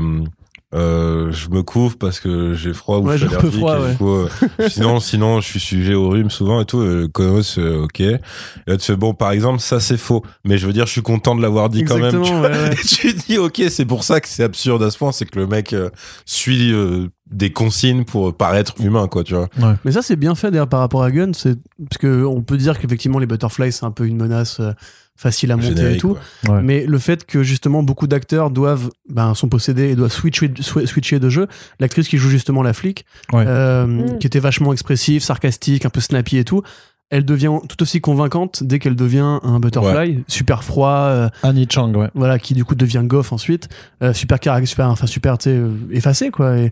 euh, 0.76 1.32
je 1.32 1.50
me 1.50 1.64
couvre 1.64 1.98
parce 1.98 2.20
que 2.20 2.54
j'ai 2.54 2.74
froid 2.74 2.98
ou 2.98 3.08
Ouais, 3.08 3.18
je 3.18 3.26
suis 3.26 3.30
j'ai 3.30 3.36
un 3.36 3.40
peu 3.40 3.48
allergique. 3.48 3.60
froid, 3.60 3.78
et 3.78 3.82
ouais. 3.82 3.92
du 3.92 3.98
coup, 3.98 4.14
euh, 4.16 4.30
sinon, 4.70 5.00
sinon, 5.00 5.40
je 5.42 5.48
suis 5.48 5.60
sujet 5.60 5.94
au 5.94 6.10
rhume 6.10 6.30
souvent 6.30 6.62
et 6.62 6.66
tout. 6.66 6.80
Euh, 6.80 7.08
Konos, 7.12 7.58
euh, 7.58 7.84
ok. 7.84 8.00
Et 8.02 8.20
là, 8.68 8.78
tu 8.78 8.86
fais, 8.86 8.96
bon, 8.96 9.14
par 9.14 9.32
exemple, 9.32 9.60
ça 9.60 9.80
c'est 9.80 9.98
faux. 9.98 10.24
Mais 10.44 10.58
je 10.58 10.68
veux 10.68 10.74
dire, 10.74 10.86
je 10.86 10.92
suis 10.92 11.02
content 11.02 11.36
de 11.36 11.42
l'avoir 11.42 11.70
dit 11.70 11.84
quand 11.86 11.98
même. 11.98 12.12
tu 12.12 12.18
Exactement, 12.18 12.40
vois. 12.42 12.50
ouais, 12.50 12.58
ouais. 12.70 12.74
Et 12.74 12.76
tu 12.88 13.14
dis, 13.14 13.38
ok, 13.38 13.62
c'est 13.70 13.86
pour 13.86 14.04
ça 14.04 14.20
que 14.20 14.28
c'est 14.28 14.44
absurde 14.44 14.84
à 14.84 14.92
ce 14.92 14.98
point, 14.98 15.12
c'est 15.12 15.26
que 15.26 15.40
le 15.40 15.48
mec 15.48 15.74
euh, 15.74 15.90
suit 16.26 16.72
euh, 16.74 17.08
des 17.32 17.52
consignes 17.52 18.04
pour 18.04 18.36
paraître 18.36 18.74
humain, 18.80 19.08
quoi, 19.08 19.24
tu 19.24 19.34
vois. 19.36 19.48
Mais 19.84 19.92
ça, 19.92 20.02
c'est 20.02 20.16
bien 20.16 20.36
fait 20.36 20.52
d'ailleurs 20.52 20.70
par 20.70 20.80
rapport 20.82 21.04
à 21.04 21.10
Gun, 21.12 21.32
c'est 21.34 21.56
parce 21.90 21.98
que 22.00 22.24
on 22.26 22.42
peut 22.42 22.58
dire 22.58 22.78
qu'effectivement 22.80 23.18
les 23.20 23.26
butterflies 23.26 23.72
c'est 23.72 23.84
un 23.86 23.92
peu 23.92 24.06
une 24.06 24.18
menace 24.18 24.60
euh, 24.60 24.72
facile 25.18 25.52
à 25.52 25.58
monter 25.58 25.94
et 25.94 25.98
tout. 25.98 26.18
ouais. 26.50 26.62
Mais 26.62 26.86
le 26.86 27.00
fait 27.00 27.26
que 27.26 27.42
justement 27.44 27.84
beaucoup 27.84 28.08
d'acteurs 28.08 28.50
doivent 28.50 28.90
ben, 29.10 29.34
sont 29.34 29.48
possédés 29.48 29.90
et 29.90 29.96
doivent 29.96 30.12
switcher, 30.12 30.48
swi- 30.50 30.86
switcher 30.86 31.20
de 31.20 31.30
jeu. 31.30 31.48
L'actrice 31.80 32.08
qui 32.10 32.18
joue 32.18 32.30
justement 32.30 32.62
la 32.64 32.74
flic, 32.74 33.06
Ouais. 33.32 33.46
euh, 33.48 33.86
Mm. 33.86 34.20
qui 34.20 34.28
était 34.28 34.40
vachement 34.40 34.74
expressive, 34.74 35.24
sarcastique, 35.24 35.86
un 35.86 35.90
peu 35.90 36.02
snappy 36.02 36.38
et 36.38 36.44
tout, 36.44 36.64
elle 37.12 37.24
devient 37.24 37.52
tout 37.70 37.82
aussi 37.84 38.02
convaincante 38.02 38.64
dès 38.64 38.80
qu'elle 38.80 38.96
devient 38.96 39.40
un 39.44 39.60
butterfly, 39.60 40.24
super 40.28 40.64
froid, 40.64 40.90
euh, 41.10 41.30
Annie 41.44 41.68
Chang, 41.70 41.94
ouais. 41.94 42.10
voilà, 42.16 42.40
qui 42.40 42.54
du 42.56 42.66
coup 42.66 42.76
devient 42.76 43.04
goff 43.06 43.32
ensuite, 43.32 43.70
euh, 44.02 44.12
super 44.12 44.40
caractère, 44.40 44.68
super, 44.68 44.90
enfin 44.90 45.06
super, 45.08 45.38
effacé 45.92 46.32
quoi. 46.32 46.58
Et 46.58 46.72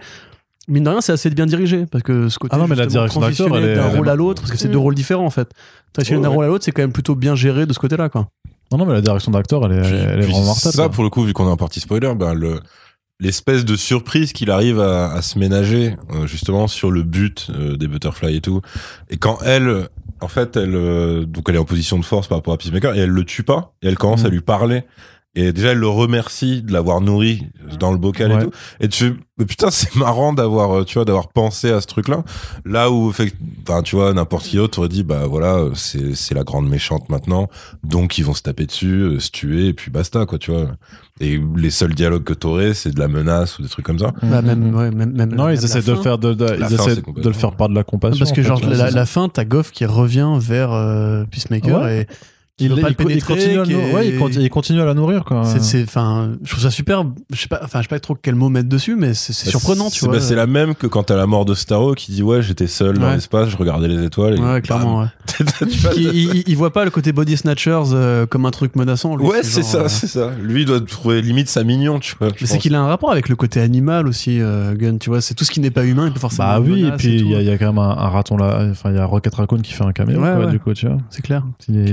mine 0.67 0.83
de 0.83 0.89
rien, 0.89 1.01
c'est 1.01 1.11
assez 1.13 1.29
bien 1.29 1.45
dirigé 1.45 1.85
parce 1.85 2.03
que 2.03 2.29
ce 2.29 2.39
côté 2.39 2.55
Ah 2.55 2.57
non, 2.57 2.67
mais 2.67 2.75
la 2.75 2.83
justement, 2.83 3.01
direction 3.01 3.21
d'acteur, 3.21 3.47
transitionner 3.47 3.71
elle 3.73 3.77
est- 3.77 3.91
d'un 3.91 3.97
rôle 3.97 4.09
à 4.09 4.15
l'autre, 4.15 4.41
parce 4.41 4.51
que 4.51 4.57
c'est 4.57 4.67
Mm. 4.69 4.71
deux 4.71 4.77
rôles 4.77 4.95
différents 4.95 5.25
en 5.25 5.29
fait. 5.29 5.49
Transitionner 5.93 6.19
Ouais, 6.19 6.23
d'un 6.23 6.29
ouais. 6.29 6.35
rôle 6.35 6.45
à 6.45 6.47
l'autre, 6.47 6.63
c'est 6.65 6.71
quand 6.71 6.81
même 6.83 6.93
plutôt 6.93 7.15
bien 7.15 7.35
géré 7.35 7.65
de 7.65 7.73
ce 7.73 7.79
côté-là 7.79 8.09
quoi. 8.09 8.27
Non, 8.71 8.77
non, 8.79 8.85
mais 8.85 8.93
la 8.93 9.01
direction 9.01 9.31
d'acteur, 9.31 9.65
elle 9.65 9.77
est, 9.79 9.81
Puis- 9.81 9.91
elle 9.93 10.19
est 10.19 10.23
vraiment 10.23 10.45
mortelle. 10.45 10.71
Ça, 10.71 10.83
quoi. 10.83 10.89
pour 10.89 11.03
le 11.03 11.09
coup, 11.09 11.23
vu 11.23 11.33
qu'on 11.33 11.47
est 11.47 11.51
en 11.51 11.57
partie 11.57 11.79
spoiler, 11.79 12.13
ben 12.15 12.33
le 12.33 12.59
l'espèce 13.19 13.63
de 13.63 13.75
surprise 13.75 14.33
qu'il 14.33 14.49
arrive 14.51 14.79
à, 14.81 15.11
à 15.13 15.21
se 15.21 15.37
ménager 15.39 15.95
euh, 16.13 16.25
justement 16.27 16.67
sur 16.67 16.91
le 16.91 17.03
but 17.03 17.47
euh, 17.51 17.77
des 17.77 17.87
butterflies 17.87 18.35
et 18.37 18.41
tout. 18.41 18.59
Et 19.09 19.17
quand 19.17 19.37
elle, 19.45 19.87
en 20.19 20.27
fait, 20.27 20.57
elle 20.57 20.75
euh, 20.75 21.23
donc 21.25 21.45
elle 21.47 21.55
est 21.55 21.59
en 21.59 21.63
position 21.65 21.97
de 21.99 22.03
force 22.03 22.27
par 22.27 22.39
rapport 22.39 22.53
à 22.53 22.57
Peacemaker 22.57 22.95
et 22.95 22.99
elle 22.99 23.11
le 23.11 23.23
tue 23.23 23.43
pas 23.43 23.73
et 23.81 23.87
elle 23.87 23.97
commence 23.97 24.25
à 24.25 24.29
lui 24.29 24.41
parler. 24.41 24.83
Et 25.35 25.51
déjà, 25.51 25.69
elle 25.71 25.79
le 25.79 25.87
remercie 25.87 26.61
de 26.61 26.71
l'avoir 26.71 27.01
nourri 27.01 27.47
dans 27.79 27.91
le 27.91 27.97
bocal 27.97 28.31
Ouais. 28.31 28.37
et 28.41 28.43
tout. 28.43 28.51
Et 28.81 28.87
tu 28.87 29.05
fais, 29.05 29.13
mais 29.39 29.45
putain, 29.45 29.71
c'est 29.71 29.95
marrant 29.95 30.31
d'avoir, 30.31 30.71
euh, 30.79 30.83
tu 30.83 30.93
vois, 30.93 31.05
d'avoir 31.05 31.29
pensé 31.29 31.71
à 31.71 31.81
ce 31.81 31.87
truc-là. 31.87 32.23
Là 32.65 32.91
où, 32.91 33.09
enfin, 33.09 33.25
tu 33.83 33.95
vois, 33.95 34.13
n'importe 34.13 34.45
qui 34.45 34.57
d'autre 34.57 34.77
aurait 34.77 34.89
dit, 34.89 35.01
bah 35.03 35.25
voilà, 35.27 35.55
euh, 35.55 35.71
c'est, 35.73 36.13
c'est 36.13 36.35
la 36.35 36.43
grande 36.43 36.69
méchante 36.69 37.09
maintenant. 37.09 37.49
Donc, 37.83 38.19
ils 38.19 38.25
vont 38.25 38.35
se 38.35 38.43
taper 38.43 38.67
dessus, 38.67 38.93
euh, 39.01 39.19
se 39.19 39.31
tuer, 39.31 39.69
et 39.69 39.73
puis 39.73 39.89
basta, 39.89 40.27
quoi, 40.27 40.37
tu 40.37 40.51
vois. 40.51 40.67
Et 41.19 41.41
les 41.57 41.71
seuls 41.71 41.95
dialogues 41.95 42.23
que 42.23 42.33
t'aurais, 42.33 42.75
c'est 42.75 42.91
de 42.91 42.99
la 42.99 43.07
menace 43.07 43.57
ou 43.57 43.63
des 43.63 43.69
trucs 43.69 43.85
comme 43.85 43.99
ça. 43.99 44.11
Bah, 44.21 44.43
même, 44.43 44.75
ouais, 44.75 44.91
même, 44.91 45.13
même- 45.13 45.33
Non, 45.33 45.45
même 45.47 45.55
ils 45.55 45.65
essaient 45.65 45.79
de 45.79 45.83
fin. 45.83 45.91
le 45.95 46.01
faire 46.01 46.17
de, 46.19 46.33
de- 46.35 46.57
ils 46.59 46.77
fin, 46.77 46.85
essaient 46.89 47.01
de 47.01 47.27
le 47.27 47.33
faire 47.33 47.55
par 47.55 47.69
de 47.69 47.75
la 47.75 47.83
compassion. 47.83 48.19
Parce 48.19 48.31
que 48.31 48.41
en 48.41 48.57
fait, 48.57 48.65
genre 48.65 48.69
la, 48.69 48.91
la 48.91 49.05
fin, 49.07 49.29
t'as 49.29 49.45
Goff 49.45 49.71
qui 49.71 49.85
revient 49.85 50.33
vers 50.39 50.71
euh, 50.73 51.23
Peacemaker 51.31 51.81
Ouais. 51.81 52.01
et 52.01 52.07
il, 52.63 52.69
veut 52.69 52.75
pas 52.81 52.81
il- 52.81 52.83
le 52.83 52.89
il 52.91 52.95
pénétrer, 53.07 53.33
continue 53.35 53.59
à, 53.59 53.63
qui 53.63 53.73
le- 53.73 53.79
est- 53.79 53.93
ouais, 53.93 54.07
il 54.09 54.17
continue, 54.17 54.45
il 54.45 54.49
continue 54.49 54.81
à 54.81 54.85
la 54.85 54.93
nourrir, 54.93 55.23
quoi. 55.25 55.43
C'est, 55.45 55.61
c'est, 55.61 55.83
enfin, 55.83 56.33
je 56.43 56.49
trouve 56.51 56.63
ça 56.63 56.71
super. 56.71 57.03
Je 57.31 57.39
sais 57.41 57.47
pas, 57.47 57.61
enfin, 57.63 57.79
je 57.79 57.83
sais 57.83 57.89
pas 57.89 57.99
trop 57.99 58.15
quel 58.21 58.35
mot 58.35 58.49
mettre 58.49 58.69
dessus, 58.69 58.95
mais 58.95 59.13
c'est, 59.13 59.33
c'est 59.33 59.45
Bah, 59.45 59.51
surprenant, 59.51 59.89
c'est- 59.89 59.99
tu 59.99 60.05
vois. 60.05 60.15
bah, 60.15 60.19
c'est 60.21 60.35
la 60.35 60.47
même 60.47 60.75
que 60.75 60.87
quand 60.87 61.03
t'as 61.03 61.15
la 61.15 61.27
mort 61.27 61.45
de 61.45 61.53
Starro 61.53 61.93
qui 61.93 62.11
dit, 62.11 62.23
ouais, 62.23 62.41
j'étais 62.41 62.67
seul 62.67 62.97
dans 62.99 63.11
l'espace, 63.11 63.49
je 63.49 63.57
regardais 63.57 63.87
les 63.87 64.03
étoiles. 64.03 64.37
et 64.37 64.41
Ouais, 64.41 64.61
clairement. 64.61 64.95
vois, 64.97 65.09
il, 65.95 66.03
il- 66.15 66.43
il 66.47 66.55
voit 66.57 66.71
pas 66.73 66.85
le 66.85 66.91
côté 66.91 67.11
body 67.11 67.37
snatchers 67.37 67.83
euh, 67.93 68.25
comme 68.25 68.45
un 68.45 68.51
truc 68.51 68.75
menaçant. 68.75 69.15
lui, 69.15 69.25
ouais, 69.25 69.43
c'est 69.43 69.61
genre, 69.61 69.69
ça, 69.69 69.77
euh, 69.81 69.87
c'est 69.87 70.07
ça. 70.07 70.31
Lui, 70.41 70.61
il 70.61 70.65
doit 70.65 70.81
trouver 70.81 71.21
limite 71.21 71.49
ça 71.49 71.63
mignon, 71.63 71.99
tu 71.99 72.15
vois. 72.19 72.29
Mais 72.39 72.47
c'est 72.47 72.57
qu'il 72.57 72.75
a 72.75 72.81
un 72.81 72.87
rapport 72.87 73.11
avec 73.11 73.29
le 73.29 73.35
côté 73.35 73.59
animal 73.61 74.07
aussi, 74.07 74.39
euh, 74.41 74.73
Gun, 74.75 74.97
tu 74.97 75.09
vois. 75.09 75.21
C'est 75.21 75.33
tout 75.33 75.43
ce 75.43 75.51
qui 75.51 75.59
n'est 75.59 75.71
pas 75.71 75.83
humain, 75.85 76.07
il 76.07 76.13
peut 76.13 76.19
forcément. 76.19 76.47
Bah 76.47 76.59
oui, 76.59 76.85
et 76.85 76.91
puis 76.91 77.19
il 77.19 77.27
y, 77.43 77.49
a- 77.49 77.57
quand 77.57 77.67
même 77.67 77.77
un, 77.77 77.93
raton 78.09 78.37
là, 78.37 78.67
enfin 78.71 78.89
il 78.91 78.95
y 78.95 78.99
a 78.99 79.05
Rocket 79.05 79.33
Raccoon 79.35 79.59
qui 79.61 79.73
fait 79.73 79.83
un 79.83 79.91
caméo, 79.91 80.19
Ouais, 80.21 80.33
quoi, 80.35 80.45
ouais. 80.45 80.51
du 80.51 80.59
coup, 80.59 80.73
tu 80.73 80.87
vois. 80.87 80.97
C'est 81.09 81.21
clair. 81.21 81.43
Est 81.73 81.91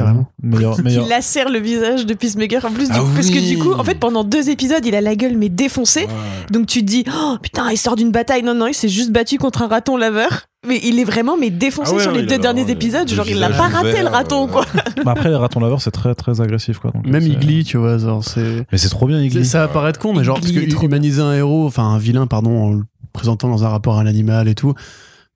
Meilleur, 0.61 0.77
Qui 0.77 0.83
meilleur. 0.83 1.07
lacère 1.09 1.49
le 1.49 1.59
visage 1.59 2.07
de 2.07 2.15
Peacemaker 2.15 2.65
en 2.65 2.71
plus. 2.71 2.89
du 2.89 2.95
Ah 2.97 3.03
Parce 3.15 3.31
que 3.31 3.39
du 3.39 3.59
coup, 3.59 3.73
en 3.73 3.85
fait, 3.85 3.97
pendant 3.97 4.25
deux 4.25 4.49
épisodes, 4.51 4.85
il 4.85 4.95
a 4.95 5.01
la 5.01 5.17
gueule 5.17 5.37
mais 5.37 5.49
défoncée. 5.49 6.03
Ouais. 6.05 6.07
Donc 6.53 6.67
tu 6.67 6.81
te 6.81 6.87
dis, 6.87 7.05
oh 7.09 7.37
putain, 7.43 7.71
il 7.71 7.77
sort 7.77 7.97
d'une 7.97 8.11
bataille. 8.11 8.43
Non, 8.43 8.55
non, 8.55 8.67
il 8.67 8.75
s'est 8.75 8.89
juste 8.89 9.11
battu 9.13 9.39
contre 9.39 9.63
un 9.63 9.69
raton 9.69 9.97
laveur. 9.97 10.43
Mais 10.69 10.79
il 10.85 10.99
est 10.99 11.05
vraiment 11.05 11.39
mais 11.39 11.49
défoncé 11.49 11.93
Ah 11.93 11.97
ouais, 11.97 12.03
sur 12.03 12.13
les 12.13 12.21
il 12.21 12.27
deux 12.27 12.35
a 12.35 12.39
derniers 12.39 12.71
épisodes. 12.71 13.09
le 13.09 13.15
Genre, 13.17 13.27
il 13.27 13.39
l'a 13.39 13.49
visage 13.49 13.59
pas 13.63 13.69
raté 13.75 13.89
ouvert, 13.89 14.03
le 14.05 14.09
raton, 14.11 14.45
euh, 14.45 14.51
quoi. 14.53 14.67
Bah, 15.05 15.13
après, 15.13 15.31
les 15.31 15.35
ratons 15.37 15.59
laveurs, 15.61 15.81
c'est 15.81 15.91
très 15.91 16.15
très 16.15 16.43
agressif, 16.43 16.79
quoi. 16.79 16.91
Donc, 16.91 17.07
Même 17.07 17.27
Igli, 17.27 17.65
tu 17.65 17.79
vois, 17.79 17.97
genre, 17.97 18.23
c'est. 18.23 18.67
Mais 18.71 18.77
c'est 18.77 18.91
trop 18.91 19.07
bien, 19.07 19.21
Igli. 19.23 19.47
Ça 19.47 19.61
va 19.61 19.69
paraître 19.69 19.99
con, 19.99 20.13
mais 20.13 20.23
genre, 20.23 20.39
parce 20.39 20.51
Igli 20.51 20.65
est 20.65 20.77
que 20.77 20.85
humaniser 20.85 21.23
un 21.23 21.33
héros, 21.33 21.67
enfin 21.67 21.85
un 21.85 21.97
vilain, 21.99 22.27
pardon, 22.27 22.63
en 22.63 22.73
le 22.75 22.83
présentant 23.15 23.49
dans 23.49 23.65
un 23.65 23.69
rapport 23.71 23.99
à 23.99 24.05
l'animal 24.05 24.49
et 24.49 24.55
tout. 24.55 24.75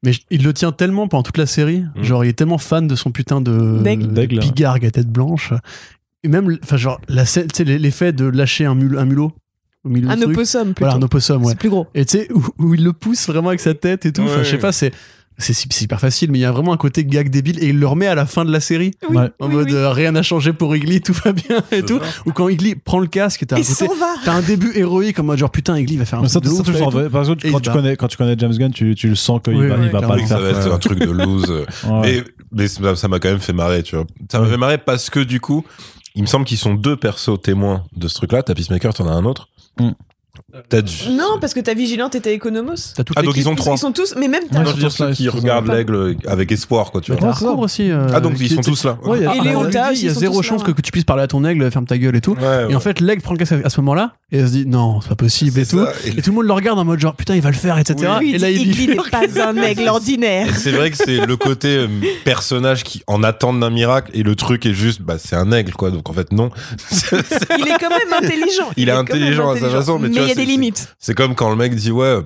Mais 0.05 0.13
il 0.31 0.43
le 0.45 0.53
tient 0.53 0.71
tellement 0.73 1.09
pendant 1.09 1.23
toute 1.23 1.39
la 1.39 1.47
série. 1.47 1.85
Mm. 1.97 2.03
Genre, 2.03 2.25
il 2.25 2.29
est 2.29 2.33
tellement 2.35 2.59
fan 2.59 2.87
de 2.87 2.95
son 2.95 3.11
putain 3.11 3.41
de 3.41 3.79
D'aigle. 3.83 4.13
D'aigle. 4.13 4.39
pigargue 4.41 4.85
à 4.87 4.91
tête 4.91 5.09
blanche. 5.11 5.53
Et 6.23 6.29
même, 6.29 6.59
enfin, 6.63 6.77
genre, 6.77 7.01
l'effet 7.09 8.13
de 8.13 8.25
lâcher 8.27 8.65
un, 8.67 8.75
mul- 8.75 8.99
un 8.99 9.05
mulot 9.05 9.33
au 9.85 9.89
milieu 9.89 10.09
Un 10.09 10.21
opossum, 10.23 10.67
plutôt. 10.69 10.81
Voilà, 10.81 10.95
un 10.97 11.03
opossum, 11.03 11.43
ouais. 11.43 11.51
C'est 11.51 11.59
plus 11.59 11.69
gros. 11.71 11.87
Et 11.95 12.05
tu 12.05 12.19
sais, 12.19 12.29
où, 12.33 12.43
où 12.59 12.75
il 12.75 12.83
le 12.85 12.93
pousse 12.93 13.27
vraiment 13.27 13.49
avec 13.49 13.61
sa 13.61 13.75
tête 13.75 14.07
et 14.07 14.13
tout. 14.13 14.23
Enfin, 14.23 14.39
Ouais. 14.39 14.45
je 14.45 14.51
sais 14.51 14.59
pas, 14.59 14.73
c'est. 14.73 14.93
C'est 15.37 15.83
hyper 15.83 15.99
facile, 15.99 16.31
mais 16.31 16.39
il 16.39 16.43
y 16.43 16.45
a 16.45 16.53
vraiment 16.53 16.73
un 16.73 16.77
côté 16.77 17.05
gag 17.05 17.29
débile 17.29 17.59
et 17.63 17.69
il 17.71 17.79
le 17.81 17.87
remet 17.89 18.07
à 18.07 18.15
la 18.15 18.25
fin 18.25 18.45
de 18.45 18.53
la 18.53 18.61
série 18.61 18.93
Oui, 19.11 19.17
Ouais. 19.17 19.31
en 19.41 19.49
oui, 19.49 19.55
mode 19.55 19.67
oui. 19.69 19.75
euh, 19.75 19.91
rien 19.91 20.13
n'a 20.13 20.23
changé 20.23 20.53
pour 20.53 20.77
Igli, 20.77 21.01
tout 21.01 21.13
va 21.25 21.33
bien 21.33 21.61
et 21.73 21.83
tout. 21.83 21.99
Ou 22.27 22.33
quand 22.33 22.49
Igli 22.49 22.77
prend 22.77 23.01
le 23.01 23.09
casque, 23.09 23.45
t'as 23.47 23.57
un 24.33 24.43
début 24.43 24.71
héroïque 24.77 25.19
en 25.19 25.25
mode 25.25 25.39
genre 25.39 25.51
putain 25.51 25.77
Igli 25.79 25.97
va 25.97 26.05
faire 26.05 26.21
un 26.21 26.29
ça, 26.29 26.41
truc 26.41 26.45
de 26.53 26.57
ça, 26.57 26.61
ouf, 26.61 26.67
tu 26.67 26.73
le 26.73 26.79
là, 26.79 26.81
et 26.81 26.85
sens. 26.85 26.95
tout. 27.05 27.11
Parce 27.11 27.29
que 27.29 27.47
Et 27.49 27.51
quand 27.51 27.61
tu 27.61 27.71
connais, 27.71 27.97
quand 27.97 28.09
tu 28.09 28.17
connais 28.17 28.37
James 28.39 28.53
Gunn, 28.57 28.73
tu, 28.73 28.95
tu 28.95 29.09
le 29.09 29.17
sens 29.17 29.41
qu'il 29.43 29.55
Oui, 29.57 29.67
va, 29.67 29.75
oui, 29.77 29.87
il 29.87 29.91
va 29.91 30.03
pas 30.03 30.15
le 30.17 30.21
faire. 30.21 30.29
ça 30.29 30.39
va 30.41 30.49
être 30.51 30.73
un 30.73 30.79
truc 30.79 30.99
de 31.01 31.11
lose. 31.11 31.51
Ouais. 31.89 32.23
Mais, 32.53 32.69
mais 32.81 32.95
ça 32.97 33.09
m'a 33.09 33.19
quand 33.19 33.29
même 33.31 33.41
fait 33.41 33.53
marrer, 33.53 33.83
tu 33.83 33.97
vois. 33.97 34.07
Ça 34.31 34.39
m'a 34.39 34.47
fait 34.47 34.57
marrer 34.57 34.79
parce 34.79 35.11
que 35.11 35.19
du 35.21 35.41
coup, 35.41 35.65
il 36.15 36.23
me 36.23 36.29
semble 36.29 36.45
qu'ils 36.45 36.59
sont 36.59 36.75
deux 36.75 36.97
persos 36.97 37.41
témoins 37.43 37.83
de 37.97 38.07
ce 38.07 38.15
truc-là. 38.15 38.45
T'as 38.45 38.55
Peacemaker, 38.55 38.95
t'en 38.95 39.09
as 39.09 39.13
un 39.13 39.25
autre. 39.25 39.49
Mm. 39.81 39.91
T'as 40.69 40.83
du- 40.83 41.11
Non, 41.11 41.39
parce 41.41 41.55
que 41.55 41.61
ta 41.61 41.75
vigilante 41.75 42.15
était 42.15 42.35
Economos. 42.35 42.93
T'as 42.97 43.05
toute 43.05 43.17
Ah, 43.19 43.23
donc 43.23 43.37
ils 43.37 43.43
sont 43.45 43.55
trois. 43.55 43.75
Ils 43.75 43.79
sont 43.79 43.93
tous, 43.93 44.15
mais 44.17 44.29
même 44.29 44.43
t'as. 44.51 44.59
Ouais, 44.59 44.65
Non, 44.65 44.71
c'est 44.71 44.71
je 44.71 44.75
veux 44.75 44.81
dire 44.81 44.89
pour 44.89 44.97
ça, 44.97 45.09
ceux 45.09 45.15
qui 45.15 45.29
regardent 45.29 45.69
l'aigle 45.69 46.17
avec 46.27 46.53
espoir, 46.53 46.91
quoi, 46.93 47.01
tu 47.01 47.13
vois. 47.13 47.29
Harcourt 47.29 47.59
aussi. 47.59 47.91
euh, 47.91 48.07
Ah, 48.13 48.21
donc 48.21 48.35
ils 48.41 48.51
sont 48.51 48.61
tous 48.61 48.85
là. 48.85 48.99
Ouais, 49.05 49.21
Et 49.23 49.27
ah, 49.27 49.31
aussi, 49.31 49.41
Il 49.41 49.45
y 49.45 49.49
a 49.51 49.93
ils 49.93 50.11
sont 50.15 50.21
zéro 50.21 50.43
chance 50.43 50.61
là, 50.63 50.67
que, 50.69 50.73
que 50.73 50.83
tu 50.83 50.93
puisses 50.93 51.05
parler 51.05 51.23
à 51.23 51.27
ton 51.27 51.45
aigle, 51.45 51.71
ferme 51.71 51.87
ta 51.87 51.99
gueule 51.99 52.17
et 52.17 52.21
tout. 52.21 52.37
Ouais, 52.41 52.67
Et 52.71 52.75
en 52.75 52.81
fait, 52.81 53.01
l'aigle 53.01 53.23
prend 53.23 53.33
le 53.33 53.39
casque 53.39 53.55
à 53.65 53.69
ce 53.71 53.81
moment-là 53.81 54.15
et 54.33 54.39
elle 54.39 54.47
se 54.49 54.53
dit 54.53 54.67
non, 54.67 55.01
c'est 55.01 55.09
pas 55.09 55.15
possible 55.17 55.59
et 55.61 55.67
tout. 55.67 55.85
ça. 55.85 55.93
Et- 56.05 56.11
Et 56.19 56.23
tout 56.23 56.31
le 56.31 56.37
monde 56.37 56.47
le 56.47 56.53
regarde 56.53 56.79
en 56.79 56.85
mode 56.85 57.01
genre 57.01 57.15
putain, 57.15 57.35
il 57.35 57.41
va 57.43 57.51
le 57.51 57.57
faire, 57.57 57.79
etc. 57.79 57.95
Et 58.23 58.27
il 58.27 58.41
là, 58.41 58.51
dit, 58.51 58.59
il 58.61 58.71
dit 58.75 58.89
n'est 58.89 58.95
pas 58.97 59.23
un 59.47 59.57
aigle 59.57 59.89
ordinaire. 59.89 60.49
Et 60.49 60.53
c'est 60.53 60.73
vrai 60.73 60.91
que 60.91 60.97
c'est 60.97 61.25
le 61.27 61.37
côté 61.37 61.69
euh, 61.77 61.89
personnage 62.25 62.83
qui 62.85 63.03
en 63.07 63.23
attend 63.23 63.53
d'un 63.55 63.71
miracle 63.71 64.11
et 64.15 64.23
le 64.23 64.35
truc 64.37 64.67
est 64.67 64.73
juste 64.75 65.03
bah 65.03 65.17
c'est 65.19 65.37
un 65.37 65.51
aigle 65.53 65.73
quoi 65.73 65.91
donc 65.91 66.09
en 66.09 66.13
fait 66.13 66.33
non 66.33 66.51
Il 67.59 67.69
est 67.69 67.79
quand 67.81 67.91
même 67.91 68.13
intelligent. 68.23 68.71
Il 68.77 68.89
est 68.89 68.93
intelligent 68.93 69.51
à 69.51 69.59
sa 69.59 69.69
façon, 69.71 69.99
mais 69.99 70.11
tu 70.11 70.21
y 70.29 70.33
a 70.33 70.35
des 70.35 70.45
limites. 70.45 70.95
c'est 70.99 71.15
comme 71.15 71.35
quand 71.35 71.51
le 71.51 71.57
mec 71.57 71.75
dit 71.75 71.91
ouais 71.91 72.21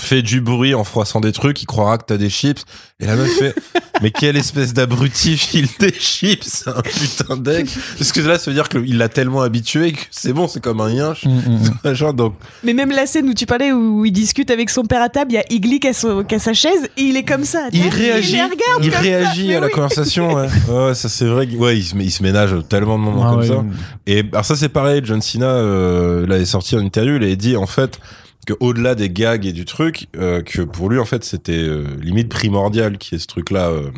fais 0.00 0.22
du 0.22 0.40
bruit 0.40 0.74
en 0.74 0.84
froissant 0.84 1.20
des 1.20 1.32
trucs 1.32 1.60
il 1.62 1.66
croira 1.66 1.98
que 1.98 2.04
t'as 2.06 2.16
des 2.16 2.30
chips 2.30 2.62
et 3.00 3.06
la 3.06 3.14
meuf 3.16 3.30
fait 3.38 3.54
mais 4.02 4.10
quelle 4.10 4.36
espèce 4.38 4.72
d'abruti 4.72 5.36
file 5.36 5.68
des 5.78 5.92
chips 5.92 6.64
un 6.66 6.80
putain 6.80 7.36
d'aigle 7.36 7.68
parce 7.98 8.10
que 8.12 8.20
là 8.22 8.38
ça 8.38 8.50
veut 8.50 8.54
dire 8.54 8.68
qu'il 8.70 8.96
l'a 8.96 9.08
tellement 9.10 9.42
habitué 9.42 9.92
que 9.92 10.00
c'est 10.10 10.32
bon 10.32 10.48
c'est 10.48 10.62
comme 10.62 10.80
un 10.80 10.90
yinche 10.90 11.24
Mm, 11.24 11.30
mm, 11.30 11.52
mm. 11.58 11.70
machin 11.84 12.12
donc 12.12 12.34
Mais 12.64 12.72
même 12.72 12.90
la 12.90 13.06
scène 13.06 13.28
où 13.28 13.34
tu 13.34 13.44
parlais, 13.46 13.70
où 13.70 14.04
il 14.04 14.12
discute 14.12 14.50
avec 14.50 14.70
son 14.70 14.82
père 14.84 15.02
à 15.02 15.08
table, 15.08 15.32
il 15.32 15.34
y 15.34 15.38
a 15.38 15.44
Igli 15.50 15.78
qui 15.78 15.88
a, 15.88 15.92
son- 15.92 16.24
qui 16.24 16.34
a 16.34 16.38
sa 16.38 16.52
chaise 16.54 16.88
et 16.96 17.02
il 17.02 17.16
est 17.16 17.22
comme 17.24 17.44
ça. 17.44 17.68
il 17.72 17.86
réagit 17.88 18.38
il 18.82 18.92
ça. 18.92 18.98
réagit 19.00 19.48
Mais 19.48 19.56
à 19.56 19.60
la 19.60 19.68
conversation 19.68 20.34
ouais. 20.34 20.48
ouais 20.70 20.94
ça 20.94 21.08
c'est 21.08 21.26
vrai 21.26 21.46
ouais 21.54 21.76
il 21.78 21.84
se, 21.84 21.94
il 21.96 22.10
se 22.10 22.22
ménage 22.22 22.54
tellement 22.68 22.98
de 22.98 23.04
moments 23.04 23.24
Ah 23.26 23.30
comme 23.30 23.40
ouais, 23.40 23.46
ça 23.48 23.64
Et 24.06 24.20
alors 24.32 24.44
ça 24.44 24.56
c'est 24.56 24.68
pareil, 24.70 25.02
John 25.04 25.20
Cena 25.20 25.46
euh, 25.46 26.26
l'avait 26.26 26.46
sorti 26.46 26.76
en 26.76 26.80
interview, 26.80 27.16
il 27.16 27.22
avait 27.24 27.36
dit 27.36 27.56
en 27.56 27.66
fait 27.66 27.98
que 28.46 28.54
au-delà 28.60 28.94
des 28.94 29.10
gags 29.10 29.46
et 29.46 29.52
du 29.52 29.64
truc, 29.64 30.08
euh, 30.16 30.42
que 30.42 30.62
pour 30.62 30.90
lui 30.90 30.98
en 30.98 31.04
fait 31.04 31.24
c'était 31.24 31.52
euh, 31.52 31.84
limite 32.00 32.28
primordial 32.28 32.98
qu'il 32.98 33.14
y 33.14 33.16
ait 33.16 33.22
ce 33.22 33.28
truc-là 33.28 33.68
euh, 33.68 33.90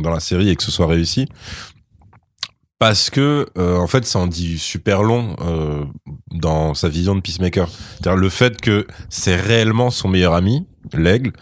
dans 0.00 0.10
la 0.10 0.20
série 0.20 0.48
et 0.48 0.56
que 0.56 0.62
ce 0.62 0.70
soit 0.70 0.86
réussi. 0.86 1.26
Parce 2.78 3.08
que 3.08 3.46
en 3.56 3.86
fait 3.86 4.04
ça 4.04 4.18
en 4.18 4.26
dit 4.26 4.58
super 4.58 5.02
long 5.04 5.36
dans 6.32 6.74
sa 6.74 6.88
vision 6.88 7.14
de 7.14 7.20
Peacemaker. 7.20 7.68
C'est-à-dire 7.68 8.16
le 8.16 8.28
fait 8.28 8.60
que 8.60 8.86
c'est 9.08 9.36
réellement 9.36 9.90
son 9.90 10.08
meilleur 10.08 10.34
ami, 10.34 10.66
l'aigle, 10.92 11.32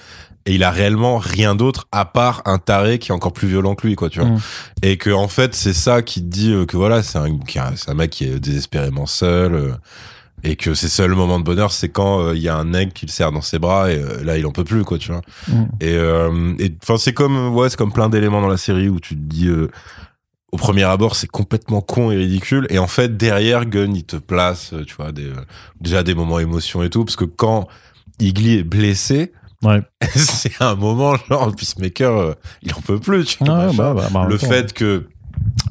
et 0.44 0.54
il 0.54 0.62
a 0.62 0.70
réellement 0.70 1.16
rien 1.18 1.56
d'autre 1.56 1.88
à 1.90 2.04
part 2.04 2.42
un 2.44 2.58
taré 2.58 2.98
qui 2.98 3.10
est 3.10 3.14
encore 3.14 3.32
plus 3.32 3.48
violent 3.48 3.74
que 3.74 3.88
lui 3.88 3.96
quoi 3.96 4.08
tu 4.08 4.20
vois 4.20 4.28
Mm. 4.28 4.38
et 4.82 4.98
que 4.98 5.10
en 5.10 5.26
fait 5.26 5.54
c'est 5.54 5.72
ça 5.72 6.02
qui 6.02 6.20
te 6.20 6.26
dit 6.26 6.54
que 6.68 6.76
voilà 6.76 7.02
c'est 7.02 7.18
un, 7.18 7.94
mec 7.94 8.10
qui 8.10 8.24
est 8.24 8.38
désespérément 8.38 9.06
seul 9.06 9.78
et 10.44 10.56
que 10.56 10.74
ses 10.74 10.88
seuls 10.88 11.14
moments 11.14 11.38
de 11.38 11.44
bonheur 11.44 11.70
c'est 11.72 11.88
quand 11.88 12.20
euh, 12.20 12.34
il 12.36 12.42
y 12.42 12.48
a 12.48 12.56
un 12.56 12.64
mec 12.64 12.94
qui 12.94 13.06
le 13.06 13.10
serre 13.10 13.30
dans 13.32 13.40
ses 13.42 13.58
bras 13.58 13.92
et 13.92 13.96
euh, 13.98 14.22
là 14.24 14.36
il 14.38 14.46
en 14.46 14.50
peut 14.52 14.64
plus 14.64 14.84
quoi 14.84 14.98
tu 14.98 15.10
vois 15.12 15.20
Mm. 15.48 15.62
et 15.80 15.94
euh, 15.94 16.54
et 16.58 16.74
enfin 16.82 16.96
c'est 16.98 17.12
comme 17.12 17.54
ouais 17.54 17.68
c'est 17.70 17.76
comme 17.76 17.92
plein 17.92 18.08
d'éléments 18.08 18.40
dans 18.40 18.48
la 18.48 18.56
série 18.56 18.88
où 18.88 18.98
tu 19.00 19.14
te 19.14 19.20
dis 19.20 19.48
au 20.52 20.56
premier 20.56 20.82
abord 20.84 21.16
c'est 21.16 21.26
complètement 21.28 21.80
con 21.80 22.10
et 22.10 22.16
ridicule 22.16 22.66
et 22.70 22.78
en 22.78 22.86
fait 22.86 23.16
derrière 23.16 23.64
Gunn 23.66 23.94
il 23.96 24.04
te 24.04 24.16
place 24.16 24.74
tu 24.86 24.94
vois 24.96 25.12
des, 25.12 25.30
déjà 25.80 26.02
des 26.02 26.14
moments 26.14 26.38
émotion 26.38 26.82
et 26.82 26.90
tout 26.90 27.04
parce 27.04 27.16
que 27.16 27.24
quand 27.24 27.68
Igly 28.20 28.58
est 28.58 28.64
blessé 28.64 29.32
Ouais. 29.64 29.80
c'est 30.16 30.60
un 30.60 30.74
moment 30.74 31.14
genre 31.28 31.54
Peacemaker 31.54 32.34
il 32.62 32.74
en 32.74 32.80
peut 32.80 32.98
plus 32.98 33.24
tu 33.24 33.44
vois, 33.44 33.68
Ah, 33.68 33.70
bah, 33.72 33.94
bah, 33.94 34.08
bah, 34.12 34.26
le 34.28 34.36
fait 34.36 34.72
que 34.72 35.06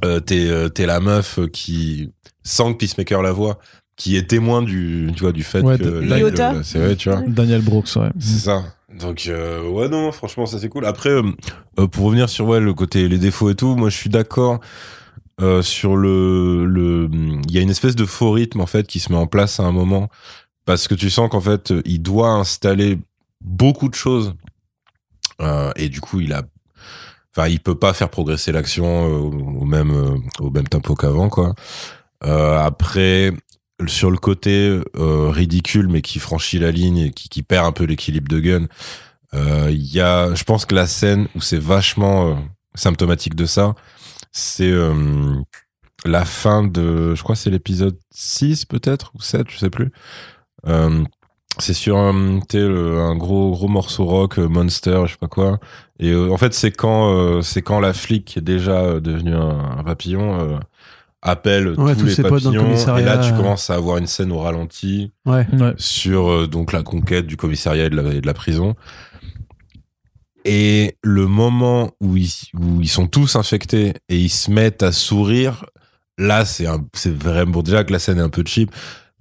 euh, 0.06 0.22
t'es 0.22 0.50
t'es 0.70 0.86
la 0.86 1.02
meuf 1.02 1.40
qui 1.52 2.10
sans 2.42 2.72
que 2.74 2.78
Peacemaker 2.78 3.22
la 3.22 3.34
voit 3.34 3.60
qui 4.02 4.18
est 4.18 4.24
témoin 4.28 4.64
du 4.64 5.12
tu 5.16 5.22
vois 5.22 5.32
du 5.32 5.44
fait 5.44 5.62
Ouais, 5.62 5.78
que 5.78 6.64
c'est 6.64 6.80
vrai 6.80 6.96
tu 6.96 7.10
vois 7.12 7.22
Daniel 7.28 7.62
Brooks, 7.62 7.90
ouais. 7.98 8.10
c'est 8.20 8.40
ça. 8.40 8.64
Donc 9.00 9.26
euh, 9.28 9.70
ouais 9.70 9.90
non 9.90 10.12
franchement 10.12 10.48
ça 10.48 10.58
c'est 10.58 10.70
cool. 10.70 10.86
Après 10.86 11.12
euh, 11.12 11.22
euh, 11.80 11.86
pour 11.86 12.06
revenir 12.06 12.28
sur 12.28 12.48
ouais 12.48 12.60
le 12.60 12.74
côté 12.74 13.08
les 13.08 13.20
défauts 13.20 13.52
et 13.52 13.56
tout, 13.56 13.76
moi 13.76 13.90
je 13.90 13.96
suis 13.96 14.10
d'accord 14.10 14.60
euh, 15.40 15.62
sur 15.62 15.96
le 15.96 16.66
le 16.66 17.08
il 17.48 17.52
y 17.52 17.60
a 17.60 17.62
une 17.62 17.70
espèce 17.70 17.96
de 17.96 18.06
faux 18.06 18.32
rythme 18.32 18.60
en 18.60 18.66
fait 18.66 18.88
qui 18.88 19.00
se 19.00 19.12
met 19.12 19.20
en 19.20 19.28
place 19.28 19.60
à 19.60 19.64
un 19.66 19.72
moment 19.72 20.10
parce 20.66 20.88
que 20.88 20.96
tu 20.96 21.12
sens 21.12 21.30
qu'en 21.30 21.42
fait 21.42 21.72
il 21.86 22.02
doit 22.02 22.30
installer 22.32 22.98
beaucoup 23.40 23.88
de 23.88 23.94
choses 23.96 24.34
euh, 25.42 25.72
et 25.76 25.90
du 25.90 26.02
coup 26.02 26.22
il 26.22 26.34
a 26.34 26.42
enfin 27.36 27.48
il 27.48 27.60
peut 27.60 27.76
pas 27.78 27.94
faire 27.94 28.10
progresser 28.10 28.52
l'action 28.52 29.08
euh, 29.08 29.60
au 29.62 29.66
même 29.66 29.92
euh, 29.92 30.18
au 30.40 30.50
même 30.50 30.68
tempo 30.68 30.96
qu'avant 30.96 31.30
quoi. 31.30 31.54
Euh, 32.24 32.60
après 32.60 33.32
sur 33.90 34.12
le 34.12 34.18
côté 34.18 34.82
euh, 34.98 35.30
ridicule 35.30 35.88
mais 35.88 36.02
qui 36.02 36.20
franchit 36.20 36.60
la 36.60 36.72
ligne 36.72 36.98
et 36.98 37.12
qui, 37.12 37.44
perd 37.44 37.66
un 37.66 37.72
peu 37.72 37.84
l'équilibre 37.86 38.28
de 38.28 38.40
Gun 38.40 38.68
euh, 39.34 39.70
il 39.72 39.94
y 39.94 40.00
a 40.00 40.34
je 40.36 40.44
pense 40.44 40.66
que 40.66 40.76
la 40.76 40.88
scène 40.88 41.28
où 41.36 41.42
c'est 41.42 41.60
vachement 41.60 42.30
euh, 42.30 42.36
symptomatique 42.76 43.36
de 43.36 43.46
ça 43.46 43.76
c'est 44.32 44.74
la 46.06 46.24
fin 46.24 46.64
de 46.64 47.16
je 47.16 47.24
crois 47.24 47.36
c'est 47.36 47.50
l'épisode 47.50 47.98
6 48.12 48.66
peut-être 48.66 49.12
ou 49.16 49.22
7 49.22 49.48
je 49.50 49.58
sais 49.58 49.70
plus. 49.70 49.92
C'est 51.60 51.74
sur 51.74 51.98
un, 51.98 52.40
gros 53.18 53.52
gros 53.52 53.68
morceau 53.68 54.06
rock 54.06 54.38
monster 54.38 55.02
je 55.06 55.12
sais 55.12 55.18
pas 55.20 55.28
quoi. 55.28 55.60
Et 56.00 56.16
en 56.16 56.38
fait 56.38 56.54
c'est 56.54 56.72
quand 56.72 57.42
c'est 57.42 57.62
quand 57.62 57.82
la 57.82 57.92
flic 57.92 58.38
est 58.38 58.42
déjà 58.42 59.02
devenue 59.02 59.36
un, 59.36 59.80
un 59.80 59.84
papillon 59.84 60.60
appelle 61.22 61.70
Ouais, 61.80 61.94
tous, 61.94 62.02
tous 62.02 62.06
les 62.08 62.16
ses 62.16 62.24
potes 62.24 62.44
dans 62.44 62.52
le 62.52 62.58
papillons 62.58 62.62
et 62.64 62.66
commissariat. 62.86 63.16
là 63.16 63.18
tu 63.20 63.34
commences 63.34 63.70
à 63.70 63.76
avoir 63.76 63.98
une 63.98 64.08
scène 64.08 64.32
au 64.32 64.40
ralenti 64.40 65.12
Ouais. 65.26 65.46
Ouais. 65.54 65.74
sur 65.78 66.30
euh, 66.32 66.48
donc 66.48 66.72
la 66.74 66.82
conquête 66.84 67.28
du 67.28 67.38
commissariat 67.38 67.86
et 67.86 67.90
de 67.90 67.96
la, 67.96 68.14
et 68.14 68.22
de 68.22 68.26
la 68.28 68.34
prison. 68.34 68.76
Et 70.44 70.96
le 71.04 71.28
moment 71.28 71.92
où 72.02 72.18
ils, 72.18 72.32
où 72.60 72.82
ils 72.82 72.90
sont 72.90 73.06
tous 73.08 73.36
infectés 73.36 73.94
et 74.10 74.18
ils 74.18 74.30
se 74.30 74.50
mettent 74.50 74.82
à 74.82 74.92
sourire, 74.92 75.66
là 76.18 76.46
c'est 76.46 76.66
c'est 76.94 77.16
vraiment 77.16 77.52
bon 77.52 77.62
déjà 77.62 77.84
que 77.84 77.94
la 77.94 78.00
scène 78.00 78.18
est 78.18 78.22
un 78.24 78.30
peu 78.30 78.44
cheap, 78.46 78.72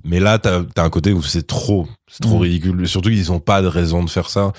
mais 0.02 0.18
là 0.18 0.39
t'as 0.39 0.62
as 0.77 0.82
un 0.82 0.89
côté 0.90 1.12
où 1.12 1.22
c'est 1.22 1.47
trop, 1.47 1.86
c'est 2.10 2.22
trop 2.22 2.39
ridicule. 2.39 2.89
Surtout 2.89 3.10
qu'ils 3.10 3.31
ont 3.32 3.40
pas 3.40 3.60
de 3.60 3.66
raison 3.66 4.02
de 4.02 4.09
faire 4.09 4.31
ça. 4.31 4.52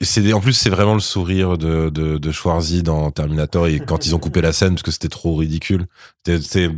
C'est 0.00 0.32
en 0.32 0.40
plus 0.40 0.54
c'est 0.54 0.70
vraiment 0.70 0.94
le 0.94 1.00
sourire 1.00 1.58
de, 1.58 1.90
de 1.90 2.16
de 2.18 2.32
Schwarzy 2.32 2.82
dans 2.82 3.10
Terminator 3.10 3.66
et 3.66 3.80
quand 3.80 4.06
ils 4.06 4.14
ont 4.14 4.18
coupé 4.18 4.40
la 4.40 4.52
scène 4.52 4.70
parce 4.74 4.82
que 4.82 4.90
c'était 4.90 5.08
trop 5.08 5.34
ridicule. 5.36 5.86
C'est- 6.26 6.70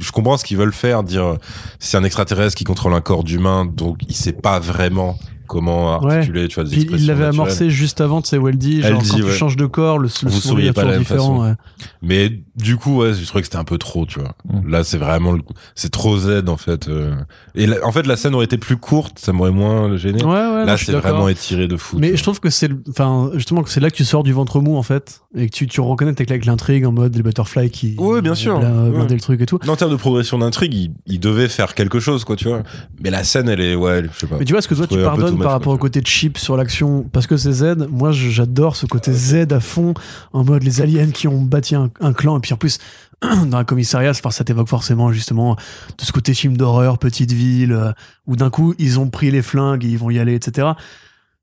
je 0.00 0.12
comprends 0.12 0.36
ce 0.36 0.44
qu'ils 0.44 0.56
veulent 0.56 0.72
faire, 0.72 1.02
dire 1.02 1.36
c'est 1.80 1.96
un 1.96 2.04
extraterrestre 2.04 2.56
qui 2.56 2.64
contrôle 2.64 2.94
un 2.94 3.00
corps 3.00 3.24
d'humain, 3.24 3.66
donc 3.66 3.98
il 4.08 4.14
sait 4.14 4.32
pas 4.32 4.60
vraiment 4.60 5.18
comment 5.48 5.94
articuler, 5.94 6.46
tu 6.46 6.54
vois, 6.56 6.64
des 6.64 6.76
Puis 6.76 6.86
il 6.92 7.06
l'avait 7.06 7.24
amorcé 7.24 7.70
juste 7.70 8.00
avant, 8.00 8.22
tu 8.22 8.28
sais, 8.28 8.38
où 8.38 8.46
elle 8.48 8.56
dit, 8.58 8.80
Elle 8.84 8.92
genre, 8.92 9.02
dit, 9.02 9.10
quand 9.10 9.16
ouais. 9.18 9.24
tu 9.24 9.36
changes 9.36 9.56
de 9.56 9.66
corps, 9.66 9.98
le, 9.98 10.08
le 10.22 10.30
Vous 10.30 10.40
sourire 10.40 10.70
est 10.70 10.72
pas 10.72 10.82
de 10.84 10.90
la 10.90 10.98
toujours 10.98 10.98
même 10.98 11.00
différent. 11.00 11.40
façon. 11.40 11.50
ouais. 11.50 11.86
Mais 12.02 12.40
du 12.56 12.76
coup, 12.76 12.98
ouais, 12.98 13.14
je 13.14 13.24
trouvais 13.26 13.42
que 13.42 13.46
c'était 13.46 13.58
un 13.58 13.64
peu 13.64 13.78
trop, 13.78 14.06
tu 14.06 14.20
vois. 14.20 14.34
Mm. 14.48 14.68
Là, 14.70 14.84
c'est 14.84 14.98
vraiment, 14.98 15.32
le- 15.32 15.42
c'est 15.74 15.90
trop 15.90 16.16
Z 16.18 16.44
en 16.48 16.56
fait. 16.56 16.88
euh. 16.88 17.14
Et 17.54 17.66
la- 17.66 17.84
en 17.84 17.90
fait, 17.92 18.06
la 18.06 18.16
scène 18.16 18.34
aurait 18.34 18.44
été 18.44 18.58
plus 18.58 18.76
courte, 18.76 19.18
ça 19.18 19.32
m'aurait 19.32 19.50
moins 19.50 19.96
gêné. 19.96 20.22
Ouais, 20.22 20.30
ouais, 20.30 20.64
Là, 20.64 20.76
c'est 20.76 20.92
vraiment 20.92 21.28
étiré 21.28 21.66
de 21.68 21.76
fou. 21.76 21.98
Mais 21.98 22.16
je 22.16 22.22
trouve 22.22 22.38
que 22.40 22.50
c'est, 22.50 22.70
enfin, 22.88 23.30
justement, 23.34 23.62
que 23.62 23.70
c'est 23.70 23.80
là 23.80 23.90
que 23.90 23.96
tu 23.96 24.04
sors 24.04 24.22
du 24.22 24.32
ventre 24.32 24.60
mou, 24.60 24.76
en 24.76 24.82
fait, 24.82 25.22
et 25.34 25.48
que 25.48 25.54
tu, 25.54 25.66
tu 25.66 25.80
reconnais 25.80 26.10
avec, 26.12 26.30
avec 26.30 26.44
l'intrigue 26.44 26.84
en 26.86 26.92
mode 26.92 27.16
les 27.16 27.22
butterflies 27.22 27.70
qui. 27.70 27.94
Ouais, 27.98 28.20
bien 28.22 28.34
sûr. 28.34 28.58
Ouais. 28.58 29.06
le 29.08 29.20
truc 29.20 29.40
et 29.40 29.46
tout. 29.46 29.58
En 29.68 29.76
termes 29.76 29.90
de 29.90 29.96
progression 29.96 30.38
d'intrigue, 30.38 30.74
il, 30.74 30.92
il 31.06 31.20
devait 31.20 31.48
faire 31.48 31.74
quelque 31.74 31.98
chose, 32.00 32.24
quoi, 32.24 32.36
tu 32.36 32.48
vois. 32.48 32.62
Mais 33.02 33.10
la 33.10 33.24
scène, 33.24 33.48
elle 33.48 33.60
est, 33.60 33.74
ouais, 33.74 34.02
je 34.12 34.18
sais 34.20 34.26
pas. 34.26 34.36
Mais 34.38 34.44
tu 34.44 34.52
vois, 34.52 34.60
ce 34.62 34.68
que 34.68 34.74
toi 34.74 34.86
tu 34.86 34.98
pardonnes 35.02 35.37
par 35.44 35.52
rapport 35.52 35.72
au 35.72 35.78
côté 35.78 36.00
cheap 36.04 36.38
sur 36.38 36.56
l'action, 36.56 37.04
parce 37.12 37.26
que 37.26 37.36
c'est 37.36 37.52
Z, 37.52 37.88
moi 37.90 38.12
j'adore 38.12 38.76
ce 38.76 38.86
côté 38.86 39.12
Z 39.12 39.52
à 39.52 39.60
fond, 39.60 39.94
en 40.32 40.44
mode 40.44 40.62
les 40.62 40.80
aliens 40.80 41.10
qui 41.10 41.28
ont 41.28 41.40
bâti 41.42 41.74
un, 41.74 41.90
un 42.00 42.12
clan, 42.12 42.36
et 42.36 42.40
puis 42.40 42.52
en 42.52 42.56
plus, 42.56 42.78
dans 43.22 43.56
un 43.58 43.64
commissariat, 43.64 44.14
ça 44.14 44.30
ça 44.30 44.44
t'évoque 44.44 44.68
forcément 44.68 45.12
justement 45.12 45.56
tout 45.96 46.04
ce 46.04 46.12
côté 46.12 46.34
film 46.34 46.56
d'horreur, 46.56 46.98
petite 46.98 47.32
ville, 47.32 47.72
euh, 47.72 47.92
où 48.26 48.36
d'un 48.36 48.50
coup 48.50 48.74
ils 48.78 48.98
ont 49.00 49.08
pris 49.10 49.30
les 49.30 49.42
flingues 49.42 49.84
et 49.84 49.88
ils 49.88 49.98
vont 49.98 50.10
y 50.10 50.18
aller, 50.18 50.34
etc. 50.34 50.68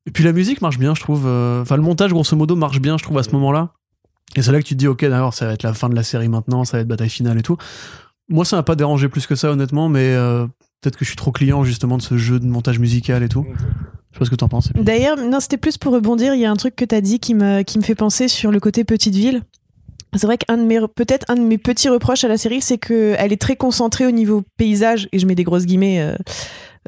Et 0.06 0.12
puis 0.12 0.24
la 0.24 0.34
musique 0.34 0.62
marche 0.62 0.78
bien, 0.78 0.94
je 0.94 1.02
trouve. 1.02 1.24
euh, 1.26 1.62
Enfin, 1.64 1.76
le 1.78 1.82
montage, 1.82 2.12
grosso 2.12 2.36
modo, 2.36 2.56
marche 2.56 2.80
bien, 2.80 2.98
je 2.98 3.04
trouve, 3.04 3.18
à 3.18 3.24
ce 3.24 3.32
moment-là. 3.32 3.72
Et 4.36 4.42
c'est 4.42 4.52
là 4.52 4.60
que 4.60 4.66
tu 4.66 4.76
te 4.76 4.80
dis, 4.80 4.88
ok, 4.88 5.04
d'accord, 5.06 5.34
ça 5.34 5.48
va 5.48 5.54
être 5.54 5.64
la 5.64 5.74
fin 5.74 5.90
de 5.90 5.96
la 5.96 6.04
série 6.04 6.28
maintenant, 6.30 6.64
ça 6.64 6.78
va 6.78 6.82
être 6.82 6.88
bataille 6.88 7.10
finale 7.10 7.40
et 7.40 7.42
tout. 7.42 7.58
Moi, 8.30 8.44
ça 8.46 8.56
m'a 8.56 8.64
pas 8.64 8.76
dérangé 8.76 9.08
plus 9.10 9.26
que 9.28 9.36
ça, 9.36 9.52
honnêtement, 9.52 9.88
mais 9.90 10.14
euh, 10.14 10.46
peut-être 10.86 10.98
que 10.98 11.06
je 11.06 11.10
suis 11.10 11.16
trop 11.16 11.32
client, 11.32 11.64
justement, 11.64 11.98
de 11.98 12.04
ce 12.04 12.16
jeu 12.16 12.40
de 12.40 12.46
montage 12.46 12.78
musical 12.78 13.24
et 13.24 13.30
tout. 13.30 13.44
Je 13.48 14.14
sais 14.14 14.20
pas 14.20 14.26
ce 14.26 14.30
que 14.30 14.36
t'en 14.36 14.48
penses. 14.48 14.70
D'ailleurs, 14.76 15.18
non, 15.18 15.40
c'était 15.40 15.58
plus 15.58 15.78
pour 15.78 15.94
rebondir. 15.94 16.36
Il 16.36 16.40
y 16.40 16.46
a 16.46 16.52
un 16.52 16.56
truc 16.56 16.76
que 16.76 16.86
tu 16.86 16.94
as 16.94 17.02
dit 17.02 17.20
qui 17.20 17.34
me, 17.34 17.64
qui 17.64 17.80
me 17.80 17.84
fait 17.84 17.96
penser 17.96 18.28
sur 18.28 18.52
le 18.52 18.60
côté 18.60 18.84
petite 18.84 19.16
ville. 19.16 19.42
C'est 20.16 20.28
vrai 20.28 20.38
qu'un 20.38 20.58
de 20.58 20.64
mes, 20.64 20.80
peut-être 20.96 21.26
un 21.28 21.36
de 21.36 21.42
mes 21.42 21.58
petits 21.58 21.90
reproches 21.90 22.24
à 22.24 22.28
la 22.28 22.38
série, 22.38 22.62
c'est 22.62 22.78
qu'elle 22.78 23.34
est 23.34 23.42
très 23.42 23.56
concentrée 23.56 24.06
au 24.06 24.12
niveau 24.12 24.44
paysage, 24.58 25.10
et 25.12 25.20
je 25.20 25.26
mets 25.26 25.36
des 25.36 25.44
grosses 25.44 25.66
guillemets 25.66 26.00
euh, 26.00 26.16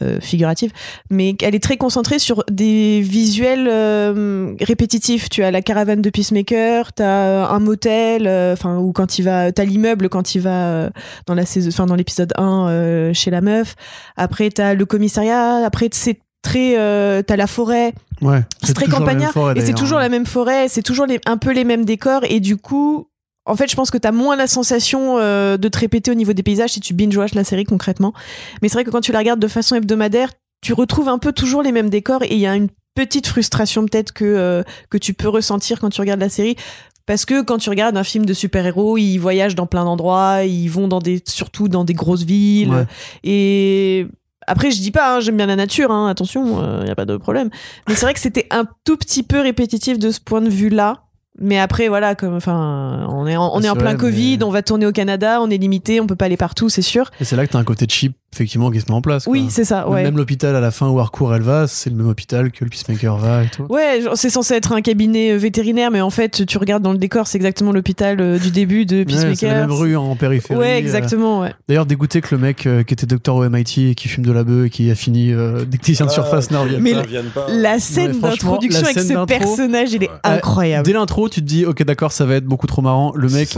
euh, 0.04 0.20
figuratives, 0.22 0.72
mais 1.10 1.34
qu'elle 1.34 1.56
est 1.56 1.64
très 1.64 1.78
concentrée 1.78 2.20
sur 2.20 2.44
des 2.52 3.02
visuels 3.02 3.68
euh, 3.70 4.54
répétitifs. 4.62 5.30
Tu 5.30 5.44
as 5.44 5.52
la 5.52 5.62
caravane 5.62 6.02
de 6.02 6.10
Peacemaker, 6.10 6.94
tu 6.94 7.04
as 7.04 7.48
un 7.50 7.60
motel, 7.60 8.28
euh, 8.28 8.54
enfin, 8.54 8.78
ou 8.78 8.92
quand 8.92 9.18
il 9.20 9.24
va, 9.24 9.52
tu 9.52 9.62
as 9.62 9.66
l'immeuble 9.66 10.10
quand 10.10 10.36
il 10.36 10.42
va 10.42 10.68
euh, 10.70 10.90
dans 11.26 11.34
la 11.36 11.46
saison, 11.46 11.70
enfin, 11.70 11.86
dans 11.86 11.96
l'épisode 11.96 12.34
1 12.38 12.68
euh, 12.70 13.14
chez 13.14 13.32
la 13.32 13.42
meuf. 13.42 13.76
Après, 14.16 14.50
tu 14.50 14.62
as 14.62 14.74
le 14.74 14.86
commissariat, 14.86 15.66
après, 15.66 15.90
c'est 15.92 16.20
très, 16.44 16.78
euh, 16.78 17.22
t'as 17.24 17.36
la 17.36 17.48
forêt, 17.48 17.94
Ouais. 18.22 18.42
c'est 18.64 18.74
très 18.74 18.88
campagnard 18.88 19.32
forêt, 19.34 19.54
et 19.58 19.62
c'est 19.62 19.74
toujours 19.74 20.00
la 20.00 20.10
même 20.10 20.26
forêt, 20.26 20.68
c'est 20.70 20.82
toujours 20.84 21.06
les- 21.06 21.20
un 21.26 21.38
peu 21.38 21.52
les 21.52 21.64
mêmes 21.64 21.84
décors 21.86 22.22
et 22.30 22.40
du 22.40 22.56
coup, 22.58 23.08
en 23.48 23.56
fait, 23.56 23.72
je 23.72 23.76
pense 23.76 23.90
que 23.90 23.98
t'as 23.98 24.12
moins 24.12 24.36
la 24.36 24.46
sensation 24.46 25.18
euh, 25.18 25.58
de 25.58 25.68
te 25.70 25.80
répéter 25.80 26.12
au 26.12 26.14
niveau 26.14 26.34
des 26.34 26.44
paysages 26.44 26.72
si 26.72 26.82
tu 26.82 26.94
binge-watch 26.94 27.34
la 27.34 27.44
série 27.44 27.64
concrètement. 27.64 28.14
Mais 28.62 28.68
c'est 28.68 28.76
vrai 28.76 28.84
que 28.84 28.90
quand 28.90 29.02
tu 29.02 29.14
la 29.14 29.20
regardes 29.20 29.40
de 29.40 29.48
façon 29.48 29.76
hebdomadaire, 29.76 30.30
tu 30.62 30.74
retrouves 30.74 31.08
un 31.08 31.18
peu 31.18 31.32
toujours 31.32 31.64
les 31.64 31.72
mêmes 31.72 31.90
décors 31.90 32.24
et 32.24 32.34
il 32.34 32.40
y 32.40 32.48
a 32.48 32.56
une 32.56 32.68
petite 32.94 33.28
frustration 33.28 33.86
peut-être 33.86 34.12
que 34.12 34.26
euh, 34.26 34.64
que 34.90 34.98
tu 34.98 35.14
peux 35.14 35.30
ressentir 35.30 35.80
quand 35.80 35.90
tu 35.90 36.02
regardes 36.02 36.20
la 36.20 36.30
série. 36.30 36.58
Parce 37.06 37.24
que 37.24 37.42
quand 37.42 37.58
tu 37.58 37.70
regardes 37.70 37.96
un 37.96 38.04
film 38.04 38.26
de 38.26 38.34
super-héros, 38.34 38.98
ils 38.98 39.18
voyagent 39.18 39.56
dans 39.56 39.66
plein 39.66 39.86
d'endroits, 39.86 40.44
ils 40.44 40.68
vont 40.68 40.90
dans 40.90 41.00
des, 41.00 41.22
surtout 41.26 41.70
dans 41.70 41.86
des 41.86 41.94
grosses 41.94 42.24
villes. 42.24 42.70
Ouais. 42.70 42.86
Et 43.24 44.08
après, 44.46 44.72
je 44.72 44.82
dis 44.82 44.92
pas, 44.92 45.16
hein, 45.16 45.20
j'aime 45.22 45.38
bien 45.38 45.46
la 45.46 45.56
nature, 45.56 45.90
hein, 45.90 46.10
attention, 46.10 46.62
il 46.82 46.84
n'y 46.84 46.92
a 46.92 46.96
pas 46.96 47.06
de 47.06 47.16
problème. 47.16 47.50
Mais 47.88 47.96
c'est 47.96 48.06
vrai 48.06 48.14
que 48.14 48.20
c'était 48.20 48.48
un 48.52 48.66
tout 48.84 48.98
petit 48.98 49.24
peu 49.24 49.40
répétitif 49.40 50.00
de 50.00 50.12
ce 50.12 50.20
point 50.20 50.42
de 50.42 50.50
vue-là. 50.50 51.07
Mais 51.40 51.60
après, 51.60 51.88
voilà, 51.88 52.16
comme, 52.16 52.34
enfin, 52.36 53.06
on 53.10 53.28
est 53.28 53.36
en, 53.38 53.54
on 53.54 53.60
est 53.60 53.64
C'est 53.64 53.70
en 53.70 53.76
plein 53.76 53.96
Covid, 53.96 54.38
mais- 54.40 54.44
on 54.44 54.50
va 54.50 54.64
tourner 54.64 54.86
au 54.88 54.92
Canada, 54.92 55.40
on 55.42 55.50
est 55.50 55.58
limité, 55.58 56.00
on 56.02 56.08
peut 56.08 56.16
pas 56.16 56.26
aller 56.26 56.38
partout, 56.38 56.70
c'est 56.70 56.82
sûr. 56.82 57.12
Et 57.20 57.26
c'est 57.26 57.36
là 57.36 57.46
que 57.46 57.52
t'as 57.52 57.60
un 57.60 57.64
côté 57.64 57.86
cheap, 57.88 58.16
effectivement, 58.34 58.70
qui 58.70 58.80
se 58.80 58.86
met 58.88 58.92
en 58.94 59.02
place. 59.02 59.26
Oui, 59.28 59.48
c'est 59.50 59.64
ça, 59.64 59.88
ouais. 59.90 60.04
Même 60.04 60.18
l'hôpital 60.18 60.56
à 60.56 60.60
la 60.60 60.70
fin 60.72 60.90
où 60.90 61.00
Harcourt 61.00 61.34
elle 61.34 61.42
va, 61.42 61.66
c'est 61.68 61.90
le 61.90 61.96
même 61.96 62.08
hôpital 62.08 62.52
que 62.52 62.64
le 62.64 62.70
Peacemaker 62.70 63.18
va 63.18 63.44
et 63.44 63.48
tout. 63.50 63.66
Ouais, 63.70 64.02
c'est 64.16 64.30
censé 64.30 64.54
être 64.54 64.74
un 64.74 64.82
cabinet 64.82 65.32
euh, 65.32 65.38
vétérinaire, 65.38 65.90
mais 65.92 66.02
en 66.02 66.10
fait, 66.10 66.46
tu 66.46 66.58
regardes 66.58 66.84
dans 66.84 66.92
le 66.92 66.98
décor, 67.00 67.26
c'est 67.26 67.38
exactement 67.38 67.72
l'hôpital 67.72 68.20
euh, 68.22 68.38
du 68.38 68.52
début 68.52 68.86
de 68.86 68.98
Ouais, 68.98 69.06
Peacemaker. 69.06 69.38
c'est 69.38 69.48
la 69.48 69.62
même 69.62 69.72
rue 69.72 69.96
en 69.96 70.16
périphérie. 70.16 70.60
Ouais, 70.60 70.76
euh. 70.76 70.78
exactement, 70.78 71.42
ouais. 71.42 71.54
D'ailleurs, 71.68 71.86
dégoûté 71.86 72.22
que 72.22 72.36
le 72.36 72.42
mec 72.42 72.66
euh, 72.68 72.84
qui 72.84 72.94
était 72.94 73.08
docteur 73.08 73.36
au 73.36 73.50
MIT 73.50 73.90
et 73.92 73.96
qui 73.96 74.08
fume 74.08 74.26
de 74.26 74.32
la 74.32 74.44
bœuf 74.44 74.68
et 74.68 74.70
qui 74.70 74.92
a 74.92 74.96
fini 74.96 75.32
euh, 75.34 75.64
technicien 75.66 76.06
de 76.06 76.12
Ah, 76.12 76.14
surface 76.14 76.52
ne 76.52 76.58
revienne 76.58 76.82
Mais 76.82 76.94
pas. 77.34 77.48
La 77.50 77.80
scène 77.80 78.20
d'introduction 78.20 78.84
avec 78.84 79.00
ce 79.00 79.26
personnage, 79.26 79.94
il 79.94 80.04
est 80.04 80.08
Ouais. 80.10 80.16
incroyable. 80.24 80.86
Dès 80.86 80.94
l'intro, 80.94 81.28
tu 81.30 81.42
te 81.42 81.46
dis, 81.46 81.66
ok, 81.66 81.84
d'accord, 81.84 82.12
ça 82.12 82.26
va 82.26 82.36
être 82.36 82.46
beaucoup 82.46 82.68
trop 82.68 82.82
marrant. 82.82 83.12
Le 83.16 83.30
mec, 83.30 83.50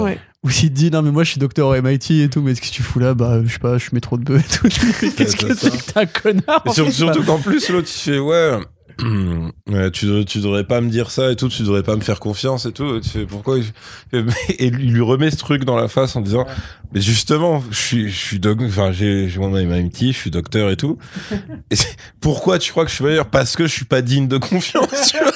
C'est 0.44 0.50
ça. 0.50 0.62
Ouais. 0.64 0.66
où 0.66 0.66
il 0.66 0.70
te 0.70 0.76
dit, 0.76 0.92
non, 0.92 1.02
mais 1.02 1.12
moi 1.12 1.24
je 1.24 1.32
suis 1.32 1.40
docteur 1.40 1.68
au 1.68 1.82
MIT 1.82 2.24
et 2.24 2.30
tout, 2.30 2.42
mais 2.42 2.54
qu'est-ce 2.54 2.72
que 2.72 2.76
tu 2.76 2.84
fous 2.84 3.00
là? 3.00 3.14
Bah, 3.14 3.42
je 3.44 3.52
sais 3.52 3.60
pas, 3.60 3.78
je 3.78 3.84
suis 3.84 3.94
métro 3.94 4.18
de 4.18 4.24
bœuf 4.24 4.46
et 4.46 4.58
tout. 4.58 4.68
Qu'est-ce 5.16 5.36
que 5.36 5.54
c'est 5.56 5.72
que 5.72 5.94
t'es 5.94 6.00
un 6.00 6.06
connard 6.06 6.64
Et 6.66 6.72
surtout 6.72 7.20
bah. 7.20 7.26
qu'en 7.26 7.40
plus, 7.40 7.70
l'autre, 7.70 7.90
il 7.90 8.00
fait, 8.00 8.20
ouais. 8.20 8.60
Ouais, 9.70 9.92
tu, 9.92 10.06
devrais- 10.08 10.26
tu 10.26 10.40
devrais 10.40 10.64
pas 10.66 10.82
me 10.82 10.90
dire 10.90 11.12
ça 11.12 11.32
et 11.32 11.36
tout, 11.36 11.48
tu 11.48 11.62
devrais 11.64 11.84
pas 11.84 11.96
me 11.96 12.02
faire 12.02 12.20
confiance 12.20 12.66
et 12.66 12.72
tout. 12.72 13.00
Tu 13.00 13.26
pourquoi 13.26 13.58
Et 14.14 14.24
il 14.60 14.92
lui 14.94 15.02
remet 15.02 15.30
ce 15.32 15.38
truc 15.38 15.64
dans 15.64 15.76
la 15.78 15.88
face 15.88 16.16
en 16.16 16.22
disant, 16.22 16.46
mais 16.94 17.02
justement, 17.02 17.64
je 17.70 17.78
suis, 17.78 18.10
je 18.10 18.18
suis 18.18 18.40
doc, 18.40 18.60
enfin, 18.62 18.92
j'ai, 18.92 19.30
j'ai 19.30 19.40
mon 19.40 19.50
MIT, 19.52 20.08
je 20.12 20.18
suis 20.18 20.32
docteur 20.32 20.70
et 20.72 20.76
tout. 20.78 20.98
Et 21.72 21.76
c'est- 21.76 21.96
pourquoi 22.20 22.58
tu 22.60 22.72
crois 22.72 22.84
que 22.86 22.90
je 22.90 22.96
suis 22.96 23.06
meilleur? 23.06 23.28
Parce 23.30 23.56
que 23.56 23.68
je 23.68 23.72
suis 23.72 23.86
pas 23.86 24.02
digne 24.02 24.28
de 24.28 24.38
confiance, 24.38 25.12
tu 25.12 25.18
vois. 25.18 25.32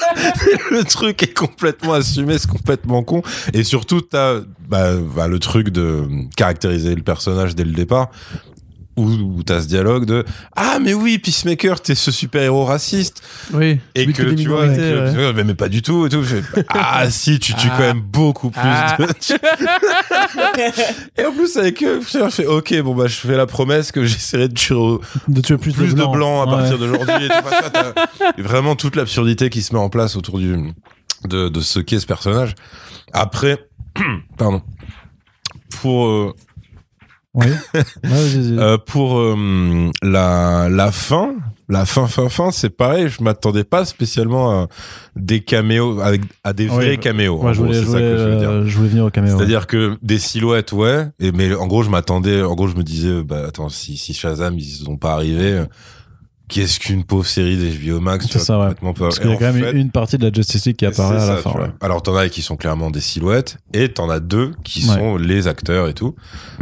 Le 0.70 0.84
truc 0.84 1.22
est 1.22 1.32
complètement 1.34 1.92
assumé, 1.94 2.38
c'est 2.38 2.50
complètement 2.50 3.02
con. 3.02 3.22
Et 3.52 3.62
surtout, 3.64 4.00
t'as, 4.00 4.40
bah, 4.68 4.94
bah, 4.96 5.28
le 5.28 5.38
truc 5.38 5.68
de 5.70 6.04
caractériser 6.36 6.94
le 6.94 7.02
personnage 7.02 7.54
dès 7.54 7.64
le 7.64 7.72
départ. 7.72 8.10
Où, 8.96 9.08
où 9.10 9.42
t'as 9.42 9.60
ce 9.62 9.66
dialogue 9.66 10.04
de 10.06 10.24
ah 10.54 10.78
mais 10.80 10.94
oui 10.94 11.18
Peacemaker 11.18 11.80
t'es 11.80 11.96
ce 11.96 12.12
super 12.12 12.42
héros 12.42 12.64
raciste 12.64 13.22
Oui. 13.52 13.80
et 13.96 14.06
que 14.06 14.22
tu 14.34 14.48
vois, 14.48 14.66
et 14.66 14.68
minorités, 14.68 15.14
que- 15.16 15.26
ouais. 15.26 15.32
mais, 15.32 15.42
mais 15.42 15.54
pas 15.54 15.68
du 15.68 15.82
tout 15.82 16.06
et 16.06 16.08
tout. 16.08 16.22
Fais, 16.22 16.42
ah 16.68 17.10
si, 17.10 17.40
tu 17.40 17.54
tues 17.54 17.66
Ah. 17.72 17.74
quand 17.76 17.82
même 17.82 18.00
beaucoup 18.00 18.50
plus. 18.50 18.60
Ah. 18.62 18.96
de- 18.98 19.06
et 21.20 21.24
en 21.26 21.32
plus 21.32 21.56
avec 21.56 21.82
eux, 21.82 22.00
je 22.08 22.30
fais 22.30 22.46
ok, 22.46 22.80
bon 22.82 22.94
bah 22.94 23.08
je 23.08 23.16
fais 23.16 23.36
la 23.36 23.46
promesse 23.46 23.90
que 23.90 24.04
j'essaierai 24.04 24.46
de 24.48 24.54
tuer 24.54 24.74
au- 24.76 25.00
De 25.26 25.40
tuer 25.40 25.58
plus, 25.58 25.72
plus 25.72 25.88
de 25.90 25.94
blancs. 25.94 26.12
blancs 26.14 26.48
à 26.48 26.52
Ouais. 26.52 26.58
partir 26.60 26.78
d'aujourd'hui. 26.78 27.28
et 28.38 28.42
vraiment 28.42 28.76
toute 28.76 28.94
l'absurdité 28.94 29.50
qui 29.50 29.62
se 29.62 29.72
met 29.74 29.80
en 29.80 29.88
place 29.88 30.14
autour 30.16 30.38
du 30.38 30.56
de, 31.24 31.48
de 31.48 31.60
ce 31.60 31.80
qu'est 31.80 31.98
ce 31.98 32.06
personnage. 32.06 32.54
Après, 33.12 33.58
pardon. 34.38 34.62
Pour 35.80 36.06
euh, 36.06 36.32
Oui. 37.34 37.46
Euh, 38.04 38.78
pour 38.78 39.18
euh, 39.18 39.90
la 40.02 40.68
la 40.70 40.92
fin, 40.92 41.34
la 41.68 41.84
fin 41.84 42.06
fin 42.06 42.28
fin, 42.28 42.50
c'est 42.52 42.70
pareil. 42.70 43.08
Je 43.08 43.22
m'attendais 43.24 43.64
pas 43.64 43.84
spécialement 43.84 44.62
à 44.62 44.68
des 45.16 45.40
caméos 45.40 46.00
avec 46.00 46.22
à 46.44 46.52
des 46.52 46.68
vrais 46.68 46.96
caméos. 46.96 47.40
En 47.42 47.52
je 47.52 47.58
gros, 47.58 47.66
voulais, 47.66 47.80
je 47.80 47.86
ça 47.86 47.98
que 47.98 48.16
je 48.18 48.38
dire. 48.38 48.50
euh, 48.50 48.64
je 48.66 48.76
voulais 48.76 48.88
venir 48.88 49.04
au 49.06 49.10
caméo. 49.10 49.36
C'est-à-dire 49.36 49.66
que 49.66 49.96
des 50.00 50.18
silhouettes, 50.18 50.72
ouais. 50.72 51.08
Et 51.18 51.32
mais 51.32 51.52
en 51.54 51.66
gros, 51.66 51.82
je 51.82 51.90
m'attendais. 51.90 52.42
En 52.42 52.54
gros, 52.54 52.68
je 52.68 52.76
me 52.76 52.84
disais, 52.84 53.24
bah 53.24 53.46
attends, 53.48 53.68
si 53.68 53.96
si 53.96 54.14
Shazam 54.14 54.56
ils 54.56 54.64
sont 54.64 54.96
pas 54.96 55.14
arrivés, 55.14 55.64
qu'est-ce 56.48 56.78
qu'une 56.78 57.04
pauvre 57.04 57.26
série 57.26 57.56
d'HBO 57.56 58.00
Max 58.00 58.26
tu 58.26 58.32
C'est 58.32 58.38
vois, 58.38 58.44
ça, 58.44 58.58
ouais. 58.82 58.92
Parce 58.98 59.18
qu'il 59.18 59.28
y 59.30 59.32
a 59.32 59.36
en 59.36 59.38
quand 59.38 59.52
même 59.52 59.62
fait, 59.64 59.72
une 59.72 59.90
partie 59.90 60.18
de 60.18 60.26
la 60.26 60.32
Justice 60.32 60.66
League 60.66 60.76
qui 60.76 60.86
apparaît 60.86 61.20
à 61.20 61.26
la 61.26 61.36
fin. 61.38 61.50
tu 61.50 61.56
vois. 61.56 61.66
ouais. 61.66 61.72
Alors 61.80 62.02
t'en 62.02 62.14
as 62.16 62.28
qui 62.28 62.42
sont 62.42 62.56
clairement 62.56 62.90
des 62.90 63.00
silhouettes 63.00 63.56
et 63.72 63.88
t'en 63.92 64.10
as 64.10 64.20
deux 64.20 64.52
qui 64.62 64.82
sont 64.82 65.16
les 65.16 65.48
acteurs 65.48 65.88
et 65.88 65.94
tout. 65.94 66.14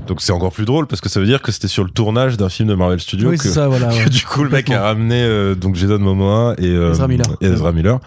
Donc 0.06 0.20
c'est 0.22 0.32
encore 0.32 0.52
plus 0.52 0.64
drôle 0.64 0.86
parce 0.86 1.00
que 1.00 1.08
ça 1.08 1.20
veut 1.20 1.26
dire 1.26 1.42
que 1.42 1.52
c'était 1.52 1.68
sur 1.68 1.84
le 1.84 1.90
tournage 1.90 2.36
d'un 2.36 2.48
film 2.48 2.68
de 2.68 2.74
Marvel 2.74 3.00
Studios 3.00 3.30
Oui, 3.30 3.38
que, 3.38 3.48
ça, 3.48 3.68
voilà. 3.68 3.88
que 4.04 4.08
du 4.08 4.24
coup 4.24 4.44
le 4.44 4.50
mec 4.50 4.70
a 4.70 4.82
ramené 4.82 5.22
euh, 5.22 5.54
donc 5.54 5.74
Jason 5.76 5.98
Momoa 5.98 6.54
et 6.58 6.66
euh, 6.66 6.92
Ezra 6.92 7.08
Miller. 7.08 7.26
et 7.40 7.46
Ezra 7.46 7.72
Miller. 7.72 7.98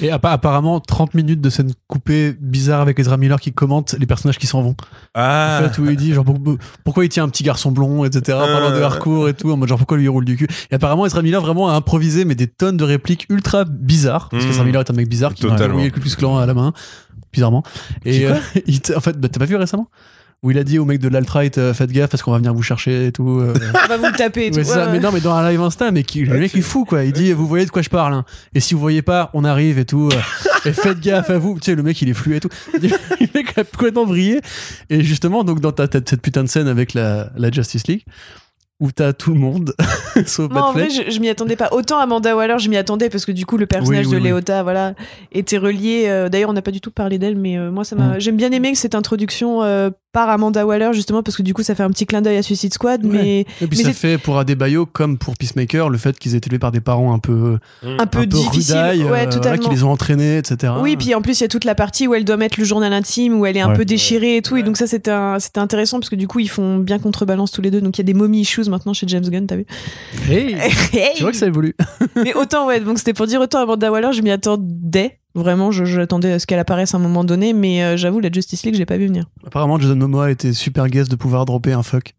Et 0.00 0.08
appa- 0.10 0.30
apparemment, 0.32 0.80
30 0.80 1.14
minutes 1.14 1.40
de 1.40 1.50
scène 1.50 1.72
coupée 1.88 2.34
bizarre 2.40 2.80
avec 2.80 2.98
Ezra 2.98 3.16
Miller 3.16 3.40
qui 3.40 3.52
commente 3.52 3.94
les 3.98 4.06
personnages 4.06 4.38
qui 4.38 4.46
s'en 4.46 4.62
vont. 4.62 4.76
Ah. 5.14 5.60
En 5.60 5.68
fait, 5.68 5.78
où 5.80 5.90
il 5.90 5.96
dit 5.96 6.12
genre 6.14 6.24
pour- 6.24 6.38
pourquoi 6.84 7.04
il 7.04 7.08
tient 7.08 7.24
un 7.24 7.28
petit 7.28 7.42
garçon 7.44 7.72
blond, 7.72 8.04
etc. 8.04 8.38
Parlant 8.38 8.70
de 8.70 8.76
Euh. 8.76 8.84
hardcore 8.84 9.28
et 9.28 9.34
tout, 9.34 9.50
en 9.50 9.56
mode 9.56 9.68
genre 9.68 9.78
pourquoi 9.78 9.96
lui 9.96 10.04
il 10.04 10.08
roule 10.08 10.24
du 10.24 10.36
cul? 10.36 10.46
Et 10.70 10.74
apparemment, 10.76 11.06
Ezra 11.06 11.15
Miller 11.22 11.40
vraiment 11.40 11.68
a 11.68 11.74
improvisé 11.74 12.24
mais 12.24 12.34
des 12.34 12.46
tonnes 12.46 12.76
de 12.76 12.84
répliques 12.84 13.26
ultra 13.28 13.64
bizarres. 13.64 14.28
Parce 14.30 14.44
Mm. 14.44 14.48
qu'Ezra 14.48 14.64
Miller 14.64 14.80
est 14.80 14.90
un 14.90 14.94
mec 14.94 15.08
bizarre 15.08 15.34
qui 15.34 15.44
a 15.46 15.48
Totalement. 15.50 15.66
verrouillé 15.76 15.86
le 15.86 15.90
Ku 15.94 16.00
Klux 16.00 16.16
Klan 16.16 16.36
à 16.38 16.46
la 16.46 16.54
main, 16.54 16.72
bizarrement. 17.32 17.62
Et 18.04 18.26
euh, 18.26 18.34
il 18.66 18.80
en 18.96 19.00
fait, 19.00 19.18
bah, 19.18 19.28
t'as 19.28 19.38
pas 19.38 19.44
vu 19.46 19.56
récemment 19.56 19.88
où 20.42 20.50
il 20.50 20.58
a 20.58 20.64
dit 20.64 20.78
au 20.78 20.84
mec 20.84 21.00
de 21.00 21.08
l'alt-right 21.08 21.56
euh, 21.56 21.72
faites 21.72 21.90
gaffe 21.90 22.10
parce 22.10 22.22
qu'on 22.22 22.30
va 22.30 22.36
venir 22.36 22.52
vous 22.52 22.62
chercher 22.62 23.06
et 23.06 23.10
tout. 23.12 23.40
euh. 23.40 23.54
On 23.84 23.88
va 23.88 23.96
vous 23.96 24.04
le 24.06 24.12
taper 24.12 24.46
et 24.46 24.50
tout. 24.50 24.58
Ouais, 24.58 24.64
c'est 24.64 24.74
ça. 24.74 24.86
Ouais, 24.86 24.92
mais 24.92 25.00
non, 25.00 25.10
mais 25.10 25.20
dans 25.20 25.34
un 25.34 25.50
live 25.50 25.60
Insta, 25.62 25.90
mais 25.90 26.02
qui, 26.02 26.24
le 26.26 26.38
mec 26.38 26.52
il 26.52 26.58
est 26.58 26.62
fou 26.62 26.84
quoi. 26.84 27.04
Il 27.04 27.12
dit 27.12 27.32
vous 27.32 27.46
voyez 27.46 27.64
de 27.64 27.70
quoi 27.70 27.80
je 27.82 27.88
parle. 27.88 28.12
hein. 28.12 28.24
Et 28.54 28.60
si 28.60 28.74
vous 28.74 28.80
voyez 28.80 29.00
pas, 29.02 29.30
on 29.32 29.44
arrive 29.44 29.78
et 29.78 29.86
tout. 29.86 30.10
euh, 30.12 30.68
et 30.68 30.72
faites 30.74 31.00
gaffe 31.00 31.30
à 31.30 31.38
vous. 31.38 31.54
Tu 31.58 31.70
sais, 31.70 31.74
le 31.74 31.82
mec 31.82 32.00
il 32.02 32.10
est 32.10 32.14
fluet 32.14 32.36
et 32.36 32.40
tout. 32.40 32.50
le 32.74 33.26
mec 33.34 33.56
a 33.58 33.64
complètement 33.64 34.04
brillé. 34.04 34.40
Et 34.90 35.00
justement, 35.02 35.42
donc 35.42 35.60
dans 35.60 35.72
ta, 35.72 35.88
ta- 35.88 36.00
cette 36.06 36.20
putain 36.20 36.44
de 36.44 36.48
scène 36.48 36.68
avec 36.68 36.92
la, 36.92 37.30
la 37.36 37.50
Justice 37.50 37.86
League, 37.88 38.04
où 38.78 38.92
t'as 38.92 39.12
tout 39.14 39.32
le 39.32 39.40
monde, 39.40 39.74
sauf 40.26 40.50
Non, 40.52 40.60
en 40.64 40.72
vrai, 40.72 40.90
je, 40.90 41.10
je 41.10 41.18
m'y 41.20 41.28
attendais 41.30 41.56
pas. 41.56 41.68
Autant 41.72 41.98
Amanda 41.98 42.36
Waller, 42.36 42.58
je 42.58 42.68
m'y 42.68 42.76
attendais 42.76 43.08
parce 43.08 43.24
que 43.24 43.32
du 43.32 43.46
coup, 43.46 43.56
le 43.56 43.66
personnage 43.66 44.06
Oui, 44.06 44.12
oui, 44.12 44.18
de 44.18 44.22
oui. 44.22 44.28
Léota, 44.28 44.62
voilà, 44.62 44.94
était 45.32 45.56
relié. 45.56 46.04
euh, 46.08 46.28
D'ailleurs, 46.28 46.50
on 46.50 46.54
n'a 46.54 46.60
pas 46.62 46.70
du 46.72 46.80
tout 46.82 46.90
parlé 46.90 47.18
d'elle, 47.18 47.36
mais 47.36 47.56
euh, 47.56 47.70
moi, 47.70 47.84
ça 47.84 47.96
m'a. 47.96 48.16
Mm. 48.16 48.20
J'aime 48.20 48.36
bien 48.36 48.52
aimé 48.52 48.72
que 48.72 48.78
cette 48.78 48.94
introduction 48.94 49.62
euh, 49.62 49.88
par 50.16 50.30
Amanda 50.30 50.64
Waller, 50.64 50.94
justement, 50.94 51.22
parce 51.22 51.36
que 51.36 51.42
du 51.42 51.52
coup, 51.52 51.62
ça 51.62 51.74
fait 51.74 51.82
un 51.82 51.90
petit 51.90 52.06
clin 52.06 52.22
d'œil 52.22 52.38
à 52.38 52.42
Suicide 52.42 52.72
Squad, 52.72 53.04
Ouais. 53.04 53.10
mais 53.12 53.40
Et 53.40 53.44
puis 53.66 53.68
mais 53.72 53.76
ça 53.76 53.82
c'est- 53.88 53.92
fait 53.92 54.16
pour 54.16 54.38
Adebayo 54.38 54.86
comme 54.86 55.18
pour 55.18 55.36
Peacemaker 55.36 55.90
le 55.90 55.98
fait 55.98 56.18
qu'ils 56.18 56.32
aient 56.32 56.38
été 56.38 56.46
élevés 56.48 56.58
par 56.58 56.72
des 56.72 56.80
parents 56.80 57.12
un 57.12 57.18
peu 57.18 57.58
un 57.82 57.96
peu 57.98 58.02
un 58.02 58.06
peu 58.06 58.26
difficile. 58.26 58.76
rudailles, 58.76 59.02
euh, 59.02 59.08
voilà, 59.08 59.58
qui 59.58 59.68
les 59.68 59.82
ont 59.82 59.90
entraînés, 59.90 60.38
etc. 60.38 60.72
Oui, 60.80 60.96
puis 60.96 61.14
en 61.14 61.20
plus, 61.20 61.38
il 61.38 61.42
y 61.42 61.44
a 61.44 61.48
toute 61.48 61.64
la 61.64 61.74
partie 61.74 62.06
où 62.06 62.14
elle 62.14 62.24
doit 62.24 62.38
mettre 62.38 62.58
le 62.58 62.64
journal 62.64 62.94
intime, 62.94 63.38
où 63.38 63.44
elle 63.44 63.58
est 63.58 63.60
un 63.60 63.68
Ouais. 63.72 63.76
peu 63.76 63.84
déchirée 63.84 64.36
et 64.38 64.42
tout. 64.42 64.56
Et 64.56 64.62
donc, 64.62 64.78
ça, 64.78 64.86
c'était 64.86 65.10
un- 65.10 65.38
c'était 65.38 65.60
intéressant 65.60 65.98
parce 66.00 66.08
que 66.08 66.16
du 66.16 66.26
coup, 66.26 66.38
ils 66.38 66.48
font 66.48 66.78
bien 66.78 66.98
contrebalance 66.98 67.50
tous 67.52 67.60
les 67.60 67.70
deux. 67.70 67.82
Donc, 67.82 67.98
il 67.98 68.00
y 68.00 68.04
a 68.04 68.10
des 68.10 68.14
mommy 68.14 68.40
issues 68.40 68.70
maintenant 68.70 68.94
chez 68.94 69.06
James 69.08 69.28
Gunn, 69.28 69.46
t'as 69.46 69.56
vu 69.56 69.66
Hey, 70.30 70.56
tu 71.16 71.22
vois 71.24 71.32
que 71.32 71.36
ça 71.36 71.46
évolue. 71.46 71.76
Mais 72.16 72.32
autant, 72.32 72.66
ouais, 72.68 72.80
donc 72.80 72.96
c'était 72.98 73.12
pour 73.12 73.26
dire 73.26 73.42
autant 73.42 73.58
Amanda 73.60 73.92
Waller, 73.92 74.12
je 74.14 74.22
m'y 74.22 74.30
attendais. 74.30 75.18
Vraiment, 75.36 75.70
j'attendais 75.70 76.32
à 76.32 76.38
ce 76.38 76.46
qu'elle 76.46 76.58
apparaisse 76.58 76.94
à 76.94 76.96
un 76.96 77.00
moment 77.00 77.22
donné, 77.22 77.52
mais 77.52 77.84
euh, 77.84 77.96
j'avoue, 77.98 78.20
la 78.20 78.30
Justice 78.32 78.64
League, 78.64 78.74
j'ai 78.74 78.86
pas 78.86 78.96
vu 78.96 79.06
venir. 79.06 79.26
Apparemment, 79.46 79.78
Jason 79.78 79.94
Momoa 79.94 80.30
était 80.30 80.54
super 80.54 80.88
guest 80.88 81.10
de 81.10 81.16
pouvoir 81.16 81.44
dropper 81.44 81.74
un 81.74 81.82
fuck. 81.82 82.14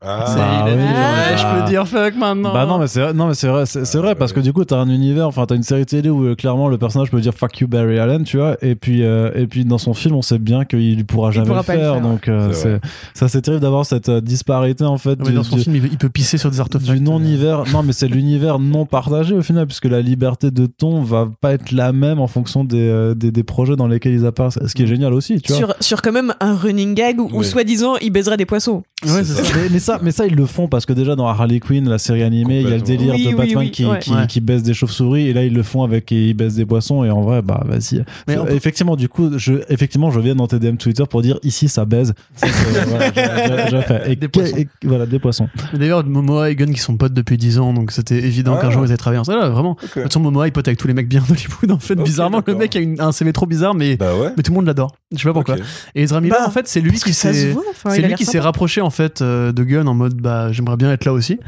Ah. 0.00 0.24
C'est- 0.28 0.36
Bah 0.36 0.62
oui, 0.66 0.70
ouais, 0.72 0.78
ouais, 0.78 1.36
je 1.36 1.42
bah. 1.42 1.60
peux 1.64 1.68
dire 1.70 1.88
fuck 1.88 2.14
maintenant. 2.14 2.52
Bah 2.54 2.66
non 2.66 2.78
mais 2.78 2.86
c'est 2.86 3.00
vrai, 3.00 3.12
non 3.14 3.26
mais 3.26 3.34
c'est 3.34 3.48
vrai, 3.48 3.66
c'est 3.66 3.84
c'est 3.84 3.98
vrai 3.98 4.14
parce 4.14 4.32
que 4.32 4.38
du 4.38 4.52
coup 4.52 4.64
t'as 4.64 4.76
un 4.76 4.88
univers, 4.88 5.26
enfin 5.26 5.44
t'as 5.44 5.56
une 5.56 5.64
série 5.64 5.86
télé 5.86 6.08
où 6.08 6.24
euh, 6.24 6.34
clairement 6.36 6.68
le 6.68 6.78
personnage 6.78 7.10
peut 7.10 7.20
dire 7.20 7.34
fuck 7.34 7.58
you 7.58 7.66
Barry 7.66 7.98
Allen, 7.98 8.22
tu 8.22 8.36
vois, 8.36 8.56
et 8.62 8.76
puis 8.76 9.02
euh, 9.02 9.32
et 9.34 9.48
puis 9.48 9.64
dans 9.64 9.78
son 9.78 9.94
film 9.94 10.14
on 10.14 10.22
sait 10.22 10.38
bien 10.38 10.64
qu'il 10.64 11.04
pourra 11.04 11.32
jamais 11.32 11.48
pourra 11.48 11.58
le 11.60 11.64
faire, 11.64 12.00
donc 12.00 12.28
euh, 12.28 12.50
C'est 12.52 12.60
c'est 12.62 12.68
vrai. 12.68 12.80
ça 13.14 13.26
c'est 13.28 13.40
terrible 13.42 13.60
d'avoir 13.62 13.84
cette 13.86 14.08
euh, 14.08 14.20
disparité 14.20 14.84
en 14.84 14.98
fait 14.98 15.10
Ouais, 15.10 15.16
mais 15.20 15.30
du, 15.30 15.34
dans 15.34 15.42
son 15.42 15.56
du- 15.56 15.62
film, 15.62 15.74
il 15.76 15.98
peut, 15.98 16.08
pisser 16.08 16.38
sur 16.38 16.50
des 16.52 16.60
artefacts. 16.60 16.88
du 16.92 17.00
non-hiver. 17.00 17.64
Non, 17.72 17.82
mais 17.82 17.92
c'est 17.92 18.06
l'univers 18.08 18.60
non 18.60 18.86
partagé 18.86 19.34
au 19.34 19.42
final, 19.42 19.66
puisque 19.66 19.86
la 19.86 20.00
liberté 20.00 20.52
de 20.52 20.66
ton 20.66 21.02
va 21.02 21.26
pas 21.40 21.52
être 21.54 21.72
la 21.72 21.92
même 21.92 22.20
en 22.20 22.28
fonction 22.28 22.62
des, 22.62 22.88
euh, 22.88 23.14
des, 23.14 23.32
des 23.32 23.42
projets 23.42 23.74
dans 23.74 23.88
lesquels 23.88 24.12
ils 24.14 24.26
apparaissent. 24.26 24.58
Ce 24.64 24.74
qui 24.74 24.84
est 24.84 24.86
génial 24.86 25.12
aussi, 25.12 25.40
tu 25.40 25.52
vois. 25.52 25.58
Sur, 25.58 25.74
sur 25.80 26.02
quand 26.02 26.12
même 26.12 26.34
un 26.40 26.54
running 26.54 26.94
gag 26.94 27.20
où, 27.20 27.28
où 27.32 27.38
Ouais. 27.38 27.44
soi-disant, 27.44 27.94
il 28.00 28.10
baiserait 28.10 28.36
des 28.36 28.46
poissons. 28.46 28.82
Ouais, 29.04 29.10
C'est 29.22 29.24
c'est 29.24 29.34
ça. 29.34 29.44
ça. 29.44 29.52
Mais, 29.56 29.68
mais 29.70 29.78
ça, 29.92 29.98
mais 30.02 30.10
ça, 30.12 30.26
ils 30.26 30.34
le 30.34 30.46
font 30.46 30.68
parce 30.68 30.86
que 30.86 30.92
déjà 30.92 31.16
dans 31.16 31.26
Harley 31.26 31.60
Quinn, 31.60 31.88
la 31.88 31.98
série 31.98 32.22
animée, 32.22 32.60
il 32.60 32.68
y 32.68 32.72
a 32.72 32.76
le 32.76 32.82
délire 32.82 33.14
Oui, 33.14 33.24
de 33.24 33.28
oui, 33.28 33.34
Batman 33.34 33.56
oui, 33.58 33.70
qui, 33.70 33.84
ouais. 33.86 33.98
qui, 33.98 34.10
Ouais. 34.12 34.26
qui 34.28 34.40
baisse 34.40 34.62
des 34.62 34.74
chauves-souris 34.74 35.28
et 35.28 35.32
là 35.32 35.44
ils 35.44 35.52
le 35.54 35.62
font 35.62 35.82
avec 35.82 36.10
ils 36.10 36.34
baissent 36.34 36.54
des 36.56 36.66
poissons 36.66 37.04
et 37.04 37.10
en 37.10 37.22
vrai, 37.22 37.42
bah 37.42 37.62
vas-y. 37.66 38.04
Peut- 38.26 38.34
Effectivement, 38.50 38.96
du 38.96 39.08
coup, 39.08 39.30
je, 39.38 39.54
effectivement, 39.68 40.10
je 40.10 40.20
viens 40.20 40.34
dans 40.34 40.46
tes 40.46 40.58
DM 40.58 40.76
Twitter 40.76 41.04
pour 41.08 41.22
dire 41.22 41.38
ici 41.42 41.68
ça 41.68 41.84
baise. 41.84 42.14
Ça, 42.36 42.46
c'est- 42.48 42.84
voilà, 42.86 43.68
j'ai- 43.68 43.82
fait. 43.82 44.12
Et 44.12 44.16
Des 44.16 44.28
poissons. 44.28 44.56
et- 44.56 44.68
voilà, 44.84 45.06
des 45.06 45.18
poissons. 45.18 45.48
D'ailleurs, 45.74 46.04
Momoa 46.04 46.50
et 46.50 46.56
Gunn 46.56 46.72
qui 46.72 46.80
sont 46.80 46.96
potes 46.96 47.12
depuis 47.14 47.36
10 47.36 47.58
ans, 47.58 47.72
donc 47.72 47.90
c'était 47.92 48.16
évident 48.18 48.54
Ah. 48.58 48.62
qu'un 48.62 48.70
jour 48.70 48.82
ils 48.84 48.88
allaient 48.88 48.96
travailler 48.96 49.20
ensemble. 49.20 49.38
Là, 49.40 49.48
vraiment. 49.48 49.74
De 49.80 49.86
toute 49.88 50.02
façon, 50.02 50.20
Momoa 50.20 50.48
il 50.48 50.52
pote 50.52 50.66
avec 50.68 50.78
tous 50.78 50.88
les 50.88 50.94
mecs 50.94 51.08
bien 51.08 51.22
d'Hollywood. 51.28 51.70
En 51.72 51.78
fait, 51.78 51.94
bizarrement, 51.96 52.42
le 52.46 52.54
mec 52.54 52.74
a 52.76 52.80
une- 52.80 53.00
un 53.00 53.12
CV 53.12 53.32
trop 53.32 53.46
bizarre, 53.46 53.74
mais, 53.74 53.96
Bah 53.96 54.14
ouais. 54.16 54.30
mais 54.36 54.42
tout 54.42 54.50
le 54.52 54.56
monde 54.56 54.66
l'adore. 54.66 54.94
Je 55.12 55.18
sais 55.18 55.24
pas 55.24 55.32
pourquoi. 55.32 55.56
Et 55.94 56.02
Ezra 56.02 56.20
Miller, 56.20 56.38
Bah, 56.40 56.46
en 56.46 56.50
fait, 56.50 56.66
c'est 56.68 56.80
lui 56.80 56.92
qui 56.98 57.12
s'est. 57.12 58.38
rapproché 58.40 58.80
en 58.80 58.90
fait 58.90 59.20
euh, 59.22 59.52
de 59.52 59.62
Gunn 59.64 59.77
en 59.86 59.94
mode 59.94 60.14
bah 60.14 60.50
j'aimerais 60.52 60.76
bien 60.76 60.92
être 60.92 61.04
là 61.04 61.12
aussi 61.12 61.38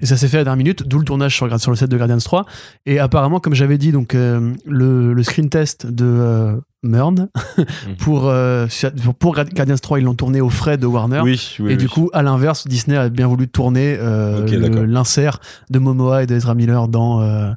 et 0.00 0.06
ça 0.06 0.16
s'est 0.16 0.28
fait 0.28 0.38
à 0.38 0.40
la 0.40 0.44
dernière 0.44 0.58
minute 0.58 0.88
d'où 0.88 0.98
le 0.98 1.04
tournage 1.04 1.34
sur, 1.34 1.60
sur 1.60 1.70
le 1.70 1.76
set 1.76 1.90
de 1.90 1.96
Guardians 1.96 2.18
3 2.18 2.46
et 2.86 2.98
apparemment 2.98 3.40
comme 3.40 3.54
j'avais 3.54 3.78
dit 3.78 3.92
donc 3.92 4.14
euh, 4.14 4.52
le, 4.66 5.12
le 5.12 5.22
screen 5.22 5.48
test 5.50 5.86
de 5.86 6.04
euh, 6.04 6.56
Murn 6.84 7.28
pour, 7.98 8.28
euh, 8.28 8.66
pour 9.02 9.14
pour 9.14 9.34
Guardians 9.34 9.76
3 9.80 9.98
ils 9.98 10.04
l'ont 10.04 10.14
tourné 10.14 10.40
au 10.40 10.50
frais 10.50 10.76
de 10.76 10.86
Warner 10.86 11.20
Oui, 11.24 11.56
oui. 11.58 11.72
et 11.72 11.74
oui. 11.74 11.76
du 11.76 11.88
coup, 11.88 12.10
à 12.12 12.22
l'inverse, 12.22 12.68
Disney 12.68 12.96
a 12.96 13.08
bien 13.08 13.26
voulu 13.26 13.48
tourner 13.48 13.96
euh, 13.98 14.86
l'insert 14.86 15.40
de 15.70 15.78
Momoa 15.78 16.22
et 16.22 16.26
d'Ezra 16.26 16.54
Miller 16.54 16.88
dans, 16.88 17.22
euh, 17.22 17.50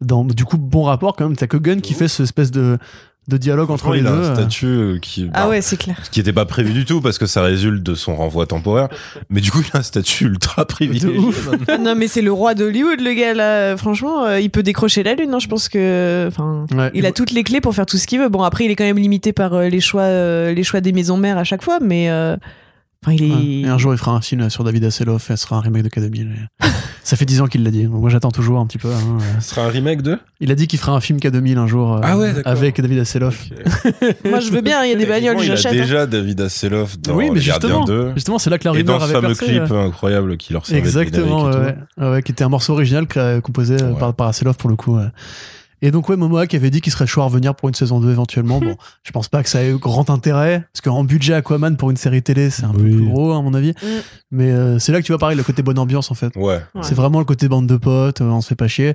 dans. 0.00 0.24
Du 0.24 0.44
coup, 0.44 0.58
bon 0.58 0.82
rapport 0.82 1.16
quand 1.16 1.26
même. 1.26 1.36
T'as 1.36 1.46
que 1.46 1.56
Gunn 1.56 1.80
qui 1.80 1.94
fait 1.94 2.08
ce 2.08 2.22
espèce 2.22 2.50
de, 2.50 2.78
de 3.26 3.36
dialogue 3.38 3.70
entre 3.70 3.92
les 3.92 4.00
il 4.00 4.06
a 4.06 4.10
deux. 4.10 4.16
un 4.16 4.20
euh. 4.20 4.34
statut 4.34 4.66
euh, 4.66 4.98
qui. 4.98 5.30
Ah 5.32 5.44
bah, 5.44 5.50
ouais, 5.50 5.62
c'est 5.62 5.76
clair. 5.76 5.96
Ce 6.02 6.10
qui 6.10 6.20
n'était 6.20 6.32
pas 6.32 6.44
prévu 6.44 6.72
du 6.72 6.84
tout 6.84 7.00
parce 7.00 7.18
que 7.18 7.26
ça 7.26 7.42
résulte 7.42 7.82
de 7.82 7.94
son 7.94 8.16
renvoi 8.16 8.46
temporaire. 8.46 8.88
Mais 9.30 9.40
du 9.40 9.50
coup, 9.50 9.60
il 9.60 9.76
a 9.76 9.80
un 9.80 9.82
statut 9.82 10.26
ultra 10.26 10.66
privilégié. 10.66 11.10
De 11.10 11.18
ouf. 11.18 11.48
maintenant. 11.48 11.78
Non, 11.78 11.94
mais 11.96 12.06
c'est 12.06 12.22
le 12.22 12.32
roi 12.32 12.54
d'Hollywood, 12.54 13.00
le 13.00 13.14
gars, 13.14 13.34
là. 13.34 13.76
Franchement, 13.76 14.24
euh, 14.24 14.40
il 14.40 14.50
peut 14.50 14.62
décrocher 14.62 15.02
la 15.02 15.14
lune, 15.14 15.32
hein. 15.32 15.38
Je 15.38 15.48
pense 15.48 15.68
que. 15.68 16.26
Enfin. 16.28 16.66
Ouais. 16.74 16.90
Il 16.94 17.06
a 17.06 17.12
toutes 17.12 17.30
les 17.30 17.44
clés 17.44 17.60
pour 17.60 17.74
faire 17.74 17.86
tout 17.86 17.96
ce 17.96 18.06
qu'il 18.06 18.20
veut. 18.20 18.28
Bon, 18.28 18.42
après, 18.42 18.64
il 18.64 18.70
est 18.70 18.76
quand 18.76 18.84
même 18.84 18.98
limité 18.98 19.32
par 19.32 19.54
euh, 19.54 19.68
les 19.68 19.80
choix, 19.80 20.02
euh, 20.02 20.52
les 20.52 20.62
choix 20.62 20.80
des 20.80 20.92
maisons 20.92 21.16
mères 21.16 21.38
à 21.38 21.44
chaque 21.44 21.62
fois, 21.62 21.78
mais 21.80 22.10
euh, 22.10 22.36
enfin, 23.04 23.12
il 23.12 23.22
est. 23.24 23.30
Ouais. 23.34 23.44
Et 23.62 23.68
un 23.68 23.78
jour, 23.78 23.92
il 23.94 23.98
fera 23.98 24.12
un 24.12 24.20
film 24.20 24.48
sur 24.50 24.64
David 24.64 24.84
Hasselhoff 24.84 25.30
et 25.30 25.36
ce 25.36 25.42
sera 25.44 25.56
un 25.56 25.60
remake 25.60 25.82
de 25.82 25.88
K2000. 25.88 26.26
Et 26.32 26.66
Ça 27.04 27.16
fait 27.16 27.26
10 27.26 27.42
ans 27.42 27.46
qu'il 27.48 27.62
l'a 27.62 27.70
dit. 27.70 27.84
Donc 27.84 28.00
moi, 28.00 28.08
j'attends 28.08 28.30
toujours 28.30 28.58
un 28.60 28.66
petit 28.66 28.78
peu. 28.78 28.88
hein. 28.88 29.18
Ce 29.38 29.50
sera 29.50 29.66
un 29.66 29.68
remake 29.68 30.00
de? 30.00 30.18
Il 30.40 30.50
a 30.50 30.54
dit 30.54 30.66
qu'il 30.66 30.78
fera 30.78 30.92
un 30.92 31.00
film 31.00 31.18
K2000 31.18 31.58
un 31.58 31.66
jour 31.66 31.96
euh, 31.96 32.00
Ah 32.02 32.16
ouais, 32.16 32.32
avec 32.46 32.80
David 32.80 32.98
Hasselhoff. 33.00 33.44
Moi, 34.24 34.40
je 34.40 34.50
veux 34.50 34.62
bien. 34.62 34.82
Il 34.84 34.90
y 34.90 34.92
a 34.94 34.96
des 34.96 35.04
bagnoles, 35.04 35.36
Effectivement, 35.36 35.42
il 35.42 35.52
a 35.52 35.54
j'achète. 35.56 35.72
hein. 35.72 35.82
déjà 35.84 36.06
David 36.06 36.40
Hasselhoff 36.40 36.98
dans 36.98 37.14
Oui, 37.14 37.28
mais 37.30 37.40
justement, 37.40 37.84
2. 37.84 38.12
Justement, 38.14 38.38
c'est 38.38 38.48
là 38.48 38.58
que 38.58 38.64
la 38.66 38.74
Et 38.74 38.78
rumeur 38.78 38.98
dans 38.98 39.06
ce 39.06 39.10
avait 39.10 39.20
fameux 39.20 39.34
percé, 39.34 39.46
clip 39.46 39.70
euh. 39.70 39.86
incroyable 39.86 40.36
qui 40.38 40.54
leur 40.54 40.64
servait 40.64 40.78
Exactement, 40.80 41.50
et 41.52 41.56
ouais, 41.56 41.74
ouais. 41.98 42.08
Ouais, 42.08 42.22
qui 42.22 42.32
était 42.32 42.44
un 42.44 42.48
morceau 42.48 42.72
original 42.72 43.06
créé- 43.06 43.40
composé 43.42 43.76
euh, 43.82 43.92
Ouais. 43.92 43.98
par, 43.98 44.14
par 44.14 44.28
Hasselhoff 44.28 44.56
pour 44.56 44.70
le 44.70 44.76
coup. 44.76 44.96
Et 45.82 45.90
donc, 45.90 46.08
ouais, 46.08 46.16
Momoa 46.16 46.46
qui 46.46 46.56
avait 46.56 46.70
dit 46.70 46.80
qu'il 46.80 46.92
serait 46.92 47.06
chaud 47.06 47.20
à 47.20 47.24
revenir 47.24 47.54
pour 47.54 47.68
une 47.68 47.74
saison 47.74 48.00
2 48.00 48.10
éventuellement. 48.10 48.60
Bon, 48.64 48.76
je 49.02 49.10
pense 49.12 49.28
pas 49.28 49.42
que 49.42 49.48
ça 49.48 49.62
ait 49.62 49.70
eu 49.70 49.76
grand 49.78 50.08
intérêt, 50.10 50.64
parce 50.72 50.80
qu'en 50.80 51.04
budget 51.04 51.34
Aquaman 51.34 51.76
pour 51.76 51.90
une 51.90 51.96
série 51.96 52.22
télé, 52.22 52.48
c'est 52.50 52.64
un 52.64 52.72
peu 52.72 52.82
plus 52.82 53.04
gros, 53.04 53.32
à 53.32 53.42
mon 53.42 53.52
avis. 53.54 53.70
Mm. 53.72 53.86
Mais 54.30 54.50
euh, 54.50 54.78
c'est 54.78 54.92
là 54.92 55.00
que 55.00 55.04
tu 55.06 55.12
vois 55.12 55.18
pareil 55.18 55.36
le 55.36 55.42
côté 55.42 55.62
bonne 55.62 55.78
ambiance, 55.78 56.10
en 56.10 56.14
fait. 56.14 56.34
Ouais. 56.36 56.60
Ouais. 56.74 56.82
C'est 56.82 56.94
vraiment 56.94 57.18
le 57.18 57.24
côté 57.24 57.48
bande 57.48 57.66
de 57.66 57.76
potes, 57.76 58.20
euh, 58.20 58.24
on 58.24 58.40
se 58.40 58.48
fait 58.48 58.54
pas 58.54 58.68
chier. 58.68 58.94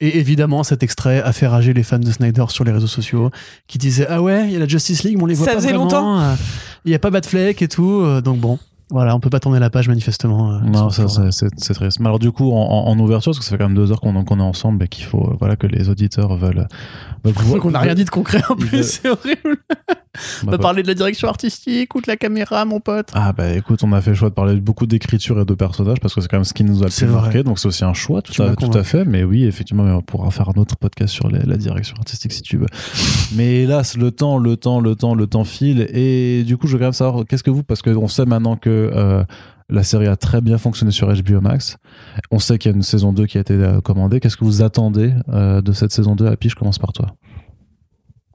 Et 0.00 0.18
évidemment, 0.18 0.62
cet 0.64 0.82
extrait 0.82 1.20
a 1.20 1.32
fait 1.32 1.46
rager 1.46 1.74
les 1.74 1.82
fans 1.82 1.98
de 1.98 2.10
Snyder 2.10 2.44
sur 2.48 2.64
les 2.64 2.72
réseaux 2.72 2.86
sociaux, 2.86 3.30
qui 3.66 3.76
disaient 3.76 4.06
Ah 4.08 4.22
ouais, 4.22 4.46
il 4.46 4.52
y 4.52 4.56
a 4.56 4.58
la 4.58 4.66
Justice 4.68 5.02
League, 5.02 5.16
mais 5.18 5.24
on 5.24 5.26
les 5.26 5.34
voit 5.34 5.46
Ça 5.46 5.52
pas 5.52 5.58
faisait 5.58 5.68
vraiment. 5.68 5.84
longtemps. 5.84 6.36
Il 6.86 6.92
y 6.92 6.94
a 6.94 6.98
pas 6.98 7.10
Batfleck 7.10 7.60
et 7.60 7.68
tout. 7.68 8.00
euh, 8.00 8.22
donc 8.22 8.38
bon, 8.38 8.58
voilà, 8.90 9.14
on 9.16 9.20
peut 9.20 9.30
pas 9.30 9.40
tourner 9.40 9.58
la 9.58 9.70
page 9.70 9.88
manifestement. 9.88 10.52
euh, 10.54 10.58
Non, 10.60 10.90
ça, 10.90 11.08
c'est- 11.08 11.30
triste. 11.74 12.00
Mais 12.00 12.06
alors, 12.06 12.18
du 12.18 12.32
coup, 12.32 12.52
en, 12.52 12.56
en- 12.60 12.88
en 12.88 12.98
ouverture, 12.98 13.30
parce 13.30 13.38
que 13.38 13.44
ça 13.44 13.50
fait 13.50 13.58
quand 13.58 13.68
même 13.68 13.76
deux 13.76 13.90
heures 13.92 14.00
qu'on 14.00 14.24
qu'on 14.24 14.38
est 14.40 14.42
ensemble 14.42 14.84
et 14.84 14.88
qu'il 14.88 15.04
faut 15.04 15.34
voilà, 15.38 15.56
que 15.56 15.66
les 15.66 15.88
auditeurs 15.88 16.36
veulent. 16.36 16.66
veulent 17.24 17.34
Donc 17.52 17.64
on 17.64 17.70
n'a 17.70 17.78
rien 17.80 17.94
dit 17.94 18.04
de 18.04 18.10
concret 18.10 18.42
en 18.48 18.56
plus, 18.56 18.82
c'est 18.82 19.08
horrible. 19.08 19.56
On 20.42 20.46
Bah, 20.46 20.52
va 20.52 20.58
parler 20.58 20.82
de 20.82 20.88
la 20.88 20.94
direction 20.94 21.28
artistique 21.28 21.94
ou 21.94 22.00
de 22.00 22.06
la 22.08 22.16
caméra, 22.16 22.64
mon 22.64 22.80
pote. 22.80 23.10
Ah 23.14 23.32
bah 23.32 23.54
écoute, 23.54 23.84
on 23.84 23.92
a 23.92 24.00
fait 24.00 24.10
le 24.10 24.16
choix 24.16 24.28
de 24.28 24.34
parler 24.34 24.56
beaucoup 24.56 24.86
d'écriture 24.86 25.40
et 25.40 25.44
de 25.44 25.54
personnages 25.54 26.00
parce 26.00 26.14
que 26.14 26.20
c'est 26.20 26.26
quand 26.26 26.38
même 26.38 26.44
ce 26.44 26.52
qui 26.52 26.64
nous 26.64 26.82
a 26.82 26.86
le 26.86 26.90
plus 26.92 27.06
vrai. 27.06 27.20
marqué, 27.22 27.42
donc 27.44 27.60
c'est 27.60 27.68
aussi 27.68 27.84
un 27.84 27.94
choix, 27.94 28.20
tout, 28.20 28.42
à, 28.42 28.56
tout 28.56 28.72
fait. 28.82 29.04
Mais 29.04 29.22
oui, 29.22 29.44
effectivement, 29.44 29.84
on 29.84 30.02
pourra 30.02 30.30
faire 30.32 30.48
un 30.48 30.60
autre 30.60 30.76
podcast 30.76 31.14
sur 31.14 31.28
les- 31.28 31.44
la 31.46 31.56
direction 31.56 31.94
artistique 31.96 32.32
si 32.32 32.42
tu 32.42 32.56
veux. 32.56 32.66
mais 33.36 33.62
hélas, 33.62 33.96
le 33.96 34.10
temps, 34.10 34.38
le 34.38 34.56
temps, 34.56 34.80
le 34.80 34.96
temps, 34.96 35.14
le 35.14 35.26
temps 35.28 35.44
file. 35.44 35.86
Et 35.94 36.42
du 36.44 36.56
coup, 36.56 36.66
je 36.66 36.72
veux 36.72 36.78
quand 36.78 36.86
même 36.86 36.92
savoir, 36.92 37.24
qu'est-ce 37.24 37.44
que 37.44 37.50
vous, 37.50 37.62
parce 37.62 37.80
qu'on 37.82 38.08
sait 38.08 38.24
maintenant 38.26 38.56
que 38.56 38.90
euh, 38.92 39.22
la 39.68 39.84
série 39.84 40.08
a 40.08 40.16
très 40.16 40.40
bien 40.40 40.58
fonctionné 40.58 40.90
sur 40.90 41.06
HBO 41.06 41.40
Max, 41.40 41.76
on 42.32 42.40
sait 42.40 42.58
qu'il 42.58 42.72
y 42.72 42.74
a 42.74 42.76
une 42.76 42.82
saison 42.82 43.12
2 43.12 43.26
qui 43.26 43.38
a 43.38 43.42
été 43.42 43.54
euh, 43.54 43.80
commandée. 43.80 44.18
Qu'est-ce 44.18 44.36
que 44.36 44.44
vous 44.44 44.62
attendez 44.62 45.12
euh, 45.28 45.60
de 45.62 45.70
cette 45.72 45.92
saison 45.92 46.16
2 46.16 46.26
Happy, 46.26 46.48
je 46.48 46.56
commence 46.56 46.80
par 46.80 46.92
toi. 46.92 47.14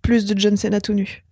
Plus 0.02 0.26
de 0.26 0.40
John 0.40 0.56
Cena 0.56 0.80
tout 0.80 0.94
nu. 0.94 1.24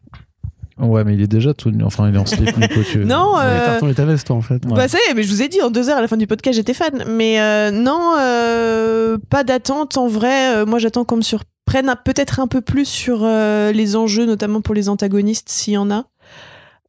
Ouais, 0.79 1.03
mais 1.03 1.13
il 1.13 1.21
est 1.21 1.27
déjà 1.27 1.53
tout 1.53 1.69
nu. 1.71 1.83
Enfin, 1.83 2.09
il 2.09 2.15
est 2.15 2.17
en 2.17 2.25
slip, 2.25 2.55
Nico, 2.57 2.81
tu- 2.83 2.97
Non, 3.05 3.35
Les 3.37 3.45
euh, 3.45 3.65
tartons 3.65 3.87
et 3.89 3.93
ta 3.93 4.05
veste, 4.05 4.27
toi, 4.27 4.35
en 4.35 4.41
fait. 4.41 4.65
Ouais. 4.65 4.73
Bah 4.75 4.87
ça 4.87 4.97
y 5.07 5.11
est, 5.11 5.13
mais 5.13 5.23
je 5.23 5.29
vous 5.29 5.41
ai 5.43 5.47
dit 5.47 5.61
en 5.61 5.69
deux 5.69 5.89
heures 5.89 5.97
à 5.97 6.01
la 6.01 6.07
fin 6.07 6.17
du 6.17 6.25
podcast 6.27 6.55
j'étais 6.55 6.73
fan. 6.73 7.03
Mais 7.07 7.39
euh, 7.39 7.69
non, 7.71 8.15
euh, 8.19 9.17
pas 9.29 9.43
d'attente 9.43 9.97
en 9.97 10.07
vrai. 10.07 10.55
Euh, 10.57 10.65
moi 10.65 10.79
j'attends 10.79 11.05
qu'on 11.05 11.17
me 11.17 11.21
surprenne 11.21 11.93
peut-être 12.03 12.39
un 12.39 12.47
peu 12.47 12.61
plus 12.61 12.85
sur 12.85 13.19
euh, 13.23 13.71
les 13.71 13.95
enjeux, 13.95 14.25
notamment 14.25 14.61
pour 14.61 14.73
les 14.75 14.89
antagonistes 14.89 15.49
s'il 15.49 15.73
y 15.73 15.77
en 15.77 15.91
a. 15.91 16.05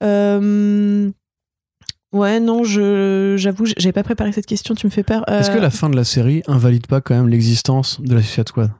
Euh, 0.03 1.11
Ouais, 2.13 2.39
non, 2.39 2.63
je 2.63 3.35
j'avoue, 3.37 3.65
j'avais 3.77 3.93
pas 3.93 4.05
préparé 4.05 4.31
cette 4.31 4.47
question. 4.47 4.77
Tu 4.77 4.87
me 4.87 4.91
fais 4.93 5.03
peur. 5.03 5.25
Euh, 5.29 5.41
Est-ce 5.41 5.51
que 5.51 5.59
la 5.59 5.71
fin 5.71 5.91
de 5.91 5.97
la 5.97 6.05
série 6.05 6.45
invalide 6.47 6.87
pas 6.87 7.01
quand 7.01 7.17
même 7.17 7.29
l'existence 7.29 8.01
de 8.01 8.15
la 8.15 8.23
Suicide 8.23 8.49
Squad? 8.49 8.71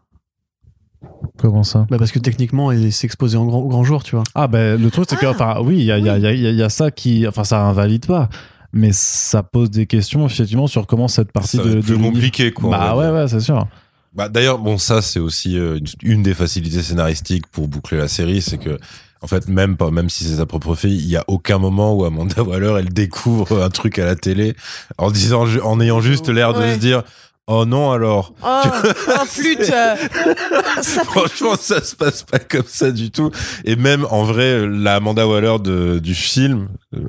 Comment 1.39 1.65
ça 1.65 1.87
bah 1.91 1.99
Parce 1.99 2.13
que 2.13 2.19
techniquement, 2.21 2.71
elle 2.71 2.93
s'est 2.93 3.07
exposée 3.07 3.37
en 3.37 3.45
grand, 3.47 3.59
au 3.59 3.69
grand 3.69 3.83
jour, 3.85 4.03
tu 4.05 4.15
vois. 4.15 4.25
Ah 4.35 4.47
ben 4.47 4.81
le 4.81 4.91
truc 4.91 5.07
c'est 5.09 5.17
que 5.17 5.27
Ah, 5.27 5.31
enfin 5.31 5.57
oui 5.63 5.79
il 5.79 5.85
y 5.85 5.93
a, 5.93 5.99
il 5.99 6.05
y, 6.07 6.09
a, 6.09 6.17
il 6.17 6.23
y, 6.23 6.27
a, 6.27 6.33
il 6.33 6.57
y 6.57 6.63
a 6.63 6.69
ça 6.69 6.91
qui 6.91 7.27
enfin 7.27 7.45
ça 7.45 7.61
invalide 7.67 8.07
pas 8.07 8.29
mais 8.73 8.91
ça 8.93 9.43
pose 9.43 9.71
des 9.71 9.87
questions 9.87 10.27
effectivement 10.27 10.67
sur 10.67 10.87
comment 10.87 11.07
cette 11.09 11.31
partie 11.33 11.57
Ça 11.59 11.63
de, 11.65 11.75
l'univers- 11.75 12.01
compliqué, 12.01 12.53
quoi. 12.53 12.69
on 12.69 12.71
bah 12.73 12.97
ouais 12.97 13.09
ouais 13.11 13.29
c'est 13.29 13.39
sûr 13.41 13.67
Bah, 14.15 14.29
d'ailleurs, 14.29 14.59
bon, 14.59 14.79
ça, 14.79 15.01
c'est 15.03 15.19
aussi 15.21 15.57
euh, 15.59 15.79
une, 15.79 15.87
une 16.17 16.23
des 16.25 16.35
facilités 16.35 16.83
scénaristiques 16.83 17.47
pour 17.49 17.67
boucler 17.69 17.99
la 17.99 18.07
série, 18.09 18.41
c'est 18.43 18.59
que, 18.59 18.79
en 19.23 19.27
fait, 19.29 19.47
même 19.49 19.77
pas, 19.77 19.91
même 19.93 20.09
si 20.11 20.23
c'est 20.25 20.37
sa 20.37 20.47
propre 20.47 20.75
fille, 20.77 20.97
il 20.99 21.09
y 21.09 21.17
a 21.17 21.25
aucun 21.29 21.59
moment 21.59 21.95
où 21.95 22.05
Amanda 22.05 22.43
Waller, 22.43 22.75
elle 22.81 22.93
découvre 22.93 23.63
un 23.63 23.71
truc 23.71 23.99
à 24.01 24.05
la 24.07 24.15
télé 24.17 24.55
en 24.99 25.11
disant, 25.13 25.45
en 25.65 25.81
ayant 25.81 26.01
juste 26.01 26.29
l'air 26.29 26.53
de 26.53 26.59
Ouais. 26.61 26.75
se 26.75 26.79
dire, 26.79 27.03
oh 27.47 27.65
non, 27.65 27.93
alors. 27.93 28.33
Oh, 28.43 28.63
oh, 29.09 29.25
flûte 29.27 29.61
euh, 29.61 29.97
ça 30.83 31.05
Franchement, 31.05 31.57
ça 31.57 31.83
se 31.83 31.97
passe 31.97 32.23
pas 32.23 32.39
comme 32.39 32.67
ça 32.67 32.91
du 32.91 33.11
tout. 33.11 33.31
Et 33.65 33.77
même, 33.77 34.07
en 34.11 34.25
vrai, 34.25 34.67
la 34.67 34.97
Amanda 34.97 35.27
Waller 35.27 35.57
de, 35.63 35.99
du 35.99 36.15
film, 36.15 36.69
euh, 36.95 37.01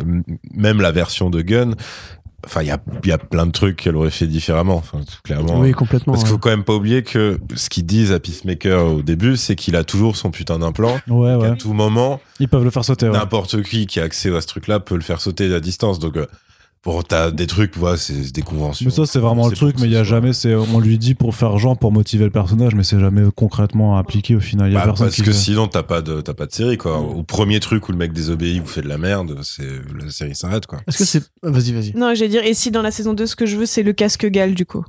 même 0.53 0.81
la 0.81 0.91
version 0.91 1.29
de 1.29 1.41
Gunn, 1.41 1.75
enfin, 2.45 2.61
il 2.61 2.67
y 2.67 2.71
a, 2.71 2.79
il 3.03 3.09
y 3.09 3.11
a 3.11 3.17
plein 3.17 3.45
de 3.45 3.51
trucs 3.51 3.77
qu'elle 3.77 3.95
aurait 3.95 4.11
fait 4.11 4.27
différemment, 4.27 4.75
enfin, 4.75 4.99
tout 4.99 5.17
clairement. 5.23 5.59
Oui, 5.59 5.71
complètement. 5.71 6.13
Parce 6.13 6.23
qu'il 6.23 6.31
ouais. 6.31 6.37
faut 6.37 6.39
quand 6.39 6.49
même 6.49 6.63
pas 6.63 6.73
oublier 6.73 7.03
que 7.03 7.39
ce 7.55 7.69
qu'ils 7.69 7.85
disent 7.85 8.11
à 8.11 8.19
Peacemaker 8.19 8.85
au 8.85 9.01
début, 9.01 9.37
c'est 9.37 9.55
qu'il 9.55 9.75
a 9.75 9.83
toujours 9.83 10.15
son 10.15 10.31
putain 10.31 10.59
d'implant. 10.59 10.99
ouais 11.07 11.35
ouais 11.35 11.55
tout 11.57 11.73
moment, 11.73 12.21
ils 12.39 12.47
peuvent 12.47 12.63
le 12.63 12.69
faire 12.69 12.85
sauter 12.85 13.07
ouais. 13.07 13.17
n'importe 13.17 13.61
qui 13.63 13.87
qui 13.87 13.99
a 13.99 14.03
accès 14.03 14.35
à 14.35 14.41
ce 14.41 14.47
truc-là 14.47 14.79
peut 14.79 14.95
le 14.95 15.01
faire 15.01 15.21
sauter 15.21 15.53
à 15.53 15.59
distance. 15.59 15.99
Donc, 15.99 16.17
euh, 16.17 16.25
bon, 16.85 17.01
t'as 17.01 17.31
des 17.31 17.47
trucs, 17.47 17.75
voilà, 17.77 17.97
c'est 17.97 18.31
des 18.31 18.41
conventions. 18.41 18.85
mais 18.85 18.91
ça 18.91 19.05
c'est 19.05 19.19
vraiment 19.19 19.47
le 19.47 19.55
truc 19.55 19.75
mais 19.79 19.87
il 19.87 19.91
y 19.93 19.97
a 19.97 20.03
jamais 20.03 20.33
c'est 20.33 20.53
on 20.55 20.79
lui 20.79 20.97
dit 20.97 21.15
pour 21.15 21.35
faire 21.35 21.57
genre 21.57 21.77
pour 21.77 21.91
motiver 21.91 22.23
le 22.25 22.29
personnage 22.31 22.75
mais 22.75 22.83
c'est 22.83 22.99
jamais 22.99 23.23
concrètement 23.35 23.97
appliqué 23.97 24.35
au 24.35 24.39
final 24.39 24.69
il 24.69 24.73
y 24.73 24.75
a 24.75 24.79
Bah, 24.79 24.85
personne 24.85 25.07
parce 25.07 25.15
qui 25.15 25.21
que 25.23 25.31
fait. 25.31 25.37
sinon, 25.37 25.67
t'as 25.67 25.83
pas 25.83 26.01
de, 26.01 26.21
t'as 26.21 26.33
pas 26.33 26.45
de 26.45 26.51
série, 26.53 26.77
quoi. 26.77 26.99
Au 26.99 27.23
premier 27.23 27.59
truc 27.59 27.89
où 27.89 27.91
le 27.91 27.97
mec 27.97 28.13
désobéit, 28.13 28.59
vous 28.61 28.67
fait 28.67 28.81
de 28.81 28.87
la 28.87 28.97
merde, 28.97 29.39
c'est, 29.43 29.63
la 29.99 30.09
série 30.11 30.35
s'arrête, 30.35 30.65
quoi. 30.67 30.79
Est-ce 30.87 30.97
que 30.99 31.05
c'est. 31.05 31.23
Vas-y, 31.43 31.71
vas-y. 31.73 31.93
Non, 31.95 32.13
j'allais 32.13 32.29
dire, 32.29 32.43
et 32.43 32.53
si 32.53 32.69
dans 32.71 32.81
la 32.81 32.91
saison 32.91 33.13
2, 33.13 33.25
ce 33.25 33.35
que 33.35 33.45
je 33.45 33.57
veux, 33.57 33.65
c'est 33.65 33.83
le 33.83 33.93
casque 33.93 34.25
Gal, 34.27 34.53
du 34.53 34.65
coup? 34.65 34.83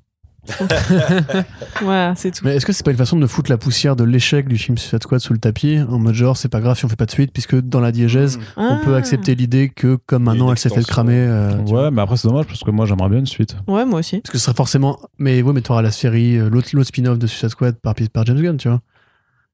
voilà, 1.82 2.14
c'est 2.16 2.31
tout. 2.31 2.44
Mais 2.44 2.56
est-ce 2.56 2.66
que 2.66 2.73
c'est 2.73 2.85
pas 2.85 2.90
une 2.90 2.97
façon 2.97 3.16
de 3.18 3.27
foutre 3.27 3.51
la 3.51 3.59
poussière 3.59 3.97
de 3.97 4.05
l'échec 4.05 4.48
du 4.48 4.56
film 4.59 4.77
Suicide 4.78 5.02
Squad 5.02 5.20
sous 5.20 5.32
le 5.32 5.39
tapis 5.39 5.78
En 5.89 5.98
mode 5.98 6.14
genre, 6.14 6.36
c'est 6.36 6.48
pas 6.48 6.60
grave 6.60 6.77
si 6.77 6.85
on 6.85 6.89
fait 6.89 6.97
pas 6.97 7.06
de 7.06 7.10
suite, 7.10 7.32
puisque 7.32 7.56
dans 7.60 7.81
la 7.81 7.93
diégèse, 7.93 8.39
on 8.56 8.62
Ah. 8.77 8.81
peut 8.85 8.94
accepter 8.94 9.35
l'idée 9.35 9.68
que 9.74 9.97
comme 10.06 10.24
maintenant 10.24 10.51
elle 10.51 10.59
s'est 10.59 10.68
fait 10.70 10.85
cramer. 10.85 11.14
euh, 11.16 11.56
ouais 11.62 11.90
mais 11.90 12.02
après 12.02 12.16
c'est 12.16 12.28
dommage 12.28 12.47
parce 12.47 12.62
que 12.62 12.70
moi 12.70 12.86
j'aimerais 12.86 13.09
bien 13.09 13.18
une 13.18 13.27
suite 13.27 13.56
Ouais, 13.66 13.85
moi 13.85 14.01
aussi. 14.01 14.20
Parce 14.20 14.31
que 14.32 14.39
ce 14.39 14.44
serait 14.44 14.56
forcément. 14.56 14.98
Mais 15.18 15.43
ouais, 15.43 15.52
mais 15.52 15.60
t'auras 15.60 15.82
la 15.82 15.90
série, 15.90 16.36
euh, 16.39 16.48
l'autre 16.48 16.68
l'autre 16.73 16.89
spin-off 16.89 17.18
de 17.18 17.27
Suicide 17.27 17.48
Squad 17.51 17.77
par, 17.77 17.94
par 18.12 18.24
James 18.27 18.40
Gunn, 18.40 18.56
tu 18.56 18.68
vois. 18.68 18.81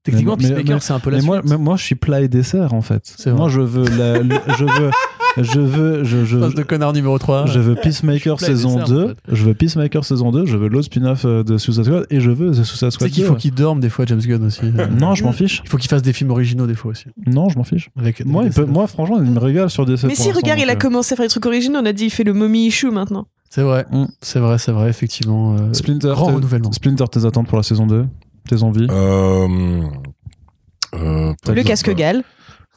Techniquement, 0.05 0.37
Peacemaker, 0.37 0.75
mais- 0.77 0.81
c'est 0.81 0.93
un 0.93 0.99
peu 0.99 1.11
la 1.11 1.19
mais 1.19 1.23
moi, 1.23 1.39
suite. 1.39 1.51
mais 1.51 1.59
moi 1.59 1.77
je 1.77 1.85
suis 1.85 1.95
plat 1.95 2.21
et 2.21 2.27
dessert 2.27 2.75
en 2.75 2.83
fait 2.83 3.03
C'est 3.05 3.31
vrai. 3.31 3.39
moi 3.39 3.49
je 3.49 3.61
veux 3.61 3.85
la- 3.97 4.19
le- 4.19 4.35
je 4.59 4.65
veux 4.65 4.91
je 5.39 5.61
veux 5.61 6.05
je, 6.05 6.25
je, 6.25 6.37
de 6.37 6.63
connard 6.63 6.93
numéro 6.93 7.19
3. 7.19 7.47
Je 7.47 7.59
veux 7.61 7.75
Peacemaker 7.75 8.39
saison 8.41 8.75
dessert, 8.81 8.89
2, 8.89 9.05
en 9.05 9.09
fait. 9.09 9.17
je 9.33 9.45
veux 9.45 9.55
Peacemaker 9.55 10.05
saison 10.05 10.31
2, 10.31 10.47
je 10.47 10.57
veux 10.57 10.69
l'autre 10.69 10.87
spin-off 10.87 11.25
euh, 11.25 11.43
de 11.43 11.57
Suicide 11.59 11.85
Squad 11.85 12.07
et 12.11 12.21
je 12.21 12.31
veux 12.31 12.51
The 12.51 12.65
Suicide 12.65 12.91
Squad 12.91 13.11
qu'il 13.11 13.23
2. 13.23 13.29
faut 13.29 13.35
qu'il 13.37 13.55
dorme 13.55 13.81
des 13.81 13.89
fois, 13.89 14.05
James 14.07 14.21
Gunn 14.21 14.45
aussi. 14.45 14.61
Euh, 14.65 14.87
Non, 14.91 15.15
je 15.15 15.25
m'en 15.25 15.33
fiche. 15.33 15.63
Il 15.65 15.71
faut 15.71 15.79
qu'il 15.79 15.89
fasse 15.89 16.03
des 16.03 16.13
films 16.13 16.31
originaux 16.31 16.67
des 16.67 16.75
fois 16.75 16.91
aussi. 16.91 17.07
Non, 17.27 17.49
je 17.49 17.57
m'en 17.59 17.65
fiche. 17.65 17.89
Avec, 17.99 18.25
Moi, 18.27 18.45
il 18.45 18.51
peut, 18.53 18.65
moi, 18.67 18.87
franchement, 18.87 19.19
il 19.23 19.31
me 19.31 19.39
régale 19.39 19.71
sur 19.71 19.87
des 19.87 19.95
Mais 20.05 20.15
si, 20.15 20.31
regarde, 20.33 20.61
il 20.61 20.69
a 20.69 20.77
commencé 20.77 21.15
à 21.15 21.17
faire 21.17 21.25
des 21.27 21.31
trucs 21.31 21.47
originaux. 21.47 21.79
On 21.83 21.87
a 21.87 21.93
dit, 21.93 22.05
il 22.05 22.11
fait 22.11 22.25
le 22.25 22.33
mommy 22.35 22.67
issue 22.67 22.91
maintenant. 22.91 23.27
C'est 23.51 23.63
vrai, 23.63 23.85
Mm. 23.91 24.05
c'est 24.23 24.39
vrai, 24.41 24.59
c'est 24.59 24.73
vrai, 24.73 24.89
effectivement. 24.89 25.57
euh, 25.59 25.73
Splinter, 25.73 26.09
renouvellement. 26.13 26.73
Splinter, 26.73 27.05
tes 27.11 27.25
attentes 27.27 27.49
pour 27.49 27.57
la 27.59 27.63
saison 27.63 27.87
2 27.87 28.07
Tes 28.49 28.63
envies 28.63 28.87
Euh, 28.91 29.83
euh, 30.95 31.33
Le 31.49 31.63
casque 31.63 31.95
Gal. 31.95 32.23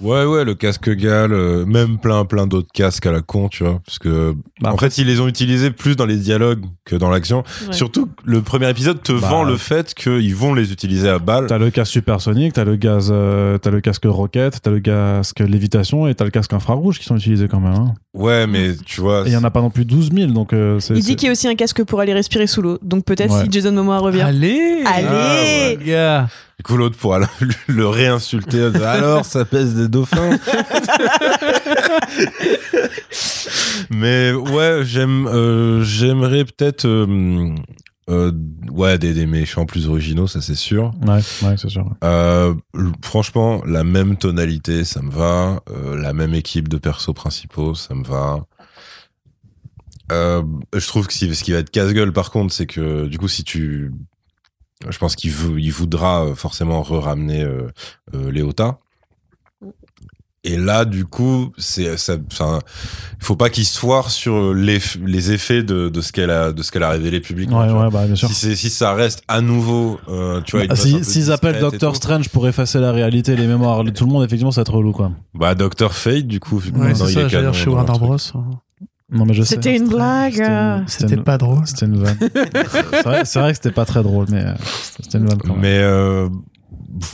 Ouais, 0.02 0.26
ouais, 0.26 0.44
le 0.44 0.56
casque 0.56 0.90
Gal, 0.90 1.32
euh, 1.32 1.66
même 1.66 1.98
plein, 2.00 2.26
plein 2.26 2.48
d'autres 2.48 2.68
casques 2.74 3.06
à 3.06 3.14
la 3.14 3.22
con, 3.22 3.48
tu 3.48 3.64
vois. 3.64 3.80
Parce 3.86 3.98
que, 3.98 4.36
Bah, 4.60 4.74
en 4.74 4.78
fait, 4.78 4.98
ils 4.98 5.08
les 5.08 5.22
ont 5.22 5.28
utilisés 5.30 5.72
plus 5.72 5.96
dans 5.96 6.06
les 6.06 6.18
dialogues 6.18 6.66
que 6.84 6.98
dans 6.98 7.10
l'action. 7.10 7.44
Ouais. 7.68 7.74
Surtout, 7.74 8.10
le 8.26 8.42
premier 8.42 8.70
épisode 8.70 9.02
te 9.02 9.14
Bah, 9.14 9.28
vend 9.30 9.44
le 9.46 9.56
fait 9.56 9.94
qu'ils 9.94 10.36
vont 10.36 10.54
les 10.54 10.74
utiliser 10.74 11.08
à 11.08 11.18
balle. 11.18 11.48
T'as 11.48 11.58
le 11.58 11.70
casque 11.72 11.94
supersonique, 11.94 12.52
t'as 12.54 12.66
le 12.66 12.76
gaz, 12.76 13.08
euh, 13.10 13.58
t'as 13.58 13.72
le 13.72 13.80
casque 13.80 14.04
roquette, 14.06 14.62
t'as 14.62 14.72
le 14.72 14.82
casque 14.82 15.40
lévitation 15.40 16.08
et 16.08 16.14
t'as 16.16 16.26
le 16.26 16.32
casque 16.32 16.52
infrarouge 16.52 17.00
qui 17.00 17.06
sont 17.06 17.16
utilisés 17.16 17.48
quand 17.48 17.62
même. 17.62 17.74
hein. 17.76 17.94
Ouais, 18.14 18.48
mais 18.48 18.76
tu 18.86 19.00
vois. 19.00 19.24
Il 19.26 19.32
y 19.32 19.38
en 19.38 19.44
a 19.46 19.50
pas 19.52 19.62
non 19.62 19.70
plus 19.70 19.86
12 19.86 20.12
000, 20.14 20.32
donc 20.32 20.52
euh, 20.52 20.80
c'est. 20.80 20.94
Il 20.94 21.04
c'est- 21.04 21.10
dit 21.10 21.16
qu'il 21.16 21.28
y 21.28 21.30
a 21.30 21.32
aussi 21.32 21.48
un 21.48 21.56
casque 21.56 21.84
pour 21.86 22.02
aller 22.02 22.14
respirer 22.14 22.48
sous 22.48 22.62
l'eau. 22.62 22.80
Donc 22.82 23.06
peut-être 23.06 23.34
Ouais. 23.34 23.44
si 23.46 23.52
Jason 23.52 23.72
Momoa 23.72 24.00
revient. 24.00 24.22
Allez 24.22 24.84
Allez 24.86 25.06
ouais. 25.08 25.80
gars 25.86 26.28
Du 26.57 26.64
coup, 26.64 26.77
l'autre 26.77 26.98
pourra 26.98 27.19
le, 27.19 27.26
le 27.68 27.88
réinsulter. 27.88 28.72
Alors, 28.84 29.26
ça 29.26 29.44
pèse 29.45 29.76
des 29.76 29.88
dauphins. 29.90 30.38
Mais 33.90 34.32
ouais, 34.34 34.82
j'aime, 34.84 35.27
euh, 35.27 35.84
j'aimerais 35.84 36.45
peut-être, 36.45 36.86
euh, 36.86 37.53
euh, 38.10 38.32
ouais, 38.72 38.98
des, 38.98 39.14
des 39.14 39.26
méchants 39.26 39.65
plus 39.65 39.88
originaux, 39.88 40.27
ça 40.27 40.41
c'est 40.41 40.56
sûr. 40.56 40.94
Ouais, 41.06 41.19
ouais, 41.44 41.56
c'est 41.57 41.69
sûr. 41.69 41.90
Euh, 42.03 42.53
franchement, 43.03 43.61
la 43.65 43.84
même 43.84 44.15
tonalité, 44.18 44.84
ça 44.86 45.02
me 45.02 45.11
va. 45.11 45.61
Euh, 45.69 45.98
la 45.98 46.14
même 46.14 46.34
équipe 46.34 46.68
de 46.68 46.77
persos 46.77 47.14
principaux, 47.14 47.76
ça 47.76 47.94
me 47.95 48.03
va. 48.03 48.45
Je 50.10 50.88
trouve 50.88 51.07
que 51.07 51.14
si, 51.14 51.34
ce 51.36 51.44
qui 51.44 51.52
va 51.52 51.60
être 51.60 51.69
casse-gueule, 51.72 52.14
par 52.14 52.32
contre, 52.32 52.53
c'est 52.53 52.68
que 52.68 53.07
du 53.07 53.18
coup, 53.18 53.27
si 53.27 53.44
tu, 53.44 53.91
je 54.90 54.98
pense 54.98 55.16
qu'il 55.16 55.32
vou- 55.32 55.58
il 55.58 55.72
voudra 55.72 56.26
euh, 56.26 56.36
forcément 56.36 56.82
re-ramener 56.82 57.42
euh, 57.44 57.68
euh, 58.14 58.32
Léota. 58.32 58.78
Et 60.48 60.58
là, 60.58 60.86
du 60.86 61.06
coup, 61.06 61.52
c'est, 61.58 61.98
ça, 61.98 62.18
faut 63.20 63.36
pas 63.36 63.50
qu'il 63.50 63.66
se 63.66 63.80
foire 63.80 64.12
sur 64.12 64.54
les, 64.54 64.78
les 65.04 65.32
effets 65.32 65.64
de, 65.64 65.90
de 65.90 66.02
ce 66.02 66.12
qu'elle 66.12 66.30
a, 66.30 66.52
de 66.52 66.62
ce 66.62 66.72
qu'elle 66.72 66.84
a 66.84 66.92
révélé 66.92 67.20
publiquement. 67.20 67.62
Ouais, 67.62 67.90
bah, 67.90 68.06
bien 68.06 68.14
sûr. 68.14 68.28
Si, 68.30 68.36
c'est- 68.36 68.56
si 68.56 68.70
ça 68.70 68.94
reste 68.94 69.24
à 69.28 69.42
nouveau, 69.42 70.00
euh, 70.08 70.42
tu 70.42 70.52
vois, 70.56 70.66
une 70.66 70.68
Bah, 70.70 70.76
boîte 70.76 70.86
un 70.88 71.04
si- 71.04 71.04
S'ils 71.04 71.32
appellent 71.32 71.60
Doctor. 71.60 71.96
Strange 71.96 72.30
pour 72.30 72.48
effacer 72.48 72.80
la 72.80 72.92
réalité 72.92 73.36
les 73.36 73.48
mémoires 73.48 73.84
de 73.84 73.90
tout 73.90 74.06
le 74.06 74.12
monde, 74.12 74.24
effectivement, 74.24 74.52
ça 74.52 74.62
va 74.62 74.64
être 74.64 74.74
relou, 74.76 74.92
quoi. 74.92 75.12
Bah, 75.34 75.56
Doctor 75.56 75.96
Fate, 75.96 76.28
du 76.28 76.40
coup, 76.40 76.60
vu 76.60 76.70
Ouais, 76.74 76.92
il 76.92 76.96
ça, 76.96 77.06
est 77.06 77.14
j'allais 77.14 77.28
canon 77.28 77.50
dire 77.50 77.54
chez 77.56 77.70
Warner. 77.72 77.92
Bros. 77.98 78.18
Non, 79.11 79.26
mais 79.26 79.34
je 79.34 79.44
sais. 79.44 79.56
C'était 79.56 79.76
une 79.77 79.88
blague. 79.88 80.34
C'était 80.34 80.48
une- 80.49 80.84
C'était 80.88 81.14
une- 81.15 81.23
pas 81.23 81.38
drôle. 81.38 81.61
C'était 81.65 81.86
une 81.86 81.98
vanne. 82.03 82.18
c'est 82.19 83.03
vrai, 83.03 83.26
c'est 83.26 83.40
vrai 83.40 83.52
que 83.52 83.56
c'était 83.57 83.72
pas 83.72 83.86
très 83.86 84.02
drôle, 84.03 84.26
mais 84.32 84.44
euh, 84.44 84.53
c'était 85.02 85.19
une 85.19 85.27
vanne 85.27 85.38
quand 85.40 85.53
même. 85.53 85.61
Mais 85.61 85.77
euh, 85.80 86.27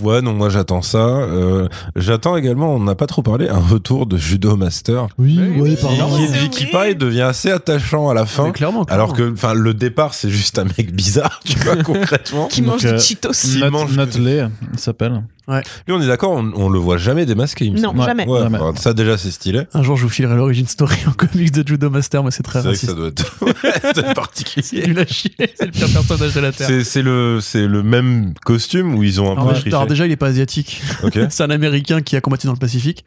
ouais, 0.01 0.22
non, 0.22 0.31
moi 0.34 0.47
j'attends 0.49 0.81
ça. 0.81 0.99
Euh, 1.05 1.68
j'attends 1.97 2.38
également, 2.38 2.73
on 2.76 2.80
n'a 2.80 2.95
pas 2.95 3.07
trop 3.07 3.22
parlé, 3.22 3.49
un 3.49 3.59
retour 3.59 4.05
de 4.05 4.15
Judo 4.15 4.55
Master. 4.55 5.07
Oui, 5.18 5.38
Oui, 5.57 5.76
pardon. 5.81 6.15
qui, 6.15 6.31
qui, 6.31 6.49
qui 6.49 6.65
pareil 6.68 6.95
devient 6.95 7.22
assez 7.23 7.51
attachant 7.51 8.09
à 8.09 8.13
la 8.13 8.26
fin. 8.26 8.45
Mais 8.45 8.51
clairement, 8.53 8.84
Alors 8.85 9.11
que, 9.13 9.34
enfin, 9.34 9.53
le 9.53 9.73
départ, 9.73 10.13
c'est 10.13 10.30
juste 10.30 10.59
un 10.59 10.63
mec 10.65 10.95
bizarre, 10.95 11.41
tu 11.45 11.59
vois, 11.59 11.76
concrètement. 11.84 12.47
Qui 12.47 12.61
Donc, 12.61 12.72
mange 12.76 12.85
euh, 12.85 12.93
des 12.93 12.99
Cheetos. 12.99 13.57
Not, 13.59 13.69
mange- 13.69 13.95
Notley, 13.97 14.47
il 14.73 14.80
s'appelle. 14.80 15.23
Lui, 15.47 15.93
on 15.93 16.01
est 16.01 16.07
d'accord, 16.07 16.31
on, 16.31 16.51
on 16.55 16.69
le 16.69 16.80
voit 16.80 16.97
jamais 16.97 17.26
démasqué, 17.26 17.65
il 17.65 17.73
me 17.73 17.80
Non, 17.80 17.93
jamais. 18.03 18.26
Ouais, 18.27 18.41
Jamais. 18.41 18.57
enfin, 18.59 18.80
ça 18.80 18.93
déjà 18.93 19.18
c'est 19.18 19.31
stylé. 19.31 19.63
Un 19.73 19.84
jour, 19.84 19.97
je 19.97 20.03
vous 20.03 20.09
filerai 20.09 20.35
l'origine 20.35 20.68
story 20.68 20.95
en 21.07 21.11
comics 21.11 21.51
de 21.51 21.68
Judo 21.68 21.89
Master, 21.89 22.23
mais 22.23 22.31
c'est 22.31 22.43
très 22.43 22.61
C'est 22.61 22.68
vrai 22.68 22.77
que 22.77 22.80
ça 22.80 22.93
raciste. 22.93 22.97
doit 22.97 23.07
être 23.09 23.93
C'est 23.95 24.13
particulier. 24.13 24.88
nul 24.88 24.99
à 24.99 25.05
chier. 25.05 25.34
C'est 25.55 25.65
le 25.65 25.72
pire 25.72 25.88
personnage 25.89 26.34
de 26.35 26.39
la 26.39 26.51
Terre. 26.51 26.68
C'est 26.68 26.84
c'est 26.84 27.01
le 27.01 27.39
c'est 27.41 27.68
le 27.68 27.84
même 27.84 28.34
costume 28.45 28.95
où 28.95 29.03
ils 29.03 29.19
ont 29.19 29.31
un 29.31 29.35
peu 29.35 29.51
alors 29.65 29.88
déjà, 29.88 30.05
il 30.05 30.11
est 30.11 30.15
pas 30.15 30.27
asiatique. 30.27 30.81
Ok. 31.03 31.18
c'est 31.30 31.43
un 31.43 31.49
Américain 31.49 32.01
qui 32.01 32.15
a 32.15 32.22
combattu 32.22 32.47
dans 32.47 32.53
le 32.53 32.59
Pacifique. 32.59 33.03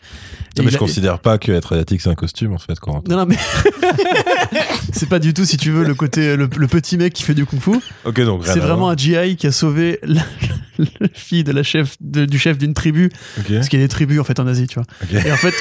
Mais 0.59 0.69
je 0.71 0.77
a- 0.77 0.79
considère 0.79 1.19
pas 1.21 1.39
que 1.39 1.51
être 1.53 1.73
asiatique 1.73 2.01
c'est 2.03 2.11
un 2.11 2.15
costume 2.15 2.53
en 2.53 2.59
fait. 2.59 2.79
Corentin. 2.79 3.11
Non, 3.15 3.21
non, 3.21 3.27
mais 3.27 3.39
c'est 4.93 5.09
pas 5.09 5.19
du 5.19 5.35
tout, 5.35 5.45
si 5.45 5.57
tu 5.57 5.71
veux, 5.71 5.85
le 5.85 5.95
côté 5.95 6.37
le, 6.37 6.49
le 6.57 6.67
petit 6.69 6.97
mec 6.97 7.13
qui 7.13 7.23
fait 7.23 7.35
du 7.35 7.47
kung-fu. 7.47 7.79
Ok 8.05 8.21
donc 8.23 8.43
C'est 8.45 8.59
vraiment 8.61 8.89
un 8.91 8.97
GI 8.97 9.37
qui 9.37 9.47
a 9.47 9.53
sauvé 9.53 9.99
la, 10.03 10.23
la 10.79 11.09
fille 11.13 11.45
de 11.45 11.53
la 11.53 11.63
chef 11.63 11.97
de- 12.01 12.25
du 12.25 12.39
chef 12.39 12.59
d'une 12.59 12.75
tribu, 12.75 13.11
parce 13.49 13.69
qu'il 13.69 13.79
y 13.79 13.83
a 13.83 13.85
des 13.85 13.89
tribus 13.89 14.21
en 14.21 14.25
fait 14.25 14.39
en 14.41 14.47
Asie, 14.47 14.67
tu 14.67 14.75
vois. 14.81 15.21
Et 15.25 15.31
en 15.33 15.37
fait, 15.37 15.55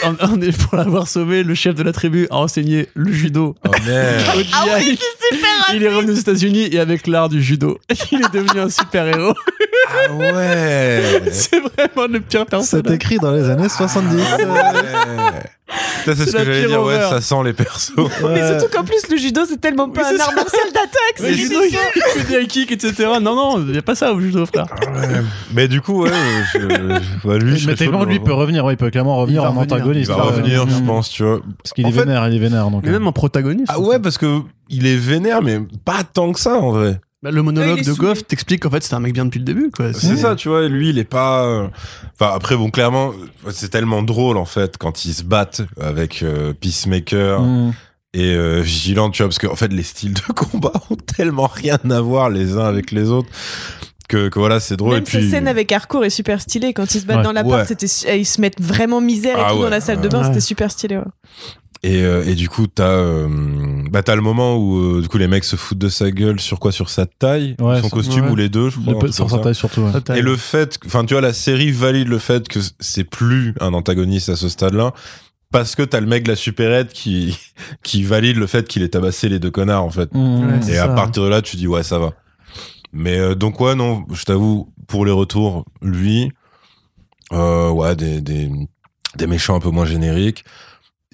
pour 0.60 0.78
l'avoir 0.78 1.08
sauvé, 1.08 1.44
le 1.44 1.56
chef 1.56 1.76
de 1.76 1.84
la 1.84 1.92
tribu 1.92 2.28
a 2.32 2.38
enseigné 2.38 2.88
le 2.96 3.12
judo 3.12 3.56
Oh 3.68 3.72
merde. 3.86 4.24
au 4.36 4.42
GI. 4.42 4.50
Ah 4.54 4.66
oui, 4.80 4.98
c'est 5.00 5.36
super 5.36 5.50
il 5.76 5.84
est 5.84 5.90
revenu 5.90 6.12
aux 6.12 6.16
États-Unis 6.16 6.68
et 6.72 6.80
avec 6.80 7.08
l'art 7.08 7.30
du 7.30 7.42
judo, 7.42 7.80
il 8.12 8.20
est 8.20 8.34
devenu 8.34 8.60
un 8.62 8.70
super 8.70 9.08
héros. 9.08 9.34
Ah 9.88 10.14
ouais. 10.14 11.22
C'est 11.32 11.60
vraiment 11.60 12.12
le 12.12 12.20
pire 12.20 12.42
C'est 12.42 12.50
personnage. 12.50 12.94
écrit 12.96 13.18
dans 13.18 13.32
les 13.32 13.50
années 13.50 13.70
70. 13.70 14.24
Ça, 16.06 16.14
c'est 16.16 16.16
C'est 16.16 16.26
ce 16.26 16.32
que 16.34 16.38
la 16.38 16.44
j'allais 16.44 16.68
dire. 16.68 16.84
Ouais, 16.84 17.00
ça 17.00 17.22
sent 17.22 17.36
les 17.46 17.54
persos. 17.54 17.94
Mais 17.98 18.48
surtout 18.48 18.68
qu'en 18.78 18.84
plus, 18.84 19.02
le 19.10 19.18
judo, 19.18 19.42
c'est 19.48 19.60
tellement 19.60 19.90
pas 19.90 20.02
Oui, 20.02 20.08
un 20.14 20.18
c'est 20.18 20.22
art 20.22 20.36
martial 20.36 20.66
d'attaque. 20.74 21.20
Le 21.20 21.26
c'est 21.26 21.34
judo, 21.34 21.56
il 21.64 21.76
fait 21.76 22.28
des 22.28 22.42
high 22.44 22.48
kicks, 22.48 22.72
etc. 22.72 22.94
Non, 23.22 23.36
non, 23.36 23.60
il 23.66 23.72
n'y 23.72 23.78
a 23.78 23.82
pas 23.82 23.96
ça 23.96 24.14
au 24.14 24.20
judo, 24.20 24.46
frère. 24.46 24.66
Mais 25.54 25.68
du 25.68 25.82
coup, 25.82 26.04
ouais, 26.04 26.12
je, 26.54 26.60
je- 26.60 27.28
ouais, 27.28 27.40
lui, 27.40 27.58
je 27.58 27.68
Mais 27.68 27.76
tellement, 27.76 28.04
lui 28.04 28.20
peut 28.20 28.34
revenir, 28.34 28.66
ouais, 28.66 28.74
il 28.74 28.78
peut 28.78 28.92
clairement 28.92 29.16
revenir 29.18 29.44
en 29.44 29.48
revenir. 29.52 29.66
Il 29.68 29.74
antagoniste. 29.74 30.12
va 30.12 30.18
euh, 30.18 30.24
revenir, 30.24 30.68
je 30.70 30.80
pense, 30.84 31.10
tu 31.10 31.24
vois. 31.24 31.40
Parce 31.64 31.74
qu'il 31.74 31.88
est 31.88 31.92
fait- 31.92 32.00
vénère, 32.02 32.28
il 32.28 32.36
est 32.36 32.40
vénère. 32.40 32.70
Donc, 32.70 32.84
même 32.86 33.08
en 33.08 33.12
protagoniste. 33.14 33.72
Ah 33.74 33.80
ouais, 33.80 33.98
parce 34.00 34.18
que 34.18 34.42
il 34.70 34.86
est 34.86 34.98
vénère, 34.98 35.42
mais 35.42 35.60
pas 35.86 36.04
tant 36.04 36.32
que 36.34 36.40
ça 36.40 36.56
en 36.56 36.72
vrai. 36.72 37.00
Bah, 37.24 37.32
le 37.32 37.42
monologue 37.42 37.82
de. 37.84 37.94
Goff 37.94 38.28
t'explique 38.28 38.64
qu'en 38.64 38.70
fait 38.70 38.84
c'était 38.84 38.96
un 38.96 39.00
mec 39.00 39.14
bien 39.14 39.24
depuis 39.26 39.40
le 39.40 39.46
début. 39.46 39.72
Quoi. 39.72 39.94
C'est 39.94 40.18
ça, 40.18 40.36
tu 40.36 40.50
vois. 40.50 40.68
Lui, 40.68 40.90
il 40.90 41.00
est 41.00 41.04
pas. 41.06 41.46
euh, 41.46 41.68
Enfin, 42.20 42.34
après, 42.36 42.58
bon, 42.58 42.70
clairement, 42.70 43.14
euh, 43.48 43.50
c'est 43.52 43.70
tellement 43.70 44.04
drôle 44.04 44.36
en 44.38 44.46
fait 44.46 44.78
quand 44.78 45.06
ils 45.06 45.14
se 45.14 45.24
battent 45.24 45.62
avec 45.80 46.22
euh, 46.22 46.52
Peacemaker 46.60 47.42
Mm. 47.42 47.74
et 48.14 48.36
euh, 48.36 48.60
Vigilant, 48.62 49.10
tu 49.10 49.24
vois, 49.24 49.30
parce 49.30 49.40
qu'en 49.40 49.56
fait, 49.56 49.72
les 49.72 49.84
styles 49.84 50.14
de 50.14 50.34
combat 50.34 50.74
ont 50.90 50.96
tellement 50.98 51.48
rien 51.48 51.80
à 51.90 52.02
voir 52.02 52.30
les 52.30 52.58
uns 52.58 52.66
avec 52.66 52.92
les 52.92 53.10
autres 53.10 53.30
que, 54.10 54.28
que 54.28 54.38
voilà, 54.38 54.60
c'est 54.60 54.76
drôle. 54.76 54.96
Même 54.96 55.00
et 55.04 55.06
puis, 55.06 55.22
cette 55.22 55.32
scène 55.32 55.48
avec 55.48 55.72
Harcourt 55.72 56.04
est 56.04 56.10
super 56.10 56.42
stylée. 56.42 56.74
Quand 56.74 56.94
ils 56.94 57.00
se 57.00 57.06
battent 57.06 57.18
Ouais. 57.20 57.24
dans 57.24 57.32
l'appart, 57.32 57.62
Ouais. 57.62 57.66
c'était 57.66 57.88
su- 57.88 58.06
eh, 58.08 58.20
ils 58.20 58.26
se 58.26 58.42
mettent 58.42 58.60
vraiment 58.62 59.00
misère 59.00 59.38
et 59.38 59.42
Ah 59.44 59.50
tout 59.52 59.56
ouais. 59.58 59.64
dans 59.64 59.70
la 59.70 59.80
salle 59.82 60.02
de 60.02 60.10
bain, 60.10 60.20
Ouais. 60.20 60.28
c'était 60.28 60.42
super 60.42 60.70
stylé. 60.70 61.00
Et, 61.86 62.02
euh, 62.04 62.24
et 62.26 62.36
du 62.36 62.48
coup, 62.48 62.66
t'as 62.68 62.88
euh, 62.92 63.28
bah, 63.92 64.04
t'as 64.04 64.16
le 64.16 64.22
moment 64.22 64.56
où 64.56 64.78
euh, 64.78 65.02
du 65.02 65.10
coup 65.10 65.18
les 65.18 65.28
mecs 65.28 65.44
se 65.44 65.58
foutent 65.58 65.78
de 65.80 65.90
sa 65.90 66.12
gueule 66.12 66.40
sur 66.40 66.60
quoi? 66.60 66.72
Sur 66.72 66.90
sa 66.90 67.06
taille, 67.06 67.56
Ouais, 67.60 67.82
son 67.82 67.90
costume 67.90 68.26
ouais. 68.26 68.32
ou 68.32 68.36
les 68.38 68.48
deux, 68.48 68.70
je 68.70 68.80
crois. 68.80 68.98
Le 69.04 69.12
sur 69.12 69.30
sa 69.30 69.40
taille 69.40 69.54
surtout. 69.56 69.82
ouais. 69.82 70.18
Et 70.18 70.22
le 70.22 70.38
fait, 70.38 70.80
enfin, 70.86 71.04
tu 71.04 71.14
vois, 71.14 71.20
la 71.22 71.34
série 71.34 71.72
valide 71.72 72.08
le 72.08 72.20
fait 72.20 72.48
que 72.48 72.60
c'est 72.80 73.04
plus 73.04 73.54
un 73.60 73.74
antagoniste 73.74 74.30
à 74.30 74.38
ce 74.38 74.48
stade-là. 74.48 74.94
Parce 75.52 75.76
que 75.76 75.84
t'as 75.84 76.00
le 76.00 76.08
mec 76.08 76.24
de 76.24 76.30
la 76.30 76.36
supérette 76.36 76.94
qui, 76.94 77.38
qui 77.84 78.02
valide 78.04 78.38
le 78.38 78.48
fait 78.48 78.66
qu'il 78.68 78.82
ait 78.82 78.88
tabassé 78.90 79.28
les 79.30 79.38
deux 79.40 79.52
connards, 79.52 79.84
en 79.84 79.90
fait. 79.92 80.10
Mm. 80.14 80.48
Ouais, 80.50 80.70
Et 80.72 80.78
à 80.78 80.88
ça. 80.88 80.94
partir 80.94 81.22
de 81.24 81.28
là, 81.28 81.42
tu 81.42 81.58
dis, 81.58 81.68
ouais, 81.68 81.84
ça 81.84 82.00
va. 82.00 82.14
Mais 82.94 83.20
euh, 83.20 83.36
donc, 83.36 83.60
ouais, 83.60 83.76
non, 83.76 84.04
je 84.12 84.24
t'avoue, 84.24 84.70
pour 84.88 85.06
les 85.06 85.12
retours, 85.12 85.66
lui, 85.82 86.32
euh, 87.34 87.70
ouais, 87.70 87.96
des, 87.96 88.22
des, 88.22 88.50
des 89.18 89.28
méchants 89.28 89.56
un 89.56 89.60
peu 89.60 89.70
moins 89.70 89.86
génériques. 89.86 90.44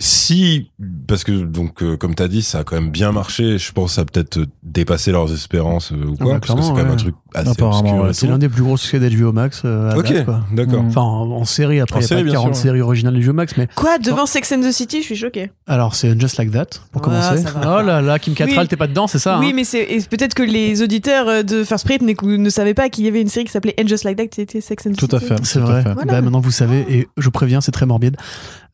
Si, 0.01 0.71
parce 1.07 1.25
que, 1.25 1.31
donc, 1.43 1.83
euh, 1.83 1.97
comme 1.97 2.15
t'as 2.15 2.29
dit, 2.29 2.41
ça 2.41 2.59
a 2.59 2.63
quand 2.63 2.75
même 2.79 2.89
bien 2.89 3.11
marché, 3.11 3.57
je 3.57 3.71
pense 3.73 3.91
que 3.91 3.95
ça 3.95 4.01
a 4.01 4.05
peut-être 4.05 4.39
dépassé 4.63 5.11
leurs 5.11 5.33
espérances 5.33 5.91
euh, 5.91 6.05
ou 6.05 6.15
Ah 6.19 6.23
quoi, 6.23 6.33
bah, 6.35 6.39
parce 6.39 6.57
que 6.57 6.61
c'est 6.65 6.69
quand 6.69 6.75
même 6.77 6.87
ouais. 6.87 6.93
un 6.93 6.95
truc 6.95 7.15
assez 7.33 7.49
Apparemment, 7.49 7.79
obscur. 7.79 8.03
ouais. 8.03 8.09
et 8.09 8.13
C'est 8.13 8.27
l'un 8.27 8.37
des 8.37 8.49
plus 8.49 8.63
gros 8.63 8.77
succès 8.77 8.99
d'HBO 8.99 9.31
Max. 9.31 9.61
euh, 9.65 9.91
à 9.91 9.97
Ok, 9.97 10.11
date, 10.13 10.25
quoi. 10.25 10.41
d'accord. 10.53 10.83
Enfin, 10.87 11.01
en, 11.01 11.31
en 11.31 11.45
série, 11.45 11.79
après, 11.79 11.97
En 11.97 11.99
il 11.99 12.01
n'y 12.01 12.05
a 12.05 12.07
série, 12.07 12.21
pas 12.21 12.25
de 12.25 12.29
bien 12.31 12.39
40 12.39 12.55
sûr. 12.55 12.61
séries 12.63 12.81
originales 12.81 13.19
d'HBO 13.19 13.33
Max, 13.33 13.53
mais 13.57 13.67
Quoi 13.75 13.97
Devant 13.99 14.25
Sex 14.25 14.51
and 14.51 14.61
the 14.61 14.71
City, 14.71 14.99
je 15.01 15.05
suis 15.05 15.15
choquée. 15.15 15.51
alors 15.67 15.95
c'est 15.95 16.19
Just 16.19 16.37
Like 16.37 16.51
That, 16.51 16.65
pour 16.91 17.01
Ah, 17.01 17.05
commencer. 17.05 17.43
Oh 17.63 17.81
là 17.85 18.01
là, 18.01 18.19
Kim 18.19 18.33
Cattrall, 18.33 18.59
Oui. 18.61 18.67
t'es 18.67 18.75
pas 18.77 18.87
dedans, 18.87 19.07
c'est 19.07 19.19
ça 19.19 19.39
oui, 19.39 19.47
hein 19.49 19.51
mais 19.55 19.63
c'est 19.63 19.85
peut-être 20.09 20.33
que 20.33 20.43
les 20.43 20.81
auditeurs 20.81 21.27
euh, 21.27 21.43
de 21.43 21.63
First 21.63 21.85
Print 21.85 22.01
ne 22.01 22.49
savaient 22.49 22.73
pas 22.73 22.89
qu'il 22.89 23.05
y 23.05 23.07
avait 23.07 23.21
une 23.21 23.27
série 23.29 23.45
qui 23.45 23.51
s'appelait 23.51 23.75
And 23.79 23.87
Just 23.87 24.03
Like 24.03 24.17
That 24.17 24.27
qui 24.27 24.41
était 24.41 24.61
Sex 24.61 24.87
and 24.87 24.91
the 24.91 24.97
Tout 24.97 25.15
à 25.15 25.19
City. 25.19 25.33
fait. 25.33 25.45
C'est 25.45 25.59
tout 25.59 25.65
à 25.65 25.81
vrai. 25.81 25.83
Voilà. 25.93 26.13
Bah, 26.13 26.21
maintenant 26.21 26.39
vous 26.39 26.51
savez, 26.51 26.85
et 26.89 27.07
je 27.17 27.29
préviens, 27.29 27.61
c'est 27.61 27.71
très 27.71 27.85
morbide. 27.85 28.17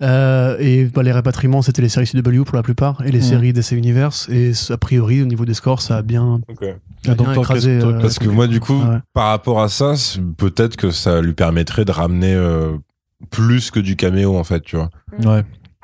Euh, 0.01 0.57
et 0.59 0.85
bah, 0.85 1.03
les 1.03 1.11
répatriements, 1.11 1.61
c'était 1.61 1.81
les 1.81 1.89
séries 1.89 2.05
CW 2.07 2.43
pour 2.43 2.55
la 2.55 2.63
plupart, 2.63 3.01
et 3.05 3.11
les 3.11 3.19
Mm. 3.19 3.21
séries 3.21 3.53
DC 3.53 3.71
Universe. 3.73 4.27
Et 4.29 4.51
a 4.69 4.77
priori, 4.77 5.21
au 5.21 5.25
niveau 5.25 5.45
des 5.45 5.53
scores, 5.53 5.81
ça 5.81 5.97
a 5.97 6.01
bien. 6.01 6.41
A 7.07 7.13
bien 7.13 7.33
écrasé, 7.33 7.79
Parce 8.01 8.19
que 8.19 8.27
moi, 8.27 8.44
du 8.47 8.59
coup, 8.59 8.79
Ah 8.83 8.89
ouais. 8.89 8.97
par 9.13 9.27
rapport 9.29 9.61
à 9.61 9.69
ça, 9.69 9.93
peut-être 10.37 10.75
que 10.75 10.91
ça 10.91 11.21
lui 11.21 11.33
permettrait 11.33 11.85
de 11.85 11.91
ramener 11.91 12.33
euh, 12.33 12.77
plus 13.31 13.71
que 13.71 13.79
du 13.79 13.95
caméo, 13.95 14.37
en 14.37 14.43
fait, 14.43 14.61
tu 14.61 14.75
vois. 14.75 14.89
Ouais. 15.23 15.43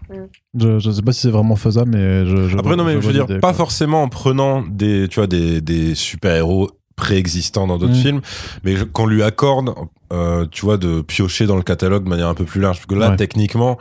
Mm. 0.10 0.16
Je, 0.60 0.80
je 0.80 0.92
sais 0.92 1.02
pas 1.02 1.14
si 1.14 1.22
c'est 1.22 1.32
vraiment 1.32 1.56
faisable, 1.56 1.92
mais 1.92 2.26
je. 2.26 2.48
je 2.50 2.58
Après, 2.58 2.76
non, 2.76 2.84
mais 2.84 2.94
je 3.02 3.08
veux 3.08 3.14
dire, 3.14 3.26
pas 3.28 3.40
quoi. 3.40 3.54
forcément 3.54 4.04
en 4.04 4.10
prenant 4.10 4.62
des, 4.62 5.08
tu 5.08 5.20
vois, 5.20 5.28
des, 5.28 5.62
des 5.62 5.96
super-héros 5.96 6.70
préexistants 6.98 7.66
dans 7.68 7.78
d'autres 7.78 7.94
Mm. 7.94 8.02
films, 8.02 8.22
mais 8.64 8.76
qu'on 8.92 9.08
lui 9.08 9.24
accorde, 9.24 9.74
euh, 10.14 10.46
tu 10.52 10.66
vois, 10.66 10.78
de 10.78 11.02
piocher 11.02 11.46
dans 11.48 11.56
le 11.56 11.64
catalogue 11.64 12.04
de 12.04 12.10
manière 12.10 12.28
un 12.28 12.34
peu 12.36 12.44
plus 12.46 12.60
large. 12.62 12.78
Parce 12.78 12.86
que 12.88 12.96
là, 12.96 13.12
Ouais. 13.12 13.16
techniquement, 13.16 13.78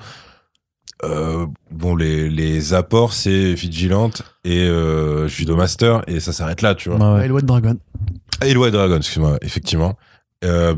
euh, 1.05 1.47
bon, 1.71 1.97
les, 1.97 2.31
les 2.31 2.73
apports, 2.75 3.13
c'est 3.13 3.53
Vigilante 3.55 4.23
et 4.45 4.65
euh, 4.69 5.27
Judo 5.29 5.57
Master, 5.57 6.03
et 6.07 6.21
ça 6.21 6.33
s'arrête 6.33 6.63
là, 6.63 6.75
tu 6.75 6.89
vois. 6.91 6.99
Ouais, 6.99 7.05
ouais. 7.05 7.19
Ouais, 7.21 7.27
et 7.27 7.31
White 7.31 7.47
Dragon. 7.47 7.77
Et 8.45 8.55
Dragon, 8.55 8.97
excuse-moi, 8.97 9.39
effectivement. 9.43 9.97
Euh, 10.45 10.75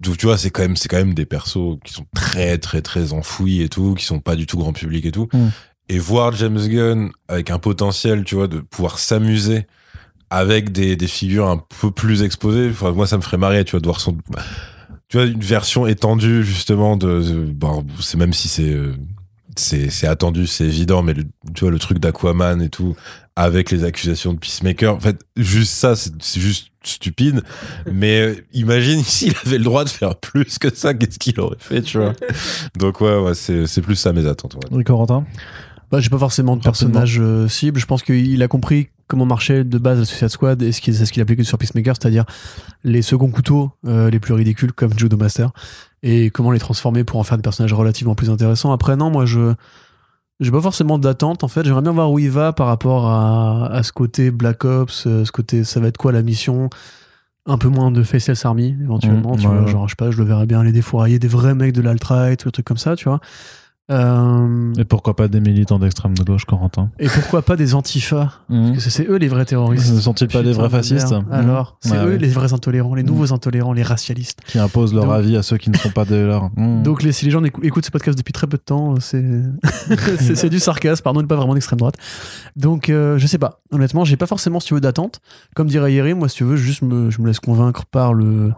donc, 0.00 0.16
tu 0.16 0.26
vois, 0.26 0.38
c'est 0.38 0.50
quand 0.50 0.62
même, 0.62 0.76
c'est 0.76 0.88
quand 0.88 0.96
même 0.96 1.14
des 1.14 1.26
persos 1.26 1.78
qui 1.84 1.92
sont 1.92 2.06
très, 2.14 2.58
très, 2.58 2.82
très 2.82 3.12
enfouis 3.12 3.62
et 3.62 3.68
tout, 3.68 3.94
qui 3.94 4.04
sont 4.04 4.20
pas 4.20 4.36
du 4.36 4.46
tout 4.46 4.58
grand 4.58 4.72
public 4.72 5.04
et 5.06 5.12
tout. 5.12 5.28
Mm. 5.32 5.48
Et 5.88 5.98
voir 5.98 6.34
James 6.34 6.58
Gunn 6.58 7.10
avec 7.28 7.50
un 7.50 7.58
potentiel, 7.58 8.24
tu 8.24 8.34
vois, 8.34 8.48
de 8.48 8.60
pouvoir 8.60 8.98
s'amuser 8.98 9.66
avec 10.30 10.72
des, 10.72 10.96
des 10.96 11.06
figures 11.06 11.48
un 11.48 11.62
peu 11.80 11.90
plus 11.90 12.22
exposées, 12.22 12.70
enfin, 12.70 12.92
moi, 12.92 13.06
ça 13.06 13.18
me 13.18 13.22
ferait 13.22 13.36
marrer, 13.36 13.64
tu 13.64 13.72
vois, 13.72 13.80
de 13.80 13.86
voir 13.86 14.00
son, 14.00 14.16
tu 15.08 15.18
vois, 15.18 15.26
une 15.26 15.40
version 15.40 15.86
étendue, 15.86 16.42
justement, 16.42 16.96
de, 16.96 17.44
bon, 17.52 17.84
c'est 18.00 18.16
même 18.16 18.32
si 18.32 18.48
c'est, 18.48 18.70
euh, 18.70 18.94
c'est, 19.56 19.90
c'est 19.90 20.06
attendu, 20.06 20.46
c'est 20.46 20.64
évident, 20.64 21.02
mais 21.02 21.12
le, 21.12 21.24
tu 21.54 21.60
vois, 21.60 21.70
le 21.70 21.78
truc 21.78 21.98
d'Aquaman 21.98 22.62
et 22.62 22.70
tout, 22.70 22.96
avec 23.36 23.70
les 23.70 23.84
accusations 23.84 24.32
de 24.32 24.38
Peacemaker. 24.38 24.94
En 24.94 25.00
fait, 25.00 25.20
juste 25.36 25.74
ça, 25.74 25.94
c'est 25.96 26.40
juste 26.40 26.71
stupide. 26.88 27.42
Mais 27.90 28.20
euh, 28.20 28.44
imagine 28.52 29.02
s'il 29.04 29.34
avait 29.44 29.58
le 29.58 29.64
droit 29.64 29.84
de 29.84 29.90
faire 29.90 30.16
plus 30.16 30.58
que 30.58 30.74
ça, 30.74 30.94
qu'est-ce 30.94 31.18
qu'il 31.18 31.38
aurait 31.40 31.56
fait, 31.58 31.82
tu 31.82 31.98
vois? 31.98 32.12
Donc 32.78 33.00
ouais, 33.00 33.18
ouais 33.18 33.34
c'est 33.34 33.66
c'est 33.66 33.82
plus 33.82 33.96
ça 33.96 34.12
mes 34.12 34.26
attentes. 34.26 34.54
ouais. 34.54 34.68
Oui, 34.70 34.84
Corentin? 34.84 35.24
Bah, 35.92 36.00
j'ai 36.00 36.08
pas 36.08 36.18
forcément 36.18 36.56
de 36.56 36.62
personnage 36.62 37.18
euh, 37.20 37.48
cible. 37.48 37.78
Je 37.78 37.84
pense 37.84 38.02
qu'il 38.02 38.42
a 38.42 38.48
compris 38.48 38.88
comment 39.08 39.26
marchait 39.26 39.62
de 39.62 39.76
base 39.76 39.98
la 39.98 40.06
Suicide 40.06 40.28
Squad 40.28 40.62
et 40.62 40.72
ce 40.72 40.80
qu'il 40.80 40.94
c'est 40.94 41.04
ce 41.04 41.12
qu'il 41.12 41.20
appliquait 41.20 41.44
sur 41.44 41.58
Peacemaker, 41.58 41.94
c'est-à-dire 42.00 42.24
les 42.82 43.02
seconds 43.02 43.28
couteaux 43.28 43.72
euh, 43.86 44.08
les 44.08 44.18
plus 44.18 44.32
ridicules 44.32 44.72
comme 44.72 44.98
Judo 44.98 45.18
Master 45.18 45.50
et 46.02 46.30
comment 46.30 46.50
les 46.50 46.58
transformer 46.58 47.04
pour 47.04 47.20
en 47.20 47.24
faire 47.24 47.36
des 47.36 47.42
personnages 47.42 47.74
relativement 47.74 48.14
plus 48.14 48.30
intéressants. 48.30 48.72
Après, 48.72 48.96
non, 48.96 49.10
moi 49.10 49.26
je. 49.26 49.52
J'ai 50.42 50.50
pas 50.50 50.60
forcément 50.60 50.98
d'attente 50.98 51.44
en 51.44 51.48
fait. 51.48 51.64
J'aimerais 51.64 51.82
bien 51.82 51.92
voir 51.92 52.10
où 52.10 52.18
il 52.18 52.30
va 52.30 52.52
par 52.52 52.66
rapport 52.66 53.08
à, 53.08 53.66
à 53.66 53.82
ce 53.82 53.92
côté 53.92 54.30
Black 54.30 54.64
Ops, 54.64 55.06
euh, 55.06 55.24
ce 55.24 55.32
côté 55.32 55.64
ça 55.64 55.80
va 55.80 55.86
être 55.88 55.96
quoi 55.96 56.12
la 56.12 56.22
mission? 56.22 56.68
Un 57.46 57.58
peu 57.58 57.68
moins 57.68 57.90
de 57.90 58.02
Faceless 58.02 58.44
Army 58.44 58.76
éventuellement. 58.80 59.34
Mmh, 59.34 59.38
tu 59.38 59.46
ouais, 59.46 59.54
vois, 59.54 59.64
ouais. 59.64 59.70
genre 59.70 59.88
je 59.88 59.92
sais 59.92 59.96
pas, 59.96 60.10
je 60.10 60.18
le 60.18 60.24
verrais 60.24 60.46
bien 60.46 60.60
aller 60.60 60.72
défourailler 60.72 61.18
des 61.18 61.28
vrais 61.28 61.54
mecs 61.54 61.72
de 61.72 61.80
l'alt-right 61.80 62.44
ou 62.44 62.48
des 62.48 62.52
trucs 62.52 62.66
comme 62.66 62.76
ça, 62.76 62.96
tu 62.96 63.08
vois. 63.08 63.20
Euh, 63.90 64.72
Et 64.78 64.84
pourquoi 64.84 65.16
pas 65.16 65.26
des 65.26 65.40
militants 65.40 65.78
d'extrême 65.80 66.16
de 66.16 66.22
gauche, 66.22 66.44
Corentin 66.44 66.90
et 67.00 67.08
pourquoi 67.08 67.42
pas 67.42 67.56
des 67.56 67.74
antifas 67.74 68.30
Mhm. 68.48 68.72
Parce 68.72 68.84
que 68.84 68.90
c'est 68.90 69.08
eux 69.08 69.16
les 69.16 69.26
vrais 69.28 69.44
terroristes. 69.44 69.92
Ne 69.92 69.98
sont-ils 70.00 70.28
pas 70.28 70.42
des 70.42 70.50
Putain 70.50 70.60
vrais 70.60 70.70
fascistes. 70.70 71.12
Mhm. 71.12 71.26
Alors, 71.32 71.78
c'est 71.80 71.90
Ouais, 71.92 72.04
eux 72.04 72.08
ouais. 72.10 72.18
les 72.18 72.28
vrais 72.28 72.52
intolérants, 72.52 72.94
les 72.94 73.02
Mhm. 73.02 73.08
nouveaux 73.08 73.32
intolérants, 73.32 73.72
les 73.72 73.82
racialistes. 73.82 74.38
Qui 74.46 74.60
imposent 74.60 74.94
leur 74.94 75.04
Donc- 75.06 75.14
avis 75.14 75.36
à 75.36 75.42
ceux 75.42 75.56
qui 75.56 75.68
ne 75.68 75.76
sont 75.76 75.90
pas 75.90 76.04
des 76.04 76.22
leurs. 76.24 76.50
Donc, 76.84 77.02
les, 77.02 77.10
si 77.12 77.24
les 77.24 77.32
gens 77.32 77.42
écou- 77.42 77.62
écoutent 77.64 77.84
ce 77.84 77.90
podcast 77.90 78.16
depuis 78.16 78.32
très 78.32 78.46
peu 78.46 78.56
de 78.56 78.62
temps, 78.62 78.94
c'est 79.00 79.42
c'est 80.36 80.48
du 80.48 80.60
sarcasme, 80.60 81.02
pardon, 81.02 81.26
pas 81.26 81.36
vraiment 81.36 81.54
d'extrême 81.54 81.78
droite. 81.80 81.96
Donc, 82.56 82.88
euh, 82.88 83.18
je 83.18 83.26
sais 83.26 83.38
pas. 83.38 83.60
Honnêtement, 83.72 84.04
j'ai 84.04 84.16
pas 84.16 84.26
forcément, 84.26 84.60
si 84.60 84.68
tu 84.68 84.74
veux, 84.74 84.80
d'attente. 84.80 85.20
Comme 85.56 85.66
dirait 85.66 85.92
Yeri, 85.92 86.14
moi, 86.14 86.28
si 86.28 86.36
tu 86.36 86.44
veux, 86.44 86.56
juste 86.56 86.82
me, 86.82 87.10
je 87.10 87.20
me 87.20 87.26
laisse 87.26 87.40
convaincre 87.40 87.84
par 87.86 88.14
le 88.14 88.52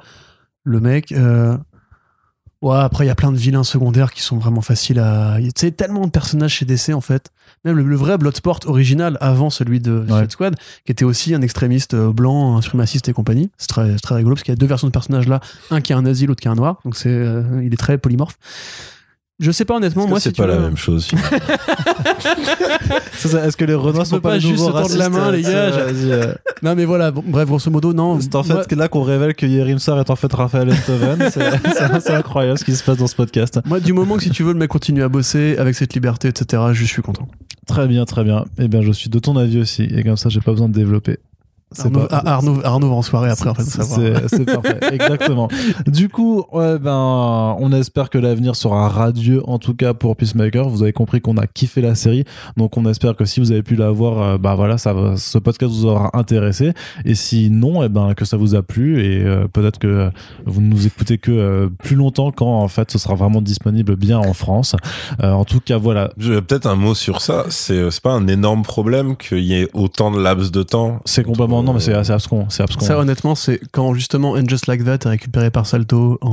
le 0.64 0.80
mec. 0.80 1.12
euh, 1.12 1.56
Ouais, 2.64 2.78
après, 2.78 3.04
il 3.04 3.08
y 3.08 3.10
a 3.10 3.14
plein 3.14 3.30
de 3.30 3.36
vilains 3.36 3.62
secondaires 3.62 4.10
qui 4.10 4.22
sont 4.22 4.38
vraiment 4.38 4.62
faciles 4.62 4.98
à. 4.98 5.36
Tu 5.38 5.50
sais, 5.54 5.70
tellement 5.70 6.06
de 6.06 6.10
personnages 6.10 6.54
chez 6.54 6.64
DC, 6.64 6.94
en 6.94 7.02
fait. 7.02 7.30
Même 7.66 7.76
le, 7.76 7.82
le 7.82 7.94
vrai 7.94 8.16
Bloodsport 8.16 8.60
original, 8.64 9.18
avant 9.20 9.50
celui 9.50 9.80
de 9.80 10.02
Suicide 10.08 10.32
Squad, 10.32 10.56
qui 10.86 10.92
était 10.92 11.04
aussi 11.04 11.34
un 11.34 11.42
extrémiste 11.42 11.92
euh, 11.92 12.10
blanc, 12.10 12.56
un 12.56 12.62
suprémaciste 12.62 13.06
et 13.10 13.12
compagnie. 13.12 13.50
C'est 13.58 13.66
très, 13.66 13.96
très 13.96 14.14
rigolo 14.14 14.34
parce 14.34 14.44
qu'il 14.44 14.52
y 14.52 14.56
a 14.56 14.58
deux 14.58 14.66
versions 14.66 14.86
de 14.86 14.92
personnages 14.92 15.28
là. 15.28 15.40
Un 15.70 15.82
qui 15.82 15.92
a 15.92 15.98
un 15.98 16.02
nazi, 16.02 16.24
l'autre 16.24 16.40
qui 16.40 16.48
a 16.48 16.52
un 16.52 16.54
noir. 16.54 16.80
Donc, 16.86 16.96
c'est, 16.96 17.10
euh, 17.10 17.62
il 17.62 17.74
est 17.74 17.76
très 17.76 17.98
polymorphe. 17.98 18.38
Je 19.40 19.50
sais 19.50 19.64
pas 19.64 19.76
honnêtement, 19.76 20.06
moi, 20.06 20.20
c'est 20.20 20.28
si 20.28 20.34
tu 20.34 20.40
pas 20.42 20.46
la 20.46 20.56
veux- 20.56 20.62
même 20.62 20.76
chose. 20.76 21.08
Est-ce 23.24 23.56
que 23.56 23.64
les 23.64 23.74
Renois 23.74 24.04
sont 24.04 24.20
pas, 24.20 24.34
les 24.34 24.40
juste 24.40 24.58
tendre 24.64 24.74
la 24.74 24.80
racistes, 24.82 25.10
main, 25.10 25.30
les 25.32 25.42
gars, 25.42 25.50
euh, 25.50 26.34
Non, 26.62 26.74
mais 26.76 26.84
voilà. 26.84 27.10
bon, 27.10 27.24
bref, 27.26 27.48
grosso 27.48 27.70
modo, 27.70 27.92
non. 27.92 28.20
C'est 28.20 28.34
en 28.36 28.42
fait 28.44 28.70
là 28.72 28.86
qu'on 28.88 29.02
révèle 29.02 29.34
que 29.34 29.44
Yerim 29.46 29.78
Sar 29.78 29.98
est 29.98 30.08
en 30.10 30.16
fait 30.16 30.32
Raphaël 30.32 30.70
Enthoven. 30.70 31.28
C'est 31.30 32.10
incroyable 32.14 32.58
ce 32.58 32.64
qui 32.64 32.76
se 32.76 32.84
passe 32.84 32.98
dans 32.98 33.06
ce 33.06 33.16
podcast. 33.16 33.58
Moi, 33.64 33.80
du 33.80 33.92
moment 33.92 34.16
que 34.16 34.22
si 34.22 34.30
tu 34.30 34.42
veux, 34.44 34.52
le 34.52 34.58
mec 34.58 34.68
continue 34.70 35.02
à 35.02 35.08
bosser 35.08 35.56
avec 35.58 35.74
cette 35.74 35.94
liberté, 35.94 36.28
etc., 36.28 36.62
je 36.72 36.84
suis 36.84 37.02
content. 37.02 37.26
Très 37.66 37.88
bien, 37.88 38.04
très 38.04 38.22
bien. 38.24 38.44
Eh 38.58 38.68
bien, 38.68 38.82
je 38.82 38.92
suis 38.92 39.10
de 39.10 39.18
ton 39.18 39.36
avis 39.36 39.58
aussi. 39.60 39.82
Et 39.84 40.04
comme 40.04 40.16
ça, 40.16 40.28
j'ai 40.28 40.40
pas 40.40 40.52
besoin 40.52 40.68
de 40.68 40.74
développer. 40.74 41.18
C'est 41.74 41.84
Arnaud, 41.86 42.06
pas- 42.06 42.22
Arnaud, 42.24 42.60
Arnaud 42.64 42.88
va 42.88 42.94
en 42.94 43.02
soirée 43.02 43.30
après, 43.30 43.50
en 43.50 43.54
fait, 43.54 43.62
C'est- 43.64 43.82
savoir. 43.82 44.20
C'est 44.28 44.36
c'est 44.36 44.44
parfait, 44.44 44.78
exactement. 44.92 45.48
Du 45.86 46.08
coup, 46.08 46.44
ouais, 46.52 46.78
ben, 46.78 47.56
on 47.58 47.72
espère 47.72 48.10
que 48.10 48.18
l'avenir 48.18 48.56
sera 48.56 48.88
radieux, 48.88 49.42
en 49.48 49.58
tout 49.58 49.74
cas 49.74 49.94
pour 49.94 50.16
Peacemaker. 50.16 50.68
Vous 50.68 50.82
avez 50.82 50.92
compris 50.92 51.20
qu'on 51.20 51.36
a 51.36 51.46
kiffé 51.46 51.80
la 51.80 51.94
série, 51.94 52.24
donc 52.56 52.76
on 52.76 52.86
espère 52.86 53.16
que 53.16 53.24
si 53.24 53.40
vous 53.40 53.52
avez 53.52 53.62
pu 53.62 53.74
la 53.76 53.90
voir, 53.90 54.20
euh, 54.22 54.38
bah 54.38 54.54
voilà, 54.54 54.78
ça, 54.78 54.94
ce 55.16 55.38
podcast 55.38 55.72
vous 55.72 55.86
aura 55.86 56.10
intéressé. 56.14 56.72
Et 57.04 57.14
si 57.14 57.50
non, 57.50 57.82
eh 57.82 57.88
ben 57.88 58.14
que 58.14 58.24
ça 58.24 58.36
vous 58.36 58.54
a 58.54 58.62
plu 58.62 59.00
et 59.04 59.22
euh, 59.24 59.46
peut-être 59.52 59.78
que 59.78 60.10
vous 60.46 60.60
ne 60.60 60.68
nous 60.68 60.86
écoutez 60.86 61.18
que 61.18 61.30
euh, 61.32 61.68
plus 61.82 61.96
longtemps 61.96 62.30
quand 62.30 62.60
en 62.60 62.68
fait 62.68 62.90
ce 62.90 62.98
sera 62.98 63.14
vraiment 63.14 63.42
disponible 63.42 63.96
bien 63.96 64.18
en 64.18 64.32
France. 64.32 64.76
Euh, 65.22 65.32
en 65.32 65.44
tout 65.44 65.60
cas, 65.60 65.76
voilà. 65.78 66.10
Peut-être 66.18 66.66
un 66.66 66.76
mot 66.76 66.94
sur 66.94 67.20
ça. 67.20 67.44
C'est 67.48 67.84
pas 68.02 68.12
un 68.12 68.26
énorme 68.28 68.62
problème 68.62 69.16
qu'il 69.16 69.40
y 69.40 69.54
ait 69.54 69.68
autant 69.74 70.10
de 70.10 70.20
laps 70.20 70.50
de 70.52 70.62
temps. 70.62 71.00
C'est 71.04 71.24
complètement 71.24 71.63
non, 71.64 71.72
mais 71.72 71.80
c'est 71.80 71.92
assez 71.94 72.12
abscon, 72.12 72.46
c'est 72.48 72.62
abscon. 72.62 72.84
Ça, 72.84 72.98
honnêtement, 72.98 73.34
c'est 73.34 73.60
quand 73.72 73.94
justement 73.94 74.32
And 74.32 74.44
Just 74.48 74.66
Like 74.66 74.84
That 74.84 74.98
est 75.04 75.08
récupéré 75.08 75.50
par 75.50 75.66
Salto 75.66 76.18
en. 76.22 76.28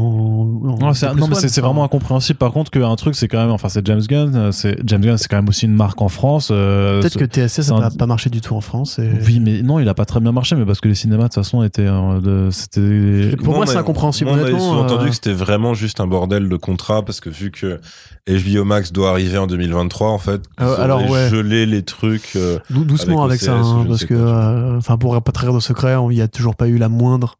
en 0.63 0.77
Non, 0.79 0.93
c'est, 0.93 1.07
c'est, 1.35 1.47
c'est 1.49 1.59
enfin, 1.61 1.67
vraiment 1.67 1.83
incompréhensible. 1.83 2.37
Par 2.37 2.51
contre, 2.51 2.71
qu'un 2.71 2.95
truc, 2.95 3.15
c'est 3.15 3.27
quand 3.27 3.39
même, 3.39 3.51
enfin, 3.51 3.69
c'est 3.69 3.85
James 3.87 4.01
Gunn. 4.01 4.35
euh, 4.35 4.51
C'est 4.51 4.77
James 4.85 5.01
Gunn, 5.01 5.17
c'est 5.17 5.27
quand 5.27 5.37
même 5.37 5.49
aussi 5.49 5.65
une 5.65 5.73
marque 5.75 6.01
en 6.01 6.09
France. 6.09 6.49
euh, 6.51 7.01
Peut-être 7.01 7.17
que 7.17 7.25
TSC, 7.25 7.47
c'est 7.55 7.61
ça 7.63 7.75
un- 7.75 7.79
n'a 7.79 7.89
pas 7.91 8.05
marché 8.07 8.29
du 8.29 8.41
tout 8.41 8.55
en 8.55 8.61
France. 8.61 8.99
Et... 8.99 9.09
Oui, 9.25 9.39
mais 9.39 9.61
non, 9.61 9.79
il 9.79 9.87
a 9.89 9.93
pas 9.93 10.05
très 10.05 10.19
bien 10.19 10.31
marché, 10.31 10.55
mais 10.55 10.65
parce 10.65 10.79
que 10.81 10.87
les 10.87 10.95
cinémas 10.95 11.23
de 11.23 11.27
toute 11.29 11.35
façon 11.35 11.63
étaient, 11.63 11.87
euh, 11.87 12.19
de, 12.19 12.49
c'était. 12.51 13.35
Pour 13.43 13.55
moi, 13.55 13.65
c'est 13.65 13.77
incompréhensible, 13.77 14.29
Moi, 14.29 14.39
on 14.39 14.41
honnêtement, 14.43 14.59
sous-entendu 14.73 15.05
euh, 15.05 15.09
que 15.09 15.15
c'était 15.15 15.33
vraiment 15.33 15.73
juste 15.73 15.99
un 15.99 16.07
bordel 16.07 16.49
de 16.49 16.55
contrat 16.57 17.03
parce 17.03 17.19
que 17.19 17.29
vu 17.29 17.51
que 17.51 17.79
HBO 18.27 18.63
Max 18.65 18.91
doit 18.91 19.09
arriver 19.09 19.37
en 19.37 19.47
2023, 19.47 20.09
en 20.09 20.17
fait, 20.17 20.41
Euh, 20.61 20.75
alors, 20.81 21.09
ouais. 21.09 21.29
gelé 21.29 21.65
les 21.65 21.81
trucs. 21.83 22.33
euh, 22.35 22.59
Dou- 22.69 22.83
doucement 22.85 23.23
Avec 23.23 23.31
avec, 23.31 23.41
ça, 23.41 23.53
hein, 23.55 23.85
parce 23.87 24.05
que, 24.05 24.13
euh, 24.13 24.77
enfin, 24.77 24.97
pour 24.97 25.15
pas 25.22 25.31
trahir 25.31 25.53
de 25.53 25.60
secret, 25.60 25.95
il 26.10 26.15
n'y 26.15 26.22
a 26.22 26.27
toujours 26.27 26.56
pas 26.56 26.68
eu 26.68 26.77
la 26.77 26.89
moindre 26.89 27.35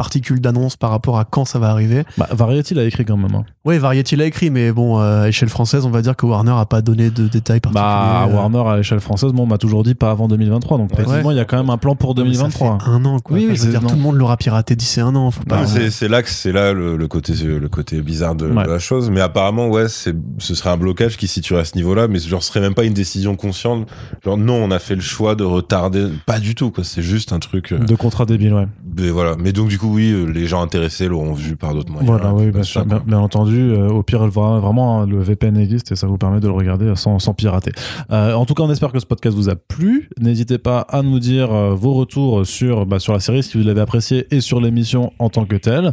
particule 0.00 0.40
d'annonce 0.40 0.76
par 0.76 0.90
rapport 0.90 1.18
à 1.18 1.26
quand 1.26 1.44
ça 1.44 1.58
va 1.58 1.68
arriver. 1.68 2.04
Bah, 2.16 2.26
Variety 2.32 2.72
l'a 2.74 2.84
écrit 2.84 3.04
quand 3.04 3.18
même. 3.18 3.34
hein. 3.34 3.44
Oui, 3.66 3.76
Variety 3.76 4.16
l'a 4.16 4.24
écrit, 4.24 4.48
mais 4.48 4.72
bon, 4.72 4.98
euh, 4.98 5.24
à 5.24 5.28
échelle 5.28 5.50
française, 5.50 5.84
on 5.84 5.90
va 5.90 6.00
dire 6.00 6.16
que 6.16 6.24
Warner 6.24 6.52
a 6.56 6.64
pas 6.64 6.80
donné 6.80 7.10
de 7.10 7.28
détails 7.28 7.60
particuliers. 7.60 7.84
Bah, 7.84 8.26
Warner 8.32 8.62
à 8.66 8.76
l'échelle 8.78 9.00
française, 9.00 9.32
bon, 9.32 9.42
on 9.42 9.46
m'a 9.46 9.58
toujours 9.58 9.82
dit 9.82 9.94
pas 9.94 10.10
avant 10.10 10.26
2023. 10.26 10.78
Donc, 10.78 10.88
Ouais. 10.92 11.02
effectivement, 11.02 11.30
il 11.32 11.36
y 11.36 11.40
a 11.40 11.44
quand 11.44 11.58
même 11.58 11.68
un 11.68 11.76
plan 11.76 11.94
pour 11.96 12.10
mais 12.16 12.20
ça 12.32 12.44
2023. 12.48 12.78
fait 12.78 12.84
un 12.90 13.04
an, 13.04 13.18
quoi. 13.18 13.36
Oui, 13.36 13.42
Enfin, 13.44 13.52
oui, 13.52 13.56
je 13.58 13.64
veux 13.64 13.70
dire, 13.72 13.82
non. 13.82 13.88
tout 13.90 13.96
le 13.96 14.00
monde 14.00 14.16
l'aura 14.16 14.38
piraté 14.38 14.74
d'ici 14.74 15.00
un 15.02 15.14
an. 15.14 15.30
Pas... 15.46 15.66
c'est- 15.66 15.90
c'est 15.90 16.08
là 16.08 16.22
que 16.22 16.30
c'est 16.30 16.52
là 16.52 16.72
le, 16.72 16.96
le 16.96 17.08
côté 17.08 17.34
le 17.34 17.68
côté 17.68 18.00
bizarre 18.00 18.34
de, 18.34 18.46
Ouais. 18.46 18.64
de 18.64 18.70
la 18.70 18.78
chose. 18.78 19.10
Mais 19.10 19.20
apparemment, 19.20 19.68
ouais, 19.68 19.88
c'est 19.88 20.14
ce 20.38 20.54
serait 20.54 20.70
un 20.70 20.76
blocage 20.78 21.18
qui 21.18 21.26
se 21.26 21.34
situerait 21.34 21.60
à 21.60 21.64
ce 21.66 21.76
niveau-là, 21.76 22.08
mais 22.08 22.18
genre 22.20 22.42
ce 22.42 22.48
serait 22.48 22.60
même 22.60 22.74
pas 22.74 22.84
une 22.84 22.94
décision 22.94 23.36
consciente. 23.36 23.86
Genre 24.24 24.38
non, 24.38 24.54
on 24.54 24.70
a 24.70 24.78
fait 24.78 24.94
le 24.94 25.00
choix 25.02 25.34
de 25.34 25.44
retarder. 25.44 26.08
Pas 26.26 26.38
du 26.40 26.54
tout, 26.54 26.70
quoi. 26.70 26.84
C'est 26.84 27.02
juste 27.02 27.32
un 27.34 27.38
truc. 27.38 27.72
euh, 27.72 27.78
De 27.78 27.94
contrat 27.96 28.24
débile, 28.24 28.54
ouais. 28.54 28.66
mais 28.96 29.10
voilà. 29.10 29.36
Mais 29.38 29.52
donc 29.52 29.68
du 29.68 29.78
coup, 29.78 29.89
oui, 29.90 30.12
euh, 30.12 30.24
les 30.26 30.46
gens 30.46 30.62
intéressés 30.62 31.08
l'auront 31.08 31.32
vu 31.32 31.56
par 31.56 31.74
d'autres 31.74 31.90
moyens. 31.90 32.10
Voilà, 32.10 32.32
oui, 32.34 32.50
bien 32.50 32.62
sûr, 32.62 32.84
entendu. 33.12 33.70
euh, 33.72 33.88
au 33.88 34.02
pire, 34.02 34.26
vraiment 34.26 35.02
hein, 35.02 35.06
le 35.06 35.20
VPN 35.20 35.56
existe 35.56 35.92
et 35.92 35.96
ça 35.96 36.06
vous 36.06 36.18
permet 36.18 36.40
de 36.40 36.46
le 36.46 36.52
regarder 36.52 36.92
sans, 36.96 37.18
sans 37.18 37.34
pirater. 37.34 37.72
Euh, 38.10 38.34
en 38.34 38.44
tout 38.46 38.54
cas, 38.54 38.62
on 38.62 38.70
espère 38.70 38.92
que 38.92 39.00
ce 39.00 39.06
podcast 39.06 39.36
vous 39.36 39.48
a 39.48 39.56
plu. 39.56 40.08
N'hésitez 40.20 40.58
pas 40.58 40.80
à 40.80 41.02
nous 41.02 41.18
dire 41.18 41.50
vos 41.50 41.94
retours 41.94 42.46
sur, 42.46 42.86
bah, 42.86 42.98
sur 42.98 43.12
la 43.12 43.20
série, 43.20 43.42
si 43.42 43.58
vous 43.58 43.64
l'avez 43.64 43.80
apprécié, 43.80 44.26
et 44.30 44.40
sur 44.40 44.60
l'émission 44.60 45.12
en 45.18 45.28
tant 45.28 45.44
que 45.44 45.56
telle. 45.56 45.92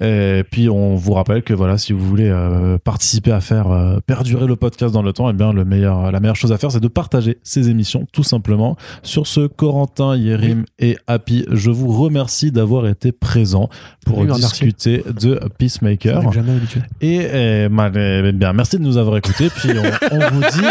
Et 0.00 0.44
puis, 0.50 0.68
on 0.68 0.96
vous 0.96 1.12
rappelle 1.12 1.42
que 1.42 1.54
voilà, 1.54 1.78
si 1.78 1.92
vous 1.92 2.04
voulez 2.06 2.28
euh, 2.28 2.78
participer 2.78 3.32
à 3.32 3.40
faire 3.40 3.68
perdurer 4.06 4.46
le 4.46 4.56
podcast 4.56 4.94
dans 4.94 5.02
le 5.02 5.12
temps, 5.12 5.28
eh 5.28 5.32
bien, 5.32 5.52
le 5.52 5.64
meilleur, 5.64 6.12
la 6.12 6.20
meilleure 6.20 6.36
chose 6.36 6.52
à 6.52 6.58
faire, 6.58 6.70
c'est 6.70 6.80
de 6.80 6.88
partager 6.88 7.38
ces 7.42 7.68
émissions, 7.68 8.06
tout 8.12 8.22
simplement. 8.22 8.76
Sur 9.02 9.26
ce, 9.26 9.46
Corentin, 9.46 10.16
Yérim 10.16 10.64
et 10.78 10.96
Happy, 11.06 11.44
je 11.50 11.70
vous 11.70 11.92
remercie 11.92 12.52
d'avoir 12.52 12.86
été 12.86 13.12
présents 13.12 13.31
pour 14.04 14.18
Oui, 14.18 14.26
discuter 14.32 15.04
de 15.20 15.40
Peacemaker. 15.58 16.22
Et 17.00 17.68
bah, 17.70 17.90
euh, 17.94 18.32
bien, 18.32 18.52
merci 18.52 18.78
de 18.78 18.82
nous 18.82 18.96
avoir 18.96 19.16
écoutés. 19.16 19.48
Puis 19.50 19.70
on, 19.70 20.16
on 20.16 20.30
vous 20.30 20.40
dit, 20.40 20.66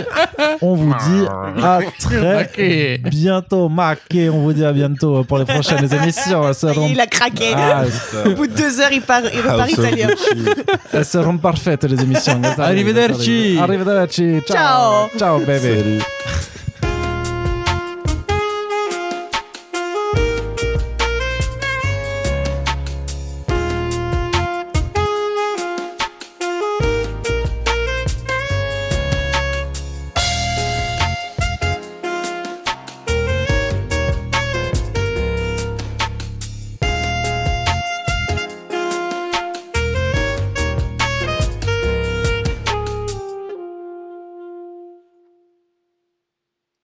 on 0.61 0.75
vous 0.75 0.93
dit 0.93 1.25
à 1.63 1.79
très 1.99 2.97
bientôt, 2.99 3.69
Maquet. 3.69 4.29
On 4.29 4.41
vous 4.41 4.53
dit 4.53 4.65
à 4.65 4.73
bientôt 4.73 5.23
pour 5.23 5.37
les 5.37 5.45
prochaines 5.45 5.91
émissions. 6.01 6.51
Il 6.89 6.99
a 6.99 7.07
craqué. 7.07 7.53
Ah, 7.55 7.83
Au 8.25 8.31
bout 8.31 8.47
de 8.47 8.53
deux 8.53 8.79
heures, 8.79 8.91
il, 8.91 9.01
part, 9.01 9.21
il 9.33 9.41
repart 9.41 9.71
italien. 9.71 10.07
Elles 10.93 11.05
seront 11.05 11.37
parfaites 11.37 11.83
les 11.85 12.01
émissions. 12.01 12.41
Arrivederci. 12.57 13.57
Arrivederci. 13.59 14.39
Ciao. 14.47 15.07
Ciao. 15.17 15.17
Ciao, 15.17 15.39
bébé. 15.39 15.79
Salut. 15.79 15.99